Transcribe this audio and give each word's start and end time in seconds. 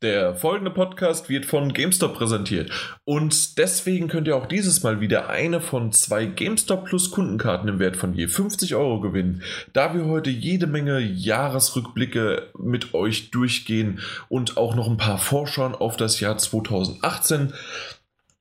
Der 0.00 0.36
folgende 0.36 0.70
Podcast 0.70 1.28
wird 1.28 1.44
von 1.44 1.72
GameStop 1.72 2.14
präsentiert. 2.14 2.70
Und 3.04 3.58
deswegen 3.58 4.06
könnt 4.06 4.28
ihr 4.28 4.36
auch 4.36 4.46
dieses 4.46 4.84
Mal 4.84 5.00
wieder 5.00 5.28
eine 5.28 5.60
von 5.60 5.90
zwei 5.90 6.24
GameStop 6.24 6.84
Plus 6.84 7.10
Kundenkarten 7.10 7.68
im 7.68 7.80
Wert 7.80 7.96
von 7.96 8.14
je 8.14 8.28
50 8.28 8.76
Euro 8.76 9.00
gewinnen, 9.00 9.42
da 9.72 9.94
wir 9.94 10.04
heute 10.04 10.30
jede 10.30 10.68
Menge 10.68 11.00
Jahresrückblicke 11.00 12.52
mit 12.56 12.94
euch 12.94 13.32
durchgehen 13.32 13.98
und 14.28 14.56
auch 14.56 14.76
noch 14.76 14.88
ein 14.88 14.98
paar 14.98 15.18
Vorschauen 15.18 15.74
auf 15.74 15.96
das 15.96 16.20
Jahr 16.20 16.38
2018 16.38 17.52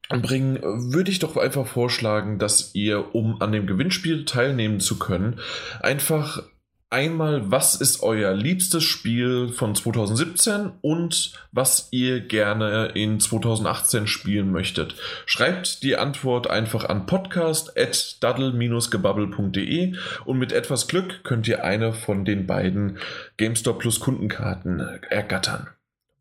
bringen, 0.10 0.62
würde 0.94 1.10
ich 1.10 1.18
doch 1.18 1.38
einfach 1.38 1.66
vorschlagen, 1.66 2.38
dass 2.38 2.76
ihr, 2.76 3.16
um 3.16 3.42
an 3.42 3.52
dem 3.52 3.66
Gewinnspiel 3.66 4.26
teilnehmen 4.26 4.80
zu 4.80 5.00
können, 5.00 5.40
einfach 5.82 6.44
einmal, 6.90 7.52
was 7.52 7.76
ist 7.76 8.02
euer 8.02 8.34
liebstes 8.34 8.84
Spiel 8.84 9.50
von 9.50 9.76
2017 9.76 10.72
und 10.82 11.34
was 11.52 11.90
ihr 11.92 12.22
gerne 12.22 12.88
in 12.94 13.20
2018 13.20 14.08
spielen 14.08 14.52
möchtet. 14.52 14.96
Schreibt 15.26 15.84
die 15.84 15.98
Antwort 15.98 16.50
einfach 16.50 16.86
an 16.86 17.06
podcast.daddle-gebubble.de 17.06 19.96
und 20.26 20.38
mit 20.38 20.54
etwas 20.54 20.88
Glück 20.88 21.24
könnt 21.24 21.48
ihr 21.48 21.64
eine 21.64 21.94
von 21.94 22.26
den 22.26 22.48
beiden 22.48 22.98
GameStop 23.38 23.80
Plus 23.80 24.00
Kundenkarten 24.00 24.80
ergattern. 25.10 25.68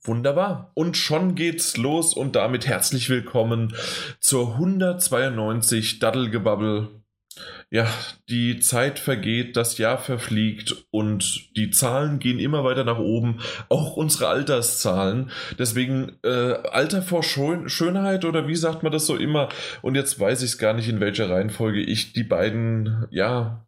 Wunderbar. 0.03 0.71
Und 0.75 0.97
schon 0.97 1.35
geht's 1.35 1.77
los 1.77 2.15
und 2.15 2.37
damit 2.37 2.67
herzlich 2.67 3.11
willkommen 3.11 3.75
zur 4.21 4.55
192 4.55 5.99
Daddlegebubble 5.99 6.89
ja, 7.71 7.87
die 8.29 8.61
Zeit 8.61 8.99
vergeht, 8.99 9.57
das 9.57 9.79
Jahr 9.79 9.99
verfliegt 9.99 10.87
und 10.91 11.57
die 11.57 11.71
Zahlen 11.71 12.19
gehen 12.19 12.39
immer 12.39 12.65
weiter 12.65 12.85
nach 12.85 12.99
oben, 12.99 13.41
auch 13.69 13.97
unsere 13.97 14.29
Alterszahlen. 14.29 15.31
Deswegen 15.59 16.17
äh, 16.23 16.55
Alter 16.71 17.03
vor 17.03 17.23
Schön 17.23 17.69
Schönheit 17.69 18.25
oder 18.25 18.47
wie 18.49 18.57
sagt 18.57 18.83
man 18.83 18.93
das 18.93 19.07
so 19.07 19.17
immer? 19.17 19.49
Und 19.83 19.95
jetzt 19.97 20.19
weiß 20.19 20.43
ich 20.43 20.51
es 20.53 20.59
gar 20.59 20.75
nicht, 20.75 20.89
in 20.89 21.01
welcher 21.01 21.29
Reihenfolge 21.29 21.81
ich 21.81 22.13
die 22.13 22.25
beiden, 22.25 23.07
ja, 23.11 23.67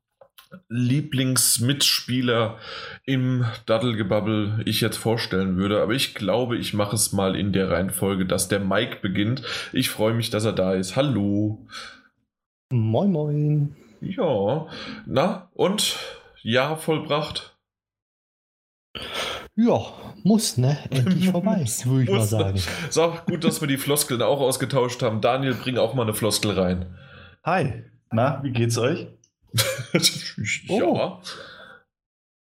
Lieblingsmitspieler 0.68 2.58
im 3.04 3.44
Daddelgebubble 3.66 4.62
ich 4.64 4.80
jetzt 4.80 4.96
vorstellen 4.96 5.56
würde. 5.56 5.82
Aber 5.82 5.92
ich 5.92 6.14
glaube, 6.14 6.56
ich 6.56 6.72
mache 6.72 6.96
es 6.96 7.12
mal 7.12 7.36
in 7.36 7.52
der 7.52 7.70
Reihenfolge, 7.70 8.24
dass 8.24 8.48
der 8.48 8.60
Mike 8.60 8.98
beginnt. 9.02 9.42
Ich 9.72 9.90
freue 9.90 10.14
mich, 10.14 10.30
dass 10.30 10.46
er 10.46 10.54
da 10.54 10.72
ist. 10.72 10.96
Hallo. 10.96 11.66
Moin, 12.70 13.10
moin. 13.10 13.76
Ja, 14.02 14.66
na 15.06 15.48
und 15.54 15.96
Jahr 16.42 16.76
vollbracht? 16.76 17.56
Ja, 19.56 19.86
muss, 20.22 20.58
ne? 20.58 20.76
Endlich 20.90 21.28
vorbei, 21.30 21.64
würde 21.84 22.04
ich 22.04 22.10
mal 22.10 22.26
sagen. 22.26 22.60
So, 22.90 23.14
gut, 23.26 23.42
dass 23.44 23.62
wir 23.62 23.68
die 23.68 23.78
Floskeln 23.78 24.20
auch 24.20 24.40
ausgetauscht 24.40 25.02
haben. 25.02 25.22
Daniel, 25.22 25.54
bring 25.54 25.78
auch 25.78 25.94
mal 25.94 26.02
eine 26.02 26.12
Floskel 26.12 26.52
rein. 26.52 26.94
Hi, 27.42 27.84
na, 28.12 28.42
wie 28.42 28.50
geht's 28.50 28.76
euch? 28.76 29.06
ja. 30.68 30.84
Oh, 30.84 31.18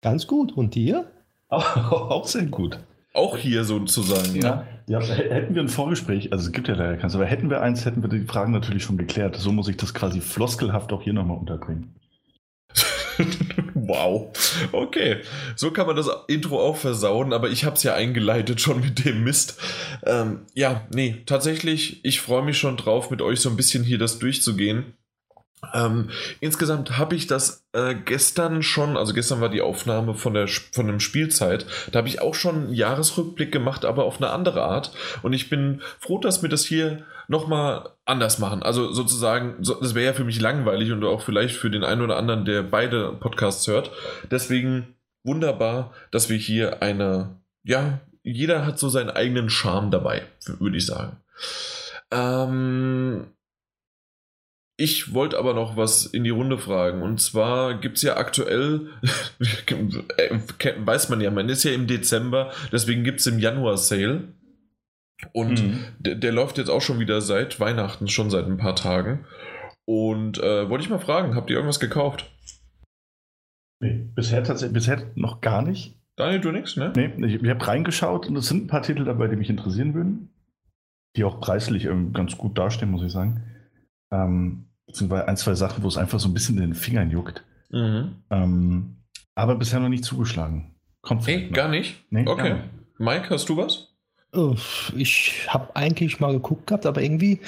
ganz 0.00 0.27
gut. 0.27 0.53
Und 0.53 0.75
dir? 0.75 1.12
Auch, 1.48 1.77
auch 2.11 2.27
sehr 2.27 2.47
gut. 2.47 2.78
Auch 3.12 3.36
hier 3.36 3.64
sozusagen, 3.64 4.34
ja. 4.36 4.42
ja. 4.42 4.66
Hätten 4.88 5.54
wir 5.54 5.62
ein 5.62 5.68
Vorgespräch, 5.68 6.32
also 6.32 6.46
es 6.46 6.52
gibt 6.52 6.68
ja 6.68 6.74
leider 6.74 6.96
keins, 6.96 7.14
aber 7.14 7.24
hätten 7.24 7.50
wir 7.50 7.62
eins, 7.62 7.84
hätten 7.84 8.02
wir 8.02 8.08
die 8.08 8.27
Fragen 8.27 8.52
natürlich 8.52 8.82
schon 8.82 8.98
geklärt. 8.98 9.36
So 9.36 9.52
muss 9.52 9.68
ich 9.68 9.76
das 9.76 9.94
quasi 9.94 10.20
floskelhaft 10.20 10.92
auch 10.92 11.02
hier 11.02 11.12
nochmal 11.12 11.38
unterbringen. 11.38 11.94
wow. 13.74 14.30
Okay. 14.72 15.18
So 15.56 15.70
kann 15.70 15.86
man 15.86 15.96
das 15.96 16.08
Intro 16.28 16.60
auch 16.60 16.76
versauen, 16.76 17.32
aber 17.32 17.48
ich 17.48 17.64
habe 17.64 17.76
es 17.76 17.82
ja 17.82 17.94
eingeleitet 17.94 18.60
schon 18.60 18.80
mit 18.80 19.04
dem 19.04 19.24
Mist. 19.24 19.58
Ähm, 20.04 20.41
ja, 20.54 20.86
nee, 20.92 21.22
tatsächlich, 21.26 22.04
ich 22.04 22.20
freue 22.20 22.42
mich 22.42 22.58
schon 22.58 22.76
drauf, 22.76 23.10
mit 23.10 23.22
euch 23.22 23.41
so 23.41 23.50
ein 23.50 23.56
bisschen 23.56 23.84
hier 23.84 23.98
das 23.98 24.19
durchzugehen. 24.19 24.94
Ähm, 25.72 26.10
insgesamt 26.40 26.98
habe 26.98 27.14
ich 27.14 27.26
das 27.26 27.64
äh, 27.72 27.94
gestern 27.94 28.62
schon, 28.62 28.97
also 28.97 29.14
gestern 29.14 29.41
war 29.41 29.48
die 29.48 29.62
Aufnahme 29.62 30.14
von 30.14 30.34
der 30.34 30.48
von 30.48 30.86
dem 30.86 31.00
Spielzeit, 31.00 31.66
da 31.92 31.98
habe 31.98 32.08
ich 32.08 32.20
auch 32.20 32.34
schon 32.34 32.56
einen 32.56 32.75
Jahresrückblick 32.75 33.52
gemacht, 33.52 33.84
aber 33.84 34.04
auf 34.04 34.19
eine 34.19 34.30
andere 34.30 34.62
Art. 34.62 34.92
Und 35.22 35.32
ich 35.32 35.48
bin 35.48 35.80
froh, 36.00 36.19
dass 36.19 36.42
wir 36.42 36.48
das 36.48 36.64
hier 36.64 37.04
nochmal 37.28 37.91
anders 38.04 38.38
machen. 38.38 38.62
Also 38.62 38.92
sozusagen, 38.92 39.56
so, 39.60 39.74
das 39.74 39.94
wäre 39.94 40.06
ja 40.06 40.12
für 40.12 40.24
mich 40.24 40.41
langweilig 40.41 40.92
und 40.92 41.04
auch 41.04 41.22
vielleicht 41.22 41.56
für 41.56 41.70
den 41.70 41.84
einen 41.84 42.03
oder 42.03 42.16
anderen, 42.16 42.44
der 42.44 42.62
beide 42.62 43.12
Podcasts 43.12 43.66
hört. 43.66 43.91
Deswegen 44.30 44.94
wunderbar, 45.22 45.92
dass 46.10 46.28
wir 46.28 46.36
hier 46.36 46.82
eine, 46.82 47.41
ja, 47.62 48.00
jeder 48.22 48.66
hat 48.66 48.78
so 48.78 48.88
seinen 48.88 49.10
eigenen 49.10 49.50
Charme 49.50 49.91
dabei, 49.91 50.22
würde 50.58 50.76
ich 50.76 50.86
sagen. 50.86 51.16
Ähm, 52.10 53.26
ich 54.76 55.14
wollte 55.14 55.38
aber 55.38 55.54
noch 55.54 55.76
was 55.76 56.06
in 56.06 56.24
die 56.24 56.30
Runde 56.30 56.58
fragen. 56.58 57.02
Und 57.02 57.20
zwar 57.20 57.78
gibt 57.78 57.96
es 57.96 58.02
ja 58.02 58.16
aktuell, 58.16 58.88
weiß 60.78 61.08
man 61.10 61.20
ja, 61.20 61.30
man 61.30 61.48
ist 61.48 61.62
ja 61.62 61.72
im 61.72 61.86
Dezember, 61.86 62.52
deswegen 62.72 63.04
gibt 63.04 63.20
es 63.20 63.26
im 63.26 63.38
Januar 63.38 63.76
Sale. 63.76 64.28
Und 65.32 65.62
mhm. 65.62 65.84
der, 66.00 66.16
der, 66.16 66.32
läuft 66.32 66.58
jetzt 66.58 66.70
auch 66.70 66.82
schon 66.82 66.98
wieder 66.98 67.20
seit 67.20 67.60
Weihnachten, 67.60 68.08
schon 68.08 68.30
seit 68.30 68.46
ein 68.46 68.56
paar 68.56 68.74
Tagen. 68.74 69.24
Und 69.86 70.38
äh, 70.38 70.68
wollte 70.68 70.84
ich 70.84 70.91
mal 70.91 70.98
fragen, 70.98 71.36
habt 71.36 71.50
ihr 71.50 71.56
irgendwas 71.56 71.80
gekauft? 71.80 72.30
Nee, 73.80 74.08
bisher 74.14 74.42
tatsächlich, 74.42 74.74
bisher 74.74 75.02
noch 75.14 75.41
gar 75.41 75.62
nicht. 75.62 75.96
Daniel, 76.16 76.41
du 76.41 76.50
nix, 76.50 76.76
ne? 76.76 76.92
Nee, 76.96 77.12
ich, 77.26 77.42
ich 77.42 77.48
habe 77.48 77.66
reingeschaut 77.66 78.26
und 78.26 78.36
es 78.36 78.48
sind 78.48 78.64
ein 78.64 78.66
paar 78.66 78.82
Titel 78.82 79.04
dabei, 79.04 79.28
die 79.28 79.36
mich 79.36 79.50
interessieren 79.50 79.94
würden. 79.94 80.30
Die 81.16 81.24
auch 81.24 81.41
preislich 81.41 81.84
ähm, 81.84 82.12
ganz 82.12 82.36
gut 82.36 82.58
dastehen, 82.58 82.91
muss 82.91 83.02
ich 83.02 83.12
sagen. 83.12 83.42
Ähm, 84.14 84.66
beziehungsweise 84.86 85.28
ein, 85.28 85.36
zwei 85.36 85.54
Sachen, 85.54 85.82
wo 85.82 85.88
es 85.88 85.97
einfach 85.97 86.20
so 86.20 86.28
ein 86.28 86.34
bisschen 86.34 86.56
in 86.56 86.62
den 86.62 86.75
Fingern 86.75 87.10
juckt. 87.10 87.44
Mhm. 87.70 88.16
Ähm, 88.30 88.97
aber 89.34 89.56
bisher 89.56 89.80
noch 89.80 89.88
nicht 89.88 90.04
zugeschlagen. 90.04 90.75
Kommt 91.02 91.26
nee, 91.26 91.48
gar 91.48 91.69
nicht? 91.69 92.04
Nee, 92.10 92.26
okay. 92.26 92.48
Gar 92.48 92.56
nicht. 92.56 92.69
Mike, 92.98 93.30
hast 93.30 93.48
du 93.48 93.56
was? 93.56 93.88
Ich 94.97 95.47
habe 95.48 95.74
eigentlich 95.76 96.20
mal 96.20 96.32
geguckt 96.32 96.66
gehabt, 96.66 96.86
aber 96.86 97.03
irgendwie 97.03 97.41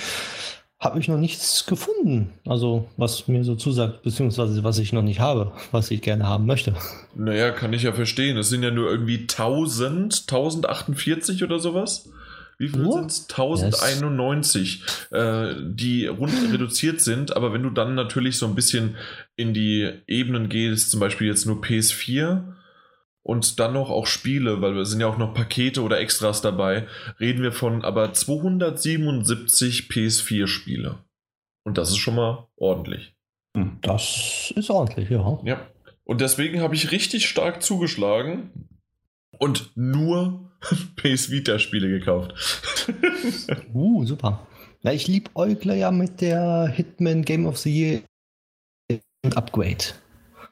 habe 0.78 1.00
ich 1.00 1.08
noch 1.08 1.16
nichts 1.16 1.66
gefunden. 1.66 2.34
Also, 2.46 2.88
was 2.96 3.28
mir 3.28 3.44
so 3.44 3.56
zusagt, 3.56 4.02
beziehungsweise 4.02 4.62
was 4.62 4.78
ich 4.78 4.92
noch 4.92 5.02
nicht 5.02 5.20
habe, 5.20 5.52
was 5.72 5.90
ich 5.90 6.02
gerne 6.02 6.28
haben 6.28 6.46
möchte. 6.46 6.74
Naja, 7.14 7.50
kann 7.50 7.72
ich 7.72 7.82
ja 7.82 7.92
verstehen. 7.92 8.36
Es 8.36 8.50
sind 8.50 8.62
ja 8.62 8.70
nur 8.70 8.90
irgendwie 8.90 9.20
1000, 9.20 10.26
1048 10.28 11.42
oder 11.42 11.58
sowas. 11.58 12.10
Wie 12.58 12.68
viel 12.68 12.90
sind 12.90 13.10
es? 13.10 13.28
1091, 13.28 14.80
yes. 14.80 15.12
äh, 15.12 15.54
die 15.62 16.06
rund 16.06 16.32
reduziert 16.52 17.00
sind. 17.00 17.36
Aber 17.36 17.52
wenn 17.52 17.62
du 17.62 17.70
dann 17.70 17.94
natürlich 17.94 18.38
so 18.38 18.46
ein 18.46 18.54
bisschen 18.54 18.96
in 19.36 19.52
die 19.52 19.90
Ebenen 20.06 20.48
gehst, 20.48 20.90
zum 20.90 21.00
Beispiel 21.00 21.26
jetzt 21.26 21.44
nur 21.44 21.60
PS4 21.62 22.54
und 23.22 23.60
dann 23.60 23.74
noch 23.74 23.90
auch 23.90 24.06
Spiele, 24.06 24.62
weil 24.62 24.78
es 24.78 24.90
sind 24.90 25.00
ja 25.00 25.06
auch 25.06 25.18
noch 25.18 25.34
Pakete 25.34 25.82
oder 25.82 25.98
Extras 25.98 26.40
dabei, 26.40 26.86
reden 27.20 27.42
wir 27.42 27.52
von 27.52 27.84
aber 27.84 28.12
277 28.12 29.88
PS4-Spiele. 29.90 30.98
Und 31.64 31.76
das 31.76 31.90
ist 31.90 31.98
schon 31.98 32.14
mal 32.14 32.46
ordentlich. 32.56 33.14
Hm, 33.54 33.78
das 33.82 34.52
ist 34.54 34.70
ordentlich, 34.70 35.10
ja. 35.10 35.40
Ja. 35.44 35.66
Und 36.04 36.20
deswegen 36.20 36.60
habe 36.60 36.74
ich 36.74 36.92
richtig 36.92 37.28
stark 37.28 37.62
zugeschlagen 37.62 38.68
und 39.38 39.72
nur 39.74 40.45
PS 40.96 41.30
Vita-Spiele 41.30 41.88
gekauft. 41.88 42.34
uh, 43.74 44.04
super. 44.04 44.46
Ja, 44.82 44.92
ich 44.92 45.08
liebe 45.08 45.30
Eugler 45.34 45.74
ja 45.74 45.90
mit 45.90 46.20
der 46.20 46.68
Hitman 46.68 47.22
Game 47.22 47.46
of 47.46 47.58
the 47.58 47.70
Year 47.70 48.02
Upgrade. 49.34 49.84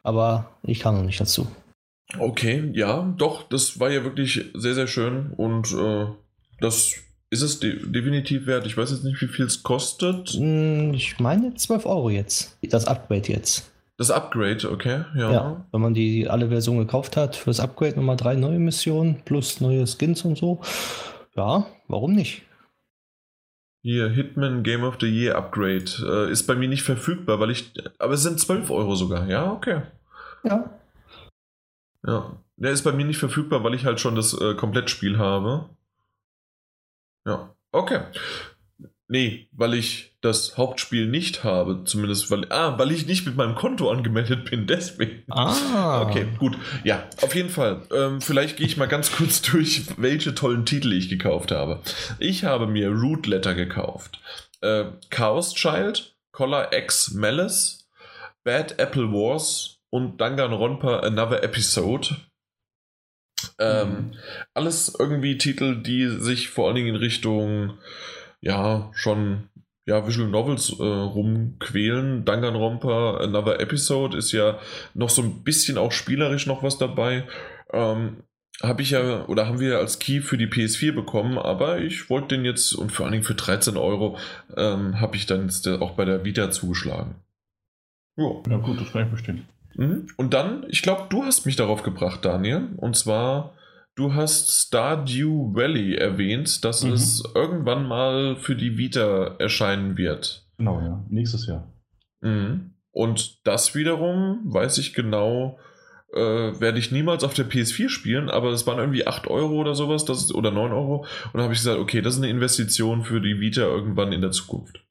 Aber 0.03 0.59
ich 0.63 0.81
kann 0.81 0.97
noch 0.97 1.05
nicht 1.05 1.21
dazu. 1.21 1.47
Okay, 2.19 2.71
ja, 2.75 3.15
doch, 3.17 3.49
das 3.49 3.81
war 3.81 3.91
ja 3.91 4.05
wirklich 4.05 4.45
sehr, 4.55 4.75
sehr 4.75 4.87
schön 4.87 5.33
und 5.37 5.73
äh, 5.73 6.07
das 6.61 6.95
ist 7.31 7.43
es 7.43 7.61
de 7.61 7.79
definitiv 7.91 8.47
wert. 8.47 8.67
Ich 8.67 8.77
weiß 8.77 8.91
jetzt 8.91 9.05
nicht, 9.05 9.21
wie 9.21 9.27
viel 9.27 9.47
es 9.47 9.63
kostet. 9.63 10.31
Hm, 10.31 10.95
ich 10.95 11.19
meine 11.19 11.55
12 11.55 11.87
Euro 11.87 12.11
jetzt. 12.11 12.57
Das 12.63 12.87
Upgrade 12.87 13.33
jetzt. 13.33 13.71
Das 13.97 14.11
Upgrade, 14.11 14.69
okay, 14.71 15.05
ja. 15.15 15.33
ja. 15.33 15.67
Wenn 15.71 15.81
man 15.81 15.95
die 15.95 16.29
alle 16.29 16.49
Versionen 16.49 16.81
gekauft 16.81 17.17
hat, 17.17 17.37
für 17.37 17.51
das 17.51 17.61
Upgrade 17.61 17.95
nochmal 17.97 18.17
drei 18.17 18.35
neue 18.35 18.59
Missionen 18.59 19.23
plus 19.25 19.61
neue 19.61 19.87
Skins 19.87 20.25
und 20.25 20.37
so. 20.37 20.61
Ja, 21.37 21.67
warum 21.87 22.15
nicht? 22.15 22.43
Hier, 23.83 24.09
Hitman 24.09 24.63
Game 24.63 24.83
of 24.83 24.97
the 25.01 25.07
Year 25.07 25.37
Upgrade 25.37 25.85
äh, 26.03 26.33
ist 26.33 26.47
bei 26.47 26.55
mir 26.55 26.69
nicht 26.69 26.83
verfügbar, 26.83 27.39
weil 27.39 27.51
ich. 27.51 27.73
Aber 27.99 28.15
es 28.15 28.23
sind 28.23 28.41
12 28.41 28.71
Euro 28.71 28.97
sogar, 28.97 29.29
ja, 29.29 29.53
okay. 29.53 29.83
Ja. 30.43 30.71
Ja. 32.07 32.37
Der 32.57 32.71
ist 32.71 32.83
bei 32.83 32.93
mir 32.93 33.05
nicht 33.05 33.19
verfügbar, 33.19 33.63
weil 33.63 33.75
ich 33.75 33.85
halt 33.85 34.01
schon 34.01 34.15
das 34.15 34.33
äh, 34.41 34.55
Komplettspiel 34.55 35.19
habe. 35.19 35.69
Ja. 37.27 37.55
Okay. 37.73 38.01
Nee, 39.09 39.49
weil 39.53 39.75
ich 39.75 40.14
das 40.25 40.57
Hauptspiel 40.57 41.07
nicht 41.07 41.45
habe. 41.45 41.85
Zumindest, 41.85 42.31
weil, 42.31 42.47
ah, 42.51 42.79
weil 42.79 42.91
ich 42.93 43.07
nicht 43.07 43.27
mit 43.27 43.37
meinem 43.37 43.55
Konto 43.55 43.91
angemeldet 43.91 44.51
bin, 44.51 44.67
deswegen. 44.69 45.23
Ah. 45.31 46.03
Okay, 46.03 46.27
gut. 46.39 46.57
Ja, 46.83 47.05
auf 47.21 47.35
jeden 47.35 47.51
Fall. 47.51 47.83
Ähm, 47.93 48.21
vielleicht 48.21 48.57
gehe 48.57 48.67
ich 48.67 48.77
mal 48.77 48.89
ganz 48.89 49.13
kurz 49.17 49.43
durch, 49.43 49.85
welche 49.97 50.35
tollen 50.35 50.65
Titel 50.65 50.93
ich 50.93 51.09
gekauft 51.09 51.53
habe. 51.53 51.81
Ich 52.19 52.45
habe 52.45 52.67
mir 52.67 52.89
Root 52.89 53.27
Letter 53.27 53.55
gekauft. 53.55 54.21
Äh, 54.61 54.85
Chaos 55.11 55.55
Child, 55.55 56.17
Collar 56.33 56.73
X 56.73 57.13
Malice, 57.13 57.87
Bad 58.45 58.79
Apple 58.79 59.13
Wars 59.13 59.79
und 59.91 60.21
Danganronpa 60.21 61.01
Another 61.01 61.43
Episode. 61.43 62.17
Ähm, 63.59 63.89
mhm. 63.89 64.13
Alles 64.55 64.95
irgendwie 64.99 65.37
Titel, 65.37 65.83
die 65.83 66.09
sich 66.09 66.49
vor 66.49 66.67
allen 66.67 66.77
Dingen 66.77 66.95
in 66.95 66.97
Richtung, 66.97 67.79
ja, 68.41 68.91
schon 68.95 69.49
ja, 69.87 70.07
Visual 70.07 70.29
Novels 70.29 70.71
äh, 70.79 70.83
rumquälen. 70.83 72.25
Danganronpa 72.25 73.19
Another 73.19 73.61
Episode 73.61 74.17
ist 74.17 74.33
ja 74.33 74.59
noch 74.95 75.11
so 75.11 75.23
ein 75.23 75.43
bisschen 75.45 75.79
auch 75.79 75.93
spielerisch 75.93 76.47
noch 76.47 76.63
was 76.63 76.79
dabei. 76.79 77.25
Ähm, 77.73 78.23
habe 78.63 78.83
ich 78.83 78.91
ja, 78.91 79.27
oder 79.27 79.47
haben 79.47 79.61
wir 79.61 79.79
als 79.79 79.99
Key 79.99 80.21
für 80.21 80.39
die 80.39 80.47
PS4 80.47 80.93
bekommen, 80.93 81.39
aber 81.39 81.79
ich 81.81 82.09
wollte 82.09 82.37
den 82.37 82.45
jetzt, 82.45 82.73
und 82.73 82.93
vor 82.93 83.05
allen 83.05 83.13
Dingen 83.13 83.25
für 83.25 83.35
13 83.35 83.77
Euro, 83.77 84.17
ähm, 84.57 85.01
habe 85.01 85.17
ich 85.17 85.27
dann 85.27 85.47
jetzt 85.47 85.67
auch 85.67 85.93
bei 85.93 86.05
der 86.05 86.25
Vita 86.25 86.51
zugeschlagen. 86.51 87.17
Jo. 88.17 88.43
Ja 88.49 88.59
gut, 88.59 88.81
das 88.81 88.93
kann 88.93 89.03
ich 89.03 89.09
verstehen. 89.09 89.49
Mhm. 89.75 90.07
Und 90.17 90.35
dann, 90.35 90.65
ich 90.69 90.83
glaube, 90.83 91.07
du 91.11 91.25
hast 91.25 91.47
mich 91.47 91.57
darauf 91.57 91.83
gebracht, 91.83 92.25
Daniel, 92.25 92.69
und 92.77 92.97
zwar 92.97 93.55
Du 93.97 94.15
hast 94.15 94.51
Stardew 94.51 95.55
Valley 95.55 95.95
erwähnt, 95.95 96.65
dass 96.65 96.83
mhm. 96.83 96.93
es 96.93 97.23
irgendwann 97.35 97.87
mal 97.87 98.37
für 98.37 98.57
die 98.57 98.77
Vita 98.77 99.37
erscheinen 99.39 99.97
wird. 99.97 100.49
Genau, 100.59 100.81
ja. 100.81 101.05
Nächstes 101.09 101.47
Jahr. 101.47 101.73
Mhm. 102.21 102.75
Und 102.91 103.47
das 103.47 103.75
wiederum, 103.75 104.41
weiß 104.45 104.79
ich 104.79 104.95
genau, 104.95 105.59
äh, 106.13 106.19
werde 106.61 106.79
ich 106.79 106.93
niemals 106.93 107.25
auf 107.25 107.35
der 107.35 107.49
PS4 107.49 107.89
spielen, 107.89 108.31
aber 108.31 108.51
es 108.51 108.67
waren 108.67 108.79
irgendwie 108.79 109.07
8 109.07 109.29
Euro 109.29 109.61
oder 109.61 109.75
sowas, 109.75 110.05
das 110.05 110.19
ist, 110.19 110.35
oder 110.35 110.51
9 110.51 110.73
Euro. 110.73 111.07
Und 111.33 111.35
da 111.35 111.43
habe 111.43 111.53
ich 111.53 111.61
gesagt, 111.61 111.79
okay, 111.79 112.03
das 112.03 112.15
ist 112.15 112.23
eine 112.23 112.31
Investition 112.31 113.03
für 113.03 113.21
die 113.21 113.41
Vita 113.41 113.63
irgendwann 113.63 114.13
in 114.13 114.21
der 114.21 114.31
Zukunft. 114.31 114.85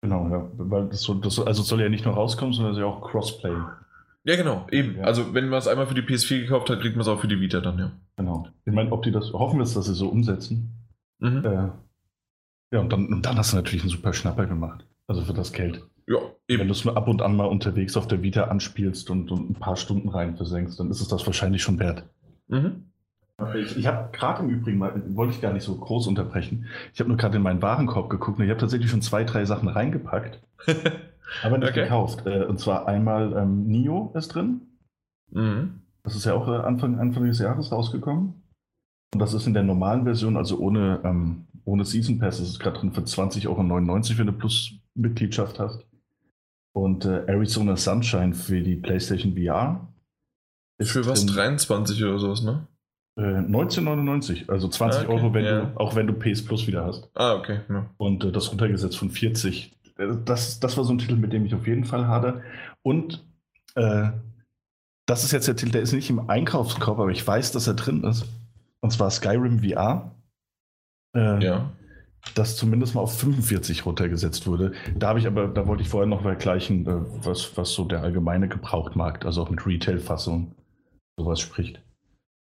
Genau, 0.00 0.28
ja. 0.28 0.50
Weil 0.56 0.88
das, 0.88 1.02
so, 1.02 1.14
das 1.14 1.38
also 1.38 1.62
soll 1.62 1.80
ja 1.80 1.88
nicht 1.88 2.04
nur 2.04 2.14
rauskommen, 2.14 2.52
sondern 2.52 2.72
es 2.72 2.78
ist 2.78 2.82
ja 2.82 2.88
auch 2.88 3.08
Crossplay. 3.08 3.54
Ja, 4.24 4.36
genau, 4.36 4.66
eben. 4.70 4.96
Ja. 4.96 5.04
Also, 5.04 5.34
wenn 5.34 5.48
man 5.48 5.58
es 5.58 5.66
einmal 5.66 5.86
für 5.86 5.94
die 5.94 6.02
PS4 6.02 6.42
gekauft 6.42 6.70
hat, 6.70 6.80
kriegt 6.80 6.96
man 6.96 7.02
es 7.02 7.08
auch 7.08 7.20
für 7.20 7.28
die 7.28 7.40
Vita 7.40 7.60
dann, 7.60 7.78
ja. 7.78 7.92
Genau. 8.16 8.48
Ich 8.64 8.72
meine, 8.72 8.92
ob 8.92 9.02
die 9.02 9.10
das, 9.10 9.32
hoffen 9.32 9.58
wir 9.58 9.64
es, 9.64 9.74
dass 9.74 9.86
sie 9.86 9.94
so 9.94 10.08
umsetzen. 10.08 10.70
Mhm. 11.18 11.44
Äh, 11.44 11.68
ja, 12.72 12.80
und 12.80 12.92
dann, 12.92 13.06
und 13.06 13.26
dann 13.26 13.36
hast 13.36 13.52
du 13.52 13.56
natürlich 13.56 13.82
einen 13.82 13.90
super 13.90 14.12
Schnapper 14.12 14.46
gemacht. 14.46 14.86
Also 15.06 15.22
für 15.22 15.34
das 15.34 15.52
Geld. 15.52 15.82
Ja, 16.06 16.18
eben. 16.48 16.60
Wenn 16.60 16.68
du 16.68 16.72
es 16.72 16.84
nur 16.84 16.96
ab 16.96 17.08
und 17.08 17.22
an 17.22 17.36
mal 17.36 17.46
unterwegs 17.46 17.96
auf 17.96 18.08
der 18.08 18.22
Vita 18.22 18.44
anspielst 18.44 19.10
und, 19.10 19.30
und 19.30 19.50
ein 19.50 19.54
paar 19.54 19.76
Stunden 19.76 20.08
rein 20.08 20.36
versenkst, 20.36 20.78
dann 20.80 20.90
ist 20.90 21.00
es 21.00 21.08
das 21.08 21.26
wahrscheinlich 21.26 21.62
schon 21.62 21.78
wert. 21.78 22.04
Mhm. 22.48 22.84
Ich, 23.56 23.76
ich 23.76 23.86
habe 23.86 24.10
gerade 24.12 24.42
im 24.42 24.50
Übrigen 24.50 24.78
mal, 24.78 25.02
wollte 25.16 25.34
ich 25.34 25.40
gar 25.40 25.52
nicht 25.52 25.64
so 25.64 25.74
groß 25.74 26.06
unterbrechen, 26.06 26.66
ich 26.92 27.00
habe 27.00 27.08
nur 27.08 27.16
gerade 27.16 27.36
in 27.38 27.42
meinen 27.42 27.62
Warenkorb 27.62 28.08
geguckt 28.08 28.38
und 28.38 28.44
ich 28.44 28.50
habe 28.50 28.60
tatsächlich 28.60 28.90
schon 28.90 29.02
zwei, 29.02 29.24
drei 29.24 29.44
Sachen 29.44 29.68
reingepackt. 29.68 30.40
Aber 31.42 31.58
nicht 31.58 31.70
okay. 31.70 31.84
gekauft. 31.84 32.26
Äh, 32.26 32.44
und 32.44 32.60
zwar 32.60 32.86
einmal 32.86 33.32
ähm, 33.32 33.66
Nio 33.66 34.12
ist 34.14 34.28
drin. 34.28 34.60
Mhm. 35.30 35.80
Das 36.04 36.16
ist 36.16 36.24
ja 36.24 36.34
auch 36.34 36.48
äh, 36.48 36.56
Anfang, 36.56 36.98
Anfang 36.98 37.26
des 37.26 37.38
Jahres 37.38 37.70
rausgekommen. 37.70 38.42
Und 39.14 39.20
das 39.20 39.34
ist 39.34 39.46
in 39.46 39.54
der 39.54 39.62
normalen 39.62 40.04
Version, 40.04 40.36
also 40.36 40.58
ohne, 40.58 41.00
ähm, 41.04 41.46
ohne 41.64 41.84
Season 41.84 42.18
Pass. 42.18 42.38
Das 42.38 42.48
ist 42.48 42.60
gerade 42.60 42.80
drin 42.80 42.92
für 42.92 43.02
20,99 43.02 43.48
Euro, 43.48 44.18
wenn 44.18 44.26
du 44.26 44.32
Plus-Mitgliedschaft 44.32 45.58
hast. 45.58 45.86
Und 46.74 47.04
äh, 47.04 47.24
Arizona 47.26 47.76
Sunshine 47.76 48.32
für 48.32 48.62
die 48.62 48.76
PlayStation 48.76 49.34
VR. 49.34 49.88
für 50.80 51.06
was? 51.06 51.26
Drin, 51.26 51.34
23 51.34 52.02
oder 52.02 52.18
sowas, 52.18 52.42
ne? 52.42 52.66
Äh, 53.18 53.40
19,99, 53.40 54.48
also 54.48 54.68
20 54.68 55.00
ah, 55.00 55.04
okay, 55.04 55.12
Euro, 55.12 55.34
wenn 55.34 55.44
yeah. 55.44 55.60
du, 55.66 55.80
auch 55.80 55.94
wenn 55.94 56.06
du 56.06 56.14
PS 56.14 56.42
Plus 56.42 56.66
wieder 56.66 56.86
hast. 56.86 57.10
Ah, 57.14 57.34
okay. 57.34 57.60
Ja. 57.68 57.90
Und 57.98 58.24
äh, 58.24 58.32
das 58.32 58.50
runtergesetzt 58.50 58.96
von 58.96 59.10
40 59.10 59.76
das, 60.24 60.60
das 60.60 60.76
war 60.76 60.84
so 60.84 60.92
ein 60.92 60.98
Titel, 60.98 61.16
mit 61.16 61.32
dem 61.32 61.44
ich 61.44 61.54
auf 61.54 61.66
jeden 61.66 61.84
Fall 61.84 62.06
hatte. 62.08 62.42
Und 62.82 63.24
äh, 63.74 64.10
das 65.06 65.24
ist 65.24 65.32
jetzt 65.32 65.48
der 65.48 65.56
Titel, 65.56 65.72
der 65.72 65.82
ist 65.82 65.92
nicht 65.92 66.10
im 66.10 66.30
Einkaufskorb, 66.30 66.98
aber 66.98 67.10
ich 67.10 67.26
weiß, 67.26 67.52
dass 67.52 67.66
er 67.66 67.74
drin 67.74 68.04
ist. 68.04 68.24
Und 68.80 68.92
zwar 68.92 69.10
Skyrim 69.10 69.60
VR. 69.60 70.12
Äh, 71.16 71.44
ja. 71.44 71.72
Das 72.34 72.56
zumindest 72.56 72.94
mal 72.94 73.00
auf 73.00 73.18
45 73.18 73.84
runtergesetzt 73.84 74.46
wurde. 74.46 74.72
Da 74.96 75.08
habe 75.08 75.18
ich 75.18 75.26
aber, 75.26 75.48
da 75.48 75.66
wollte 75.66 75.82
ich 75.82 75.88
vorher 75.88 76.06
noch 76.06 76.22
vergleichen, 76.22 76.86
äh, 76.86 77.00
was, 77.24 77.56
was 77.56 77.72
so 77.72 77.84
der 77.84 78.02
allgemeine 78.02 78.48
Gebrauchtmarkt, 78.48 79.26
also 79.26 79.42
auch 79.42 79.50
mit 79.50 79.66
Retail-Fassung, 79.66 80.54
sowas 81.18 81.40
spricht. 81.40 81.82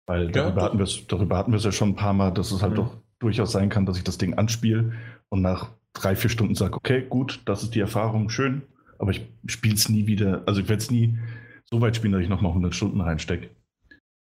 Weil 0.07 0.27
ja, 0.27 0.51
darüber, 0.51 0.61
hatten 0.63 1.05
darüber 1.07 1.37
hatten 1.37 1.51
wir 1.51 1.57
es 1.57 1.63
ja 1.63 1.71
schon 1.71 1.89
ein 1.89 1.95
paar 1.95 2.13
Mal, 2.13 2.31
dass 2.31 2.51
es 2.51 2.61
halt 2.61 2.73
mhm. 2.73 2.77
doch 2.77 2.97
durchaus 3.19 3.51
sein 3.51 3.69
kann, 3.69 3.85
dass 3.85 3.97
ich 3.97 4.03
das 4.03 4.17
Ding 4.17 4.35
anspiele 4.35 4.93
und 5.29 5.41
nach 5.41 5.71
drei, 5.93 6.15
vier 6.15 6.29
Stunden 6.29 6.55
sage, 6.55 6.75
okay, 6.75 7.05
gut, 7.07 7.41
das 7.45 7.63
ist 7.63 7.73
die 7.73 7.79
Erfahrung, 7.79 8.29
schön, 8.29 8.63
aber 8.99 9.11
ich 9.11 9.25
spiele 9.47 9.75
es 9.75 9.89
nie 9.89 10.07
wieder, 10.07 10.43
also 10.45 10.59
ich 10.59 10.67
werde 10.67 10.81
es 10.81 10.91
nie 10.91 11.17
so 11.73 11.81
weit 11.81 11.95
spielen, 11.95 12.13
dass 12.13 12.21
ich 12.21 12.29
nochmal 12.29 12.51
100 12.51 12.75
Stunden 12.75 13.01
reinstecke. 13.01 13.49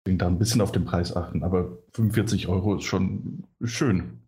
Deswegen 0.05 0.19
da 0.19 0.27
ein 0.27 0.39
bisschen 0.39 0.59
auf 0.59 0.73
den 0.73 0.83
Preis 0.83 1.15
achten, 1.15 1.43
aber 1.43 1.77
45 1.93 2.49
Euro 2.49 2.75
ist 2.75 2.83
schon 2.83 3.45
schön. 3.63 4.23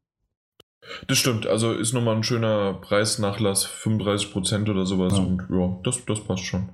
Das 1.08 1.18
stimmt, 1.18 1.46
also 1.46 1.74
ist 1.74 1.94
nochmal 1.94 2.16
ein 2.16 2.24
schöner 2.24 2.74
Preisnachlass, 2.76 3.68
35% 3.68 4.70
oder 4.70 4.86
sowas 4.86 5.14
ja. 5.14 5.20
und 5.20 5.46
ja, 5.50 5.80
das, 5.84 6.06
das 6.06 6.24
passt 6.24 6.46
schon. 6.46 6.70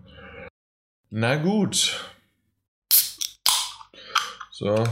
Na 1.10 1.38
gut. 1.38 2.14
So, 4.52 4.84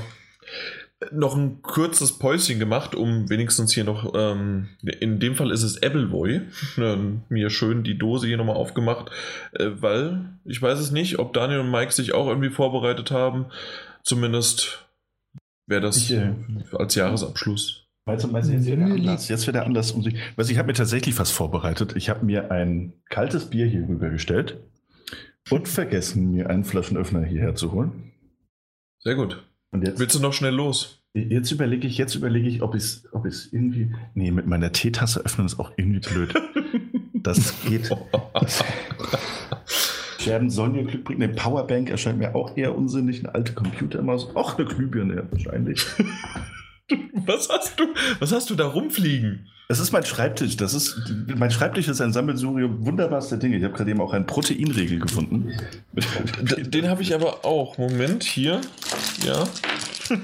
noch 1.12 1.36
ein 1.36 1.62
kurzes 1.62 2.18
Päuschen 2.18 2.60
gemacht, 2.60 2.96
um 2.96 3.30
wenigstens 3.30 3.74
hier 3.74 3.84
noch, 3.84 4.14
ähm, 4.16 4.70
in 4.82 5.20
dem 5.20 5.36
Fall 5.36 5.52
ist 5.52 5.64
es 5.64 5.82
Appleboy, 5.82 6.42
äh, 6.78 6.98
mir 7.30 7.50
schön 7.50 7.84
die 7.84 7.98
Dose 7.98 8.28
hier 8.28 8.38
nochmal 8.38 8.56
aufgemacht, 8.56 9.12
äh, 9.54 9.72
weil 9.80 10.26
ich 10.46 10.62
weiß 10.62 10.80
es 10.80 10.92
nicht, 10.92 11.20
ob 11.20 11.34
Daniel 11.34 11.60
und 11.60 11.72
Mike 11.72 11.92
sich 11.92 12.14
auch 12.14 12.28
irgendwie 12.28 12.50
vorbereitet 12.50 13.12
haben. 13.12 13.48
Zumindest 14.04 14.86
wäre 15.68 15.82
das 15.82 15.98
ich, 15.98 16.12
äh, 16.12 16.34
als 16.74 16.96
Jahresabschluss. 16.96 17.88
Meinst 18.06 18.24
du, 18.24 18.28
meinst 18.30 18.50
du 18.50 18.54
jetzt 18.54 18.68
wieder 18.68 18.86
anders? 18.86 19.28
Jetzt 19.28 19.48
wieder 19.48 19.66
anders. 19.66 19.92
Um 19.92 20.04
sich, 20.04 20.16
also 20.38 20.52
ich 20.52 20.60
habe 20.60 20.68
mir 20.68 20.74
tatsächlich 20.74 21.18
was 21.18 21.32
vorbereitet. 21.32 21.96
Ich 21.96 22.10
habe 22.10 22.24
mir 22.24 22.52
ein 22.52 22.94
kaltes 23.10 23.50
Bier 23.50 23.66
hier 23.66 23.88
rübergestellt 23.88 24.60
und 25.50 25.68
vergessen, 25.68 26.32
mir 26.32 26.50
einen 26.50 26.64
Flaschenöffner 26.64 27.24
hierher 27.24 27.56
zu 27.56 27.72
holen. 27.72 28.14
Sehr 29.00 29.16
gut. 29.16 29.44
Willst 29.72 30.16
du 30.16 30.20
noch 30.20 30.34
schnell 30.34 30.54
los? 30.54 31.02
Jetzt 31.14 31.52
überlege 31.52 31.88
ich, 31.88 31.98
jetzt 31.98 32.16
überlege 32.16 32.48
ich, 32.48 32.62
ob 32.62 32.76
ich 32.76 32.84
es 32.84 33.08
ob 33.14 33.26
irgendwie. 33.26 33.94
Nee, 34.16 34.32
mit 34.32 34.48
meiner 34.48 34.72
Teetasse 34.72 35.22
öffnen 35.22 35.48
ist 35.48 35.60
auch 35.60 35.72
irgendwie 35.78 36.00
blöd. 36.00 36.34
Das 37.26 37.56
geht. 37.66 37.90
Scherben 40.20 40.52
sollen 40.52 40.76
ja 40.76 40.84
Glück 40.84 41.06
bringen. 41.06 41.24
Eine 41.24 41.34
Powerbank 41.34 41.90
erscheint 41.90 42.20
mir 42.20 42.36
auch 42.36 42.56
eher 42.56 42.78
unsinnig. 42.78 43.22
Eine 43.22 43.34
alte 43.34 43.54
Computermaus. 43.54 44.36
Auch 44.36 44.60
eine 44.60 44.68
Glühbirne, 44.68 45.16
ja, 45.16 45.32
wahrscheinlich. 45.32 45.84
was 47.14 47.50
hast 47.50 47.80
du? 47.80 47.88
Was 48.20 48.32
hast 48.32 48.52
du 48.52 48.56
da 48.56 48.68
rumfliegen? 48.68 49.48
Das 49.68 49.80
ist 49.80 49.92
mein 49.92 50.06
Schreibtisch. 50.06 50.58
Das 50.58 50.74
ist, 50.74 50.96
mein 51.36 51.50
Schreibtisch 51.50 51.88
ist 51.88 52.00
ein 52.00 52.14
Sammelsurium 52.14 52.86
wunderbarster 52.86 53.38
Dinge. 53.38 53.58
Ich 53.58 53.64
habe 53.64 53.74
gerade 53.74 53.90
eben 53.90 54.02
auch 54.02 54.14
einen 54.14 54.28
Proteinregel 54.28 55.00
gefunden. 55.00 55.52
Den, 56.42 56.70
den 56.70 56.90
habe 56.90 57.02
ich 57.02 57.16
aber 57.16 57.46
auch. 57.46 57.78
Moment, 57.78 58.24
hier. 58.24 58.62
Ja. 59.26 59.48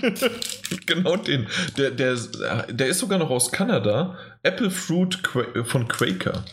genau 0.86 1.17
den. 1.17 1.48
Der, 1.77 1.89
der, 1.91 2.17
der 2.69 2.88
ist 2.88 3.00
sogar 3.00 3.17
noch 3.17 3.31
aus 3.31 3.51
Kanada. 3.51 4.15
Apple 4.43 4.69
Fruit 4.69 5.19
von 5.63 5.88
Quaker. 5.88 6.43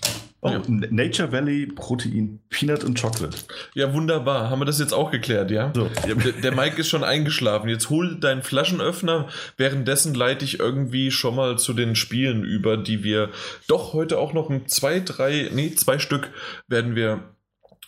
Oh, 0.48 0.70
ja. 0.70 0.88
Nature 0.90 1.32
Valley 1.32 1.66
Protein, 1.66 2.40
Peanut 2.50 2.84
und 2.84 3.00
Chocolate. 3.00 3.36
Ja, 3.74 3.92
wunderbar. 3.92 4.50
Haben 4.50 4.60
wir 4.60 4.64
das 4.64 4.78
jetzt 4.78 4.92
auch 4.92 5.10
geklärt, 5.10 5.50
ja? 5.50 5.72
So. 5.74 5.90
Der, 6.06 6.14
der 6.14 6.54
Mike 6.54 6.80
ist 6.80 6.88
schon 6.88 7.04
eingeschlafen. 7.04 7.68
Jetzt 7.68 7.90
hol 7.90 8.18
deinen 8.18 8.42
Flaschenöffner. 8.42 9.28
Währenddessen 9.56 10.14
leite 10.14 10.44
ich 10.44 10.58
irgendwie 10.58 11.10
schon 11.10 11.36
mal 11.36 11.58
zu 11.58 11.72
den 11.72 11.94
Spielen 11.94 12.44
über, 12.44 12.76
die 12.76 13.04
wir 13.04 13.30
doch 13.66 13.92
heute 13.92 14.18
auch 14.18 14.32
noch 14.32 14.50
ein 14.50 14.68
zwei, 14.68 15.00
drei, 15.00 15.50
nee, 15.52 15.74
zwei 15.74 15.98
Stück 15.98 16.30
werden 16.68 16.94
wir 16.94 17.22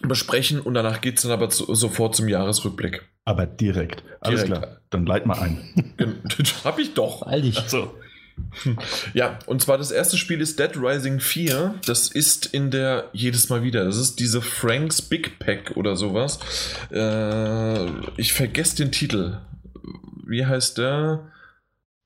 besprechen 0.02 0.60
und 0.60 0.74
danach 0.74 1.00
geht 1.00 1.16
es 1.16 1.22
dann 1.22 1.32
aber 1.32 1.50
zu, 1.50 1.74
sofort 1.74 2.16
zum 2.16 2.28
Jahresrückblick. 2.28 3.02
Aber 3.24 3.46
direkt. 3.46 4.02
Alles 4.20 4.44
direkt. 4.44 4.62
klar. 4.62 4.76
Dann 4.90 5.06
leit 5.06 5.26
mal 5.26 5.38
ein. 5.38 5.94
Hab 6.64 6.78
ich 6.78 6.94
doch. 6.94 7.22
All 7.22 7.42
dich. 7.42 7.58
So. 7.66 7.94
Ja, 9.14 9.38
und 9.46 9.62
zwar 9.62 9.78
das 9.78 9.90
erste 9.90 10.16
Spiel 10.16 10.40
ist 10.40 10.58
Dead 10.58 10.76
Rising 10.76 11.20
4. 11.20 11.74
Das 11.86 12.08
ist 12.08 12.46
in 12.46 12.70
der, 12.70 13.08
jedes 13.12 13.48
Mal 13.48 13.62
wieder, 13.62 13.84
das 13.84 13.96
ist 13.96 14.20
diese 14.20 14.42
Franks 14.42 15.02
Big 15.02 15.38
Pack 15.38 15.76
oder 15.76 15.96
sowas. 15.96 16.38
Äh, 16.90 17.86
ich 18.16 18.32
vergesse 18.32 18.76
den 18.76 18.92
Titel. 18.92 19.38
Wie 20.26 20.46
heißt 20.46 20.78
der? 20.78 21.30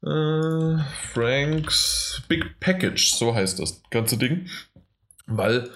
Äh, 0.02 0.78
Franks 1.12 2.22
Big 2.28 2.60
Package, 2.60 3.12
so 3.14 3.34
heißt 3.34 3.58
das 3.58 3.82
ganze 3.90 4.18
Ding. 4.18 4.48
Weil, 5.26 5.70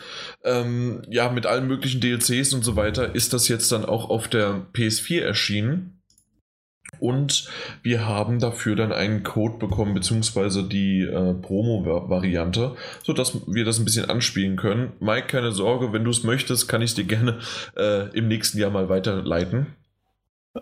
ähm, 0.44 1.02
ja, 1.08 1.30
mit 1.30 1.46
allen 1.46 1.66
möglichen 1.66 2.00
DLCs 2.00 2.52
und 2.52 2.64
so 2.64 2.76
weiter 2.76 3.14
ist 3.14 3.32
das 3.32 3.48
jetzt 3.48 3.72
dann 3.72 3.86
auch 3.86 4.10
auf 4.10 4.28
der 4.28 4.66
PS4 4.74 5.22
erschienen. 5.22 5.97
Und 7.00 7.48
wir 7.82 8.06
haben 8.06 8.38
dafür 8.38 8.76
dann 8.76 8.92
einen 8.92 9.22
Code 9.22 9.58
bekommen, 9.58 9.94
beziehungsweise 9.94 10.64
die 10.64 11.02
äh, 11.02 11.34
Promo-Variante, 11.34 12.76
sodass 13.02 13.40
wir 13.46 13.64
das 13.64 13.78
ein 13.78 13.84
bisschen 13.84 14.08
anspielen 14.10 14.56
können. 14.56 14.92
Mike, 15.00 15.26
keine 15.28 15.52
Sorge, 15.52 15.92
wenn 15.92 16.04
du 16.04 16.10
es 16.10 16.24
möchtest, 16.24 16.68
kann 16.68 16.82
ich 16.82 16.90
es 16.90 16.96
dir 16.96 17.04
gerne 17.04 17.38
äh, 17.76 18.08
im 18.16 18.28
nächsten 18.28 18.58
Jahr 18.58 18.70
mal 18.70 18.88
weiterleiten. 18.88 19.66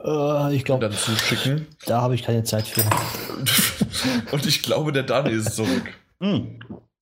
Äh, 0.04 0.54
ich 0.54 0.64
glaube, 0.64 0.88
dann 0.88 0.96
zuschicken. 0.96 1.66
Da 1.86 2.02
habe 2.02 2.14
ich 2.14 2.22
keine 2.22 2.44
Zeit 2.44 2.66
für. 2.66 2.82
Und 4.32 4.46
ich 4.46 4.62
glaube, 4.62 4.92
der 4.92 5.04
Daniel 5.04 5.38
ist 5.38 5.56
zurück. 5.56 5.92
Mm, 6.20 6.58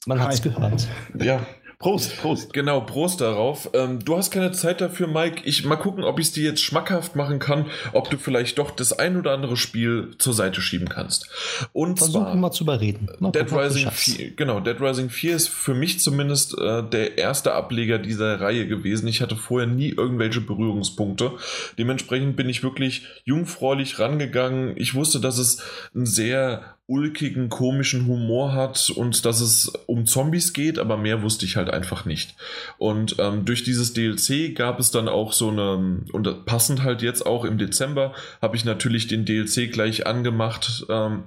man 0.07 0.21
hat 0.21 0.35
es 0.35 0.43
gehört. 0.43 0.87
Ja, 1.19 1.47
Prost, 1.79 2.17
Prost. 2.19 2.53
Genau, 2.53 2.81
Prost 2.81 3.21
darauf. 3.21 3.71
Ähm, 3.75 3.99
du 4.05 4.17
hast 4.17 4.31
keine 4.31 4.53
Zeit 4.53 4.81
dafür, 4.81 5.07
Mike. 5.07 5.43
Ich 5.45 5.65
mal 5.65 5.77
gucken, 5.77 6.05
ob 6.05 6.19
ich 6.19 6.27
es 6.27 6.33
dir 6.33 6.45
jetzt 6.45 6.63
schmackhaft 6.63 7.17
machen 7.17 7.39
kann, 7.39 7.67
ob 7.93 8.11
du 8.11 8.19
vielleicht 8.19 8.59
doch 8.59 8.71
das 8.71 8.93
ein 8.93 9.17
oder 9.17 9.33
andere 9.33 9.57
Spiel 9.57 10.15
zur 10.19 10.35
Seite 10.35 10.61
schieben 10.61 10.89
kannst. 10.89 11.29
Und 11.73 11.99
Versuchen 11.99 12.25
zwar 12.25 12.35
mal 12.37 12.53
zu 12.53 12.65
überreden. 12.65 13.09
Mal 13.19 13.33
Dead 13.33 13.51
Rising 13.53 13.85
schaffst. 13.85 14.17
4, 14.17 14.31
genau, 14.37 14.61
Dead 14.61 14.81
Rising 14.81 15.11
4 15.11 15.37
ist 15.37 15.49
für 15.49 15.75
mich 15.75 16.01
zumindest 16.01 16.57
äh, 16.59 16.83
der 16.83 17.19
erste 17.19 17.53
Ableger 17.53 17.99
dieser 17.99 18.41
Reihe 18.41 18.67
gewesen. 18.67 19.07
Ich 19.09 19.21
hatte 19.21 19.37
vorher 19.37 19.69
nie 19.69 19.91
irgendwelche 19.91 20.41
Berührungspunkte. 20.41 21.33
Dementsprechend 21.79 22.37
bin 22.37 22.49
ich 22.49 22.63
wirklich 22.63 23.07
jungfräulich 23.25 23.99
rangegangen. 23.99 24.75
Ich 24.77 24.95
wusste, 24.95 25.21
dass 25.21 25.39
es 25.39 25.63
einen 25.95 26.07
sehr 26.07 26.77
ulkigen, 26.87 27.49
komischen 27.49 28.07
Humor 28.07 28.53
hat 28.53 28.91
und 28.91 29.25
dass 29.25 29.41
es 29.41 29.69
um 29.87 30.05
Zombies 30.05 30.53
geht, 30.53 30.79
aber 30.79 30.99
mehr 30.99 31.23
wusste 31.23 31.47
ich 31.47 31.57
halt 31.57 31.71
einfach 31.71 32.05
nicht. 32.05 32.37
Und 32.77 33.17
ähm, 33.19 33.47
durch 33.47 33.65
dieses 33.65 33.95
DLC 33.95 34.55
gab 34.55 34.79
es 34.79 34.91
dann 34.91 35.09
auch 35.09 35.33
so 35.33 35.49
eine, 35.49 36.03
und 36.13 36.45
passend 36.45 36.83
halt 36.83 37.01
jetzt 37.01 37.25
auch 37.25 37.45
im 37.45 37.57
Dezember, 37.57 38.13
habe 38.43 38.57
ich 38.57 38.67
natürlich 38.67 39.07
den 39.07 39.25
DLC 39.25 39.73
gleich 39.73 40.07
angemacht, 40.07 40.85
ähm, 40.91 41.25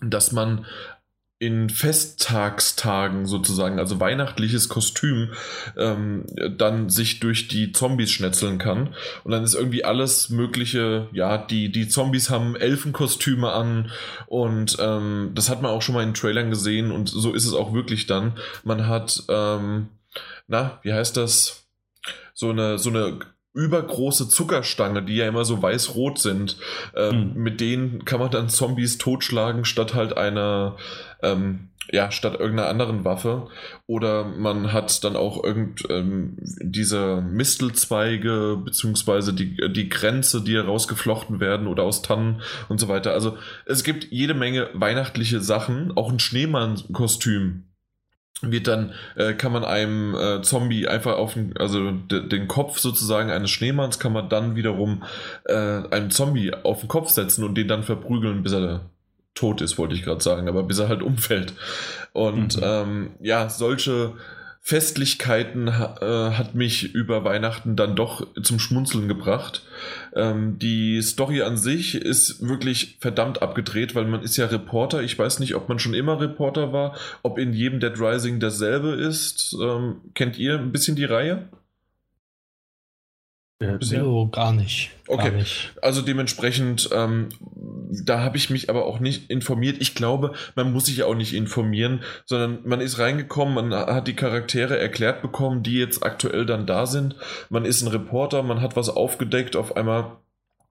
dass 0.00 0.32
man 0.32 0.66
in 1.40 1.70
Festtagstagen 1.70 3.26
sozusagen, 3.26 3.78
also 3.78 4.00
weihnachtliches 4.00 4.68
Kostüm, 4.68 5.32
ähm, 5.76 6.26
dann 6.56 6.90
sich 6.90 7.20
durch 7.20 7.46
die 7.46 7.70
Zombies 7.70 8.10
schnetzeln 8.10 8.58
kann. 8.58 8.94
Und 9.22 9.30
dann 9.30 9.44
ist 9.44 9.54
irgendwie 9.54 9.84
alles 9.84 10.30
Mögliche, 10.30 11.08
ja, 11.12 11.38
die, 11.38 11.70
die 11.70 11.88
Zombies 11.88 12.28
haben 12.30 12.56
Elfenkostüme 12.56 13.52
an 13.52 13.92
und 14.26 14.76
ähm, 14.80 15.30
das 15.34 15.48
hat 15.48 15.62
man 15.62 15.70
auch 15.70 15.82
schon 15.82 15.94
mal 15.94 16.02
in 16.02 16.14
Trailern 16.14 16.50
gesehen 16.50 16.90
und 16.90 17.08
so 17.08 17.32
ist 17.32 17.46
es 17.46 17.54
auch 17.54 17.72
wirklich 17.72 18.06
dann. 18.06 18.32
Man 18.64 18.88
hat, 18.88 19.22
ähm, 19.28 19.88
na, 20.48 20.80
wie 20.82 20.92
heißt 20.92 21.16
das? 21.16 21.66
So 22.34 22.50
eine, 22.50 22.78
so 22.78 22.90
eine 22.90 23.20
übergroße 23.58 24.28
Zuckerstange, 24.28 25.02
die 25.02 25.16
ja 25.16 25.26
immer 25.26 25.44
so 25.44 25.60
weiß-rot 25.60 26.20
sind. 26.20 26.56
Ähm, 26.94 27.32
Mhm. 27.34 27.42
Mit 27.42 27.60
denen 27.60 28.04
kann 28.04 28.20
man 28.20 28.30
dann 28.30 28.48
Zombies 28.48 28.98
totschlagen, 28.98 29.64
statt 29.64 29.94
halt 29.94 30.16
einer, 30.16 30.76
ähm, 31.22 31.68
ja, 31.90 32.10
statt 32.12 32.38
irgendeiner 32.38 32.68
anderen 32.68 33.04
Waffe. 33.04 33.48
Oder 33.86 34.24
man 34.24 34.72
hat 34.72 35.02
dann 35.02 35.16
auch 35.16 35.42
irgend 35.42 35.82
ähm, 35.90 36.36
diese 36.38 37.20
Mistelzweige, 37.22 38.58
beziehungsweise 38.64 39.32
die, 39.32 39.56
die 39.72 39.88
Grenze, 39.88 40.42
die 40.42 40.56
rausgeflochten 40.56 41.40
werden 41.40 41.66
oder 41.66 41.82
aus 41.82 42.02
Tannen 42.02 42.42
und 42.68 42.78
so 42.78 42.86
weiter. 42.88 43.12
Also 43.12 43.38
es 43.66 43.82
gibt 43.82 44.04
jede 44.12 44.34
Menge 44.34 44.68
weihnachtliche 44.74 45.40
Sachen, 45.40 45.96
auch 45.96 46.12
ein 46.12 46.20
Schneemann-Kostüm 46.20 47.64
wird 48.42 48.68
dann, 48.68 48.92
äh, 49.16 49.34
kann 49.34 49.52
man 49.52 49.64
einem 49.64 50.14
äh, 50.14 50.42
Zombie 50.42 50.86
einfach 50.86 51.16
auf 51.16 51.34
den, 51.34 51.56
also 51.56 51.90
de, 51.90 52.28
den 52.28 52.46
Kopf 52.48 52.78
sozusagen 52.78 53.30
eines 53.30 53.50
Schneemanns 53.50 53.98
kann 53.98 54.12
man 54.12 54.28
dann 54.28 54.54
wiederum 54.54 55.02
äh, 55.44 55.54
einem 55.54 56.10
Zombie 56.10 56.52
auf 56.54 56.80
den 56.80 56.88
Kopf 56.88 57.10
setzen 57.10 57.44
und 57.44 57.56
den 57.56 57.68
dann 57.68 57.82
verprügeln, 57.82 58.42
bis 58.42 58.52
er 58.52 58.82
tot 59.34 59.60
ist, 59.60 59.78
wollte 59.78 59.94
ich 59.94 60.02
gerade 60.02 60.22
sagen, 60.22 60.48
aber 60.48 60.62
bis 60.62 60.78
er 60.78 60.88
halt 60.88 61.02
umfällt. 61.10 61.52
Und 62.12 62.56
Mhm. 62.56 62.62
ähm, 62.64 63.10
ja, 63.20 63.48
solche 63.48 64.12
Festlichkeiten 64.60 65.68
äh, 65.68 65.70
hat 65.70 66.54
mich 66.54 66.94
über 66.94 67.24
Weihnachten 67.24 67.74
dann 67.74 67.96
doch 67.96 68.26
zum 68.42 68.58
Schmunzeln 68.58 69.08
gebracht. 69.08 69.62
Ähm, 70.14 70.58
die 70.58 71.00
Story 71.00 71.42
an 71.42 71.56
sich 71.56 71.94
ist 71.94 72.46
wirklich 72.46 72.98
verdammt 73.00 73.40
abgedreht, 73.40 73.94
weil 73.94 74.04
man 74.04 74.22
ist 74.22 74.36
ja 74.36 74.46
Reporter. 74.46 75.02
Ich 75.02 75.18
weiß 75.18 75.40
nicht, 75.40 75.54
ob 75.54 75.68
man 75.68 75.78
schon 75.78 75.94
immer 75.94 76.20
Reporter 76.20 76.72
war, 76.72 76.96
ob 77.22 77.38
in 77.38 77.52
jedem 77.52 77.80
Dead 77.80 77.98
Rising 77.98 78.40
dasselbe 78.40 78.90
ist. 78.90 79.56
Ähm, 79.60 80.02
kennt 80.14 80.38
ihr 80.38 80.58
ein 80.58 80.72
bisschen 80.72 80.96
die 80.96 81.06
Reihe? 81.06 81.48
Bisher? 83.58 84.04
So, 84.04 84.28
gar 84.28 84.52
nicht. 84.52 84.92
Okay. 85.08 85.30
Gar 85.30 85.38
nicht. 85.38 85.72
Also 85.82 86.00
dementsprechend, 86.02 86.90
ähm, 86.92 87.30
da 87.90 88.20
habe 88.20 88.36
ich 88.36 88.50
mich 88.50 88.70
aber 88.70 88.86
auch 88.86 89.00
nicht 89.00 89.30
informiert. 89.30 89.78
Ich 89.80 89.96
glaube, 89.96 90.32
man 90.54 90.72
muss 90.72 90.86
sich 90.86 91.02
auch 91.02 91.16
nicht 91.16 91.34
informieren, 91.34 92.02
sondern 92.24 92.60
man 92.64 92.80
ist 92.80 93.00
reingekommen, 93.00 93.54
man 93.54 93.74
hat 93.74 94.06
die 94.06 94.14
Charaktere 94.14 94.78
erklärt 94.78 95.22
bekommen, 95.22 95.64
die 95.64 95.76
jetzt 95.76 96.04
aktuell 96.04 96.46
dann 96.46 96.66
da 96.66 96.86
sind. 96.86 97.16
Man 97.50 97.64
ist 97.64 97.82
ein 97.82 97.88
Reporter, 97.88 98.44
man 98.44 98.60
hat 98.60 98.76
was 98.76 98.90
aufgedeckt, 98.90 99.56
auf 99.56 99.76
einmal 99.76 100.12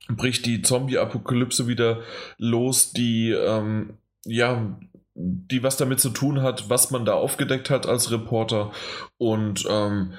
bricht 0.07 0.45
die 0.45 0.61
Zombie-Apokalypse 0.61 1.67
wieder 1.67 1.99
los, 2.37 2.93
die, 2.93 3.31
ähm, 3.31 3.97
ja, 4.25 4.77
die 5.13 5.63
was 5.63 5.75
damit 5.75 5.99
zu 5.99 6.11
tun 6.11 6.41
hat, 6.41 6.69
was 6.69 6.91
man 6.91 7.03
da 7.03 7.15
aufgedeckt 7.15 7.69
hat 7.69 7.85
als 7.85 8.11
Reporter. 8.11 8.71
Und 9.17 9.65
ähm, 9.69 10.13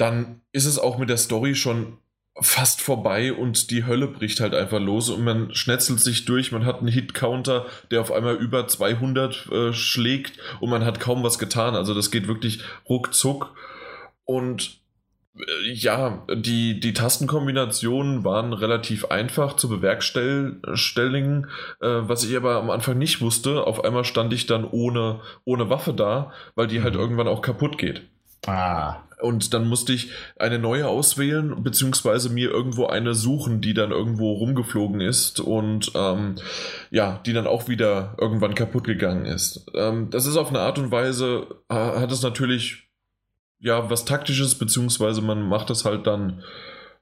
dann 0.00 0.40
ist 0.52 0.66
es 0.66 0.78
auch 0.78 0.98
mit 0.98 1.10
der 1.10 1.16
Story 1.18 1.54
schon 1.54 1.98
fast 2.40 2.80
vorbei 2.80 3.32
und 3.34 3.70
die 3.70 3.84
Hölle 3.84 4.06
bricht 4.06 4.40
halt 4.40 4.54
einfach 4.54 4.80
los 4.80 5.10
und 5.10 5.22
man 5.24 5.54
schnetzelt 5.54 6.00
sich 6.00 6.24
durch, 6.24 6.52
man 6.52 6.64
hat 6.64 6.78
einen 6.78 6.88
Hit-Counter, 6.88 7.66
der 7.90 8.00
auf 8.00 8.10
einmal 8.12 8.36
über 8.36 8.66
200 8.66 9.48
äh, 9.52 9.72
schlägt 9.74 10.38
und 10.60 10.70
man 10.70 10.84
hat 10.84 11.00
kaum 11.00 11.22
was 11.22 11.38
getan, 11.38 11.74
also 11.74 11.92
das 11.92 12.10
geht 12.10 12.28
wirklich 12.28 12.62
ruckzuck. 12.88 13.54
Und 14.24 14.78
äh, 15.36 15.70
ja, 15.70 16.24
die, 16.34 16.80
die 16.80 16.94
Tastenkombinationen 16.94 18.24
waren 18.24 18.54
relativ 18.54 19.06
einfach 19.06 19.56
zu 19.56 19.68
bewerkstelligen, 19.68 21.48
äh, 21.80 21.86
was 21.88 22.24
ich 22.24 22.34
aber 22.36 22.56
am 22.56 22.70
Anfang 22.70 22.96
nicht 22.96 23.20
wusste, 23.20 23.66
auf 23.66 23.84
einmal 23.84 24.04
stand 24.04 24.32
ich 24.32 24.46
dann 24.46 24.64
ohne, 24.64 25.20
ohne 25.44 25.68
Waffe 25.68 25.92
da, 25.92 26.32
weil 26.54 26.68
die 26.68 26.82
halt 26.82 26.94
Mhm. 26.94 27.00
irgendwann 27.00 27.28
auch 27.28 27.42
kaputt 27.42 27.76
geht. 27.76 28.02
Ah, 28.46 28.96
Und 29.20 29.54
dann 29.54 29.68
musste 29.68 29.92
ich 29.92 30.10
eine 30.38 30.58
neue 30.58 30.88
auswählen, 30.88 31.62
beziehungsweise 31.62 32.30
mir 32.30 32.50
irgendwo 32.50 32.86
eine 32.86 33.14
suchen, 33.14 33.60
die 33.60 33.74
dann 33.74 33.90
irgendwo 33.90 34.32
rumgeflogen 34.32 35.00
ist 35.00 35.40
und 35.40 35.92
ähm, 35.94 36.36
ja, 36.90 37.20
die 37.26 37.32
dann 37.32 37.46
auch 37.46 37.68
wieder 37.68 38.16
irgendwann 38.18 38.54
kaputt 38.54 38.84
gegangen 38.84 39.26
ist. 39.26 39.66
Ähm, 39.74 40.10
das 40.10 40.26
ist 40.26 40.36
auf 40.36 40.48
eine 40.48 40.60
Art 40.60 40.78
und 40.78 40.90
Weise, 40.90 41.46
äh, 41.68 41.74
hat 41.74 42.12
es 42.12 42.22
natürlich 42.22 42.88
ja 43.58 43.90
was 43.90 44.04
Taktisches, 44.04 44.56
beziehungsweise 44.56 45.20
man 45.20 45.42
macht 45.42 45.70
das 45.70 45.84
halt 45.84 46.06
dann. 46.06 46.42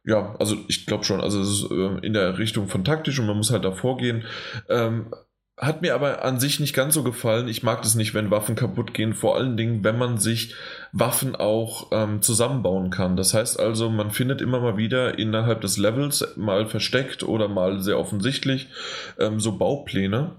Ja, 0.05 0.37
also 0.39 0.57
ich 0.69 0.87
glaube 0.87 1.05
schon, 1.05 1.21
also 1.21 1.41
es 1.41 1.49
ist 1.49 1.71
äh, 1.71 2.07
in 2.07 2.15
der 2.15 2.39
Richtung 2.39 2.69
von 2.69 2.85
taktisch 2.85 3.19
und 3.19 3.27
man 3.27 3.37
muss 3.37 3.51
halt 3.51 3.65
da 3.65 3.73
vorgehen. 3.73 4.25
Ähm, 4.69 5.13
hat 5.59 5.83
mir 5.83 5.95
aber 5.95 6.25
an 6.25 6.38
sich 6.38 6.61
nicht 6.61 6.75
ganz 6.75 6.95
so 6.95 7.03
gefallen. 7.03 7.49
Ich 7.49 7.62
mag 7.62 7.83
das 7.83 7.95
nicht, 7.95 8.15
wenn 8.15 8.31
Waffen 8.31 8.55
kaputt 8.55 8.95
gehen. 8.95 9.12
Vor 9.12 9.37
allen 9.37 9.57
Dingen, 9.57 9.83
wenn 9.83 9.99
man 9.99 10.19
sich 10.19 10.55
Waffen 10.93 11.35
auch 11.35 11.88
ähm, 11.93 12.23
zusammenbauen 12.23 12.91
kann. 12.91 13.17
Das 13.17 13.35
heißt 13.35 13.59
also, 13.59 13.91
man 13.91 14.12
findet 14.12 14.41
immer 14.41 14.61
mal 14.61 14.77
wieder 14.77 15.19
innerhalb 15.19 15.61
des 15.61 15.77
Levels, 15.77 16.37
mal 16.37 16.67
versteckt 16.67 17.25
oder 17.25 17.49
mal 17.49 17.81
sehr 17.81 17.99
offensichtlich, 17.99 18.69
ähm, 19.19 19.41
so 19.41 19.59
Baupläne. 19.59 20.37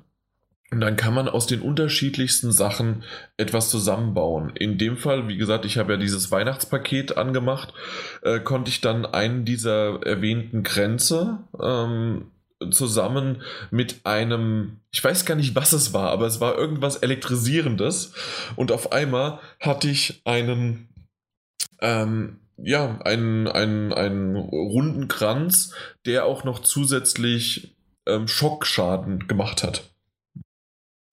Und 0.72 0.82
dann 0.82 0.96
kann 0.96 1.16
man 1.16 1.28
aus 1.28 1.48
den 1.48 1.62
unterschiedlichsten 1.62 2.52
Sachen 2.52 3.04
etwas 3.38 3.70
zusammenbauen. 3.70 4.52
In 4.56 4.78
dem 4.78 4.98
Fall, 4.98 5.28
wie 5.28 5.38
gesagt, 5.38 5.66
ich 5.66 5.80
habe 5.80 5.94
ja 5.94 5.98
dieses 5.98 6.32
Weihnachtspaket 6.32 7.18
angemacht, 7.18 7.74
äh, 8.22 8.40
konnte 8.40 8.70
ich 8.70 8.80
dann 8.80 9.06
einen 9.06 9.46
dieser 9.46 10.06
erwähnten 10.06 10.62
Grenze 10.62 11.40
ähm, 11.60 12.28
zusammen 12.72 13.42
mit 13.72 14.06
einem, 14.06 14.82
ich 14.92 15.04
weiß 15.04 15.25
gar 15.25 15.36
nicht, 15.36 15.56
was 15.56 15.74
es 15.74 15.94
war, 15.94 16.10
aber 16.10 16.28
es 16.28 16.42
war 16.42 16.58
irgendwas 16.58 16.98
elektrisierendes. 16.98 18.13
Und 18.56 18.72
auf 18.72 18.92
einmal 18.92 19.39
hatte 19.60 19.89
ich 19.89 20.22
einen, 20.25 20.89
ähm, 21.82 22.39
ja, 22.58 23.00
einen, 23.01 23.48
einen, 23.48 23.94
einen 23.94 24.36
runden 24.36 25.08
Kranz, 25.08 25.74
der 26.06 26.25
auch 26.25 26.44
noch 26.44 26.60
zusätzlich 26.60 27.75
ähm, 28.06 28.28
Schockschaden 28.28 29.28
gemacht 29.28 29.63
hat. 29.63 29.84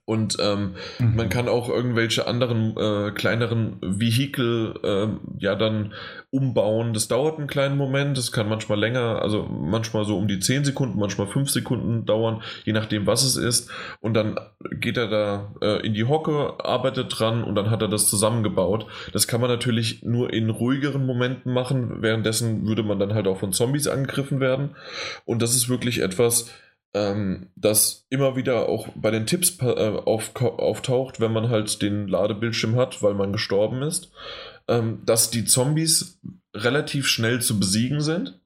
Und 0.07 0.37
ähm, 0.39 0.75
mhm. 0.99 1.17
man 1.17 1.27
kann 1.27 1.49
auch 1.49 1.67
irgendwelche 1.67 2.27
anderen 2.27 2.77
äh, 2.77 3.11
kleineren 3.11 3.75
Vehikel 3.81 4.73
äh, 4.81 5.07
ja 5.37 5.55
dann 5.55 5.91
umbauen. 6.31 6.93
Das 6.93 7.09
dauert 7.09 7.37
einen 7.37 7.47
kleinen 7.47 7.75
Moment, 7.75 8.17
das 8.17 8.31
kann 8.31 8.47
manchmal 8.47 8.79
länger, 8.79 9.21
also 9.21 9.43
manchmal 9.43 10.05
so 10.05 10.17
um 10.17 10.29
die 10.29 10.39
10 10.39 10.63
Sekunden, 10.63 10.97
manchmal 10.97 11.27
5 11.27 11.49
Sekunden 11.49 12.05
dauern, 12.05 12.41
je 12.63 12.71
nachdem, 12.71 13.05
was 13.05 13.23
es 13.23 13.35
ist. 13.35 13.69
Und 13.99 14.13
dann 14.13 14.39
geht 14.79 14.95
er 14.95 15.09
da 15.09 15.53
äh, 15.61 15.85
in 15.85 15.93
die 15.93 16.05
Hocke, 16.05 16.53
arbeitet 16.63 17.07
dran 17.19 17.43
und 17.43 17.55
dann 17.55 17.69
hat 17.69 17.81
er 17.81 17.89
das 17.89 18.09
zusammengebaut. 18.09 18.87
Das 19.11 19.27
kann 19.27 19.41
man 19.41 19.49
natürlich 19.49 20.03
nur 20.03 20.31
in 20.31 20.49
ruhigeren 20.49 21.05
Momenten 21.05 21.51
machen. 21.51 22.01
Währenddessen 22.01 22.65
würde 22.65 22.83
man 22.83 22.97
dann 22.97 23.13
halt 23.13 23.27
auch 23.27 23.39
von 23.39 23.51
Zombies 23.51 23.89
angegriffen 23.89 24.39
werden. 24.39 24.69
Und 25.25 25.41
das 25.41 25.53
ist 25.53 25.67
wirklich 25.67 26.01
etwas, 26.01 26.49
ähm, 26.97 27.49
das 27.55 28.05
immer 28.09 28.35
wieder 28.35 28.67
auch 28.69 28.87
bei 28.95 29.11
den 29.11 29.25
Tipps 29.25 29.57
äh, 29.61 29.65
auf, 29.65 30.35
auftaucht, 30.35 31.19
wenn 31.19 31.33
man 31.33 31.49
halt 31.49 31.81
den 31.81 32.07
Ladebildschirm 32.07 32.75
hat, 32.75 33.03
weil 33.03 33.13
man 33.13 33.31
gestorben 33.31 33.81
ist, 33.83 34.11
ähm, 34.67 35.01
dass 35.05 35.29
die 35.29 35.45
Zombies 35.45 36.19
relativ 36.55 37.07
schnell 37.07 37.41
zu 37.41 37.59
besiegen 37.59 38.01
sind 38.01 38.39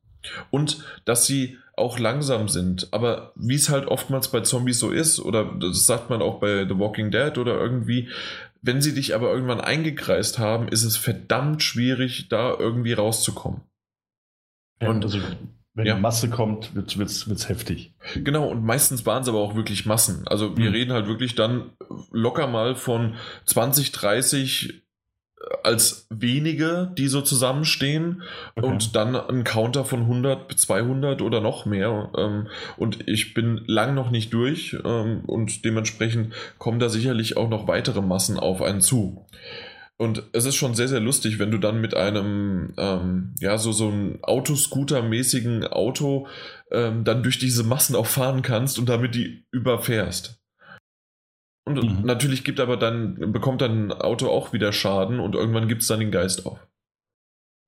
und 0.49 0.83
dass 1.05 1.25
sie 1.25 1.57
auch 1.77 1.97
langsam 1.97 2.47
sind. 2.49 2.89
Aber 2.91 3.31
wie 3.35 3.55
es 3.55 3.69
halt 3.69 3.87
oftmals 3.87 4.27
bei 4.27 4.41
Zombies 4.41 4.79
so 4.79 4.91
ist, 4.91 5.19
oder 5.19 5.45
das 5.59 5.85
sagt 5.85 6.09
man 6.09 6.21
auch 6.21 6.39
bei 6.39 6.65
The 6.67 6.77
Walking 6.77 7.09
Dead 7.09 7.37
oder 7.37 7.57
irgendwie, 7.57 8.09
wenn 8.61 8.81
sie 8.81 8.93
dich 8.93 9.15
aber 9.15 9.31
irgendwann 9.31 9.61
eingekreist 9.61 10.37
haben, 10.37 10.67
ist 10.67 10.83
es 10.83 10.97
verdammt 10.97 11.63
schwierig, 11.63 12.27
da 12.29 12.53
irgendwie 12.57 12.93
rauszukommen. 12.93 13.61
Ja, 14.81 14.89
und 14.89 15.03
also 15.03 15.19
wenn 15.73 15.85
ja. 15.85 15.97
Masse 15.97 16.29
kommt, 16.29 16.75
wird 16.75 16.97
es 16.99 17.49
heftig. 17.49 17.93
Genau, 18.15 18.49
und 18.49 18.63
meistens 18.63 19.05
waren 19.05 19.23
es 19.23 19.29
aber 19.29 19.39
auch 19.39 19.55
wirklich 19.55 19.85
Massen. 19.85 20.27
Also 20.27 20.57
wir 20.57 20.69
mhm. 20.69 20.75
reden 20.75 20.93
halt 20.93 21.07
wirklich 21.07 21.35
dann 21.35 21.71
locker 22.11 22.47
mal 22.47 22.75
von 22.75 23.15
20, 23.45 23.93
30 23.93 24.69
äh, 24.73 24.81
als 25.63 26.07
wenige, 26.09 26.91
die 26.97 27.07
so 27.07 27.21
zusammenstehen 27.21 28.23
okay. 28.57 28.67
und 28.67 28.97
dann 28.97 29.15
ein 29.15 29.45
Counter 29.45 29.85
von 29.85 30.01
100, 30.01 30.51
200 30.51 31.21
oder 31.21 31.39
noch 31.39 31.65
mehr. 31.65 32.11
Ähm, 32.17 32.47
und 32.75 33.07
ich 33.07 33.33
bin 33.33 33.61
lang 33.65 33.95
noch 33.95 34.11
nicht 34.11 34.33
durch 34.33 34.75
ähm, 34.83 35.21
und 35.25 35.63
dementsprechend 35.63 36.33
kommen 36.57 36.79
da 36.79 36.89
sicherlich 36.89 37.37
auch 37.37 37.49
noch 37.49 37.69
weitere 37.69 38.01
Massen 38.01 38.37
auf 38.37 38.61
einen 38.61 38.81
zu. 38.81 39.25
Und 40.01 40.23
es 40.33 40.45
ist 40.45 40.55
schon 40.55 40.73
sehr, 40.73 40.87
sehr 40.87 40.99
lustig, 40.99 41.37
wenn 41.37 41.51
du 41.51 41.59
dann 41.59 41.79
mit 41.79 41.93
einem, 41.93 42.73
ähm, 42.77 43.35
ja, 43.39 43.59
so, 43.59 43.71
so 43.71 43.87
ein 43.89 44.17
Autoscooter-mäßigen 44.23 45.67
Auto 45.67 46.25
ähm, 46.71 47.03
dann 47.03 47.21
durch 47.21 47.37
diese 47.37 47.63
Massen 47.63 47.95
auch 47.95 48.07
fahren 48.07 48.41
kannst 48.41 48.79
und 48.79 48.89
damit 48.89 49.13
die 49.13 49.45
überfährst. 49.51 50.41
Und 51.65 51.83
mhm. 51.83 52.03
natürlich 52.03 52.43
gibt 52.43 52.59
aber 52.59 52.77
dann, 52.77 53.31
bekommt 53.31 53.61
dann 53.61 53.89
ein 53.89 53.91
Auto 53.91 54.27
auch 54.27 54.53
wieder 54.53 54.73
Schaden 54.73 55.19
und 55.19 55.35
irgendwann 55.35 55.67
gibt 55.67 55.83
es 55.83 55.87
dann 55.87 55.99
den 55.99 56.09
Geist 56.09 56.47
auf. 56.47 56.67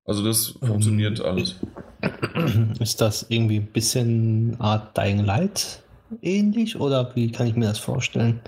Also 0.04 0.24
das 0.24 0.58
funktioniert 0.60 1.20
um, 1.20 1.26
ähm, 1.26 1.32
alles. 1.32 1.60
Ist 2.80 3.00
das 3.00 3.26
irgendwie 3.28 3.60
ein 3.60 3.70
bisschen 3.70 4.56
Art 4.58 4.96
Dying 4.96 5.24
Light 5.24 5.84
ähnlich 6.20 6.80
oder 6.80 7.14
wie 7.14 7.30
kann 7.30 7.46
ich 7.46 7.54
mir 7.54 7.66
das 7.66 7.78
vorstellen? 7.78 8.40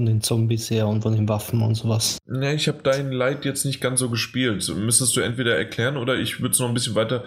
Von 0.00 0.06
den 0.06 0.22
Zombies 0.22 0.70
her 0.70 0.88
und 0.88 1.02
von 1.02 1.14
den 1.14 1.28
Waffen 1.28 1.60
und 1.60 1.74
sowas. 1.74 2.16
Ne, 2.24 2.54
ich 2.54 2.68
habe 2.68 2.80
dein 2.82 3.12
Leid 3.12 3.44
jetzt 3.44 3.66
nicht 3.66 3.82
ganz 3.82 4.00
so 4.00 4.08
gespielt. 4.08 4.66
Müsstest 4.74 5.14
du 5.14 5.20
entweder 5.20 5.58
erklären 5.58 5.98
oder 5.98 6.16
ich 6.16 6.40
würde 6.40 6.54
es 6.54 6.58
noch 6.58 6.68
ein 6.68 6.74
bisschen 6.74 6.94
weiter. 6.94 7.24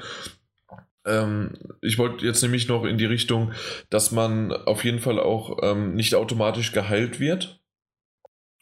Ähm, 1.06 1.52
ich 1.82 2.00
wollte 2.00 2.26
jetzt 2.26 2.42
nämlich 2.42 2.68
noch 2.68 2.84
in 2.86 2.98
die 2.98 3.06
Richtung, 3.06 3.52
dass 3.92 4.12
man 4.12 4.52
auf 4.52 4.84
jeden 4.84 4.98
Fall 4.98 5.20
auch 5.20 5.60
ähm, 5.62 5.94
nicht 5.94 6.16
automatisch 6.16 6.72
geheilt 6.72 7.20
wird. 7.20 7.62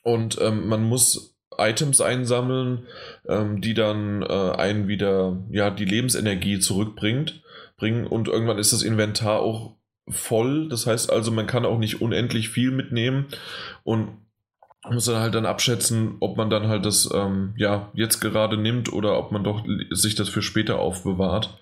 Und 0.03 0.37
ähm, 0.41 0.67
man 0.67 0.83
muss 0.83 1.37
Items 1.57 2.01
einsammeln, 2.01 2.87
ähm, 3.29 3.61
die 3.61 3.75
dann 3.75 4.23
äh, 4.23 4.51
einen 4.57 4.89
wieder 4.89 5.41
ja 5.51 5.69
die 5.69 5.85
Lebensenergie 5.85 6.59
zurückbringt 6.59 7.43
bringen 7.77 8.05
und 8.05 8.27
irgendwann 8.27 8.59
ist 8.59 8.73
das 8.73 8.83
Inventar 8.83 9.39
auch 9.39 9.77
voll. 10.07 10.69
Das 10.69 10.87
heißt 10.87 11.11
also, 11.11 11.31
man 11.31 11.47
kann 11.47 11.65
auch 11.65 11.77
nicht 11.77 12.01
unendlich 12.01 12.49
viel 12.49 12.71
mitnehmen 12.71 13.27
und 13.83 14.09
muss 14.89 15.05
dann 15.05 15.21
halt 15.21 15.35
dann 15.35 15.45
abschätzen, 15.45 16.15
ob 16.19 16.37
man 16.37 16.49
dann 16.49 16.67
halt 16.67 16.85
das 16.85 17.09
ähm, 17.13 17.53
ja 17.55 17.91
jetzt 17.93 18.19
gerade 18.19 18.57
nimmt 18.57 18.91
oder 18.91 19.17
ob 19.17 19.31
man 19.31 19.43
doch 19.43 19.63
sich 19.91 20.15
das 20.15 20.29
für 20.29 20.41
später 20.41 20.79
aufbewahrt. 20.79 21.59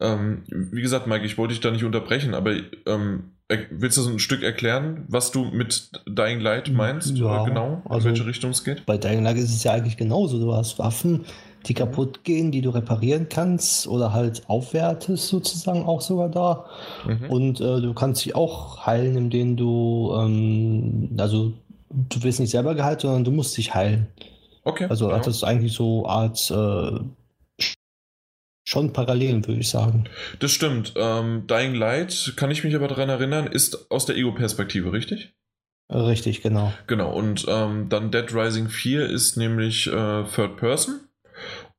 Ähm, 0.00 0.42
wie 0.48 0.82
gesagt, 0.82 1.06
Mike, 1.06 1.24
ich 1.24 1.38
wollte 1.38 1.54
dich 1.54 1.60
da 1.60 1.70
nicht 1.70 1.84
unterbrechen, 1.84 2.34
aber 2.34 2.56
ähm, 2.86 3.34
willst 3.70 3.96
du 3.98 4.02
so 4.02 4.10
ein 4.10 4.18
Stück 4.18 4.42
erklären, 4.42 5.04
was 5.08 5.30
du 5.30 5.44
mit 5.44 5.90
Dying 6.06 6.40
Light 6.40 6.72
meinst? 6.72 7.16
Ja, 7.16 7.44
genau, 7.44 7.82
in 7.84 7.90
also 7.90 8.08
welche 8.08 8.26
Richtung 8.26 8.50
es 8.50 8.64
geht? 8.64 8.84
Bei 8.86 8.98
Dying 8.98 9.22
Light 9.22 9.36
ist 9.36 9.54
es 9.54 9.62
ja 9.62 9.72
eigentlich 9.72 9.96
genauso. 9.96 10.40
Du 10.40 10.52
hast 10.52 10.78
Waffen, 10.80 11.24
die 11.66 11.74
kaputt 11.74 12.24
gehen, 12.24 12.50
die 12.50 12.60
du 12.60 12.70
reparieren 12.70 13.28
kannst 13.28 13.86
oder 13.86 14.12
halt 14.12 14.42
aufwertest 14.48 15.28
sozusagen 15.28 15.84
auch 15.84 16.00
sogar 16.00 16.28
da. 16.28 16.66
Mhm. 17.06 17.30
Und 17.30 17.60
äh, 17.60 17.80
du 17.80 17.94
kannst 17.94 18.22
sie 18.22 18.34
auch 18.34 18.86
heilen, 18.86 19.16
indem 19.16 19.56
du, 19.56 20.12
ähm, 20.16 21.10
also 21.18 21.52
du 21.90 22.22
wirst 22.22 22.40
nicht 22.40 22.50
selber 22.50 22.74
geheilt, 22.74 23.02
sondern 23.02 23.24
du 23.24 23.30
musst 23.30 23.56
dich 23.56 23.74
heilen. 23.74 24.08
Okay. 24.64 24.86
Also 24.88 25.10
ja. 25.10 25.18
das 25.18 25.28
ist 25.28 25.44
eigentlich 25.44 25.72
so 25.72 26.06
Art 26.06 26.50
äh, 26.50 26.98
schon 28.64 28.92
Parallelen, 28.92 29.46
würde 29.46 29.60
ich 29.60 29.68
sagen. 29.68 30.04
Das 30.38 30.52
stimmt. 30.52 30.94
Ähm, 30.96 31.46
Dying 31.46 31.74
Light, 31.74 32.34
kann 32.36 32.50
ich 32.50 32.64
mich 32.64 32.74
aber 32.74 32.88
daran 32.88 33.08
erinnern, 33.08 33.46
ist 33.46 33.90
aus 33.90 34.06
der 34.06 34.16
Ego-Perspektive, 34.16 34.92
richtig? 34.92 35.32
Richtig, 35.90 36.42
genau. 36.42 36.72
Genau, 36.86 37.12
und 37.12 37.44
ähm, 37.48 37.88
dann 37.88 38.10
Dead 38.10 38.32
Rising 38.32 38.68
4 38.68 39.06
ist 39.10 39.36
nämlich 39.36 39.88
äh, 39.88 40.24
Third 40.24 40.56
Person. 40.56 41.00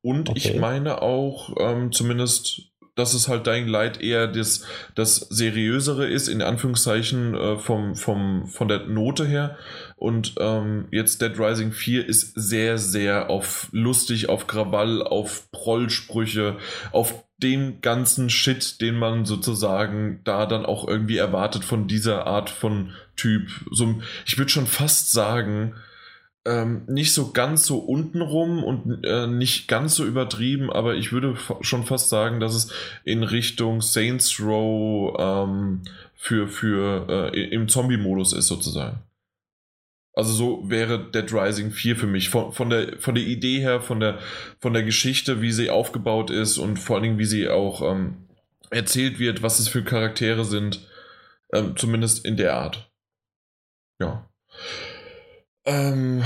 Und 0.04 0.28
okay. 0.28 0.38
ich 0.38 0.60
meine 0.60 1.00
auch, 1.00 1.56
ähm, 1.58 1.90
zumindest, 1.90 2.60
dass 2.94 3.14
es 3.14 3.26
halt 3.26 3.46
Dying 3.46 3.66
Light 3.66 4.02
eher 4.02 4.28
das, 4.28 4.66
das 4.94 5.16
seriösere 5.16 6.06
ist, 6.06 6.28
in 6.28 6.42
Anführungszeichen 6.42 7.34
äh, 7.34 7.56
vom, 7.56 7.96
vom, 7.96 8.46
von 8.46 8.68
der 8.68 8.80
Note 8.80 9.24
her. 9.24 9.56
Und 9.96 10.34
ähm, 10.38 10.88
jetzt 10.90 11.22
Dead 11.22 11.32
Rising 11.38 11.72
4 11.72 12.06
ist 12.06 12.34
sehr, 12.34 12.76
sehr 12.76 13.30
auf 13.30 13.68
lustig, 13.72 14.28
auf 14.28 14.46
Krawall, 14.46 15.02
auf 15.02 15.50
Prollsprüche, 15.52 16.58
auf 16.92 17.24
den 17.42 17.80
ganzen 17.80 18.28
Shit, 18.28 18.82
den 18.82 18.96
man 18.96 19.24
sozusagen 19.24 20.20
da 20.24 20.44
dann 20.44 20.66
auch 20.66 20.86
irgendwie 20.86 21.16
erwartet 21.16 21.64
von 21.64 21.88
dieser 21.88 22.26
Art 22.26 22.50
von 22.50 22.92
Typ. 23.16 23.48
So, 23.70 24.02
ich 24.26 24.36
würde 24.36 24.50
schon 24.50 24.66
fast 24.66 25.12
sagen, 25.12 25.74
ähm, 26.46 26.82
nicht 26.86 27.12
so 27.14 27.32
ganz 27.32 27.66
so 27.66 27.78
untenrum 27.78 28.62
und 28.62 29.04
äh, 29.04 29.26
nicht 29.26 29.66
ganz 29.66 29.94
so 29.94 30.04
übertrieben, 30.04 30.70
aber 30.70 30.94
ich 30.94 31.12
würde 31.12 31.36
schon 31.62 31.84
fast 31.84 32.10
sagen, 32.10 32.40
dass 32.40 32.54
es 32.54 32.72
in 33.04 33.22
Richtung 33.22 33.80
Saints 33.80 34.38
Row 34.40 35.16
ähm, 35.18 35.82
für, 36.14 36.48
für 36.48 37.32
äh, 37.32 37.48
im 37.48 37.68
Zombie-Modus 37.68 38.32
ist 38.34 38.46
sozusagen. 38.46 39.00
Also 40.12 40.32
so 40.32 40.70
wäre 40.70 41.10
Dead 41.10 41.32
Rising 41.32 41.72
4 41.72 41.96
für 41.96 42.06
mich. 42.06 42.28
Von, 42.28 42.52
von, 42.52 42.70
der, 42.70 42.98
von 43.00 43.14
der 43.14 43.24
Idee 43.24 43.60
her, 43.60 43.80
von 43.80 43.98
der, 43.98 44.18
von 44.60 44.72
der 44.72 44.84
Geschichte, 44.84 45.42
wie 45.42 45.50
sie 45.50 45.70
aufgebaut 45.70 46.30
ist 46.30 46.58
und 46.58 46.78
vor 46.78 46.96
allen 46.96 47.02
Dingen, 47.02 47.18
wie 47.18 47.24
sie 47.24 47.48
auch 47.48 47.82
ähm, 47.82 48.28
erzählt 48.70 49.18
wird, 49.18 49.42
was 49.42 49.58
es 49.58 49.68
für 49.68 49.82
Charaktere 49.82 50.44
sind. 50.44 50.86
Ähm, 51.52 51.76
zumindest 51.76 52.24
in 52.24 52.36
der 52.36 52.54
Art. 52.54 52.90
Ja. 54.00 54.28
Ähm, 55.66 56.22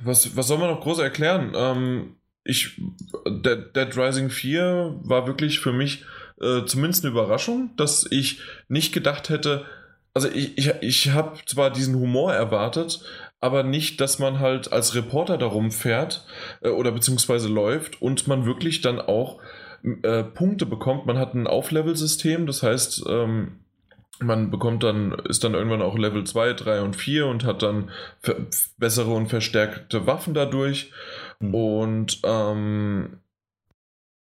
was, 0.00 0.36
was 0.36 0.48
soll 0.48 0.58
man 0.58 0.70
noch 0.70 0.80
groß 0.80 0.98
erklären? 0.98 1.52
Ähm, 1.54 2.16
ich, 2.44 2.80
Dead, 3.26 3.74
Dead, 3.74 3.96
Rising 3.96 4.30
4 4.30 5.00
war 5.02 5.26
wirklich 5.26 5.60
für 5.60 5.72
mich 5.72 6.04
äh, 6.40 6.64
zumindest 6.66 7.04
eine 7.04 7.12
Überraschung, 7.12 7.70
dass 7.76 8.06
ich 8.10 8.40
nicht 8.68 8.92
gedacht 8.92 9.30
hätte, 9.30 9.64
also 10.12 10.28
ich, 10.28 10.58
ich, 10.58 10.70
ich 10.82 11.10
habe 11.10 11.38
zwar 11.46 11.70
diesen 11.70 11.96
Humor 11.96 12.34
erwartet, 12.34 13.02
aber 13.40 13.62
nicht, 13.62 14.00
dass 14.00 14.18
man 14.18 14.38
halt 14.38 14.72
als 14.72 14.94
Reporter 14.94 15.38
darum 15.38 15.70
fährt 15.70 16.26
äh, 16.60 16.68
oder 16.68 16.92
beziehungsweise 16.92 17.48
läuft 17.48 18.02
und 18.02 18.26
man 18.28 18.44
wirklich 18.44 18.82
dann 18.82 19.00
auch 19.00 19.40
äh, 20.02 20.22
Punkte 20.22 20.66
bekommt. 20.66 21.06
Man 21.06 21.18
hat 21.18 21.34
ein 21.34 21.46
Auflevel-System, 21.46 22.46
das 22.46 22.62
heißt, 22.62 23.04
ähm, 23.08 23.63
man 24.20 24.50
bekommt 24.50 24.82
dann, 24.82 25.12
ist 25.28 25.44
dann 25.44 25.54
irgendwann 25.54 25.82
auch 25.82 25.98
Level 25.98 26.24
2, 26.24 26.52
3 26.52 26.80
und 26.82 26.96
4 26.96 27.26
und 27.26 27.44
hat 27.44 27.62
dann 27.62 27.90
bessere 28.78 29.10
und 29.10 29.28
verstärkte 29.28 30.06
Waffen 30.06 30.34
dadurch. 30.34 30.92
Mhm. 31.40 31.54
Und 31.54 32.20
ähm, 32.24 33.18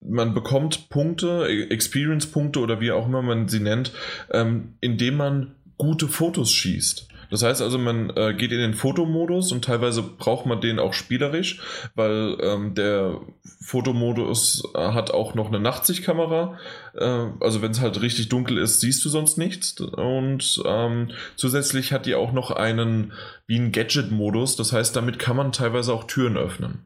man 0.01 0.35
bekommt 0.35 0.89
Punkte, 0.89 1.47
e-, 1.49 1.69
Experience-Punkte 1.69 2.61
oder 2.61 2.81
wie 2.81 2.93
auch 2.93 3.07
immer 3.07 3.23
man 3.23 3.49
sie 3.49 3.61
nennt, 3.61 3.93
ähm, 4.31 4.75
indem 4.81 5.17
man 5.17 5.55
gute 5.79 6.09
Fotos 6.09 6.53
schießt. 6.53 7.09
Das 7.33 7.43
heißt 7.43 7.63
also, 7.63 7.79
man 7.79 8.11
äh, 8.11 8.35
geht 8.35 8.53
in 8.53 8.59
den 8.59 8.75
Fotomodus 8.75 9.53
und 9.53 9.65
teilweise 9.65 10.03
braucht 10.03 10.45
man 10.45 10.61
den 10.61 10.79
auch 10.79 10.93
spielerisch, 10.93 11.63
weil 11.95 12.37
ähm, 12.43 12.75
der 12.75 13.23
Fotomodus 13.63 14.71
äh, 14.75 14.93
hat 14.93 15.13
auch 15.13 15.35
noch 15.35 15.49
eine 15.49 15.59
Nachtsichtkamera. 15.59 16.59
Äh, 16.95 17.29
also 17.41 17.63
wenn 17.63 17.71
es 17.71 17.81
halt 17.81 18.03
richtig 18.03 18.29
dunkel 18.29 18.59
ist, 18.59 18.81
siehst 18.83 19.03
du 19.07 19.09
sonst 19.09 19.39
nichts. 19.39 19.81
Und 19.81 20.63
ähm, 20.67 21.11
zusätzlich 21.35 21.95
hat 21.95 22.05
die 22.05 22.17
auch 22.17 22.33
noch 22.33 22.51
einen 22.51 23.15
wie 23.47 23.59
ein 23.59 23.73
Gadget-Modus. 23.73 24.57
Das 24.57 24.75
heißt, 24.75 24.95
damit 24.95 25.19
kann 25.19 25.37
man 25.37 25.53
teilweise 25.53 25.95
auch 25.95 26.05
Türen 26.05 26.37
öffnen. 26.37 26.85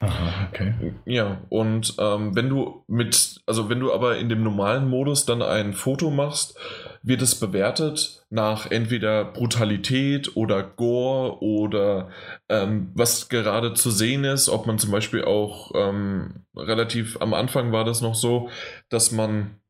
Aha, 0.00 0.48
okay. 0.50 0.74
Ja, 1.06 1.40
und 1.48 1.94
ähm, 1.98 2.36
wenn 2.36 2.50
du 2.50 2.84
mit, 2.86 3.40
also 3.46 3.70
wenn 3.70 3.80
du 3.80 3.94
aber 3.94 4.18
in 4.18 4.28
dem 4.28 4.42
normalen 4.42 4.90
Modus 4.90 5.24
dann 5.24 5.40
ein 5.40 5.72
Foto 5.72 6.10
machst, 6.10 6.58
wird 7.04 7.20
es 7.20 7.34
bewertet 7.34 8.24
nach 8.30 8.70
entweder 8.70 9.26
Brutalität 9.26 10.36
oder 10.36 10.62
Gore 10.62 11.42
oder 11.42 12.08
ähm, 12.48 12.90
was 12.94 13.28
gerade 13.28 13.74
zu 13.74 13.90
sehen 13.90 14.24
ist, 14.24 14.48
ob 14.48 14.66
man 14.66 14.78
zum 14.78 14.90
Beispiel 14.90 15.24
auch 15.24 15.72
ähm, 15.74 16.46
relativ 16.56 17.20
am 17.20 17.34
Anfang 17.34 17.72
war 17.72 17.84
das 17.84 18.00
noch 18.00 18.14
so, 18.14 18.48
dass 18.88 19.12
man 19.12 19.60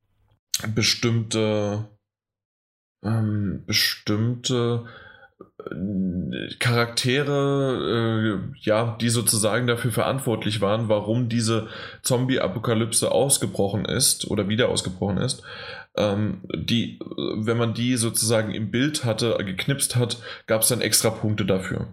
bestimmte 0.74 1.88
ähm, 3.02 3.64
bestimmte 3.66 4.84
Charaktere, 6.58 8.40
äh, 8.40 8.58
ja, 8.60 8.96
die 9.00 9.08
sozusagen 9.08 9.66
dafür 9.66 9.92
verantwortlich 9.92 10.60
waren, 10.60 10.88
warum 10.88 11.28
diese 11.28 11.68
Zombie-Apokalypse 12.02 13.10
ausgebrochen 13.10 13.84
ist 13.84 14.30
oder 14.30 14.48
wieder 14.48 14.68
ausgebrochen 14.68 15.18
ist, 15.18 15.42
ähm, 15.96 16.40
die, 16.54 16.98
wenn 17.16 17.56
man 17.56 17.74
die 17.74 17.96
sozusagen 17.96 18.52
im 18.52 18.70
Bild 18.70 19.04
hatte, 19.04 19.36
geknipst 19.44 19.96
hat, 19.96 20.18
gab 20.46 20.62
es 20.62 20.68
dann 20.68 20.80
extra 20.80 21.10
Punkte 21.10 21.44
dafür. 21.44 21.88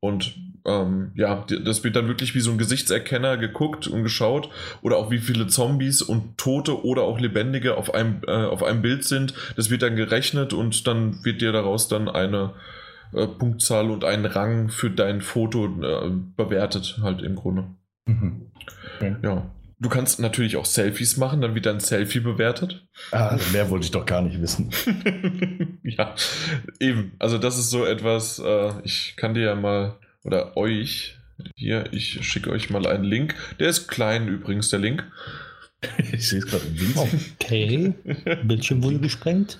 Und 0.00 0.36
ähm, 0.64 1.12
ja, 1.14 1.44
das 1.64 1.82
wird 1.82 1.96
dann 1.96 2.08
wirklich 2.08 2.34
wie 2.34 2.40
so 2.40 2.50
ein 2.50 2.58
Gesichtserkenner 2.58 3.36
geguckt 3.36 3.88
und 3.88 4.02
geschaut 4.02 4.48
oder 4.80 4.96
auch 4.96 5.10
wie 5.10 5.18
viele 5.18 5.48
Zombies 5.48 6.02
und 6.02 6.38
Tote 6.38 6.84
oder 6.84 7.02
auch 7.02 7.18
Lebendige 7.18 7.76
auf 7.76 7.94
einem, 7.94 8.20
äh, 8.26 8.30
auf 8.30 8.62
einem 8.62 8.82
Bild 8.82 9.04
sind. 9.04 9.34
Das 9.56 9.70
wird 9.70 9.82
dann 9.82 9.96
gerechnet 9.96 10.52
und 10.52 10.86
dann 10.86 11.24
wird 11.24 11.40
dir 11.40 11.52
daraus 11.52 11.88
dann 11.88 12.08
eine 12.08 12.54
äh, 13.12 13.26
Punktzahl 13.26 13.90
und 13.90 14.04
einen 14.04 14.26
Rang 14.26 14.68
für 14.68 14.90
dein 14.90 15.20
Foto 15.20 15.66
äh, 15.66 16.10
bewertet, 16.36 17.00
halt 17.02 17.22
im 17.22 17.34
Grunde. 17.34 17.64
Mhm. 18.06 18.50
Okay. 18.96 19.16
Ja. 19.22 19.50
Du 19.82 19.88
kannst 19.88 20.20
natürlich 20.20 20.56
auch 20.56 20.64
Selfies 20.64 21.16
machen, 21.16 21.40
dann 21.40 21.56
wird 21.56 21.66
dein 21.66 21.80
Selfie 21.80 22.20
bewertet. 22.20 22.86
Ah, 23.10 23.30
also 23.30 23.50
mehr 23.50 23.68
wollte 23.68 23.84
ich 23.84 23.90
doch 23.90 24.06
gar 24.06 24.22
nicht 24.22 24.40
wissen. 24.40 24.70
ja, 25.82 26.14
eben. 26.78 27.16
Also 27.18 27.36
das 27.36 27.58
ist 27.58 27.70
so 27.70 27.84
etwas, 27.84 28.38
äh, 28.38 28.74
ich 28.84 29.14
kann 29.16 29.34
dir 29.34 29.42
ja 29.42 29.54
mal, 29.56 29.98
oder 30.22 30.56
euch, 30.56 31.18
hier, 31.56 31.92
ich 31.92 32.24
schicke 32.24 32.50
euch 32.50 32.70
mal 32.70 32.86
einen 32.86 33.02
Link. 33.02 33.34
Der 33.58 33.68
ist 33.68 33.88
klein 33.88 34.28
übrigens, 34.28 34.70
der 34.70 34.78
Link. 34.78 35.04
ich 36.12 36.28
sehe 36.28 36.38
es 36.38 36.46
gerade 36.46 36.64
im 36.64 36.78
Winzig. 36.78 37.32
Okay, 37.40 37.94
Bildschirm 38.44 38.84
wurde 38.84 39.00
gesprengt. 39.00 39.58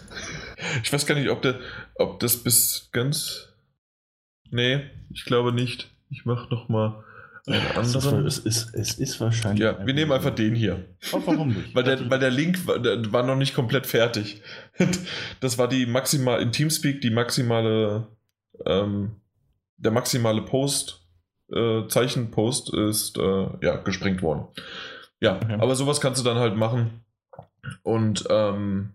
Ich 0.85 0.93
weiß 0.93 1.05
gar 1.05 1.17
nicht, 1.17 1.31
ob, 1.31 1.43
der, 1.43 1.59
ob 1.97 2.21
das 2.21 2.37
bis 2.37 2.91
ganz. 2.93 3.49
Nee, 4.53 4.83
ich 5.11 5.25
glaube 5.25 5.53
nicht. 5.53 5.91
Ich 6.11 6.25
mache 6.27 6.49
nochmal 6.49 7.03
einen 7.47 7.67
anderen. 7.77 8.27
Es 8.27 8.39
ist, 8.39 8.75
es 8.75 8.99
ist 8.99 9.21
wahrscheinlich. 9.21 9.63
Ja, 9.63 9.85
wir 9.85 9.95
nehmen 9.95 10.13
einfach 10.13 10.35
den 10.35 10.55
hier. 10.55 10.85
Oh, 11.13 11.21
warum 11.25 11.49
nicht? 11.49 11.75
weil, 11.75 11.83
der, 11.83 12.09
weil 12.09 12.21
der 12.21 12.31
Link 12.31 12.67
war, 12.67 12.79
der 12.79 13.13
war 13.13 13.25
noch 13.25 13.37
nicht 13.37 13.55
komplett 13.55 13.87
fertig. 13.87 14.43
Das 15.41 15.59
war 15.59 15.69
die 15.69 15.87
maximal 15.87 16.41
in 16.41 16.53
Teamspeak 16.53 17.01
die 17.01 17.11
maximale. 17.11 18.07
Ähm, 18.65 19.17
der 19.77 19.91
maximale 19.91 20.43
Post, 20.43 21.05
äh, 21.53 21.87
Zeichenpost 21.89 22.73
ist 22.73 23.19
äh, 23.19 23.47
ja 23.61 23.77
gesprengt 23.77 24.23
worden. 24.23 24.47
Ja, 25.21 25.37
okay. 25.37 25.59
aber 25.59 25.75
sowas 25.75 26.01
kannst 26.01 26.21
du 26.21 26.25
dann 26.25 26.39
halt 26.39 26.57
machen. 26.57 27.05
Und 27.83 28.25
ähm, 28.31 28.95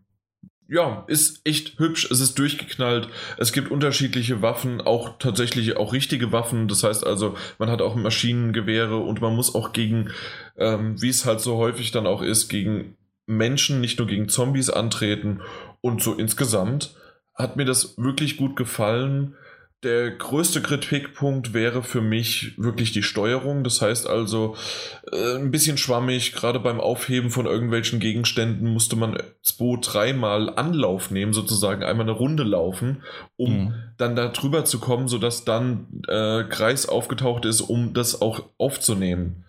ja, 0.70 1.06
ist 1.08 1.42
echt 1.46 1.80
hübsch, 1.80 2.10
es 2.12 2.20
ist 2.20 2.38
durchgeknallt. 2.38 3.08
Es 3.38 3.54
gibt 3.54 3.72
unterschiedliche 3.72 4.42
Waffen, 4.42 4.82
auch 4.82 5.18
tatsächlich 5.18 5.78
auch 5.78 5.94
richtige 5.94 6.32
Waffen. 6.32 6.68
Das 6.68 6.84
heißt 6.84 7.06
also, 7.06 7.36
man 7.58 7.70
hat 7.70 7.82
auch 7.82 7.96
Maschinengewehre 7.96 8.98
und 8.98 9.22
man 9.22 9.36
muss 9.36 9.56
auch 9.56 9.72
gegen, 9.72 10.12
ähm, 10.58 11.02
wie 11.02 11.10
es 11.10 11.26
halt 11.26 11.40
so 11.40 11.58
häufig 11.58 11.92
dann 11.92 12.06
auch 12.06 12.22
ist, 12.22 12.50
gegen 12.50 12.98
Menschen, 13.26 13.82
nicht 13.82 14.00
nur 14.00 14.08
gegen 14.08 14.30
Zombies 14.30 14.70
antreten. 14.70 15.42
Und 15.82 16.02
so 16.02 16.14
insgesamt 16.14 16.96
hat 17.34 17.56
mir 17.56 17.66
das 17.66 17.98
wirklich 17.98 18.36
gut 18.36 18.56
gefallen. 18.56 19.36
Der 19.84 20.10
größte 20.10 20.62
Kritikpunkt 20.62 21.54
wäre 21.54 21.84
für 21.84 22.02
mich 22.02 22.58
wirklich 22.58 22.94
die 22.94 23.04
Steuerung. 23.04 23.64
Das 23.64 23.80
heißt 23.80 24.08
also, 24.08 24.56
äh, 25.12 25.36
ein 25.36 25.52
bisschen 25.52 25.78
schwammig, 25.78 26.34
gerade 26.34 26.60
beim 26.60 26.80
Aufheben 26.80 27.30
von 27.30 27.46
irgendwelchen 27.46 28.00
Gegenständen 28.00 28.74
musste 28.74 28.96
man 28.96 29.22
zwei, 29.44 29.78
dreimal 29.80 30.50
Anlauf 30.56 31.12
nehmen, 31.12 31.32
sozusagen 31.32 31.84
einmal 31.84 32.08
eine 32.08 32.18
Runde 32.18 32.44
laufen, 32.44 33.04
um 33.36 33.66
mhm. 33.66 33.74
dann 33.98 34.16
da 34.16 34.30
drüber 34.30 34.66
zu 34.66 34.80
kommen, 34.80 35.08
sodass 35.08 35.46
dann 35.46 36.02
äh, 36.08 36.44
Kreis 36.46 36.90
aufgetaucht 36.90 37.46
ist, 37.46 37.62
um 37.62 37.94
das 37.94 38.20
auch 38.20 38.50
aufzunehmen 38.58 39.44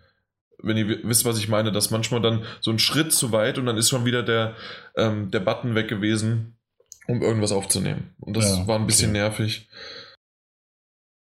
wenn 0.63 0.77
ihr 0.77 1.05
wisst, 1.05 1.25
was 1.25 1.39
ich 1.39 1.49
meine, 1.49 1.73
dass 1.73 1.91
manchmal 1.91 2.21
dann 2.21 2.43
so 2.61 2.71
ein 2.71 2.79
Schritt 2.79 3.13
zu 3.13 3.33
weit 3.33 3.59
und 3.59 3.67
dann 3.67 3.77
ist 3.77 3.89
schon 3.89 4.05
wieder 4.05 4.23
der, 4.23 4.55
ähm, 4.97 5.31
der 5.31 5.41
Button 5.41 5.75
weg 5.75 5.89
gewesen, 5.89 6.57
um 7.07 7.23
irgendwas 7.23 7.53
aufzunehmen. 7.53 8.11
Und 8.21 8.37
das 8.37 8.59
ja, 8.59 8.67
war 8.67 8.79
ein 8.79 8.87
bisschen 8.87 9.11
okay. 9.11 9.21
nervig. 9.21 9.69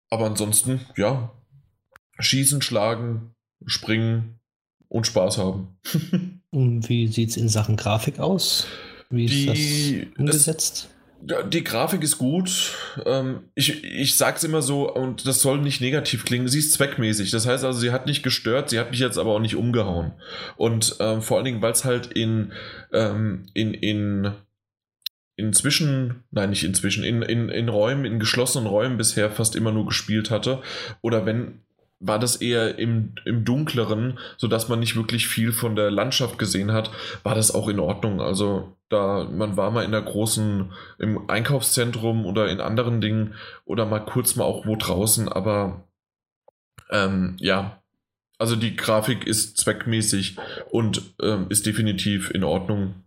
Aber 0.09 0.25
ansonsten, 0.25 0.81
ja, 0.97 1.31
schießen, 2.19 2.61
schlagen, 2.61 3.35
springen 3.65 4.39
und 4.87 5.07
Spaß 5.07 5.37
haben. 5.37 5.79
und 6.49 6.89
wie 6.89 7.07
sieht 7.07 7.29
es 7.29 7.37
in 7.37 7.49
Sachen 7.49 7.77
Grafik 7.77 8.19
aus? 8.19 8.67
Wie 9.09 9.25
ist 9.25 9.33
die, 9.33 10.07
das 10.07 10.19
umgesetzt? 10.19 10.89
Das, 11.21 11.49
die 11.49 11.63
Grafik 11.63 12.01
ist 12.01 12.17
gut. 12.17 12.75
Ähm, 13.05 13.41
ich, 13.53 13.83
ich 13.83 14.15
sag's 14.15 14.43
immer 14.43 14.61
so, 14.61 14.91
und 14.91 15.27
das 15.27 15.41
soll 15.41 15.59
nicht 15.59 15.81
negativ 15.81 16.23
klingen, 16.23 16.47
sie 16.47 16.59
ist 16.59 16.71
zweckmäßig. 16.73 17.31
Das 17.31 17.45
heißt 17.45 17.63
also, 17.63 17.79
sie 17.79 17.91
hat 17.91 18.05
nicht 18.05 18.23
gestört, 18.23 18.69
sie 18.69 18.79
hat 18.79 18.91
mich 18.91 18.99
jetzt 18.99 19.17
aber 19.17 19.31
auch 19.31 19.39
nicht 19.39 19.55
umgehauen. 19.55 20.13
Und 20.55 20.95
ähm, 20.99 21.21
vor 21.21 21.37
allen 21.37 21.45
Dingen, 21.45 21.61
weil 21.61 21.73
es 21.73 21.83
halt 21.83 22.07
in, 22.07 22.53
ähm, 22.93 23.47
in, 23.53 23.73
in 23.73 24.31
inzwischen, 25.39 26.23
nein, 26.31 26.51
nicht 26.51 26.63
inzwischen, 26.63 27.03
in, 27.03 27.21
in, 27.21 27.49
in 27.49 27.69
Räumen, 27.69 28.05
in 28.05 28.19
geschlossenen 28.19 28.67
Räumen 28.67 28.97
bisher 28.97 29.31
fast 29.31 29.55
immer 29.55 29.71
nur 29.71 29.87
gespielt 29.87 30.29
hatte. 30.29 30.61
Oder 31.01 31.25
wenn, 31.25 31.61
war 31.99 32.19
das 32.19 32.37
eher 32.37 32.77
im, 32.77 33.13
im 33.25 33.45
Dunkleren, 33.45 34.19
sodass 34.37 34.69
man 34.69 34.79
nicht 34.79 34.95
wirklich 34.95 35.27
viel 35.27 35.51
von 35.51 35.75
der 35.75 35.91
Landschaft 35.91 36.37
gesehen 36.37 36.71
hat, 36.71 36.91
war 37.23 37.35
das 37.35 37.53
auch 37.53 37.67
in 37.67 37.79
Ordnung. 37.79 38.21
Also 38.21 38.75
da, 38.89 39.27
man 39.31 39.57
war 39.57 39.71
mal 39.71 39.85
in 39.85 39.91
der 39.91 40.01
großen, 40.01 40.71
im 40.97 41.29
Einkaufszentrum 41.29 42.25
oder 42.25 42.49
in 42.49 42.61
anderen 42.61 43.01
Dingen 43.01 43.35
oder 43.65 43.85
mal 43.85 43.99
kurz 43.99 44.35
mal 44.35 44.45
auch 44.45 44.65
wo 44.65 44.75
draußen, 44.75 45.29
aber 45.29 45.83
ähm, 46.89 47.35
ja, 47.39 47.81
also 48.37 48.55
die 48.55 48.75
Grafik 48.75 49.27
ist 49.27 49.57
zweckmäßig 49.57 50.37
und 50.71 51.01
ähm, 51.21 51.47
ist 51.49 51.65
definitiv 51.65 52.31
in 52.31 52.43
Ordnung, 52.43 53.03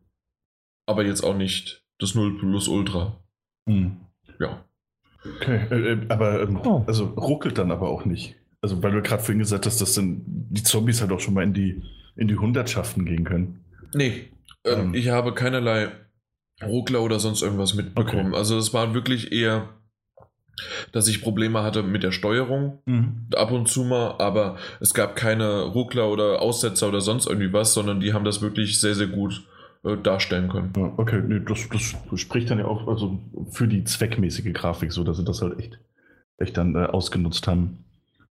aber 0.87 1.05
jetzt 1.05 1.23
auch 1.23 1.35
nicht 1.35 1.82
das 2.03 2.15
0 2.15 2.38
Plus 2.38 2.69
Ultra. 2.69 3.17
Hm. 3.69 3.97
Ja. 4.38 4.65
Okay, 5.25 5.61
äh, 5.71 5.93
äh, 5.93 5.99
aber 6.09 6.43
ähm, 6.43 6.61
oh. 6.65 6.85
also 6.87 7.07
ruckelt 7.07 7.59
dann 7.59 7.71
aber 7.71 7.88
auch 7.88 8.05
nicht. 8.05 8.35
Also 8.61 8.83
weil 8.83 8.93
du 8.93 9.03
gerade 9.03 9.23
vorhin 9.23 9.38
gesagt 9.38 9.67
hast, 9.67 9.81
dass 9.81 9.95
dann 9.95 10.23
die 10.27 10.62
Zombies 10.62 11.01
halt 11.01 11.12
auch 11.12 11.21
schon 11.21 11.35
mal 11.35 11.45
in 11.45 11.53
die, 11.53 11.83
in 12.17 12.29
die 12.29 12.37
Hundertschaften 12.37 13.05
gehen 13.05 13.25
können. 13.25 13.65
Nee, 13.95 14.31
ähm, 14.65 14.81
ähm. 14.81 14.95
ich 14.95 15.09
habe 15.09 15.35
keinerlei 15.35 15.91
Ruckler 16.62 17.03
oder 17.03 17.19
sonst 17.19 17.43
irgendwas 17.43 17.75
mitbekommen. 17.75 18.29
Okay. 18.29 18.37
Also 18.37 18.57
es 18.57 18.73
war 18.73 18.95
wirklich 18.95 19.33
eher, 19.33 19.69
dass 20.93 21.09
ich 21.09 21.23
Probleme 21.23 21.62
hatte 21.62 21.83
mit 21.83 22.03
der 22.03 22.12
Steuerung 22.12 22.79
mhm. 22.87 23.27
ab 23.35 23.51
und 23.51 23.69
zu 23.69 23.85
mal, 23.85 24.17
aber 24.19 24.57
es 24.81 24.95
gab 24.95 25.17
keine 25.17 25.62
Ruckler 25.62 26.09
oder 26.09 26.41
Aussetzer 26.41 26.88
oder 26.88 27.01
sonst 27.01 27.27
irgendwie 27.27 27.53
was, 27.53 27.75
sondern 27.75 28.01
die 28.01 28.12
haben 28.12 28.25
das 28.25 28.43
wirklich 28.43 28.81
sehr, 28.81 28.95
sehr 28.95 29.09
gut 29.09 29.45
äh, 29.85 29.97
darstellen 29.97 30.49
können. 30.49 30.73
Ja, 30.77 30.92
okay, 30.97 31.23
nee, 31.27 31.40
das, 31.40 31.68
das 31.68 32.21
spricht 32.21 32.51
dann 32.51 32.59
ja 32.59 32.66
auch 32.66 32.87
also 32.87 33.18
für 33.51 33.66
die 33.66 33.85
zweckmäßige 33.85 34.53
Grafik, 34.53 34.92
so 34.92 35.03
dass 35.03 35.16
sie 35.16 35.25
das 35.25 35.42
halt 35.42 35.59
echt, 35.59 35.79
echt 36.38 36.57
dann 36.57 36.77
äh, 36.77 36.87
ausgenutzt 36.87 37.49
haben. 37.49 37.85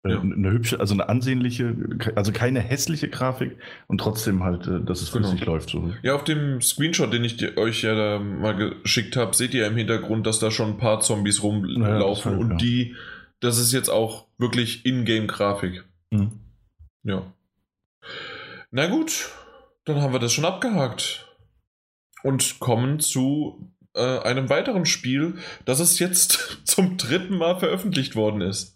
Äh, 0.03 0.11
ja. 0.11 0.21
Eine 0.21 0.51
hübsche, 0.51 0.79
also 0.79 0.93
eine 0.93 1.09
ansehnliche, 1.09 1.75
also 2.15 2.31
keine 2.31 2.59
hässliche 2.59 3.09
Grafik 3.09 3.57
und 3.87 3.99
trotzdem 3.99 4.43
halt, 4.43 4.67
äh, 4.67 4.79
dass 4.79 5.01
es 5.01 5.09
flüssig 5.09 5.39
genau. 5.39 5.53
läuft. 5.53 5.71
So. 5.71 5.91
Ja, 6.03 6.13
auf 6.15 6.23
dem 6.23 6.61
Screenshot, 6.61 7.11
den 7.11 7.23
ich 7.23 7.37
dir, 7.37 7.57
euch 7.57 7.81
ja 7.81 7.95
da 7.95 8.19
mal 8.19 8.55
geschickt 8.55 9.17
habe, 9.17 9.35
seht 9.35 9.53
ihr 9.55 9.65
im 9.65 9.75
Hintergrund, 9.75 10.27
dass 10.27 10.39
da 10.39 10.51
schon 10.51 10.69
ein 10.69 10.77
paar 10.77 10.99
Zombies 11.01 11.41
rumlaufen 11.41 12.31
ja, 12.31 12.37
und 12.37 12.51
ja. 12.51 12.57
die, 12.57 12.95
das 13.39 13.57
ist 13.57 13.73
jetzt 13.73 13.89
auch 13.89 14.27
wirklich 14.37 14.85
Ingame-Grafik. 14.85 15.83
Mhm. 16.11 16.31
Ja. 17.03 17.23
Na 18.71 18.87
gut, 18.87 19.29
dann 19.85 19.99
haben 19.99 20.13
wir 20.13 20.19
das 20.19 20.31
schon 20.31 20.45
abgehakt 20.45 21.25
und 22.23 22.59
kommen 22.59 22.99
zu 22.99 23.71
äh, 23.95 24.19
einem 24.19 24.49
weiteren 24.49 24.85
Spiel, 24.85 25.37
das 25.65 25.79
es 25.79 25.99
jetzt 25.99 26.59
zum 26.63 26.97
dritten 26.97 27.37
Mal 27.37 27.59
veröffentlicht 27.59 28.15
worden 28.15 28.41
ist. 28.41 28.75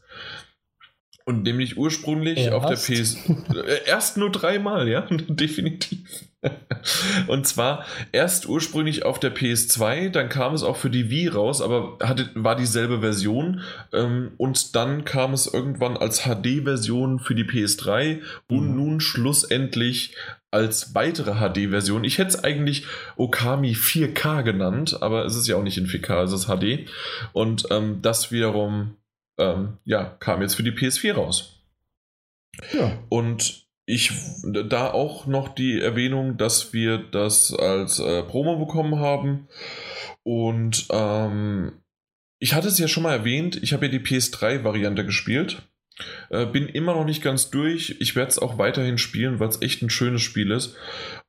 Und 1.26 1.44
nämlich 1.44 1.78
ursprünglich 1.78 2.40
erst? 2.40 2.54
auf 2.54 2.66
der 2.66 2.76
PS. 2.76 3.18
Äh, 3.56 3.86
erst 3.86 4.18
nur 4.18 4.32
dreimal, 4.32 4.90
ja, 4.90 5.02
definitiv. 5.12 6.00
Und 7.28 7.48
zwar 7.48 7.86
erst 8.12 8.48
ursprünglich 8.48 9.06
auf 9.06 9.20
der 9.20 9.34
PS2, 9.34 10.10
dann 10.10 10.30
kam 10.30 10.54
es 10.54 10.64
auch 10.64 10.78
für 10.78 10.90
die 10.90 11.10
Wii 11.10 11.30
raus, 11.30 11.62
aber 11.62 11.98
hatte, 12.02 12.30
war 12.36 12.56
dieselbe 12.56 13.00
Version. 13.00 13.62
Ähm, 13.92 14.32
und 14.38 14.76
dann 14.76 15.06
kam 15.06 15.34
es 15.34 15.48
irgendwann 15.48 15.98
als 15.98 16.24
HD-Version 16.24 17.20
für 17.20 17.36
die 17.36 17.46
PS3 17.46 18.22
und 18.50 18.70
mhm. 18.70 18.76
nun 18.76 19.00
schlussendlich 19.00 20.16
als 20.52 20.94
weitere 20.94 21.36
HD-Version. 21.36 22.04
Ich 22.04 22.20
hätte 22.20 22.30
es 22.30 22.44
eigentlich 22.44 22.86
Okami 23.16 23.74
4K 23.74 24.44
genannt, 24.44 25.02
aber 25.02 25.26
es 25.26 25.36
ist 25.36 25.48
ja 25.48 25.56
auch 25.56 25.64
nicht 25.64 25.78
in 25.78 25.88
4K, 25.88 26.24
es 26.24 26.32
ist 26.32 26.46
HD. 26.46 26.88
Und 27.32 27.66
ähm, 27.72 28.00
das 28.02 28.32
wiederum 28.32 28.98
ähm, 29.40 29.78
ja, 29.84 30.04
kam 30.04 30.42
jetzt 30.42 30.56
für 30.56 30.64
die 30.64 30.72
PS4 30.72 31.14
raus. 31.14 31.64
Ja. 32.72 33.00
Und 33.10 33.63
ich, 33.86 34.12
da 34.44 34.92
auch 34.92 35.26
noch 35.28 35.50
die 35.50 35.80
Erwähnung, 35.82 36.38
dass 36.38 36.74
wir 36.74 36.98
das 36.98 37.54
als 37.54 38.00
äh, 38.00 38.24
Promo 38.24 38.58
bekommen 38.58 39.00
haben. 39.00 39.48
Und 40.24 40.88
ähm, 40.90 41.74
ich 42.40 42.54
hatte 42.54 42.68
es 42.70 42.80
ja 42.80 42.88
schon 42.88 43.04
mal 43.04 43.14
erwähnt, 43.14 43.62
ich 43.62 43.74
habe 43.74 43.86
ja 43.86 43.92
die 43.92 44.00
PS3-Variante 44.00 45.06
gespielt. 45.06 45.64
Äh, 46.30 46.46
bin 46.46 46.68
immer 46.68 46.94
noch 46.94 47.06
nicht 47.06 47.22
ganz 47.22 47.50
durch. 47.50 47.98
Ich 48.00 48.16
werde 48.16 48.30
es 48.30 48.40
auch 48.40 48.58
weiterhin 48.58 48.98
spielen, 48.98 49.40
weil 49.40 49.50
es 49.50 49.62
echt 49.62 49.82
ein 49.82 49.90
schönes 49.90 50.22
Spiel 50.22 50.52
ist. 50.52 50.76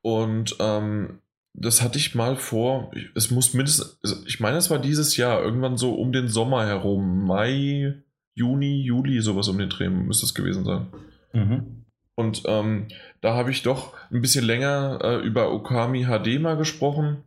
Und 0.01 0.55
ähm, 0.59 1.19
das 1.53 1.81
hatte 1.81 1.97
ich 1.97 2.15
mal 2.15 2.35
vor. 2.35 2.91
Es 3.15 3.31
muss 3.31 3.53
mindestens, 3.53 3.99
also 4.03 4.25
ich 4.25 4.39
meine, 4.39 4.57
es 4.57 4.69
war 4.69 4.79
dieses 4.79 5.17
Jahr, 5.17 5.41
irgendwann 5.41 5.77
so 5.77 5.93
um 5.93 6.11
den 6.11 6.27
Sommer 6.27 6.65
herum, 6.65 7.25
Mai, 7.25 7.95
Juni, 8.33 8.81
Juli, 8.81 9.21
sowas 9.21 9.47
um 9.47 9.57
den 9.57 9.69
Dreh 9.69 9.89
müsste 9.89 10.25
es 10.25 10.33
gewesen 10.33 10.65
sein. 10.65 10.87
Mhm. 11.33 11.84
Und 12.15 12.43
ähm, 12.45 12.87
da 13.21 13.35
habe 13.35 13.51
ich 13.51 13.63
doch 13.63 13.93
ein 14.09 14.21
bisschen 14.21 14.45
länger 14.45 14.99
äh, 15.03 15.15
über 15.17 15.51
Okami 15.51 16.05
HD 16.05 16.39
mal 16.39 16.55
gesprochen. 16.55 17.23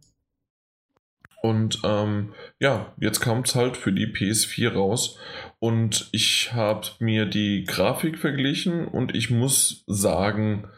Und 1.41 1.81
ähm, 1.85 2.33
ja, 2.59 2.93
jetzt 2.99 3.21
kam 3.21 3.41
es 3.41 3.55
halt 3.55 3.77
für 3.77 3.93
die 3.93 4.07
PS4 4.07 4.73
raus. 4.73 5.19
Und 5.61 6.09
ich 6.13 6.53
habe 6.53 6.89
mir 6.99 7.27
die 7.27 7.65
Grafik 7.65 8.19
verglichen 8.19 8.89
und 8.89 9.15
ich 9.15 9.31
muss 9.31 9.85
sagen, 9.87 10.69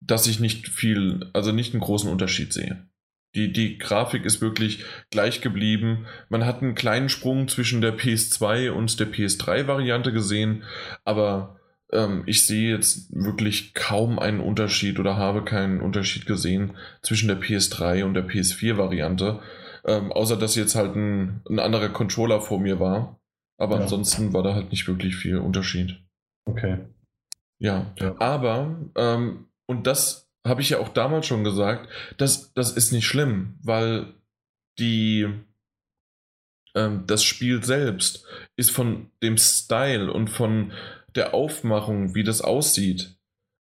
dass 0.00 0.26
ich 0.26 0.40
nicht 0.40 0.68
viel, 0.68 1.30
also 1.32 1.52
nicht 1.52 1.72
einen 1.72 1.80
großen 1.80 2.10
Unterschied 2.10 2.52
sehe. 2.52 2.86
Die, 3.34 3.52
die 3.52 3.78
Grafik 3.78 4.24
ist 4.24 4.40
wirklich 4.40 4.84
gleich 5.10 5.40
geblieben. 5.40 6.06
Man 6.28 6.44
hat 6.44 6.62
einen 6.62 6.74
kleinen 6.74 7.08
Sprung 7.08 7.48
zwischen 7.48 7.80
der 7.80 7.96
PS2 7.96 8.70
und 8.70 9.00
der 9.00 9.10
PS3-Variante 9.10 10.12
gesehen, 10.12 10.64
aber 11.04 11.58
ich 12.26 12.46
sehe 12.46 12.74
jetzt 12.74 13.08
wirklich 13.14 13.72
kaum 13.74 14.18
einen 14.18 14.40
Unterschied 14.40 14.98
oder 14.98 15.16
habe 15.16 15.44
keinen 15.44 15.80
Unterschied 15.80 16.26
gesehen 16.26 16.76
zwischen 17.02 17.28
der 17.28 17.40
PS3 17.40 18.04
und 18.04 18.14
der 18.14 18.26
PS4-Variante. 18.26 19.40
Ähm, 19.86 20.12
außer 20.12 20.36
dass 20.36 20.56
jetzt 20.56 20.74
halt 20.74 20.96
ein, 20.96 21.42
ein 21.48 21.58
anderer 21.58 21.90
Controller 21.90 22.40
vor 22.40 22.58
mir 22.58 22.80
war. 22.80 23.20
Aber 23.58 23.76
ja. 23.76 23.82
ansonsten 23.82 24.32
war 24.32 24.42
da 24.42 24.54
halt 24.54 24.70
nicht 24.70 24.88
wirklich 24.88 25.14
viel 25.16 25.38
Unterschied. 25.38 26.00
Okay. 26.46 26.78
Ja, 27.58 27.92
ja. 27.98 28.14
aber, 28.18 28.76
ähm, 28.96 29.46
und 29.66 29.86
das 29.86 30.28
habe 30.46 30.60
ich 30.60 30.70
ja 30.70 30.78
auch 30.78 30.88
damals 30.88 31.26
schon 31.26 31.44
gesagt, 31.44 31.88
das, 32.18 32.52
das 32.54 32.72
ist 32.72 32.92
nicht 32.92 33.06
schlimm, 33.06 33.58
weil 33.62 34.14
die, 34.78 35.28
ähm, 36.74 37.04
das 37.06 37.24
Spiel 37.24 37.62
selbst 37.62 38.26
ist 38.56 38.70
von 38.70 39.10
dem 39.22 39.38
Style 39.38 40.12
und 40.12 40.28
von 40.28 40.72
der 41.14 41.34
Aufmachung, 41.34 42.14
wie 42.14 42.24
das 42.24 42.40
aussieht, 42.40 43.16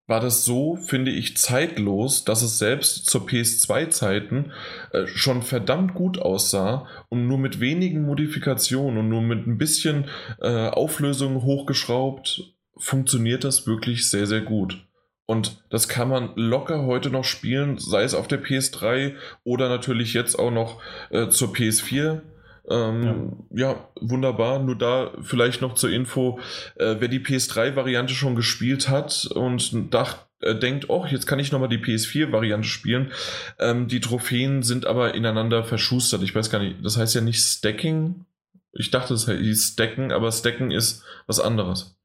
war 0.07 0.21
das 0.21 0.45
so, 0.45 0.77
finde 0.77 1.11
ich, 1.11 1.35
zeitlos, 1.35 2.23
dass 2.23 2.41
es 2.41 2.57
selbst 2.57 3.09
zur 3.09 3.27
PS2-Zeiten 3.27 4.53
äh, 4.93 5.05
schon 5.05 5.41
verdammt 5.41 5.93
gut 5.93 6.17
aussah 6.17 6.87
und 7.09 7.27
nur 7.27 7.37
mit 7.37 7.59
wenigen 7.59 8.05
Modifikationen 8.05 8.99
und 8.99 9.09
nur 9.09 9.21
mit 9.21 9.45
ein 9.45 9.57
bisschen 9.57 10.05
äh, 10.41 10.69
Auflösung 10.69 11.43
hochgeschraubt 11.43 12.53
funktioniert 12.77 13.43
das 13.43 13.67
wirklich 13.67 14.09
sehr, 14.09 14.27
sehr 14.27 14.41
gut. 14.41 14.87
Und 15.25 15.61
das 15.69 15.89
kann 15.89 16.07
man 16.07 16.31
locker 16.35 16.85
heute 16.85 17.09
noch 17.09 17.25
spielen, 17.25 17.77
sei 17.77 18.03
es 18.03 18.13
auf 18.13 18.29
der 18.29 18.41
PS3 18.41 19.15
oder 19.43 19.67
natürlich 19.67 20.13
jetzt 20.13 20.39
auch 20.39 20.51
noch 20.51 20.81
äh, 21.09 21.27
zur 21.27 21.49
PS4. 21.49 22.21
Ähm, 22.69 23.45
ja. 23.51 23.71
ja. 23.71 23.89
wunderbar. 23.99 24.59
Nur 24.59 24.77
da 24.77 25.11
vielleicht 25.21 25.61
noch 25.61 25.75
zur 25.75 25.89
Info, 25.89 26.39
äh, 26.75 26.95
wer 26.99 27.07
die 27.07 27.19
PS3-Variante 27.19 28.13
schon 28.13 28.35
gespielt 28.35 28.89
hat 28.89 29.25
und 29.25 29.93
dacht, 29.93 30.27
äh, 30.41 30.55
denkt, 30.55 30.89
oh, 30.89 31.05
jetzt 31.05 31.25
kann 31.25 31.39
ich 31.39 31.51
nochmal 31.51 31.69
die 31.69 31.79
PS4-Variante 31.79 32.67
spielen. 32.67 33.11
Ähm, 33.59 33.87
die 33.87 33.99
Trophäen 33.99 34.63
sind 34.63 34.85
aber 34.85 35.15
ineinander 35.15 35.63
verschustert. 35.63 36.21
Ich 36.23 36.35
weiß 36.35 36.49
gar 36.49 36.59
nicht, 36.59 36.83
das 36.83 36.97
heißt 36.97 37.15
ja 37.15 37.21
nicht 37.21 37.39
Stacking. 37.39 38.25
Ich 38.73 38.91
dachte, 38.91 39.13
es 39.15 39.27
hieß 39.27 39.73
Stacken, 39.73 40.11
aber 40.11 40.31
Stacken 40.31 40.71
ist 40.71 41.03
was 41.25 41.39
anderes. 41.39 41.97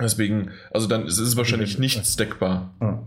Deswegen, 0.00 0.52
also 0.70 0.86
dann 0.86 1.06
ist 1.06 1.18
es 1.18 1.36
wahrscheinlich 1.36 1.78
nicht 1.78 2.06
stackbar. 2.06 2.74
Ja. 2.80 3.02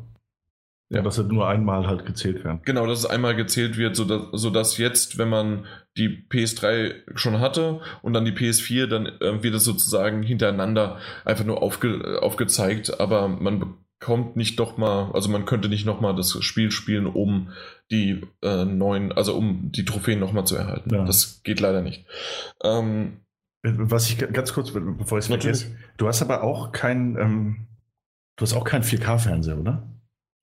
ja, 0.90 1.02
dass 1.02 1.18
es 1.18 1.28
nur 1.28 1.48
einmal 1.48 1.88
halt 1.88 2.06
gezählt 2.06 2.44
werden. 2.44 2.60
Genau, 2.66 2.86
dass 2.86 3.00
es 3.00 3.06
einmal 3.06 3.36
gezählt 3.36 3.78
wird, 3.78 3.96
sodass, 3.96 4.28
sodass 4.34 4.78
jetzt, 4.78 5.18
wenn 5.18 5.30
man 5.30 5.66
die 5.98 6.26
PS3 6.30 7.16
schon 7.16 7.40
hatte 7.40 7.82
und 8.02 8.14
dann 8.14 8.26
die 8.26 8.32
PS4, 8.32 8.88
dann 8.88 9.06
äh, 9.06 9.44
wird 9.44 9.56
es 9.56 9.64
sozusagen 9.64 10.24
hintereinander 10.24 11.00
einfach 11.26 11.46
nur 11.46 11.62
aufge, 11.62 12.20
aufgezeigt, 12.22 13.00
aber 13.00 13.28
man 13.28 13.76
bekommt 14.00 14.36
nicht 14.36 14.60
doch 14.60 14.78
mal, 14.78 15.12
also 15.14 15.30
man 15.30 15.46
könnte 15.46 15.70
nicht 15.70 15.86
nochmal 15.86 16.16
das 16.16 16.42
Spiel 16.44 16.72
spielen, 16.72 17.06
um 17.06 17.50
die 17.92 18.22
äh, 18.42 18.66
neuen, 18.66 19.12
also 19.12 19.36
um 19.36 19.72
die 19.72 19.86
Trophäen 19.86 20.20
nochmal 20.20 20.46
zu 20.46 20.56
erhalten. 20.56 20.94
Ja. 20.94 21.06
Das 21.06 21.42
geht 21.44 21.60
leider 21.60 21.82
nicht. 21.82 22.06
Ähm, 22.64 23.18
was 23.64 24.10
ich 24.10 24.18
ganz 24.18 24.54
kurz, 24.54 24.72
bevor 24.72 25.20
ich 25.20 25.26
es 25.26 25.28
vergesse, 25.28 25.76
du 25.98 26.08
hast 26.08 26.22
aber 26.22 26.44
auch 26.44 26.72
kein, 26.72 27.16
ähm, 27.18 27.68
du 28.38 28.44
hast 28.44 28.54
auch 28.54 28.64
keinen 28.64 28.84
4K-Fernseher, 28.84 29.60
oder? 29.60 29.88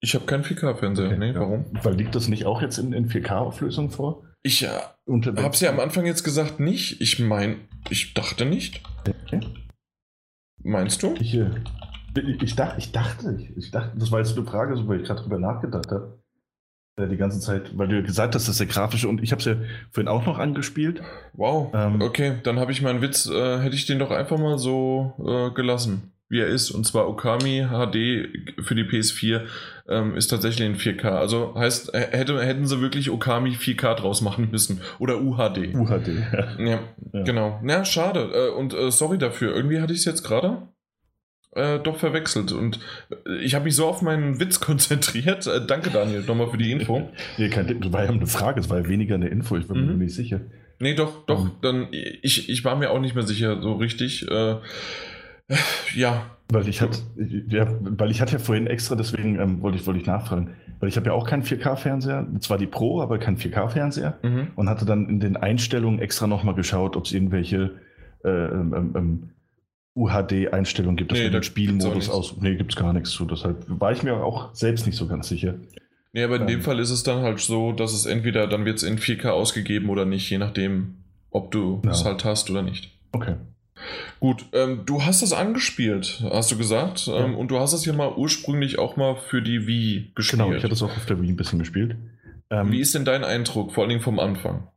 Ich 0.00 0.14
habe 0.14 0.26
keinen 0.26 0.44
4K-Fernseher, 0.44 1.06
okay, 1.06 1.18
nee, 1.18 1.32
ja. 1.32 1.40
warum? 1.40 1.64
Weil 1.82 1.94
liegt 1.94 2.14
das 2.14 2.28
nicht 2.28 2.46
auch 2.46 2.62
jetzt 2.62 2.78
in, 2.78 2.92
in 2.92 3.08
4K-Auflösung 3.08 3.90
vor? 3.90 4.27
Ich 4.42 4.64
äh, 4.64 4.68
habe 4.68 5.48
es 5.50 5.60
ja 5.60 5.70
am 5.70 5.80
Anfang 5.80 6.06
jetzt 6.06 6.22
gesagt 6.22 6.60
nicht. 6.60 7.00
Ich 7.00 7.18
meine, 7.18 7.56
ich 7.90 8.14
dachte 8.14 8.44
nicht. 8.44 8.82
Okay. 9.24 9.40
Meinst 10.62 11.02
du? 11.02 11.14
Ich, 11.20 11.34
äh, 11.34 11.50
ich, 12.40 12.54
dachte, 12.56 12.78
ich 12.78 12.92
dachte, 12.92 13.38
ich, 13.56 13.70
dachte, 13.70 13.96
das 13.96 14.10
war 14.10 14.20
jetzt 14.20 14.36
eine 14.36 14.46
Frage, 14.46 14.86
weil 14.86 15.00
ich 15.00 15.06
gerade 15.06 15.22
drüber 15.22 15.38
nachgedacht 15.38 15.90
habe. 15.90 16.18
Äh, 16.98 17.08
die 17.08 17.16
ganze 17.16 17.40
Zeit, 17.40 17.76
weil 17.78 17.88
du 17.88 18.02
gesagt 18.02 18.34
hast, 18.34 18.44
das 18.44 18.54
ist 18.54 18.60
der 18.60 18.66
grafische 18.66 19.08
und 19.08 19.22
ich 19.22 19.30
habe 19.32 19.40
es 19.40 19.46
ja 19.46 19.56
vorhin 19.90 20.08
auch 20.08 20.26
noch 20.26 20.38
angespielt. 20.38 21.00
Wow. 21.32 21.72
Ähm, 21.74 22.02
okay, 22.02 22.38
dann 22.42 22.58
habe 22.58 22.72
ich 22.72 22.82
meinen 22.82 23.00
Witz, 23.00 23.26
äh, 23.26 23.60
hätte 23.60 23.76
ich 23.76 23.86
den 23.86 23.98
doch 23.98 24.10
einfach 24.10 24.38
mal 24.38 24.58
so 24.58 25.14
äh, 25.18 25.54
gelassen, 25.54 26.12
wie 26.28 26.40
er 26.40 26.46
ist. 26.46 26.70
Und 26.70 26.86
zwar 26.86 27.08
Okami 27.08 27.66
HD 27.68 28.64
für 28.64 28.74
die 28.74 28.84
PS4 28.84 29.42
ähm, 29.88 30.16
ist 30.16 30.28
tatsächlich 30.28 30.66
in 30.66 30.76
4K. 30.76 31.08
Also 31.08 31.54
heißt, 31.54 31.92
hätte, 31.92 32.42
hätten 32.42 32.66
sie 32.66 32.80
wirklich 32.80 33.10
Okami 33.10 33.50
4K 33.50 33.94
draus 33.94 34.20
machen 34.20 34.48
müssen. 34.50 34.80
Oder 34.98 35.20
UHD. 35.20 35.74
UHD, 35.74 36.08
ja. 36.32 36.56
ja, 36.58 36.80
ja. 37.12 37.22
genau. 37.22 37.60
Na, 37.62 37.84
schade. 37.84 38.30
Äh, 38.32 38.50
und 38.50 38.74
äh, 38.74 38.90
sorry 38.90 39.18
dafür. 39.18 39.54
Irgendwie 39.54 39.80
hatte 39.80 39.92
ich 39.92 40.00
es 40.00 40.04
jetzt 40.04 40.22
gerade 40.22 40.68
äh, 41.52 41.78
doch 41.78 41.96
verwechselt. 41.96 42.52
Und 42.52 42.78
äh, 43.26 43.38
ich 43.38 43.54
habe 43.54 43.64
mich 43.64 43.76
so 43.76 43.86
auf 43.86 44.02
meinen 44.02 44.40
Witz 44.40 44.60
konzentriert. 44.60 45.46
Äh, 45.46 45.64
danke, 45.66 45.90
Daniel, 45.90 46.22
nochmal 46.22 46.48
für 46.48 46.58
die 46.58 46.70
Info. 46.70 47.10
nee, 47.38 47.48
kein, 47.48 47.80
das 47.80 47.92
war 47.92 48.04
ja 48.04 48.10
eine 48.10 48.26
Frage, 48.26 48.60
es 48.60 48.70
war 48.70 48.78
ja 48.78 48.88
weniger 48.88 49.14
eine 49.14 49.28
Info, 49.28 49.56
ich 49.56 49.66
bin 49.66 49.80
mhm. 49.80 49.86
mir 49.86 50.04
nicht 50.04 50.14
sicher. 50.14 50.40
Nee, 50.80 50.94
doch, 50.94 51.26
doch. 51.26 51.44
Mhm. 51.44 51.50
Dann, 51.60 51.88
ich, 51.90 52.48
ich 52.48 52.64
war 52.64 52.76
mir 52.76 52.90
auch 52.90 53.00
nicht 53.00 53.14
mehr 53.14 53.26
sicher, 53.26 53.60
so 53.60 53.74
richtig. 53.74 54.30
Äh, 54.30 54.56
ja. 55.94 56.26
Weil 56.50 56.66
ich 56.66 56.80
hatte, 56.80 56.98
ja, 57.48 57.66
weil 57.80 58.10
ich 58.10 58.22
hatte 58.22 58.32
ja 58.32 58.38
vorhin 58.38 58.66
extra, 58.66 58.94
deswegen 58.94 59.38
ähm, 59.38 59.60
wollte 59.60 59.76
ich, 59.76 59.86
wollte 59.86 60.00
ich 60.00 60.06
nachfragen, 60.06 60.54
weil 60.80 60.88
ich 60.88 60.96
habe 60.96 61.08
ja 61.08 61.12
auch 61.12 61.26
keinen 61.26 61.42
4K-Fernseher, 61.42 62.26
zwar 62.40 62.56
die 62.56 62.66
Pro, 62.66 63.02
aber 63.02 63.18
keinen 63.18 63.36
4K-Fernseher 63.36 64.18
mhm. 64.22 64.48
und 64.56 64.70
hatte 64.70 64.86
dann 64.86 65.10
in 65.10 65.20
den 65.20 65.36
Einstellungen 65.36 66.00
extra 66.00 66.26
nochmal 66.26 66.54
geschaut, 66.54 66.96
ob 66.96 67.04
es 67.04 67.12
irgendwelche 67.12 67.72
äh, 68.24 68.30
ähm, 68.30 68.92
ähm, 68.96 69.30
UHD-Einstellung 69.94 70.96
gibt, 70.96 71.10
dass 71.10 71.18
nee, 71.18 71.24
man 71.24 71.32
den 71.34 71.42
Spielmodus 71.42 72.08
aus. 72.08 72.36
Nee, 72.40 72.54
gibt 72.54 72.72
es 72.72 72.76
gar 72.76 72.92
nichts 72.92 73.10
zu. 73.10 73.26
Deshalb 73.26 73.64
war 73.68 73.92
ich 73.92 74.02
mir 74.02 74.14
auch 74.14 74.54
selbst 74.54 74.86
nicht 74.86 74.96
so 74.96 75.06
ganz 75.06 75.28
sicher. 75.28 75.54
Nee, 76.12 76.22
aber 76.22 76.36
in 76.36 76.42
ähm, 76.42 76.48
dem 76.48 76.62
Fall 76.62 76.78
ist 76.78 76.90
es 76.90 77.02
dann 77.02 77.22
halt 77.22 77.40
so, 77.40 77.72
dass 77.72 77.92
es 77.92 78.06
entweder 78.06 78.46
dann 78.46 78.64
wird 78.64 78.78
es 78.78 78.84
in 78.84 78.98
4K 78.98 79.28
ausgegeben 79.28 79.90
oder 79.90 80.06
nicht, 80.06 80.30
je 80.30 80.38
nachdem, 80.38 80.96
ob 81.30 81.50
du 81.50 81.82
ja. 81.84 81.90
es 81.90 82.04
halt 82.04 82.24
hast 82.24 82.48
oder 82.48 82.62
nicht. 82.62 82.96
Okay. 83.12 83.34
Gut, 84.20 84.46
ähm, 84.52 84.82
du 84.86 85.02
hast 85.04 85.22
das 85.22 85.32
angespielt, 85.32 86.22
hast 86.30 86.50
du 86.50 86.58
gesagt. 86.58 87.06
Ja. 87.06 87.24
Ähm, 87.24 87.36
und 87.36 87.50
du 87.50 87.58
hast 87.58 87.72
es 87.72 87.84
ja 87.84 87.92
mal 87.92 88.12
ursprünglich 88.16 88.78
auch 88.78 88.96
mal 88.96 89.16
für 89.16 89.42
die 89.42 89.66
Wii 89.66 90.12
gespielt. 90.14 90.42
Genau, 90.42 90.54
ich 90.54 90.62
hatte 90.62 90.74
es 90.74 90.82
auch 90.82 90.96
auf 90.96 91.06
der 91.06 91.20
Wii 91.20 91.30
ein 91.30 91.36
bisschen 91.36 91.58
gespielt. 91.58 91.96
Ähm, 92.50 92.72
Wie 92.72 92.80
ist 92.80 92.94
denn 92.94 93.04
dein 93.04 93.24
Eindruck, 93.24 93.72
vor 93.72 93.84
allen 93.84 93.90
Dingen 93.90 94.02
vom 94.02 94.18
Anfang? 94.18 94.68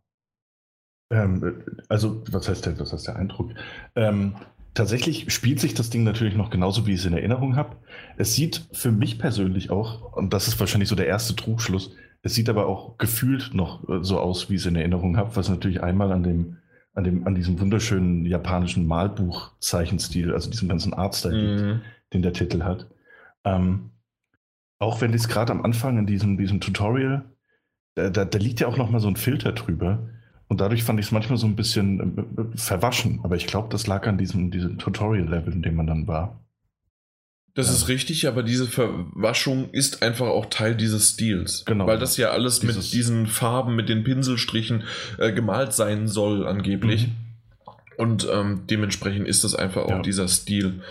Ähm, 1.12 1.64
also, 1.90 2.24
was 2.32 2.48
heißt 2.48 2.66
der, 2.66 2.80
was 2.80 2.94
heißt 2.94 3.08
der 3.08 3.16
Eindruck? 3.16 3.52
Ähm, 3.96 4.36
tatsächlich 4.74 5.32
spielt 5.34 5.60
sich 5.60 5.74
das 5.74 5.90
Ding 5.90 6.04
natürlich 6.04 6.36
noch 6.36 6.50
genauso, 6.50 6.88
wie 6.88 6.94
ich 6.94 7.00
es 7.00 7.06
in 7.06 7.14
Erinnerung 7.14 7.56
habe. 7.56 7.78
Es 8.18 8.36
sieht 8.36 8.68
für 8.72 8.92
mich 8.92 9.20
persönlich 9.20 9.70
auch, 9.72 10.14
und 10.14 10.34
das 10.34 10.48
ist 10.48 10.60
wahrscheinlich 10.60 10.90
so 10.90 10.96
der 10.96 11.08
erste 11.08 11.36
Trugschluss, 11.36 11.92
es 12.24 12.36
sieht 12.36 12.50
aber 12.50 12.68
auch 12.68 12.98
gefühlt 12.98 13.54
noch 13.54 13.88
äh, 13.90 14.04
so 14.04 14.20
aus, 14.20 14.50
wie 14.50 14.56
ich 14.56 14.62
es 14.62 14.68
in 14.68 14.76
Erinnerung 14.76 15.18
habe, 15.18 15.36
was 15.36 15.50
natürlich 15.50 15.82
einmal 15.82 16.12
an 16.12 16.24
dem, 16.24 16.58
an 16.94 17.04
dem, 17.04 17.26
an 17.26 17.36
diesem 17.36 17.60
wunderschönen 17.60 18.26
japanischen 18.26 18.86
Malbuch-Zeichenstil, 18.86 20.34
also 20.34 20.50
diesem 20.50 20.68
ganzen 20.68 20.94
Artstyle, 20.94 21.76
mhm. 21.76 21.82
den 22.14 22.22
der 22.22 22.34
Titel 22.34 22.64
hat. 22.64 22.88
Ähm, 23.46 23.92
auch 24.80 25.00
wenn 25.02 25.14
es 25.14 25.28
gerade 25.28 25.52
am 25.52 25.64
Anfang 25.64 25.98
in 25.98 26.06
diesem, 26.06 26.38
diesem 26.38 26.60
Tutorial, 26.60 27.24
da, 27.96 28.10
da, 28.10 28.26
da 28.26 28.38
liegt 28.38 28.60
ja 28.60 28.68
auch 28.68 28.78
noch 28.78 28.90
mal 28.90 29.00
so 29.00 29.08
ein 29.08 29.16
Filter 29.16 29.52
drüber 29.54 30.10
und 30.48 30.60
dadurch 30.60 30.84
fand 30.84 31.00
ich 31.00 31.06
es 31.06 31.12
manchmal 31.14 31.38
so 31.38 31.48
ein 31.48 31.56
bisschen 31.56 32.18
äh, 32.18 32.58
verwaschen. 32.58 33.22
Aber 33.24 33.38
ich 33.38 33.48
glaube, 33.48 33.70
das 33.70 33.88
lag 33.88 34.06
an 34.06 34.18
diesem, 34.18 34.52
diesem 34.52 34.78
Tutorial-Level, 34.78 35.54
in 35.54 35.62
dem 35.62 35.76
man 35.76 35.88
dann 35.88 36.08
war. 36.08 36.41
Das 37.54 37.68
ja. 37.68 37.74
ist 37.74 37.88
richtig, 37.90 38.28
aber 38.28 38.44
diese 38.44 38.66
Verwaschung 38.66 39.70
ist 39.72 40.04
einfach 40.04 40.28
auch 40.28 40.46
Teil 40.46 40.76
dieses 40.76 41.10
Stils. 41.12 41.66
Genau. 41.66 41.86
Weil 41.86 42.00
das 42.00 42.16
ja 42.16 42.30
alles 42.30 42.62
dieses 42.62 42.76
mit 42.78 42.94
diesen 42.94 43.28
Farben, 43.28 43.76
mit 43.76 43.90
den 43.90 44.04
Pinselstrichen 44.04 44.84
äh, 45.18 45.34
gemalt 45.34 45.74
sein 45.74 46.08
soll, 46.08 46.48
angeblich. 46.48 47.08
Mhm. 47.08 47.14
Und 47.98 48.28
ähm, 48.32 48.64
dementsprechend 48.70 49.28
ist 49.28 49.44
das 49.44 49.54
einfach 49.54 49.84
auch 49.84 49.90
ja. 49.90 50.02
dieser 50.02 50.28
Stil. 50.28 50.82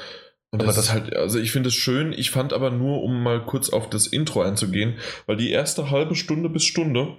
Und 0.50 0.60
aber 0.60 0.66
das, 0.66 0.78
ist 0.78 0.92
halt, 0.92 1.16
also 1.16 1.38
ich 1.38 1.52
finde 1.52 1.68
es 1.68 1.74
schön, 1.74 2.12
ich 2.12 2.30
fand 2.30 2.52
aber 2.52 2.70
nur, 2.70 3.02
um 3.02 3.22
mal 3.22 3.44
kurz 3.44 3.70
auf 3.70 3.88
das 3.88 4.06
Intro 4.06 4.42
einzugehen, 4.42 4.94
weil 5.26 5.36
die 5.36 5.50
erste 5.50 5.90
halbe 5.90 6.14
Stunde 6.14 6.50
bis 6.50 6.64
Stunde 6.64 7.16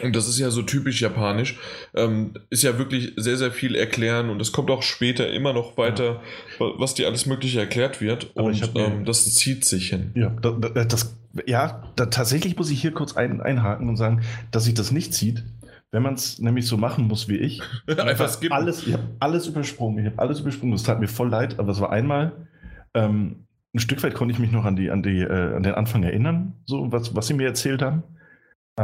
und 0.00 0.14
das 0.14 0.28
ist 0.28 0.38
ja 0.38 0.50
so 0.50 0.62
typisch 0.62 1.00
japanisch, 1.00 1.58
ähm, 1.94 2.34
ist 2.50 2.62
ja 2.62 2.78
wirklich 2.78 3.14
sehr, 3.16 3.36
sehr 3.36 3.50
viel 3.50 3.74
erklären 3.74 4.30
und 4.30 4.40
es 4.40 4.52
kommt 4.52 4.70
auch 4.70 4.82
später 4.82 5.30
immer 5.30 5.52
noch 5.52 5.76
weiter, 5.76 6.22
ja. 6.60 6.66
was 6.78 6.94
dir 6.94 7.06
alles 7.08 7.26
Mögliche 7.26 7.60
erklärt 7.60 8.00
wird. 8.00 8.30
Aber 8.34 8.46
und 8.46 8.72
ähm, 8.76 9.04
das 9.04 9.34
zieht 9.34 9.64
sich 9.64 9.88
hin. 9.90 10.12
Ja, 10.14 10.30
das, 10.30 10.88
das, 10.88 11.16
ja 11.46 11.82
da, 11.96 12.06
tatsächlich 12.06 12.56
muss 12.56 12.70
ich 12.70 12.80
hier 12.80 12.92
kurz 12.92 13.16
ein, 13.16 13.40
einhaken 13.40 13.88
und 13.88 13.96
sagen, 13.96 14.22
dass 14.50 14.64
sich 14.64 14.74
das 14.74 14.92
nicht 14.92 15.14
zieht, 15.14 15.44
wenn 15.90 16.02
man 16.02 16.14
es 16.14 16.38
nämlich 16.38 16.66
so 16.66 16.76
machen 16.76 17.06
muss 17.06 17.28
wie 17.28 17.36
ich. 17.36 17.60
Einfach 17.86 18.28
skippen. 18.28 18.56
Alles, 18.56 18.86
ich 18.86 18.92
habe 18.92 19.04
alles 19.18 19.46
übersprungen. 19.48 19.98
Ich 19.98 20.06
habe 20.12 20.18
alles 20.20 20.40
übersprungen. 20.40 20.72
Das 20.72 20.84
tat 20.84 21.00
mir 21.00 21.08
voll 21.08 21.28
leid, 21.28 21.58
aber 21.58 21.72
es 21.72 21.80
war 21.80 21.90
einmal. 21.90 22.46
Ähm, 22.94 23.46
ein 23.74 23.80
Stück 23.80 24.02
weit 24.02 24.14
konnte 24.14 24.32
ich 24.32 24.38
mich 24.38 24.52
noch 24.52 24.64
an, 24.64 24.76
die, 24.76 24.90
an, 24.90 25.02
die, 25.02 25.20
äh, 25.20 25.56
an 25.56 25.62
den 25.62 25.74
Anfang 25.74 26.02
erinnern, 26.02 26.54
so 26.66 26.90
was, 26.90 27.14
was 27.14 27.26
sie 27.26 27.34
mir 27.34 27.46
erzählt 27.46 27.82
haben 27.82 28.02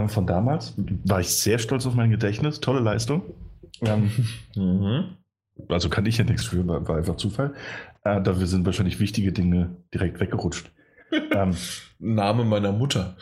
von 0.09 0.27
damals. 0.27 0.75
War 1.05 1.21
ich 1.21 1.31
sehr 1.31 1.59
stolz 1.59 1.87
auf 1.87 1.95
mein 1.95 2.11
Gedächtnis. 2.11 2.61
Tolle 2.61 2.81
Leistung. 2.81 3.23
Ähm, 3.81 4.11
mhm. 4.57 5.17
Also 5.69 5.89
kann 5.89 6.07
ich 6.07 6.19
ja 6.19 6.25
nichts 6.25 6.47
für, 6.47 6.67
war, 6.67 6.87
war 6.87 6.97
einfach 6.97 7.17
Zufall. 7.17 7.55
Äh, 8.03 8.21
dafür 8.23 8.47
sind 8.47 8.67
wahrscheinlich 8.67 9.01
wichtige 9.01 9.33
Dinge 9.33 9.77
direkt 9.93 10.21
weggerutscht. 10.21 10.71
ähm, 11.33 11.57
Name 11.99 12.45
meiner 12.45 12.73
Mutter. 12.73 13.17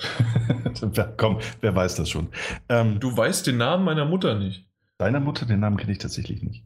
Komm, 1.17 1.39
wer 1.61 1.77
weiß 1.77 1.97
das 1.97 2.11
schon? 2.11 2.29
Ähm, 2.69 3.01
du 3.01 3.15
weißt 3.17 3.47
den 3.47 3.59
Namen 3.59 3.85
meiner 3.85 4.05
Mutter 4.05 4.39
nicht. 4.39 4.69
Deiner 4.99 5.21
Mutter, 5.21 5.47
den 5.47 5.61
Namen 5.61 5.77
kenne 5.77 5.93
ich 5.93 5.99
tatsächlich 5.99 6.43
nicht. 6.43 6.65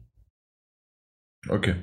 Okay. 1.49 1.75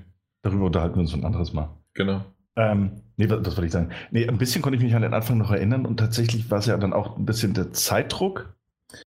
Darüber 0.43 0.67
unterhalten 0.67 0.97
wir 0.97 1.01
uns 1.01 1.15
ein 1.15 1.25
anderes 1.25 1.53
Mal. 1.53 1.77
Genau. 1.95 2.25
Ähm, 2.57 3.03
nee, 3.17 3.29
was, 3.29 3.41
was 3.41 3.57
wollte 3.57 3.67
ich 3.67 3.73
sagen? 3.73 3.91
Nee, 4.11 4.29
ein 4.29 4.39
bisschen 4.39 4.63
konnte 4.63 4.77
ich 4.77 4.83
mich 4.83 4.95
an 4.95 5.03
den 5.03 5.15
Anfang 5.15 5.39
noch 5.39 5.51
erinnern 5.51 5.87
und 5.87 5.99
tatsächlich 5.99 6.51
war 6.51 6.59
es 6.59 6.67
ja 6.67 6.77
dann 6.77 6.93
auch 6.93 7.17
ein 7.17 7.27
bisschen 7.27 7.55
der 7.55 7.73
Zeitdruck 7.73 8.55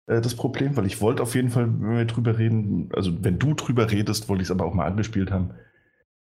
äh, 0.07 0.21
das 0.21 0.35
Problem, 0.35 0.77
weil 0.77 0.87
ich 0.87 1.01
wollte 1.01 1.23
auf 1.23 1.35
jeden 1.35 1.51
Fall, 1.51 1.67
wenn 1.67 1.97
wir 1.97 2.05
drüber 2.05 2.39
reden, 2.39 2.91
also 2.95 3.13
wenn 3.23 3.39
du 3.39 3.55
drüber 3.55 3.91
redest, 3.91 4.29
wollte 4.29 4.43
ich 4.43 4.49
es 4.49 4.51
aber 4.51 4.65
auch 4.65 4.75
mal 4.75 4.87
angespielt 4.87 5.31
haben. 5.31 5.51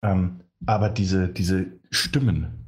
Ähm, 0.04 0.42
aber 0.66 0.90
diese, 0.90 1.28
diese 1.28 1.68
Stimmen, 1.92 2.66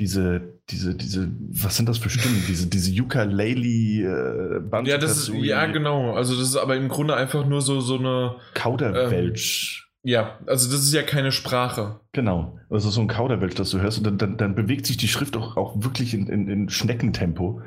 diese, 0.00 0.60
diese, 0.70 0.94
diese, 0.94 1.30
was 1.50 1.76
sind 1.76 1.88
das 1.88 1.98
für 1.98 2.10
Stimmen? 2.10 2.42
diese, 2.48 2.68
diese 2.68 3.02
Ukulele, 3.02 4.62
äh, 4.62 4.88
Ja, 4.88 4.98
das 4.98 5.18
ist, 5.18 5.34
ja, 5.34 5.66
genau. 5.66 6.14
Also, 6.14 6.34
das 6.34 6.48
ist 6.48 6.56
aber 6.56 6.76
im 6.76 6.88
Grunde 6.88 7.14
einfach 7.14 7.46
nur 7.46 7.60
so, 7.60 7.80
so 7.80 7.98
eine. 7.98 8.36
Kauderwelsch. 8.54 9.84
Ähm, 9.84 9.89
ja, 10.02 10.38
also 10.46 10.70
das 10.70 10.82
ist 10.82 10.92
ja 10.92 11.02
keine 11.02 11.32
Sprache. 11.32 12.00
Genau. 12.12 12.58
Also 12.70 12.90
so 12.90 13.00
ein 13.00 13.08
Kauderwelsch, 13.08 13.54
das 13.54 13.70
du 13.70 13.80
hörst. 13.80 13.98
Und 13.98 14.04
dann, 14.04 14.18
dann, 14.18 14.36
dann 14.36 14.54
bewegt 14.54 14.86
sich 14.86 14.96
die 14.96 15.08
Schrift 15.08 15.36
auch, 15.36 15.56
auch 15.56 15.82
wirklich 15.82 16.14
in, 16.14 16.26
in, 16.28 16.48
in 16.48 16.68
Schneckentempo. 16.68 17.62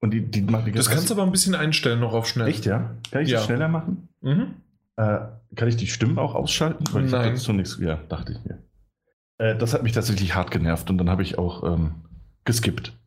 Und 0.00 0.10
die, 0.12 0.22
die 0.22 0.42
macht 0.42 0.66
die 0.66 0.72
Das 0.72 0.90
kannst 0.90 1.10
du 1.10 1.14
aber 1.14 1.22
ein 1.22 1.32
bisschen 1.32 1.54
einstellen 1.54 2.00
noch 2.00 2.12
auf 2.12 2.26
schnell. 2.28 2.48
Echt, 2.48 2.66
ja? 2.66 2.96
Kann 3.10 3.22
ich 3.22 3.30
ja. 3.30 3.38
das 3.38 3.46
schneller 3.46 3.68
machen? 3.68 4.08
Mhm. 4.20 4.54
Äh, 4.96 5.18
kann 5.56 5.68
ich 5.68 5.76
die 5.76 5.86
Stimmen 5.86 6.18
auch 6.18 6.34
ausschalten? 6.34 6.84
Weil 6.92 7.06
ich 7.06 7.10
Nein. 7.10 7.36
So 7.36 7.52
nichts, 7.52 7.78
ja, 7.80 7.96
dachte 8.08 8.32
ich 8.32 8.44
mir. 8.44 8.58
Äh, 9.38 9.56
das 9.56 9.72
hat 9.72 9.82
mich 9.82 9.92
tatsächlich 9.92 10.34
hart 10.34 10.50
genervt 10.50 10.90
und 10.90 10.98
dann 10.98 11.08
habe 11.08 11.22
ich 11.22 11.38
auch 11.38 11.64
ähm, 11.64 11.94
geskippt. 12.44 12.97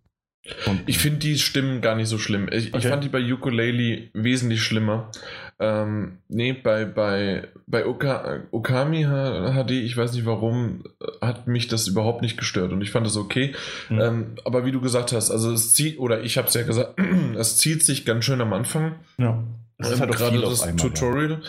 Und 0.66 0.82
ich 0.88 0.98
finde 0.98 1.20
die 1.20 1.38
Stimmen 1.38 1.82
gar 1.82 1.96
nicht 1.96 2.08
so 2.08 2.18
schlimm. 2.18 2.50
Ich, 2.52 2.70
okay. 2.70 2.78
ich 2.80 2.88
fand 2.88 3.04
die 3.04 3.10
bei 3.10 3.22
Ukulele 3.22 4.10
wesentlich 4.14 4.64
schlimmer. 4.64 5.12
Ähm, 5.60 6.18
nee, 6.30 6.54
bei, 6.54 6.86
bei, 6.86 7.48
bei 7.68 7.86
Oka, 7.86 8.40
Okami 8.50 9.04
HD, 9.04 9.72
ich 9.72 9.96
weiß 9.96 10.14
nicht 10.14 10.26
warum, 10.26 10.84
hat 11.22 11.48
mich 11.48 11.68
das 11.68 11.88
überhaupt 11.88 12.24
nicht 12.24 12.38
gestört 12.38 12.72
und 12.72 12.82
ich 12.82 12.90
fand 12.90 13.06
das 13.06 13.18
okay. 13.18 13.54
Mhm. 13.90 14.02
Ähm, 14.02 14.26
aber 14.44 14.66
wie 14.66 14.72
du 14.72 14.82
gesagt 14.82 15.12
hast, 15.12 15.30
also 15.30 15.54
es 15.54 15.74
zieht, 15.74 16.00
oder 16.00 16.24
ich 16.24 16.40
habe 16.40 16.48
es 16.48 16.56
ja 16.56 16.64
gesagt, 16.64 17.00
es 17.38 17.58
zieht 17.58 17.86
sich 17.86 18.06
ganz 18.06 18.26
schön 18.26 18.42
am 18.42 18.54
Anfang. 18.54 18.96
Ja. 19.20 19.44
Das 19.82 19.92
ist 19.92 20.00
halt 20.00 20.12
gerade 20.12 20.42
das 20.42 20.62
einmal, 20.62 20.78
Tutorial. 20.78 21.32
Ja. 21.32 21.40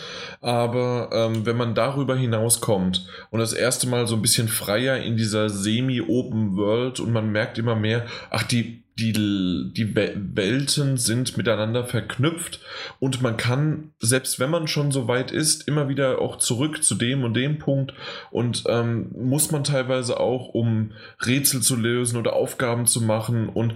Aber 0.41 1.09
ähm, 1.13 1.45
wenn 1.45 1.57
man 1.57 1.75
darüber 1.75 2.15
hinauskommt 2.15 3.07
und 3.29 3.39
das 3.39 3.53
erste 3.53 3.87
Mal 3.87 4.07
so 4.07 4.15
ein 4.15 4.21
bisschen 4.21 4.47
freier 4.47 4.97
in 4.97 5.17
dieser 5.17 5.49
semi-open 5.49 6.55
World 6.57 6.99
und 6.99 7.11
man 7.11 7.31
merkt 7.31 7.57
immer 7.57 7.75
mehr, 7.75 8.05
ach, 8.29 8.43
die, 8.43 8.83
die, 8.99 9.13
die 9.13 9.95
Welten 9.95 10.97
sind 10.97 11.35
miteinander 11.35 11.83
verknüpft 11.83 12.59
und 12.99 13.21
man 13.21 13.37
kann, 13.37 13.91
selbst 13.99 14.39
wenn 14.39 14.51
man 14.51 14.67
schon 14.67 14.91
so 14.91 15.07
weit 15.07 15.31
ist, 15.31 15.67
immer 15.67 15.89
wieder 15.89 16.21
auch 16.21 16.37
zurück 16.37 16.83
zu 16.83 16.95
dem 16.95 17.23
und 17.23 17.33
dem 17.33 17.57
Punkt 17.57 17.93
und 18.29 18.63
ähm, 18.67 19.11
muss 19.17 19.51
man 19.51 19.63
teilweise 19.63 20.19
auch, 20.19 20.49
um 20.49 20.91
Rätsel 21.25 21.61
zu 21.61 21.75
lösen 21.75 22.17
oder 22.17 22.33
Aufgaben 22.33 22.85
zu 22.85 23.01
machen 23.01 23.49
und 23.49 23.73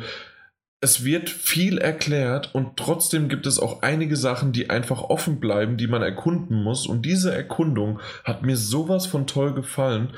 es 0.79 1.03
wird 1.03 1.29
viel 1.29 1.79
erklärt 1.79 2.53
und 2.53 2.77
trotzdem 2.77 3.29
gibt 3.29 3.47
es 3.47 3.57
auch 3.57 3.81
einige 3.81 4.15
Sachen, 4.15 4.51
die 4.51 4.69
einfach 4.69 5.01
offen 5.01 5.39
bleiben, 5.39 5.77
die 5.77 5.87
man 5.87 6.03
erkunden 6.03 6.61
muss. 6.61 6.85
Und 6.85 7.03
diese 7.03 7.33
Erkundung 7.33 7.99
hat 8.23 8.43
mir 8.43 8.55
sowas 8.55 9.07
von 9.07 9.25
toll 9.25 9.53
gefallen. 9.53 10.09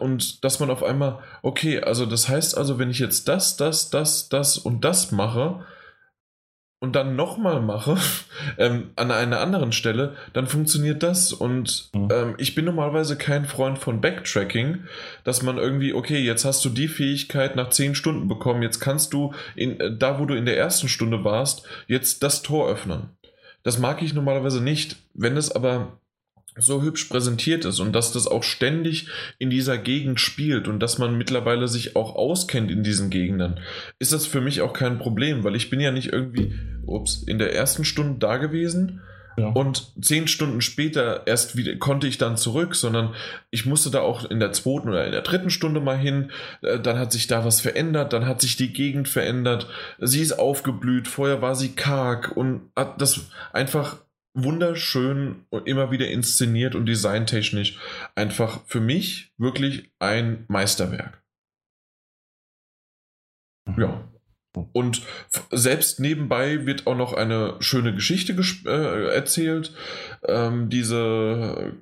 und 0.00 0.42
dass 0.44 0.60
man 0.60 0.70
auf 0.70 0.82
einmal, 0.82 1.18
okay, 1.42 1.80
also 1.80 2.06
das 2.06 2.28
heißt 2.28 2.56
also, 2.56 2.78
wenn 2.78 2.88
ich 2.88 3.00
jetzt 3.00 3.28
das, 3.28 3.58
das, 3.58 3.90
das, 3.90 4.30
das 4.30 4.56
und 4.56 4.82
das 4.82 5.12
mache, 5.12 5.60
und 6.80 6.94
dann 6.94 7.16
nochmal 7.16 7.60
mache 7.60 7.96
ähm, 8.58 8.90
an 8.96 9.10
einer 9.10 9.40
anderen 9.40 9.72
Stelle, 9.72 10.14
dann 10.32 10.46
funktioniert 10.46 11.02
das. 11.02 11.32
Und 11.32 11.90
mhm. 11.92 12.08
ähm, 12.12 12.34
ich 12.38 12.54
bin 12.54 12.64
normalerweise 12.64 13.16
kein 13.16 13.44
Freund 13.44 13.78
von 13.78 14.00
Backtracking, 14.00 14.84
dass 15.24 15.42
man 15.42 15.58
irgendwie, 15.58 15.92
okay, 15.92 16.18
jetzt 16.18 16.44
hast 16.44 16.64
du 16.64 16.68
die 16.68 16.88
Fähigkeit 16.88 17.56
nach 17.56 17.70
zehn 17.70 17.94
Stunden 17.94 18.28
bekommen, 18.28 18.62
jetzt 18.62 18.80
kannst 18.80 19.12
du 19.12 19.34
in, 19.56 19.80
äh, 19.80 19.96
da, 19.96 20.18
wo 20.18 20.26
du 20.26 20.34
in 20.34 20.46
der 20.46 20.56
ersten 20.56 20.88
Stunde 20.88 21.24
warst, 21.24 21.66
jetzt 21.86 22.22
das 22.22 22.42
Tor 22.42 22.68
öffnen. 22.68 23.10
Das 23.64 23.78
mag 23.78 24.02
ich 24.02 24.14
normalerweise 24.14 24.62
nicht. 24.62 24.96
Wenn 25.14 25.36
es 25.36 25.50
aber 25.50 25.98
so 26.58 26.82
hübsch 26.82 27.04
präsentiert 27.04 27.64
ist 27.64 27.80
und 27.80 27.92
dass 27.92 28.12
das 28.12 28.26
auch 28.26 28.42
ständig 28.42 29.08
in 29.38 29.50
dieser 29.50 29.78
Gegend 29.78 30.20
spielt 30.20 30.68
und 30.68 30.80
dass 30.80 30.98
man 30.98 31.16
mittlerweile 31.16 31.68
sich 31.68 31.96
auch 31.96 32.14
auskennt 32.14 32.70
in 32.70 32.82
diesen 32.82 33.10
Gegenden, 33.10 33.60
ist 33.98 34.12
das 34.12 34.26
für 34.26 34.40
mich 34.40 34.60
auch 34.60 34.72
kein 34.72 34.98
Problem, 34.98 35.44
weil 35.44 35.56
ich 35.56 35.70
bin 35.70 35.80
ja 35.80 35.90
nicht 35.90 36.12
irgendwie, 36.12 36.52
ups, 36.86 37.22
in 37.22 37.38
der 37.38 37.54
ersten 37.54 37.84
Stunde 37.84 38.18
da 38.18 38.36
gewesen 38.36 39.00
ja. 39.38 39.48
und 39.48 39.92
zehn 40.00 40.26
Stunden 40.26 40.60
später 40.60 41.26
erst 41.26 41.56
wieder 41.56 41.76
konnte 41.76 42.06
ich 42.06 42.18
dann 42.18 42.36
zurück, 42.36 42.74
sondern 42.74 43.14
ich 43.50 43.66
musste 43.66 43.90
da 43.90 44.00
auch 44.00 44.24
in 44.24 44.40
der 44.40 44.52
zweiten 44.52 44.88
oder 44.88 45.04
in 45.04 45.12
der 45.12 45.22
dritten 45.22 45.50
Stunde 45.50 45.80
mal 45.80 45.98
hin, 45.98 46.30
äh, 46.62 46.78
dann 46.80 46.98
hat 46.98 47.12
sich 47.12 47.26
da 47.26 47.44
was 47.44 47.60
verändert, 47.60 48.12
dann 48.12 48.26
hat 48.26 48.40
sich 48.40 48.56
die 48.56 48.72
Gegend 48.72 49.08
verändert, 49.08 49.68
sie 49.98 50.20
ist 50.20 50.38
aufgeblüht, 50.38 51.08
vorher 51.08 51.40
war 51.40 51.54
sie 51.54 51.74
karg 51.74 52.36
und 52.36 52.62
hat 52.74 53.00
das 53.00 53.20
einfach 53.52 53.98
wunderschön 54.44 55.44
und 55.50 55.66
immer 55.66 55.90
wieder 55.90 56.08
inszeniert 56.08 56.74
und 56.74 56.86
designtechnisch 56.86 57.78
einfach 58.14 58.64
für 58.66 58.80
mich 58.80 59.32
wirklich 59.38 59.90
ein 59.98 60.44
Meisterwerk. 60.48 61.22
Mhm. 63.66 63.80
Ja. 63.80 64.08
Und 64.72 65.02
selbst 65.50 66.00
nebenbei 66.00 66.66
wird 66.66 66.86
auch 66.86 66.96
noch 66.96 67.12
eine 67.12 67.56
schöne 67.60 67.94
Geschichte 67.94 68.34
äh, 68.66 69.14
erzählt. 69.14 69.74
Ähm, 70.26 70.68
diese 70.68 71.74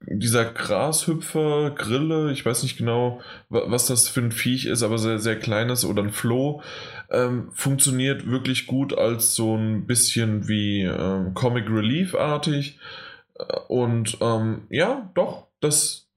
dieser 0.00 0.44
Grashüpfer, 0.44 1.72
Grille, 1.76 2.30
ich 2.30 2.46
weiß 2.46 2.62
nicht 2.62 2.78
genau, 2.78 3.20
was 3.48 3.86
das 3.86 4.08
für 4.08 4.20
ein 4.20 4.32
Viech 4.32 4.66
ist, 4.66 4.82
aber 4.82 4.98
sehr, 4.98 5.18
sehr 5.18 5.38
kleines 5.38 5.84
oder 5.84 6.02
ein 6.02 6.12
Floh, 6.12 6.62
ähm, 7.10 7.50
funktioniert 7.52 8.30
wirklich 8.30 8.66
gut 8.66 8.96
als 8.96 9.34
so 9.34 9.56
ein 9.56 9.86
bisschen 9.86 10.48
wie 10.48 10.82
ähm, 10.82 11.34
Comic 11.34 11.68
Relief-artig. 11.68 12.78
Und 13.68 14.18
ähm, 14.20 14.66
ja, 14.68 15.10
doch, 15.14 15.46
das. 15.60 16.08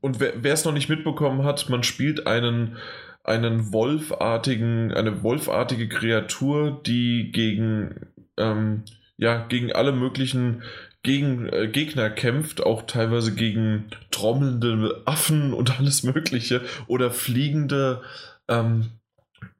Und 0.00 0.20
wer 0.20 0.52
es 0.52 0.64
noch 0.64 0.72
nicht 0.72 0.88
mitbekommen 0.88 1.44
hat, 1.44 1.68
man 1.68 1.82
spielt 1.82 2.26
einen 2.26 2.76
einen 3.24 3.72
wolfartigen, 3.72 4.92
eine 4.94 5.22
wolfartige 5.22 5.88
Kreatur, 5.88 6.80
die 6.86 7.30
gegen, 7.30 8.06
ähm, 8.38 8.84
ja, 9.18 9.44
gegen 9.46 9.72
alle 9.72 9.92
möglichen 9.92 10.62
gegen 11.02 11.48
äh, 11.48 11.68
Gegner 11.68 12.10
kämpft, 12.10 12.62
auch 12.62 12.82
teilweise 12.82 13.34
gegen 13.34 13.86
trommelnde 14.10 15.02
Affen 15.04 15.52
und 15.52 15.78
alles 15.78 16.02
Mögliche 16.02 16.62
oder 16.86 17.10
fliegende, 17.10 18.02
ähm, 18.48 18.90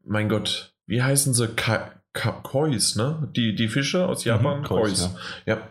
mein 0.09 0.28
Gott, 0.28 0.74
wie 0.86 1.02
heißen 1.02 1.34
sie? 1.34 1.48
Ka 1.48 1.92
Ka 2.12 2.32
Kois, 2.32 2.96
ne? 2.96 3.28
Die, 3.36 3.54
die 3.54 3.68
Fische 3.68 4.06
aus 4.06 4.24
mhm, 4.24 4.28
Japan? 4.28 4.61
Mhm, 4.61 4.64
Kois, 4.64 5.11
ja. 5.46 5.54
ja. 5.54 5.68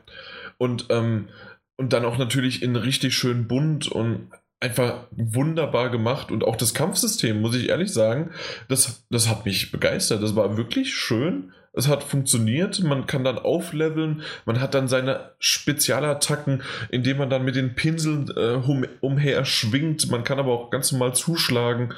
Und, 0.58 0.86
ähm, 0.90 1.28
und 1.76 1.94
dann 1.94 2.06
auch 2.06 2.18
natürlich 2.18 2.64
in 2.64 2.76
richtig 2.76 3.16
schön 3.16 3.48
bunt 3.48 3.88
und 3.88 4.30
einfach 4.60 5.06
wunderbar 5.12 5.90
gemacht 5.90 6.32
und 6.32 6.44
auch 6.44 6.56
das 6.56 6.74
Kampfsystem, 6.74 7.42
muss 7.42 7.56
ich 7.56 7.70
ehrlich 7.70 7.94
sagen, 7.94 8.32
das, 8.70 9.06
das 9.10 9.30
hat 9.30 9.46
mich 9.46 9.72
begeistert. 9.72 10.24
Das 10.24 10.36
war 10.36 10.58
wirklich 10.58 10.96
schön. 10.96 11.52
Es 11.74 11.88
hat 11.88 12.02
funktioniert. 12.02 12.82
Man 12.82 13.06
kann 13.06 13.24
dann 13.24 13.38
aufleveln. 13.38 14.24
Man 14.46 14.60
hat 14.60 14.74
dann 14.74 14.88
seine 14.88 15.36
Spezialattacken, 15.38 16.64
indem 16.90 17.18
man 17.18 17.30
dann 17.30 17.46
mit 17.46 17.56
den 17.56 17.76
Pinseln 17.76 18.32
äh, 18.36 18.54
um, 18.54 18.86
umher 19.00 19.46
schwingt. 19.46 20.10
Man 20.10 20.24
kann 20.24 20.40
aber 20.40 20.54
auch 20.54 20.72
ganz 20.72 20.92
normal 20.92 21.14
zuschlagen. 21.14 21.94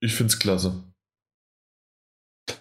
Ich 0.00 0.14
finde 0.14 0.32
es 0.32 0.38
klasse. 0.38 0.82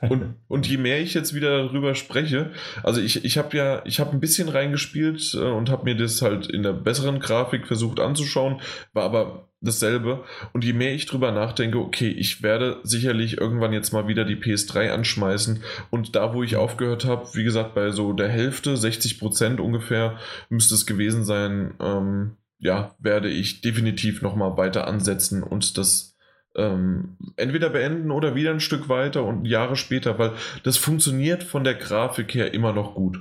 Und, 0.01 0.35
und 0.47 0.67
je 0.67 0.77
mehr 0.77 1.01
ich 1.01 1.13
jetzt 1.13 1.33
wieder 1.33 1.63
darüber 1.63 1.95
spreche, 1.95 2.51
also 2.83 3.01
ich, 3.01 3.23
ich 3.25 3.37
habe 3.37 3.55
ja, 3.55 3.81
ich 3.85 3.99
habe 3.99 4.11
ein 4.11 4.19
bisschen 4.19 4.49
reingespielt 4.49 5.33
äh, 5.33 5.39
und 5.39 5.69
habe 5.69 5.85
mir 5.85 5.95
das 5.95 6.21
halt 6.21 6.47
in 6.47 6.63
der 6.63 6.73
besseren 6.73 7.19
Grafik 7.19 7.67
versucht 7.67 7.99
anzuschauen, 7.99 8.61
war 8.93 9.03
aber 9.03 9.49
dasselbe. 9.61 10.23
Und 10.53 10.63
je 10.63 10.73
mehr 10.73 10.93
ich 10.93 11.05
drüber 11.05 11.31
nachdenke, 11.31 11.79
okay, 11.79 12.09
ich 12.09 12.43
werde 12.43 12.79
sicherlich 12.83 13.39
irgendwann 13.39 13.73
jetzt 13.73 13.91
mal 13.91 14.07
wieder 14.07 14.23
die 14.23 14.35
PS3 14.35 14.91
anschmeißen. 14.91 15.63
Und 15.89 16.15
da, 16.15 16.33
wo 16.33 16.43
ich 16.43 16.55
aufgehört 16.55 17.05
habe, 17.05 17.27
wie 17.33 17.43
gesagt, 17.43 17.73
bei 17.73 17.91
so 17.91 18.13
der 18.13 18.29
Hälfte, 18.29 18.77
60 18.77 19.19
Prozent 19.19 19.59
ungefähr, 19.59 20.17
müsste 20.49 20.75
es 20.75 20.85
gewesen 20.85 21.23
sein, 21.25 21.73
ähm, 21.79 22.37
ja, 22.59 22.95
werde 22.99 23.29
ich 23.29 23.61
definitiv 23.61 24.21
nochmal 24.21 24.57
weiter 24.57 24.87
ansetzen 24.87 25.43
und 25.43 25.77
das 25.77 26.16
ähm, 26.57 27.15
entweder 27.35 27.69
beenden 27.69 28.11
oder 28.11 28.35
wieder 28.35 28.51
ein 28.51 28.59
Stück 28.59 28.89
weiter 28.89 29.23
und 29.23 29.45
Jahre 29.45 29.75
später, 29.75 30.19
weil 30.19 30.33
das 30.63 30.77
funktioniert 30.77 31.43
von 31.43 31.63
der 31.63 31.75
Grafik 31.75 32.33
her 32.33 32.53
immer 32.53 32.73
noch 32.73 32.95
gut. 32.95 33.19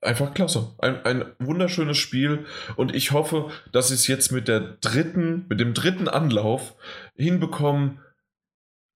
Einfach 0.00 0.34
klasse. 0.34 0.72
Ein, 0.78 1.04
ein 1.04 1.24
wunderschönes 1.38 1.96
Spiel 1.96 2.46
und 2.76 2.94
ich 2.94 3.12
hoffe, 3.12 3.50
dass 3.70 3.88
sie 3.88 3.94
es 3.94 4.06
jetzt 4.06 4.32
mit 4.32 4.48
der 4.48 4.60
dritten, 4.80 5.46
mit 5.48 5.60
dem 5.60 5.74
dritten 5.74 6.08
Anlauf 6.08 6.74
hinbekommen, 7.14 8.00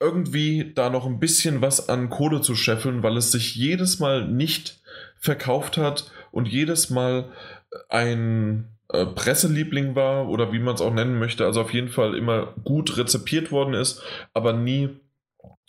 irgendwie 0.01 0.73
da 0.75 0.91
noch 0.91 1.07
ein 1.07 1.21
bisschen 1.21 1.63
was 1.63 1.89
an 1.89 2.11
Kohle 2.11 2.41
zu 2.41 2.55
scheffeln, 2.55 3.03
weil 3.03 3.17
es 3.17 3.33
sich 3.33 3.55
jedes 3.55 3.99
Mal 3.99 4.27
nicht 4.27 4.81
verkauft 5.17 5.79
hat 5.79 6.11
und 6.33 6.49
jedes 6.49 6.91
Mal 6.91 7.33
ein 7.89 8.76
äh, 8.93 9.07
Presseliebling 9.07 9.95
war 9.95 10.29
oder 10.29 10.53
wie 10.53 10.59
man 10.59 10.75
es 10.75 10.81
auch 10.81 10.93
nennen 10.93 11.19
möchte. 11.19 11.45
Also 11.45 11.61
auf 11.61 11.73
jeden 11.73 11.89
Fall 11.89 12.15
immer 12.15 12.55
gut 12.65 12.97
rezipiert 12.97 13.51
worden 13.51 13.75
ist, 13.75 14.03
aber 14.33 14.53
nie 14.53 14.91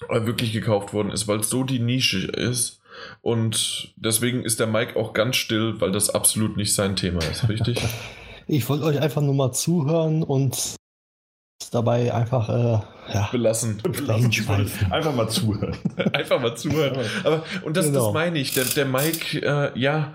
äh, 0.09 0.25
wirklich 0.25 0.53
gekauft 0.53 0.93
worden 0.93 1.11
ist, 1.11 1.27
weil 1.27 1.39
es 1.39 1.49
so 1.49 1.63
die 1.63 1.79
Nische 1.79 2.27
ist. 2.27 2.81
Und 3.21 3.93
deswegen 3.95 4.43
ist 4.43 4.59
der 4.59 4.67
Mike 4.67 4.95
auch 4.95 5.13
ganz 5.13 5.35
still, 5.35 5.79
weil 5.79 5.91
das 5.91 6.09
absolut 6.09 6.57
nicht 6.57 6.73
sein 6.73 6.95
Thema 6.95 7.19
ist, 7.19 7.47
richtig? 7.49 7.81
Ich 8.49 8.69
wollte 8.69 8.85
euch 8.85 9.01
einfach 9.01 9.21
nur 9.21 9.33
mal 9.33 9.51
zuhören 9.51 10.23
und 10.23 10.77
dabei 11.71 12.13
einfach 12.13 12.47
äh, 12.47 12.79
ja, 13.13 13.27
belassen. 13.29 13.81
belassen. 13.83 14.71
Einfach 14.89 15.13
mal 15.13 15.29
zuhören. 15.29 15.77
einfach 16.13 16.39
mal 16.41 16.55
zuhören. 16.55 16.97
Aber, 17.25 17.43
und 17.63 17.75
das, 17.75 17.87
genau. 17.87 18.05
das 18.05 18.13
meine 18.13 18.39
ich. 18.39 18.53
Der, 18.53 18.63
der 18.63 18.85
Mike, 18.85 19.41
äh, 19.41 19.77
ja, 19.77 20.13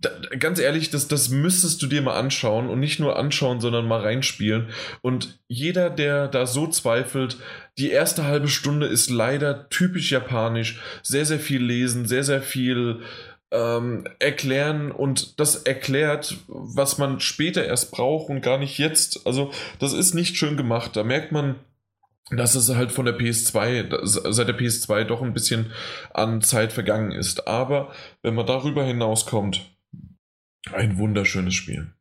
da, 0.00 0.10
ganz 0.38 0.58
ehrlich, 0.58 0.90
das, 0.90 1.08
das 1.08 1.28
müsstest 1.28 1.82
du 1.82 1.86
dir 1.86 2.02
mal 2.02 2.18
anschauen 2.18 2.68
und 2.68 2.80
nicht 2.80 3.00
nur 3.00 3.18
anschauen, 3.18 3.60
sondern 3.60 3.86
mal 3.86 4.00
reinspielen. 4.00 4.68
Und 5.02 5.40
jeder, 5.48 5.90
der 5.90 6.28
da 6.28 6.46
so 6.46 6.66
zweifelt, 6.66 7.38
die 7.78 7.90
erste 7.90 8.24
halbe 8.24 8.48
Stunde 8.48 8.86
ist 8.86 9.10
leider 9.10 9.68
typisch 9.68 10.10
japanisch. 10.10 10.80
Sehr, 11.02 11.24
sehr 11.24 11.40
viel 11.40 11.62
lesen, 11.62 12.06
sehr, 12.06 12.24
sehr 12.24 12.42
viel 12.42 13.00
ähm, 13.50 14.04
erklären 14.18 14.92
und 14.92 15.40
das 15.40 15.56
erklärt, 15.56 16.36
was 16.48 16.98
man 16.98 17.20
später 17.20 17.64
erst 17.64 17.90
braucht 17.90 18.28
und 18.28 18.42
gar 18.42 18.58
nicht 18.58 18.78
jetzt. 18.78 19.26
Also, 19.26 19.50
das 19.78 19.92
ist 19.92 20.14
nicht 20.14 20.36
schön 20.36 20.56
gemacht. 20.56 20.96
Da 20.96 21.02
merkt 21.02 21.32
man, 21.32 21.56
dass 22.30 22.54
es 22.54 22.74
halt 22.74 22.92
von 22.92 23.06
der 23.06 23.18
PS2, 23.18 24.00
seit 24.04 24.48
der 24.48 24.58
PS2 24.58 25.04
doch 25.04 25.22
ein 25.22 25.32
bisschen 25.32 25.72
an 26.12 26.42
Zeit 26.42 26.72
vergangen 26.72 27.12
ist. 27.12 27.48
Aber 27.48 27.90
wenn 28.22 28.34
man 28.34 28.46
darüber 28.46 28.84
hinauskommt, 28.84 29.62
ein 30.74 30.98
wunderschönes 30.98 31.54
Spiel. 31.54 31.92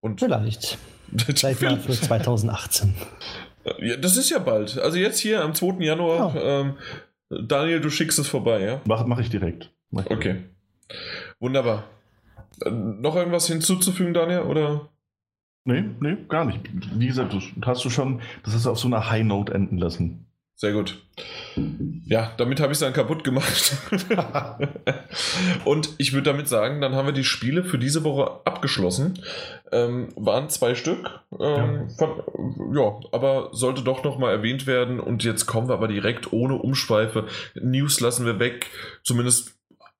Und 0.00 0.20
Vielleicht. 0.20 0.78
Vielleicht 1.16 1.62
mal 1.62 1.78
für 1.78 1.92
2018. 1.92 2.94
Ja, 3.80 3.96
das 3.96 4.16
ist 4.16 4.30
ja 4.30 4.38
bald. 4.38 4.78
Also 4.78 4.98
jetzt 4.98 5.18
hier 5.18 5.42
am 5.42 5.54
2. 5.54 5.84
Januar. 5.84 6.34
Ja. 6.34 6.60
Ähm, 6.60 6.76
Daniel, 7.28 7.80
du 7.80 7.90
schickst 7.90 8.18
es 8.18 8.28
vorbei, 8.28 8.60
ja? 8.60 8.80
Mach, 8.86 9.04
mach 9.06 9.18
ich 9.18 9.30
direkt. 9.30 9.72
Mach 9.90 10.06
ich 10.06 10.10
okay. 10.12 10.32
Direkt. 10.32 10.56
Wunderbar. 11.40 11.84
Äh, 12.64 12.70
noch 12.70 13.16
irgendwas 13.16 13.46
hinzuzufügen, 13.46 14.14
Daniel? 14.14 14.42
Oder? 14.42 14.88
Nee, 15.64 15.84
nee, 16.00 16.16
gar 16.28 16.44
nicht. 16.44 16.60
Wie 16.96 17.08
gesagt, 17.08 17.32
du 17.32 17.40
hast 17.62 17.84
du 17.84 17.90
schon, 17.90 18.20
das 18.44 18.54
hast 18.54 18.66
du 18.66 18.70
auf 18.70 18.78
so 18.78 18.86
einer 18.86 19.10
High 19.10 19.24
Note 19.24 19.52
enden 19.52 19.78
lassen. 19.78 20.25
Sehr 20.58 20.72
gut. 20.72 20.96
Ja, 22.06 22.32
damit 22.38 22.60
habe 22.60 22.72
ich 22.72 22.76
es 22.76 22.80
dann 22.80 22.94
kaputt 22.94 23.24
gemacht. 23.24 23.76
und 25.66 25.90
ich 25.98 26.14
würde 26.14 26.30
damit 26.30 26.48
sagen, 26.48 26.80
dann 26.80 26.94
haben 26.94 27.04
wir 27.04 27.12
die 27.12 27.24
Spiele 27.24 27.62
für 27.62 27.78
diese 27.78 28.04
Woche 28.04 28.40
abgeschlossen. 28.46 29.22
Ähm, 29.70 30.08
waren 30.16 30.48
zwei 30.48 30.74
Stück. 30.74 31.20
Ähm, 31.38 31.88
ja. 31.90 31.96
Von, 31.98 32.74
ja. 32.74 33.00
aber 33.12 33.50
sollte 33.52 33.82
doch 33.82 34.02
nochmal 34.02 34.32
erwähnt 34.32 34.66
werden. 34.66 34.98
Und 34.98 35.24
jetzt 35.24 35.44
kommen 35.44 35.68
wir 35.68 35.74
aber 35.74 35.88
direkt 35.88 36.32
ohne 36.32 36.54
Umschweife. 36.54 37.26
News 37.54 38.00
lassen 38.00 38.24
wir 38.24 38.38
weg. 38.38 38.68
Zumindest 39.02 39.55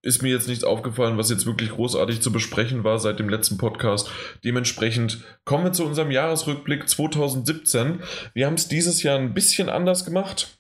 ist 0.06 0.22
mir 0.22 0.30
jetzt 0.30 0.48
nichts 0.48 0.64
aufgefallen, 0.64 1.18
was 1.18 1.30
jetzt 1.30 1.46
wirklich 1.46 1.70
großartig 1.70 2.20
zu 2.20 2.30
besprechen 2.30 2.84
war 2.84 2.98
seit 3.00 3.18
dem 3.18 3.28
letzten 3.28 3.58
Podcast. 3.58 4.08
Dementsprechend 4.44 5.24
kommen 5.44 5.64
wir 5.64 5.72
zu 5.72 5.84
unserem 5.84 6.12
Jahresrückblick 6.12 6.88
2017. 6.88 8.00
Wir 8.32 8.46
haben 8.46 8.54
es 8.54 8.68
dieses 8.68 9.02
Jahr 9.02 9.18
ein 9.18 9.34
bisschen 9.34 9.68
anders 9.68 10.04
gemacht. 10.04 10.56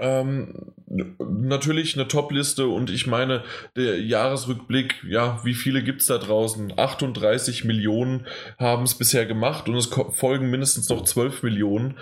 Ähm, 0.00 0.74
natürlich 0.86 1.96
eine 1.96 2.06
Top-Liste 2.06 2.68
und 2.68 2.88
ich 2.88 3.08
meine, 3.08 3.42
der 3.74 4.00
Jahresrückblick, 4.00 5.02
ja, 5.08 5.40
wie 5.42 5.54
viele 5.54 5.82
gibt 5.82 6.02
es 6.02 6.06
da 6.06 6.18
draußen? 6.18 6.78
38 6.78 7.64
Millionen 7.64 8.28
haben 8.60 8.84
es 8.84 8.94
bisher 8.94 9.26
gemacht 9.26 9.68
und 9.68 9.74
es 9.74 9.90
folgen 10.12 10.50
mindestens 10.50 10.88
noch 10.88 11.02
12 11.02 11.42
Millionen 11.42 11.98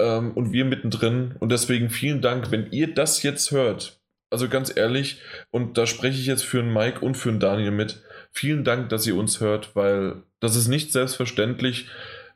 ähm, 0.00 0.32
und 0.32 0.52
wir 0.52 0.64
mittendrin. 0.64 1.36
Und 1.38 1.52
deswegen 1.52 1.88
vielen 1.88 2.20
Dank, 2.20 2.50
wenn 2.50 2.72
ihr 2.72 2.92
das 2.92 3.22
jetzt 3.22 3.52
hört 3.52 3.99
also 4.30 4.48
ganz 4.48 4.74
ehrlich, 4.74 5.20
und 5.50 5.76
da 5.76 5.86
spreche 5.86 6.20
ich 6.20 6.26
jetzt 6.26 6.44
für 6.44 6.60
einen 6.60 6.72
Mike 6.72 7.00
und 7.00 7.16
für 7.16 7.28
einen 7.28 7.40
Daniel 7.40 7.72
mit, 7.72 8.02
vielen 8.32 8.64
Dank, 8.64 8.88
dass 8.88 9.06
ihr 9.06 9.16
uns 9.16 9.40
hört, 9.40 9.74
weil 9.74 10.22
das 10.38 10.56
ist 10.56 10.68
nicht 10.68 10.92
selbstverständlich, 10.92 11.86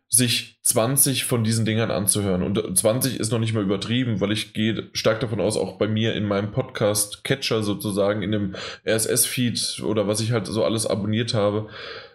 sich 0.09 0.59
20 0.63 1.25
von 1.25 1.43
diesen 1.43 1.65
Dingern 1.65 1.91
anzuhören. 1.91 2.43
Und 2.43 2.79
20 2.79 3.19
ist 3.19 3.33
noch 3.33 3.39
nicht 3.39 3.53
mal 3.53 3.63
übertrieben, 3.63 4.21
weil 4.21 4.33
ich 4.33 4.53
gehe 4.53 4.89
stark 4.93 5.21
davon 5.21 5.41
aus, 5.41 5.57
auch 5.57 5.77
bei 5.77 5.89
mir 5.89 6.15
in 6.15 6.25
meinem 6.25 6.53
Podcast 6.53 7.25
Catcher 7.25 7.63
sozusagen, 7.63 8.23
in 8.23 8.31
dem 8.31 8.55
RSS-Feed 8.87 9.83
oder 9.83 10.07
was 10.07 10.21
ich 10.21 10.33
halt 10.33 10.47
so 10.47 10.65
alles 10.65 10.87
abonniert 10.87 11.35
habe, 11.35 11.69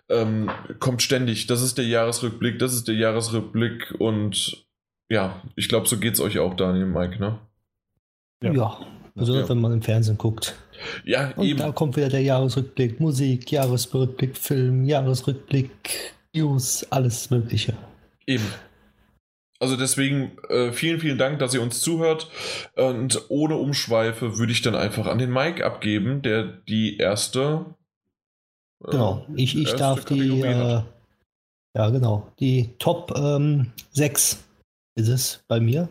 ähm, 0.07 0.49
kommt 0.79 1.01
ständig. 1.01 1.47
Das 1.47 1.61
ist 1.61 1.77
der 1.77 1.85
Jahresrückblick, 1.85 2.59
das 2.59 2.73
ist 2.73 2.87
der 2.87 2.95
Jahresrückblick 2.95 3.95
und 3.99 4.65
ja, 5.09 5.41
ich 5.55 5.67
glaube, 5.67 5.87
so 5.87 5.97
geht 5.97 6.13
es 6.13 6.21
euch 6.21 6.39
auch, 6.39 6.53
Daniel, 6.53 6.85
Mike, 6.85 7.19
ne? 7.19 7.39
Ja. 8.43 8.53
ja. 8.53 8.79
Besonders 9.19 9.43
ja. 9.43 9.49
wenn 9.49 9.61
man 9.61 9.73
im 9.73 9.81
Fernsehen 9.81 10.17
guckt. 10.17 10.55
Ja, 11.03 11.31
Und 11.35 11.45
eben. 11.45 11.59
da 11.59 11.71
kommt 11.71 11.97
wieder 11.97 12.09
der 12.09 12.21
Jahresrückblick, 12.21 12.99
Musik, 12.99 13.51
Jahresrückblick, 13.51 14.37
Film, 14.37 14.85
Jahresrückblick, 14.85 16.13
News, 16.33 16.85
alles 16.89 17.29
Mögliche. 17.29 17.73
Eben. 18.25 18.45
Also 19.59 19.75
deswegen 19.75 20.31
äh, 20.47 20.71
vielen, 20.71 21.01
vielen 21.01 21.17
Dank, 21.17 21.39
dass 21.39 21.53
ihr 21.53 21.61
uns 21.61 21.81
zuhört. 21.81 22.29
Und 22.75 23.25
ohne 23.29 23.57
Umschweife 23.57 24.37
würde 24.37 24.53
ich 24.53 24.61
dann 24.61 24.75
einfach 24.75 25.05
an 25.07 25.17
den 25.17 25.31
Mike 25.31 25.65
abgeben, 25.65 26.21
der 26.21 26.43
die 26.43 26.97
erste 26.97 27.65
Genau, 28.85 29.25
äh, 29.29 29.41
ich, 29.41 29.57
ich 29.57 29.73
darf 29.73 30.05
die, 30.05 30.41
äh, 30.41 30.81
ja 31.75 31.89
genau, 31.89 32.31
die 32.39 32.69
Top 32.79 33.13
ähm, 33.15 33.71
6 33.91 34.43
ist 34.99 35.07
es 35.07 35.43
bei 35.47 35.59
mir. 35.59 35.89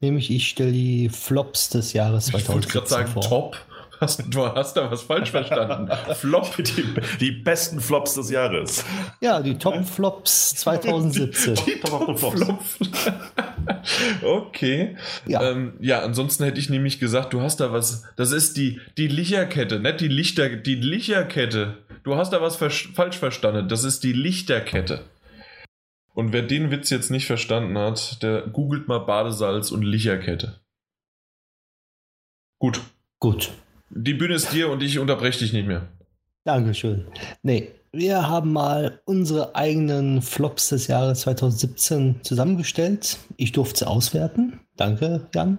Nämlich 0.00 0.30
ich 0.30 0.48
stelle 0.48 0.72
die 0.72 1.08
Flops 1.08 1.70
des 1.70 1.92
Jahres 1.92 2.26
2017 2.26 2.40
Ich 2.40 2.54
wollte 2.54 2.68
gerade 2.68 2.88
sagen 2.88 3.08
vor. 3.08 3.22
Top. 3.22 3.56
Hast, 4.02 4.24
du 4.34 4.44
hast 4.44 4.76
da 4.76 4.90
was 4.90 5.02
falsch 5.02 5.30
verstanden. 5.30 5.88
Flop. 6.14 6.56
Die, 6.56 6.84
die, 7.20 7.30
besten 7.30 7.80
Flops 7.80 8.14
des 8.14 8.30
Jahres. 8.30 8.84
Ja, 9.20 9.40
die 9.40 9.56
Top-Flops 9.56 10.56
2017. 10.56 11.54
Die, 11.54 11.64
die 11.74 11.80
Top-Flops. 11.80 12.78
okay. 14.22 14.96
Ja. 15.24 15.42
Ähm, 15.42 15.74
ja, 15.78 16.00
ansonsten 16.02 16.42
hätte 16.42 16.58
ich 16.58 16.68
nämlich 16.68 16.98
gesagt, 16.98 17.32
du 17.32 17.42
hast 17.42 17.60
da 17.60 17.72
was. 17.72 18.02
Das 18.16 18.32
ist 18.32 18.56
die, 18.56 18.80
die 18.98 19.06
Licherkette, 19.06 19.78
nicht 19.78 20.00
die 20.00 20.08
Lichter, 20.08 20.48
die 20.48 20.74
Licherkette. 20.74 21.78
Du 22.02 22.16
hast 22.16 22.32
da 22.32 22.42
was 22.42 22.56
falsch 22.56 23.18
verstanden. 23.18 23.68
Das 23.68 23.84
ist 23.84 24.02
die 24.02 24.12
Lichterkette. 24.12 25.04
Und 26.14 26.32
wer 26.32 26.42
den 26.42 26.70
Witz 26.70 26.90
jetzt 26.90 27.10
nicht 27.10 27.26
verstanden 27.26 27.76
hat, 27.78 28.22
der 28.22 28.42
googelt 28.42 28.88
mal 28.88 28.98
Badesalz 28.98 29.70
und 29.70 29.82
Licherkette. 29.82 30.60
Gut. 32.58 32.80
Gut. 33.18 33.50
Die 33.90 34.14
Bühne 34.14 34.34
ist 34.34 34.52
dir 34.52 34.68
und 34.68 34.82
ich 34.82 34.98
unterbreche 34.98 35.40
dich 35.40 35.52
nicht 35.52 35.66
mehr. 35.66 35.88
Dankeschön. 36.44 37.06
Nee, 37.42 37.70
wir 37.92 38.28
haben 38.28 38.52
mal 38.52 39.00
unsere 39.04 39.54
eigenen 39.54 40.22
Flops 40.22 40.70
des 40.70 40.86
Jahres 40.86 41.20
2017 41.20 42.20
zusammengestellt. 42.22 43.18
Ich 43.36 43.52
durfte 43.52 43.80
sie 43.80 43.86
auswerten. 43.86 44.60
Danke, 44.76 45.28
Jan. 45.34 45.58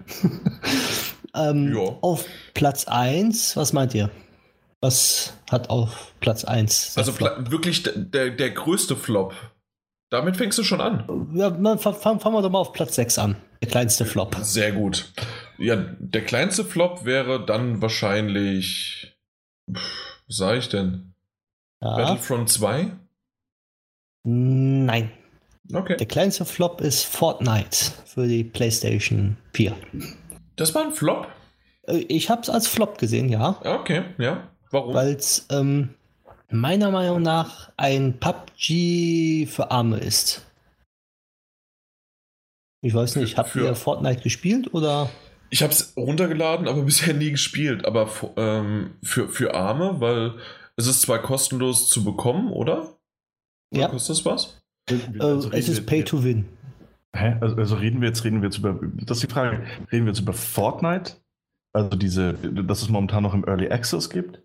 ähm, 1.36 1.78
auf 2.02 2.26
Platz 2.54 2.86
1, 2.88 3.56
was 3.56 3.72
meint 3.72 3.94
ihr? 3.94 4.10
Was 4.82 5.34
hat 5.50 5.70
auf 5.70 6.14
Platz 6.20 6.44
1? 6.44 6.98
Also 6.98 7.18
wirklich 7.20 7.84
der, 7.84 8.32
der 8.32 8.50
größte 8.50 8.96
Flop. 8.96 9.34
Damit 10.14 10.38
fängst 10.38 10.60
du 10.60 10.64
schon 10.64 10.80
an. 10.80 11.32
Ja, 11.34 11.50
fangen 11.50 12.20
fang 12.20 12.34
wir 12.34 12.44
doch 12.44 12.52
mal 12.52 12.60
auf 12.60 12.72
Platz 12.72 12.94
6 12.94 13.18
an. 13.18 13.36
Der 13.64 13.68
kleinste 13.68 14.06
Flop. 14.06 14.36
Sehr 14.42 14.72
gut. 14.72 15.12
Ja, 15.58 15.76
der 15.76 16.24
kleinste 16.24 16.64
Flop 16.64 17.04
wäre 17.04 17.44
dann 17.44 17.82
wahrscheinlich. 17.82 19.18
Was 19.66 20.38
sage 20.38 20.60
ich 20.60 20.70
denn? 20.70 21.16
Ja. 21.82 21.96
Battlefront 21.98 22.48
2? 22.48 22.92
Nein. 24.22 25.10
Okay. 25.74 25.98
Der 25.98 26.06
kleinste 26.06 26.46
Flop 26.46 26.80
ist 26.82 27.06
Fortnite 27.06 27.94
für 28.06 28.28
die 28.28 28.44
PlayStation 28.44 29.38
4. 29.54 29.76
Das 30.58 30.76
war 30.76 30.84
ein 30.84 30.92
Flop? 30.92 31.28
Äh, 31.88 32.06
ich 32.08 32.30
habe 32.30 32.44
es 32.44 32.52
als 32.52 32.68
Flop 32.68 33.00
gesehen, 33.00 33.30
ja. 33.30 33.60
Okay, 33.64 34.04
ja. 34.20 34.48
Warum? 34.70 34.94
Weil 34.94 35.16
es 35.16 35.48
ähm, 35.50 35.96
meiner 36.54 36.92
Meinung 36.92 37.22
nach 37.22 37.72
ein 37.78 38.20
PUBG 38.20 39.48
für 39.48 39.72
Arme 39.72 40.00
ist. 40.00 40.46
Ich 42.82 42.94
weiß 42.94 43.16
nicht, 43.16 43.38
habt 43.38 43.56
ihr 43.56 43.76
Fortnite 43.76 44.22
gespielt 44.22 44.74
oder? 44.74 45.10
Ich 45.50 45.64
habe 45.64 45.72
es 45.72 45.94
runtergeladen, 45.96 46.68
aber 46.68 46.82
bisher 46.86 47.14
nie 47.14 47.32
gespielt. 47.32 47.86
Aber 47.86 48.10
ähm, 48.38 48.96
für, 49.04 49.30
für 49.30 49.54
Arme, 49.54 50.00
weil 50.00 50.36
es 50.76 50.88
ist 50.88 51.02
zwar 51.02 51.20
kostenlos 51.20 51.90
zu 51.90 52.04
bekommen, 52.04 52.52
oder? 52.52 52.98
oder 53.72 53.82
ja. 53.82 53.88
Kostet 53.88 54.18
das 54.18 54.26
was? 54.26 54.62
Also 55.20 55.52
es 55.52 55.70
ist 55.70 55.86
Pay 55.86 56.04
to 56.04 56.24
Win. 56.24 56.46
Hä? 57.16 57.38
Also, 57.42 57.56
also, 57.56 57.76
reden 57.76 58.02
wir 58.02 58.08
jetzt, 58.08 58.24
reden 58.24 58.42
wir 58.42 58.50
jetzt 58.50 58.58
über, 58.58 58.80
das 58.82 59.18
ist 59.18 59.24
die 59.24 59.34
Frage, 59.34 59.64
reden 59.92 60.06
wir 60.06 60.12
jetzt 60.12 60.22
über 60.22 60.34
Fortnite? 60.34 61.14
Also 61.72 61.96
diese, 61.98 62.34
dass 62.34 62.82
es 62.82 62.90
momentan 62.90 63.24
noch 63.24 63.34
im 63.34 63.46
Early 63.48 63.70
Access 63.70 64.10
gibt? 64.10 64.42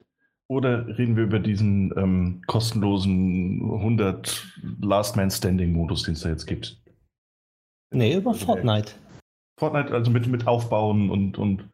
Oder 0.50 0.86
reden 0.98 1.16
wir 1.16 1.24
über 1.24 1.40
diesen 1.40 1.92
ähm, 1.96 2.42
kostenlosen 2.46 3.60
100 3.62 4.46
Last 4.80 5.16
Man 5.16 5.30
Standing 5.30 5.72
Modus, 5.72 6.04
den 6.04 6.14
es 6.14 6.20
da 6.20 6.30
jetzt 6.30 6.46
gibt? 6.46 6.80
Nee, 7.90 8.16
über 8.16 8.32
Fortnite. 8.32 8.92
Fortnite, 9.58 9.92
also 9.92 10.10
mit, 10.10 10.26
mit 10.26 10.46
Aufbauen 10.46 11.10
und, 11.10 11.36
und. 11.36 11.68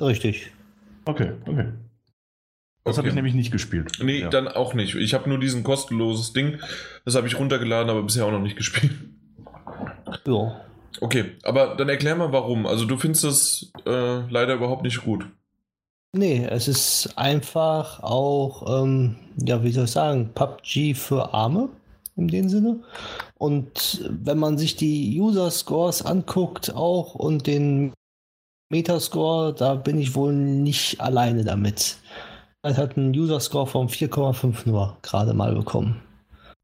Richtig. 0.00 0.52
Okay, 1.04 1.32
okay. 1.46 1.72
Das 2.84 2.96
okay. 2.96 2.98
habe 2.98 3.08
ich 3.08 3.14
nämlich 3.14 3.34
nicht 3.34 3.50
gespielt. 3.50 3.98
Nee, 4.02 4.20
ja. 4.20 4.28
dann 4.30 4.48
auch 4.48 4.74
nicht. 4.74 4.94
Ich 4.94 5.12
habe 5.12 5.28
nur 5.28 5.38
diesen 5.38 5.64
kostenloses 5.64 6.32
Ding. 6.32 6.60
Das 7.04 7.14
habe 7.16 7.26
ich 7.26 7.38
runtergeladen, 7.38 7.90
aber 7.90 8.02
bisher 8.02 8.24
auch 8.24 8.30
noch 8.30 8.40
nicht 8.40 8.56
gespielt. 8.56 8.92
Ja. 10.26 10.64
Okay, 11.00 11.32
aber 11.42 11.76
dann 11.76 11.88
erklär 11.88 12.14
mal 12.14 12.32
warum. 12.32 12.66
Also 12.66 12.84
du 12.84 12.96
findest 12.96 13.24
das 13.24 13.72
äh, 13.86 14.20
leider 14.30 14.54
überhaupt 14.54 14.82
nicht 14.82 15.02
gut. 15.02 15.26
Nee, 16.12 16.44
es 16.44 16.66
ist 16.66 17.12
einfach 17.16 18.02
auch, 18.02 18.82
ähm, 18.82 19.16
ja, 19.36 19.62
wie 19.62 19.70
soll 19.70 19.84
ich 19.84 19.92
sagen, 19.92 20.30
PUBG 20.34 20.94
für 20.94 21.32
Arme 21.32 21.68
in 22.16 22.28
dem 22.28 22.48
Sinne. 22.48 22.80
Und 23.38 24.04
wenn 24.10 24.38
man 24.38 24.58
sich 24.58 24.76
die 24.76 25.18
User 25.20 25.50
Scores 25.50 26.04
anguckt 26.04 26.74
auch 26.74 27.14
und 27.14 27.46
den 27.46 27.92
Metascore, 28.70 29.54
da 29.54 29.74
bin 29.74 29.98
ich 29.98 30.14
wohl 30.14 30.32
nicht 30.32 31.00
alleine 31.00 31.44
damit. 31.44 31.98
Er 32.62 32.76
hat 32.76 32.96
einen 32.96 33.14
User 33.14 33.40
Score 33.40 33.66
von 33.66 33.88
4,5 33.88 34.68
nur 34.68 34.96
gerade 35.02 35.32
mal 35.32 35.54
bekommen. 35.54 36.02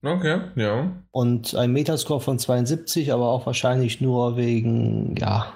Okay, 0.05 0.41
ja. 0.57 0.93
Und 1.11 1.55
ein 1.55 1.73
Metascore 1.73 2.21
von 2.21 2.39
72, 2.39 3.13
aber 3.13 3.29
auch 3.29 3.47
wahrscheinlich 3.47 4.01
nur 4.01 4.37
wegen, 4.37 5.17
ja, 5.17 5.53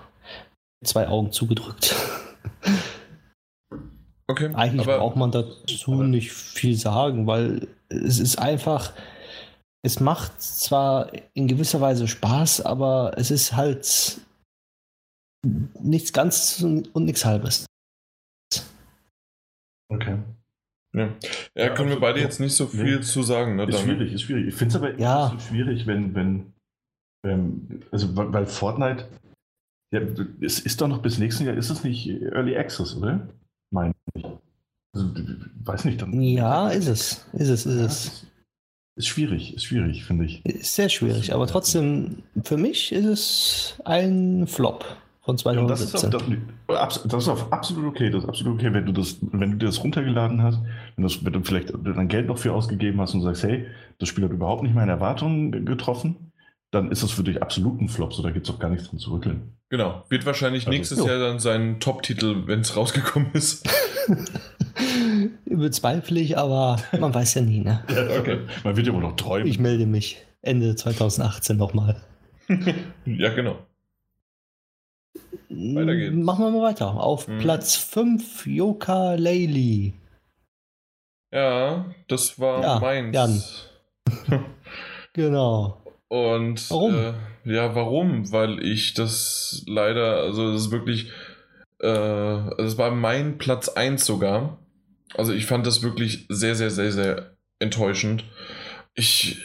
zwei 0.82 1.08
Augen 1.08 1.32
zugedrückt. 1.32 1.94
Okay. 4.30 4.54
Eigentlich 4.54 4.86
braucht 4.86 5.16
man 5.16 5.32
dazu 5.32 6.04
nicht 6.04 6.30
viel 6.30 6.76
sagen, 6.76 7.26
weil 7.26 7.66
es 7.88 8.20
ist 8.20 8.38
einfach, 8.38 8.92
es 9.82 9.98
macht 9.98 10.40
zwar 10.40 11.10
in 11.34 11.48
gewisser 11.48 11.80
Weise 11.80 12.06
Spaß, 12.06 12.60
aber 12.60 13.14
es 13.16 13.32
ist 13.32 13.56
halt 13.56 14.20
nichts 15.80 16.12
ganz 16.12 16.62
und 16.62 16.94
nichts 17.04 17.24
halbes. 17.24 17.66
Okay. 19.88 20.18
Ja, 20.92 21.08
ja 21.56 21.68
können 21.70 21.88
also, 21.88 21.96
wir 21.96 22.00
beide 22.00 22.20
jetzt 22.20 22.38
nicht 22.38 22.54
so 22.54 22.68
viel 22.68 22.98
nee, 22.98 23.00
zu 23.00 23.24
sagen. 23.24 23.56
Ne, 23.56 23.64
ist 23.64 23.78
dann. 23.78 23.84
schwierig, 23.84 24.12
ist 24.12 24.22
schwierig. 24.22 24.46
Ich 24.46 24.54
finde 24.54 24.76
es 24.76 24.80
aber 24.80 24.98
ja. 25.00 25.30
bisschen 25.30 25.48
schwierig, 25.48 25.86
wenn, 25.88 26.14
wenn, 26.14 26.52
wenn, 27.24 27.84
also 27.90 28.14
weil 28.14 28.46
Fortnite, 28.46 29.08
ja, 29.92 30.02
es 30.40 30.60
ist 30.60 30.80
doch 30.80 30.86
noch 30.86 31.02
bis 31.02 31.18
nächsten 31.18 31.46
Jahr, 31.46 31.56
ist 31.56 31.70
es 31.70 31.82
nicht 31.82 32.08
Early 32.08 32.56
Access, 32.56 32.96
oder? 32.96 33.28
Meine 33.70 33.94
ich. 34.14 34.24
Also, 34.92 35.08
weiß 35.64 35.84
nicht. 35.84 36.02
Dann, 36.02 36.20
ja, 36.20 36.68
ist 36.68 36.88
es. 36.88 37.26
Ist 37.32 37.48
es, 37.48 37.66
ist 37.66 37.80
es. 37.80 38.26
Ist 38.96 39.06
schwierig, 39.06 39.54
ist 39.54 39.64
schwierig, 39.64 40.04
finde 40.04 40.26
ich. 40.26 40.44
Ist 40.44 40.74
sehr 40.74 40.88
schwierig, 40.88 41.32
aber 41.32 41.46
trotzdem, 41.46 42.22
für 42.42 42.56
mich 42.56 42.92
ist 42.92 43.06
es 43.06 43.80
ein 43.84 44.46
Flop 44.46 44.84
von 45.22 45.38
2017. 45.38 46.10
Ja, 46.10 46.16
das, 46.16 46.96
ist 46.96 47.04
auch, 47.04 47.08
das, 47.08 47.22
ist 47.22 47.28
auch 47.28 47.52
absolut 47.52 47.86
okay. 47.86 48.10
Das 48.10 48.24
ist 48.24 48.28
absolut 48.28 48.54
okay, 48.54 48.72
wenn 48.72 48.84
du 48.84 48.92
das, 48.92 49.18
wenn 49.22 49.52
du 49.52 49.56
dir 49.58 49.66
das 49.66 49.82
runtergeladen 49.82 50.42
hast, 50.42 50.60
wenn, 50.96 51.04
das, 51.04 51.24
wenn 51.24 51.32
du 51.32 51.42
vielleicht 51.42 51.72
dein 51.72 52.08
Geld 52.08 52.26
noch 52.26 52.38
für 52.38 52.52
ausgegeben 52.52 53.00
hast 53.00 53.14
und 53.14 53.22
sagst, 53.22 53.44
hey, 53.44 53.66
das 53.98 54.08
Spiel 54.08 54.24
hat 54.24 54.32
überhaupt 54.32 54.64
nicht 54.64 54.74
meine 54.74 54.92
Erwartungen 54.92 55.64
getroffen, 55.64 56.29
dann 56.70 56.90
ist 56.90 57.02
das 57.02 57.10
für 57.10 57.24
dich 57.24 57.42
absolut 57.42 57.80
ein 57.80 57.88
Flop, 57.88 58.12
so 58.14 58.22
da 58.22 58.30
gibt 58.30 58.48
es 58.48 58.54
auch 58.54 58.58
gar 58.58 58.70
nichts 58.70 58.88
dran 58.88 58.98
zu 58.98 59.12
rütteln. 59.12 59.56
Genau, 59.70 60.04
wird 60.08 60.26
wahrscheinlich 60.26 60.66
also, 60.66 60.76
nächstes 60.76 60.98
jo. 60.98 61.06
Jahr 61.06 61.18
dann 61.18 61.38
sein 61.38 61.80
Top-Titel, 61.80 62.46
wenn 62.46 62.60
es 62.60 62.76
rausgekommen 62.76 63.30
ist. 63.32 63.68
Bezweifle 65.44 66.20
ich, 66.20 66.38
aber 66.38 66.80
man 66.98 67.12
weiß 67.12 67.34
ja 67.34 67.42
nie, 67.42 67.60
ne? 67.60 67.84
ja, 67.88 68.18
okay. 68.18 68.40
Man 68.64 68.76
wird 68.76 68.86
ja 68.86 68.92
wohl 68.92 69.02
noch 69.02 69.16
träumen. 69.16 69.46
Ich 69.46 69.58
melde 69.58 69.86
mich 69.86 70.24
Ende 70.42 70.74
2018 70.74 71.56
nochmal. 71.56 72.02
ja, 73.04 73.34
genau. 73.34 73.58
Weiter 75.48 75.96
geht's. 75.96 76.16
Machen 76.16 76.44
wir 76.44 76.50
mal 76.50 76.62
weiter. 76.62 76.94
Auf 76.94 77.28
mhm. 77.28 77.38
Platz 77.38 77.76
5 77.76 78.46
Yoka 78.46 79.14
Laylee. 79.14 79.92
Ja, 81.32 81.86
das 82.08 82.40
war 82.40 82.62
ja, 82.62 82.80
meins. 82.80 83.14
Jan. 83.14 84.44
genau. 85.12 85.79
Und 86.10 86.68
warum? 86.72 86.94
Äh, 86.96 87.12
ja, 87.44 87.76
warum? 87.76 88.32
Weil 88.32 88.64
ich 88.64 88.94
das 88.94 89.62
leider, 89.68 90.16
also 90.16 90.52
das 90.52 90.62
ist 90.62 90.70
wirklich, 90.72 91.08
äh, 91.78 91.86
also 91.86 92.64
es 92.64 92.78
war 92.78 92.90
mein 92.90 93.38
Platz 93.38 93.68
1 93.68 94.04
sogar. 94.04 94.58
Also 95.14 95.32
ich 95.32 95.46
fand 95.46 95.68
das 95.68 95.84
wirklich 95.84 96.26
sehr, 96.28 96.56
sehr, 96.56 96.70
sehr, 96.70 96.90
sehr 96.90 97.36
enttäuschend. 97.60 98.24
Ich, 98.94 99.38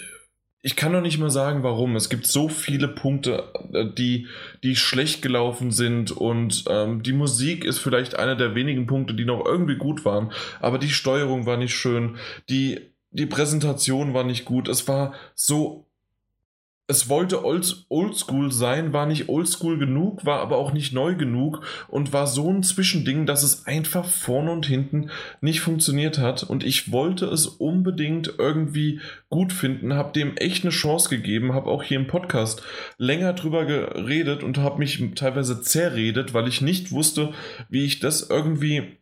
ich 0.64 0.76
kann 0.76 0.92
noch 0.92 1.02
nicht 1.02 1.20
mal 1.20 1.30
sagen, 1.30 1.62
warum. 1.62 1.96
Es 1.96 2.10
gibt 2.10 2.26
so 2.26 2.50
viele 2.50 2.88
Punkte, 2.88 3.44
äh, 3.72 3.86
die, 3.86 4.26
die 4.64 4.76
schlecht 4.76 5.22
gelaufen 5.22 5.70
sind 5.70 6.10
und 6.10 6.66
ähm, 6.68 7.04
die 7.04 7.14
Musik 7.14 7.64
ist 7.64 7.78
vielleicht 7.78 8.18
einer 8.18 8.36
der 8.36 8.56
wenigen 8.56 8.88
Punkte, 8.88 9.14
die 9.14 9.26
noch 9.26 9.46
irgendwie 9.46 9.78
gut 9.78 10.04
waren, 10.04 10.32
aber 10.62 10.80
die 10.80 10.90
Steuerung 10.90 11.46
war 11.46 11.58
nicht 11.58 11.76
schön, 11.76 12.18
die, 12.50 12.90
die 13.12 13.28
Präsentation 13.28 14.16
war 14.16 14.24
nicht 14.24 14.46
gut. 14.46 14.68
Es 14.68 14.88
war 14.88 15.14
so 15.36 15.85
es 16.88 17.10
wollte 17.10 17.44
old, 17.44 17.86
oldschool 17.90 18.52
sein, 18.52 18.94
war 18.94 19.08
nicht 19.08 19.28
oldschool 19.28 19.80
genug, 19.80 20.24
war 20.26 20.40
aber 20.40 20.58
auch 20.58 20.72
nicht 20.72 20.94
neu 20.94 21.16
genug 21.16 21.66
und 21.88 22.14
war 22.14 22.28
so 22.28 22.52
ein 22.52 22.62
Zwischending, 22.62 23.26
dass 23.26 23.42
es 23.42 23.66
einfach 23.66 24.06
vorne 24.06 24.52
und 24.52 24.68
hinten 24.68 25.10
nicht 25.42 25.62
funktioniert 25.62 26.20
hat. 26.20 26.44
Und 26.44 26.64
ich 26.64 26.92
wollte 26.92 27.26
es 27.26 27.48
unbedingt 27.48 28.36
irgendwie 28.38 29.00
gut 29.30 29.52
finden, 29.52 29.96
habe 29.96 30.14
dem 30.14 30.38
echt 30.38 30.64
eine 30.64 30.72
Chance 30.72 31.10
gegeben, 31.10 31.54
habe 31.54 31.72
auch 31.72 31.82
hier 31.82 32.00
im 32.00 32.08
Podcast 32.08 32.62
länger 33.00 33.34
drüber 33.34 33.66
geredet 33.66 34.44
und 34.44 34.60
habe 34.60 34.78
mich 34.78 35.04
teilweise 35.16 35.62
zerredet, 35.62 36.36
weil 36.36 36.48
ich 36.48 36.62
nicht 36.62 36.92
wusste, 36.92 37.34
wie 37.68 37.86
ich 37.86 38.00
das 38.00 38.30
irgendwie 38.30 38.98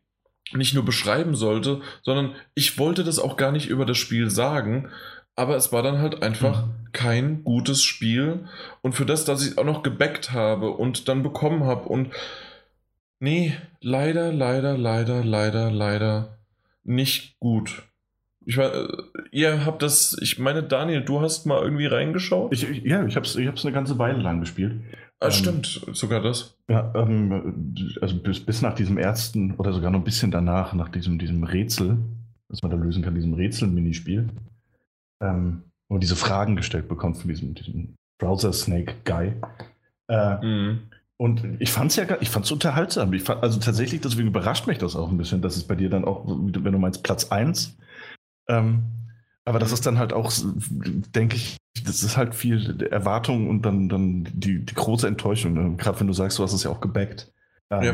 nicht 0.53 0.73
nur 0.73 0.85
beschreiben 0.85 1.35
sollte, 1.35 1.81
sondern 2.03 2.35
ich 2.53 2.77
wollte 2.77 3.03
das 3.03 3.19
auch 3.19 3.37
gar 3.37 3.51
nicht 3.51 3.67
über 3.67 3.85
das 3.85 3.97
Spiel 3.97 4.29
sagen, 4.29 4.89
aber 5.35 5.55
es 5.55 5.71
war 5.71 5.83
dann 5.83 5.99
halt 5.99 6.21
einfach 6.21 6.65
mhm. 6.65 6.71
kein 6.91 7.43
gutes 7.43 7.83
Spiel. 7.83 8.45
Und 8.81 8.93
für 8.93 9.05
das, 9.05 9.25
dass 9.25 9.45
ich 9.45 9.57
auch 9.57 9.65
noch 9.65 9.83
gebackt 9.83 10.31
habe 10.31 10.71
und 10.71 11.07
dann 11.07 11.23
bekommen 11.23 11.63
habe 11.63 11.89
und 11.89 12.09
nee, 13.19 13.53
leider, 13.81 14.31
leider, 14.31 14.77
leider, 14.77 15.23
leider, 15.23 15.71
leider 15.71 16.37
nicht 16.83 17.39
gut. 17.39 17.83
Ich 18.45 18.57
meine, 18.57 18.73
äh, 18.73 18.87
ihr 19.31 19.65
habt 19.65 19.81
das, 19.81 20.17
ich 20.21 20.37
meine, 20.37 20.63
Daniel, 20.63 21.01
du 21.01 21.21
hast 21.21 21.45
mal 21.45 21.61
irgendwie 21.61 21.85
reingeschaut? 21.85 22.51
Ich, 22.53 22.69
ich, 22.69 22.83
ja, 22.83 23.05
ich 23.05 23.15
habe 23.15 23.25
es 23.25 23.35
ich 23.35 23.47
hab's 23.47 23.65
eine 23.65 23.73
ganze 23.73 23.97
Weile 23.97 24.21
lang 24.21 24.41
gespielt. 24.41 24.81
Ah, 25.19 25.27
ähm, 25.27 25.31
stimmt, 25.31 25.81
sogar 25.93 26.21
das. 26.21 26.57
Ja, 26.67 26.91
ähm, 26.95 27.73
also 28.01 28.17
bis, 28.17 28.41
bis 28.41 28.61
nach 28.61 28.75
diesem 28.75 28.97
ersten 28.97 29.55
oder 29.55 29.71
sogar 29.71 29.89
noch 29.91 29.99
ein 29.99 30.03
bisschen 30.03 30.31
danach, 30.31 30.73
nach 30.73 30.89
diesem, 30.89 31.17
diesem 31.17 31.43
Rätsel, 31.43 31.97
das 32.49 32.61
man 32.61 32.71
da 32.71 32.77
lösen 32.77 33.01
kann, 33.01 33.15
diesem 33.15 33.33
Rätsel-Minispiel, 33.33 34.27
ähm, 35.23 35.63
wo 35.89 35.97
diese 35.97 36.15
Fragen 36.15 36.55
gestellt 36.55 36.87
bekommt 36.87 37.17
von 37.17 37.29
diesem, 37.29 37.53
diesem 37.53 37.95
Browser-Snake-Guy. 38.19 39.33
Äh, 40.09 40.45
mhm. 40.45 40.79
Und 41.17 41.61
ich 41.61 41.71
fand 41.71 41.91
es 41.91 41.95
ja, 41.95 42.05
ich 42.19 42.29
fand 42.29 42.45
es 42.45 42.51
unterhaltsam. 42.51 43.13
Ich 43.13 43.23
fand, 43.23 43.43
also 43.43 43.59
tatsächlich, 43.59 44.01
deswegen 44.01 44.27
überrascht 44.27 44.67
mich 44.67 44.77
das 44.77 44.95
auch 44.95 45.09
ein 45.09 45.17
bisschen, 45.17 45.41
dass 45.41 45.55
es 45.55 45.63
bei 45.65 45.75
dir 45.75 45.89
dann 45.89 46.05
auch, 46.05 46.25
wenn 46.27 46.51
du 46.51 46.79
meinst, 46.79 47.03
Platz 47.03 47.31
1. 47.31 47.77
Ähm, 48.49 48.83
aber 49.45 49.59
das 49.59 49.71
ist 49.71 49.85
dann 49.85 49.99
halt 49.99 50.13
auch, 50.13 50.31
denke 51.15 51.35
ich, 51.35 51.57
das 51.85 52.03
ist 52.03 52.17
halt 52.17 52.33
viel 52.33 52.81
Erwartung 52.91 53.49
und 53.49 53.63
dann, 53.63 53.89
dann 53.89 54.27
die, 54.33 54.65
die 54.65 54.73
große 54.73 55.07
Enttäuschung. 55.07 55.53
Ne? 55.53 55.75
Gerade 55.77 55.99
wenn 55.99 56.07
du 56.07 56.13
sagst, 56.13 56.39
du 56.39 56.43
hast 56.43 56.53
es 56.53 56.63
ja 56.63 56.71
auch 56.71 56.81
gebackt. 56.81 57.31
Ähm, 57.69 57.83
ja. 57.83 57.93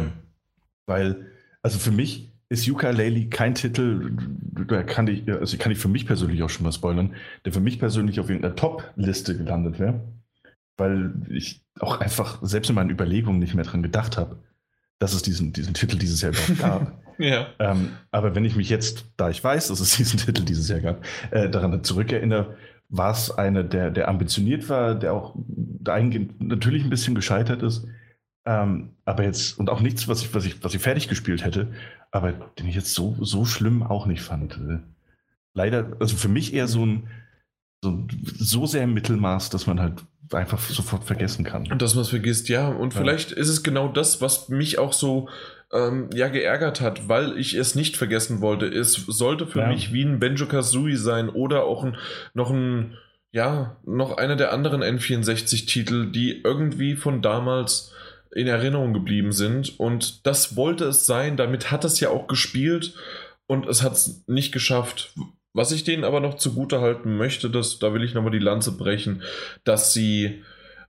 Weil, 0.86 1.28
also 1.62 1.80
für 1.80 1.92
mich, 1.92 2.29
ist 2.50 2.68
Ukulele 2.68 3.28
kein 3.28 3.54
Titel, 3.54 4.12
da 4.68 4.84
kann 4.84 5.08
ich, 5.08 5.32
also 5.32 5.58
kann 5.58 5.72
ich 5.72 5.78
für 5.78 5.88
mich 5.88 6.08
persönlich 6.08 6.42
auch 6.42 6.50
schon 6.50 6.64
mal 6.64 6.72
spoilern, 6.72 7.16
der 7.46 7.54
für 7.54 7.60
mich 7.60 7.80
persönlich 7.80 8.20
auf 8.20 8.30
irgendeiner 8.30 8.56
Top-Liste 8.56 9.38
gelandet 9.38 9.80
wäre, 9.80 10.02
weil 10.78 11.14
ich 11.30 11.64
auch 11.80 12.00
einfach 12.00 12.40
selbst 12.42 12.70
in 12.70 12.76
meinen 12.76 12.90
Überlegungen 12.90 13.40
nicht 13.40 13.54
mehr 13.54 13.66
dran 13.66 13.84
gedacht 13.84 14.18
habe, 14.18 14.40
dass 14.98 15.14
es 15.14 15.22
diesen, 15.22 15.54
diesen 15.54 15.76
Titel 15.76 15.98
dieses 15.98 16.22
Jahr 16.22 16.32
überhaupt 16.32 16.60
gab. 16.60 17.04
ja. 17.20 17.48
Ähm, 17.60 17.90
aber 18.10 18.34
wenn 18.34 18.46
ich 18.46 18.56
mich 18.56 18.70
jetzt, 18.70 19.06
da 19.16 19.30
ich 19.30 19.44
weiß, 19.44 19.68
dass 19.68 19.80
es 19.80 19.96
diesen 19.98 20.20
Titel 20.20 20.44
dieses 20.44 20.68
Jahr 20.70 20.80
gab, 20.80 21.06
äh, 21.30 21.50
daran 21.50 21.84
zurückerinnere, 21.84 22.58
war 22.90 23.12
es 23.12 23.30
einer, 23.30 23.64
der, 23.64 23.92
der 23.92 24.08
ambitioniert 24.08 24.68
war, 24.70 24.96
der 24.96 25.14
auch 25.14 25.36
dahingehend 25.38 26.42
natürlich 26.42 26.84
ein 26.84 26.90
bisschen 26.90 27.14
gescheitert 27.14 27.62
ist, 27.62 27.86
ähm, 28.46 28.96
aber 29.06 29.24
jetzt, 29.24 29.60
und 29.60 29.70
auch 29.70 29.80
nichts, 29.80 30.08
was 30.08 30.24
ich, 30.24 30.34
was 30.34 30.46
ich, 30.46 30.64
was 30.64 30.74
ich 30.74 30.82
fertig 30.82 31.08
gespielt 31.08 31.46
hätte, 31.46 31.68
aber 32.12 32.32
den 32.32 32.68
ich 32.68 32.76
jetzt 32.76 32.94
so, 32.94 33.16
so 33.22 33.46
schlimm 33.46 33.84
auch 33.84 34.06
nicht 34.06 34.22
fand. 34.22 34.60
Leider, 35.54 35.98
also 36.00 36.16
für 36.16 36.30
mich 36.30 36.54
eher 36.54 36.68
so 36.68 36.86
ein, 36.86 37.08
so, 37.82 38.08
so 38.38 38.66
sehr 38.66 38.84
im 38.84 38.94
Mittelmaß, 38.94 39.50
dass 39.50 39.68
man 39.68 39.80
halt 39.80 40.04
einfach 40.34 40.60
sofort 40.60 41.04
vergessen 41.04 41.44
kann. 41.44 41.72
Und 41.72 41.82
dass 41.82 41.96
man 41.96 42.04
es 42.04 42.10
vergisst, 42.10 42.50
ja. 42.50 42.68
Und 42.68 42.94
ja. 42.94 43.00
vielleicht 43.00 43.32
ist 43.32 43.50
es 43.50 43.64
genau 43.64 43.88
das, 43.88 44.22
was 44.22 44.50
mich 44.50 44.78
auch 44.78 44.94
so 44.94 45.30
ähm, 45.72 46.10
ja 46.14 46.28
geärgert 46.28 46.82
hat, 46.82 47.08
weil 47.08 47.38
ich 47.38 47.54
es 47.54 47.76
nicht 47.76 47.98
vergessen 47.98 48.42
wollte. 48.42 48.66
Es 48.66 48.94
sollte 48.94 49.48
für 49.48 49.60
ja. 49.60 49.68
mich 49.68 49.94
wie 49.94 50.04
ein 50.04 50.20
Benjo 50.20 50.48
Kazooie 50.48 50.98
sein 50.98 51.30
oder 51.30 51.64
auch 51.64 51.84
ein, 51.84 51.98
noch 52.34 52.52
ein, 52.52 52.98
ja, 53.32 53.78
noch 53.86 54.18
einer 54.18 54.36
der 54.36 54.52
anderen 54.52 54.84
N64-Titel, 54.84 56.12
die 56.12 56.42
irgendwie 56.44 56.96
von 56.96 57.22
damals 57.22 57.94
in 58.32 58.48
Erinnerung 58.48 58.94
geblieben 58.94 59.32
sind. 59.32 59.80
Und 59.80 60.26
das 60.26 60.56
wollte 60.56 60.86
es 60.86 61.06
sein. 61.06 61.38
Damit 61.38 61.72
hat 61.72 61.86
es 61.86 62.00
ja 62.00 62.10
auch 62.10 62.28
gespielt 62.28 62.96
und 63.48 63.68
es 63.68 63.84
hat 63.84 63.94
es 63.94 64.24
nicht 64.28 64.52
geschafft. 64.52 65.14
Was 65.54 65.72
ich 65.72 65.84
denen 65.84 66.04
aber 66.04 66.20
noch 66.20 66.36
zugute 66.36 66.82
halten 66.82 67.18
möchte, 67.18 67.50
dass, 67.50 67.80
da 67.80 67.94
will 67.94 68.04
ich 68.04 68.14
nochmal 68.14 68.32
die 68.32 68.40
Lanze 68.40 68.78
brechen, 68.78 69.24
dass 69.64 69.94
sie 69.94 70.44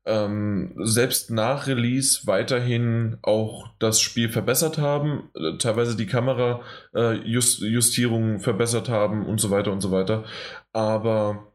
ähm, 0.04 0.72
selbst 0.76 1.30
nach 1.30 1.66
Release 1.66 2.26
weiterhin 2.26 3.16
auch 3.22 3.68
das 3.78 3.98
Spiel 4.00 4.28
verbessert 4.28 4.76
haben, 4.78 5.30
äh, 5.34 5.56
teilweise 5.58 5.96
die 5.96 6.06
Kamerajustierungen 6.06 8.36
äh, 8.36 8.40
verbessert 8.40 8.88
haben 8.88 9.26
und 9.26 9.40
so 9.40 9.50
weiter 9.50 9.72
und 9.72 9.80
so 9.80 9.90
weiter. 9.92 10.24
Aber 10.72 11.48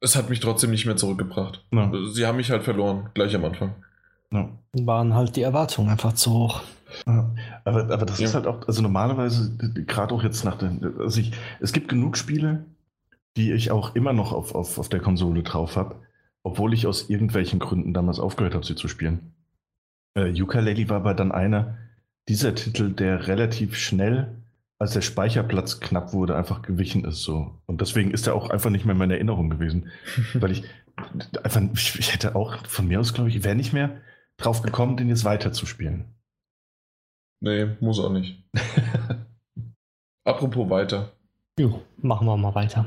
es 0.00 0.16
hat 0.16 0.30
mich 0.30 0.40
trotzdem 0.40 0.70
nicht 0.70 0.86
mehr 0.86 0.96
zurückgebracht. 0.96 1.64
Ja. 1.72 1.92
Sie 2.12 2.26
haben 2.26 2.36
mich 2.36 2.50
halt 2.50 2.64
verloren, 2.64 3.10
gleich 3.14 3.36
am 3.36 3.44
Anfang. 3.44 3.74
Ja. 4.32 4.48
Waren 4.72 5.14
halt 5.14 5.36
die 5.36 5.42
Erwartungen 5.42 5.90
einfach 5.90 6.14
zu 6.14 6.32
hoch. 6.32 6.62
Ja, 7.06 7.30
aber, 7.64 7.90
aber 7.90 8.06
das 8.06 8.18
ja. 8.18 8.26
ist 8.26 8.34
halt 8.34 8.46
auch, 8.46 8.66
also 8.66 8.82
normalerweise, 8.82 9.56
gerade 9.86 10.14
auch 10.14 10.22
jetzt 10.22 10.44
nach 10.44 10.56
den, 10.56 10.98
also 10.98 11.20
ich, 11.20 11.32
es 11.60 11.72
gibt 11.72 11.88
genug 11.88 12.16
Spiele, 12.16 12.64
die 13.36 13.52
ich 13.52 13.70
auch 13.70 13.94
immer 13.94 14.12
noch 14.12 14.32
auf, 14.32 14.54
auf, 14.54 14.78
auf 14.78 14.88
der 14.88 15.00
Konsole 15.00 15.42
drauf 15.42 15.76
habe, 15.76 15.96
obwohl 16.42 16.74
ich 16.74 16.86
aus 16.86 17.08
irgendwelchen 17.08 17.60
Gründen 17.60 17.94
damals 17.94 18.18
aufgehört 18.18 18.54
habe, 18.54 18.66
sie 18.66 18.74
zu 18.74 18.88
spielen. 18.88 19.34
Äh, 20.14 20.40
Ukulele 20.40 20.88
war 20.88 20.96
aber 20.96 21.14
dann 21.14 21.32
einer 21.32 21.78
dieser 22.28 22.54
Titel, 22.54 22.92
der 22.92 23.26
relativ 23.26 23.76
schnell, 23.76 24.36
als 24.78 24.92
der 24.92 25.00
Speicherplatz 25.00 25.80
knapp 25.80 26.12
wurde, 26.12 26.36
einfach 26.36 26.62
gewichen 26.62 27.04
ist. 27.04 27.22
So. 27.22 27.58
Und 27.66 27.80
deswegen 27.80 28.10
ist 28.10 28.26
er 28.26 28.34
auch 28.34 28.50
einfach 28.50 28.70
nicht 28.70 28.84
mehr 28.84 28.92
in 28.92 28.98
meiner 28.98 29.14
Erinnerung 29.14 29.48
gewesen. 29.48 29.90
weil 30.34 30.52
ich 30.52 30.64
einfach, 31.42 31.62
ich 31.74 32.12
hätte 32.12 32.34
auch 32.34 32.66
von 32.66 32.86
mir 32.86 33.00
aus, 33.00 33.14
glaube 33.14 33.30
ich, 33.30 33.44
wäre 33.44 33.54
nicht 33.54 33.72
mehr 33.72 34.00
drauf 34.38 34.62
gekommen, 34.62 34.96
den 34.96 35.08
jetzt 35.08 35.24
weiterzuspielen. 35.24 36.14
Nee, 37.40 37.76
muss 37.80 37.98
auch 37.98 38.10
nicht. 38.10 38.42
Apropos 40.24 40.70
weiter. 40.70 41.12
Jo, 41.58 41.82
machen 41.96 42.26
wir 42.26 42.36
mal 42.36 42.54
weiter. 42.54 42.86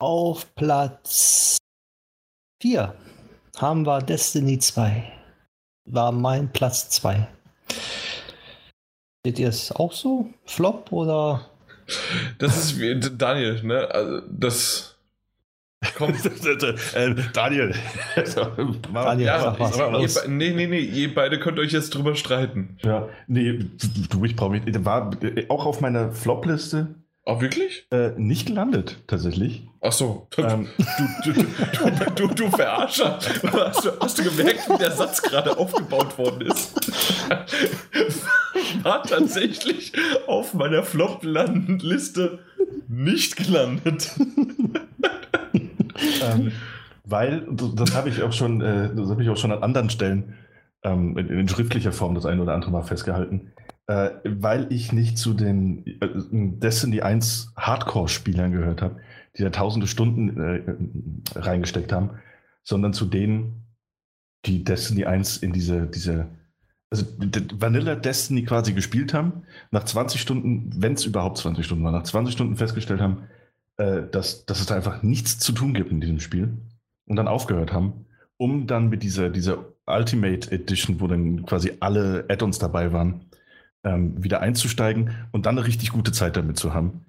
Auf 0.00 0.54
Platz 0.54 1.58
4 2.62 2.94
haben 3.58 3.84
wir 3.84 4.00
Destiny 4.00 4.58
2. 4.58 5.12
War 5.90 6.12
mein 6.12 6.50
Platz 6.52 6.88
2. 6.90 7.28
Seht 9.26 9.38
ihr 9.38 9.48
es 9.48 9.72
auch 9.72 9.92
so? 9.92 10.32
Flop 10.44 10.90
oder? 10.92 11.50
Das 12.38 12.56
ist 12.56 12.80
wie 12.80 12.98
Daniel, 12.98 13.62
ne? 13.62 13.88
Also 13.90 14.20
das 14.30 14.87
Komm. 15.96 16.10
äh, 16.94 17.14
Daniel. 17.32 17.74
Daniel, 18.92 19.26
ja, 19.26 19.40
sag 19.40 19.58
was. 19.58 20.24
Ihr, 20.24 20.28
nee, 20.28 20.50
nee, 20.50 20.66
nee, 20.66 20.80
ihr 20.80 21.14
beide 21.14 21.38
könnt 21.38 21.58
euch 21.58 21.72
jetzt 21.72 21.94
drüber 21.94 22.14
streiten. 22.14 22.76
Ja, 22.82 23.08
nee, 23.26 23.58
du, 24.10 24.24
ich 24.24 24.36
brauche 24.36 24.50
mich. 24.50 24.62
War 24.84 25.10
auch 25.48 25.66
auf 25.66 25.80
meiner 25.80 26.12
Flop-Liste. 26.12 26.94
Auch 27.24 27.42
wirklich? 27.42 27.86
Äh, 27.90 28.12
nicht 28.16 28.46
gelandet, 28.46 29.02
tatsächlich. 29.06 29.68
Ach 29.82 29.92
so. 29.92 30.28
Ähm. 30.38 30.66
Du, 31.24 31.32
du, 31.32 31.42
du, 31.42 32.10
du, 32.14 32.34
du 32.34 32.50
Verarscher. 32.50 33.18
Hast 33.52 33.84
du, 33.84 33.90
hast 34.00 34.18
du 34.18 34.24
gemerkt, 34.24 34.68
wie 34.70 34.78
der 34.78 34.92
Satz 34.92 35.20
gerade 35.20 35.58
aufgebaut 35.58 36.16
worden 36.16 36.40
ist? 36.46 36.74
War 38.82 39.02
tatsächlich 39.02 39.92
auf 40.26 40.54
meiner 40.54 40.82
Flop-Liste 40.82 42.38
nicht 42.88 43.36
gelandet 43.36 44.10
ähm, 46.22 46.52
weil, 47.04 47.46
das 47.50 47.94
habe 47.94 48.08
ich 48.08 48.22
auch 48.22 48.32
schon, 48.32 48.60
äh, 48.60 48.94
das 48.94 49.08
habe 49.08 49.22
ich 49.22 49.28
auch 49.28 49.36
schon 49.36 49.52
an 49.52 49.62
anderen 49.62 49.90
Stellen 49.90 50.34
ähm, 50.82 51.16
in, 51.16 51.28
in, 51.28 51.48
schriftlicher 51.48 51.92
Form 51.92 52.14
das 52.14 52.26
eine 52.26 52.42
oder 52.42 52.54
andere 52.54 52.70
Mal 52.70 52.82
festgehalten, 52.82 53.52
äh, 53.86 54.10
weil 54.24 54.66
ich 54.70 54.92
nicht 54.92 55.18
zu 55.18 55.34
den 55.34 55.86
äh, 55.86 56.08
Destiny 56.32 57.00
1 57.00 57.54
Hardcore-Spielern 57.56 58.52
gehört 58.52 58.82
habe, 58.82 58.96
die 59.36 59.42
da 59.42 59.50
tausende 59.50 59.86
Stunden 59.86 60.40
äh, 60.40 61.38
reingesteckt 61.38 61.92
haben, 61.92 62.10
sondern 62.62 62.92
zu 62.92 63.06
denen, 63.06 63.64
die 64.44 64.64
Destiny 64.64 65.04
1 65.04 65.38
in 65.38 65.52
diese, 65.52 65.86
diese 65.86 66.28
also 66.90 67.04
Vanilla 67.54 67.96
Destiny 67.96 68.44
quasi 68.44 68.72
gespielt 68.72 69.12
haben, 69.12 69.42
nach 69.70 69.84
20 69.84 70.20
Stunden, 70.20 70.70
wenn 70.76 70.94
es 70.94 71.04
überhaupt 71.04 71.38
20 71.38 71.64
Stunden 71.64 71.84
war, 71.84 71.92
nach 71.92 72.04
20 72.04 72.32
Stunden 72.32 72.56
festgestellt 72.56 73.00
haben, 73.00 73.28
äh, 73.78 74.02
dass, 74.10 74.44
dass 74.44 74.60
es 74.60 74.66
da 74.66 74.76
einfach 74.76 75.02
nichts 75.02 75.38
zu 75.38 75.52
tun 75.52 75.72
gibt 75.72 75.90
in 75.90 76.00
diesem 76.00 76.20
Spiel 76.20 76.58
und 77.06 77.16
dann 77.16 77.28
aufgehört 77.28 77.72
haben, 77.72 78.06
um 78.36 78.66
dann 78.66 78.88
mit 78.88 79.02
dieser, 79.02 79.30
dieser 79.30 79.64
Ultimate 79.86 80.50
Edition, 80.50 81.00
wo 81.00 81.06
dann 81.06 81.46
quasi 81.46 81.72
alle 81.80 82.26
Add-ons 82.28 82.58
dabei 82.58 82.92
waren, 82.92 83.26
ähm, 83.84 84.22
wieder 84.22 84.40
einzusteigen 84.40 85.14
und 85.32 85.46
dann 85.46 85.56
eine 85.56 85.66
richtig 85.66 85.90
gute 85.90 86.12
Zeit 86.12 86.36
damit 86.36 86.58
zu 86.58 86.74
haben. 86.74 87.06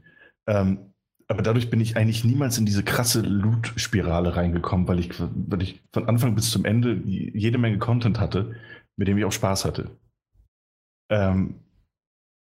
Ähm, 0.48 0.94
aber 1.28 1.44
dadurch 1.44 1.70
bin 1.70 1.82
ich 1.82 1.96
eigentlich 1.96 2.24
niemals 2.24 2.58
in 2.58 2.66
diese 2.66 2.84
krasse 2.84 3.22
Loot-Spirale 3.22 4.36
reingekommen, 4.36 4.88
weil 4.88 5.00
ich, 5.00 5.12
weil 5.20 5.62
ich 5.62 5.84
von 5.94 6.08
Anfang 6.08 6.34
bis 6.34 6.50
zum 6.50 6.66
Ende 6.66 7.02
jede 7.06 7.60
Menge 7.60 7.78
Content 7.78 8.20
hatte, 8.20 8.56
mit 8.96 9.08
dem 9.08 9.18
ich 9.18 9.26
auch 9.26 9.32
Spaß 9.32 9.66
hatte. 9.66 9.92
Ähm, 11.12 11.60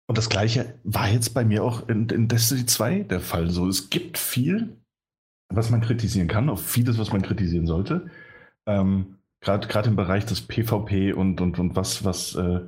und 0.09 0.19
das 0.19 0.29
gleiche 0.29 0.75
war 0.85 1.09
jetzt 1.09 1.35
bei 1.35 1.45
mir 1.45 1.63
auch 1.63 1.89
in, 1.89 2.09
in, 2.09 2.27
Destiny 2.27 2.67
2 2.67 3.01
der 3.05 3.21
Fall. 3.21 3.51
So, 3.51 3.69
es 3.69 3.91
gibt 3.91 4.19
viel, 4.19 4.77
was 5.49 5.71
man 5.71 5.81
kritisieren 5.81 6.29
kann, 6.29 6.49
auch 6.49 6.59
vieles, 6.59 6.99
was 6.99 7.13
man 7.13 7.23
kritisieren 7.23 7.67
sollte. 7.67 8.11
Ähm, 8.67 9.15
Gerade 9.41 9.89
im 9.89 9.95
Bereich 9.95 10.27
des 10.27 10.41
PvP 10.41 11.13
und, 11.13 11.41
und, 11.41 11.61
und 11.61 11.77
was, 11.77 12.05
was 12.05 12.35
äh, 12.35 12.61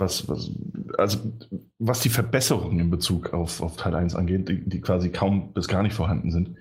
was, 0.00 0.28
was, 0.28 0.50
also 0.98 1.18
was 1.78 2.00
die 2.00 2.08
Verbesserungen 2.08 2.80
in 2.80 2.90
Bezug 2.90 3.32
auf, 3.32 3.60
auf 3.60 3.76
Teil 3.76 3.94
1 3.94 4.14
angeht, 4.16 4.48
die, 4.48 4.68
die 4.68 4.80
quasi 4.80 5.10
kaum 5.10 5.52
bis 5.52 5.68
gar 5.68 5.82
nicht 5.82 5.94
vorhanden 5.94 6.30
sind, 6.32 6.56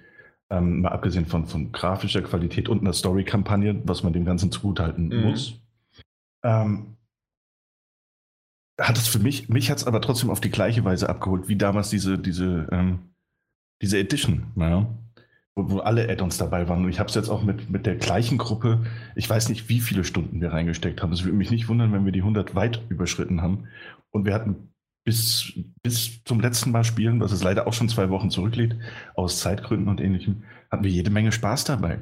ähm, 0.52 0.82
mal 0.82 0.90
abgesehen 0.90 1.26
von, 1.26 1.48
von 1.48 1.72
grafischer 1.72 2.22
Qualität 2.22 2.70
und 2.70 2.82
einer 2.82 2.94
Story-Kampagne, 2.94 3.82
was 3.86 4.04
man 4.04 4.14
dem 4.14 4.26
Ganzen 4.26 4.52
zugutehalten 4.52 5.08
mhm. 5.08 5.22
muss, 5.22 5.60
ähm, 6.44 6.98
hat 8.80 8.98
es 8.98 9.08
für 9.08 9.20
mich, 9.20 9.50
mich 9.50 9.70
hat 9.70 9.78
es 9.78 9.88
aber 9.88 10.02
trotzdem 10.02 10.30
auf 10.30 10.42
die 10.42 10.52
gleiche 10.52 10.84
Weise 10.84 11.10
abgeholt, 11.10 11.48
wie 11.48 11.58
damals 11.58 11.90
diese, 11.90 12.18
diese, 12.18 12.68
ähm, 12.72 13.00
diese 13.82 13.98
Edition. 13.98 14.48
Ja? 14.56 14.88
wo, 15.60 15.72
wo 15.72 15.80
alle 15.80 16.10
Add-ons 16.10 16.38
dabei 16.38 16.68
waren. 16.68 16.84
Und 16.84 16.90
ich 16.90 17.00
habe 17.00 17.10
es 17.10 17.16
jetzt 17.16 17.30
auch 17.30 17.44
mit, 17.44 17.70
mit 17.70 17.86
der 17.86 17.96
gleichen 17.96 18.38
Gruppe, 18.38 18.86
ich 19.16 19.30
weiß 19.30 19.50
nicht, 19.50 19.70
wie 19.70 19.80
viele 19.80 20.04
Stunden 20.04 20.42
wir 20.42 20.52
reingesteckt 20.52 21.02
haben. 21.02 21.12
Es 21.12 21.24
würde 21.24 21.38
mich 21.38 21.52
nicht 21.52 21.68
wundern, 21.68 21.92
wenn 21.92 22.06
wir 22.06 22.12
die 22.12 22.22
100 22.22 22.56
weit 22.56 22.82
überschritten 22.90 23.42
haben. 23.42 23.68
Und 24.12 24.26
wir 24.26 24.34
hatten 24.34 24.70
bis, 25.04 25.54
bis 25.82 26.24
zum 26.24 26.40
letzten 26.40 26.72
Mal 26.72 26.84
spielen, 26.84 27.20
was 27.20 27.32
es 27.32 27.44
leider 27.44 27.68
auch 27.68 27.74
schon 27.74 27.90
zwei 27.90 28.10
Wochen 28.10 28.30
zurückliegt, 28.30 28.76
aus 29.16 29.40
Zeitgründen 29.40 29.88
und 29.88 30.02
ähnlichem, 30.02 30.44
hatten 30.72 30.84
wir 30.84 30.92
jede 30.92 31.10
Menge 31.10 31.32
Spaß 31.32 31.64
dabei. 31.64 32.00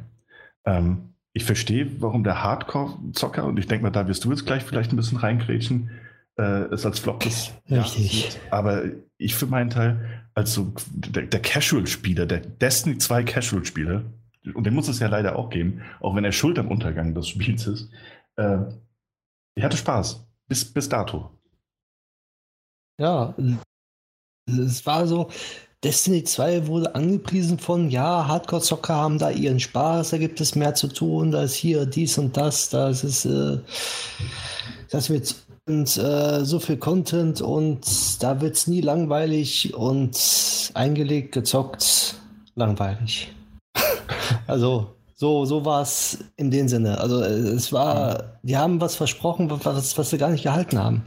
Ähm, 0.65 1.13
ich 1.33 1.43
verstehe, 1.43 2.01
warum 2.01 2.23
der 2.23 2.43
Hardcore-Zocker, 2.43 3.45
und 3.45 3.59
ich 3.59 3.67
denke 3.67 3.83
mal, 3.83 3.91
da 3.91 4.07
wirst 4.07 4.25
du 4.25 4.31
jetzt 4.31 4.45
gleich 4.45 4.63
vielleicht 4.63 4.91
ein 4.91 4.95
bisschen 4.95 5.19
reingrätschen, 5.19 5.91
äh, 6.37 6.65
es 6.73 6.85
als 6.85 6.99
Flop 6.99 7.25
ist. 7.25 7.53
Richtig. 7.69 8.33
Ja, 8.33 8.39
aber 8.51 8.83
ich 9.17 9.35
für 9.35 9.47
meinen 9.47 9.69
Teil, 9.69 10.23
als 10.33 10.53
so 10.53 10.73
der, 10.91 11.23
der 11.23 11.41
Casual-Spieler, 11.41 12.25
der 12.25 12.39
Destiny 12.39 12.97
2 12.97 13.23
Casual-Spieler, 13.23 14.03
und 14.53 14.63
den 14.63 14.73
muss 14.73 14.87
es 14.87 14.99
ja 14.99 15.07
leider 15.07 15.35
auch 15.35 15.49
geben, 15.49 15.81
auch 15.99 16.15
wenn 16.15 16.23
er 16.23 16.31
schuld 16.31 16.57
am 16.59 16.69
Untergang 16.69 17.13
des 17.13 17.27
Spiels 17.27 17.67
ist, 17.67 17.89
äh, 18.37 18.59
ich 19.55 19.63
hatte 19.63 19.77
Spaß. 19.77 20.23
Bis, 20.47 20.63
bis 20.63 20.87
dato. 20.87 21.31
Ja, 22.99 23.35
es 24.47 24.85
war 24.85 25.05
so, 25.07 25.29
Destiny 25.83 26.23
2 26.23 26.67
wurde 26.67 26.95
angepriesen 26.95 27.59
von, 27.59 27.89
ja, 27.89 28.27
Hardcore-Zocker 28.27 28.95
haben 28.95 29.19
da 29.19 29.29
ihren 29.29 29.59
Spaß, 29.59 30.11
da 30.11 30.17
gibt 30.17 30.41
es 30.41 30.55
mehr 30.55 30.73
zu 30.73 30.87
tun, 30.87 31.31
da 31.31 31.43
ist 31.43 31.55
hier 31.55 31.85
dies 31.85 32.17
und 32.17 32.35
das, 32.37 32.69
das 32.69 33.03
ist, 33.03 33.25
äh, 33.25 33.59
das 34.89 35.09
wird 35.09 35.35
und 35.67 35.97
äh, 35.97 36.45
so 36.45 36.59
viel 36.59 36.77
Content 36.77 37.41
und 37.41 38.23
da 38.23 38.39
wird 38.39 38.55
es 38.55 38.67
nie 38.67 38.81
langweilig 38.81 39.73
und 39.73 40.71
eingelegt, 40.73 41.33
gezockt, 41.33 42.15
langweilig. 42.55 43.33
also 44.47 44.95
so, 45.15 45.45
so 45.45 45.65
war 45.65 45.81
es 45.81 46.23
in 46.37 46.51
dem 46.51 46.67
Sinne. 46.67 46.99
Also 46.99 47.21
es 47.21 47.73
war, 47.73 48.39
die 48.43 48.55
haben 48.55 48.79
was 48.79 48.95
versprochen, 48.95 49.49
was, 49.49 49.97
was 49.97 50.09
sie 50.09 50.17
gar 50.17 50.29
nicht 50.29 50.43
gehalten 50.43 50.77
haben. 50.77 51.05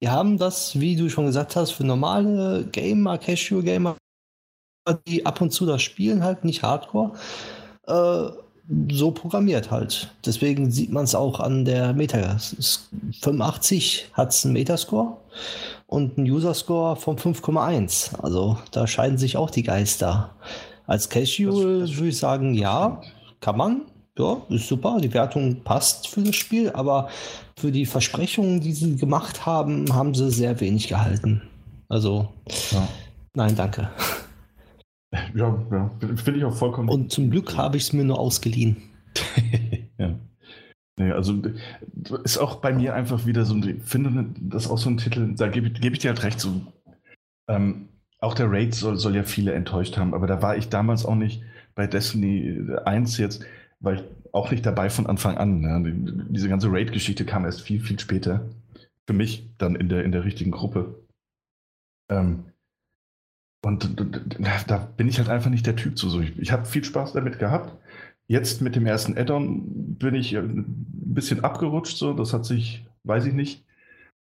Die 0.00 0.08
haben 0.08 0.38
das, 0.38 0.78
wie 0.78 0.94
du 0.94 1.08
schon 1.08 1.26
gesagt 1.26 1.56
hast, 1.56 1.72
für 1.72 1.84
normale 1.84 2.66
Gamer, 2.66 3.18
Casual 3.18 3.62
Gamer, 3.62 3.96
die 5.08 5.26
ab 5.26 5.40
und 5.40 5.50
zu 5.50 5.66
das 5.66 5.82
spielen, 5.82 6.22
halt 6.22 6.44
nicht 6.44 6.62
Hardcore, 6.62 7.12
äh, 7.86 8.28
so 8.90 9.10
programmiert 9.10 9.70
halt. 9.70 10.10
Deswegen 10.24 10.70
sieht 10.70 10.92
man 10.92 11.04
es 11.04 11.14
auch 11.14 11.40
an 11.40 11.64
der 11.64 11.92
Meta. 11.92 12.36
85 13.20 14.10
hat 14.12 14.30
es 14.30 14.44
einen 14.44 14.54
Metascore 14.54 15.16
und 15.86 16.18
einen 16.18 16.30
User-Score 16.30 16.96
von 16.96 17.16
5,1. 17.16 18.20
Also 18.20 18.58
da 18.72 18.86
scheiden 18.86 19.18
sich 19.18 19.36
auch 19.36 19.50
die 19.50 19.62
Geister. 19.62 20.30
Als 20.86 21.08
Casual 21.08 21.88
würde 21.88 22.08
ich 22.08 22.18
sagen, 22.18 22.54
ja, 22.54 23.00
kann 23.40 23.56
man. 23.56 23.82
Ja, 24.18 24.38
ist 24.48 24.68
super. 24.68 24.98
Die 25.00 25.12
Wertung 25.12 25.62
passt 25.62 26.08
für 26.08 26.22
das 26.22 26.36
Spiel, 26.36 26.70
aber 26.70 27.08
für 27.58 27.70
die 27.70 27.84
Versprechungen, 27.84 28.60
die 28.60 28.72
sie 28.72 28.96
gemacht 28.96 29.44
haben, 29.44 29.92
haben 29.92 30.14
sie 30.14 30.30
sehr 30.30 30.58
wenig 30.60 30.88
gehalten. 30.88 31.42
Also, 31.88 32.28
ja. 32.70 32.88
nein, 33.34 33.54
danke. 33.54 33.90
Ja, 35.34 35.66
ja. 35.70 35.90
finde 36.16 36.38
ich 36.38 36.44
auch 36.44 36.54
vollkommen. 36.54 36.88
Und 36.88 37.12
zum 37.12 37.30
Glück 37.30 37.56
habe 37.56 37.76
ich 37.76 37.84
es 37.84 37.92
mir 37.92 38.04
nur 38.04 38.18
ausgeliehen. 38.18 38.76
ja. 39.98 40.18
Nee, 40.98 41.12
also 41.12 41.42
ist 42.24 42.38
auch 42.38 42.56
bei 42.56 42.72
mir 42.72 42.94
einfach 42.94 43.26
wieder 43.26 43.44
so 43.44 43.54
ein, 43.54 43.80
finde 43.82 44.34
das 44.40 44.68
auch 44.68 44.78
so 44.78 44.88
ein 44.88 44.96
Titel, 44.96 45.34
da 45.34 45.48
gebe 45.48 45.70
geb 45.70 45.92
ich 45.92 45.98
dir 45.98 46.08
halt 46.08 46.22
recht, 46.22 46.40
so, 46.40 46.62
ähm, 47.48 47.88
auch 48.18 48.34
der 48.34 48.50
Raid 48.50 48.74
soll, 48.74 48.96
soll 48.96 49.14
ja 49.14 49.22
viele 49.22 49.52
enttäuscht 49.52 49.98
haben, 49.98 50.14
aber 50.14 50.26
da 50.26 50.40
war 50.40 50.56
ich 50.56 50.70
damals 50.70 51.04
auch 51.04 51.14
nicht 51.14 51.42
bei 51.74 51.86
Destiny 51.86 52.66
1 52.84 53.18
jetzt, 53.18 53.44
weil 53.80 54.08
auch 54.32 54.50
nicht 54.50 54.66
dabei 54.66 54.90
von 54.90 55.06
Anfang 55.06 55.36
an. 55.36 55.60
Ne? 55.60 56.24
Diese 56.30 56.48
ganze 56.48 56.70
Raid-Geschichte 56.70 57.24
kam 57.24 57.44
erst 57.44 57.62
viel, 57.62 57.80
viel 57.80 57.98
später. 57.98 58.48
Für 59.06 59.12
mich 59.12 59.50
dann 59.58 59.76
in 59.76 59.88
der, 59.88 60.04
in 60.04 60.12
der 60.12 60.24
richtigen 60.24 60.50
Gruppe. 60.50 61.06
Ähm, 62.10 62.44
und 63.64 63.96
da 64.68 64.78
bin 64.96 65.08
ich 65.08 65.18
halt 65.18 65.28
einfach 65.28 65.50
nicht 65.50 65.66
der 65.66 65.76
Typ 65.76 65.98
zu. 65.98 66.08
So, 66.08 66.20
ich, 66.20 66.38
ich 66.38 66.52
habe 66.52 66.66
viel 66.66 66.84
Spaß 66.84 67.12
damit 67.12 67.38
gehabt. 67.38 67.76
Jetzt 68.28 68.60
mit 68.60 68.76
dem 68.76 68.86
ersten 68.86 69.16
Add-on 69.16 69.96
bin 69.98 70.14
ich 70.14 70.36
ein 70.36 70.64
bisschen 70.66 71.44
abgerutscht. 71.44 71.96
So, 71.96 72.12
das 72.12 72.32
hat 72.32 72.44
sich, 72.44 72.86
weiß 73.04 73.26
ich 73.26 73.32
nicht, 73.32 73.64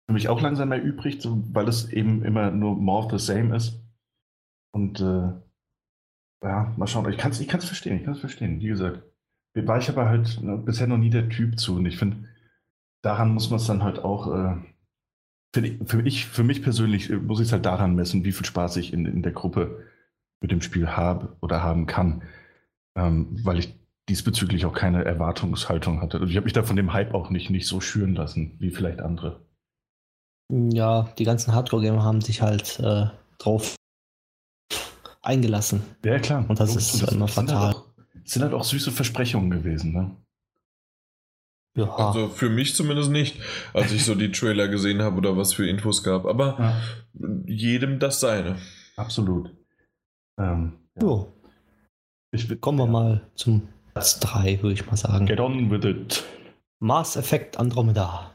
für 0.07 0.13
mich 0.13 0.29
auch 0.29 0.41
langsam 0.41 0.71
erübrigt, 0.71 1.21
so, 1.21 1.43
weil 1.51 1.67
es 1.67 1.91
eben 1.91 2.23
immer 2.23 2.51
nur 2.51 2.75
more 2.75 3.05
of 3.05 3.11
the 3.11 3.19
same 3.19 3.55
ist. 3.55 3.81
Und 4.71 4.99
äh, 4.99 5.31
ja, 6.43 6.73
mal 6.77 6.87
schauen. 6.87 7.09
Ich 7.09 7.17
kann 7.17 7.31
es 7.31 7.39
ich 7.39 7.47
kann's 7.47 7.65
verstehen, 7.65 7.97
ich 7.97 8.03
kann 8.03 8.13
es 8.13 8.19
verstehen. 8.19 8.59
Wie 8.59 8.67
gesagt, 8.67 9.03
war 9.55 9.77
ich 9.77 9.89
aber 9.89 10.07
halt 10.07 10.41
ne, 10.41 10.57
bisher 10.57 10.87
noch 10.87 10.97
nie 10.97 11.09
der 11.09 11.29
Typ 11.29 11.59
zu. 11.59 11.75
Und 11.77 11.85
ich 11.85 11.97
finde, 11.97 12.27
daran 13.01 13.33
muss 13.33 13.49
man 13.49 13.59
es 13.59 13.67
dann 13.67 13.83
halt 13.83 13.99
auch 13.99 14.33
äh, 14.33 14.55
für, 15.85 16.01
ich, 16.01 16.25
für 16.25 16.43
mich 16.43 16.63
persönlich 16.63 17.09
äh, 17.09 17.15
muss 17.15 17.39
ich 17.39 17.47
es 17.47 17.51
halt 17.53 17.65
daran 17.65 17.95
messen, 17.95 18.23
wie 18.25 18.31
viel 18.31 18.45
Spaß 18.45 18.77
ich 18.77 18.93
in, 18.93 19.05
in 19.05 19.21
der 19.21 19.31
Gruppe 19.31 19.83
mit 20.41 20.51
dem 20.51 20.61
Spiel 20.61 20.87
habe 20.87 21.35
oder 21.41 21.63
haben 21.63 21.85
kann, 21.85 22.23
ähm, 22.95 23.29
weil 23.43 23.59
ich 23.59 23.75
diesbezüglich 24.09 24.65
auch 24.65 24.73
keine 24.73 25.03
Erwartungshaltung 25.03 26.01
hatte. 26.01 26.19
Also 26.19 26.29
ich 26.29 26.37
habe 26.37 26.45
mich 26.45 26.53
da 26.53 26.63
von 26.63 26.75
dem 26.75 26.93
Hype 26.93 27.13
auch 27.13 27.29
nicht, 27.29 27.49
nicht 27.49 27.67
so 27.67 27.81
schüren 27.81 28.15
lassen, 28.15 28.55
wie 28.59 28.69
vielleicht 28.69 28.99
andere. 28.99 29.39
Ja, 30.51 31.09
die 31.17 31.23
ganzen 31.23 31.53
Hardcore-Gamer 31.53 32.03
haben 32.03 32.21
sich 32.21 32.41
halt 32.41 32.79
äh, 32.79 33.07
drauf 33.39 33.75
eingelassen. 35.23 35.81
Ja, 36.03 36.19
klar. 36.19 36.45
Und 36.47 36.59
das 36.59 36.75
ist 36.75 37.01
das 37.01 37.11
immer 37.11 37.27
fatal. 37.27 37.47
Sind 37.47 37.59
halt, 37.59 37.75
auch, 37.75 37.85
sind 38.25 38.41
halt 38.43 38.53
auch 38.53 38.63
süße 38.63 38.91
Versprechungen 38.91 39.49
gewesen, 39.49 39.93
ne? 39.93 40.15
Ja. 41.75 41.93
Also 41.95 42.29
für 42.29 42.49
mich 42.49 42.73
zumindest 42.75 43.11
nicht, 43.11 43.41
als 43.73 43.91
ich 43.91 44.05
so 44.05 44.15
die 44.15 44.31
Trailer 44.31 44.67
gesehen 44.69 45.01
habe 45.01 45.17
oder 45.17 45.35
was 45.35 45.53
für 45.53 45.67
Infos 45.67 46.03
gab. 46.03 46.25
Aber 46.25 46.55
ja. 46.57 46.81
jedem 47.45 47.99
das 47.99 48.19
seine. 48.21 48.57
Absolut. 48.95 49.51
Ähm, 50.39 50.73
ja. 51.01 51.25
Ich, 52.31 52.61
Kommen 52.61 52.79
wir 52.79 52.87
mal 52.87 53.21
zum 53.35 53.67
Platz 53.93 54.19
3, 54.19 54.61
würde 54.61 54.73
ich 54.73 54.85
mal 54.85 54.97
sagen. 54.97 55.25
Get 55.25 55.39
on 55.39 55.69
with 55.69 55.85
it. 55.85 56.23
Mass 56.79 57.15
Effect 57.17 57.57
Andromeda. 57.57 58.31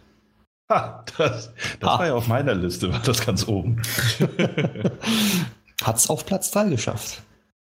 Ha, 0.70 1.05
das, 1.18 1.53
das 1.80 1.91
ha. 1.91 1.99
war 1.99 2.07
ja 2.07 2.14
auf 2.14 2.28
meiner 2.28 2.55
Liste, 2.55 2.93
war 2.93 3.01
das 3.01 3.24
ganz 3.24 3.49
oben. 3.49 3.82
Hat 5.82 5.97
es 5.97 6.09
auf 6.09 6.24
Platz 6.26 6.51
3 6.53 6.68
geschafft. 6.68 7.22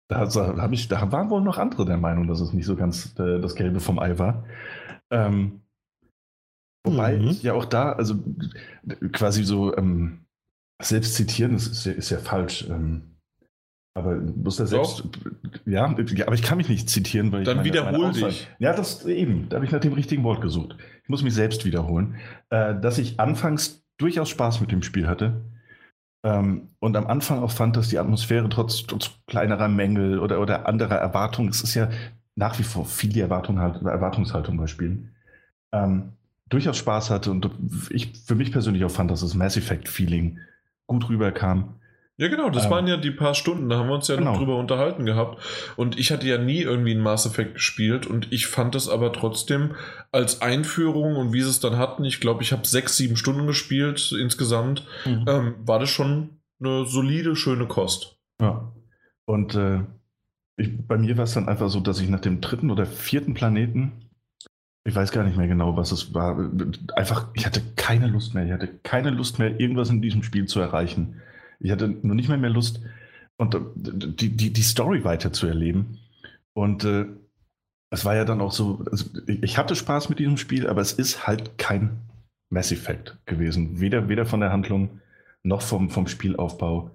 Da, 0.09 0.26
da, 0.26 0.70
ich, 0.72 0.88
da 0.88 1.11
waren 1.11 1.30
wohl 1.30 1.41
noch 1.41 1.57
andere 1.59 1.86
der 1.86 1.97
Meinung, 1.97 2.28
dass 2.28 2.41
es 2.41 2.51
nicht 2.51 2.65
so 2.65 2.76
ganz 2.76 3.13
äh, 3.20 3.39
das 3.39 3.55
Gelbe 3.55 3.80
vom 3.80 3.99
Ei 3.99 4.17
war. 4.17 4.43
Ähm, 5.12 5.62
wobei 6.86 7.18
mhm. 7.18 7.28
ich 7.30 7.43
ja 7.43 7.53
auch 7.53 7.66
da, 7.66 7.93
also 7.93 8.16
quasi 9.12 9.43
so 9.43 9.76
ähm, 9.76 10.26
selbst 10.82 11.16
zitieren, 11.16 11.53
das 11.53 11.68
ist 11.68 11.86
ja, 11.86 11.91
ist 11.93 12.10
ja 12.10 12.20
falsch. 12.20 12.68
Ähm, 12.70 13.10
aber 13.95 14.16
muss 14.16 14.60
er 14.60 14.68
selbst. 14.68 15.03
Ja, 15.66 15.86
aber 15.86 16.34
ich 16.34 16.43
kann 16.43 16.57
mich 16.57 16.70
nicht 16.70 16.89
zitieren, 16.89 17.32
weil 17.32 17.43
Dann 17.43 17.66
ich. 17.66 17.72
Dann 17.72 17.93
wiederhol 17.93 18.12
dich. 18.14 18.47
Ja, 18.60 18.74
das 18.74 19.05
eben. 19.05 19.49
Da 19.49 19.57
habe 19.57 19.66
ich 19.66 19.72
nach 19.72 19.80
dem 19.80 19.93
richtigen 19.93 20.24
Wort 20.24 20.41
gesucht. 20.41 20.78
Ich 21.03 21.10
muss 21.10 21.24
mich 21.24 21.34
selbst 21.34 21.66
wiederholen. 21.66 22.16
Äh, 22.49 22.80
dass 22.80 22.97
ich 22.97 23.20
anfangs 23.20 23.84
durchaus 23.97 24.30
Spaß 24.30 24.62
mit 24.62 24.72
dem 24.72 24.84
Spiel 24.84 25.07
hatte. 25.07 25.41
Ähm, 26.24 26.70
und 26.80 26.95
am 26.95 27.07
Anfang 27.07 27.39
auch 27.39 27.51
fand, 27.51 27.76
dass 27.78 27.89
die 27.89 27.97
Atmosphäre 27.97 28.49
trotz, 28.49 28.84
trotz 28.84 29.12
kleinerer 29.28 29.68
Mängel 29.68 30.20
oder, 30.20 30.39
oder 30.39 30.68
anderer 30.68 30.95
Erwartungen, 30.95 31.49
es 31.49 31.62
ist 31.62 31.76
ja 31.76 31.89
nach 32.40 32.58
wie 32.58 32.64
vor 32.64 32.86
viel 32.86 33.16
Erwartung 33.20 33.60
halt, 33.60 33.82
Erwartungshaltung 33.82 34.58
bei 34.58 34.68
Spielen, 34.68 35.14
ähm, 35.74 36.14
durchaus 36.48 36.78
Spaß 36.78 37.10
hatte 37.10 37.32
und 37.32 37.52
ich 37.90 38.14
für 38.26 38.34
mich 38.34 38.52
persönlich 38.52 38.84
auch 38.86 38.92
fand, 38.92 39.12
dass 39.12 39.22
das 39.22 39.36
Mass 39.36 39.58
Effect-Feeling 39.58 40.40
gut 40.88 41.10
rüberkam. 41.10 41.76
Ja, 42.16 42.30
genau, 42.30 42.50
das 42.50 42.66
ähm, 42.66 42.72
waren 42.72 42.88
ja 42.88 42.98
die 42.98 43.12
paar 43.12 43.36
Stunden, 43.36 43.70
da 43.70 43.78
haben 43.78 43.88
wir 43.88 43.96
uns 43.96 44.08
ja 44.08 44.16
genau. 44.16 44.32
noch 44.32 44.40
drüber 44.40 44.58
unterhalten 44.58 45.06
gehabt. 45.06 45.42
Und 45.76 46.00
ich 46.00 46.12
hatte 46.12 46.28
ja 46.28 46.38
nie 46.38 46.62
irgendwie 46.62 46.94
ein 46.94 47.02
Mass 47.02 47.26
Effect 47.26 47.56
gespielt 47.56 48.08
und 48.08 48.32
ich 48.32 48.48
fand 48.48 48.74
das 48.74 48.88
aber 48.88 49.12
trotzdem 49.12 49.76
als 50.12 50.42
Einführung 50.42 51.18
und 51.18 51.34
wie 51.34 51.42
sie 51.42 51.50
es 51.50 51.60
dann 51.60 51.78
hatten, 51.78 52.06
ich 52.06 52.22
glaube, 52.22 52.42
ich 52.42 52.54
habe 52.54 52.66
sechs, 52.66 52.96
sieben 52.96 53.18
Stunden 53.18 53.48
gespielt 53.48 54.14
insgesamt, 54.18 54.88
mhm. 55.06 55.26
ähm, 55.28 55.56
war 55.66 55.80
das 55.80 55.90
schon 55.90 56.40
eine 56.62 56.86
solide, 56.86 57.36
schöne 57.36 57.68
Kost. 57.68 58.18
Ja. 58.42 58.72
Und 59.26 59.56
äh, 59.56 59.82
ich, 60.60 60.88
bei 60.88 60.97
mir 60.97 61.18
war 61.18 61.24
es 61.24 61.34
dann 61.34 61.47
einfach 61.47 61.70
so, 61.70 61.80
dass 61.80 61.99
ich 61.99 62.10
nach 62.10 62.20
dem 62.20 62.41
dritten 62.41 62.72
oder 62.72 62.86
vierten 62.86 63.34
Planeten, 63.34 63.91
ich 64.86 64.95
weiß 64.95 65.12
gar 65.12 65.24
nicht 65.24 65.38
mehr 65.38 65.47
genau, 65.47 65.76
was 65.78 65.91
es 65.91 66.14
war, 66.14 66.51
einfach, 66.95 67.28
ich 67.34 67.45
hatte 67.45 67.62
keine 67.76 68.07
Lust 68.07 68.34
mehr. 68.34 68.45
Ich 68.45 68.51
hatte 68.51 68.68
keine 68.84 69.10
Lust 69.10 69.39
mehr, 69.39 69.60
irgendwas 69.60 69.89
in 69.89 70.01
diesem 70.01 70.24
Spiel 70.24 70.45
zu 70.45 70.60
erreichen. 70.60 71.22
Ich 71.60 71.72
hatte 71.72 71.88
nur 71.88 72.16
nicht 72.16 72.30
mehr 72.30 72.38
mehr 72.38 72.49
Lust, 72.49 72.82
und 73.39 73.55
äh, 73.55 73.60
die, 73.76 74.36
die, 74.36 74.53
die 74.53 74.62
Story 74.62 75.03
weiter 75.03 75.34
zu 75.34 75.47
erleben. 75.47 75.97
Und 76.53 76.84
äh, 76.84 77.05
es 77.89 78.05
war 78.05 78.16
ja 78.16 78.26
dann 78.26 78.41
auch 78.41 78.51
so, 78.51 78.84
also 78.91 79.05
ich 79.26 79.57
hatte 79.57 79.76
Spaß 79.76 80.10
mit 80.10 80.20
diesem 80.20 80.38
Spiel, 80.38 80.68
aber 80.68 80.82
es 80.82 80.93
ist 80.93 81.26
halt 81.26 81.57
kein 81.57 82.01
Mass 82.51 82.72
Effect 82.72 83.18
gewesen. 83.26 83.80
Weder, 83.80 84.10
weder 84.10 84.26
von 84.26 84.41
der 84.41 84.51
Handlung 84.51 84.99
noch 85.41 85.62
vom, 85.62 85.89
vom 85.89 86.07
Spielaufbau. 86.07 86.91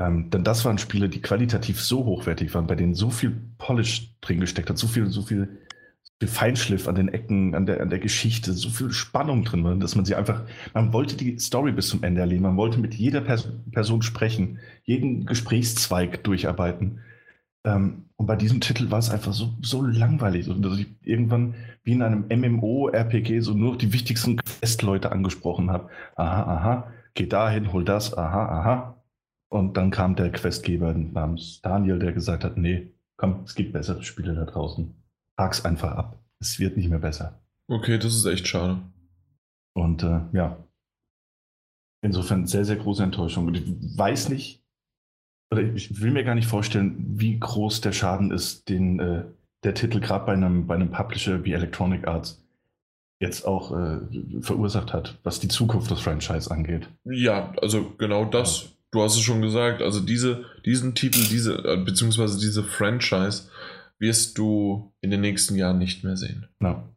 Ähm, 0.00 0.30
denn 0.30 0.44
das 0.44 0.64
waren 0.64 0.78
Spiele, 0.78 1.10
die 1.10 1.20
qualitativ 1.20 1.78
so 1.78 2.06
hochwertig 2.06 2.54
waren, 2.54 2.66
bei 2.66 2.74
denen 2.74 2.94
so 2.94 3.10
viel 3.10 3.36
Polish 3.58 4.16
drin 4.22 4.40
gesteckt 4.40 4.70
hat, 4.70 4.78
so 4.78 4.86
viel, 4.86 5.06
so 5.08 5.20
viel, 5.20 5.60
so 6.02 6.12
viel 6.18 6.28
Feinschliff 6.28 6.88
an 6.88 6.94
den 6.94 7.08
Ecken, 7.08 7.54
an 7.54 7.66
der, 7.66 7.82
an 7.82 7.90
der 7.90 7.98
Geschichte, 7.98 8.54
so 8.54 8.70
viel 8.70 8.92
Spannung 8.92 9.44
drin 9.44 9.62
war, 9.62 9.76
dass 9.76 9.96
man 9.96 10.06
sie 10.06 10.14
einfach, 10.14 10.44
man 10.72 10.94
wollte 10.94 11.16
die 11.16 11.38
Story 11.38 11.72
bis 11.72 11.88
zum 11.88 12.02
Ende 12.02 12.22
erleben, 12.22 12.44
man 12.44 12.56
wollte 12.56 12.78
mit 12.80 12.94
jeder 12.94 13.20
Pers 13.20 13.52
Person 13.72 14.00
sprechen, 14.00 14.58
jeden 14.84 15.26
Gesprächszweig 15.26 16.24
durcharbeiten. 16.24 17.00
Ähm, 17.64 18.06
und 18.16 18.24
bei 18.24 18.36
diesem 18.36 18.62
Titel 18.62 18.90
war 18.90 19.00
es 19.00 19.10
einfach 19.10 19.34
so, 19.34 19.52
so 19.60 19.82
langweilig, 19.82 20.48
dass 20.48 20.78
ich 20.78 20.86
irgendwann 21.02 21.56
wie 21.84 21.92
in 21.92 22.02
einem 22.02 22.24
MMO-RPG 22.30 23.40
so 23.40 23.52
nur 23.52 23.76
die 23.76 23.92
wichtigsten 23.92 24.38
Quest-Leute 24.38 25.12
angesprochen 25.12 25.70
habe. 25.70 25.90
Aha, 26.16 26.42
aha, 26.42 26.92
geh 27.12 27.26
dahin, 27.26 27.70
hol 27.74 27.84
das, 27.84 28.16
aha, 28.16 28.46
aha. 28.46 28.99
Und 29.52 29.76
dann 29.76 29.90
kam 29.90 30.14
der 30.14 30.30
Questgeber 30.30 30.94
namens 30.94 31.60
Daniel, 31.62 31.98
der 31.98 32.12
gesagt 32.12 32.44
hat, 32.44 32.56
nee, 32.56 32.92
komm, 33.16 33.42
es 33.44 33.54
gibt 33.54 33.72
bessere 33.72 34.02
Spiele 34.02 34.34
da 34.34 34.44
draußen. 34.44 34.94
Hak's 35.38 35.64
einfach 35.64 35.92
ab. 35.92 36.18
Es 36.40 36.58
wird 36.58 36.76
nicht 36.76 36.88
mehr 36.88 37.00
besser. 37.00 37.40
Okay, 37.68 37.98
das 37.98 38.14
ist 38.14 38.24
echt 38.26 38.46
schade. 38.46 38.80
Und 39.74 40.02
äh, 40.02 40.20
ja, 40.32 40.56
insofern 42.02 42.46
sehr, 42.46 42.64
sehr 42.64 42.76
große 42.76 43.02
Enttäuschung. 43.02 43.46
Und 43.46 43.56
ich 43.56 43.98
weiß 43.98 44.28
nicht, 44.28 44.64
oder 45.52 45.62
ich 45.62 46.00
will 46.00 46.12
mir 46.12 46.24
gar 46.24 46.34
nicht 46.34 46.48
vorstellen, 46.48 47.18
wie 47.18 47.38
groß 47.38 47.80
der 47.80 47.92
Schaden 47.92 48.30
ist, 48.30 48.68
den 48.68 49.00
äh, 49.00 49.24
der 49.64 49.74
Titel 49.74 50.00
gerade 50.00 50.26
bei 50.26 50.32
einem, 50.32 50.66
bei 50.66 50.74
einem 50.74 50.90
Publisher 50.90 51.44
wie 51.44 51.52
Electronic 51.52 52.06
Arts 52.06 52.42
jetzt 53.20 53.44
auch 53.44 53.76
äh, 53.76 54.40
verursacht 54.40 54.94
hat, 54.94 55.18
was 55.22 55.40
die 55.40 55.48
Zukunft 55.48 55.90
des 55.90 56.00
Franchise 56.00 56.50
angeht. 56.50 56.88
Ja, 57.04 57.52
also 57.60 57.90
genau 57.98 58.24
das. 58.24 58.62
Ja. 58.62 58.70
Du 58.92 59.02
hast 59.02 59.14
es 59.14 59.22
schon 59.22 59.42
gesagt. 59.42 59.82
Also 59.82 60.00
diese, 60.00 60.44
diesen 60.64 60.94
Titel, 60.94 61.20
diese, 61.28 61.64
äh, 61.64 61.76
beziehungsweise 61.76 62.38
diese 62.38 62.64
Franchise 62.64 63.48
wirst 63.98 64.36
du 64.38 64.92
in 65.00 65.10
den 65.10 65.20
nächsten 65.20 65.54
Jahren 65.56 65.78
nicht 65.78 66.02
mehr 66.02 66.16
sehen. 66.16 66.48
Ja. 66.60 66.88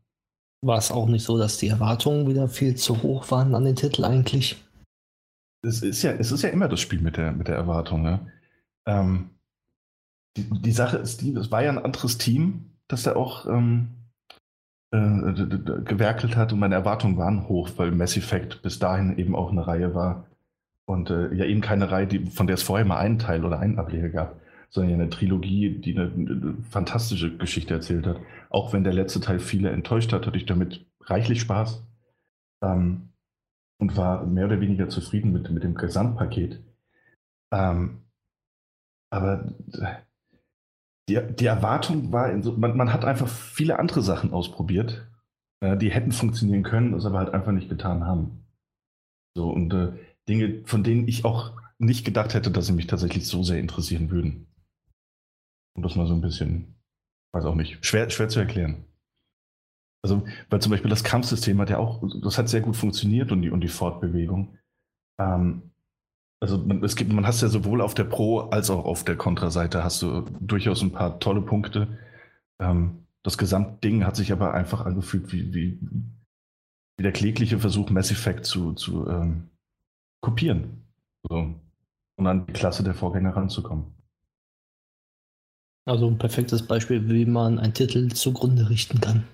War 0.65 0.77
es 0.77 0.91
auch 0.91 1.07
nicht 1.07 1.23
so, 1.23 1.37
dass 1.37 1.57
die 1.57 1.67
Erwartungen 1.67 2.27
wieder 2.27 2.47
viel 2.47 2.75
zu 2.75 3.03
hoch 3.03 3.29
waren 3.31 3.53
an 3.53 3.65
den 3.65 3.75
Titel 3.75 4.05
eigentlich? 4.05 4.63
Es 5.61 5.81
ist 5.81 6.01
ja, 6.01 6.11
es 6.13 6.31
ist 6.31 6.41
ja 6.41 6.49
immer 6.49 6.67
das 6.67 6.79
Spiel 6.79 7.01
mit 7.01 7.17
der, 7.17 7.31
mit 7.31 7.47
der 7.47 7.55
Erwartung. 7.55 8.01
Ne? 8.01 8.31
Ähm, 8.87 9.29
die, 10.37 10.49
die 10.49 10.71
Sache 10.71 10.97
ist 10.97 11.21
die, 11.21 11.33
es 11.33 11.51
war 11.51 11.63
ja 11.63 11.69
ein 11.69 11.77
anderes 11.83 12.17
Team, 12.17 12.71
das 12.87 13.03
da 13.03 13.15
auch 13.15 13.45
ähm, 13.45 13.89
äh, 14.91 14.97
gewerkelt 15.83 16.35
hat 16.35 16.53
und 16.53 16.59
meine 16.59 16.75
Erwartungen 16.75 17.17
waren 17.17 17.47
hoch, 17.47 17.69
weil 17.75 17.91
Mass 17.91 18.17
Effect 18.17 18.61
bis 18.61 18.79
dahin 18.79 19.17
eben 19.17 19.35
auch 19.35 19.51
eine 19.51 19.67
Reihe 19.67 19.93
war 19.93 20.27
und 20.85 21.09
äh, 21.09 21.33
ja 21.33 21.45
eben 21.45 21.61
keine 21.61 21.91
Reihe, 21.91 22.07
die, 22.07 22.25
von 22.25 22.47
der 22.47 22.55
es 22.55 22.63
vorher 22.63 22.85
mal 22.85 22.97
einen 22.97 23.19
Teil 23.19 23.45
oder 23.45 23.59
einen 23.59 23.79
Ableger 23.79 24.09
gab, 24.09 24.41
sondern 24.69 24.91
ja 24.91 24.97
eine 24.97 25.09
Trilogie, 25.09 25.79
die 25.79 25.97
eine, 25.97 26.11
eine 26.11 26.57
fantastische 26.69 27.37
Geschichte 27.37 27.73
erzählt 27.73 28.05
hat. 28.05 28.19
Auch 28.49 28.73
wenn 28.73 28.83
der 28.83 28.93
letzte 28.93 29.21
Teil 29.21 29.39
viele 29.39 29.69
enttäuscht 29.69 30.11
hat, 30.13 30.25
hatte 30.25 30.37
ich 30.37 30.45
damit 30.45 30.85
reichlich 31.01 31.41
Spaß 31.41 31.83
ähm, 32.63 33.09
und 33.79 33.97
war 33.97 34.25
mehr 34.25 34.45
oder 34.45 34.59
weniger 34.59 34.89
zufrieden 34.89 35.31
mit, 35.31 35.49
mit 35.51 35.63
dem 35.63 35.75
Gesamtpaket. 35.75 36.63
Ähm, 37.53 38.01
aber 39.11 39.53
die, 41.07 41.19
die 41.35 41.45
Erwartung 41.45 42.11
war, 42.11 42.41
so, 42.41 42.53
man, 42.53 42.75
man, 42.75 42.93
hat 42.93 43.05
einfach 43.05 43.27
viele 43.27 43.77
andere 43.77 44.01
Sachen 44.01 44.33
ausprobiert, 44.33 45.07
äh, 45.59 45.77
die 45.77 45.91
hätten 45.91 46.11
funktionieren 46.11 46.63
können, 46.63 46.93
das 46.93 47.05
aber 47.05 47.19
halt 47.19 47.33
einfach 47.33 47.51
nicht 47.51 47.69
getan 47.69 48.05
haben. 48.05 48.45
So, 49.35 49.51
und 49.51 49.73
äh, 49.73 49.93
Dinge, 50.27 50.63
von 50.65 50.83
denen 50.83 51.07
ich 51.07 51.25
auch 51.25 51.59
nicht 51.79 52.05
gedacht 52.05 52.33
hätte, 52.33 52.51
dass 52.51 52.67
sie 52.67 52.73
mich 52.73 52.87
tatsächlich 52.87 53.27
so 53.27 53.43
sehr 53.43 53.59
interessieren 53.59 54.09
würden. 54.09 54.47
Und 55.75 55.83
das 55.83 55.95
mal 55.95 56.07
so 56.07 56.13
ein 56.13 56.21
bisschen, 56.21 56.75
weiß 57.33 57.45
auch 57.45 57.55
nicht, 57.55 57.85
schwer, 57.85 58.09
schwer 58.09 58.29
zu 58.29 58.39
erklären. 58.39 58.85
Also, 60.05 60.25
weil 60.49 60.61
zum 60.61 60.71
Beispiel 60.71 60.89
das 60.89 61.03
Kampfsystem 61.03 61.59
hat 61.59 61.69
ja 61.69 61.77
auch, 61.77 62.03
das 62.21 62.37
hat 62.37 62.49
sehr 62.49 62.61
gut 62.61 62.75
funktioniert 62.75 63.31
und 63.31 63.41
die, 63.41 63.49
und 63.49 63.61
die 63.61 63.69
Fortbewegung. 63.69 64.57
Ähm, 65.19 65.71
also 66.41 66.57
man, 66.57 66.83
es 66.83 66.95
gibt, 66.97 67.13
man 67.13 67.25
hast 67.25 67.41
ja 67.41 67.47
sowohl 67.47 67.81
auf 67.81 67.93
der 67.93 68.03
Pro- 68.03 68.49
als 68.49 68.69
auch 68.69 68.83
auf 68.83 69.05
der 69.05 69.15
Kontraseite 69.15 69.83
hast 69.83 70.01
du 70.01 70.21
durchaus 70.41 70.81
ein 70.81 70.91
paar 70.91 71.19
tolle 71.19 71.41
Punkte. 71.41 71.97
Ähm, 72.59 73.07
das 73.23 73.37
Gesamtding 73.37 74.05
hat 74.05 74.17
sich 74.17 74.33
aber 74.33 74.53
einfach 74.53 74.85
angefühlt 74.85 75.31
wie, 75.31 75.53
wie, 75.53 75.79
wie 76.97 77.03
der 77.03 77.13
klägliche 77.13 77.59
Versuch, 77.59 77.89
Mass 77.89 78.11
Effect 78.11 78.45
zu, 78.45 78.73
zu 78.73 79.07
ähm, 79.07 79.51
kopieren. 80.23 80.83
So. 81.29 81.53
Und 82.15 82.27
an 82.27 82.47
die 82.47 82.53
Klasse 82.53 82.83
der 82.83 82.95
Vorgänger 82.95 83.35
ranzukommen. 83.35 83.85
Also 85.85 86.07
ein 86.07 86.17
perfektes 86.17 86.65
Beispiel, 86.65 87.07
wie 87.09 87.25
man 87.25 87.59
einen 87.59 87.73
Titel 87.73 88.07
zugrunde 88.09 88.69
richten 88.69 89.01
kann. 89.01 89.27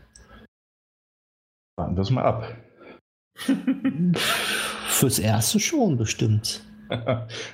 Warten 1.78 1.96
wir 1.96 2.02
es 2.02 2.10
mal 2.10 2.26
ab. 2.26 2.58
Fürs 4.88 5.20
erste 5.20 5.60
schon, 5.60 5.96
bestimmt. 5.96 6.66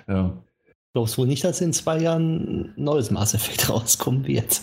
ja. 0.08 0.44
Glaubst 0.94 1.18
wohl 1.18 1.28
nicht, 1.28 1.44
dass 1.44 1.60
in 1.60 1.74
zwei 1.74 2.00
Jahren 2.00 2.70
ein 2.70 2.74
neues 2.78 3.12
Mass 3.12 3.34
Effect 3.34 3.70
rauskommen 3.70 4.26
wird? 4.26 4.62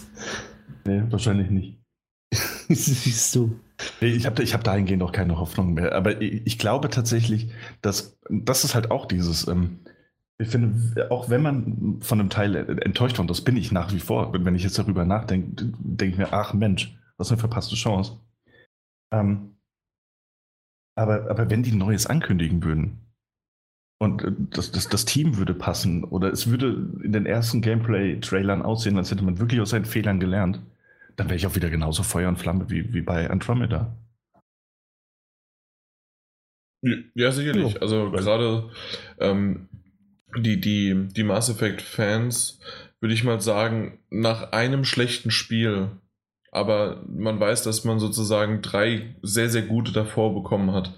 Nee, 0.87 1.03
wahrscheinlich 1.11 1.51
nicht. 1.51 1.79
Siehst 2.69 3.35
du. 3.35 3.61
Ich 4.01 4.27
habe 4.27 4.43
ich 4.43 4.55
hab 4.55 4.65
dahingehend 4.65 5.03
auch 5.03 5.13
keine 5.13 5.39
Hoffnung 5.39 5.75
mehr. 5.75 5.95
Aber 5.95 6.21
ich, 6.21 6.47
ich, 6.47 6.59
glaube 6.59 6.91
tatsächlich, 6.91 7.51
dass 7.81 8.19
das 8.29 8.65
ist 8.65 8.75
halt 8.75 8.91
auch 8.91 9.07
dieses. 9.07 9.47
Ähm, 9.49 9.81
ich 10.39 10.49
finde, 10.49 11.11
auch 11.11 11.31
wenn 11.31 11.43
man 11.43 12.01
von 12.01 12.19
einem 12.19 12.31
Teil 12.31 12.57
enttäuscht 12.81 13.17
war, 13.19 13.23
und 13.23 13.31
das 13.31 13.43
bin 13.43 13.57
ich 13.57 13.71
nach 13.71 13.93
wie 13.93 14.01
vor, 14.01 14.33
wenn 14.33 14.55
ich 14.55 14.65
jetzt 14.65 14.79
darüber 14.79 15.05
nachdenke, 15.05 15.73
denke 15.79 16.13
ich 16.13 16.19
mir, 16.19 16.33
ach 16.33 16.53
Mensch, 16.53 16.97
was 17.17 17.31
eine 17.31 17.39
verpasste 17.39 17.77
Chance. 17.77 18.19
Ähm, 19.13 19.57
aber, 20.97 21.31
aber 21.31 21.49
wenn 21.49 21.63
die 21.63 21.73
Neues 21.73 22.07
ankündigen 22.07 22.65
würden, 22.65 23.03
und 24.03 24.25
äh, 24.25 24.33
das, 24.51 24.73
das, 24.73 24.89
das 24.89 25.05
Team 25.05 25.37
würde 25.37 25.55
passen 25.55 26.03
oder 26.03 26.33
es 26.33 26.51
würde 26.51 26.91
in 27.05 27.13
den 27.13 27.25
ersten 27.25 27.63
Gameplay-Trailern 27.63 28.63
aussehen, 28.63 28.97
als 28.97 29.13
hätte 29.13 29.25
man 29.25 29.39
wirklich 29.39 29.61
aus 29.61 29.71
seinen 29.71 29.85
Fehlern 29.85 30.19
gelernt. 30.19 30.61
Dann 31.23 31.29
wäre 31.29 31.37
ich 31.37 31.47
auch 31.47 31.55
wieder 31.55 31.71
genauso 31.71 32.03
Feuer 32.03 32.29
und 32.29 32.39
Flamme 32.39 32.69
wie, 32.69 32.93
wie 32.93 33.01
bei 33.01 33.31
Andromeda. 33.31 33.97
Ja, 37.15 37.31
sicherlich. 37.31 37.81
Also 37.81 38.11
gerade 38.11 38.71
ähm, 39.21 39.69
die, 40.37 40.61
die, 40.61 41.07
die 41.13 41.23
Mass 41.23 41.49
Effect-Fans, 41.49 42.59
würde 42.99 43.15
ich 43.15 43.23
mal 43.23 43.41
sagen, 43.41 44.01
nach 44.11 44.51
einem 44.51 44.85
schlechten 44.85 45.31
Spiel 45.31 45.93
aber 46.55 47.03
man 47.09 47.41
weiß, 47.41 47.63
dass 47.63 47.83
man 47.85 47.99
sozusagen 47.99 48.61
drei 48.61 49.15
sehr, 49.23 49.49
sehr 49.49 49.63
gute 49.63 49.91
davor 49.91 50.35
bekommen 50.35 50.73
hat. 50.73 50.93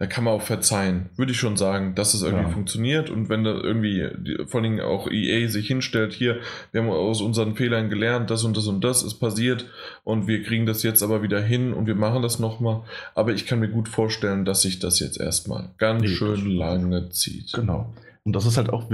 Da 0.00 0.06
kann 0.06 0.24
man 0.24 0.34
auch 0.34 0.42
verzeihen, 0.42 1.10
würde 1.16 1.30
ich 1.30 1.38
schon 1.38 1.56
sagen, 1.56 1.94
dass 1.94 2.12
es 2.12 2.22
irgendwie 2.22 2.42
ja. 2.42 2.50
funktioniert 2.50 3.08
und 3.08 3.28
wenn 3.28 3.44
da 3.44 3.52
irgendwie 3.52 4.04
vor 4.46 4.60
allem 4.60 4.80
auch 4.80 5.08
EA 5.08 5.48
sich 5.48 5.68
hinstellt, 5.68 6.12
hier, 6.12 6.40
wir 6.72 6.82
haben 6.82 6.90
aus 6.90 7.22
unseren 7.22 7.54
Fehlern 7.54 7.88
gelernt, 7.88 8.30
das 8.30 8.42
und 8.42 8.56
das 8.56 8.66
und 8.66 8.82
das 8.82 9.04
ist 9.04 9.14
passiert 9.20 9.66
und 10.02 10.26
wir 10.26 10.42
kriegen 10.42 10.66
das 10.66 10.82
jetzt 10.82 11.04
aber 11.04 11.22
wieder 11.22 11.40
hin 11.40 11.72
und 11.72 11.86
wir 11.86 11.94
machen 11.94 12.22
das 12.22 12.40
nochmal, 12.40 12.82
aber 13.14 13.32
ich 13.32 13.46
kann 13.46 13.60
mir 13.60 13.68
gut 13.68 13.88
vorstellen, 13.88 14.44
dass 14.44 14.62
sich 14.62 14.80
das 14.80 14.98
jetzt 14.98 15.20
erstmal 15.20 15.70
ganz 15.78 16.02
nee, 16.02 16.08
schön 16.08 16.50
lange 16.50 17.10
zieht. 17.10 17.52
Genau. 17.52 17.94
Und 18.24 18.34
das 18.34 18.44
ist 18.44 18.56
halt 18.56 18.70
auch 18.70 18.90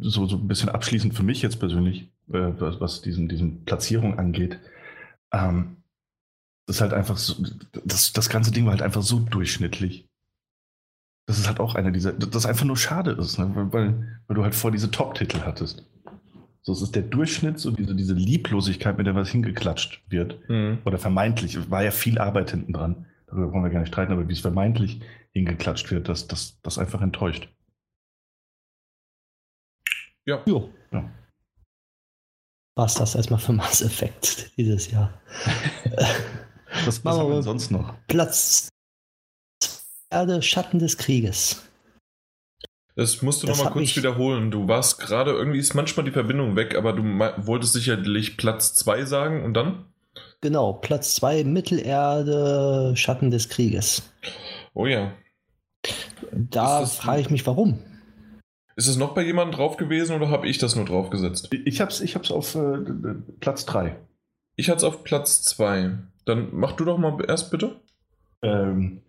so, 0.00 0.26
so 0.26 0.36
ein 0.36 0.48
bisschen 0.48 0.70
abschließend 0.70 1.12
für 1.12 1.22
mich 1.22 1.42
jetzt 1.42 1.60
persönlich, 1.60 2.08
äh, 2.32 2.52
was, 2.58 2.80
was 2.80 3.02
diesen, 3.02 3.28
diesen 3.28 3.66
Platzierung 3.66 4.18
angeht 4.18 4.58
ähm, 5.32 5.76
das 6.66 6.76
ist 6.76 6.82
halt 6.82 6.92
einfach 6.92 7.16
so, 7.16 7.42
das, 7.84 8.12
das 8.12 8.28
ganze 8.28 8.52
Ding 8.52 8.64
war 8.64 8.72
halt 8.72 8.82
einfach 8.82 9.02
so 9.02 9.18
durchschnittlich. 9.18 10.08
das 11.26 11.38
ist 11.38 11.48
halt 11.48 11.60
auch 11.60 11.74
einer 11.74 11.90
dieser, 11.90 12.12
das 12.12 12.46
einfach 12.46 12.64
nur 12.64 12.76
schade 12.76 13.12
ist, 13.12 13.38
ne? 13.38 13.50
weil, 13.54 14.20
weil 14.26 14.34
du 14.34 14.42
halt 14.42 14.54
vor 14.54 14.70
diese 14.70 14.90
Top-Titel 14.90 15.40
hattest. 15.44 15.84
So, 16.62 16.72
es 16.72 16.82
ist 16.82 16.94
der 16.94 17.02
Durchschnitt, 17.02 17.58
so 17.58 17.72
diese, 17.72 17.94
diese 17.96 18.14
Lieblosigkeit, 18.14 18.96
mit 18.96 19.06
der 19.06 19.16
was 19.16 19.30
hingeklatscht 19.30 20.00
wird. 20.08 20.48
Mhm. 20.48 20.78
Oder 20.84 20.98
vermeintlich, 20.98 21.70
war 21.70 21.82
ja 21.82 21.90
viel 21.90 22.18
Arbeit 22.18 22.52
hinten 22.52 22.72
dran. 22.72 23.06
Darüber 23.26 23.52
wollen 23.52 23.64
wir 23.64 23.70
gar 23.70 23.80
nicht 23.80 23.88
streiten, 23.88 24.12
aber 24.12 24.28
wie 24.28 24.32
es 24.32 24.40
vermeintlich 24.40 25.00
hingeklatscht 25.32 25.90
wird, 25.90 26.08
das, 26.08 26.28
das, 26.28 26.60
das 26.62 26.78
einfach 26.78 27.00
enttäuscht. 27.00 27.48
Ja. 30.24 30.40
Ja. 30.92 31.10
War 32.74 32.86
es 32.86 32.94
das 32.94 33.14
erstmal 33.14 33.40
für 33.40 33.52
Mass 33.52 33.82
Effect 33.82 34.56
dieses 34.56 34.90
Jahr? 34.90 35.12
was 36.84 37.04
was 37.04 37.18
haben 37.18 37.30
wir 37.30 37.42
sonst 37.42 37.70
noch? 37.70 37.94
Platz 38.06 38.68
Erde, 40.10 40.42
Schatten 40.42 40.78
des 40.78 40.98
Krieges. 40.98 41.62
Das 42.94 43.22
musst 43.22 43.42
du 43.42 43.46
nochmal 43.46 43.72
kurz 43.72 43.96
wiederholen. 43.96 44.50
Du 44.50 44.68
warst 44.68 45.00
gerade, 45.00 45.32
irgendwie 45.32 45.58
ist 45.58 45.74
manchmal 45.74 46.04
die 46.04 46.12
Verbindung 46.12 46.56
weg, 46.56 46.76
aber 46.76 46.92
du 46.92 47.02
wolltest 47.02 47.72
sicherlich 47.72 48.36
Platz 48.36 48.74
2 48.74 49.04
sagen 49.06 49.44
und 49.44 49.54
dann? 49.54 49.86
Genau, 50.42 50.74
Platz 50.74 51.14
2 51.14 51.44
Mittelerde, 51.44 52.94
Schatten 52.96 53.30
des 53.30 53.48
Krieges. 53.48 54.02
Oh 54.74 54.86
ja. 54.86 55.12
Da 56.32 56.84
frage 56.84 57.22
ich 57.22 57.30
mich, 57.30 57.46
warum. 57.46 57.78
Ist 58.76 58.88
es 58.88 58.96
noch 58.96 59.14
bei 59.14 59.22
jemandem 59.22 59.56
drauf 59.56 59.76
gewesen 59.76 60.16
oder 60.16 60.30
habe 60.30 60.48
ich 60.48 60.58
das 60.58 60.76
nur 60.76 60.84
draufgesetzt? 60.84 61.50
Ich 61.52 61.80
habe 61.80 61.90
es 61.90 62.00
ich 62.00 62.14
hab's 62.14 62.30
auf 62.30 62.54
äh, 62.54 62.78
Platz 63.40 63.66
3. 63.66 63.96
Ich 64.56 64.68
hatte 64.68 64.78
es 64.78 64.84
auf 64.84 65.04
Platz 65.04 65.42
2. 65.42 65.98
Dann 66.24 66.48
mach 66.52 66.72
du 66.72 66.84
doch 66.84 66.98
mal 66.98 67.18
erst 67.26 67.50
bitte. 67.50 67.80
Ähm, 68.42 69.02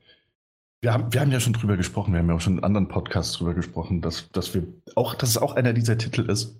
wir, 0.82 0.94
haben, 0.94 1.14
wir 1.14 1.22
haben 1.22 1.32
ja 1.32 1.40
schon 1.40 1.54
drüber 1.54 1.78
gesprochen, 1.78 2.14
wir 2.14 2.20
haben 2.20 2.30
ja 2.30 2.36
auch 2.36 2.42
schon 2.42 2.58
in 2.58 2.64
anderen 2.64 2.88
Podcasts 2.88 3.38
drüber 3.38 3.54
gesprochen, 3.54 4.02
dass, 4.02 4.30
dass 4.32 4.54
wir 4.54 4.64
auch, 4.96 5.16
dass 5.16 5.30
es 5.30 5.38
auch 5.38 5.56
einer 5.56 5.74
dieser 5.74 5.98
Titel 5.98 6.30
ist, 6.30 6.60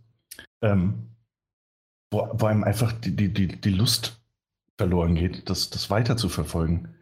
ähm, 0.62 1.10
wo, 2.10 2.30
wo 2.34 2.46
einem 2.46 2.64
einfach 2.64 2.94
die, 2.94 3.16
die, 3.16 3.34
die, 3.34 3.48
die 3.48 3.70
Lust 3.70 4.22
verloren 4.78 5.16
geht, 5.16 5.50
das, 5.50 5.70
das 5.70 5.90
weiter 5.90 6.18
zu 6.18 6.30
verfolgen. 6.30 6.96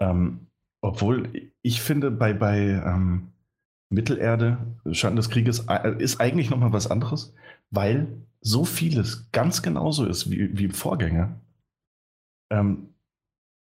Ähm, 0.00 0.46
obwohl 0.80 1.50
ich 1.62 1.80
finde, 1.80 2.10
bei, 2.10 2.32
bei 2.32 2.58
ähm, 2.58 3.32
Mittelerde, 3.90 4.58
Schatten 4.92 5.16
des 5.16 5.30
Krieges, 5.30 5.66
äh, 5.68 5.94
ist 5.98 6.20
eigentlich 6.20 6.50
nochmal 6.50 6.72
was 6.72 6.90
anderes, 6.90 7.34
weil 7.70 8.08
so 8.40 8.64
vieles 8.64 9.30
ganz 9.32 9.62
genauso 9.62 10.04
ist 10.06 10.30
wie, 10.30 10.56
wie 10.56 10.64
im 10.64 10.72
Vorgänger, 10.72 11.40
ähm, 12.50 12.94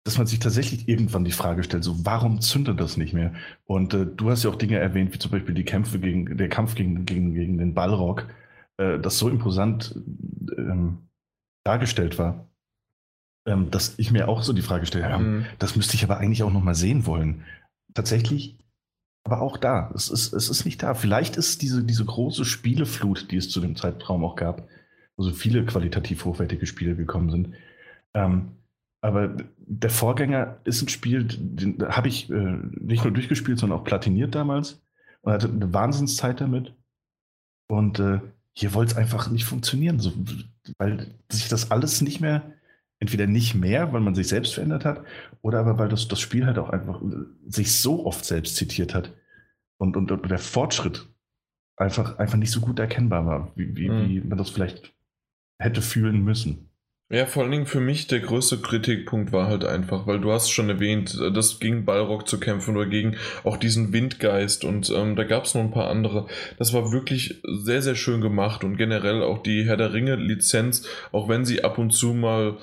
dass 0.05 0.17
man 0.17 0.27
sich 0.27 0.39
tatsächlich 0.39 0.87
irgendwann 0.87 1.25
die 1.25 1.31
Frage 1.31 1.63
stellt, 1.63 1.83
so 1.83 2.05
warum 2.05 2.39
zündet 2.39 2.79
das 2.79 2.95
nicht 2.95 3.13
mehr? 3.13 3.33
Und 3.65 3.93
äh, 3.93 4.05
du 4.05 4.29
hast 4.29 4.43
ja 4.43 4.51
auch 4.51 4.55
Dinge 4.55 4.77
erwähnt, 4.77 5.13
wie 5.13 5.19
zum 5.19 5.31
Beispiel 5.31 5.55
die 5.55 5.65
Kämpfe 5.65 5.99
gegen, 5.99 6.37
der 6.37 6.49
Kampf 6.49 6.75
gegen, 6.75 7.05
gegen, 7.05 7.33
gegen 7.33 7.57
den 7.57 7.73
Ballrock, 7.73 8.27
äh, 8.77 8.99
das 8.99 9.17
so 9.17 9.29
imposant 9.29 9.95
ähm, 10.57 11.09
dargestellt 11.63 12.19
war, 12.19 12.47
ähm, 13.47 13.71
dass 13.71 13.97
ich 13.97 14.11
mir 14.11 14.27
auch 14.27 14.43
so 14.43 14.53
die 14.53 14.61
Frage 14.61 14.85
stelle, 14.85 15.17
mhm. 15.17 15.45
das 15.57 15.75
müsste 15.75 15.95
ich 15.95 16.03
aber 16.03 16.17
eigentlich 16.17 16.43
auch 16.43 16.53
nochmal 16.53 16.75
sehen 16.75 17.05
wollen. 17.05 17.43
Tatsächlich, 17.93 18.57
aber 19.25 19.41
auch 19.41 19.57
da, 19.57 19.91
es 19.95 20.09
ist, 20.09 20.33
es 20.33 20.49
ist 20.49 20.65
nicht 20.65 20.83
da. 20.83 20.93
Vielleicht 20.93 21.35
ist 21.35 21.63
diese, 21.63 21.83
diese 21.83 22.05
große 22.05 22.45
Spieleflut, 22.45 23.31
die 23.31 23.37
es 23.37 23.49
zu 23.49 23.59
dem 23.59 23.75
Zeitraum 23.75 24.23
auch 24.23 24.35
gab, 24.35 24.67
wo 25.17 25.23
so 25.23 25.31
viele 25.31 25.65
qualitativ 25.65 26.25
hochwertige 26.25 26.67
Spiele 26.67 26.95
gekommen 26.95 27.31
sind. 27.31 27.55
Ähm, 28.13 28.51
aber 29.01 29.35
der 29.57 29.89
Vorgänger 29.89 30.59
ist 30.63 30.83
ein 30.83 30.89
Spiel, 30.89 31.25
den 31.27 31.83
habe 31.89 32.07
ich 32.07 32.29
äh, 32.29 32.57
nicht 32.79 33.03
nur 33.03 33.13
durchgespielt, 33.13 33.57
sondern 33.57 33.79
auch 33.79 33.83
platiniert 33.83 34.35
damals 34.35 34.81
und 35.21 35.33
hatte 35.33 35.49
eine 35.49 35.73
Wahnsinnszeit 35.73 36.39
damit. 36.39 36.75
Und 37.67 37.99
äh, 37.99 38.19
hier 38.53 38.75
wollte 38.75 38.91
es 38.91 38.97
einfach 38.97 39.31
nicht 39.31 39.45
funktionieren, 39.45 39.99
so, 39.99 40.13
weil 40.77 41.15
sich 41.31 41.49
das 41.49 41.71
alles 41.71 42.01
nicht 42.01 42.21
mehr 42.21 42.53
entweder 43.05 43.27
nicht 43.27 43.53
mehr, 43.53 43.93
weil 43.93 44.01
man 44.01 44.15
sich 44.15 44.27
selbst 44.27 44.55
verändert 44.55 44.83
hat, 44.83 45.03
oder 45.41 45.59
aber 45.59 45.77
weil 45.77 45.89
das, 45.89 46.07
das 46.07 46.19
Spiel 46.19 46.45
halt 46.45 46.57
auch 46.57 46.69
einfach 46.69 47.01
sich 47.47 47.79
so 47.79 48.05
oft 48.05 48.25
selbst 48.25 48.55
zitiert 48.55 48.95
hat 48.95 49.13
und, 49.77 49.95
und, 49.95 50.11
und 50.11 50.29
der 50.29 50.39
Fortschritt 50.39 51.07
einfach, 51.77 52.17
einfach 52.17 52.37
nicht 52.37 52.51
so 52.51 52.61
gut 52.61 52.79
erkennbar 52.79 53.25
war, 53.25 53.51
wie, 53.55 53.75
wie, 53.75 53.89
mhm. 53.89 54.09
wie 54.09 54.21
man 54.21 54.37
das 54.37 54.49
vielleicht 54.49 54.93
hätte 55.59 55.81
fühlen 55.81 56.23
müssen. 56.23 56.69
Ja, 57.11 57.27
vor 57.27 57.43
allen 57.43 57.51
Dingen 57.51 57.67
für 57.67 57.81
mich 57.81 58.07
der 58.07 58.19
größte 58.19 58.57
Kritikpunkt 58.57 59.31
war 59.31 59.45
halt 59.45 59.63
einfach, 59.63 60.07
weil 60.07 60.19
du 60.19 60.31
hast 60.31 60.49
schon 60.49 60.69
erwähnt, 60.69 61.15
das 61.35 61.59
gegen 61.59 61.85
Balrog 61.85 62.27
zu 62.27 62.39
kämpfen 62.39 62.75
oder 62.75 62.87
gegen 62.87 63.15
auch 63.43 63.57
diesen 63.57 63.93
Windgeist 63.93 64.65
und 64.65 64.89
ähm, 64.89 65.15
da 65.15 65.23
gab 65.23 65.45
es 65.45 65.53
noch 65.53 65.61
ein 65.61 65.69
paar 65.69 65.91
andere. 65.91 66.25
Das 66.57 66.73
war 66.73 66.91
wirklich 66.91 67.43
sehr, 67.43 67.83
sehr 67.83 67.93
schön 67.93 68.21
gemacht 68.21 68.63
und 68.63 68.77
generell 68.77 69.21
auch 69.21 69.43
die 69.43 69.65
Herr 69.65 69.77
der 69.77 69.93
Ringe 69.93 70.15
Lizenz, 70.15 70.87
auch 71.11 71.29
wenn 71.29 71.45
sie 71.45 71.63
ab 71.63 71.77
und 71.77 71.91
zu 71.91 72.15
mal 72.15 72.57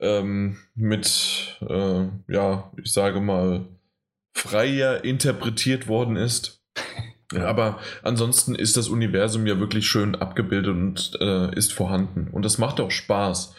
ähm, 0.00 0.56
mit, 0.74 1.58
äh, 1.68 2.08
ja, 2.28 2.72
ich 2.82 2.92
sage 2.92 3.20
mal, 3.20 3.66
freier 4.34 5.04
interpretiert 5.04 5.88
worden 5.88 6.16
ist. 6.16 6.62
Ja. 7.32 7.44
Aber 7.46 7.80
ansonsten 8.04 8.54
ist 8.54 8.76
das 8.76 8.88
Universum 8.88 9.48
ja 9.48 9.58
wirklich 9.58 9.88
schön 9.88 10.14
abgebildet 10.14 10.70
und 10.70 11.18
äh, 11.20 11.52
ist 11.56 11.72
vorhanden. 11.72 12.28
Und 12.30 12.44
das 12.44 12.58
macht 12.58 12.78
auch 12.78 12.92
Spaß. 12.92 13.52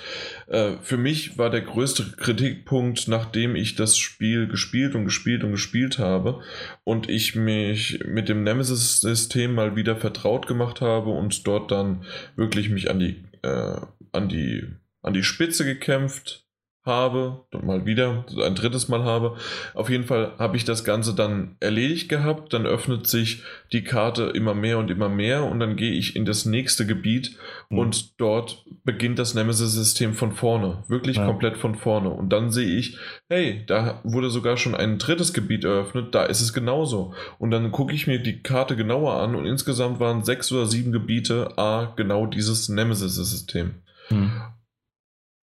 Äh, 0.48 0.78
für 0.82 0.96
mich 0.96 1.38
war 1.38 1.50
der 1.50 1.64
größte 1.64 2.14
Kritikpunkt, 2.16 3.10
nachdem 3.10 3.58
ich 3.58 3.76
das 3.76 3.98
Spiel 3.98 4.48
gespielt 4.48 4.96
und 4.96 5.04
gespielt 5.04 5.44
und 5.44 5.52
gespielt 5.52 6.00
habe 6.00 6.42
und 6.86 7.10
ich 7.10 7.36
mich 7.36 8.00
mit 8.06 8.30
dem 8.30 8.44
Nemesis-System 8.44 9.54
mal 9.54 9.76
wieder 9.76 9.98
vertraut 9.98 10.48
gemacht 10.48 10.80
habe 10.80 11.10
und 11.10 11.46
dort 11.46 11.70
dann 11.70 12.06
wirklich 12.38 12.70
mich 12.70 12.90
an 12.90 13.00
die, 13.00 13.22
äh, 13.42 13.82
an 14.14 14.30
die, 14.30 14.64
an 15.02 15.14
die 15.14 15.24
Spitze 15.24 15.66
gekämpft 15.66 16.48
habe, 16.88 17.44
mal 17.62 17.86
wieder, 17.86 18.26
ein 18.44 18.56
drittes 18.56 18.88
Mal 18.88 19.04
habe. 19.04 19.36
Auf 19.76 19.90
jeden 19.90 20.06
Fall 20.06 20.32
habe 20.40 20.58
ich 20.58 20.66
das 20.66 20.84
Ganze 20.84 21.14
dann 21.14 21.58
erledigt 21.60 22.10
gehabt, 22.10 22.54
dann 22.54 22.66
öffnet 22.66 23.06
sich 23.06 23.44
die 23.74 23.84
Karte 23.84 24.32
immer 24.34 24.56
mehr 24.56 24.80
und 24.80 24.90
immer 24.90 25.10
mehr 25.10 25.44
und 25.44 25.60
dann 25.60 25.76
gehe 25.76 25.92
ich 25.92 26.16
in 26.16 26.26
das 26.26 26.46
nächste 26.46 26.88
Gebiet 26.88 27.38
mhm. 27.70 27.78
und 27.78 28.20
dort 28.20 28.66
beginnt 28.84 29.20
das 29.20 29.36
Nemesis-System 29.36 30.14
von 30.14 30.32
vorne, 30.32 30.84
wirklich 30.88 31.18
ja. 31.18 31.26
komplett 31.26 31.58
von 31.58 31.76
vorne. 31.76 32.10
Und 32.10 32.30
dann 32.30 32.50
sehe 32.52 32.78
ich, 32.78 32.98
hey, 33.28 33.64
da 33.68 34.00
wurde 34.04 34.30
sogar 34.30 34.58
schon 34.58 34.74
ein 34.74 34.98
drittes 34.98 35.34
Gebiet 35.34 35.66
eröffnet, 35.66 36.16
da 36.16 36.24
ist 36.24 36.42
es 36.42 36.54
genauso. 36.54 37.14
Und 37.38 37.52
dann 37.52 37.72
gucke 37.72 37.94
ich 37.94 38.08
mir 38.08 38.20
die 38.20 38.42
Karte 38.42 38.78
genauer 38.78 39.22
an 39.22 39.36
und 39.36 39.46
insgesamt 39.46 40.00
waren 40.00 40.24
sechs 40.24 40.52
oder 40.52 40.66
sieben 40.66 40.94
Gebiete, 40.94 41.58
a, 41.58 41.94
genau 41.98 42.26
dieses 42.26 42.70
Nemesis-System. 42.70 43.76
Mhm. 44.10 44.32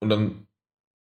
Und 0.03 0.09
dann 0.09 0.47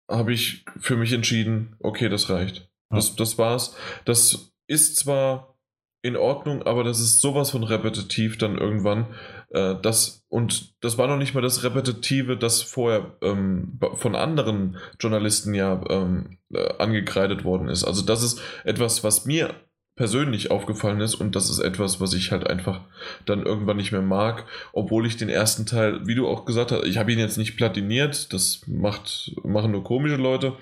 habe 0.09 0.33
ich 0.33 0.63
für 0.79 0.95
mich 0.95 1.11
entschieden, 1.11 1.75
okay, 1.79 2.07
das 2.07 2.29
reicht. 2.29 2.69
Ja. 2.91 2.97
Das, 2.97 3.15
das 3.15 3.37
war's. 3.37 3.75
Das 4.05 4.53
ist 4.67 4.95
zwar 4.95 5.57
in 6.03 6.17
Ordnung, 6.17 6.63
aber 6.63 6.83
das 6.83 6.99
ist 6.99 7.21
sowas 7.21 7.51
von 7.51 7.63
repetitiv 7.63 8.37
dann 8.37 8.57
irgendwann. 8.57 9.07
Äh, 9.49 9.75
das, 9.81 10.23
und 10.27 10.75
das 10.83 10.97
war 10.97 11.07
noch 11.07 11.17
nicht 11.17 11.33
mal 11.33 11.41
das 11.41 11.63
Repetitive, 11.63 12.35
das 12.37 12.61
vorher 12.61 13.15
ähm, 13.21 13.79
von 13.95 14.15
anderen 14.15 14.77
Journalisten 14.99 15.53
ja 15.53 15.81
ähm, 15.89 16.37
äh, 16.53 16.73
angekreidet 16.77 17.45
worden 17.45 17.69
ist. 17.69 17.85
Also 17.85 18.05
das 18.05 18.21
ist 18.21 18.41
etwas, 18.65 19.03
was 19.03 19.25
mir 19.25 19.55
persönlich 19.95 20.49
aufgefallen 20.49 21.01
ist 21.01 21.15
und 21.15 21.35
das 21.35 21.49
ist 21.49 21.59
etwas, 21.59 21.99
was 21.99 22.13
ich 22.13 22.31
halt 22.31 22.47
einfach 22.47 22.81
dann 23.25 23.45
irgendwann 23.45 23.77
nicht 23.77 23.91
mehr 23.91 24.01
mag, 24.01 24.45
obwohl 24.71 25.05
ich 25.05 25.17
den 25.17 25.29
ersten 25.29 25.65
Teil, 25.65 26.07
wie 26.07 26.15
du 26.15 26.27
auch 26.27 26.45
gesagt 26.45 26.71
hast, 26.71 26.85
ich 26.85 26.97
habe 26.97 27.11
ihn 27.11 27.19
jetzt 27.19 27.37
nicht 27.37 27.57
platiniert, 27.57 28.33
das 28.33 28.61
macht, 28.67 29.31
machen 29.43 29.71
nur 29.71 29.83
komische 29.83 30.15
Leute, 30.15 30.57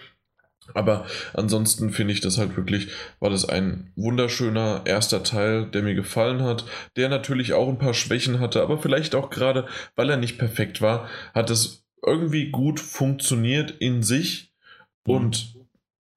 aber 0.73 1.05
ansonsten 1.33 1.91
finde 1.91 2.13
ich 2.13 2.21
das 2.21 2.37
halt 2.37 2.55
wirklich, 2.55 2.89
war 3.19 3.29
das 3.29 3.47
ein 3.47 3.91
wunderschöner 3.95 4.81
erster 4.85 5.23
Teil, 5.23 5.65
der 5.65 5.81
mir 5.81 5.95
gefallen 5.95 6.43
hat, 6.43 6.65
der 6.97 7.09
natürlich 7.09 7.53
auch 7.53 7.67
ein 7.67 7.79
paar 7.79 7.93
Schwächen 7.93 8.39
hatte, 8.39 8.61
aber 8.61 8.77
vielleicht 8.77 9.15
auch 9.15 9.29
gerade, 9.29 9.65
weil 9.95 10.09
er 10.09 10.17
nicht 10.17 10.37
perfekt 10.37 10.81
war, 10.81 11.09
hat 11.33 11.49
es 11.49 11.85
irgendwie 12.05 12.51
gut 12.51 12.79
funktioniert 12.79 13.71
in 13.71 14.03
sich 14.03 14.53
und 15.05 15.60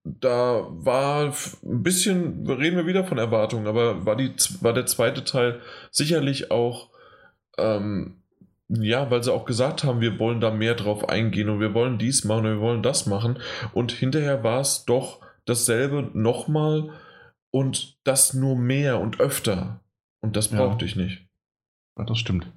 da 0.05 0.67
war 0.69 1.33
ein 1.65 1.83
bisschen, 1.83 2.47
reden 2.47 2.77
wir 2.77 2.87
wieder 2.87 3.05
von 3.05 3.17
Erwartungen, 3.17 3.67
aber 3.67 4.05
war, 4.05 4.17
die, 4.17 4.35
war 4.61 4.75
der 4.75 4.85
zweite 4.85 5.25
Teil 5.25 5.61
sicherlich 5.91 6.51
auch, 6.51 6.91
ähm, 7.57 8.23
ja, 8.69 9.11
weil 9.11 9.23
sie 9.23 9.33
auch 9.33 9.47
gesagt 9.47 9.83
haben, 9.83 10.01
wir 10.01 10.19
wollen 10.19 10.41
da 10.41 10.51
mehr 10.51 10.75
drauf 10.75 11.09
eingehen 11.09 11.49
und 11.49 11.61
wir 11.61 11.73
wollen 11.73 11.99
dies 11.99 12.25
machen 12.25 12.47
und 12.47 12.53
wir 12.53 12.61
wollen 12.61 12.83
das 12.83 13.07
machen. 13.07 13.39
Und 13.73 13.93
hinterher 13.93 14.45
war 14.45 14.61
es 14.61 14.85
doch 14.85 15.21
dasselbe 15.47 16.11
nochmal 16.13 16.91
und 17.51 17.99
das 18.05 18.35
nur 18.35 18.57
mehr 18.57 19.01
und 19.01 19.21
öfter. 19.21 19.81
Und 20.21 20.37
das 20.37 20.49
brauchte 20.49 20.85
ja. 20.85 20.91
ich 20.91 20.97
nicht. 20.97 21.27
Ja, 21.97 22.05
das 22.05 22.19
stimmt. 22.19 22.51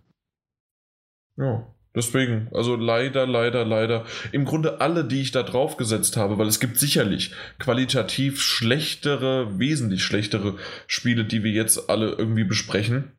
Ja, 1.37 1.67
Deswegen, 1.97 2.47
also 2.53 2.75
leider, 2.75 3.25
leider, 3.25 3.65
leider. 3.65 4.05
Im 4.31 4.45
Grunde 4.45 4.81
alle, 4.81 5.03
die 5.03 5.19
ich 5.19 5.31
da 5.31 5.41
draufgesetzt 5.41 6.15
habe, 6.15 6.37
weil 6.37 6.45
es 6.45 6.59
gibt 6.59 6.77
sicherlich 6.77 7.31
qualitativ 7.57 8.39
schlechtere, 8.39 9.57
wesentlich 9.57 10.03
schlechtere 10.03 10.57
Spiele, 10.85 11.25
die 11.25 11.43
wir 11.43 11.51
jetzt 11.51 11.89
alle 11.89 12.11
irgendwie 12.11 12.43
besprechen. 12.43 13.16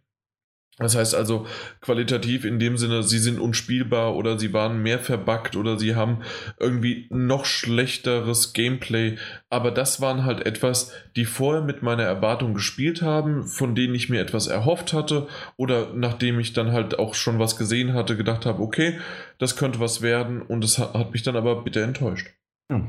Das 0.79 0.95
heißt 0.97 1.15
also 1.15 1.47
qualitativ 1.81 2.45
in 2.45 2.59
dem 2.59 2.77
Sinne, 2.77 3.03
sie 3.03 3.19
sind 3.19 3.41
unspielbar 3.41 4.15
oder 4.15 4.39
sie 4.39 4.53
waren 4.53 4.83
mehr 4.83 5.01
verbuggt 5.01 5.57
oder 5.57 5.79
sie 5.79 5.97
haben 5.97 6.23
irgendwie 6.59 7.09
noch 7.11 7.45
schlechteres 7.45 8.53
Gameplay. 8.53 9.19
Aber 9.51 9.73
das 9.73 10.01
waren 10.01 10.25
halt 10.25 10.47
etwas, 10.47 10.93
die 11.17 11.25
vorher 11.25 11.63
mit 11.63 11.83
meiner 11.83 12.05
Erwartung 12.05 12.55
gespielt 12.55 13.03
haben, 13.03 13.45
von 13.45 13.75
denen 13.75 13.95
ich 13.95 14.09
mir 14.09 14.21
etwas 14.21 14.47
erhofft 14.47 14.93
hatte 14.93 15.27
oder 15.57 15.93
nachdem 15.95 16.39
ich 16.39 16.53
dann 16.53 16.73
halt 16.73 16.99
auch 16.99 17.15
schon 17.15 17.41
was 17.41 17.57
gesehen 17.57 17.95
hatte, 17.95 18.17
gedacht 18.17 18.47
habe, 18.47 18.63
okay, 18.63 18.99
das 19.39 19.57
könnte 19.57 19.81
was 19.81 20.01
werden 20.01 20.43
und 20.43 20.63
es 20.63 20.79
hat 20.79 21.13
mich 21.13 21.25
dann 21.25 21.37
aber 21.37 21.65
bitte 21.65 21.83
enttäuscht. 21.83 22.29
Ja. 22.71 22.87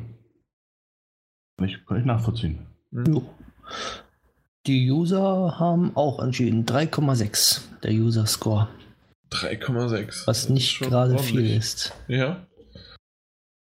Kann 1.57 1.67
ich, 1.67 1.85
kann 1.85 1.99
ich 1.99 2.05
nachvollziehen. 2.05 2.67
Mhm. 2.91 3.21
Die 4.67 4.91
User 4.91 5.55
haben 5.57 5.95
auch 5.95 6.19
entschieden. 6.19 6.65
3,6 6.65 7.61
der 7.83 7.91
User 7.91 8.25
Score. 8.25 8.69
3,6. 9.31 10.27
Was 10.27 10.49
nicht 10.49 10.79
gerade 10.79 11.17
viel 11.17 11.55
ist. 11.55 11.93
Ja. 12.07 12.45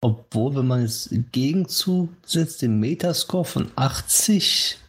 Obwohl, 0.04 0.56
wenn 0.56 0.68
man 0.68 0.82
jetzt 0.82 1.14
Gegenzug 1.32 2.10
setzt, 2.26 2.64
den 2.64 2.80
Metascore 2.80 3.46
von 3.46 3.72
80, 3.76 4.80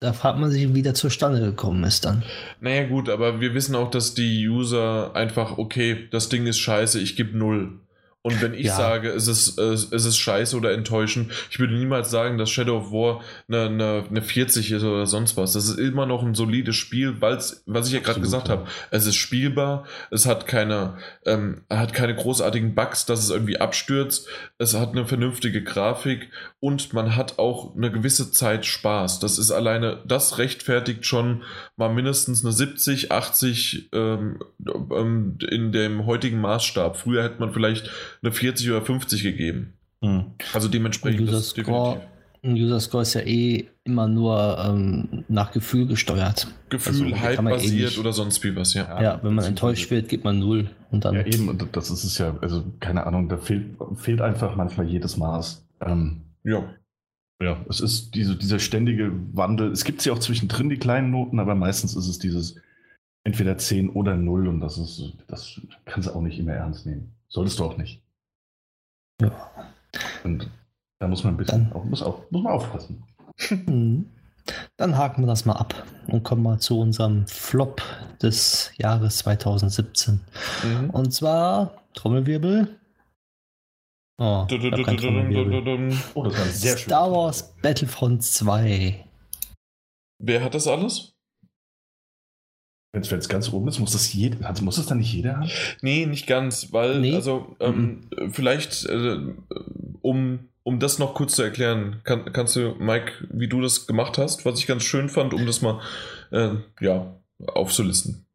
da 0.00 0.12
fragt 0.12 0.40
man 0.40 0.50
sich, 0.50 0.74
wie 0.74 0.82
der 0.82 0.94
zustande 0.94 1.40
gekommen 1.40 1.84
ist 1.84 2.04
dann. 2.04 2.24
Naja, 2.60 2.86
gut, 2.88 3.08
aber 3.08 3.40
wir 3.40 3.54
wissen 3.54 3.76
auch, 3.76 3.90
dass 3.90 4.14
die 4.14 4.48
User 4.48 5.14
einfach, 5.14 5.58
okay, 5.58 6.08
das 6.10 6.28
Ding 6.28 6.46
ist 6.46 6.58
scheiße, 6.58 7.00
ich 7.00 7.14
gebe 7.14 7.38
0. 7.38 7.78
Und 8.26 8.42
wenn 8.42 8.54
ich 8.54 8.66
ja. 8.66 8.76
sage, 8.76 9.10
es 9.10 9.28
ist, 9.28 9.56
es 9.56 9.92
ist 9.92 10.18
scheiße 10.18 10.56
oder 10.56 10.72
enttäuschend, 10.72 11.30
ich 11.48 11.60
würde 11.60 11.74
niemals 11.74 12.10
sagen, 12.10 12.38
dass 12.38 12.50
Shadow 12.50 12.78
of 12.78 12.90
War 12.90 13.20
eine, 13.46 13.66
eine, 13.66 14.04
eine 14.10 14.20
40 14.20 14.72
ist 14.72 14.82
oder 14.82 15.06
sonst 15.06 15.36
was. 15.36 15.52
Das 15.52 15.68
ist 15.68 15.78
immer 15.78 16.06
noch 16.06 16.24
ein 16.24 16.34
solides 16.34 16.74
Spiel, 16.74 17.20
weil 17.20 17.36
es, 17.36 17.62
was 17.66 17.86
ich 17.86 17.94
ja 17.94 18.00
gerade 18.00 18.20
gesagt 18.20 18.48
ja. 18.48 18.54
habe, 18.54 18.66
es 18.90 19.06
ist 19.06 19.14
spielbar, 19.14 19.84
es 20.10 20.26
hat 20.26 20.48
keine, 20.48 20.96
ähm, 21.24 21.62
hat 21.70 21.92
keine 21.92 22.16
großartigen 22.16 22.74
Bugs, 22.74 23.06
dass 23.06 23.20
es 23.20 23.30
irgendwie 23.30 23.60
abstürzt, 23.60 24.26
es 24.58 24.74
hat 24.74 24.90
eine 24.90 25.06
vernünftige 25.06 25.62
Grafik 25.62 26.28
und 26.58 26.92
man 26.92 27.14
hat 27.14 27.38
auch 27.38 27.76
eine 27.76 27.92
gewisse 27.92 28.32
Zeit 28.32 28.66
Spaß. 28.66 29.20
Das 29.20 29.38
ist 29.38 29.52
alleine, 29.52 30.02
das 30.04 30.38
rechtfertigt 30.38 31.06
schon 31.06 31.44
mal 31.76 31.94
mindestens 31.94 32.44
eine 32.44 32.52
70, 32.52 33.12
80 33.12 33.90
ähm, 33.92 34.40
ähm, 34.90 35.38
in 35.48 35.70
dem 35.70 36.06
heutigen 36.06 36.40
Maßstab. 36.40 36.96
Früher 36.96 37.22
hätte 37.22 37.38
man 37.38 37.52
vielleicht 37.52 37.88
eine 38.26 38.34
40 38.34 38.70
oder 38.70 38.82
50 38.82 39.22
gegeben. 39.22 39.74
Hm. 40.02 40.32
Also 40.52 40.68
dementsprechend. 40.68 41.28
User 41.28 41.40
Score, 41.40 42.00
ein 42.42 42.52
User 42.54 42.80
Score 42.80 43.02
ist 43.02 43.14
ja 43.14 43.22
eh 43.22 43.66
immer 43.84 44.08
nur 44.08 44.58
ähm, 44.64 45.24
nach 45.28 45.52
Gefühl 45.52 45.86
gesteuert. 45.86 46.46
Gefühl, 46.68 47.12
also, 47.12 47.20
Hype-basiert 47.20 47.96
eh 47.96 48.00
oder 48.00 48.12
sonst 48.12 48.42
wie 48.44 48.54
was, 48.54 48.74
ja. 48.74 49.00
Ja, 49.02 49.20
wenn 49.22 49.34
man 49.34 49.44
enttäuscht 49.44 49.90
wird, 49.90 50.08
gibt 50.08 50.24
man 50.24 50.38
null. 50.38 50.70
Und 50.90 51.04
dann 51.04 51.14
ja, 51.14 51.26
eben, 51.26 51.48
und 51.48 51.66
das 51.72 51.90
ist 51.90 52.04
es 52.04 52.18
ja, 52.18 52.36
also 52.40 52.64
keine 52.80 53.06
Ahnung, 53.06 53.28
da 53.28 53.36
fehlt, 53.36 53.76
fehlt 53.96 54.20
einfach 54.20 54.56
manchmal 54.56 54.86
jedes 54.86 55.16
Maß. 55.16 55.66
Ähm, 55.80 56.22
ja. 56.44 56.74
Ja, 57.42 57.64
es 57.68 57.80
ist 57.80 58.14
diese, 58.14 58.36
dieser 58.36 58.58
ständige 58.58 59.12
Wandel. 59.32 59.70
Es 59.70 59.84
gibt 59.84 60.00
sie 60.00 60.10
auch 60.10 60.18
zwischendrin, 60.18 60.70
die 60.70 60.78
kleinen 60.78 61.10
Noten, 61.10 61.38
aber 61.38 61.54
meistens 61.54 61.94
ist 61.94 62.08
es 62.08 62.18
dieses 62.18 62.56
entweder 63.24 63.58
10 63.58 63.90
oder 63.90 64.16
0 64.16 64.46
und 64.46 64.60
das 64.60 64.78
ist, 64.78 65.12
das 65.26 65.60
kannst 65.84 66.08
du 66.08 66.12
auch 66.12 66.22
nicht 66.22 66.38
immer 66.38 66.52
ernst 66.52 66.86
nehmen. 66.86 67.12
Solltest 67.28 67.58
du 67.58 67.64
auch 67.64 67.76
nicht. 67.76 68.00
Ja. 69.20 69.50
Und 70.24 70.50
da 70.98 71.08
muss 71.08 71.24
man 71.24 71.34
ein 71.34 71.36
bisschen 71.36 71.72
auch, 71.72 71.84
muss 71.84 72.02
auch, 72.02 72.30
muss 72.30 72.42
man 72.42 72.52
aufpassen. 72.52 73.04
Mhm. 73.50 74.10
Dann 74.76 74.96
haken 74.96 75.22
wir 75.22 75.26
das 75.26 75.44
mal 75.44 75.56
ab 75.56 75.84
und 76.06 76.22
kommen 76.22 76.42
mal 76.42 76.58
zu 76.58 76.78
unserem 76.78 77.26
Flop 77.26 77.82
des 78.22 78.70
Jahres 78.76 79.18
2017. 79.18 80.20
Mhm. 80.62 80.90
Und 80.90 81.12
zwar 81.12 81.82
Trommelwirbel. 81.94 82.78
Oh, 84.18 84.46
du, 84.48 84.58
du, 84.58 84.70
du, 84.70 84.80
oh 86.14 86.24
das 86.24 86.38
war 86.38 86.46
sehr 86.46 86.76
Star 86.78 87.12
Wars 87.12 87.54
Battlefront 87.60 88.22
2. 88.22 89.04
Wer 90.18 90.42
hat 90.42 90.54
das 90.54 90.66
alles? 90.66 91.15
Wenn 92.96 93.18
es 93.18 93.28
ganz 93.28 93.52
oben 93.52 93.68
ist, 93.68 93.78
muss 93.78 93.92
das, 93.92 94.12
jeder, 94.12 94.48
also 94.48 94.64
muss 94.64 94.76
das 94.76 94.86
dann 94.86 94.98
nicht 94.98 95.12
jeder 95.12 95.36
haben? 95.36 95.50
Nee, 95.82 96.06
nicht 96.06 96.26
ganz, 96.26 96.72
weil, 96.72 97.00
nee. 97.00 97.14
also, 97.14 97.54
ähm, 97.60 98.08
mhm. 98.18 98.32
vielleicht, 98.32 98.86
äh, 98.86 99.18
um, 100.00 100.38
um 100.62 100.80
das 100.80 100.98
noch 100.98 101.14
kurz 101.14 101.34
zu 101.34 101.42
erklären, 101.42 102.00
kann, 102.04 102.32
kannst 102.32 102.56
du, 102.56 102.74
Mike, 102.78 103.12
wie 103.30 103.48
du 103.48 103.60
das 103.60 103.86
gemacht 103.86 104.16
hast, 104.16 104.46
was 104.46 104.58
ich 104.58 104.66
ganz 104.66 104.82
schön 104.82 105.10
fand, 105.10 105.34
um 105.34 105.44
das 105.44 105.60
mal, 105.60 105.80
äh, 106.30 106.52
ja, 106.80 107.14
aufzulisten. 107.46 108.26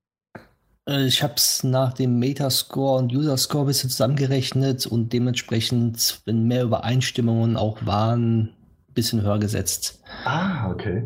Äh, 0.88 1.06
ich 1.08 1.24
habe 1.24 1.34
es 1.38 1.64
nach 1.64 1.94
dem 1.94 2.20
Metascore 2.20 3.00
und 3.00 3.14
User-Score 3.14 3.64
ein 3.64 3.68
bisschen 3.68 3.90
zusammengerechnet 3.90 4.86
und 4.86 5.12
dementsprechend, 5.12 6.22
wenn 6.26 6.48
mehr 6.48 6.64
Übereinstimmungen 6.64 7.58
auch 7.58 7.86
waren, 7.86 8.42
ein 8.42 8.94
bisschen 8.94 9.22
höher 9.24 9.40
gesetzt. 9.40 10.02
Ah, 10.26 10.70
okay. 10.70 11.04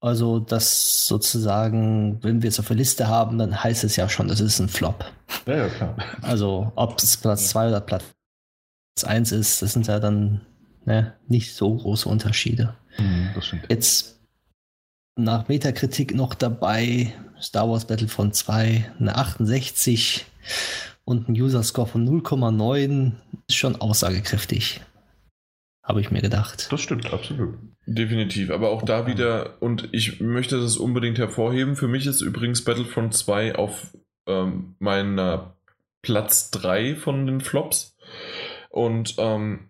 Also, 0.00 0.40
das 0.40 1.06
sozusagen, 1.06 2.22
wenn 2.22 2.42
wir 2.42 2.48
es 2.48 2.58
auf 2.58 2.68
der 2.68 2.76
Liste 2.76 3.08
haben, 3.08 3.36
dann 3.36 3.62
heißt 3.62 3.84
es 3.84 3.96
ja 3.96 4.08
schon, 4.08 4.28
das 4.28 4.40
ist 4.40 4.58
ein 4.58 4.68
Flop. 4.68 5.04
Ja, 5.46 5.56
ja, 5.56 5.68
klar. 5.68 5.96
Also, 6.22 6.72
ob 6.74 6.98
es 6.98 7.18
Platz 7.18 7.48
2 7.50 7.68
oder 7.68 7.80
Platz 7.80 8.04
1 9.04 9.32
ist, 9.32 9.60
das 9.60 9.74
sind 9.74 9.86
ja 9.86 10.00
dann 10.00 10.40
ne, 10.86 11.14
nicht 11.28 11.54
so 11.54 11.76
große 11.76 12.08
Unterschiede. 12.08 12.74
Mhm, 12.98 13.30
das 13.34 13.46
stimmt. 13.46 13.66
Jetzt 13.68 14.20
nach 15.16 15.48
Metakritik 15.48 16.14
noch 16.14 16.34
dabei 16.34 17.12
Star 17.40 17.68
Wars 17.68 17.86
Battlefront 17.86 18.34
2 18.34 18.92
eine 18.98 19.16
68 19.16 20.26
und 21.04 21.28
ein 21.28 21.32
User 21.32 21.62
Score 21.62 21.86
von 21.86 22.08
0,9 22.08 23.12
ist 23.48 23.56
schon 23.56 23.76
aussagekräftig. 23.76 24.80
Habe 25.82 26.00
ich 26.00 26.10
mir 26.10 26.22
gedacht. 26.22 26.68
Das 26.70 26.80
stimmt, 26.80 27.12
absolut. 27.12 27.58
Definitiv, 27.92 28.52
aber 28.52 28.70
auch 28.70 28.82
da 28.82 29.08
wieder, 29.08 29.56
und 29.58 29.88
ich 29.90 30.20
möchte 30.20 30.60
das 30.60 30.76
unbedingt 30.76 31.18
hervorheben, 31.18 31.74
für 31.74 31.88
mich 31.88 32.06
ist 32.06 32.20
übrigens 32.20 32.62
Battlefront 32.62 33.14
2 33.14 33.56
auf 33.56 33.88
ähm, 34.28 34.76
meiner 34.78 35.56
Platz 36.00 36.52
3 36.52 36.94
von 36.94 37.26
den 37.26 37.40
Flops. 37.40 37.96
Und 38.68 39.16
ähm, 39.18 39.69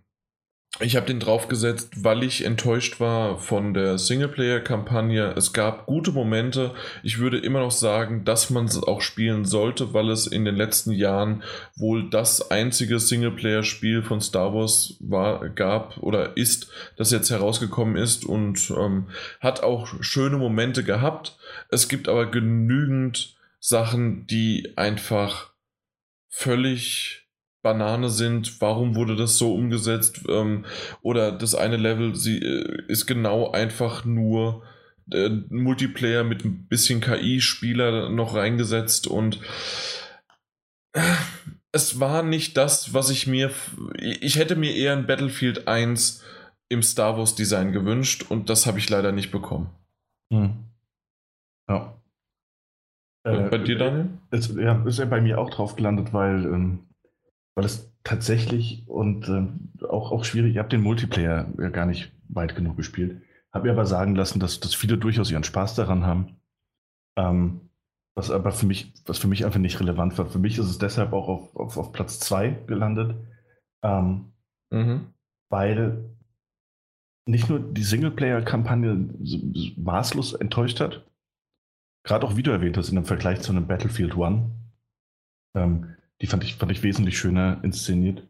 ich 0.80 0.96
habe 0.96 1.06
den 1.06 1.20
draufgesetzt, 1.20 2.04
weil 2.04 2.22
ich 2.22 2.44
enttäuscht 2.44 3.00
war 3.00 3.38
von 3.38 3.74
der 3.74 3.98
Singleplayer-Kampagne. 3.98 5.34
Es 5.36 5.52
gab 5.52 5.86
gute 5.86 6.10
Momente. 6.10 6.74
Ich 7.02 7.18
würde 7.18 7.38
immer 7.38 7.60
noch 7.60 7.70
sagen, 7.70 8.24
dass 8.24 8.50
man 8.50 8.64
es 8.64 8.82
auch 8.82 9.02
spielen 9.02 9.44
sollte, 9.44 9.92
weil 9.92 10.08
es 10.10 10.26
in 10.26 10.44
den 10.44 10.56
letzten 10.56 10.92
Jahren 10.92 11.42
wohl 11.76 12.08
das 12.08 12.50
einzige 12.50 12.98
Singleplayer-Spiel 12.98 14.02
von 14.02 14.20
Star 14.20 14.54
Wars 14.54 14.96
war, 15.00 15.50
gab 15.50 15.98
oder 15.98 16.36
ist, 16.36 16.70
das 16.96 17.10
jetzt 17.10 17.30
herausgekommen 17.30 17.96
ist 17.96 18.24
und 18.24 18.70
ähm, 18.70 19.08
hat 19.40 19.62
auch 19.62 19.88
schöne 20.00 20.38
Momente 20.38 20.82
gehabt. 20.82 21.36
Es 21.68 21.88
gibt 21.88 22.08
aber 22.08 22.26
genügend 22.30 23.36
Sachen, 23.58 24.26
die 24.26 24.72
einfach 24.76 25.50
völlig 26.28 27.20
Banane 27.62 28.08
sind, 28.08 28.60
warum 28.60 28.94
wurde 28.94 29.16
das 29.16 29.36
so 29.36 29.54
umgesetzt 29.54 30.22
ähm, 30.28 30.64
oder 31.02 31.32
das 31.32 31.54
eine 31.54 31.76
Level 31.76 32.14
sie, 32.14 32.38
äh, 32.38 32.82
ist 32.88 33.06
genau 33.06 33.50
einfach 33.50 34.04
nur 34.04 34.62
äh, 35.12 35.28
Multiplayer 35.50 36.24
mit 36.24 36.44
ein 36.44 36.66
bisschen 36.66 37.00
KI-Spieler 37.00 38.08
noch 38.08 38.34
reingesetzt 38.34 39.06
und 39.06 39.40
äh, 40.92 41.00
es 41.72 42.00
war 42.00 42.22
nicht 42.22 42.56
das, 42.56 42.94
was 42.94 43.10
ich 43.10 43.26
mir, 43.26 43.50
ich 43.98 44.36
hätte 44.36 44.56
mir 44.56 44.74
eher 44.74 44.92
ein 44.92 45.06
Battlefield 45.06 45.68
1 45.68 46.24
im 46.68 46.82
Star 46.82 47.16
Wars 47.16 47.34
Design 47.34 47.72
gewünscht 47.72 48.26
und 48.28 48.50
das 48.50 48.66
habe 48.66 48.78
ich 48.78 48.88
leider 48.88 49.12
nicht 49.12 49.30
bekommen. 49.30 49.70
Hm. 50.32 50.64
Ja. 51.68 51.94
Äh, 53.24 53.48
bei 53.50 53.58
dir, 53.58 53.78
Daniel? 53.78 54.08
Ist, 54.30 54.56
ja, 54.56 54.82
ist 54.84 54.98
ja 54.98 55.04
bei 55.04 55.20
mir 55.20 55.38
auch 55.38 55.50
drauf 55.50 55.76
gelandet, 55.76 56.12
weil 56.12 56.44
ähm, 56.46 56.89
weil 57.60 57.66
es 57.66 57.92
tatsächlich 58.04 58.88
und 58.88 59.28
äh, 59.28 59.84
auch, 59.84 60.12
auch 60.12 60.24
schwierig, 60.24 60.52
ich 60.52 60.58
habe 60.58 60.70
den 60.70 60.80
Multiplayer 60.80 61.46
ja 61.58 61.68
gar 61.68 61.84
nicht 61.84 62.10
weit 62.30 62.56
genug 62.56 62.78
gespielt, 62.78 63.20
habe 63.52 63.66
mir 63.66 63.72
aber 63.72 63.84
sagen 63.84 64.14
lassen, 64.14 64.40
dass, 64.40 64.60
dass 64.60 64.74
viele 64.74 64.96
durchaus 64.96 65.30
ihren 65.30 65.44
Spaß 65.44 65.74
daran 65.74 66.06
haben. 66.06 66.40
Ähm, 67.18 67.68
was 68.14 68.30
aber 68.30 68.52
für 68.52 68.64
mich, 68.64 68.94
was 69.04 69.18
für 69.18 69.28
mich 69.28 69.44
einfach 69.44 69.60
nicht 69.60 69.78
relevant 69.78 70.16
war. 70.16 70.24
Für 70.24 70.38
mich 70.38 70.56
ist 70.56 70.70
es 70.70 70.78
deshalb 70.78 71.12
auch 71.12 71.28
auf, 71.28 71.54
auf, 71.54 71.76
auf 71.76 71.92
Platz 71.92 72.18
2 72.20 72.62
gelandet, 72.66 73.14
ähm, 73.82 74.32
mhm. 74.70 75.12
weil 75.50 76.16
nicht 77.26 77.50
nur 77.50 77.60
die 77.60 77.82
Singleplayer-Kampagne 77.82 79.10
maßlos 79.76 80.32
enttäuscht 80.32 80.80
hat, 80.80 81.04
gerade 82.04 82.26
auch 82.26 82.36
wie 82.36 82.42
du 82.42 82.52
erwähnt 82.52 82.78
hast, 82.78 82.88
in 82.88 82.94
dem 82.94 83.04
Vergleich 83.04 83.42
zu 83.42 83.52
einem 83.52 83.66
Battlefield 83.66 84.16
One. 84.16 84.50
Ähm, 85.54 85.94
Die 86.20 86.26
fand 86.26 86.44
ich, 86.44 86.56
fand 86.56 86.72
ich 86.72 86.82
wesentlich 86.82 87.18
schöner 87.18 87.60
inszeniert. 87.62 88.26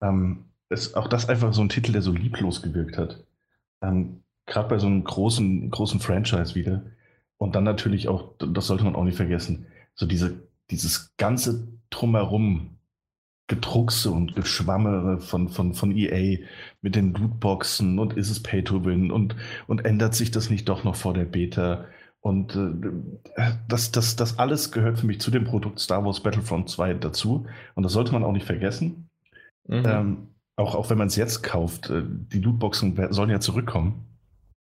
Ähm, 0.00 0.46
ist 0.68 0.96
auch 0.96 1.08
das 1.08 1.28
einfach 1.28 1.52
so 1.52 1.62
ein 1.62 1.68
Titel, 1.68 1.92
der 1.92 2.02
so 2.02 2.12
lieblos 2.12 2.62
gewirkt 2.62 2.96
hat. 2.96 3.24
Ähm, 3.82 4.22
Gerade 4.46 4.68
bei 4.68 4.78
so 4.78 4.86
einem 4.86 5.04
großen, 5.04 5.70
großen 5.70 6.00
Franchise 6.00 6.54
wieder. 6.54 6.82
Und 7.36 7.54
dann 7.54 7.64
natürlich 7.64 8.08
auch, 8.08 8.34
das 8.38 8.66
sollte 8.66 8.84
man 8.84 8.96
auch 8.96 9.04
nicht 9.04 9.16
vergessen, 9.16 9.66
so 9.94 10.06
diese, 10.06 10.42
dieses 10.70 11.14
ganze 11.16 11.68
Drumherum, 11.90 12.78
Gedruckse 13.48 14.10
und 14.10 14.34
Geschwammere 14.34 15.20
von, 15.20 15.48
von, 15.48 15.74
von 15.74 15.96
EA 15.96 16.38
mit 16.80 16.94
den 16.94 17.12
Lootboxen 17.12 17.98
und 17.98 18.14
ist 18.14 18.30
es 18.30 18.42
Pay 18.42 18.64
to 18.64 18.84
Win 18.84 19.10
und, 19.10 19.36
und 19.66 19.84
ändert 19.84 20.14
sich 20.14 20.30
das 20.30 20.48
nicht 20.48 20.68
doch 20.68 20.84
noch 20.84 20.96
vor 20.96 21.12
der 21.12 21.24
Beta? 21.24 21.84
Und 22.22 22.54
äh, 22.54 23.52
das, 23.68 23.90
das, 23.90 24.14
das 24.14 24.38
alles 24.38 24.70
gehört 24.70 25.00
für 25.00 25.06
mich 25.06 25.20
zu 25.20 25.30
dem 25.30 25.44
Produkt 25.44 25.80
Star 25.80 26.04
Wars 26.04 26.22
Battlefront 26.22 26.70
2 26.70 26.94
dazu. 26.94 27.46
Und 27.74 27.82
das 27.82 27.92
sollte 27.92 28.12
man 28.12 28.22
auch 28.22 28.32
nicht 28.32 28.46
vergessen. 28.46 29.10
Mhm. 29.66 29.82
Ähm, 29.84 30.28
auch, 30.56 30.76
auch 30.76 30.88
wenn 30.88 30.98
man 30.98 31.08
es 31.08 31.16
jetzt 31.16 31.42
kauft, 31.42 31.90
äh, 31.90 32.02
die 32.06 32.38
Lootboxen 32.38 33.12
sollen 33.12 33.30
ja 33.30 33.40
zurückkommen. 33.40 34.06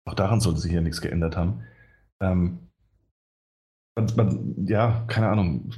Auch 0.05 0.15
daran 0.15 0.41
sollte 0.41 0.61
sich 0.61 0.73
ja 0.73 0.81
nichts 0.81 1.01
geändert 1.01 1.37
haben. 1.37 1.63
Ähm, 2.21 2.71
man, 3.97 4.07
man, 4.17 4.67
ja, 4.67 5.05
keine 5.09 5.29
Ahnung, 5.29 5.71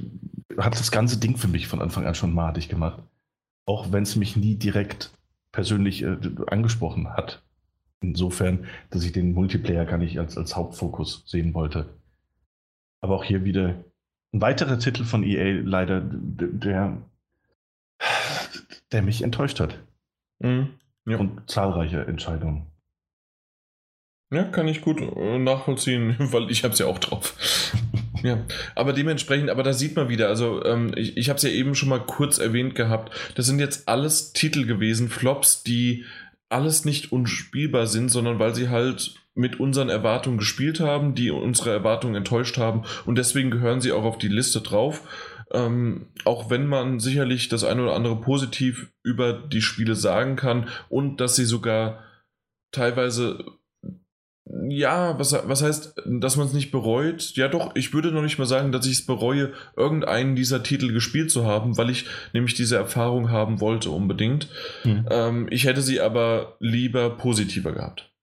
hat 0.57 0.79
das 0.79 0.91
ganze 0.91 1.19
Ding 1.19 1.35
für 1.37 1.47
mich 1.47 1.67
von 1.67 1.81
Anfang 1.81 2.05
an 2.05 2.15
schon 2.15 2.33
madig 2.33 2.69
gemacht. 2.69 3.01
Auch 3.67 3.91
wenn 3.91 4.03
es 4.03 4.15
mich 4.15 4.35
nie 4.35 4.55
direkt 4.55 5.11
persönlich 5.51 6.03
äh, 6.03 6.17
angesprochen 6.47 7.09
hat. 7.09 7.44
Insofern, 8.09 8.65
dass 8.91 9.03
ich 9.03 9.11
den 9.11 9.33
Multiplayer 9.33 9.85
gar 9.85 9.97
nicht 9.97 10.19
als, 10.19 10.37
als 10.37 10.55
Hauptfokus 10.55 11.23
sehen 11.25 11.53
wollte. 11.53 11.89
Aber 13.01 13.15
auch 13.15 13.23
hier 13.23 13.43
wieder 13.43 13.83
ein 14.33 14.41
weiterer 14.41 14.77
Titel 14.77 15.03
von 15.03 15.23
EA, 15.23 15.61
leider, 15.63 16.01
der, 16.01 16.97
der 18.91 19.01
mich 19.01 19.23
enttäuscht 19.23 19.59
hat. 19.59 19.79
Mhm, 20.39 20.69
ja. 21.05 21.17
Und 21.17 21.49
zahlreiche 21.49 22.05
Entscheidungen. 22.05 22.67
Ja, 24.31 24.43
kann 24.43 24.67
ich 24.67 24.81
gut 24.81 25.01
äh, 25.01 25.37
nachvollziehen, 25.37 26.15
weil 26.19 26.51
ich 26.51 26.63
habe 26.63 26.73
es 26.73 26.79
ja 26.79 26.87
auch 26.87 26.99
drauf. 26.99 27.35
ja, 28.23 28.43
aber 28.75 28.91
dementsprechend, 28.93 29.49
aber 29.49 29.63
da 29.63 29.73
sieht 29.73 29.95
man 29.95 30.09
wieder, 30.09 30.27
also 30.27 30.63
ähm, 30.65 30.91
ich, 30.95 31.15
ich 31.15 31.29
habe 31.29 31.37
es 31.37 31.43
ja 31.43 31.49
eben 31.49 31.75
schon 31.75 31.89
mal 31.89 31.99
kurz 32.05 32.37
erwähnt 32.37 32.75
gehabt, 32.75 33.15
das 33.35 33.45
sind 33.45 33.59
jetzt 33.59 33.87
alles 33.87 34.33
Titel 34.33 34.65
gewesen, 34.65 35.09
Flops, 35.09 35.63
die 35.63 36.05
alles 36.49 36.85
nicht 36.85 37.11
unspielbar 37.11 37.87
sind, 37.87 38.09
sondern 38.09 38.39
weil 38.39 38.55
sie 38.55 38.69
halt 38.69 39.15
mit 39.33 39.59
unseren 39.59 39.89
Erwartungen 39.89 40.37
gespielt 40.37 40.79
haben, 40.79 41.13
die 41.13 41.29
unsere 41.29 41.71
Erwartungen 41.71 42.15
enttäuscht 42.15 42.57
haben 42.57 42.83
und 43.05 43.17
deswegen 43.17 43.51
gehören 43.51 43.81
sie 43.81 43.91
auch 43.91 44.03
auf 44.03 44.17
die 44.17 44.29
Liste 44.29 44.61
drauf. 44.61 45.01
Ähm, 45.51 46.07
auch 46.23 46.49
wenn 46.49 46.65
man 46.65 46.99
sicherlich 46.99 47.49
das 47.49 47.63
eine 47.63 47.83
oder 47.83 47.93
andere 47.93 48.19
positiv 48.19 48.91
über 49.03 49.33
die 49.33 49.61
Spiele 49.61 49.95
sagen 49.95 50.35
kann 50.35 50.69
und 50.89 51.21
dass 51.21 51.35
sie 51.35 51.45
sogar 51.45 52.03
teilweise 52.71 53.45
ja, 54.47 55.17
was, 55.17 55.33
was 55.33 55.63
heißt, 55.63 55.95
dass 56.05 56.37
man 56.37 56.45
es 56.45 56.53
nicht 56.53 56.71
bereut? 56.71 57.31
Ja, 57.35 57.47
doch, 57.47 57.75
ich 57.75 57.93
würde 57.93 58.11
noch 58.11 58.21
nicht 58.21 58.37
mal 58.37 58.45
sagen, 58.45 58.71
dass 58.71 58.85
ich 58.85 58.93
es 58.93 59.05
bereue, 59.05 59.53
irgendeinen 59.75 60.35
dieser 60.35 60.61
Titel 60.61 60.93
gespielt 60.93 61.31
zu 61.31 61.45
haben, 61.45 61.77
weil 61.77 61.89
ich 61.89 62.05
nämlich 62.31 62.53
diese 62.53 62.75
Erfahrung 62.75 63.31
haben 63.31 63.59
wollte, 63.59 63.89
unbedingt. 63.89 64.49
Mhm. 64.83 65.05
Ähm, 65.09 65.47
ich 65.49 65.65
hätte 65.65 65.81
sie 65.81 65.99
aber 65.99 66.57
lieber 66.59 67.09
positiver 67.09 67.71
gehabt. 67.71 68.13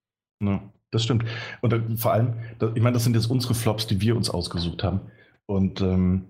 Ja, 0.41 0.63
das 0.93 1.03
stimmt. 1.03 1.25
Und 1.61 1.73
äh, 1.73 1.97
vor 1.97 2.13
allem, 2.13 2.35
ich 2.75 2.83
meine, 2.83 2.95
das 2.95 3.03
sind 3.03 3.17
jetzt 3.17 3.27
unsere 3.27 3.55
Flops, 3.55 3.89
die 3.89 4.01
wir 4.01 4.15
uns 4.15 4.31
ausgesucht 4.31 4.85
haben. 4.85 5.01
Und 5.47 5.81
ähm, 5.81 6.27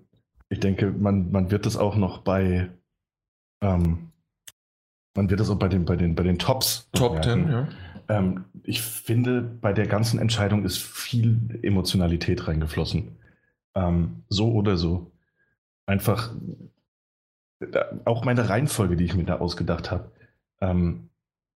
ich 0.48 0.60
denke, 0.60 0.90
man, 0.90 1.30
man 1.32 1.50
wird 1.50 1.66
das 1.66 1.76
auch 1.76 1.96
noch 1.96 2.18
bei, 2.18 2.70
ähm, 3.62 4.10
man 5.14 5.28
wird 5.28 5.40
das 5.40 5.50
auch 5.50 5.58
bei 5.58 5.68
den, 5.68 5.84
bei 5.84 5.96
den, 5.96 6.14
bei 6.14 6.22
den 6.22 6.38
Tops. 6.38 6.88
Top 6.92 7.22
10, 7.22 7.50
ja. 7.50 7.68
Ähm, 8.08 8.44
ich 8.64 8.82
finde, 8.82 9.42
bei 9.42 9.72
der 9.72 9.86
ganzen 9.86 10.18
Entscheidung 10.18 10.64
ist 10.64 10.78
viel 10.78 11.58
Emotionalität 11.62 12.46
reingeflossen. 12.46 13.18
Ähm, 13.74 14.24
so 14.28 14.52
oder 14.52 14.76
so. 14.76 15.12
Einfach 15.86 16.34
auch 18.04 18.24
meine 18.24 18.48
Reihenfolge, 18.48 18.96
die 18.96 19.04
ich 19.04 19.14
mir 19.14 19.24
da 19.24 19.38
ausgedacht 19.38 19.90
habe, 19.90 20.10
ähm, 20.60 21.10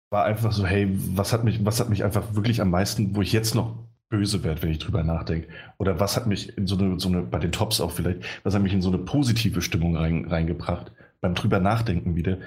war 0.09 0.25
einfach 0.25 0.51
so, 0.51 0.65
hey, 0.65 0.89
was 0.91 1.33
hat 1.33 1.43
mich, 1.43 1.65
was 1.65 1.79
hat 1.79 1.89
mich 1.89 2.03
einfach 2.03 2.35
wirklich 2.35 2.61
am 2.61 2.69
meisten, 2.69 3.15
wo 3.15 3.21
ich 3.21 3.33
jetzt 3.33 3.55
noch 3.55 3.75
böse 4.09 4.43
werde, 4.43 4.61
wenn 4.61 4.71
ich 4.71 4.79
drüber 4.79 5.03
nachdenke? 5.03 5.47
Oder 5.77 5.99
was 5.99 6.15
hat 6.15 6.27
mich 6.27 6.57
in 6.57 6.67
so 6.67 6.77
eine, 6.77 6.99
so 6.99 7.09
eine, 7.09 7.21
bei 7.21 7.39
den 7.39 7.51
Tops 7.51 7.81
auch 7.81 7.91
vielleicht, 7.91 8.23
was 8.43 8.53
hat 8.53 8.61
mich 8.61 8.73
in 8.73 8.81
so 8.81 8.89
eine 8.89 8.99
positive 8.99 9.61
Stimmung 9.61 9.97
rein, 9.97 10.25
reingebracht, 10.25 10.91
beim 11.21 11.35
drüber 11.35 11.59
nachdenken 11.59 12.15
wieder? 12.15 12.37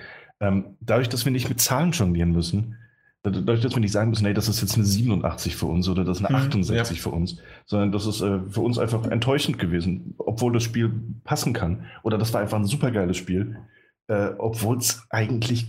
Ähm, 0.41 0.77
dadurch, 0.81 1.09
dass 1.09 1.25
wir 1.25 1.33
nicht 1.33 1.49
mit 1.49 1.61
Zahlen 1.61 1.91
jonglieren 1.93 2.33
müssen, 2.33 2.77
Dadurch, 3.23 3.61
dass 3.61 3.75
wir 3.75 3.81
nicht 3.81 3.93
sagen 3.93 4.11
müssen, 4.11 4.25
hey, 4.25 4.35
das 4.35 4.49
ist 4.49 4.61
jetzt 4.61 4.77
eine 4.77 4.85
87 4.85 5.57
für 5.57 5.67
uns 5.67 5.89
oder 5.89 6.05
das 6.05 6.21
ist 6.21 6.25
eine 6.25 6.37
68 6.37 6.71
mhm, 6.71 6.97
ja. 6.97 7.03
für 7.03 7.11
uns, 7.11 7.37
sondern 7.67 7.91
das 7.91 8.07
ist 8.07 8.21
äh, 8.21 8.41
für 8.49 8.61
uns 8.61 8.79
einfach 8.79 9.05
enttäuschend 9.07 9.59
gewesen, 9.59 10.15
obwohl 10.19 10.53
das 10.53 10.63
Spiel 10.63 10.93
passen 11.25 11.53
kann. 11.53 11.87
Oder 12.05 12.17
das 12.17 12.33
war 12.33 12.41
einfach 12.41 12.59
ein 12.59 12.65
supergeiles 12.65 13.17
Spiel, 13.17 13.59
äh, 14.07 14.31
obwohl 14.39 14.79
es 14.79 15.05
eigentlich 15.11 15.67